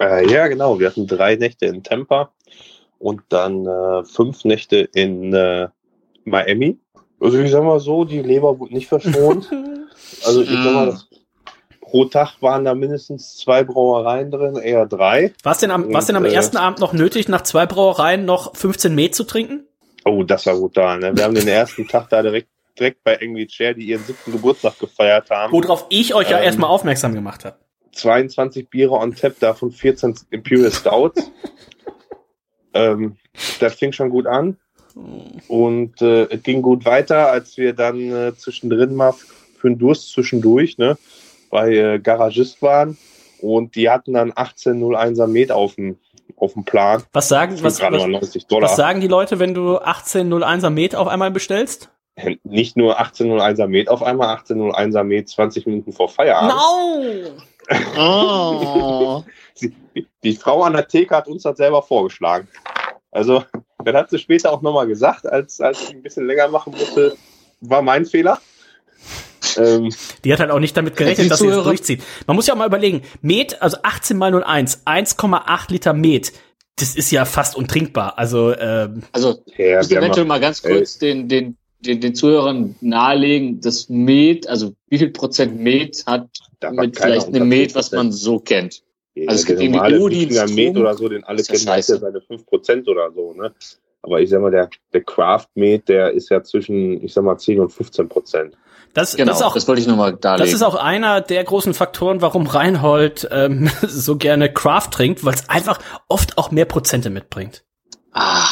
Äh, 0.00 0.30
ja, 0.30 0.46
genau. 0.46 0.78
Wir 0.78 0.86
hatten 0.88 1.06
drei 1.06 1.34
Nächte 1.34 1.66
in 1.66 1.82
Tampa 1.82 2.30
und 2.98 3.22
dann 3.30 3.66
äh, 3.66 4.04
fünf 4.04 4.44
Nächte 4.44 4.88
in 4.94 5.34
äh, 5.34 5.68
Miami. 6.30 6.78
Also 7.20 7.38
ich 7.38 7.50
sag 7.50 7.62
mal 7.62 7.80
so, 7.80 8.04
die 8.04 8.22
Leber 8.22 8.58
wurde 8.58 8.74
nicht 8.74 8.88
verschont. 8.88 9.50
also 10.24 10.42
ich 10.42 10.48
sag 10.48 10.72
mal, 10.72 10.86
das, 10.86 11.08
pro 11.80 12.04
Tag 12.06 12.40
waren 12.40 12.64
da 12.64 12.74
mindestens 12.74 13.36
zwei 13.36 13.64
Brauereien 13.64 14.30
drin, 14.30 14.56
eher 14.56 14.86
drei. 14.86 15.32
Was 15.42 15.58
denn 15.58 15.70
am, 15.70 15.92
was 15.92 16.06
denn 16.06 16.16
am 16.16 16.24
äh, 16.24 16.32
ersten 16.32 16.56
Abend 16.56 16.78
noch 16.78 16.92
nötig, 16.92 17.28
nach 17.28 17.42
zwei 17.42 17.66
Brauereien 17.66 18.24
noch 18.24 18.56
15 18.56 18.94
Met 18.94 19.14
zu 19.14 19.24
trinken? 19.24 19.66
Oh, 20.04 20.22
das 20.22 20.46
war 20.46 20.54
brutal. 20.54 20.98
Ne? 21.00 21.16
Wir 21.16 21.24
haben 21.24 21.34
den 21.34 21.48
ersten 21.48 21.86
Tag 21.86 22.08
da 22.08 22.22
direkt, 22.22 22.48
direkt 22.78 23.04
bei 23.04 23.20
Angry 23.20 23.46
Chair, 23.46 23.74
die 23.74 23.86
ihren 23.86 24.02
siebten 24.02 24.32
Geburtstag 24.32 24.78
gefeiert 24.78 25.30
haben. 25.30 25.52
Worauf 25.52 25.86
ich 25.90 26.14
euch 26.14 26.30
ja 26.30 26.38
Ähm, 26.38 26.44
erstmal 26.44 26.70
aufmerksam 26.70 27.14
gemacht 27.14 27.44
habe. 27.44 27.56
22 27.92 28.70
Biere 28.70 28.92
on 28.92 29.14
tap, 29.14 29.38
davon 29.40 29.72
14 29.72 30.14
Imperial 30.30 30.72
Stouts. 30.72 31.30
ähm, 32.74 33.16
das 33.58 33.74
fing 33.74 33.92
schon 33.92 34.10
gut 34.10 34.26
an. 34.26 34.56
Und 35.48 36.02
äh, 36.02 36.24
es 36.24 36.42
ging 36.42 36.62
gut 36.62 36.84
weiter, 36.84 37.30
als 37.30 37.56
wir 37.56 37.72
dann 37.72 37.98
äh, 38.10 38.34
zwischendrin 38.36 38.94
mal 38.94 39.12
für 39.12 39.68
einen 39.68 39.78
Durst 39.78 40.12
zwischendurch 40.12 40.78
ne, 40.78 40.96
bei 41.50 41.74
äh, 41.74 41.98
Garagist 41.98 42.62
waren. 42.62 42.98
Und 43.40 43.74
die 43.74 43.88
hatten 43.88 44.12
dann 44.14 44.32
1801er 44.32 45.26
Met 45.26 45.50
auf 45.50 45.76
dem, 45.76 45.98
auf 46.36 46.52
dem 46.52 46.64
Plan. 46.64 47.02
Was 47.12 47.28
sagen, 47.28 47.58
was, 47.62 47.80
was, 47.80 48.06
90 48.06 48.46
Dollar. 48.46 48.68
was 48.68 48.76
sagen 48.76 49.00
die 49.00 49.08
Leute, 49.08 49.38
wenn 49.38 49.54
du 49.54 49.78
1801er 49.78 50.70
Met 50.70 50.94
auf 50.94 51.08
einmal 51.08 51.30
bestellst? 51.30 51.90
Nicht 52.44 52.76
nur 52.76 53.00
1801er 53.00 53.66
Met 53.66 53.88
auf 53.88 54.02
einmal, 54.02 54.36
1801er 54.36 55.04
Met 55.04 55.28
20 55.28 55.66
Minuten 55.66 55.92
vor 55.92 56.08
Feierabend. 56.08 56.52
No! 57.96 59.24
Sie, 59.54 59.74
die 60.22 60.36
Frau 60.36 60.62
an 60.62 60.72
der 60.74 60.88
Theke 60.88 61.16
hat 61.16 61.28
uns 61.28 61.44
das 61.44 61.56
selber 61.56 61.82
vorgeschlagen. 61.82 62.48
Also, 63.10 63.44
das 63.84 63.94
hat 63.94 64.10
sie 64.10 64.18
später 64.18 64.52
auch 64.52 64.62
nochmal 64.62 64.86
gesagt, 64.86 65.26
als, 65.26 65.60
als 65.60 65.82
ich 65.82 65.90
ein 65.90 66.02
bisschen 66.02 66.26
länger 66.26 66.48
machen 66.48 66.72
musste, 66.76 67.16
war 67.60 67.82
mein 67.82 68.06
Fehler. 68.06 68.38
Ähm, 69.56 69.92
Die 70.24 70.32
hat 70.32 70.40
halt 70.40 70.50
auch 70.50 70.58
nicht 70.60 70.76
damit 70.76 70.96
gerechnet, 70.96 71.30
dass 71.30 71.38
sie 71.40 71.46
Zuhörer- 71.46 71.64
durchzieht. 71.64 72.02
Man 72.26 72.36
muss 72.36 72.46
ja 72.46 72.54
auch 72.54 72.58
mal 72.58 72.66
überlegen, 72.66 73.02
Met, 73.22 73.60
also 73.62 73.78
18 73.82 74.16
mal 74.16 74.32
01, 74.32 74.86
1,8 74.86 75.70
Liter 75.72 75.92
Met, 75.92 76.32
das 76.76 76.94
ist 76.94 77.10
ja 77.10 77.24
fast 77.24 77.56
untrinkbar. 77.56 78.18
Also, 78.18 78.54
ähm, 78.56 79.02
Also, 79.12 79.42
Ja, 79.56 79.80
ich 79.80 79.90
eventuell 79.90 80.26
mal 80.26 80.40
ganz 80.40 80.62
kurz 80.62 80.98
den, 80.98 81.28
den, 81.28 81.56
den, 81.80 82.00
den 82.00 82.14
Zuhörern 82.14 82.76
nahelegen, 82.80 83.60
das 83.60 83.88
Met, 83.88 84.46
also 84.46 84.74
wie 84.88 84.98
viel 84.98 85.10
Prozent 85.10 85.58
Met 85.60 86.04
hat 86.06 86.28
mit 86.72 86.98
vielleicht 86.98 87.28
einem 87.28 87.48
Met, 87.48 87.74
was 87.74 87.92
10%. 87.92 87.96
man 87.96 88.12
so 88.12 88.38
kennt. 88.38 88.82
Also 89.26 89.40
es 89.40 89.46
gibt 89.46 89.60
normale 89.60 89.98
Wikinger 89.98 90.48
Met 90.48 90.76
oder 90.76 90.94
so, 90.94 91.08
den 91.08 91.24
alle 91.24 91.40
Ist 91.40 91.48
ja 91.48 91.54
kennen, 91.54 91.66
der 91.66 91.74
hat 91.76 91.88
ja 91.88 91.98
seine 91.98 92.18
5% 92.20 92.88
oder 92.88 93.10
so, 93.12 93.32
ne? 93.32 93.52
Aber 94.02 94.20
ich 94.20 94.30
sag 94.30 94.40
mal, 94.40 94.50
der, 94.50 94.70
der 94.92 95.02
Craft 95.02 95.48
Met, 95.54 95.88
der 95.88 96.12
ist 96.12 96.30
ja 96.30 96.42
zwischen, 96.42 97.04
ich 97.04 97.12
sag 97.12 97.24
mal, 97.24 97.36
10 97.36 97.60
und 97.60 97.70
15 97.70 98.08
Prozent. 98.08 98.56
das, 98.94 99.14
Genau, 99.14 99.32
das 99.32 99.40
ist 99.40 99.46
auch, 99.46 99.54
das 99.54 99.68
wollte 99.68 99.82
ich 99.82 99.88
nochmal 99.88 100.16
darlegen. 100.16 100.46
das 100.46 100.54
ist 100.54 100.62
auch 100.62 100.74
einer 100.74 101.20
der 101.20 101.44
großen 101.44 101.74
Faktoren, 101.74 102.22
warum 102.22 102.46
Reinhold 102.46 103.28
ähm, 103.30 103.70
so 103.82 104.16
gerne 104.16 104.50
Craft 104.52 104.90
trinkt, 104.90 105.24
weil 105.24 105.34
es 105.34 105.48
einfach 105.50 105.80
oft 106.08 106.38
auch 106.38 106.50
mehr 106.50 106.64
Prozente 106.64 107.10
mitbringt. 107.10 107.62
ah, 108.12 108.46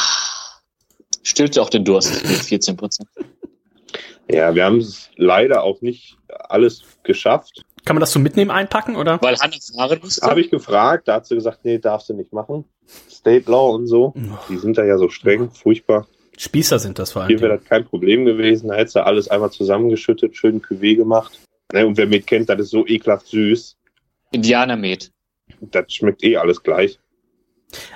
stillt 1.23 1.55
ja 1.55 1.63
auch 1.63 1.69
den 1.69 1.83
Durst 1.83 2.23
mit 2.27 2.37
14 2.37 2.77
Prozent. 2.77 3.09
Ja, 4.31 4.53
wir 4.53 4.63
haben 4.63 4.77
es 4.77 5.09
leider 5.15 5.63
auch 5.63 5.81
nicht 5.81 6.17
alles 6.27 6.83
geschafft. 7.01 7.65
Kann 7.85 7.95
man 7.95 8.01
das 8.01 8.11
so 8.11 8.19
mitnehmen, 8.19 8.51
einpacken, 8.51 8.95
oder? 8.95 9.21
Weil 9.21 9.37
Hanna 9.37 9.55
fahren 9.75 9.99
musste. 10.01 10.25
Habe 10.25 10.41
ich 10.41 10.49
gefragt, 10.49 11.07
da 11.07 11.15
hat 11.15 11.25
sie 11.25 11.35
gesagt, 11.35 11.59
nee, 11.63 11.77
darfst 11.77 12.09
du 12.09 12.13
nicht 12.13 12.33
machen. 12.33 12.65
State 13.09 13.49
Law 13.49 13.75
und 13.75 13.87
so, 13.87 14.13
die 14.49 14.57
sind 14.57 14.77
da 14.77 14.83
ja 14.83 14.97
so 14.97 15.09
streng, 15.09 15.51
furchtbar. 15.51 16.07
Spießer 16.37 16.79
sind 16.79 16.99
das 16.99 17.11
vor 17.11 17.23
allem. 17.23 17.29
Hier 17.29 17.41
wäre 17.41 17.57
das 17.57 17.65
kein 17.65 17.85
Problem 17.85 18.25
gewesen, 18.25 18.69
da 18.69 18.75
hättest 18.75 18.95
du 18.95 19.05
alles 19.05 19.27
einmal 19.27 19.51
zusammengeschüttet, 19.51 20.35
schön 20.37 20.61
Cuvée 20.61 20.95
gemacht. 20.95 21.37
Ne, 21.73 21.85
und 21.85 21.97
wer 21.97 22.07
mit 22.07 22.25
kennt, 22.25 22.49
das 22.49 22.59
ist 22.61 22.71
so 22.71 22.87
ekelhaft 22.87 23.27
süß. 23.27 23.75
Indianermet. 24.31 25.11
Das 25.59 25.91
schmeckt 25.91 26.23
eh 26.23 26.37
alles 26.37 26.63
gleich. 26.63 26.99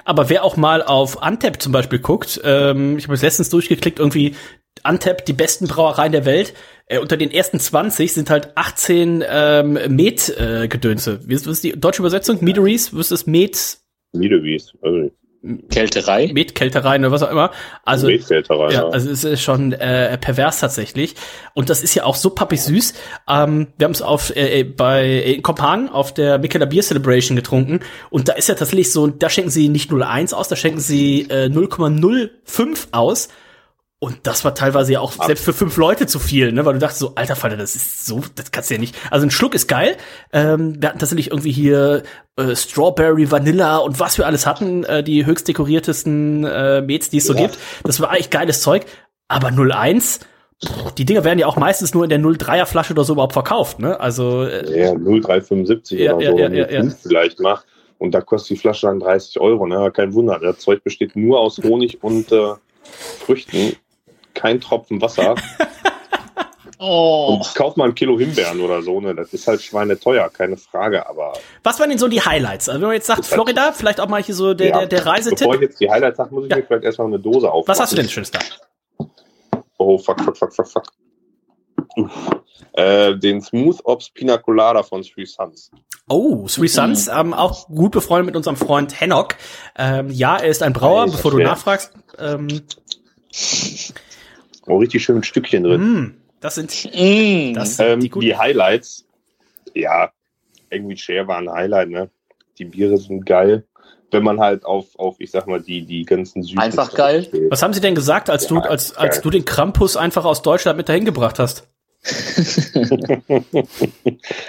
Aber 0.05 0.30
wer 0.30 0.43
auch 0.43 0.57
mal 0.57 0.84
auf 0.84 1.23
Antep 1.23 1.61
zum 1.61 1.72
Beispiel 1.72 1.99
guckt, 1.99 2.41
ähm, 2.43 2.97
ich 2.97 3.05
habe 3.05 3.15
es 3.15 3.22
letztens 3.22 3.49
durchgeklickt, 3.49 3.99
irgendwie 3.99 4.35
Antep, 4.84 5.26
die 5.26 5.34
besten 5.34 5.68
Brauereien 5.68 6.11
der 6.11 6.26
Welt. 6.26 6.53
Äh, 6.85 6.99
unter 6.99 7.18
den 7.18 7.31
ersten 7.31 7.60
20 7.60 8.14
sind 8.14 8.30
halt 8.30 8.55
18 8.55 9.23
ähm, 9.27 9.80
Met-Gedönse. 9.89 11.22
Wie 11.26 11.34
ist, 11.34 11.47
was 11.47 11.53
ist 11.53 11.64
die 11.64 11.80
deutsche 11.80 12.01
Übersetzung? 12.01 12.45
Ist 12.45 13.11
das? 13.11 13.26
Met, 13.26 13.77
Wiedewies. 14.14 14.73
Also, 14.81 15.10
Kälterei. 15.69 16.31
Met-Kälterei 16.34 16.97
oder 16.99 17.11
was 17.11 17.22
auch 17.22 17.30
immer. 17.30 17.51
Also, 17.84 18.07
Metkälterei, 18.07 18.72
ja, 18.72 18.84
ja. 18.84 18.88
also 18.88 19.10
es 19.10 19.26
ist 19.26 19.41
schon 19.41 19.73
äh, 19.73 20.18
pervers 20.18 20.61
tatsächlich. 20.61 21.15
Und 21.53 21.69
das 21.69 21.84
ist 21.84 21.95
ja 21.95 22.05
auch 22.05 22.15
so 22.15 22.30
pappig 22.30 22.61
süß. 22.61 22.93
Ähm, 23.27 23.68
wir 23.77 23.85
haben 23.85 23.91
es 23.91 24.01
auf 24.01 24.34
äh, 24.35 24.61
äh, 24.61 24.64
bei 24.64 25.05
in 25.05 25.41
Kopan 25.41 25.89
auf 25.89 26.14
der 26.14 26.38
Mikela 26.38 26.65
Beer 26.65 26.81
Celebration 26.81 27.35
getrunken. 27.35 27.81
Und 28.10 28.30
da 28.30 28.34
ist 28.34 28.47
ja 28.47 28.55
tatsächlich 28.55 28.93
so, 28.93 29.07
da 29.07 29.30
schenken 29.30 29.49
sie 29.49 29.68
nicht 29.68 29.91
0,1 29.91 30.34
aus, 30.34 30.47
da 30.47 30.55
schenken 30.55 30.80
sie 30.80 31.27
äh, 31.30 31.47
0,05 31.47 32.88
aus. 32.93 33.27
Und 34.03 34.17
das 34.23 34.43
war 34.43 34.53
teilweise 34.53 34.91
ja 34.91 34.99
auch 34.99 35.13
selbst 35.13 35.45
für 35.45 35.53
fünf 35.53 35.77
Leute 35.77 36.07
zu 36.07 36.19
viel, 36.19 36.51
ne? 36.51 36.65
Weil 36.65 36.73
du 36.73 36.80
dachtest 36.80 36.99
so, 36.99 37.13
alter 37.15 37.38
Falter, 37.38 37.55
das 37.55 37.73
ist 37.73 38.05
so, 38.05 38.21
das 38.35 38.51
kannst 38.51 38.69
du 38.69 38.73
ja 38.73 38.80
nicht. 38.81 38.95
Also 39.09 39.25
ein 39.25 39.31
Schluck 39.31 39.55
ist 39.55 39.69
geil. 39.69 39.95
Ähm, 40.34 40.75
wir 40.81 40.89
hatten 40.89 40.99
tatsächlich 40.99 41.31
irgendwie 41.31 41.53
hier 41.53 42.03
äh, 42.35 42.53
Strawberry, 42.53 43.31
Vanilla 43.31 43.77
und 43.77 44.01
was 44.01 44.17
wir 44.17 44.25
alles 44.25 44.45
hatten, 44.45 44.84
äh, 44.84 45.03
die 45.03 45.25
höchst 45.25 45.47
dekoriertesten 45.47 46.43
äh, 46.43 46.81
Mets, 46.81 47.11
die 47.11 47.19
es 47.19 47.25
so 47.27 47.34
Ja. 47.34 47.43
gibt. 47.43 47.57
Das 47.85 48.01
war 48.01 48.09
eigentlich 48.09 48.30
geiles 48.30 48.61
Zeug. 48.61 48.85
Aber 49.30 49.51
01, 49.51 50.19
pff, 50.61 50.91
die 50.95 51.05
Dinger 51.05 51.23
werden 51.23 51.39
ja 51.39 51.47
auch 51.47 51.55
meistens 51.55 51.93
nur 51.93 52.03
in 52.03 52.09
der 52.09 52.19
03er 52.19 52.65
Flasche 52.65 52.91
oder 52.91 53.05
so 53.05 53.13
überhaupt 53.13 53.31
verkauft, 53.34 53.80
ne? 53.80 53.97
Also 54.01 54.43
äh, 54.43 54.81
Ja, 54.81 54.93
0,375 54.95 55.97
Ja, 55.97 56.15
oder 56.15 56.23
ja, 56.25 56.31
so, 56.31 56.38
ja, 56.39 56.43
wenn 56.45 56.53
ja, 56.55 56.69
ja. 56.69 56.89
vielleicht 57.01 57.39
macht. 57.39 57.65
Und 57.99 58.11
da 58.11 58.19
kostet 58.19 58.57
die 58.57 58.59
Flasche 58.59 58.88
dann 58.88 58.99
30 58.99 59.39
Euro. 59.39 59.65
Ne? 59.65 59.89
Kein 59.95 60.13
Wunder. 60.13 60.38
Das 60.39 60.59
Zeug 60.59 60.84
besteht 60.84 61.15
nur 61.15 61.39
aus 61.39 61.57
Honig 61.63 62.03
und 62.03 62.34
äh, 62.34 62.55
Früchten. 63.25 63.77
Kein 64.34 64.61
Tropfen 64.61 65.01
Wasser. 65.01 65.35
Oh. 66.85 67.35
Und 67.35 67.55
kauf 67.55 67.77
mal 67.77 67.85
ein 67.85 67.95
Kilo 67.95 68.19
Himbeeren 68.19 68.60
oder 68.60 68.81
so. 68.81 68.99
Ne? 68.99 69.15
Das 69.15 69.34
ist 69.34 69.47
halt 69.47 69.61
schweineteuer, 69.61 70.30
keine 70.30 70.57
Frage. 70.57 71.07
Aber 71.07 71.31
was 71.64 71.80
waren 71.80 71.89
denn 71.89 71.97
so 71.97 72.10
die 72.10 72.19
Highlights? 72.19 72.68
Also 72.68 72.81
wenn 72.81 72.88
man 72.88 72.95
jetzt 72.95 73.07
sagt, 73.07 73.26
Florida, 73.26 73.72
vielleicht 73.72 74.01
auch 74.01 74.10
mal 74.10 74.22
hier 74.22 74.35
so 74.35 74.53
der, 74.53 74.68
ja, 74.68 74.77
der, 74.80 74.88
der 74.88 74.97
bevor 74.97 75.14
Reisetipp. 75.14 75.53
ich 75.53 75.61
jetzt 75.61 75.80
die 75.80 75.89
Highlights 75.89 76.18
sage, 76.18 76.35
muss 76.35 76.43
ich 76.45 76.53
mir 76.53 76.61
vielleicht 76.61 76.84
erstmal 76.84 77.07
eine 77.07 77.19
Dose 77.19 77.49
aufmachen. 77.49 77.68
Was 77.69 77.80
hast 77.80 77.93
du 77.93 77.95
denn 77.95 78.10
Schönes 78.10 78.31
da? 78.31 78.39
Oh, 79.77 79.97
fuck, 79.97 80.19
fuck, 80.22 80.35
fuck, 80.35 80.53
fuck, 80.53 80.68
fuck. 80.68 80.84
Äh, 82.73 83.18
den 83.18 83.41
Smooth 83.41 83.80
Ops 83.85 84.10
Pina 84.10 84.38
Colada 84.38 84.84
von 84.84 85.03
Three 85.03 85.26
Sons. 85.26 85.72
Oh, 86.10 86.47
Three 86.47 86.68
Sons, 86.68 87.07
ähm, 87.07 87.34
auch 87.34 87.68
gut 87.68 87.93
befreundet 87.93 88.26
mit 88.26 88.35
unserem 88.35 88.57
Freund 88.57 88.99
Hennock. 88.99 89.35
Ähm, 89.77 90.10
ja, 90.10 90.38
er 90.38 90.49
ist 90.49 90.61
ein 90.61 90.73
Brauer, 90.73 91.01
Ja, 91.01 91.05
ist 91.05 91.11
bevor 91.14 91.31
du 91.31 91.38
nachfragst. 91.38 91.93
Ähm, 92.19 92.64
Oh, 94.68 94.77
richtig 94.77 95.03
schön 95.03 95.15
mit 95.18 95.26
Stückchen 95.26 95.64
drin. 95.64 95.81
mm, 95.81 96.15
das 96.40 96.56
sind, 96.56 96.72
Mm. 96.94 97.53
das 97.53 97.77
sind 97.77 97.85
Ähm, 97.85 97.99
die 97.99 98.10
die. 98.10 98.35
Highlights, 98.35 99.06
ja, 99.73 100.11
irgendwie 100.69 100.98
Share 100.98 101.27
war 101.27 101.38
ein 101.38 101.49
Highlight, 101.52 101.90
ne? 101.90 102.10
Die 102.57 102.65
Biere 102.65 102.98
sind 102.98 103.26
geil. 103.26 103.65
Wenn 104.11 104.23
man 104.23 104.40
halt 104.40 104.64
auf, 104.64 104.88
auf 104.99 105.15
ich 105.19 105.31
sag 105.31 105.48
mal, 105.48 105.60
die, 105.61 105.85
die 105.85 106.06
ganzen 106.06 106.44
Süßen. 106.44 106.60
Einfach 106.60 106.94
geil. 106.94 107.23
steht. 107.23 107.49
Was 107.49 107.64
haben 107.64 107.73
sie 107.73 107.81
denn 107.81 107.95
gesagt, 107.95 108.30
als 108.30 108.45
du, 108.48 108.56
Ja, 108.56 108.61
als, 108.61 108.95
als 108.95 109.15
geil. 109.15 109.22
du 109.23 109.30
den 109.31 109.45
Krampus 109.45 109.98
einfach 109.98 110.23
aus 110.23 110.44
Deutschland 110.44 110.77
mit 110.77 110.88
dahin 110.88 111.03
gebracht 111.06 111.40
hast? 111.40 111.68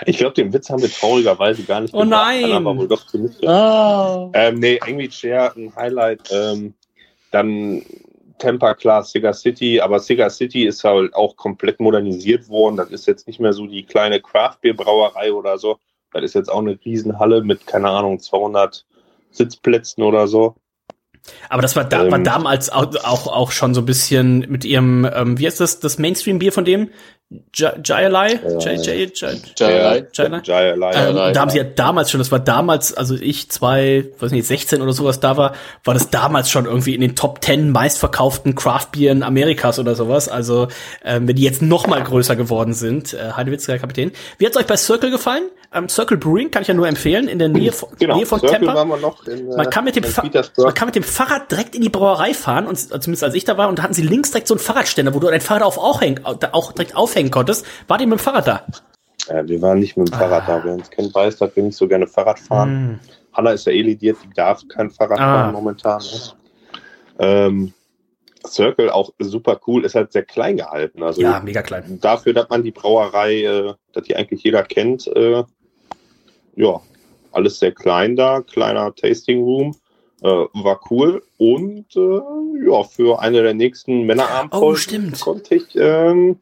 ich 0.06 0.18
glaube, 0.18 0.34
den 0.34 0.52
Witz 0.52 0.68
haben 0.70 0.82
wir 0.82 0.90
traurigerweise 0.90 1.62
gar 1.62 1.80
nicht 1.80 1.94
Oh 1.94 2.00
gemacht. 2.00 2.10
nein. 2.26 2.52
Aber 2.52 2.76
wohl 2.76 2.88
doch. 2.88 3.04
Ah. 3.46 4.28
Ähm, 4.34 4.58
nee, 4.58 4.78
irgendwie 4.84 5.10
Share 5.10 5.52
ein 5.56 5.74
Highlight. 5.76 6.30
Ähm, 6.30 6.74
dann 7.30 7.82
Temper 8.38 8.74
klar, 8.74 9.04
Cigar 9.04 9.32
City, 9.32 9.80
aber 9.80 10.00
Cigar 10.00 10.30
City 10.30 10.66
ist 10.66 10.84
halt 10.84 11.14
auch 11.14 11.36
komplett 11.36 11.80
modernisiert 11.80 12.48
worden. 12.48 12.76
Das 12.76 12.90
ist 12.90 13.06
jetzt 13.06 13.26
nicht 13.26 13.40
mehr 13.40 13.52
so 13.52 13.66
die 13.66 13.84
kleine 13.84 14.20
Craft 14.20 14.58
Beer 14.60 14.74
Brauerei 14.74 15.32
oder 15.32 15.58
so. 15.58 15.78
Das 16.12 16.22
ist 16.22 16.34
jetzt 16.34 16.50
auch 16.50 16.60
eine 16.60 16.78
Riesenhalle 16.84 17.42
mit, 17.42 17.66
keine 17.66 17.90
Ahnung, 17.90 18.20
200 18.20 18.84
Sitzplätzen 19.30 20.02
oder 20.02 20.28
so. 20.28 20.54
Aber 21.48 21.62
das 21.62 21.74
war, 21.74 21.84
da, 21.84 22.10
war 22.10 22.18
Ähm. 22.18 22.24
damals 22.24 22.70
auch, 22.70 22.94
auch, 23.04 23.26
auch 23.26 23.50
schon 23.50 23.74
so 23.74 23.80
ein 23.80 23.86
bisschen 23.86 24.40
mit 24.40 24.64
ihrem, 24.64 25.08
ähm, 25.12 25.38
wie 25.38 25.46
heißt 25.46 25.60
das, 25.60 25.80
das 25.80 25.98
Mainstream-Bier 25.98 26.52
von 26.52 26.64
dem? 26.64 26.90
Jayalai? 27.52 28.40
Jay, 28.60 28.76
Jay, 28.76 29.10
Jay, 29.14 29.40
Jayalai. 29.56 30.06
Jayalai? 30.12 30.40
Jayalai. 30.44 30.90
Ähm, 30.92 30.94
Jayalai, 30.94 31.32
da 31.32 31.40
haben 31.40 31.50
sie 31.50 31.58
ja 31.58 31.64
damals 31.64 32.10
schon, 32.10 32.18
das 32.18 32.32
war 32.32 32.40
damals, 32.40 32.94
also 32.94 33.14
ich 33.14 33.50
zwei, 33.50 34.06
weiß 34.18 34.32
nicht, 34.32 34.46
16 34.46 34.82
oder 34.82 34.92
sowas 34.92 35.20
da 35.20 35.36
war, 35.36 35.54
war 35.84 35.94
das 35.94 36.10
damals 36.10 36.50
schon 36.50 36.66
irgendwie 36.66 36.94
in 36.94 37.00
den 37.00 37.16
Top 37.16 37.44
10 37.44 37.70
meistverkauften 37.70 38.54
Craft-Bieren 38.54 39.22
Amerikas 39.22 39.78
oder 39.78 39.94
sowas. 39.94 40.28
Also, 40.28 40.68
ähm, 41.04 41.28
wenn 41.28 41.36
die 41.36 41.42
jetzt 41.42 41.62
noch 41.62 41.86
mal 41.86 42.02
größer 42.02 42.36
geworden 42.36 42.72
sind, 42.74 43.14
äh, 43.14 43.32
Heidewitzka 43.32 43.78
Kapitän. 43.78 44.12
Wie 44.38 44.46
hat's 44.46 44.56
euch 44.56 44.66
bei 44.66 44.76
Circle 44.76 45.10
gefallen? 45.10 45.44
Ähm, 45.74 45.88
Circle 45.88 46.16
Brewing 46.16 46.50
kann 46.52 46.62
ich 46.62 46.68
ja 46.68 46.74
nur 46.74 46.86
empfehlen, 46.86 47.26
in 47.26 47.40
der 47.40 47.48
Nähe 47.48 47.72
von, 47.72 47.88
Genau, 47.98 48.16
Nähe 48.16 48.26
von 48.26 48.38
Circle 48.38 48.58
Tampa. 48.58 48.74
waren 48.76 48.88
wir 48.88 48.96
noch 48.98 49.26
in, 49.26 49.50
äh, 49.50 49.56
Man 49.56 49.70
kann, 49.70 49.84
mit 49.84 49.96
dem 49.96 50.04
man 50.56 50.74
kann 50.74 50.86
mit 50.86 50.94
dem 50.94 51.02
Fahrrad 51.02 51.50
direkt 51.50 51.74
in 51.74 51.82
die 51.82 51.88
Brauerei 51.88 52.32
fahren, 52.32 52.66
und 52.66 52.78
zumindest 52.78 53.24
als 53.24 53.34
ich 53.34 53.44
da 53.44 53.56
war, 53.58 53.68
und 53.68 53.80
da 53.80 53.82
hatten 53.82 53.94
sie 53.94 54.02
links 54.02 54.30
direkt 54.30 54.46
so 54.46 54.54
einen 54.54 54.60
Fahrradständer, 54.60 55.14
wo 55.14 55.18
du 55.18 55.26
dein 55.28 55.40
Fahrrad 55.40 55.64
auf 55.64 55.78
aufhängen, 55.78 56.20
auch 56.24 56.72
direkt 56.72 56.94
aufhängen 56.94 57.23
konntest. 57.30 57.64
War 57.88 57.98
die 57.98 58.06
mit 58.06 58.18
dem 58.18 58.22
Fahrrad 58.22 58.46
da? 58.46 58.66
Äh, 59.28 59.46
wir 59.46 59.60
waren 59.62 59.78
nicht 59.78 59.96
mit 59.96 60.08
dem 60.08 60.14
Fahrrad 60.18 60.48
da. 60.48 60.62
Wer 60.64 60.74
uns 60.74 60.90
kennt, 60.90 61.14
weiß, 61.14 61.36
dass 61.38 61.54
wir 61.56 61.62
nicht 61.62 61.76
so 61.76 61.86
gerne 61.88 62.06
Fahrrad 62.06 62.38
fahren. 62.38 63.00
Hm. 63.00 63.00
Hanna 63.32 63.50
ist 63.52 63.66
ja 63.66 63.72
eh 63.72 63.82
lidiert, 63.82 64.16
die 64.24 64.32
darf 64.34 64.62
kein 64.68 64.90
Fahrrad 64.90 65.18
Ah. 65.18 65.42
fahren 65.42 65.52
momentan. 65.52 66.00
Ne? 66.00 66.20
Ähm, 67.18 67.72
Circle 68.46 68.90
auch 68.90 69.10
super 69.18 69.58
cool, 69.66 69.84
ist 69.84 69.94
halt 69.94 70.12
sehr 70.12 70.22
klein 70.24 70.58
gehalten. 70.58 71.02
Also 71.02 71.22
Ja, 71.22 71.40
mega 71.40 71.62
klein. 71.62 71.98
dafür, 72.00 72.34
dass 72.34 72.48
man 72.50 72.62
die 72.62 72.72
Brauerei, 72.72 73.42
äh, 73.42 73.74
dass 73.92 74.04
die 74.04 74.14
eigentlich 74.16 74.42
jeder 74.42 74.62
kennt, 74.62 75.06
äh, 75.08 75.42
ja, 76.56 76.80
alles 77.32 77.58
sehr 77.58 77.72
klein 77.72 78.16
da, 78.16 78.42
kleiner 78.42 78.94
Tasting 78.94 79.42
Room, 79.42 79.74
äh, 80.22 80.26
war 80.28 80.80
cool 80.90 81.22
und 81.38 81.86
äh, 81.96 82.68
ja, 82.70 82.82
für 82.84 83.18
eine 83.20 83.42
der 83.42 83.54
nächsten 83.54 84.02
Männerabendfolgen 84.02 85.12
Oh, 85.14 85.24
konnte 85.24 85.54
ich 85.56 85.74
ähm, 85.74 86.38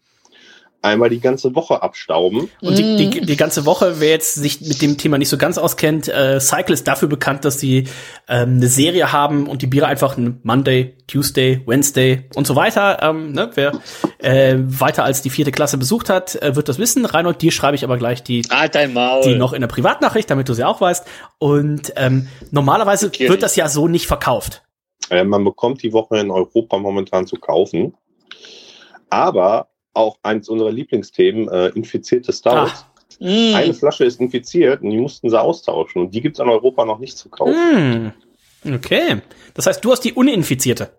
einmal 0.82 1.08
die 1.08 1.20
ganze 1.20 1.54
Woche 1.54 1.82
abstauben. 1.82 2.50
Und 2.60 2.76
die, 2.76 2.96
die, 2.96 3.20
die 3.20 3.36
ganze 3.36 3.64
Woche, 3.64 4.00
wer 4.00 4.10
jetzt 4.10 4.34
sich 4.34 4.60
mit 4.60 4.82
dem 4.82 4.98
Thema 4.98 5.16
nicht 5.16 5.28
so 5.28 5.38
ganz 5.38 5.56
auskennt, 5.56 6.08
äh, 6.08 6.40
Cycle 6.40 6.74
ist 6.74 6.86
dafür 6.88 7.08
bekannt, 7.08 7.44
dass 7.44 7.60
sie 7.60 7.88
ähm, 8.28 8.56
eine 8.56 8.66
Serie 8.66 9.12
haben 9.12 9.46
und 9.46 9.62
die 9.62 9.68
Biere 9.68 9.86
einfach 9.86 10.16
ein 10.18 10.40
Monday, 10.42 10.96
Tuesday, 11.06 11.62
Wednesday 11.66 12.28
und 12.34 12.46
so 12.46 12.56
weiter. 12.56 12.98
Ähm, 13.00 13.32
ne? 13.32 13.50
Wer 13.54 13.72
äh, 14.18 14.56
weiter 14.58 15.04
als 15.04 15.22
die 15.22 15.30
vierte 15.30 15.52
Klasse 15.52 15.78
besucht 15.78 16.10
hat, 16.10 16.34
äh, 16.42 16.56
wird 16.56 16.68
das 16.68 16.78
wissen. 16.78 17.04
Reinhold, 17.06 17.40
dir 17.40 17.52
schreibe 17.52 17.76
ich 17.76 17.84
aber 17.84 17.96
gleich 17.96 18.22
die, 18.22 18.42
halt 18.50 18.74
die 18.74 19.34
noch 19.36 19.52
in 19.52 19.60
der 19.60 19.68
Privatnachricht, 19.68 20.28
damit 20.30 20.48
du 20.48 20.54
sie 20.54 20.64
auch 20.64 20.80
weißt. 20.80 21.06
Und 21.38 21.92
ähm, 21.96 22.28
normalerweise 22.50 23.06
Okay. 23.06 23.28
wird 23.28 23.42
das 23.42 23.56
ja 23.56 23.68
so 23.68 23.88
nicht 23.88 24.06
verkauft. 24.06 24.62
Äh, 25.10 25.24
man 25.24 25.44
bekommt 25.44 25.82
die 25.82 25.92
Woche 25.92 26.18
in 26.18 26.30
Europa 26.30 26.78
momentan 26.78 27.26
zu 27.26 27.36
kaufen. 27.36 27.94
Aber 29.10 29.68
auch 29.94 30.18
eins 30.22 30.48
unserer 30.48 30.70
Lieblingsthemen, 30.70 31.48
äh, 31.48 31.68
infizierte 31.68 32.32
Stouts. 32.32 32.86
Mm. 33.20 33.54
Eine 33.54 33.74
Flasche 33.74 34.04
ist 34.04 34.20
infiziert 34.20 34.82
und 34.82 34.90
die 34.90 34.96
mussten 34.96 35.30
sie 35.30 35.40
austauschen. 35.40 36.02
Und 36.02 36.14
die 36.14 36.20
gibt 36.20 36.36
es 36.36 36.40
in 36.40 36.48
Europa 36.48 36.84
noch 36.84 36.98
nicht 36.98 37.16
zu 37.16 37.28
kaufen. 37.28 38.12
Hm. 38.62 38.74
Okay. 38.74 39.20
Das 39.54 39.66
heißt, 39.66 39.84
du 39.84 39.92
hast 39.92 40.00
die 40.00 40.12
uninfizierte. 40.12 40.90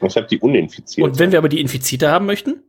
Ich 0.00 0.16
habe 0.16 0.26
die 0.26 0.38
uninfiziert. 0.38 1.06
Und 1.06 1.18
wenn 1.18 1.32
wir 1.32 1.38
aber 1.38 1.48
die 1.48 1.60
infizierte 1.60 2.10
haben 2.10 2.26
möchten, 2.26 2.62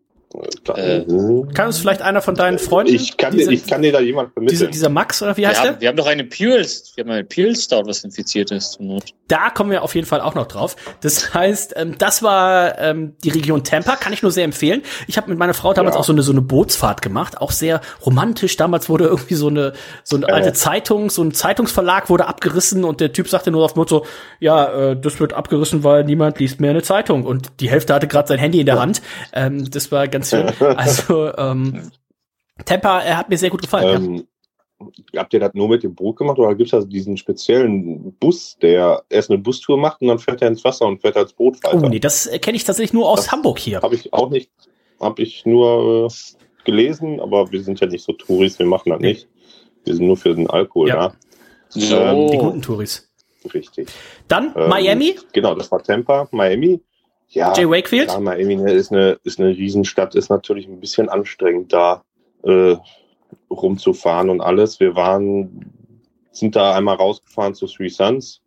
kann 1.53 1.67
uns 1.67 1.79
vielleicht 1.79 2.01
einer 2.01 2.21
von 2.21 2.35
deinen 2.35 2.59
Freunden. 2.59 2.93
Ich 2.93 3.17
kann, 3.17 3.35
diese, 3.35 3.49
dir, 3.49 3.55
ich 3.55 3.65
kann 3.65 3.81
dir 3.81 3.91
da 3.91 3.99
jemand 3.99 4.29
diese, 4.29 4.33
vermitteln. 4.33 4.71
dieser 4.71 4.89
Max 4.89 5.21
oder 5.21 5.35
wie 5.37 5.47
heißt 5.47 5.59
wir, 5.59 5.63
der? 5.63 5.71
haben, 5.73 5.81
wir 5.81 5.87
haben 5.89 5.97
doch 5.97 6.07
eine 6.07 6.23
Pils, 6.23 6.93
wir 6.95 7.03
haben 7.03 7.11
eine 7.11 7.23
Pils 7.23 7.63
Stout, 7.63 7.83
was 7.85 8.03
infiziert 8.03 8.51
ist. 8.51 8.73
zur 8.73 8.85
Not. 8.85 9.13
Da 9.30 9.49
kommen 9.49 9.72
wir 9.72 9.84
auf 9.84 9.95
jeden 9.95 10.06
Fall 10.06 10.19
auch 10.19 10.35
noch 10.35 10.47
drauf. 10.47 10.76
Das 10.99 11.34
heißt, 11.34 11.76
ähm, 11.77 11.95
das 11.97 12.22
war 12.22 12.77
ähm, 12.80 13.15
die 13.23 13.30
Region 13.30 13.64
Tampa, 13.64 13.95
kann 13.95 14.11
ich 14.11 14.22
nur 14.22 14.31
sehr 14.31 14.43
empfehlen. 14.43 14.81
Ich 15.07 15.15
habe 15.18 15.30
mit 15.30 15.39
meiner 15.39 15.53
Frau 15.53 15.73
damals 15.73 15.95
Ja. 15.95 16.01
auch 16.01 16.03
so 16.03 16.11
eine 16.11 16.22
so 16.23 16.34
eine 16.34 16.41
Bootsfahrt 16.41 17.01
gemacht, 17.01 17.39
auch 17.39 17.51
sehr 17.51 17.80
romantisch. 18.06 18.57
Damals 18.57 18.89
wurde 18.89 19.06
irgendwie 19.06 19.35
so 19.35 19.47
eine 19.47 19.72
so 20.03 20.18
eine 20.18 20.27
Ja. 20.27 20.34
alte 20.34 20.51
Zeitung, 20.53 21.10
so 21.10 21.22
ein 21.23 21.31
Zeitungsverlag 21.34 22.10
wurde 22.10 22.27
abgerissen 22.27 22.84
und 22.84 22.99
der 22.99 23.14
Typ 23.14 23.30
sagte 23.30 23.51
nur 23.51 23.64
auf 23.64 23.76
Motto, 23.76 24.06
ja, 24.39 24.65
äh, 24.91 24.99
das 24.99 25.19
wird 25.19 25.34
abgerissen, 25.34 25.84
weil 25.85 26.03
niemand 26.03 26.39
liest 26.39 26.60
mehr 26.60 26.72
eine 26.72 26.81
Zeitung 26.81 27.23
und 27.23 27.51
die 27.61 27.69
Hälfte 27.69 27.93
hatte 27.93 28.07
gerade 28.07 28.27
sein 28.27 28.39
Handy 28.39 28.60
in 28.60 28.65
der 28.65 28.80
Hand. 28.80 29.01
Ähm, 29.31 29.69
das 29.69 29.91
war 29.91 30.07
ganz 30.07 30.31
schön. 30.31 30.51
Also 30.76 31.31
ähm, 31.38 31.91
Tampa, 32.65 32.99
er 33.01 33.18
hat 33.18 33.30
mir 33.30 33.38
sehr 33.38 33.49
gut 33.51 33.61
gefallen. 33.61 34.03
Ähm, 34.03 34.27
habt 35.15 35.34
ihr 35.34 35.39
das 35.39 35.53
nur 35.53 35.68
mit 35.68 35.84
dem 35.84 35.95
Boot 35.95 36.18
gemacht 36.18 36.39
oder 36.39 36.56
gibt 36.56 36.72
es 36.73 36.80
da 36.80 36.85
diesen 36.85 37.18
speziellen 37.18 38.14
Bus, 38.14 38.57
der 38.61 39.03
erst 39.10 39.30
eine 39.30 39.39
Bustour 39.39 39.77
macht 39.77 40.01
und 40.01 40.07
dann 40.07 40.19
fährt 40.19 40.41
er 40.41 40.47
ins 40.47 40.64
Wasser 40.64 40.85
und 40.85 41.01
fährt 41.01 41.18
als 41.18 41.34
Boot 41.34 41.57
ja. 41.64 41.73
weiter? 41.73 41.85
Oh 41.85 41.89
nee, 41.89 41.99
das 41.99 42.27
äh, 42.27 42.39
kenne 42.39 42.56
ich 42.56 42.64
tatsächlich 42.64 42.93
nur 42.93 43.10
aus 43.10 43.31
Hamburg 43.31 43.60
hier. 43.60 43.81
Habe 43.81 43.95
ich 43.95 44.14
auch 44.14 44.30
nicht, 44.30 44.51
habe 44.99 45.22
ich 45.22 45.45
nur 45.45 46.07
äh, 46.07 46.64
gelesen, 46.64 47.19
aber 47.19 47.51
wir 47.51 47.61
sind 47.61 47.80
ja 47.80 47.88
nicht 47.88 48.03
so 48.03 48.14
Touris, 48.14 48.60
wir 48.60 48.65
machen 48.65 48.89
das 48.89 48.99
nicht. 48.99 49.27
Wir 49.85 49.95
sind 49.95 50.06
nur 50.06 50.18
für 50.18 50.35
den 50.35 50.49
Alkohol 50.49 50.89
Ja. 50.89 50.95
da. 51.10 51.14
So. 51.69 51.95
Ähm, 51.95 52.31
Die 52.31 52.38
guten 52.38 52.61
Touris. 52.61 53.10
Richtig. 53.53 53.88
Dann 54.27 54.53
Ähm, 54.56 54.69
Miami. 54.69 55.15
Genau, 55.34 55.56
das 55.56 55.72
war 55.72 55.81
Tampa, 55.81 56.27
Miami. 56.31 56.81
Ja, 57.30 57.53
Jay 57.53 57.69
Wakefield? 57.69 58.07
Klar, 58.07 58.22
Miami 58.22 58.56
ne, 58.56 58.72
ist 58.73 58.91
eine, 58.91 59.19
ist 59.23 59.39
eine 59.39 59.49
Riesenstadt, 59.49 60.15
ist 60.15 60.30
natürlich 60.30 60.68
ein 60.68 60.80
bisschen 60.80 61.10
anstrengend 61.10 61.72
da 61.72 62.03
äh, 62.43 62.76
rumzufahren 63.49 64.30
und 64.30 64.41
alles. 64.41 64.80
Wir 64.80 64.95
waren, 64.95 65.72
sind 66.31 66.56
da 66.56 66.76
einmal 66.76 66.95
rausgefahren 66.95 67.53
zu 67.56 67.68
Three 67.68 67.89
Suns. 67.89 68.41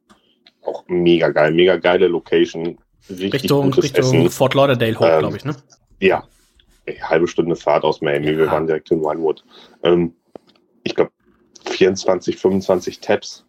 Auch 0.65 0.85
mega 0.87 1.31
geil, 1.31 1.53
mega 1.53 1.77
geile 1.77 2.09
Location. 2.09 2.79
Richtig 3.09 3.33
Richtung, 3.35 3.73
Richtung 3.75 4.05
Essen. 4.05 4.31
Fort 4.31 4.55
Lauderdale 4.55 4.99
hoch, 4.99 5.05
Ähm, 5.07 5.19
glaube 5.19 5.37
ich, 5.37 5.45
ne? 5.45 5.57
Ja, 6.01 6.25
ey, 6.87 6.97
halbe 6.97 7.27
Stunde 7.27 7.57
Fahrt 7.57 7.85
aus 7.85 8.01
Miami. 8.01 8.37
Wir 8.37 8.47
waren 8.47 8.67
direkt 8.67 8.91
in 8.91 9.01
Winewood. 9.01 9.45
Ähm, 9.83 10.15
ich 10.85 10.95
glaube, 10.95 11.11
24, 11.69 12.37
25 12.37 13.01
Tabs. 13.01 13.45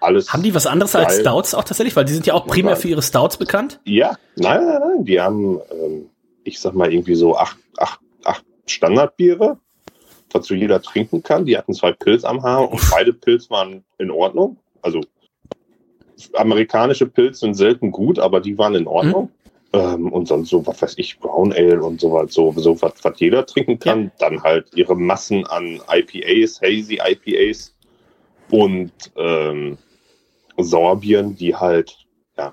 Alles. 0.00 0.32
Haben 0.32 0.42
die 0.42 0.54
was 0.54 0.66
anderes 0.66 0.94
als 0.94 1.14
geil. 1.14 1.20
Stouts 1.20 1.54
auch 1.54 1.64
tatsächlich? 1.64 1.96
Weil 1.96 2.04
die 2.04 2.12
sind 2.12 2.26
ja 2.26 2.34
auch 2.34 2.46
primär 2.46 2.76
für 2.76 2.88
ihre 2.88 3.02
Stouts 3.02 3.36
bekannt. 3.36 3.80
Ja, 3.84 4.16
nein, 4.36 4.66
nein, 4.66 4.80
nein. 4.80 5.04
Die 5.04 5.20
haben, 5.20 5.60
ähm, 5.70 6.10
ich 6.44 6.60
sag 6.60 6.74
mal, 6.74 6.92
irgendwie 6.92 7.14
so 7.14 7.36
acht, 7.36 7.58
acht, 7.76 8.00
acht 8.24 8.44
Standardbiere, 8.66 9.58
was 10.32 10.46
so 10.46 10.54
jeder 10.54 10.80
trinken 10.82 11.22
kann. 11.22 11.44
Die 11.44 11.56
hatten 11.56 11.74
zwei 11.74 11.92
Pilz 11.92 12.24
am 12.24 12.42
Haar 12.42 12.70
und 12.70 12.80
beide 12.90 13.12
Pilz 13.12 13.50
waren 13.50 13.84
in 13.98 14.10
Ordnung. 14.10 14.56
Also 14.82 15.00
amerikanische 16.34 17.06
Pilze 17.06 17.40
sind 17.40 17.54
selten 17.54 17.92
gut, 17.92 18.18
aber 18.18 18.40
die 18.40 18.58
waren 18.58 18.74
in 18.74 18.86
Ordnung. 18.86 19.30
Ähm, 19.72 20.12
und 20.12 20.26
sonst 20.26 20.50
so, 20.50 20.66
was 20.66 20.82
weiß 20.82 20.94
ich, 20.96 21.20
Brown 21.20 21.52
Ale 21.52 21.80
und 21.82 22.00
so 22.00 22.12
was, 22.12 22.34
so, 22.34 22.52
so 22.56 22.80
was, 22.82 22.94
was 23.02 23.20
jeder 23.20 23.46
trinken 23.46 23.78
kann. 23.78 24.10
Dann 24.18 24.42
halt 24.42 24.66
ihre 24.74 24.96
Massen 24.96 25.46
an 25.46 25.80
IPAs, 25.88 26.60
Hazy 26.60 27.00
IPAs 27.00 27.74
und 28.50 28.92
ähm, 29.16 29.78
Sauerbieren, 30.58 31.36
die 31.36 31.54
halt 31.54 31.96
ja, 32.36 32.52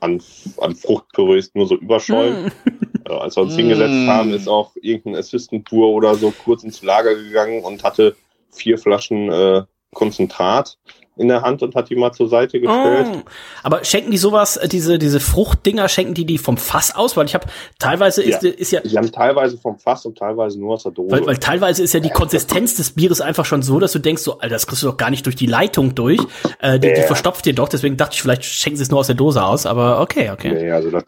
an, 0.00 0.22
an 0.58 0.76
Fruchtpürees 0.76 1.50
nur 1.54 1.66
so 1.66 1.76
überschäumen. 1.76 2.46
Äh, 2.46 2.70
als 3.08 3.36
wir 3.36 3.42
uns 3.42 3.54
hingesetzt 3.56 3.94
Mm. 3.94 4.08
haben, 4.08 4.32
ist 4.32 4.48
auch 4.48 4.72
irgendein 4.80 5.20
Assistant 5.20 5.66
Tour 5.66 5.88
oder 5.90 6.14
so 6.14 6.30
kurz 6.32 6.62
ins 6.64 6.82
Lager 6.82 7.14
gegangen 7.14 7.62
und 7.62 7.82
hatte 7.84 8.16
vier 8.50 8.78
Flaschen 8.78 9.30
äh, 9.30 9.62
Konzentrat 9.94 10.76
in 11.16 11.28
der 11.28 11.42
Hand 11.42 11.62
und 11.62 11.76
hat 11.76 11.90
die 11.90 11.94
mal 11.94 12.10
zur 12.10 12.28
Seite 12.28 12.60
gestellt. 12.60 13.06
Oh. 13.08 13.22
Aber 13.62 13.84
schenken 13.84 14.10
die 14.10 14.16
sowas, 14.18 14.56
äh, 14.56 14.66
diese, 14.66 14.98
diese 14.98 15.20
Fruchtdinger, 15.20 15.88
schenken 15.88 16.14
die 16.14 16.24
die 16.24 16.38
vom 16.38 16.56
Fass 16.56 16.92
aus? 16.96 17.16
Weil 17.16 17.26
ich 17.26 17.34
habe 17.34 17.46
teilweise 17.78 18.20
ist, 18.20 18.42
ja. 18.42 18.50
ist 18.50 18.72
ja, 18.72 18.80
Die 18.80 18.96
haben 18.98 19.12
teilweise 19.12 19.56
vom 19.56 19.78
Fass 19.78 20.04
und 20.06 20.18
teilweise 20.18 20.58
nur 20.58 20.74
aus 20.74 20.82
der 20.82 20.90
Dose. 20.90 21.12
weil, 21.12 21.24
weil 21.24 21.36
teilweise 21.38 21.84
ist 21.84 21.94
ja 21.94 22.00
die 22.00 22.10
Konsistenz 22.10 22.74
des 22.74 22.90
Bieres 22.90 23.20
einfach 23.20 23.44
schon 23.44 23.62
so, 23.62 23.78
dass 23.78 23.92
du 23.92 24.00
denkst, 24.00 24.22
so, 24.22 24.40
Alter, 24.40 24.54
das 24.56 24.66
kriegst 24.66 24.82
du 24.82 24.88
doch 24.88 24.96
gar 24.96 25.10
nicht 25.10 25.24
durch 25.26 25.36
die 25.36 25.46
Leitung 25.46 25.94
durch. 25.94 26.20
Äh, 26.58 26.80
die, 26.80 26.92
die 26.92 27.00
Ja. 27.00 27.06
verstopft 27.06 27.44
dir 27.46 27.54
doch, 27.54 27.68
deswegen 27.68 27.96
dachte 27.96 28.14
ich, 28.14 28.22
vielleicht 28.22 28.44
schenken 28.44 28.76
sie 28.76 28.82
es 28.82 28.90
nur 28.90 28.98
aus 28.98 29.06
der 29.06 29.14
Dose 29.16 29.44
aus, 29.44 29.66
aber 29.66 30.00
okay, 30.00 30.30
okay. 30.30 30.52
Nee, 30.52 30.72
also 30.72 30.90
das, 30.90 31.04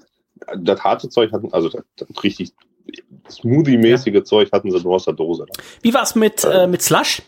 das 0.56 0.80
harte 0.82 1.08
Zeug 1.08 1.32
hatten, 1.32 1.52
also 1.52 1.68
das, 1.68 1.82
das 1.96 2.08
richtig 2.22 2.52
Smoothie-mäßige 3.28 4.22
Zeug 4.22 4.50
hatten 4.52 4.70
sie 4.70 4.80
nur 4.80 4.94
aus 4.94 5.04
der 5.04 5.14
Dose. 5.14 5.46
Wie 5.82 5.92
war's 5.92 6.14
mit, 6.14 6.44
äh, 6.44 6.66
mit 6.66 6.82
Slush? 6.82 7.22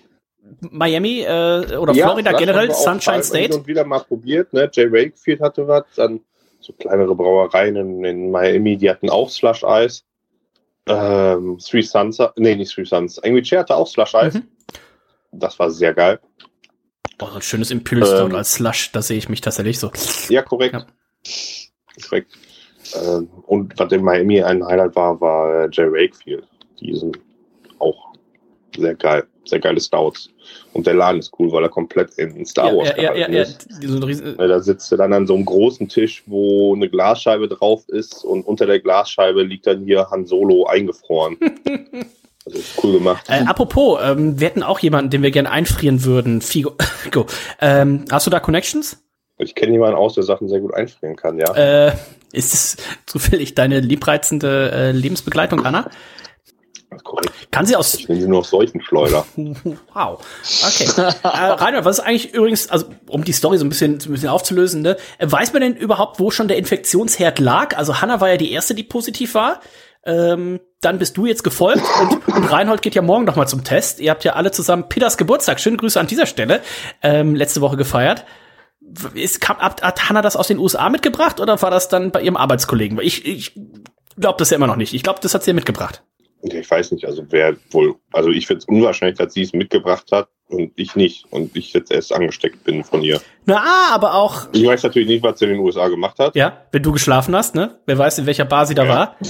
Miami 0.61 1.21
äh, 1.21 1.77
oder 1.77 1.93
Ja, 1.93 2.07
Florida 2.07 2.33
das 2.33 2.41
generell, 2.41 2.73
Sunshine 2.73 3.23
State? 3.23 3.55
und 3.55 3.67
wieder 3.67 3.85
mal 3.85 4.01
probiert, 4.01 4.53
ne? 4.53 4.71
Jay 4.73 4.91
Wakefield 4.91 5.41
hatte 5.41 5.67
was, 5.67 5.85
dann 5.97 6.21
so 6.61 6.73
kleinere 6.73 7.15
Brauereien 7.15 7.77
in, 7.77 8.05
in 8.05 8.31
Miami, 8.31 8.77
die 8.77 8.91
hatten 8.91 9.11
auch 9.11 9.31
Slush 9.31 9.65
Eis. 9.65 10.05
Ähm, 10.87 11.59
Three 11.59 11.83
Suns, 11.83 12.19
nee, 12.37 12.55
nicht 12.55 12.73
Three 12.75 12.85
Suns. 12.85 13.19
Angry 13.19 13.43
Chair 13.43 13.61
hatte 13.61 13.77
auch 13.77 13.87
Slush 13.87 14.15
Eis. 14.15 14.35
Mhm. 14.35 14.49
Das 15.33 15.59
war 15.59 15.71
sehr 15.71 15.93
geil. 15.93 16.19
Oh, 17.21 17.27
so 17.27 17.37
ein 17.37 17.43
schönes 17.43 17.69
Stout 17.69 18.27
Ähm, 18.27 18.35
als 18.35 18.55
Slush, 18.55 18.93
da 18.93 19.03
sehe 19.03 19.19
ich 19.19 19.29
mich 19.29 19.41
tatsächlich 19.41 19.79
so. 19.79 19.91
Ja, 20.29 20.43
korrekt. 20.43 20.87
Korrekt. 22.09 22.33
Ähm, 22.95 23.29
und 23.47 23.79
was 23.79 23.93
in 23.93 24.03
Miami 24.03 24.43
ein 24.43 24.65
Highlight 24.65 24.97
war, 24.97 25.21
war 25.21 25.65
äh, 25.65 25.69
Jay 25.73 25.91
Wakefield. 25.91 26.45
Die 26.81 26.95
sind 26.97 27.19
auch 27.79 28.13
sehr 28.77 28.95
geil. 28.95 29.25
Sehr 29.45 29.61
geile 29.61 29.81
Stouts. 29.81 30.29
Und 30.75 30.87
der 30.87 30.95
Laden 30.95 31.21
ist 31.21 31.33
cool, 31.39 31.51
weil 31.53 31.63
er 31.63 31.71
komplett 31.71 32.15
in 32.19 32.45
Star 32.45 32.77
Wars 32.77 32.91
ja, 32.91 32.97
ja, 32.97 33.03
ja, 33.03 33.13
gehalten 33.13 33.33
ja, 33.35 33.43
ist. 33.43 34.37
Ne, 34.39 34.49
Da 34.49 34.61
sitzt 34.61 34.93
du 34.93 34.97
dann 34.97 35.13
an 35.13 35.27
so 35.27 35.35
einem 35.35 35.47
großen 35.47 35.89
Tisch, 35.89 36.23
wo 36.27 36.75
eine 36.75 36.89
Glasscheibe 36.89 37.49
drauf 37.49 37.89
ist 37.89 38.25
und 38.25 38.47
unter 38.47 38.67
der 38.67 38.79
Glasscheibe 38.79 39.43
liegt 39.43 39.67
dann 39.67 39.85
hier 39.85 40.11
Han 40.11 40.27
Solo 40.27 40.67
eingefroren. 40.67 41.39
Also 42.49 42.61
ist 42.61 42.83
cool 42.83 42.93
gemacht. 42.95 43.25
Äh, 43.29 43.45
apropos, 43.45 44.01
ähm, 44.03 44.41
wir 44.41 44.47
hätten 44.49 44.63
auch 44.63 44.79
jemanden, 44.79 45.11
den 45.11 45.23
wir 45.23 45.31
gerne 45.31 45.51
einfrieren 45.51 46.05
würden. 46.05 46.41
Figo. 46.41 46.73
Go. 47.11 47.27
Ähm, 47.61 48.07
hast 48.11 48.27
du 48.27 48.31
da 48.31 48.41
Connections? 48.41 49.05
Ich 49.37 49.55
kenne 49.55 49.73
jemanden 49.73 49.97
aus, 49.97 50.15
der 50.15 50.25
Sachen 50.25 50.49
sehr 50.49 50.61
gut 50.61 50.73
einfrieren 50.73 51.15
kann, 51.15 51.39
ja. 51.39 51.55
Äh, 51.55 51.93
ist 52.33 52.55
es 52.55 52.77
zufällig 53.07 53.55
deine 53.55 53.81
liebreizende 53.81 54.71
äh, 54.73 54.93
Lebensbegleitung, 54.93 55.65
Anna? 55.65 55.91
Korrekt. 57.05 57.33
Kann 57.51 57.67
sie 57.67 57.77
aus. 57.77 57.95
Ich 57.95 58.09
nehme 58.09 58.21
sie 58.21 58.29
nur 58.29 58.41
auf 58.41 58.47
solchen 58.47 58.81
Schleuder. 58.81 59.27
Wow. 59.95 60.25
Okay. 60.67 60.89
äh, 60.97 61.29
Reinhard, 61.29 61.85
was 61.85 61.99
ist 61.99 62.05
eigentlich 62.05 62.35
übrigens, 62.35 62.71
also 62.71 62.87
um 63.09 63.25
die 63.25 63.33
Story 63.33 63.59
so 63.59 63.65
ein 63.65 63.69
bisschen, 63.69 64.01
so 64.01 64.09
ein 64.09 64.13
bisschen 64.13 64.29
aufzulösen, 64.29 64.83
ne? 64.83 64.97
äh, 65.19 65.31
weiß 65.31 65.53
man 65.53 65.63
denn 65.63 65.77
überhaupt, 65.77 66.21
wo 66.21 66.31
schon 66.31 66.49
der 66.49 66.57
Infektionsherd 66.57 67.39
lag? 67.39 67.77
Also 67.77 68.01
Hanna 68.01 68.21
war 68.21 68.31
ja 68.31 68.37
die 68.37 68.53
erste, 68.53 68.75
die 68.75 68.85
positiv 68.85 69.35
war. 69.35 69.61
Ähm, 70.05 70.61
dann 70.81 70.99
bist 70.99 71.17
du 71.17 71.27
jetzt 71.27 71.43
gefolgt 71.43 71.83
und, 72.01 72.29
und 72.29 72.45
Reinhold 72.45 72.83
geht 72.83 72.95
ja 72.95 73.03
morgen 73.03 73.25
noch 73.25 73.37
mal 73.37 73.47
zum 73.47 73.65
Test. 73.65 74.01
Ihr 74.01 74.11
habt 74.11 74.25
ja 74.25 74.35
alle 74.35 74.53
zusammen 74.53 74.89
Pitters 74.89 75.17
Geburtstag, 75.17 75.61
schöne 75.61 75.77
Grüße 75.77 75.99
an 75.99 76.07
dieser 76.07 76.27
Stelle, 76.27 76.61
ähm, 77.03 77.35
letzte 77.35 77.61
Woche 77.61 77.77
gefeiert. 77.77 78.25
Ist, 79.15 79.41
kam, 79.41 79.59
hat, 79.59 79.83
hat 79.83 80.09
Hanna 80.09 80.23
das 80.23 80.37
aus 80.37 80.49
den 80.49 80.59
USA 80.59 80.89
mitgebracht 80.89 81.41
oder 81.41 81.61
war 81.61 81.71
das 81.71 81.89
dann 81.89 82.11
bei 82.11 82.23
ihrem 82.23 82.37
Arbeitskollegen? 82.37 82.99
Ich, 83.01 83.25
ich 83.27 83.53
glaube 84.19 84.37
das 84.39 84.51
ja 84.51 84.57
immer 84.57 84.67
noch 84.67 84.77
nicht. 84.77 84.95
Ich 84.95 85.03
glaube, 85.03 85.21
das 85.23 85.35
hat 85.35 85.43
sie 85.45 85.51
ja 85.51 85.55
mitgebracht. 85.55 86.03
Ich 86.43 86.71
weiß 86.71 86.93
nicht, 86.93 87.05
also 87.05 87.25
wer 87.31 87.57
wohl, 87.71 87.97
also 88.13 88.31
ich 88.31 88.47
finde 88.47 88.59
es 88.59 88.65
unwahrscheinlich, 88.67 89.19
dass 89.19 89.35
sie 89.35 89.43
es 89.43 89.53
mitgebracht 89.53 90.07
hat 90.13 90.29
und 90.49 90.73
ich 90.77 90.95
nicht 90.95 91.27
und 91.31 91.57
ich 91.57 91.73
jetzt 91.73 91.91
erst 91.91 92.13
angesteckt 92.13 92.63
bin 92.65 92.85
von 92.85 93.03
ihr. 93.03 93.21
Na, 93.45 93.89
aber 93.93 94.15
auch, 94.15 94.47
Ich 94.53 94.65
weiß 94.65 94.85
natürlich 94.85 95.09
nicht, 95.09 95.23
was 95.25 95.39
sie 95.41 95.47
in 95.47 95.53
den 95.53 95.61
USA 95.61 95.89
gemacht 95.89 96.19
hat. 96.21 96.37
ja, 96.37 96.65
wenn 96.71 96.83
du 96.83 96.93
geschlafen 96.93 97.35
hast, 97.35 97.55
ne? 97.57 97.81
Wer 97.87 97.99
weiß, 97.99 98.19
in 98.19 98.27
welcher 98.27 98.45
Bar 98.45 98.67
sie 98.67 98.75
da 98.75 98.89
war. 98.89 99.17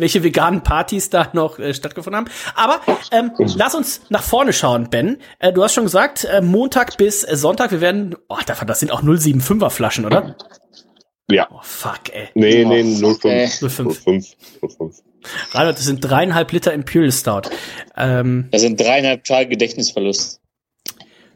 Welche 0.00 0.22
veganen 0.22 0.62
Partys 0.62 1.10
da 1.10 1.28
noch 1.32 1.58
äh, 1.58 1.74
stattgefunden 1.74 2.16
haben. 2.16 2.30
Aber 2.54 2.80
ähm, 3.12 3.32
lass 3.56 3.74
uns 3.74 4.02
nach 4.08 4.22
vorne 4.22 4.52
schauen, 4.52 4.90
Ben. 4.90 5.18
Äh, 5.38 5.52
du 5.52 5.62
hast 5.64 5.74
schon 5.74 5.84
gesagt, 5.84 6.24
äh, 6.24 6.40
Montag 6.40 6.96
bis 6.96 7.24
äh, 7.24 7.36
Sonntag, 7.36 7.70
wir 7.70 7.80
werden, 7.80 8.14
oh, 8.28 8.36
das 8.46 8.80
sind 8.80 8.92
auch 8.92 9.02
075er 9.02 9.70
Flaschen, 9.70 10.04
oder? 10.06 10.36
Ja. 11.30 11.48
Oh, 11.50 11.58
fuck, 11.62 12.12
ey. 12.12 12.28
Nee, 12.34 12.64
Oh, 12.64 12.68
nee, 12.68 12.84
fuck, 12.96 13.22
05. 13.22 13.24
ey. 13.24 13.48
05. 13.58 14.02
05. 14.78 15.02
Reinhard, 15.52 15.76
das 15.76 15.84
sind 15.84 16.00
dreieinhalb 16.00 16.52
Liter 16.52 16.72
Imperial 16.72 17.10
Stout. 17.10 17.50
Ähm, 17.96 18.48
Das 18.52 18.60
sind 18.60 18.78
dreieinhalb 18.80 19.24
Tage 19.24 19.48
Gedächtnisverlust. 19.48 20.40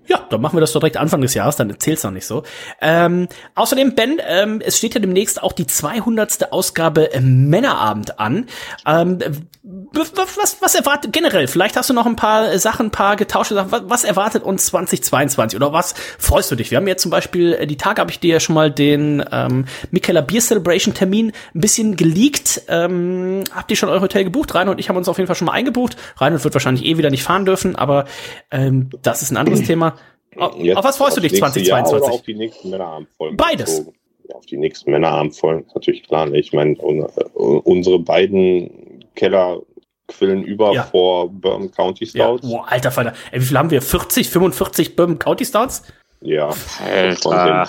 Ja, 0.07 0.27
dann 0.29 0.41
machen 0.41 0.57
wir 0.57 0.61
das 0.61 0.73
doch 0.73 0.81
direkt 0.81 0.97
Anfang 0.97 1.21
des 1.21 1.35
Jahres, 1.35 1.57
dann 1.57 1.71
erzähl's 1.71 2.03
noch 2.03 2.11
nicht 2.11 2.27
so. 2.27 2.43
Ähm, 2.81 3.29
außerdem, 3.55 3.95
Ben, 3.95 4.21
ähm, 4.27 4.61
es 4.65 4.79
steht 4.79 4.95
ja 4.95 5.01
demnächst 5.01 5.43
auch 5.43 5.53
die 5.53 5.67
200. 5.67 6.53
Ausgabe 6.53 7.13
äh, 7.13 7.21
Männerabend 7.21 8.19
an. 8.19 8.47
Ähm, 8.87 9.19
was, 9.63 10.57
was, 10.61 10.75
erwartet 10.75 11.13
generell? 11.13 11.47
Vielleicht 11.47 11.77
hast 11.77 11.91
du 11.91 11.95
noch 11.95 12.07
ein 12.07 12.17
paar 12.17 12.59
Sachen, 12.59 12.87
ein 12.87 12.91
paar 12.91 13.17
getauschte 13.17 13.55
Sachen. 13.55 13.71
Was, 13.71 13.83
was 13.85 14.05
erwartet 14.05 14.43
uns 14.43 14.67
2022 14.67 15.57
oder 15.57 15.73
was 15.73 15.95
freust 16.19 16.51
du 16.51 16.57
dich? 16.57 16.71
Wir 16.71 16.79
haben 16.79 16.89
jetzt 16.89 17.03
zum 17.03 17.11
Beispiel, 17.11 17.53
äh, 17.55 17.67
die 17.67 17.77
Tage 17.77 18.01
habe 18.01 18.11
ich 18.11 18.21
dir 18.21 18.35
ja 18.35 18.41
schon 18.41 18.55
mal 18.55 18.71
den 18.71 19.23
ähm, 19.31 19.67
Michaela 19.91 20.23
Beer 20.23 20.41
Celebration 20.41 20.95
Termin 20.95 21.33
ein 21.55 21.61
bisschen 21.61 21.97
geleakt. 21.97 22.63
Ähm, 22.69 23.45
habt 23.55 23.71
ihr 23.71 23.77
schon 23.77 23.89
euer 23.89 24.01
Hotel 24.01 24.25
gebucht? 24.25 24.55
Rainer 24.55 24.71
und 24.71 24.81
ich 24.81 24.89
haben 24.89 24.97
uns 24.97 25.09
auf 25.09 25.19
jeden 25.19 25.27
Fall 25.27 25.37
schon 25.37 25.47
mal 25.47 25.53
eingebucht. 25.53 25.97
Rainer 26.19 26.43
wird 26.43 26.55
wahrscheinlich 26.55 26.85
eh 26.87 26.97
wieder 26.97 27.11
nicht 27.11 27.23
fahren 27.23 27.45
dürfen, 27.45 27.77
aber 27.77 28.07
ähm, 28.51 28.91
das 29.03 29.23
ist 29.23 29.31
ein 29.31 29.37
anderes 29.37 29.63
Thema. 29.67 29.95
Auf, 30.37 30.57
Jetzt 30.59 30.77
auf 30.77 30.85
was 30.85 30.97
freust 30.97 31.17
du 31.17 31.21
dich 31.21 31.33
nächste 31.33 31.61
Jahr 31.61 31.85
2022? 31.85 32.03
Oder 32.09 32.15
auf 32.15 32.23
die 32.23 32.35
nächsten 32.35 32.71
Männerabendfolgen. 32.71 33.37
Beides. 33.37 33.79
bezogen? 33.79 33.97
Ja, 34.29 34.35
auf 34.37 34.47
die 34.47 34.57
nächsten 34.57 34.91
Männerabendfolgen 34.93 35.67
ist 35.67 35.75
natürlich 35.75 36.03
klar. 36.05 36.27
ne? 36.27 36.39
Ich 36.39 36.53
meine, 36.53 36.75
äh, 36.75 37.25
unsere 37.35 37.99
beiden 37.99 39.05
Kellerquillen 39.17 40.45
über 40.45 40.73
Ja. 40.73 40.85
vor 40.85 41.29
Bourbon 41.29 41.71
County 41.73 42.05
Ja, 42.05 42.11
Stouts. 42.11 42.49
boah, 42.49 42.65
alter 42.69 42.91
Falter. 42.93 43.13
Ey, 43.33 43.41
wie 43.41 43.45
viel 43.45 43.59
haben 43.59 43.71
wir? 43.71 43.83
40, 43.83 44.29
45 44.29 44.95
Bourbon 44.95 45.19
County 45.19 45.45
Stouts? 45.45 45.83
Ja. 46.21 46.51
Alter. 46.85 47.69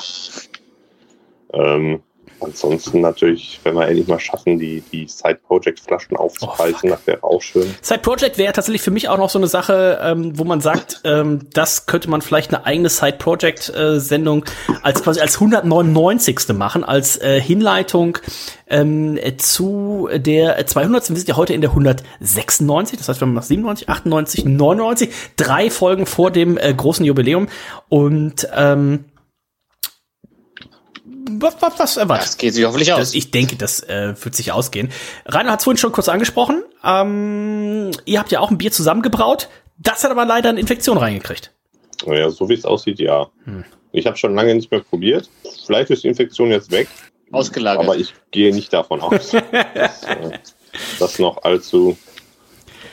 Ähm, 1.54 2.02
ansonsten 2.42 3.02
natürlich, 3.02 3.60
wenn 3.64 3.76
wir 3.76 3.88
endlich 3.88 4.08
mal 4.08 4.20
schaffen, 4.20 4.60
die, 4.60 4.84
die 4.92 5.08
Side-Project-Flaschen 5.08 6.18
Oh, 6.18 6.24
aufzupreisen, 6.24 6.90
das 6.90 7.06
wäre 7.08 7.24
auch 7.24 7.42
schön. 7.42 7.74
Side 7.82 8.00
Project 8.00 8.38
wäre 8.38 8.54
tatsächlich 8.54 8.82
für 8.82 8.92
mich 8.92 9.10
auch 9.10 9.18
noch 9.18 9.30
so 9.30 9.40
eine 9.40 9.48
Sache, 9.48 10.00
ähm, 10.04 10.38
wo 10.38 10.44
man 10.44 10.62
sagt, 10.62 11.02
ähm, 11.04 11.48
das 11.54 11.86
könnte 11.86 12.10
man 12.10 12.22
vielleicht 12.22 12.54
eine 12.54 12.66
eigene 12.66 12.90
Side 12.90 13.18
Project 13.18 13.70
äh, 13.70 14.00
Sendung 14.00 14.46
als 14.84 15.04
quasi 15.04 15.20
als 15.20 15.36
199. 15.36 16.50
machen, 16.54 16.84
als 16.84 17.18
äh, 17.22 17.40
Hinleitung 17.40 18.18
ähm, 18.68 19.18
äh, 19.18 19.38
zu 19.38 20.10
der 20.14 20.66
200. 20.66 21.10
Wir 21.10 21.16
sind 21.16 21.28
ja 21.28 21.36
heute 21.36 21.54
in 21.54 21.62
der 21.62 21.72
196, 21.72 22.98
das 22.98 23.10
heißt, 23.10 23.22
wir 23.22 23.28
haben 23.28 23.34
noch 23.34 23.44
97, 23.44 23.90
98, 23.90 24.46
99, 24.46 25.10
drei 25.36 25.70
Folgen 25.70 26.06
vor 26.06 26.32
dem 26.32 26.58
äh, 26.58 26.74
großen 26.74 27.06
Jubiläum 27.06 27.48
und 27.90 28.48
ähm, 28.56 29.06
was, 31.30 31.56
was, 31.62 31.80
was 31.80 31.98
erwartet? 31.98 32.28
Das 32.28 32.38
geht 32.38 32.54
sich 32.54 32.66
hoffentlich 32.66 32.92
aus. 32.94 33.00
Das, 33.00 33.14
ich 33.14 33.32
denke, 33.32 33.56
das 33.56 33.82
äh, 33.82 34.14
wird 34.22 34.36
sich 34.36 34.52
ausgehen. 34.52 34.92
Rainer 35.26 35.52
hat 35.52 35.60
es 35.60 35.64
vorhin 35.64 35.78
schon 35.78 35.92
kurz 35.92 36.10
angesprochen. 36.10 36.64
Ähm, 36.84 37.92
ihr 38.06 38.20
habt 38.20 38.32
ja 38.32 38.40
auch 38.40 38.52
ein 38.52 38.58
Bier 38.58 38.72
zusammengebraut. 38.72 39.50
Das 39.78 40.04
hat 40.04 40.12
aber 40.12 40.26
leider 40.26 40.50
eine 40.50 40.60
Infektion 40.60 40.98
reingekriegt. 40.98 41.52
Naja, 42.06 42.30
so 42.30 42.50
wie 42.50 42.54
es 42.54 42.66
aussieht, 42.66 43.00
ja. 43.00 43.30
Hm. 43.46 43.66
Ich 43.92 44.06
habe 44.06 44.18
schon 44.18 44.36
lange 44.36 44.56
nicht 44.56 44.72
mehr 44.72 44.82
probiert. 44.82 45.30
Vielleicht 45.66 45.90
ist 45.90 46.04
die 46.04 46.08
Infektion 46.08 46.50
jetzt 46.50 46.72
weg. 46.72 46.88
Ausgelagert. 47.32 47.84
Aber 47.84 47.98
ich 47.98 48.14
gehe 48.32 48.54
nicht 48.54 48.72
davon 48.74 49.02
aus, 49.02 49.32
dass 49.52 50.04
äh, 50.04 50.40
das 51.00 51.20
noch 51.20 51.44
allzu, 51.44 51.98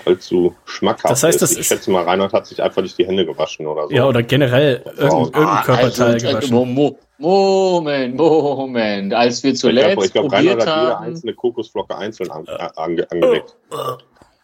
allzu 0.08 0.54
schmackhaft 0.64 1.10
Das 1.10 1.22
heißt, 1.22 1.40
das 1.40 1.52
ist. 1.52 1.58
Ich 1.58 1.66
schätze 1.66 1.90
mal, 1.90 2.04
Reinhard 2.04 2.32
hat 2.32 2.46
sich 2.46 2.62
einfach 2.62 2.82
nicht 2.82 2.98
die 2.98 3.06
Hände 3.06 3.24
gewaschen 3.24 3.66
oder 3.66 3.88
so. 3.88 3.94
Ja, 3.94 4.06
oder 4.06 4.22
generell 4.22 4.82
irgendein, 4.96 5.42
irgendein 5.42 5.64
Körperteil 5.64 6.12
also, 6.14 6.26
gewaschen. 6.26 6.54
Mo 6.54 6.64
Mo 6.64 6.98
Moment, 7.18 8.16
Moment. 8.16 9.12
Als 9.12 9.42
wir 9.42 9.52
ich 9.52 9.60
glaube, 9.60 9.74
zuletzt 9.74 10.12
glaub, 10.12 10.32
Reinhard 10.32 10.58
probiert 10.58 10.68
hat 10.68 10.76
jede 10.76 10.90
haben, 10.90 11.04
einzelne 11.04 11.34
Kokosflocke 11.34 11.96
einzeln 11.96 12.30
an, 12.30 12.46
ange, 12.76 13.10
angelegt. 13.10 13.56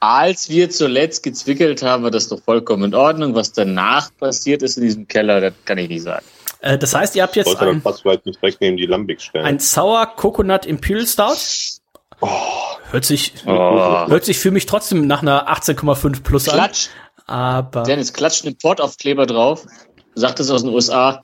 als 0.00 0.48
wir 0.48 0.70
zuletzt 0.70 1.22
gezwickelt 1.22 1.82
haben, 1.82 2.02
war 2.02 2.10
das 2.10 2.28
doch 2.28 2.42
vollkommen 2.42 2.84
in 2.84 2.94
Ordnung. 2.94 3.34
Was 3.34 3.52
danach 3.52 4.10
passiert 4.18 4.62
ist 4.62 4.76
in 4.76 4.82
diesem 4.82 5.06
Keller, 5.06 5.40
das 5.40 5.52
kann 5.64 5.78
ich 5.78 5.88
nicht 5.88 6.02
sagen. 6.02 6.24
Äh, 6.64 6.78
das 6.78 6.94
heißt, 6.94 7.14
ihr 7.14 7.22
habt 7.22 7.36
jetzt 7.36 7.46
Sollte 7.46 7.66
dann 7.66 7.76
ein, 7.76 7.82
fast 7.82 8.02
vielleicht 8.02 8.24
nicht 8.26 8.40
direkt 8.40 8.60
neben 8.60 8.76
die 8.76 8.86
Lambic 8.86 9.20
stellen. 9.20 9.44
ein 9.44 9.58
Sour 9.58 10.06
Coconut 10.16 10.64
Imperial 10.66 11.06
Stout. 11.06 11.73
Hört 12.90 13.04
sich, 13.04 13.34
Oh. 13.46 14.06
hört 14.08 14.24
sich 14.24 14.38
für 14.38 14.50
mich 14.50 14.66
trotzdem 14.66 15.06
nach 15.06 15.22
einer 15.22 15.48
18,5 15.48 16.22
plus 16.22 16.48
an. 16.48 16.56
Klatsch. 16.58 16.88
Aber 17.26 17.82
Dennis 17.84 18.12
klatscht 18.12 18.44
einen 18.46 18.56
Portaufkleber 18.58 19.26
drauf, 19.26 19.66
sagt 20.14 20.40
es 20.40 20.50
aus 20.50 20.62
den 20.62 20.72
USA, 20.72 21.22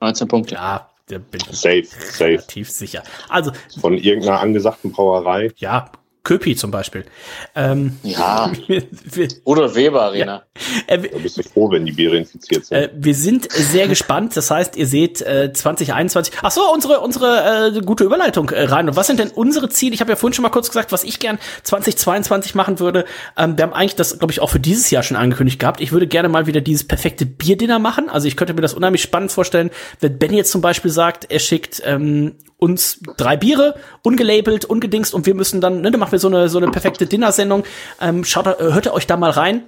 19 0.00 0.26
Punkte. 0.28 0.54
Ja, 0.56 0.90
da 1.08 1.18
bin 1.18 1.40
ich 1.48 1.56
Safe, 1.58 1.84
safe. 1.84 2.24
relativ 2.24 2.70
sicher. 2.70 3.02
Also, 3.28 3.52
Von 3.80 3.94
irgendeiner 3.96 4.40
angesagten 4.40 4.92
Brauerei. 4.92 5.52
ja, 5.56 5.90
Köpi 6.28 6.56
zum 6.56 6.70
Beispiel. 6.70 7.06
Ähm, 7.54 7.96
Ja. 8.02 8.52
Rudolf 9.46 9.74
Weber 9.74 10.02
Arena. 10.02 10.42
äh, 10.86 10.98
Da 10.98 11.18
bist 11.18 11.38
du 11.38 11.42
froh, 11.42 11.70
wenn 11.70 11.86
die 11.86 11.92
Biere 11.92 12.18
infiziert 12.18 12.66
sind. 12.66 12.76
Äh, 12.76 12.90
wir 12.94 13.14
sind 13.14 13.50
sehr 13.50 13.88
gespannt. 13.94 14.36
Das 14.36 14.50
heißt, 14.50 14.76
ihr 14.76 14.86
seht 14.86 15.22
äh, 15.22 15.54
2021. 15.54 16.34
Ach 16.42 16.50
so, 16.50 16.60
unsere 16.70 17.00
unsere 17.00 17.72
äh, 17.76 17.80
gute 17.80 18.04
Überleitung 18.04 18.50
äh, 18.50 18.64
rein. 18.64 18.90
Und 18.90 18.96
was 18.96 19.06
sind 19.06 19.20
denn 19.20 19.30
unsere 19.30 19.70
Ziele? 19.70 19.94
Ich 19.94 20.02
habe 20.02 20.10
ja 20.10 20.16
vorhin 20.16 20.34
schon 20.34 20.42
mal 20.42 20.50
kurz 20.50 20.68
gesagt, 20.68 20.92
was 20.92 21.02
ich 21.02 21.18
gern 21.18 21.38
2022 21.62 22.54
machen 22.54 22.78
würde. 22.78 23.06
Ähm, 23.38 23.56
wir 23.56 23.62
haben 23.62 23.72
eigentlich 23.72 23.96
das, 23.96 24.18
glaube 24.18 24.32
ich, 24.32 24.40
auch 24.40 24.50
für 24.50 24.60
dieses 24.60 24.90
Jahr 24.90 25.02
schon 25.02 25.16
angekündigt 25.16 25.58
gehabt. 25.58 25.80
Ich 25.80 25.92
würde 25.92 26.06
gerne 26.06 26.28
mal 26.28 26.46
wieder 26.46 26.60
dieses 26.60 26.86
perfekte 26.86 27.24
Bierdinner 27.24 27.78
machen. 27.78 28.10
Also 28.10 28.28
ich 28.28 28.36
könnte 28.36 28.52
mir 28.52 28.60
das 28.60 28.74
unheimlich 28.74 29.00
spannend 29.00 29.32
vorstellen, 29.32 29.70
wenn 30.00 30.18
Ben 30.18 30.34
jetzt 30.34 30.50
zum 30.52 30.60
Beispiel 30.60 30.90
sagt, 30.90 31.30
er 31.30 31.38
schickt 31.38 31.80
ähm, 31.86 32.34
uns 32.58 33.00
drei 33.16 33.36
Biere, 33.36 33.76
ungelabelt, 34.02 34.64
ungedingst 34.64 35.14
und 35.14 35.26
wir 35.26 35.34
müssen 35.34 35.60
dann, 35.60 35.80
ne, 35.80 35.90
dann 35.90 36.00
machen 36.00 36.12
wir 36.12 36.18
so 36.18 36.28
eine 36.28 36.48
so 36.48 36.58
eine 36.58 36.70
perfekte 36.70 37.06
Dinnersendung. 37.06 37.64
Ähm, 38.00 38.24
schaut, 38.24 38.46
äh, 38.46 38.56
hört 38.58 38.86
ihr 38.86 38.92
euch 38.92 39.06
da 39.06 39.16
mal 39.16 39.30
rein. 39.30 39.62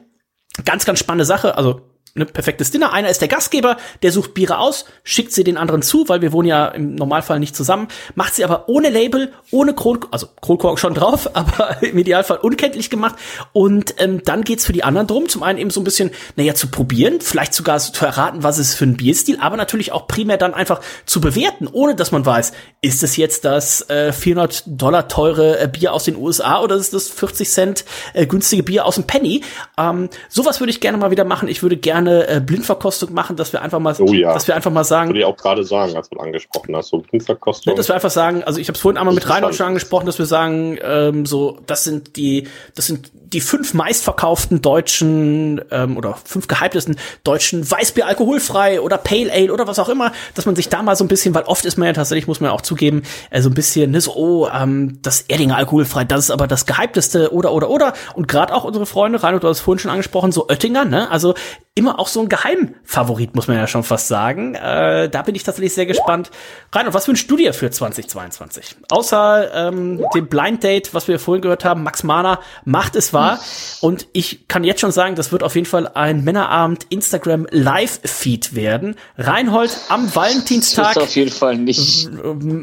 Ganz, 0.65 0.85
ganz 0.85 0.99
spannende 0.99 1.25
Sache. 1.25 1.57
Also 1.57 1.90
ne, 2.15 2.27
perfektes 2.27 2.71
Dinner. 2.71 2.93
Einer 2.93 3.09
ist 3.09 3.21
der 3.21 3.29
Gastgeber, 3.29 3.77
der 4.03 4.13
sucht 4.13 4.35
Biere 4.35 4.59
aus, 4.59 4.85
schickt 5.05 5.33
sie 5.33 5.45
den 5.45 5.57
anderen 5.57 5.83
zu, 5.83 6.09
weil 6.09 6.23
wir 6.23 6.33
wohnen 6.33 6.49
ja 6.49 6.69
im 6.69 6.95
Normalfall 6.95 7.41
nicht 7.41 7.57
zusammen, 7.57 7.89
macht 8.15 8.35
sie 8.35 8.45
aber 8.45 8.69
ohne 8.69 8.91
Label, 8.91 9.33
ohne 9.51 9.75
Kron, 9.75 10.01
also 10.11 10.29
Kronkork 10.41 10.79
schon 10.79 10.95
drauf, 10.95 11.31
aber 11.35 11.83
im 11.83 11.99
Idealfall 11.99 12.39
unkenntlich 12.39 12.91
gemacht. 12.91 13.17
Und 13.53 13.95
ähm, 13.99 14.23
dann 14.25 14.43
geht's 14.43 14.67
für 14.67 14.73
die 14.73 14.85
anderen 14.85 15.07
drum, 15.07 15.29
zum 15.29 15.43
einen 15.43 15.59
eben 15.59 15.71
so 15.71 15.81
ein 15.81 15.85
bisschen, 15.85 16.11
naja, 16.37 16.55
zu 16.55 16.69
probieren, 16.69 17.21
vielleicht 17.21 17.55
sogar 17.55 17.79
so 17.81 17.93
zu 17.93 18.05
erraten, 18.05 18.43
was 18.43 18.59
es 18.59 18.75
für 18.75 18.85
ein 18.85 18.97
Bierstil, 18.97 19.39
aber 19.41 19.57
natürlich 19.57 19.93
auch 19.93 20.07
primär 20.07 20.37
dann 20.37 20.55
einfach 20.55 20.81
zu 21.07 21.21
bewerten, 21.21 21.69
ohne 21.71 21.95
dass 21.95 22.13
man 22.13 22.25
weiß, 22.25 22.53
ist 22.81 23.03
es 23.03 23.17
jetzt 23.17 23.45
das 23.45 23.89
äh, 23.91 24.13
400 24.13 24.65
Dollar 24.67 25.09
teure 25.09 25.61
äh, 25.61 25.69
Bier 25.69 25.93
aus 25.93 26.05
den 26.05 26.17
USA 26.17 26.61
oder 26.61 26.77
ist 26.77 26.93
das 26.95 27.09
40 27.09 27.51
Cent 27.51 27.85
äh, 28.15 28.27
günstige 28.27 28.63
Bier 28.63 28.87
aus 28.87 28.97
dem 28.97 29.05
Penny? 29.05 29.43
Ähm, 29.79 30.09
sowas 30.29 30.61
würde 30.61 30.71
ich 30.71 30.81
gerne 30.81 30.99
mal 30.99 31.11
wieder 31.11 31.25
machen. 31.25 31.49
Ich 31.49 31.63
würde 31.63 31.77
gerne 31.77 32.00
äh, 32.07 32.41
Blindverkostung 32.45 33.13
machen, 33.13 33.37
dass 33.37 33.53
wir 33.53 33.63
einfach 33.63 33.79
mal, 33.79 33.95
Oh 33.99 34.13
ja. 34.13 34.33
dass 34.33 34.47
wir 34.47 34.55
einfach 34.55 34.71
mal 34.71 34.85
sagen, 34.85 35.11
Würde 35.11 35.21
ich 35.21 35.25
auch 35.25 35.37
gerade 35.37 35.65
sagen, 35.65 35.97
als 35.97 36.09
du 36.09 36.19
angesprochen 36.19 36.77
hast, 36.77 36.89
so 36.89 36.99
Blindverkostung. 36.99 37.75
Dass 37.77 37.89
wir 37.89 37.95
einfach 37.95 38.11
sagen, 38.11 38.43
also 38.45 38.59
ich 38.61 38.69
habe 38.69 38.77
es 38.77 38.81
vorhin 38.81 38.99
einmal 38.99 39.15
mit 39.15 39.29
Reinhold 39.29 39.55
schon 39.55 39.67
angesprochen, 39.67 40.07
dass 40.07 40.19
wir 40.19 40.27
sagen, 40.27 40.79
ähm, 40.83 41.27
so, 41.27 41.59
das 41.67 41.85
sind 41.85 42.17
die, 42.17 42.49
das 42.75 42.87
sind 42.87 43.11
die 43.33 43.41
fünf 43.41 43.75
meistverkauften 43.75 44.61
deutschen 44.61 45.61
ähm, 45.71 45.97
oder 45.97 46.17
fünf 46.25 46.49
gehyptesten 46.49 46.97
deutschen 47.25 47.69
Weißbier 47.69 48.07
alkoholfrei 48.07 48.81
oder 48.81 48.99
Pale 48.99 49.33
Ale 49.33 49.53
oder 49.53 49.67
was 49.67 49.79
auch 49.79 49.89
immer, 49.89 50.13
dass 50.35 50.47
man 50.47 50.57
sich 50.57 50.69
da 50.69 50.83
mal 50.83 50.97
so 50.97 51.05
ein 51.05 51.09
bisschen, 51.09 51.35
weil 51.35 51.45
oft 51.45 51.65
ist 51.65 51.77
man 51.79 51.87
ja 51.87 51.93
tatsächlich, 51.93 52.27
muss 52.27 52.41
man 52.41 52.51
ja 52.51 52.55
auch 52.55 52.61
zugeben, 52.61 53.03
äh, 53.31 53.41
so 53.41 53.49
ein 53.49 53.55
bisschen, 53.55 53.93
ne, 53.93 54.01
so, 54.01 54.15
oh, 54.15 54.49
ähm, 54.49 54.99
das 55.03 55.23
Erdinger 55.23 55.57
alkoholfrei, 55.57 56.05
das 56.05 56.25
ist 56.25 56.31
aber 56.31 56.47
das 56.47 56.67
gehypteste 56.67 57.33
oder 57.33 57.53
oder 57.53 57.71
oder 57.71 57.93
und 58.15 58.27
gerade 58.29 58.55
auch 58.55 58.65
unsere 58.65 58.87
Freunde, 58.87 59.23
Reinhold, 59.23 59.45
du 59.45 59.49
hast 59.49 59.59
es 59.59 59.63
vorhin 59.63 59.79
schon 59.79 59.91
angesprochen, 59.91 60.33
so 60.33 60.49
Oettinger, 60.49 60.85
ne, 60.85 61.11
also 61.11 61.35
immer 61.81 61.99
auch 61.99 62.07
so 62.09 62.21
ein 62.21 62.29
Geheimfavorit, 62.29 63.35
muss 63.35 63.49
man 63.49 63.57
ja 63.57 63.67
schon 63.67 63.83
fast 63.83 64.07
sagen. 64.09 64.55
Äh, 64.55 65.09
da 65.09 65.23
bin 65.23 65.35
ich 65.35 65.43
tatsächlich 65.43 65.73
sehr 65.75 65.87
gespannt. 65.87 66.31
Reinhold, 66.73 66.95
was 66.95 67.09
wünschst 67.09 67.31
du 67.31 67.37
dir 67.39 67.55
für 67.55 67.71
2022? 67.71 68.77
Außer 68.91 69.69
ähm, 69.69 70.05
dem 70.15 70.29
Blind 70.29 70.63
Date, 70.63 70.93
was 70.95 71.09
wir 71.09 71.19
vorhin 71.19 71.41
gehört 71.43 71.65
haben, 71.65 71.83
Max 71.83 72.03
Mahner 72.03 72.39
macht 72.65 72.97
es 72.97 73.13
wahr. 73.13 73.41
Und 73.81 74.07
ich 74.13 74.47
kann 74.47 74.63
jetzt 74.63 74.81
schon 74.81 74.93
sagen, 74.93 75.15
das 75.15 75.33
wird 75.33 75.43
auf 75.43 75.55
jeden 75.55 75.67
Fall 75.67 75.89
ein 75.89 76.23
Männerabend 76.23 76.87
Instagram 76.91 77.47
Live-Feed 77.51 78.55
werden. 78.55 78.97
Reinhold 79.17 79.77
am 79.89 80.05
Das 80.07 80.17
Valentinstag. 80.17 80.97
ist 80.97 81.03
auf 81.03 81.17
jeden 81.17 81.31
Fall 81.33 81.57
nicht. 81.57 82.09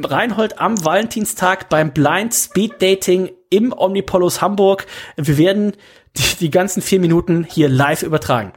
Reinhold 0.03 0.59
am 0.59 0.83
Valentinstag 0.85 1.69
beim 1.69 1.91
Blind 1.91 2.33
Speed 2.33 2.81
Dating 2.81 3.31
im 3.49 3.73
Omnipolus 3.75 4.41
Hamburg. 4.41 4.85
Wir 5.15 5.37
werden 5.37 5.73
die, 6.17 6.35
die 6.39 6.51
ganzen 6.51 6.81
vier 6.81 6.99
Minuten 6.99 7.45
hier 7.49 7.69
live 7.69 8.03
übertragen. 8.03 8.51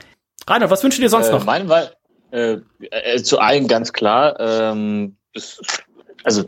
Rainer, 0.49 0.71
was 0.71 0.83
wünschst 0.83 0.99
du 0.99 1.03
dir 1.03 1.09
sonst 1.11 1.29
äh, 1.29 1.33
noch? 1.33 1.45
Mein 1.45 1.69
Wahl, 1.69 1.95
äh, 2.33 2.59
äh, 2.81 3.23
zu 3.23 3.39
allen 3.39 3.69
ganz 3.69 3.93
klar, 3.93 4.39
ähm, 4.41 5.17
ist, 5.33 5.61
also 6.25 6.45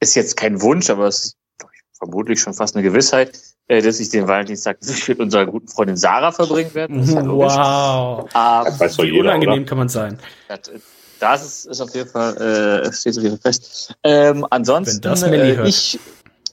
ist 0.00 0.14
jetzt 0.14 0.36
kein 0.36 0.60
Wunsch, 0.62 0.90
aber 0.90 1.06
es 1.06 1.24
ist 1.24 1.36
vermutlich 1.98 2.40
schon 2.40 2.54
fast 2.54 2.74
eine 2.74 2.82
Gewissheit, 2.82 3.38
äh, 3.68 3.82
dass 3.82 4.00
ich 4.00 4.08
den 4.10 4.26
Valentinstag 4.26 4.78
mit 5.08 5.20
unserer 5.20 5.46
guten 5.46 5.68
Freundin 5.68 5.96
Sarah 5.96 6.32
verbringen 6.32 6.74
werde. 6.74 6.94
Das 6.96 7.08
ist 7.08 7.14
ja. 7.14 7.26
Wow. 7.26 8.28
Aber 8.32 8.64
Das 8.70 8.80
weiß 8.80 8.96
doch 8.96 9.04
Wie 9.04 9.08
jeder, 9.08 9.20
unangenehm 9.20 9.58
oder? 9.60 9.64
kann 9.64 9.78
man 9.78 9.88
sein. 9.88 10.18
das 11.20 11.44
ist, 11.44 11.66
ist 11.66 11.80
auf 11.80 11.94
jeden 11.94 12.08
Fall, 12.08 12.36
äh, 12.86 12.92
steht 12.92 13.16
auf 13.16 13.22
jeden 13.22 13.38
Fall 13.38 13.52
fest. 13.52 13.94
Ähm, 14.02 14.46
ansonsten, 14.50 14.96
Wenn 15.04 15.10
das 15.10 15.20
Melli 15.22 15.50
äh, 15.52 15.56
hört. 15.56 15.68
ich, 15.68 15.98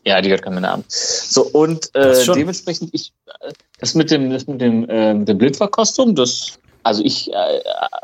ja, 0.05 0.21
die 0.21 0.29
hört 0.29 0.41
keinen 0.43 0.61
Namen. 0.61 0.83
So, 0.87 1.43
und 1.43 1.87
äh, 1.95 1.99
Das 2.09 2.25
dementsprechend, 2.25 2.93
ich, 2.93 3.13
äh, 3.41 3.51
das 3.79 3.95
mit 3.95 4.11
dem, 4.11 4.29
das 4.29 4.45
mit 4.47 4.59
dem, 4.61 4.87
äh, 4.89 5.13
mit 5.13 5.27
dem 5.29 5.37
Blindverkostung, 5.37 6.15
das, 6.15 6.59
also 6.87 7.03
ich 7.03 7.31
äh, 7.31 7.35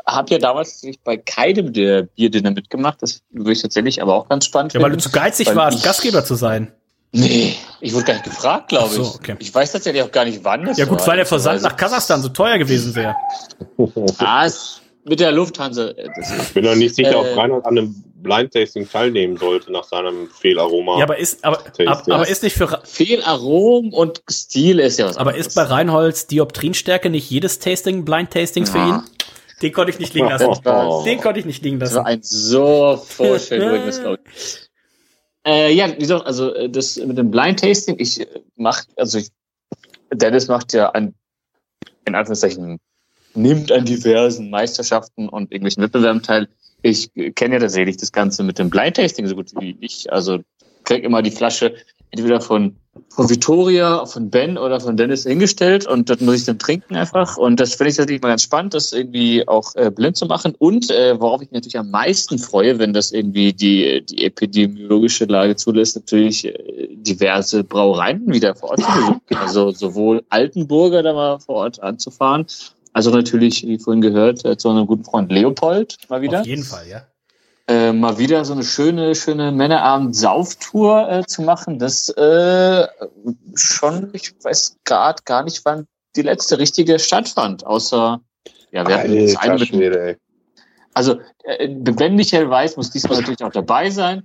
habe 0.06 0.30
ja 0.32 0.38
damals 0.38 0.82
bei 1.04 1.16
keinem 1.16 1.72
der 1.72 2.02
Bierdinner 2.02 2.50
mitgemacht, 2.52 2.98
das 3.02 3.22
würde 3.30 3.52
ich 3.52 3.62
tatsächlich 3.62 4.00
aber 4.02 4.14
auch 4.14 4.28
ganz 4.28 4.44
spannend 4.44 4.72
Ja, 4.74 4.80
weil 4.82 4.90
du 4.92 4.98
zu 4.98 5.10
geizig 5.10 5.54
warst, 5.56 5.82
Gastgeber 5.82 6.24
zu 6.24 6.34
sein. 6.36 6.70
Nee, 7.16 7.54
ich 7.80 7.94
wurde 7.94 8.04
gar 8.06 8.14
nicht 8.14 8.24
gefragt, 8.24 8.68
glaube 8.68 8.92
so, 8.92 9.02
ich. 9.02 9.14
okay. 9.14 9.36
Ich 9.38 9.54
weiß 9.54 9.70
tatsächlich 9.72 10.02
auch 10.02 10.10
gar 10.10 10.24
nicht, 10.24 10.40
wann 10.42 10.64
das 10.64 10.78
Ja 10.78 10.84
gut, 10.84 10.98
war. 11.00 11.06
weil 11.08 11.16
der 11.18 11.26
Versand 11.26 11.54
Also- 11.54 11.68
nach 11.68 11.76
Kasachstan 11.76 12.22
so 12.22 12.28
teuer 12.28 12.58
gewesen 12.58 12.94
wäre. 12.94 13.14
Ah, 14.18 14.44
es- 14.46 14.80
mit 15.06 15.20
der 15.20 15.32
Lufthansa. 15.32 15.88
äh, 15.90 16.08
Das 16.16 16.32
Ich 16.48 16.54
bin 16.54 16.64
noch 16.64 16.74
nicht 16.74 16.94
sicher, 16.94 17.18
ob 17.20 17.26
Äh, 17.26 17.34
Reinhold 17.34 17.64
an 17.66 17.78
einem 17.78 18.04
Blind-Tasting 18.24 18.88
teilnehmen 18.90 19.36
sollte 19.36 19.70
nach 19.70 19.84
seinem 19.84 20.28
Fehlaroma. 20.28 20.98
Ja, 20.98 21.04
aber 21.04 21.16
ist, 21.18 21.44
aber, 21.44 21.58
Tasting. 21.62 21.86
ab, 21.86 22.02
aber 22.10 22.26
ist 22.28 22.42
nicht 22.42 22.56
für, 22.56 22.80
Fehlarom 22.84 23.92
und 23.92 24.22
Stil 24.28 24.80
ist 24.80 24.98
ja 24.98 25.06
was 25.06 25.16
aber 25.16 25.36
ist 25.36 25.54
bei 25.54 25.62
Reinholds 25.62 26.26
Dioptrinstärke 26.26 27.08
nicht 27.10 27.30
jedes 27.30 27.60
Tasting 27.60 28.04
Blind 28.04 28.32
Tastings 28.32 28.70
für 28.70 28.78
Ja. 28.78 28.88
ihn? 28.88 29.02
Den 29.62 29.72
konnte 29.72 29.92
ich 29.92 30.00
nicht 30.00 30.12
liegen 30.14 30.28
lassen. 30.28 30.48
Oh. 30.64 31.04
Den 31.04 31.20
konnte 31.20 31.38
ich 31.38 31.46
nicht 31.46 31.62
liegen 31.62 31.78
Das 31.78 31.92
lassen. 31.92 32.04
war 32.04 32.06
ein 32.10 32.22
so 32.22 33.00
glaube 33.16 34.18
ich. 34.26 34.58
Äh, 35.46 35.74
ja, 35.74 35.92
wie 35.92 35.98
gesagt, 35.98 36.24
also 36.24 36.54
äh, 36.54 36.70
das 36.70 36.96
mit 36.96 37.18
dem 37.18 37.30
Blind 37.30 37.60
Tasting, 37.60 37.96
ich 37.98 38.18
äh, 38.20 38.26
mach, 38.56 38.82
also 38.96 39.18
ich, 39.18 39.28
Dennis 40.10 40.48
macht 40.48 40.72
ja 40.72 40.88
an, 40.88 41.14
in 42.06 42.14
Anführungszeichen, 42.14 42.80
nimmt 43.34 43.70
an 43.70 43.84
diversen 43.84 44.48
Meisterschaften 44.48 45.28
und 45.28 45.52
irgendwelchen 45.52 45.82
Wettbewerben 45.82 46.22
teil. 46.22 46.48
Ich 46.84 47.10
kenne 47.34 47.54
ja 47.54 47.60
tatsächlich 47.60 47.96
das 47.96 48.12
Ganze 48.12 48.42
mit 48.42 48.58
dem 48.58 48.68
Blind 48.68 48.96
Tasting 48.96 49.26
so 49.26 49.34
gut 49.34 49.52
wie 49.58 49.74
ich. 49.80 50.12
Also 50.12 50.40
krieg 50.84 51.02
immer 51.02 51.22
die 51.22 51.30
Flasche 51.30 51.74
entweder 52.10 52.42
von, 52.42 52.76
von 53.08 53.30
Victoria, 53.30 54.04
von 54.04 54.28
Ben 54.28 54.58
oder 54.58 54.78
von 54.80 54.94
Dennis 54.98 55.24
hingestellt 55.24 55.86
und 55.86 56.10
das 56.10 56.20
muss 56.20 56.36
ich 56.36 56.44
dann 56.44 56.58
trinken 56.58 56.94
einfach. 56.94 57.38
Und 57.38 57.58
das 57.58 57.74
finde 57.74 57.90
ich 57.90 57.98
natürlich 57.98 58.20
mal 58.20 58.28
ganz 58.28 58.42
spannend, 58.42 58.74
das 58.74 58.92
irgendwie 58.92 59.48
auch 59.48 59.74
äh, 59.76 59.90
blind 59.90 60.18
zu 60.18 60.26
machen. 60.26 60.54
Und 60.58 60.90
äh, 60.90 61.18
worauf 61.18 61.40
ich 61.40 61.50
mich 61.50 61.54
natürlich 61.54 61.78
am 61.78 61.90
meisten 61.90 62.38
freue, 62.38 62.78
wenn 62.78 62.92
das 62.92 63.12
irgendwie 63.12 63.54
die, 63.54 64.04
die 64.04 64.24
epidemiologische 64.26 65.24
Lage 65.24 65.56
zulässt, 65.56 65.96
natürlich 65.96 66.44
äh, 66.44 66.88
diverse 66.90 67.64
Brauereien 67.64 68.30
wieder 68.30 68.54
vor 68.54 68.72
Ort 68.72 68.80
zu 68.80 68.92
besuchen. 68.92 69.20
Also 69.34 69.70
sowohl 69.70 70.22
Altenburger 70.28 71.02
da 71.02 71.14
mal 71.14 71.38
vor 71.40 71.56
Ort 71.56 71.82
anzufahren, 71.82 72.46
also 72.94 73.10
natürlich, 73.10 73.66
wie 73.66 73.78
vorhin 73.78 74.00
gehört, 74.00 74.44
äh, 74.44 74.56
zu 74.56 74.70
einem 74.70 74.86
guten 74.86 75.04
Freund 75.04 75.30
Leopold 75.30 75.98
mal 76.08 76.22
wieder 76.22 76.40
Auf 76.40 76.46
jeden 76.46 76.64
Fall, 76.64 76.88
ja. 76.88 77.02
äh, 77.68 77.92
mal 77.92 78.16
wieder 78.16 78.44
so 78.44 78.54
eine 78.54 78.64
schöne, 78.64 79.14
schöne 79.14 79.52
Männerabend-Sauftour 79.52 81.10
äh, 81.10 81.26
zu 81.26 81.42
machen. 81.42 81.78
Das 81.78 82.08
äh, 82.10 82.86
schon, 83.54 84.10
ich 84.14 84.32
weiß 84.42 84.78
gerade 84.84 85.22
gar 85.24 85.44
nicht, 85.44 85.64
wann 85.64 85.86
die 86.16 86.22
letzte 86.22 86.58
richtige 86.58 86.98
stattfand, 86.98 87.66
außer 87.66 88.20
ja, 88.70 88.86
wir 88.86 88.96
hatten 88.96 89.10
eine 89.10 89.34
Alter 89.38 89.76
mit 89.76 90.18
also, 90.94 91.18
äh, 91.42 91.68
wenn 91.68 92.14
Michael 92.14 92.48
Weiß 92.48 92.76
muss 92.76 92.90
diesmal 92.90 93.18
natürlich 93.18 93.42
auch 93.42 93.52
dabei 93.52 93.90
sein. 93.90 94.22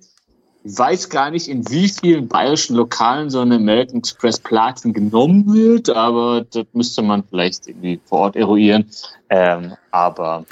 Ich 0.70 0.78
weiß 0.78 1.10
gar 1.10 1.32
nicht, 1.32 1.48
in 1.48 1.68
wie 1.70 1.90
vielen 1.90 2.28
bayerischen 2.28 2.76
Lokalen 2.76 3.30
so 3.30 3.40
eine 3.40 3.56
American 3.56 4.00
Express 4.00 4.40
Platin 4.40 4.94
genommen 4.94 5.52
wird, 5.54 5.90
aber 5.90 6.46
das 6.52 6.66
müsste 6.74 7.02
man 7.02 7.24
vielleicht 7.24 7.68
irgendwie 7.68 8.00
vor 8.06 8.20
Ort 8.20 8.36
eruieren. 8.36 8.86
Ähm, 9.30 9.76
aber 9.92 10.46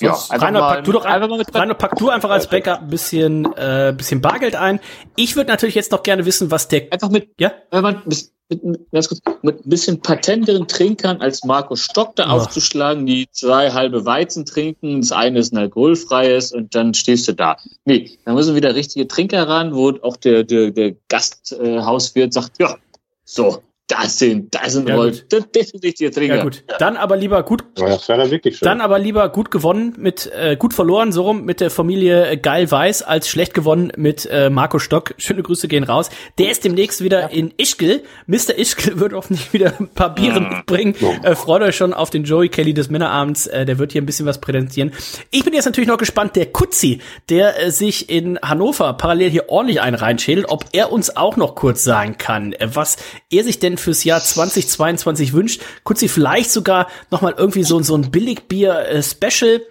ja, 0.00 0.12
Rainer, 0.30 0.60
pack 0.60 0.84
du 0.84 0.92
doch 0.92 1.04
ein, 1.04 1.12
einfach 1.14 1.28
mal 1.28 1.38
mit 1.38 1.54
Rainer, 1.54 1.74
pack 1.74 1.96
du 1.96 2.08
einfach 2.08 2.30
als 2.30 2.48
Bäcker 2.48 2.80
ein 2.80 2.88
bisschen, 2.88 3.44
äh, 3.56 3.94
bisschen 3.96 4.20
Bargeld 4.20 4.56
ein. 4.56 4.80
Ich 5.14 5.36
würde 5.36 5.50
natürlich 5.50 5.74
jetzt 5.74 5.92
noch 5.92 6.02
gerne 6.02 6.24
wissen, 6.24 6.50
was 6.50 6.68
der. 6.68 6.92
Einfach 6.92 7.10
mit, 7.10 7.30
ja? 7.38 7.52
wenn 7.70 7.82
man 7.82 8.02
mit, 8.50 8.90
ganz 8.92 9.08
kurz, 9.08 9.20
mit 9.42 9.64
ein 9.64 9.68
bisschen 9.68 10.00
patenteren 10.00 10.66
Trinkern 10.66 11.20
als 11.20 11.44
Marco 11.44 11.76
Stock 11.76 12.16
da 12.16 12.24
Ja. 12.24 12.30
aufzuschlagen, 12.30 13.06
die 13.06 13.28
zwei 13.30 13.70
halbe 13.70 14.04
Weizen 14.04 14.44
trinken, 14.44 15.00
das 15.00 15.12
eine 15.12 15.38
ist 15.38 15.52
ein 15.52 15.58
alkoholfreies 15.58 16.52
und 16.52 16.74
dann 16.74 16.94
stehst 16.94 17.28
du 17.28 17.32
da. 17.32 17.56
Nee, 17.84 18.18
da 18.24 18.34
müssen 18.34 18.54
wieder 18.54 18.74
richtige 18.74 19.06
Trinker 19.08 19.48
ran, 19.48 19.74
wo 19.74 19.90
auch 20.02 20.16
der, 20.16 20.44
der, 20.44 20.70
der 20.70 20.94
Gasthauswirt 21.08 22.32
sagt, 22.32 22.58
ja, 22.58 22.76
so, 23.24 23.62
das 23.90 24.18
sind, 24.18 24.54
das 24.54 24.72
sind 24.72 24.88
Ja, 24.88 24.96
wohl, 24.96 25.10
gut. 25.10 25.24
das, 25.30 25.44
das 25.52 25.68
sind 25.68 25.84
richtige 25.84 26.10
Trinker. 26.10 26.36
Ja 26.36 26.42
gut, 26.42 26.64
dann 26.78 26.96
aber 26.96 27.16
lieber 27.16 27.42
gut 27.42 27.64
Ja, 27.78 27.86
das 27.88 28.08
wäre 28.08 28.20
dann 28.20 28.30
wirklich 28.30 28.58
schön. 28.58 28.66
Dann 28.66 28.80
aber 28.80 28.98
lieber 28.98 29.28
gut 29.28 29.50
gewonnen 29.50 29.94
mit 29.98 30.30
äh, 30.34 30.56
gut 30.56 30.74
verloren, 30.74 31.12
so 31.12 31.22
rum 31.22 31.44
mit 31.44 31.60
der 31.60 31.70
Familie 31.70 32.28
äh, 32.30 32.36
Geil 32.36 32.70
Weiß, 32.70 33.02
als 33.02 33.28
schlecht 33.28 33.54
gewonnen 33.54 33.92
mit 33.96 34.26
äh, 34.26 34.50
Marco 34.50 34.78
Stock. 34.78 35.14
Schöne 35.18 35.42
Grüße 35.42 35.68
gehen 35.68 35.84
raus. 35.84 36.10
Der 36.38 36.50
ist 36.50 36.64
demnächst 36.64 37.02
wieder 37.02 37.30
in 37.30 37.52
Ischgl. 37.56 38.02
Mr. 38.26 38.56
Ischgl 38.56 38.98
wird 39.00 39.12
hoffentlich 39.12 39.52
wieder 39.52 39.74
ein 39.78 39.88
paar 39.88 40.14
Biere 40.14 40.40
mitbringen. 40.40 40.94
Äh, 41.22 41.34
freut 41.34 41.62
euch 41.62 41.76
schon 41.76 41.92
auf 41.94 42.10
den 42.10 42.24
Joey 42.24 42.48
Kelly 42.48 42.74
des 42.74 42.90
Männerabends. 42.90 43.46
Äh, 43.46 43.64
der 43.64 43.78
wird 43.78 43.92
hier 43.92 44.02
ein 44.02 44.06
bisschen 44.06 44.26
was 44.26 44.40
präsentieren. 44.40 44.92
Ich 45.30 45.44
bin 45.44 45.54
jetzt 45.54 45.64
natürlich 45.66 45.88
noch 45.88 45.98
gespannt, 45.98 46.36
der 46.36 46.46
Kutzi, 46.46 47.00
der 47.28 47.60
äh, 47.62 47.70
sich 47.70 48.10
in 48.10 48.38
Hannover 48.42 48.92
parallel 48.94 49.30
hier 49.30 49.48
ordentlich 49.48 49.80
einen 49.80 49.96
reinschädelt, 49.96 50.46
ob 50.48 50.64
er 50.72 50.92
uns 50.92 51.16
auch 51.16 51.36
noch 51.36 51.54
kurz 51.54 51.84
sagen 51.84 52.16
kann, 52.18 52.52
äh, 52.52 52.68
was 52.72 52.96
er 53.30 53.44
sich 53.44 53.58
denn 53.58 53.76
fürs 53.80 54.04
Jahr 54.04 54.20
2022 54.22 55.32
wünscht. 55.32 55.60
Kutzi, 55.84 56.08
vielleicht 56.08 56.50
sogar 56.52 56.88
noch 57.10 57.20
mal 57.22 57.34
irgendwie 57.36 57.64
so, 57.64 57.80
so 57.82 57.94
ein 57.96 58.10
Billigbier-Special. 58.10 59.62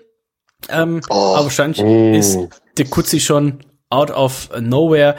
Ähm, 0.69 1.01
aber 1.09 1.43
wahrscheinlich 1.45 1.81
Mm. 1.81 2.13
ist 2.13 2.37
der 2.77 2.85
Kutzi 2.87 3.19
schon 3.19 3.59
out 3.89 4.11
of 4.11 4.49
nowhere. 4.59 5.15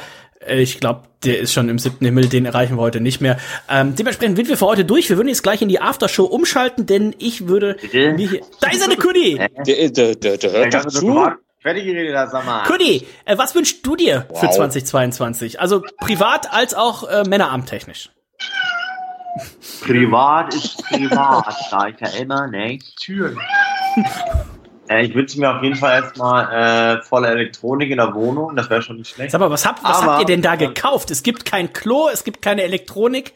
Äh, 0.47 0.61
Ich 0.63 0.81
glaube, 0.81 1.03
der 1.25 1.39
ist 1.41 1.53
schon 1.53 1.69
im 1.69 1.79
siebten 1.79 2.05
Himmel, 2.05 2.27
den 2.29 2.47
erreichen 2.47 2.77
wir 2.77 2.81
heute 2.83 3.01
nicht 3.01 3.21
mehr. 3.21 3.39
Ähm, 3.69 3.95
dementsprechend 3.95 4.37
sind 4.37 4.49
wir 4.49 4.57
für 4.57 4.67
heute 4.67 4.85
durch. 4.85 5.09
Wir 5.11 5.17
würden 5.17 5.29
jetzt 5.29 5.43
gleich 5.43 5.61
in 5.63 5.69
die 5.69 5.81
Aftershow 5.81 6.25
umschalten, 6.25 6.87
denn 6.87 7.15
ich 7.19 7.47
würde 7.49 7.77
mir 7.93 8.17
hier. 8.17 8.41
Da 8.61 8.71
ist 8.71 8.81
er, 8.83 8.89
der 8.89 8.97
Kudi! 8.97 9.39
Der, 9.67 9.91
der, 9.91 10.15
der, 10.17 10.37
der 10.39 10.53
hört 10.53 10.75
doch 10.75 10.87
zu. 10.87 11.27
Fertig 11.63 11.85
geredet, 11.85 12.15
sag 12.33 12.47
mal. 12.47 12.65
Kudi, 12.67 13.07
äh, 13.27 13.37
was 13.37 13.55
wünschst 13.55 13.87
du 13.87 13.95
dir 13.97 14.27
für 14.35 14.47
Wow. 14.47 14.57
2022? 14.57 15.61
Also 15.61 15.83
privat 16.01 16.51
als 16.55 16.73
auch 16.73 17.07
äh, 17.07 17.23
Männerabendtechnisch. 17.29 18.09
Privat 19.83 20.55
ist 20.55 20.83
privat, 20.89 21.55
sag 21.71 21.95
ich 21.95 22.01
ja 22.01 22.21
immer, 22.21 22.47
ne? 22.49 22.79
Türen. 23.01 23.39
Äh, 24.89 25.07
ich 25.07 25.15
wünsche 25.15 25.39
mir 25.39 25.55
auf 25.57 25.63
jeden 25.63 25.77
Fall 25.77 26.03
erstmal 26.03 26.97
äh, 26.99 27.03
volle 27.03 27.29
Elektronik 27.29 27.91
in 27.91 27.99
der 27.99 28.13
Wohnung, 28.15 28.57
das 28.57 28.69
wäre 28.71 28.83
schon 28.83 28.97
nicht 28.97 29.15
schlecht. 29.15 29.31
Sag 29.31 29.41
mal, 29.41 29.51
was 29.51 29.65
habt, 29.67 29.83
was 29.85 30.03
Aber- 30.03 30.13
habt 30.13 30.21
ihr 30.23 30.27
denn 30.27 30.43
da 30.43 30.57
gekauft? 30.57 31.11
Es 31.11 31.23
gibt 31.23 31.45
kein 31.45 31.73
Klo, 31.73 32.09
es 32.13 32.25
gibt 32.25 32.43
keine 32.43 32.63
Elektronik. 32.63 33.35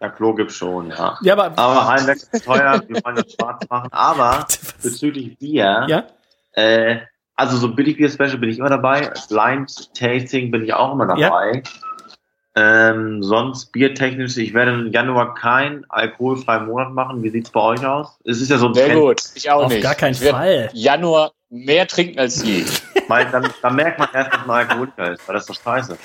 Ja, 0.00 0.08
Klo 0.08 0.34
gibt's 0.34 0.56
schon, 0.56 0.88
ja. 0.90 1.16
Ja, 1.22 1.34
aber- 1.34 1.56
aber 1.62 1.86
Heimwerk 1.88 2.18
ist 2.32 2.44
teuer, 2.44 2.82
wir 2.88 3.04
wollen 3.04 3.16
das 3.16 3.32
schwarz 3.32 3.64
machen. 3.68 3.88
Aber 3.92 4.46
bezüglich 4.82 5.38
Bier, 5.38 5.86
Ja? 5.88 6.04
äh, 6.54 7.00
also 7.36 7.56
so 7.56 7.74
Billigbier-Special 7.74 8.38
bin 8.38 8.50
ich 8.50 8.58
immer 8.58 8.68
dabei. 8.70 9.12
Blind 9.28 9.94
Tasting 9.94 10.50
bin 10.50 10.64
ich 10.64 10.72
auch 10.74 10.92
immer 10.92 11.06
dabei. 11.06 11.62
Ähm, 12.54 13.22
sonst 13.22 13.72
biertechnisch, 13.72 14.36
ich 14.36 14.52
werde 14.52 14.72
im 14.72 14.92
Januar 14.92 15.34
keinen 15.34 15.86
alkoholfreien 15.88 16.66
Monat 16.66 16.92
machen. 16.92 17.22
Wie 17.22 17.30
sieht's 17.30 17.50
bei 17.50 17.60
euch 17.60 17.84
aus? 17.86 18.18
Es 18.24 18.42
ist 18.42 18.50
ja 18.50 18.58
so 18.58 18.66
ein 18.68 18.74
Sehr 18.74 18.88
Trend. 18.88 19.00
gut, 19.00 19.22
ich 19.34 19.50
auch 19.50 19.64
Auf 19.64 19.72
nicht. 19.72 19.82
gar 19.82 19.94
keinen 19.94 20.14
Fall. 20.14 20.68
Januar 20.74 21.32
mehr 21.48 21.86
trinken 21.86 22.18
als 22.18 22.42
je. 22.44 22.64
Weil 23.08 23.26
dann, 23.30 23.48
dann 23.62 23.74
merkt 23.76 23.98
man 23.98 24.08
erst, 24.12 24.34
dass 24.34 24.46
man 24.46 24.66
Alkoholiker 24.68 25.12
ist, 25.12 25.26
weil 25.26 25.34
das 25.34 25.48
ist 25.48 25.50
doch 25.50 25.62
scheiße. 25.62 25.96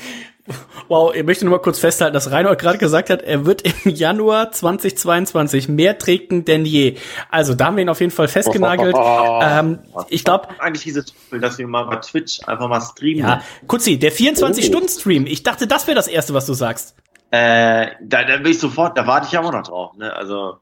Wow, 0.89 1.13
ich 1.13 1.23
möchte 1.23 1.45
nur 1.45 1.53
mal 1.57 1.61
kurz 1.61 1.79
festhalten, 1.79 2.13
dass 2.13 2.31
Reinhold 2.31 2.59
gerade 2.59 2.77
gesagt 2.77 3.09
hat, 3.09 3.21
er 3.21 3.45
wird 3.45 3.61
im 3.85 3.91
Januar 3.93 4.51
2022 4.51 5.67
mehr 5.69 5.97
trinken 5.97 6.45
denn 6.45 6.65
je. 6.65 6.95
Also 7.29 7.53
da 7.55 7.65
haben 7.65 7.75
wir 7.77 7.83
ihn 7.83 7.89
auf 7.89 7.99
jeden 7.99 8.11
Fall 8.11 8.27
festgenagelt. 8.27 8.95
ähm, 9.41 9.79
ich 10.09 10.23
glaube, 10.23 10.47
eigentlich 10.59 10.83
diese 10.83 11.03
Trüffel, 11.05 11.39
dass 11.41 11.57
wir 11.57 11.67
mal 11.67 11.83
bei 11.83 11.97
Twitch 11.97 12.39
einfach 12.47 12.67
mal 12.69 12.81
streamen. 12.81 13.19
ja, 13.25 13.41
Kutzi, 13.67 13.99
der 13.99 14.11
24-Stunden-Stream. 14.13 15.25
Ich 15.25 15.43
dachte, 15.43 15.67
das 15.67 15.87
wäre 15.87 15.95
das 15.95 16.07
Erste, 16.07 16.33
was 16.33 16.45
du 16.45 16.53
sagst. 16.53 16.95
Äh, 17.31 17.87
da, 18.01 18.23
da 18.23 18.37
bin 18.37 18.51
ich 18.51 18.59
sofort, 18.59 18.97
da 18.97 19.05
warte 19.05 19.27
ich 19.27 19.33
ja 19.33 19.41
auch 19.41 19.51
noch 19.51 19.63
drauf, 19.63 19.95
ne? 19.97 20.13
Also. 20.13 20.57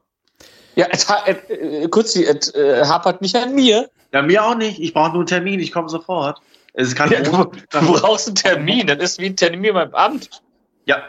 Ja, 0.74 0.86
es, 0.90 1.08
ha- 1.08 1.24
äh, 1.26 1.84
äh, 1.84 1.88
kurz, 1.88 2.16
es 2.16 2.54
äh, 2.54 2.84
hapert 2.84 3.22
nicht 3.22 3.36
an 3.36 3.54
mir. 3.54 3.88
Ja, 4.12 4.22
mir 4.22 4.44
auch 4.44 4.56
nicht. 4.56 4.80
Ich 4.80 4.92
brauche 4.92 5.08
nur 5.10 5.18
einen 5.20 5.26
Termin, 5.26 5.60
ich 5.60 5.72
komme 5.72 5.88
sofort. 5.88 6.40
Es 6.78 6.94
kann 6.94 7.10
Ja, 7.10 7.20
du, 7.22 7.30
du 7.70 7.92
brauchst 8.00 8.28
einen 8.28 8.34
Termin, 8.36 8.86
das 8.86 8.98
ist 8.98 9.18
wie 9.18 9.26
ein 9.26 9.36
Termin 9.36 9.72
beim 9.74 9.94
Amt. 9.94 10.42
Ja. 10.84 11.02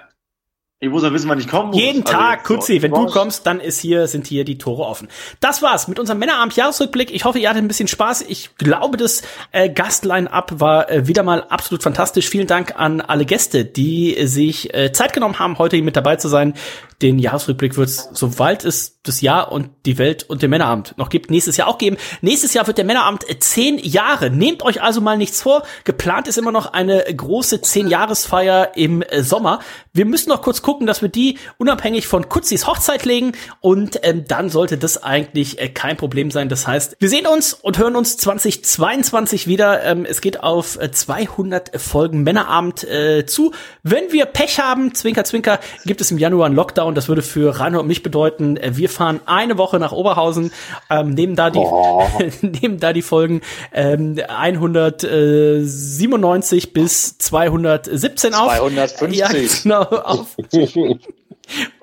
Ich 0.80 0.89
muss 0.89 1.02
ja 1.02 1.11
wissen, 1.11 1.27
wann 1.27 1.39
ich 1.39 1.48
kommen 1.48 1.72
muss. 1.72 1.80
Jeden 1.80 2.03
Also 2.06 2.14
Tag, 2.14 2.38
jetzt- 2.38 2.45
Kutzi, 2.48 2.81
wenn 2.84 2.91
du 2.91 3.07
kommst, 3.07 3.48
dann 3.48 3.60
ist 3.60 3.80
hier, 3.80 4.06
sind 4.07 4.27
hier 4.27 4.45
die 4.45 4.60
Tore 4.60 4.84
offen. 4.85 5.07
Das 5.39 5.64
war's 5.64 5.88
mit 5.88 5.98
unserem 5.99 6.19
Männerabend-Jahresrückblick. 6.19 7.11
Ich 7.11 7.26
hoffe, 7.26 7.39
ihr 7.39 7.49
hattet 7.49 7.64
ein 7.64 7.68
bisschen 7.68 7.88
Spaß. 7.88 8.22
Ich 8.27 8.56
glaube, 8.57 8.95
das 8.95 9.23
äh, 9.52 9.69
Gastline-Up 9.72 10.60
war 10.60 10.88
äh, 10.91 11.07
wieder 11.07 11.23
mal 11.23 11.41
absolut 11.49 11.81
fantastisch. 11.81 12.30
Vielen 12.30 12.45
Dank 12.45 12.80
an 12.80 13.02
alle 13.02 13.26
Gäste, 13.26 13.65
die 13.65 14.15
äh, 14.15 14.27
sich 14.27 14.72
äh, 14.76 14.91
Zeit 14.91 15.14
genommen 15.14 15.39
haben, 15.39 15.57
heute 15.57 15.77
hier 15.77 15.84
mit 15.84 15.95
dabei 15.95 16.15
zu 16.18 16.27
sein. 16.27 16.53
Den 17.02 17.19
Jahresrückblick 17.19 17.78
wird 17.78 17.90
es, 17.90 18.10
sobald 18.14 18.65
es 18.65 18.98
das 19.03 19.22
Jahr 19.22 19.52
und 19.52 19.69
die 19.86 19.98
Welt 19.98 20.24
und 20.24 20.41
den 20.41 20.49
Männerabend 20.49 20.95
noch 20.98 21.10
gibt, 21.10 21.30
nächstes 21.30 21.57
Jahr 21.57 21.68
auch 21.68 21.78
geben. 21.78 21.98
Nächstes 22.22 22.53
Jahr 22.53 22.65
wird 22.68 22.78
der 22.78 22.86
Männerabend 22.86 23.30
äh, 23.30 23.38
zehn 23.40 23.78
Jahre. 23.78 24.30
Nehmt 24.30 24.64
euch 24.64 24.82
also 24.82 24.99
mal 25.02 25.18
nichts 25.18 25.41
vor. 25.41 25.64
Geplant 25.84 26.28
ist 26.28 26.38
immer 26.38 26.52
noch 26.52 26.74
eine 26.74 27.03
große 27.03 27.61
Zehn-Jahresfeier 27.61 28.76
im 28.76 29.02
äh, 29.02 29.22
Sommer. 29.22 29.60
Wir 29.94 30.06
müssen 30.06 30.30
noch 30.30 30.41
kurz 30.41 30.61
gucken, 30.61 30.88
dass 30.88 31.02
wir 31.02 31.10
die 31.10 31.38
unabhängig 31.57 32.07
von 32.07 32.30
Kutzis 32.30 32.68
Hochzeit 32.68 33.06
legen 33.06 33.34
und 33.61 33.99
ähm, 34.03 34.26
dann 34.28 34.49
sollte 34.49 34.78
das 34.78 35.03
eigentlich 35.03 35.60
äh, 35.60 35.69
kein 35.69 35.98
Problem 35.98 36.32
sein. 36.32 36.49
Das 36.49 36.68
heißt, 36.68 36.98
wir 36.99 37.10
sehen 37.10 37.28
uns 37.28 37.53
und 37.53 37.78
hören 37.78 37.95
uns 37.95 38.18
2022 38.18 39.48
wieder. 39.48 39.84
Ähm, 39.84 40.06
es 40.06 40.22
geht 40.22 40.41
auf 40.41 40.80
äh, 40.80 40.91
200 40.91 41.80
Folgen 41.80 42.24
Männerabend 42.24 42.84
äh, 42.84 43.26
zu. 43.26 43.53
Wenn 43.84 44.11
wir 44.11 44.26
Pech 44.26 44.60
haben, 44.60 44.94
Zwinker, 44.95 45.24
Zwinker, 45.24 45.60
gibt 45.86 46.02
es 46.02 46.11
im 46.11 46.18
Januar 46.18 46.48
einen 46.48 46.56
Lockdown. 46.56 46.86
Das 46.95 47.07
würde 47.07 47.22
für 47.22 47.59
Rainer 47.59 47.80
und 47.80 47.88
mich 47.88 48.03
bedeuten, 48.03 48.57
äh, 48.57 48.76
wir 48.77 48.89
fahren 48.89 49.22
eine 49.26 49.57
Woche 49.57 49.80
nach 49.80 49.91
Oberhausen, 49.91 50.51
ähm, 50.89 51.09
nehmen 51.11 51.35
da 51.35 51.49
die, 51.49 51.59
nehmen 52.61 52.80
da 52.80 52.93
die 52.93 53.01
Folgen 53.01 53.41
ähm, 53.73 54.19
197 54.27 56.73
bis 56.73 57.18
217 57.18 58.34
auf. 58.34 58.55
250. 58.57 59.18
Ja, 59.18 59.30
genau, 59.64 59.81
auf. 59.84 60.35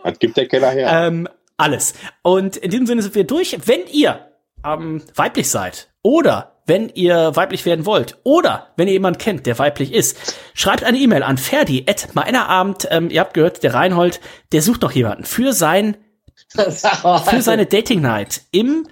Das 0.05 0.19
gibt 0.19 0.37
der 0.37 0.47
Keller 0.47 0.73
her. 0.73 1.07
Ähm, 1.07 1.27
alles. 1.57 1.95
Und 2.23 2.59
in 2.59 2.71
diesem 2.71 2.87
Sinne 2.87 3.01
sind 3.01 3.15
wir 3.15 3.25
durch. 3.25 3.57
Wenn 3.65 3.87
ihr 3.91 4.29
ähm, 4.65 5.03
weiblich 5.15 5.49
seid 5.49 5.89
oder 6.03 6.54
wenn 6.67 6.89
ihr 6.89 7.37
weiblich 7.37 7.65
werden 7.67 7.87
wollt 7.87 8.19
oder 8.23 8.69
wenn 8.77 8.89
ihr 8.89 8.95
jemanden 8.95 9.19
kennt, 9.19 9.47
der 9.47 9.59
weiblich 9.59 9.93
ist, 9.93 10.37
schreibt 10.55 10.85
eine 10.85 10.99
E-Mail 10.99 11.23
an 11.23 11.39
ferdi 11.39 11.85
at 11.89 12.15
meinerabend. 12.15 12.89
Ähm, 12.91 13.11
ihr 13.11 13.21
habt 13.21 13.35
gehört, 13.35 13.63
der 13.63 13.75
Reinhold, 13.75 14.21
der 14.53 14.63
sucht 14.63 14.83
noch 14.83 14.93
jemanden 14.93 15.25
für 15.25 15.53
sein 15.53 15.97
für 16.55 17.43
seine 17.43 17.67
Dating 17.67 18.01
Night 18.01 18.43
im 18.51 18.87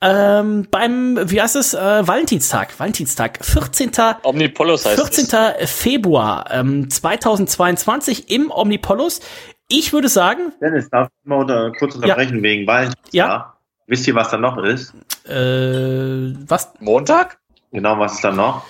ähm, 0.00 0.66
beim 0.70 1.18
wie 1.30 1.40
heißt 1.40 1.56
es 1.56 1.74
äh, 1.74 2.06
Valentinstag 2.06 2.78
Valentinstag 2.78 3.44
14. 3.44 3.92
Omnipolos 4.22 4.84
heißt 4.84 5.16
14. 5.16 5.66
Februar 5.66 6.50
ähm, 6.50 6.88
2022 6.90 8.30
im 8.30 8.50
Omnipolos. 8.50 9.20
Ich 9.68 9.92
würde 9.92 10.08
sagen, 10.08 10.52
Dennis, 10.60 10.88
darf 10.90 11.08
ich 11.08 11.28
mal 11.28 11.40
unter, 11.40 11.72
kurz 11.72 11.94
unterbrechen 11.96 12.42
wegen 12.42 12.66
Valentinstag? 12.66 13.12
Ja. 13.12 13.55
Wisst 13.86 14.06
ihr, 14.08 14.14
was 14.14 14.30
da 14.30 14.36
noch 14.38 14.58
ist? 14.58 14.94
äh, 15.28 16.34
was 16.48 16.72
Montag? 16.80 17.38
Genau, 17.72 17.98
was 17.98 18.14
ist 18.14 18.24
da 18.24 18.32
noch? 18.32 18.62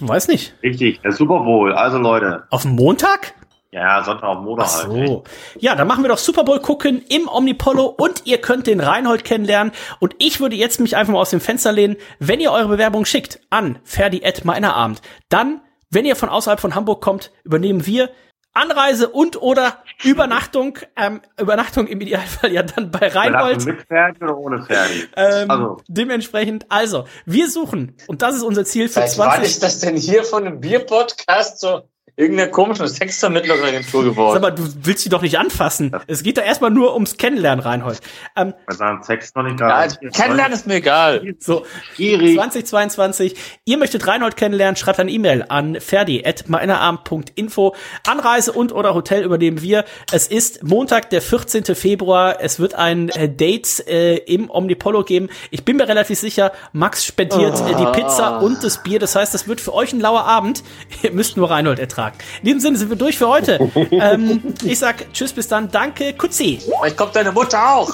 weiß 0.00 0.28
nicht. 0.28 0.54
Richtig, 0.62 1.00
der 1.00 1.12
Super 1.12 1.40
Bowl. 1.40 1.72
Also 1.72 1.98
Leute. 1.98 2.44
Auf 2.50 2.62
dem 2.62 2.72
Montag? 2.72 3.34
Ja, 3.72 4.02
Sonntag 4.04 4.24
auf 4.24 4.38
Montag 4.42 4.66
Ach 4.68 4.88
halt. 4.88 5.06
so. 5.08 5.24
Ja, 5.58 5.74
dann 5.74 5.86
machen 5.88 6.02
wir 6.04 6.08
doch 6.08 6.18
Super 6.18 6.44
Bowl 6.44 6.60
gucken 6.60 7.02
im 7.08 7.28
Omnipollo 7.28 7.84
und 7.86 8.22
ihr 8.24 8.38
könnt 8.38 8.66
den 8.66 8.80
Reinhold 8.80 9.24
kennenlernen. 9.24 9.72
Und 10.00 10.14
ich 10.18 10.40
würde 10.40 10.56
jetzt 10.56 10.80
mich 10.80 10.96
einfach 10.96 11.12
mal 11.12 11.20
aus 11.20 11.30
dem 11.30 11.40
Fenster 11.40 11.72
lehnen. 11.72 11.96
Wenn 12.18 12.40
ihr 12.40 12.52
eure 12.52 12.68
Bewerbung 12.68 13.04
schickt 13.04 13.40
an 13.50 13.78
ferdi.meinerabend, 13.84 15.02
dann, 15.28 15.60
wenn 15.90 16.06
ihr 16.06 16.16
von 16.16 16.28
außerhalb 16.28 16.60
von 16.60 16.74
Hamburg 16.74 17.02
kommt, 17.02 17.32
übernehmen 17.44 17.84
wir 17.86 18.10
Anreise 18.56 19.08
und 19.08 19.40
oder 19.40 19.82
Übernachtung, 20.02 20.78
ähm, 20.96 21.20
Übernachtung 21.38 21.86
im 21.86 22.00
Idealfall 22.00 22.52
ja 22.52 22.62
dann 22.62 22.90
bei 22.90 23.08
Reinhold. 23.08 23.64
Mit 23.66 23.82
Ferdi 23.86 24.24
oder 24.24 24.36
ohne 24.36 24.62
Ferdi? 24.64 25.04
Ähm, 25.16 25.50
also, 25.50 25.76
Dementsprechend, 25.88 26.66
also, 26.68 27.06
wir 27.24 27.48
suchen, 27.48 27.96
und 28.06 28.22
das 28.22 28.36
ist 28.36 28.42
unser 28.42 28.64
Ziel 28.64 28.88
für 28.88 29.00
Seit 29.00 29.18
wann 29.18 29.30
20. 29.30 29.44
ist 29.44 29.62
das 29.62 29.78
denn 29.80 29.96
hier 29.96 30.24
von 30.24 30.46
einem 30.46 30.60
Bierpodcast 30.60 31.60
so 31.60 31.88
irgendeiner 32.16 32.50
komischen 32.50 32.88
Sexvermittlungsagentur 32.88 34.04
geworden? 34.04 34.34
Sag 34.34 34.42
mal, 34.42 34.50
du 34.50 34.62
willst 34.82 35.02
sie 35.02 35.08
doch 35.10 35.22
nicht 35.22 35.38
anfassen. 35.38 35.92
Es 36.06 36.22
geht 36.22 36.38
da 36.38 36.42
erstmal 36.42 36.70
nur 36.70 36.94
ums 36.94 37.16
Kennenlernen, 37.18 37.62
Reinhold. 37.62 38.00
Ähm, 38.36 38.54
Sex 39.02 39.34
noch 39.34 39.42
nicht 39.42 39.60
Ja, 39.60 39.86
gerade. 39.86 40.10
kennenlernen 40.10 40.52
ist 40.54 40.66
mir 40.66 40.74
egal. 40.76 41.34
so, 41.38 41.64
Gierig. 41.96 42.34
2022. 42.36 43.36
Ihr 43.64 43.76
möchtet 43.76 44.06
Reinhold 44.06 44.36
kennenlernen, 44.36 44.76
schreibt 44.76 44.98
eine 44.98 45.10
E-Mail 45.10 45.44
an 45.48 45.78
ferdi.meinerarm.info. 45.80 47.74
Anreise 48.06 48.52
und 48.52 48.72
oder 48.72 48.94
Hotel 48.94 49.22
übernehmen 49.24 49.60
wir. 49.60 49.84
Es 50.12 50.26
ist 50.26 50.62
Montag, 50.64 51.10
der 51.10 51.20
14. 51.22 51.64
Februar. 51.74 52.38
Es 52.40 52.58
wird 52.58 52.74
ein 52.74 53.10
äh, 53.10 53.28
Date 53.28 53.86
äh, 53.86 54.16
im 54.16 54.50
Omnipollo 54.50 55.04
geben. 55.04 55.28
Ich 55.50 55.64
bin 55.64 55.76
mir 55.76 55.88
relativ 55.88 56.18
sicher, 56.18 56.52
Max 56.72 57.04
spendiert 57.04 57.60
äh, 57.60 57.74
die 57.74 57.86
Pizza 58.00 58.38
und 58.38 58.62
das 58.64 58.82
Bier. 58.82 58.98
Das 58.98 59.14
heißt, 59.16 59.34
es 59.34 59.46
wird 59.48 59.60
für 59.60 59.74
euch 59.74 59.92
ein 59.92 60.00
lauer 60.00 60.24
Abend. 60.24 60.62
Ihr 61.02 61.12
müsst 61.12 61.36
nur 61.36 61.50
Reinhold 61.50 61.78
ertragen. 61.78 62.05
In 62.40 62.46
diesem 62.46 62.60
Sinne 62.60 62.76
sind 62.78 62.88
wir 62.90 62.96
durch 62.96 63.18
für 63.18 63.28
heute. 63.28 63.58
ähm, 63.90 64.42
ich 64.64 64.78
sag 64.78 65.12
Tschüss, 65.12 65.32
bis 65.32 65.48
dann. 65.48 65.70
Danke, 65.70 66.12
Kutzi. 66.14 66.60
Vielleicht 66.80 66.96
kommt 66.96 67.16
deine 67.16 67.32
Mutter 67.32 67.74
auch. 67.74 67.92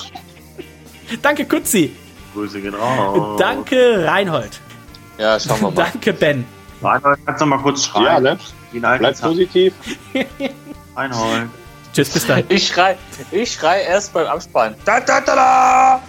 Danke, 1.23 1.45
Kutzi. 1.45 1.95
Grüße 2.35 2.61
gehen 2.61 2.75
raus. 2.75 3.39
Danke, 3.39 4.05
Reinhold. 4.07 4.61
Ja, 5.19 5.39
schauen 5.39 5.61
wir 5.61 5.71
mal. 5.73 5.89
Danke, 5.93 6.13
Ben. 6.13 6.45
Reinhold, 6.83 7.19
kannst 7.27 7.43
du 7.43 7.47
mal 7.47 7.59
kurz 7.59 7.85
schreien? 7.85 8.05
Ja, 8.05 8.21
ne? 8.21 8.39
Bleib 8.99 9.21
positiv. 9.21 9.75
Reinhold. 10.97 11.49
Tschüss, 11.93 12.09
bis 12.11 12.27
dann. 12.27 12.43
Ich 12.49 12.69
schrei, 12.69 12.97
ich 13.31 13.53
schrei 13.53 13.83
erst 13.83 14.13
beim 14.15 14.27
Abspann. 14.27 14.75
Da, 14.85 14.99
da, 15.01 15.21
da, 15.21 15.35
da! 15.35 16.03